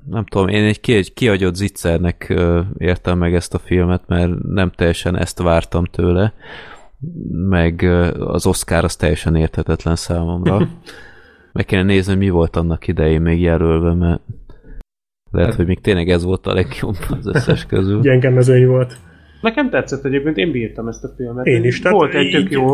nem 0.09 0.25
tudom, 0.25 0.47
én 0.47 0.63
egy, 0.63 0.79
ki, 0.79 0.93
egy 0.93 1.13
kiagyott 1.13 1.55
zicsernek 1.55 2.33
értem 2.77 3.17
meg 3.17 3.35
ezt 3.35 3.53
a 3.53 3.59
filmet, 3.59 4.01
mert 4.07 4.31
nem 4.43 4.71
teljesen 4.71 5.17
ezt 5.17 5.41
vártam 5.41 5.85
tőle, 5.85 6.33
meg 7.31 7.81
az 8.19 8.45
Oscar 8.45 8.83
az 8.83 8.95
teljesen 8.95 9.35
érthetetlen 9.35 9.95
számomra. 9.95 10.67
meg 11.53 11.65
kéne 11.65 11.83
nézni, 11.83 12.11
hogy 12.11 12.21
mi 12.21 12.29
volt 12.29 12.55
annak 12.55 12.87
idején 12.87 13.21
még 13.21 13.41
jelölve, 13.41 13.93
mert 13.93 14.21
lehet, 15.31 15.53
hogy 15.53 15.65
még 15.65 15.81
tényleg 15.81 16.09
ez 16.09 16.23
volt 16.23 16.47
a 16.47 16.53
legjobb 16.53 16.97
az 17.09 17.27
összes 17.27 17.65
közül. 17.65 18.01
Gyenge 18.07 18.29
mezőny 18.29 18.67
volt. 18.67 18.97
Nekem 19.41 19.69
tetszett 19.69 20.05
egyébként, 20.05 20.37
én 20.37 20.51
bírtam 20.51 20.87
ezt 20.87 21.03
a 21.03 21.13
filmet. 21.17 21.45
Én 21.45 21.63
is, 21.63 21.79
tehát 21.79 21.97
Volt 21.97 22.13
egy 22.13 22.31
tök 22.31 22.51
jó... 22.51 22.73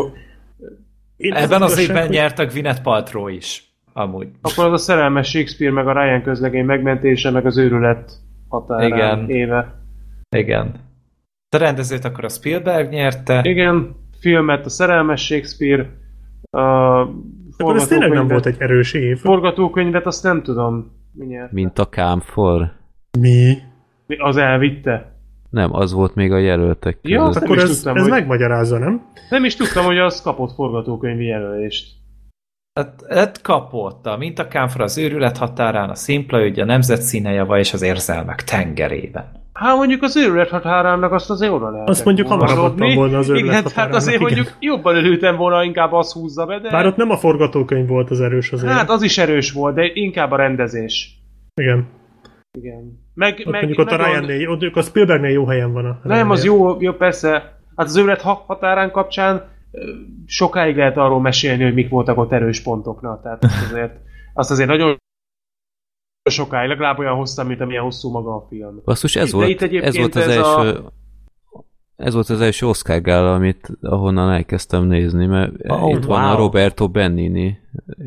Én 1.16 1.32
Ebben 1.32 1.62
az 1.62 1.78
évben 1.78 2.08
nyert 2.08 2.38
a 2.38 2.46
Gwyneth 2.46 2.82
Paltrow 2.82 3.28
is. 3.28 3.73
Amúgy. 3.96 4.28
Akkor 4.42 4.64
az 4.64 4.72
a 4.72 4.76
szerelmes 4.76 5.28
Shakespeare, 5.28 5.72
meg 5.74 5.86
a 5.86 5.92
Ryan 6.02 6.22
közlegény 6.22 6.64
megmentése, 6.64 7.30
meg 7.30 7.46
az 7.46 7.58
őrület 7.58 8.12
határán 8.48 8.86
Igen. 8.88 9.28
éve. 9.28 9.74
Igen. 10.36 10.74
A 11.48 11.56
rendezőt 11.58 12.04
akkor 12.04 12.24
a 12.24 12.28
Spielberg 12.28 12.90
nyerte. 12.90 13.40
Igen, 13.44 13.94
filmet 14.20 14.64
a 14.64 14.68
szerelmes 14.68 15.24
Shakespeare, 15.24 15.90
a 16.50 16.58
Akkor 17.58 17.76
ez 17.76 17.86
tényleg 17.86 18.10
nem 18.10 18.28
volt 18.28 18.46
egy 18.46 18.56
erős 18.58 18.92
év. 18.92 19.18
Forgatókönyvet 19.18 20.06
azt 20.06 20.22
nem 20.22 20.42
tudom, 20.42 20.92
mi 21.12 21.24
nyert. 21.26 21.52
Mint 21.52 21.78
a 21.78 21.88
Kámfor. 21.88 22.72
Mi? 23.18 23.54
Mi- 24.06 24.16
Az 24.18 24.36
elvitte. 24.36 25.12
Nem, 25.50 25.74
az 25.74 25.92
volt 25.92 26.14
még 26.14 26.32
a 26.32 26.38
jelöltek 26.38 27.00
között. 27.00 27.18
Ja, 27.18 27.24
Akkor 27.24 27.58
ez, 27.58 27.76
tudtam, 27.76 27.96
ez 27.96 28.02
hogy- 28.02 28.10
megmagyarázza, 28.10 28.78
nem? 28.78 29.02
Nem 29.30 29.44
is 29.44 29.56
tudtam, 29.56 29.84
hogy 29.84 29.98
az 29.98 30.22
kapott 30.22 30.52
forgatókönyvi 30.54 31.24
jelölést. 31.24 31.92
Hát, 32.80 33.04
hát 33.08 33.42
kapott 33.42 34.06
a 34.06 34.16
mintakámfor 34.16 34.80
az 34.80 34.98
őrület 34.98 35.36
határán, 35.36 35.90
a 35.90 35.94
szimpla 35.94 36.44
ügy, 36.44 36.60
a 36.60 36.64
nemzet 36.64 37.00
színejava 37.02 37.58
és 37.58 37.72
az 37.72 37.82
érzelmek 37.82 38.42
tengerében. 38.42 39.42
Hát 39.52 39.76
mondjuk 39.76 40.02
az 40.02 40.16
őrület 40.16 40.48
határának 40.48 41.12
azt 41.12 41.30
azért 41.30 41.52
oda 41.52 41.70
lehet. 41.70 41.88
Azt 41.88 42.04
mondjuk 42.04 42.28
hamarabb 42.28 42.58
adtam 42.58 42.94
volna 42.94 43.18
az 43.18 43.28
őrület 43.28 43.60
Igen, 43.60 43.72
hát 43.74 43.94
azért 43.94 44.20
igen. 44.20 44.32
mondjuk 44.32 44.56
jobban 44.60 44.96
örültem 44.96 45.36
volna, 45.36 45.64
inkább 45.64 45.92
az 45.92 46.12
húzza 46.12 46.46
be, 46.46 46.58
de... 46.58 46.70
Bár 46.70 46.86
ott 46.86 46.96
nem 46.96 47.10
a 47.10 47.16
forgatókönyv 47.16 47.88
volt 47.88 48.10
az 48.10 48.20
erős 48.20 48.52
azért. 48.52 48.72
Hát 48.72 48.90
az 48.90 49.02
is 49.02 49.18
erős 49.18 49.52
volt, 49.52 49.74
de 49.74 49.90
inkább 49.92 50.30
a 50.30 50.36
rendezés. 50.36 51.18
Igen. 51.54 51.86
Igen. 52.58 53.00
Meg, 53.14 53.34
Ott 53.38 53.52
meg 53.52 53.62
mondjuk 53.64 53.86
ott 53.86 53.92
a 53.92 53.96
Ryan-nél, 53.96 54.48
ott 54.48 54.76
a 54.76 54.82
Spielbergnél 54.82 55.30
jó 55.30 55.46
helyen 55.46 55.72
van 55.72 55.84
a 55.84 56.00
Nem, 56.02 56.30
az 56.30 56.44
jó, 56.44 56.80
jó 56.80 56.92
persze. 56.92 57.30
Hát 57.76 57.86
az 57.86 57.96
őrület 57.96 58.20
ha- 58.20 58.44
határán 58.46 58.90
kapcsán 58.90 59.52
sokáig 60.26 60.76
lehet 60.76 60.96
arról 60.96 61.20
mesélni, 61.20 61.62
hogy 61.62 61.74
mik 61.74 61.88
voltak 61.88 62.18
ott 62.18 62.32
erős 62.32 62.62
pontoknak. 62.62 63.22
Tehát 63.22 63.44
azt 63.44 63.70
azért, 63.70 63.96
azt 64.34 64.50
azért 64.50 64.68
nagyon 64.68 64.96
sokáig, 66.30 66.68
legalább 66.68 66.98
olyan 66.98 67.14
hosszan, 67.16 67.46
mint 67.46 67.60
amilyen 67.60 67.82
hosszú 67.82 68.10
maga 68.10 68.34
a 68.34 68.46
film. 68.48 68.80
Basszus, 68.84 69.16
ez 69.16 69.30
De 69.30 69.36
volt, 69.36 69.62
ez 69.62 69.96
volt 69.96 70.14
az 70.14 70.28
ez 70.28 70.36
a- 70.36 70.64
első... 70.64 70.80
Ez 71.96 72.14
volt 72.14 72.28
az 72.28 72.40
első 72.40 72.66
Oscar 72.66 73.00
gála, 73.00 73.34
amit 73.34 73.68
ahonnan 73.80 74.32
elkezdtem 74.32 74.84
nézni, 74.84 75.26
mert 75.26 75.52
Oh, 75.68 75.90
itt 75.90 76.04
van 76.04 76.24
a 76.24 76.28
wow. 76.28 76.36
Roberto 76.36 76.88
Benini. 76.88 77.58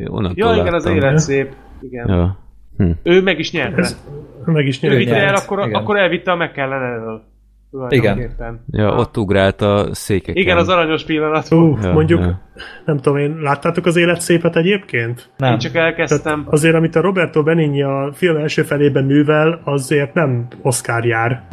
Onnantól 0.07 0.53
Ja, 0.55 0.61
igen, 0.61 0.73
az 0.73 0.85
élet 0.85 1.17
szép. 1.19 1.55
Igen. 1.81 2.07
Ja. 2.07 2.37
Hm. 2.77 2.91
Ő 3.03 3.21
meg 3.21 3.39
is 3.39 3.51
nyerte. 3.51 3.77
Ez- 3.77 4.03
Meg 4.45 4.65
is 4.67 4.83
Ő 4.83 4.87
nyert. 4.87 4.99
vitte 4.99 5.15
el, 5.15 5.35
akkor, 5.35 5.59
igen. 5.67 5.81
akkor 5.81 5.97
elvitte 5.97 6.31
a 6.31 6.35
McKellen 6.35 6.81
elől. 6.81 7.23
Tulajdonképpen. 7.71 8.63
Ja, 8.71 8.91
Ha. 8.91 8.99
ott 8.99 9.17
ugrált 9.17 9.61
a 9.61 9.87
székeken. 9.91 10.35
Igen, 10.35 10.57
az 10.57 10.69
aranyos 10.69 11.03
pillanat 11.03 11.47
volt. 11.47 11.83
Ja, 11.83 11.93
mondjuk, 11.93 12.19
ja. 12.19 12.39
nem 12.85 12.97
tudom 12.97 13.17
én, 13.17 13.37
láttátok 13.41 13.85
az 13.85 13.95
élet 13.95 14.21
szépet 14.21 14.55
egyébként? 14.55 15.29
Nem. 15.37 15.51
Én 15.51 15.57
csak 15.57 15.75
elkezdtem. 15.75 16.19
Tehát 16.21 16.53
azért, 16.53 16.75
amit 16.75 16.95
a 16.95 17.01
Roberto 17.01 17.43
Benigni 17.43 17.81
a 17.81 18.11
film 18.13 18.35
első 18.37 18.61
felében 18.63 19.03
művel, 19.03 19.61
azért 19.63 20.13
nem 20.13 20.47
Oscar 20.61 21.05
jár, 21.05 21.43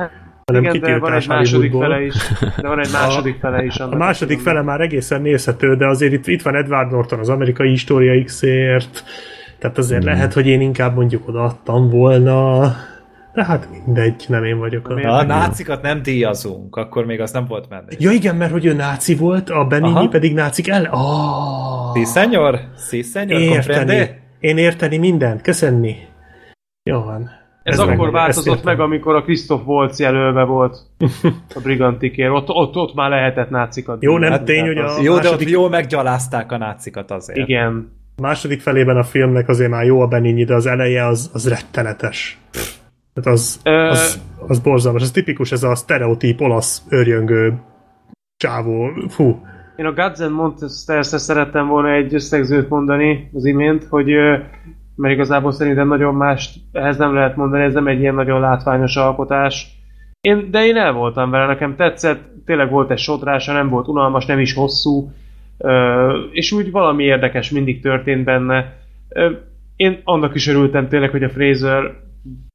hanem 0.45 0.63
Igen, 0.63 0.81
de 0.81 0.99
van 0.99 1.13
egy 1.13 1.29
második 1.29 1.73
Hollywoodból. 1.73 1.83
fele 1.97 2.05
is. 2.07 2.15
De 2.61 2.69
van 2.69 2.79
egy 2.81 2.93
második 3.03 3.39
fele 3.41 3.65
is. 3.65 3.77
A 3.79 3.97
második 3.97 4.41
fele 4.41 4.63
már 4.63 4.81
egészen 4.81 5.23
nézhető, 5.23 5.75
de 5.77 5.87
azért 5.87 6.13
itt, 6.13 6.27
itt 6.27 6.43
van 6.43 6.55
Edward 6.55 6.91
Norton 6.91 7.19
az 7.19 7.29
amerikai 7.29 7.69
história 7.69 8.25
X-ért, 8.25 9.05
tehát 9.59 9.79
azért 9.79 10.03
Hmm. 10.03 10.13
lehet, 10.13 10.33
hogy 10.33 10.47
én 10.47 10.61
inkább 10.61 10.95
mondjuk 10.95 11.29
odaadtam 11.29 11.91
volna, 11.91 12.73
De 13.35 13.45
hát 13.45 13.69
mindegy, 13.71 14.25
nem 14.29 14.45
én 14.45 14.59
vagyok 14.59 14.89
a... 14.89 14.95
A 15.19 15.23
nácikat 15.23 15.83
nem 15.83 16.03
díjazunk, 16.03 16.77
akkor 16.77 17.05
még 17.05 17.21
az 17.21 17.33
nem 17.33 17.47
volt 17.47 17.69
menni. 17.69 17.97
Ja 17.99 18.11
igen, 18.11 18.37
mert 18.37 18.53
hogy 18.53 18.65
ő 18.65 18.73
náci 18.75 19.15
volt, 19.15 19.51
a 19.51 19.65
Benigni 19.65 19.97
Aha. 19.99 20.09
pedig 20.09 20.35
nácik 20.35 20.69
ellen. 20.69 20.93
Oh, 20.93 21.93
Sí, 21.97 22.05
senyor? 22.05 22.61
Sí, 22.89 23.03
senyor? 23.03 23.41
érteni. 23.41 24.11
Én 24.41 24.59
érteni 24.59 24.97
mindent, 24.97 25.41
köszönni. 25.43 25.97
Jó 26.91 27.01
van. 27.03 27.31
Ez, 27.63 27.79
meg- 27.79 27.89
akkor 27.89 28.05
ezt 28.05 28.13
változott 28.15 28.65
meg, 28.65 28.81
amikor 28.81 29.15
a 29.15 29.23
Christoph 29.23 29.69
Waltz 29.69 30.01
jelölve 30.01 30.43
volt 30.43 30.77
a 31.55 31.61
Brigantikért. 31.63 32.31
Ott, 32.33 32.49
ott, 32.49 32.77
ott 32.77 32.95
már 32.95 33.11
lehetett 33.11 33.51
nácikat. 33.51 34.03
Jó, 34.03 34.19
nem 34.19 34.29
díjazni, 34.29 34.45
tény, 34.47 34.67
hogy 34.67 34.79
az- 34.79 34.97
a- 34.97 35.03
Jó, 35.03 35.13
de 35.13 35.19
ott 35.19 35.25
második- 35.25 35.49
jól 35.51 35.69
meggyalázták 35.69 36.53
a 36.53 36.57
nácikat 36.59 37.11
azért. 37.11 37.39
Igen. 37.39 37.93
A 38.17 38.21
második 38.23 38.61
felében 38.61 38.97
a 38.97 39.03
filmnek 39.05 39.49
azért 39.49 39.71
már 39.71 39.85
jó 39.85 40.01
a 40.01 40.07
Benigni, 40.07 40.45
de 40.45 40.55
az 40.55 40.67
eleje 40.67 41.07
az, 41.07 41.31
az 41.33 41.49
rettenetes. 41.49 42.39
Tehát 43.15 43.39
az, 43.39 43.61
az, 43.65 44.23
az 44.47 44.59
borzalmas. 44.59 45.03
Ez 45.03 45.11
tipikus, 45.11 45.53
ez 45.53 45.63
a 45.63 45.75
sztereotíp 45.75 46.41
olasz 46.41 46.83
őrjöngő 46.89 47.61
csávó. 48.37 48.91
Fú. 49.09 49.43
Én 49.77 49.87
a 49.87 49.93
Gods 49.93 50.21
and 50.21 50.35
monsters 50.35 51.07
szerettem 51.07 51.67
volna 51.69 51.93
egy 51.93 52.15
összegzőt 52.15 52.69
mondani 52.69 53.31
az 53.33 53.45
imént, 53.45 53.85
hogy 53.85 54.11
mert 54.97 55.15
igazából 55.15 55.53
szerintem 55.53 55.89
nagyon 55.89 56.15
más 56.15 56.59
ehhez 56.73 56.97
nem 56.97 57.15
lehet 57.15 57.37
mondani, 57.37 57.63
ez 57.65 57.75
nem 57.75 57.87
egy 57.87 58.01
ilyen 58.01 58.15
nagyon 58.15 58.41
látványos 58.41 58.97
alkotás. 58.97 59.67
Én, 60.21 60.51
de 60.51 60.65
én 60.65 60.77
el 60.77 60.93
voltam 60.93 61.31
vele, 61.31 61.47
nekem 61.47 61.77
tetszett, 61.77 62.21
tényleg 62.45 62.71
volt 62.71 62.91
egy 62.91 62.99
sodrása, 62.99 63.53
nem 63.53 63.69
volt 63.69 63.89
unalmas, 63.89 64.27
nem 64.27 64.39
is 64.39 64.55
hosszú, 64.55 65.11
és 66.33 66.53
úgy 66.53 66.71
valami 66.71 67.05
érdekes 67.05 67.51
mindig 67.51 67.83
történt 67.83 68.25
benne. 68.25 68.77
Én 69.77 70.01
annak 70.05 70.35
is 70.35 70.49
örültem 70.49 70.89
tényleg, 70.89 71.11
hogy 71.11 71.23
a 71.23 71.31
Fraser 71.31 72.03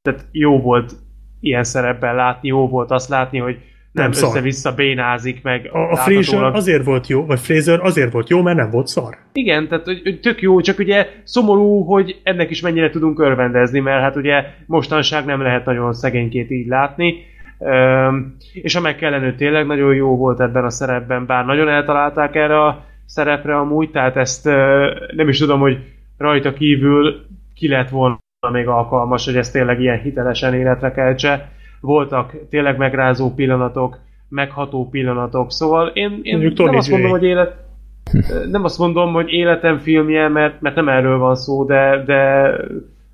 tehát 0.02 0.26
jó 0.32 0.62
volt 0.62 0.94
ilyen 1.40 1.64
szerepben 1.64 2.16
látni, 2.16 2.48
jó 2.48 2.68
volt 2.68 2.92
azt 2.92 3.10
látni, 3.10 3.38
hogy 3.38 3.58
nem, 3.92 4.04
Nem 4.04 4.12
szar. 4.12 4.30
össze-vissza 4.30 4.74
bénázik 4.74 5.44
meg. 5.44 5.70
A, 5.74 5.92
a 5.92 5.96
Fraser 5.96 6.44
azért 6.44 6.84
volt 6.84 7.08
jó, 7.08 7.26
vagy 7.26 7.40
Fraser 7.40 7.80
azért 7.80 8.12
volt 8.12 8.30
jó, 8.30 8.42
mert 8.42 8.58
nem 8.58 8.70
volt 8.70 8.88
szar. 8.88 9.18
Igen, 9.34 9.68
tehát 9.68 9.86
hogy, 9.86 10.02
hogy 10.04 10.20
tök 10.20 10.42
jó, 10.42 10.62
csak 10.62 10.80
ugye 10.80 11.08
szomorú, 11.24 11.84
hogy 11.84 12.20
ennek 12.24 12.50
is 12.50 12.62
mennyire 12.62 12.90
tudunk 12.90 13.20
örvendezni, 13.20 13.80
mert 13.80 14.02
hát 14.02 14.16
ugye 14.16 14.44
mostanság 14.66 15.26
nem 15.26 15.42
lehet 15.42 15.66
nagyon 15.66 15.94
szegénykét 15.94 16.52
így 16.52 16.68
látni. 16.68 17.14
Üm, 17.62 18.36
és 18.54 18.76
a 18.76 18.82
McKellen 18.82 19.36
tényleg 19.36 19.66
nagyon 19.66 19.96
jó 19.96 20.18
volt 20.18 20.40
ebben 20.40 20.64
a 20.64 20.70
szerepben, 20.70 21.26
bár 21.26 21.46
nagyon 21.46 21.70
eltalálták 21.70 22.36
erre 22.36 22.66
a 22.66 22.86
szerepre 23.06 23.58
amúgy, 23.58 23.92
tehát 23.92 24.16
ezt 24.16 24.46
ö, 24.46 24.90
nem 25.16 25.28
is 25.30 25.38
tudom, 25.38 25.60
hogy 25.60 25.78
rajta 26.18 26.54
kívül 26.54 27.26
ki 27.56 27.68
lett 27.68 27.90
volna 27.90 28.18
még 28.48 28.68
alkalmas, 28.68 29.26
hogy 29.26 29.36
ezt 29.36 29.52
tényleg 29.52 29.82
ilyen 29.82 30.00
hitelesen 30.00 30.54
életre 30.54 30.92
keltse. 30.92 31.52
Voltak 31.82 32.34
tényleg 32.50 32.78
megrázó 32.78 33.34
pillanatok, 33.34 33.98
megható 34.30 34.90
pillanatok, 34.90 35.52
szóval 35.52 35.88
én, 35.88 36.20
én 36.22 36.38
Mondjuk 36.38 36.66
nem 36.66 36.76
azt 36.76 36.90
mondom, 36.90 37.10
hogy 37.10 37.24
élet, 37.24 37.56
nem 38.52 38.64
azt 38.64 38.78
mondom, 38.78 39.14
hogy 39.14 39.32
életem 39.32 39.78
filmje, 39.78 40.28
mert, 40.28 40.62
mert 40.62 40.76
nem 40.76 40.90
erről 40.90 41.18
van 41.18 41.36
szó, 41.36 41.66
de, 41.66 42.04
de 42.06 42.52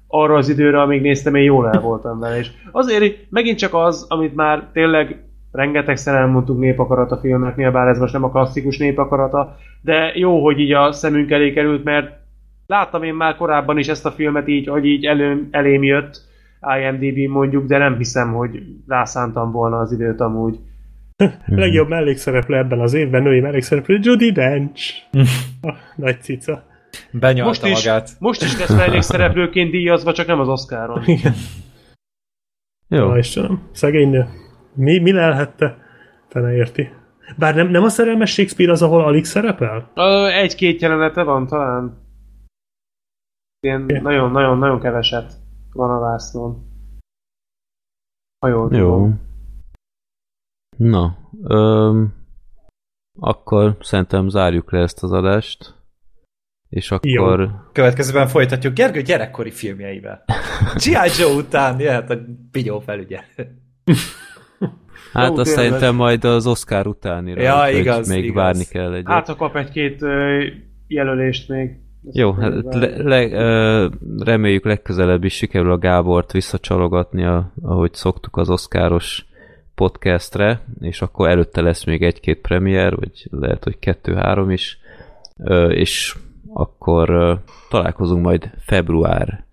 arra 0.08 0.36
az 0.36 0.50
időre, 0.50 0.82
amíg 0.82 1.02
néztem, 1.02 1.36
én 1.36 1.44
jól 1.44 1.70
el 1.70 1.82
voltam 1.82 2.20
vele. 2.20 2.38
És 2.38 2.50
azért 2.72 3.16
megint 3.30 3.58
csak 3.58 3.74
az, 3.74 4.06
amit 4.10 4.36
már 4.36 4.70
tényleg 4.74 5.24
rengetegszer 5.52 6.16
elmondtuk 6.16 6.60
népakarat 6.60 7.12
a 7.12 7.18
filmeknél, 7.18 7.72
bár 7.72 7.88
ez 7.88 8.00
most 8.00 8.14
nem 8.14 8.24
a 8.24 8.32
klasszikus 8.32 8.78
népakarata, 8.78 9.58
de 9.82 10.12
jó, 10.16 10.44
hogy 10.44 10.60
így 10.60 10.72
a 10.72 10.92
szemünk 10.92 11.32
elé 11.32 11.54
került, 11.54 11.84
mert 11.84 12.25
láttam 12.68 13.04
én 13.04 13.14
már 13.14 13.36
korábban 13.36 13.78
is 13.78 13.88
ezt 13.88 14.06
a 14.06 14.12
filmet 14.12 14.48
így, 14.48 14.68
hogy 14.68 14.86
így 14.86 15.06
elő, 15.06 15.48
elém 15.52 15.84
jött 15.84 16.22
IMDb 16.80 17.32
mondjuk, 17.32 17.66
de 17.66 17.78
nem 17.78 17.98
hiszem, 17.98 18.34
hogy 18.34 18.60
rászántam 18.88 19.52
volna 19.52 19.80
az 19.80 19.92
időt 19.92 20.22
amúgy. 20.22 20.60
Legjobb 21.46 21.90
mellékszereplő 21.90 22.58
ebben 22.58 22.80
az 22.80 22.94
évben, 22.94 23.24
női 23.24 23.40
mellékszereplő, 23.40 24.00
Judy 24.02 24.32
Dench. 24.32 24.94
nagy 25.96 26.22
cica. 26.22 26.64
Benyalta 27.12 27.48
Most 27.48 27.66
is, 27.66 27.86
magát. 27.86 28.10
most 28.20 28.42
is 28.42 28.60
lesz 28.60 28.76
mellékszereplőként 28.76 29.72
díjazva, 29.72 30.14
csak 30.14 30.28
nem 30.28 30.40
az 30.40 30.48
Oscaron. 30.48 31.04
Igen. 31.18 31.34
Jó. 32.88 33.10
Ja, 33.10 33.18
Istenem. 33.18 33.62
Szegény 33.72 34.10
nő. 34.10 34.26
Mi, 34.74 35.00
mi 35.00 35.12
lelhette? 35.12 35.78
Fene 36.28 36.54
érti. 36.54 36.90
Bár 37.38 37.56
nem, 37.56 37.68
nem 37.68 37.84
a 37.84 37.90
szerelmes 37.90 38.32
Shakespeare 38.32 38.72
az, 38.72 38.82
ahol 38.82 39.04
alig 39.04 39.26
szerepel? 39.26 39.92
Egy-két 40.34 40.82
jelenete 40.82 41.24
van 41.24 41.48
talán. 41.48 42.05
Ilyen 43.66 43.82
nagyon-nagyon-nagyon 43.82 44.80
keveset 44.80 45.34
van 45.74 45.90
a 45.90 46.00
vásznon. 46.00 46.64
Ha 48.40 48.48
jól 48.48 48.76
Jó. 48.76 49.10
Na, 50.78 51.18
öm, 51.44 52.14
akkor 53.20 53.78
szerintem 53.80 54.30
zárjuk 54.30 54.72
le 54.72 54.80
ezt 54.80 55.04
az 55.04 55.12
adást. 55.12 55.74
És 56.70 56.92
akkor... 56.92 57.52
Következőben 57.72 58.28
folytatjuk 58.28 58.74
Gergő 58.74 59.02
gyerekkori 59.02 59.52
filmjeivel. 59.52 60.24
G.I. 60.84 61.22
Joe 61.22 61.34
után 61.36 61.80
jöhet 61.80 62.10
a 62.10 62.18
pinyó 62.52 62.80
felügyel. 62.80 63.24
Hát 65.14 65.28
Jó, 65.28 65.36
azt 65.38 65.44
tényleg. 65.44 65.46
szerintem 65.46 65.96
majd 65.96 66.24
az 66.24 66.48
Oscar 66.48 66.88
utánira, 66.88 67.42
Ja, 67.42 67.78
igaz, 67.80 68.10
még 68.10 68.24
igaz. 68.24 68.36
várni 68.36 68.64
kell 68.64 68.94
egyet. 68.94 69.08
Hát, 69.08 69.28
ha 69.28 69.36
kap 69.36 69.56
egy-két 69.56 70.02
jelölést 70.88 71.50
még. 71.50 71.85
Jó, 72.12 72.32
hát 72.32 72.74
le, 72.74 72.98
le, 72.98 73.90
reméljük 74.20 74.66
legközelebb 74.66 75.24
is 75.24 75.34
sikerül 75.34 75.72
a 75.72 75.78
Gábort 75.78 76.32
visszacsalogatni, 76.32 77.26
a, 77.26 77.52
ahogy 77.62 77.94
szoktuk 77.94 78.38
az 78.38 78.50
Oscaros 78.50 79.26
podcastre, 79.76 80.62
és 80.80 81.02
akkor 81.02 81.30
előtte 81.30 81.62
lesz 81.62 81.84
még 81.84 82.04
egy-két 82.04 82.42
premier, 82.42 82.96
vagy 82.96 83.28
lehet, 83.32 83.64
hogy 83.64 83.80
kettő-három 83.80 84.52
is, 84.52 84.80
és 85.70 86.16
akkor 86.54 87.40
találkozunk 87.70 88.24
majd 88.24 88.50
február 88.58 89.46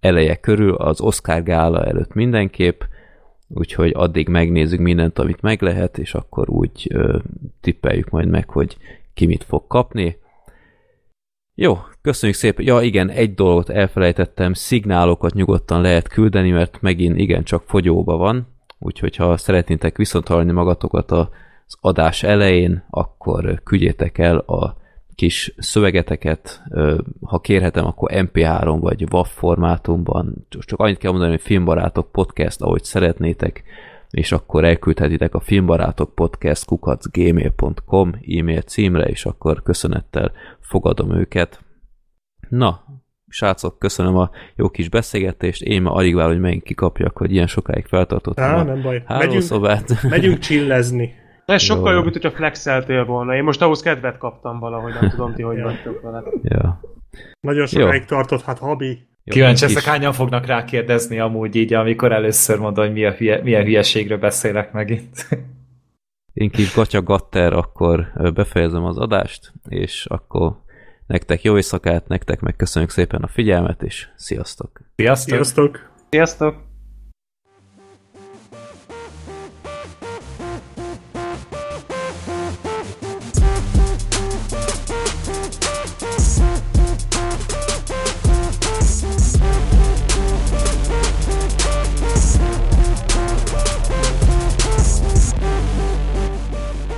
eleje 0.00 0.36
körül, 0.36 0.74
az 0.74 1.00
Oscar 1.00 1.42
gála 1.42 1.84
előtt 1.84 2.14
mindenképp, 2.14 2.82
úgyhogy 3.48 3.92
addig 3.94 4.28
megnézzük 4.28 4.80
mindent, 4.80 5.18
amit 5.18 5.40
meg 5.40 5.62
lehet, 5.62 5.98
és 5.98 6.14
akkor 6.14 6.50
úgy 6.50 6.96
tippeljük 7.60 8.10
majd 8.10 8.28
meg, 8.28 8.50
hogy 8.50 8.76
ki 9.14 9.26
mit 9.26 9.44
fog 9.44 9.66
kapni. 9.66 10.18
Jó, 11.62 11.78
köszönjük 12.02 12.38
szépen. 12.38 12.64
Ja 12.64 12.80
igen, 12.80 13.10
egy 13.10 13.34
dolgot 13.34 13.68
elfelejtettem, 13.68 14.52
szignálokat 14.52 15.34
nyugodtan 15.34 15.80
lehet 15.80 16.08
küldeni, 16.08 16.50
mert 16.50 16.80
megint 16.80 17.18
igen 17.18 17.42
csak 17.42 17.62
fogyóba 17.66 18.16
van, 18.16 18.46
úgyhogy 18.78 19.16
ha 19.16 19.36
szeretnétek 19.36 19.96
viszont 19.96 20.28
hallani 20.28 20.52
magatokat 20.52 21.10
az 21.10 21.28
adás 21.80 22.22
elején, 22.22 22.84
akkor 22.90 23.60
küldjétek 23.64 24.18
el 24.18 24.36
a 24.36 24.76
kis 25.14 25.54
szövegeteket, 25.56 26.62
ha 27.22 27.38
kérhetem, 27.38 27.86
akkor 27.86 28.10
MP3 28.14 28.76
vagy 28.80 29.04
WAV 29.10 29.26
formátumban, 29.26 30.46
csak 30.48 30.78
annyit 30.78 30.98
kell 30.98 31.10
mondani, 31.10 31.30
hogy 31.30 31.40
filmbarátok 31.40 32.12
podcast, 32.12 32.60
ahogy 32.60 32.84
szeretnétek, 32.84 33.62
és 34.10 34.32
akkor 34.32 34.64
elküldhetitek 34.64 35.34
a 35.34 35.40
filmbarátok 35.40 36.14
podcast 36.14 36.64
kukacgmail.com 36.64 38.12
e-mail 38.38 38.60
címre, 38.60 39.04
és 39.04 39.24
akkor 39.24 39.62
köszönettel 39.62 40.32
fogadom 40.60 41.12
őket. 41.14 41.60
Na, 42.48 42.84
srácok, 43.28 43.78
köszönöm 43.78 44.16
a 44.16 44.30
jó 44.56 44.68
kis 44.68 44.88
beszélgetést, 44.88 45.62
én 45.62 45.82
ma 45.82 45.92
alig 45.92 46.14
várom, 46.14 46.32
hogy 46.32 46.40
megint 46.40 46.62
kikapjak, 46.62 47.16
hogy 47.16 47.32
ilyen 47.32 47.46
sokáig 47.46 47.86
feltartottam 47.86 48.44
Á, 48.44 48.58
a 48.58 48.62
nem 48.62 48.82
baj. 48.82 49.02
Megyünk, 49.08 49.08
hálószobát. 49.08 50.02
megyünk 50.02 50.38
chillezni. 50.38 51.14
Ez 51.46 51.62
sokkal 51.62 51.88
Jó. 51.88 51.94
jobb, 51.94 52.02
mint 52.02 52.14
hogyha 52.14 52.36
flexeltél 52.36 53.04
volna. 53.04 53.34
Én 53.36 53.42
most 53.44 53.62
ahhoz 53.62 53.82
kedvet 53.82 54.18
kaptam 54.18 54.58
valahogy, 54.58 54.92
nem 55.00 55.10
tudom 55.10 55.34
ti, 55.34 55.42
hogy 55.42 55.60
vagytok 55.62 56.00
vele. 56.00 56.22
ja. 56.42 56.80
Nagyon 57.40 57.66
sokáig 57.66 58.04
tartott, 58.04 58.42
hát 58.42 58.58
habi. 58.58 59.08
Kíváncsi 59.30 59.64
leszek, 59.64 59.82
hányan 59.82 60.12
fognak 60.12 60.46
rákérdezni 60.46 61.18
amúgy 61.18 61.56
így, 61.56 61.74
amikor 61.74 62.12
először 62.12 62.58
mondom, 62.58 62.84
hogy 62.84 62.92
milyen, 62.92 63.12
hülye, 63.12 63.42
milyen 63.42 63.64
hülyeségről 63.64 64.18
beszélek 64.18 64.72
megint. 64.72 65.28
én 66.32 66.50
kis 66.50 66.74
gatya 66.74 67.02
gatter, 67.02 67.52
akkor 67.52 68.12
befejezem 68.34 68.84
az 68.84 68.98
adást, 68.98 69.52
és 69.68 70.06
akkor 70.08 70.62
nektek 71.06 71.42
jó 71.42 71.56
éjszakát, 71.56 72.08
nektek 72.08 72.40
meg 72.40 72.56
köszönjük 72.56 72.90
szépen 72.90 73.22
a 73.22 73.28
figyelmet, 73.28 73.82
és 73.82 74.08
sziasztok! 74.16 74.80
Sziasztok! 74.96 75.34
Sziasztok! 75.34 75.90
Sziasztok! 76.10 76.69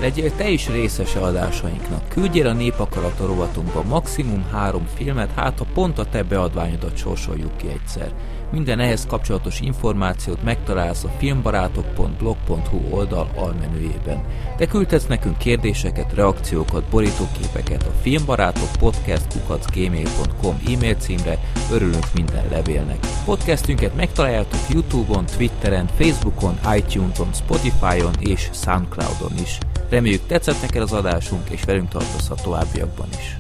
Legyél 0.03 0.35
te 0.37 0.49
is 0.49 0.69
részese 0.69 1.19
adásainknak. 1.19 2.09
Küldjél 2.09 2.47
a 2.47 2.53
Népakarata 2.53 3.27
rovatunkba 3.27 3.83
maximum 3.83 4.45
három 4.53 4.87
filmet, 4.95 5.31
hát 5.35 5.59
ha 5.59 5.67
pont 5.75 5.99
a 5.99 6.05
te 6.05 6.23
beadványodat 6.23 6.97
sorsoljuk 6.97 7.57
ki 7.57 7.69
egyszer. 7.69 8.13
Minden 8.53 8.81
ehhez 8.81 9.07
kapcsolatos 9.07 9.61
információt 9.61 10.43
megtalálsz 10.43 11.05
a 11.05 11.09
filmbarátok.blog.hu 11.19 12.79
oldal 12.91 13.31
almenüjében. 13.37 14.25
Te 14.57 14.67
küldhetsz 14.67 15.07
nekünk 15.07 15.39
kérdéseket, 15.39 16.15
reakciókat, 16.15 16.85
borítóképeket 16.85 17.83
a 17.83 17.93
filmbarátok 18.01 18.69
podcast.gmail.com 18.79 20.57
e-mail 20.67 20.95
címre, 20.95 21.39
örülünk 21.73 22.07
minden 22.15 22.49
levélnek. 22.51 22.99
Podcastünket 23.25 23.95
megtaláljátok 23.95 24.61
Youtube-on, 24.69 25.27
Twitteren, 25.27 25.87
Facebookon, 25.87 26.59
iTunes-on, 26.77 27.33
Spotify-on 27.33 28.15
és 28.21 28.49
Soundcloud-on 28.53 29.39
is. 29.43 29.59
Reméljük 29.93 30.27
tetszett 30.27 30.61
neked 30.61 30.83
az 30.83 30.93
adásunk, 30.93 31.51
és 31.51 31.65
velünk 31.65 31.89
tartozhat 31.89 32.43
továbbiakban 32.43 33.09
is. 33.19 33.37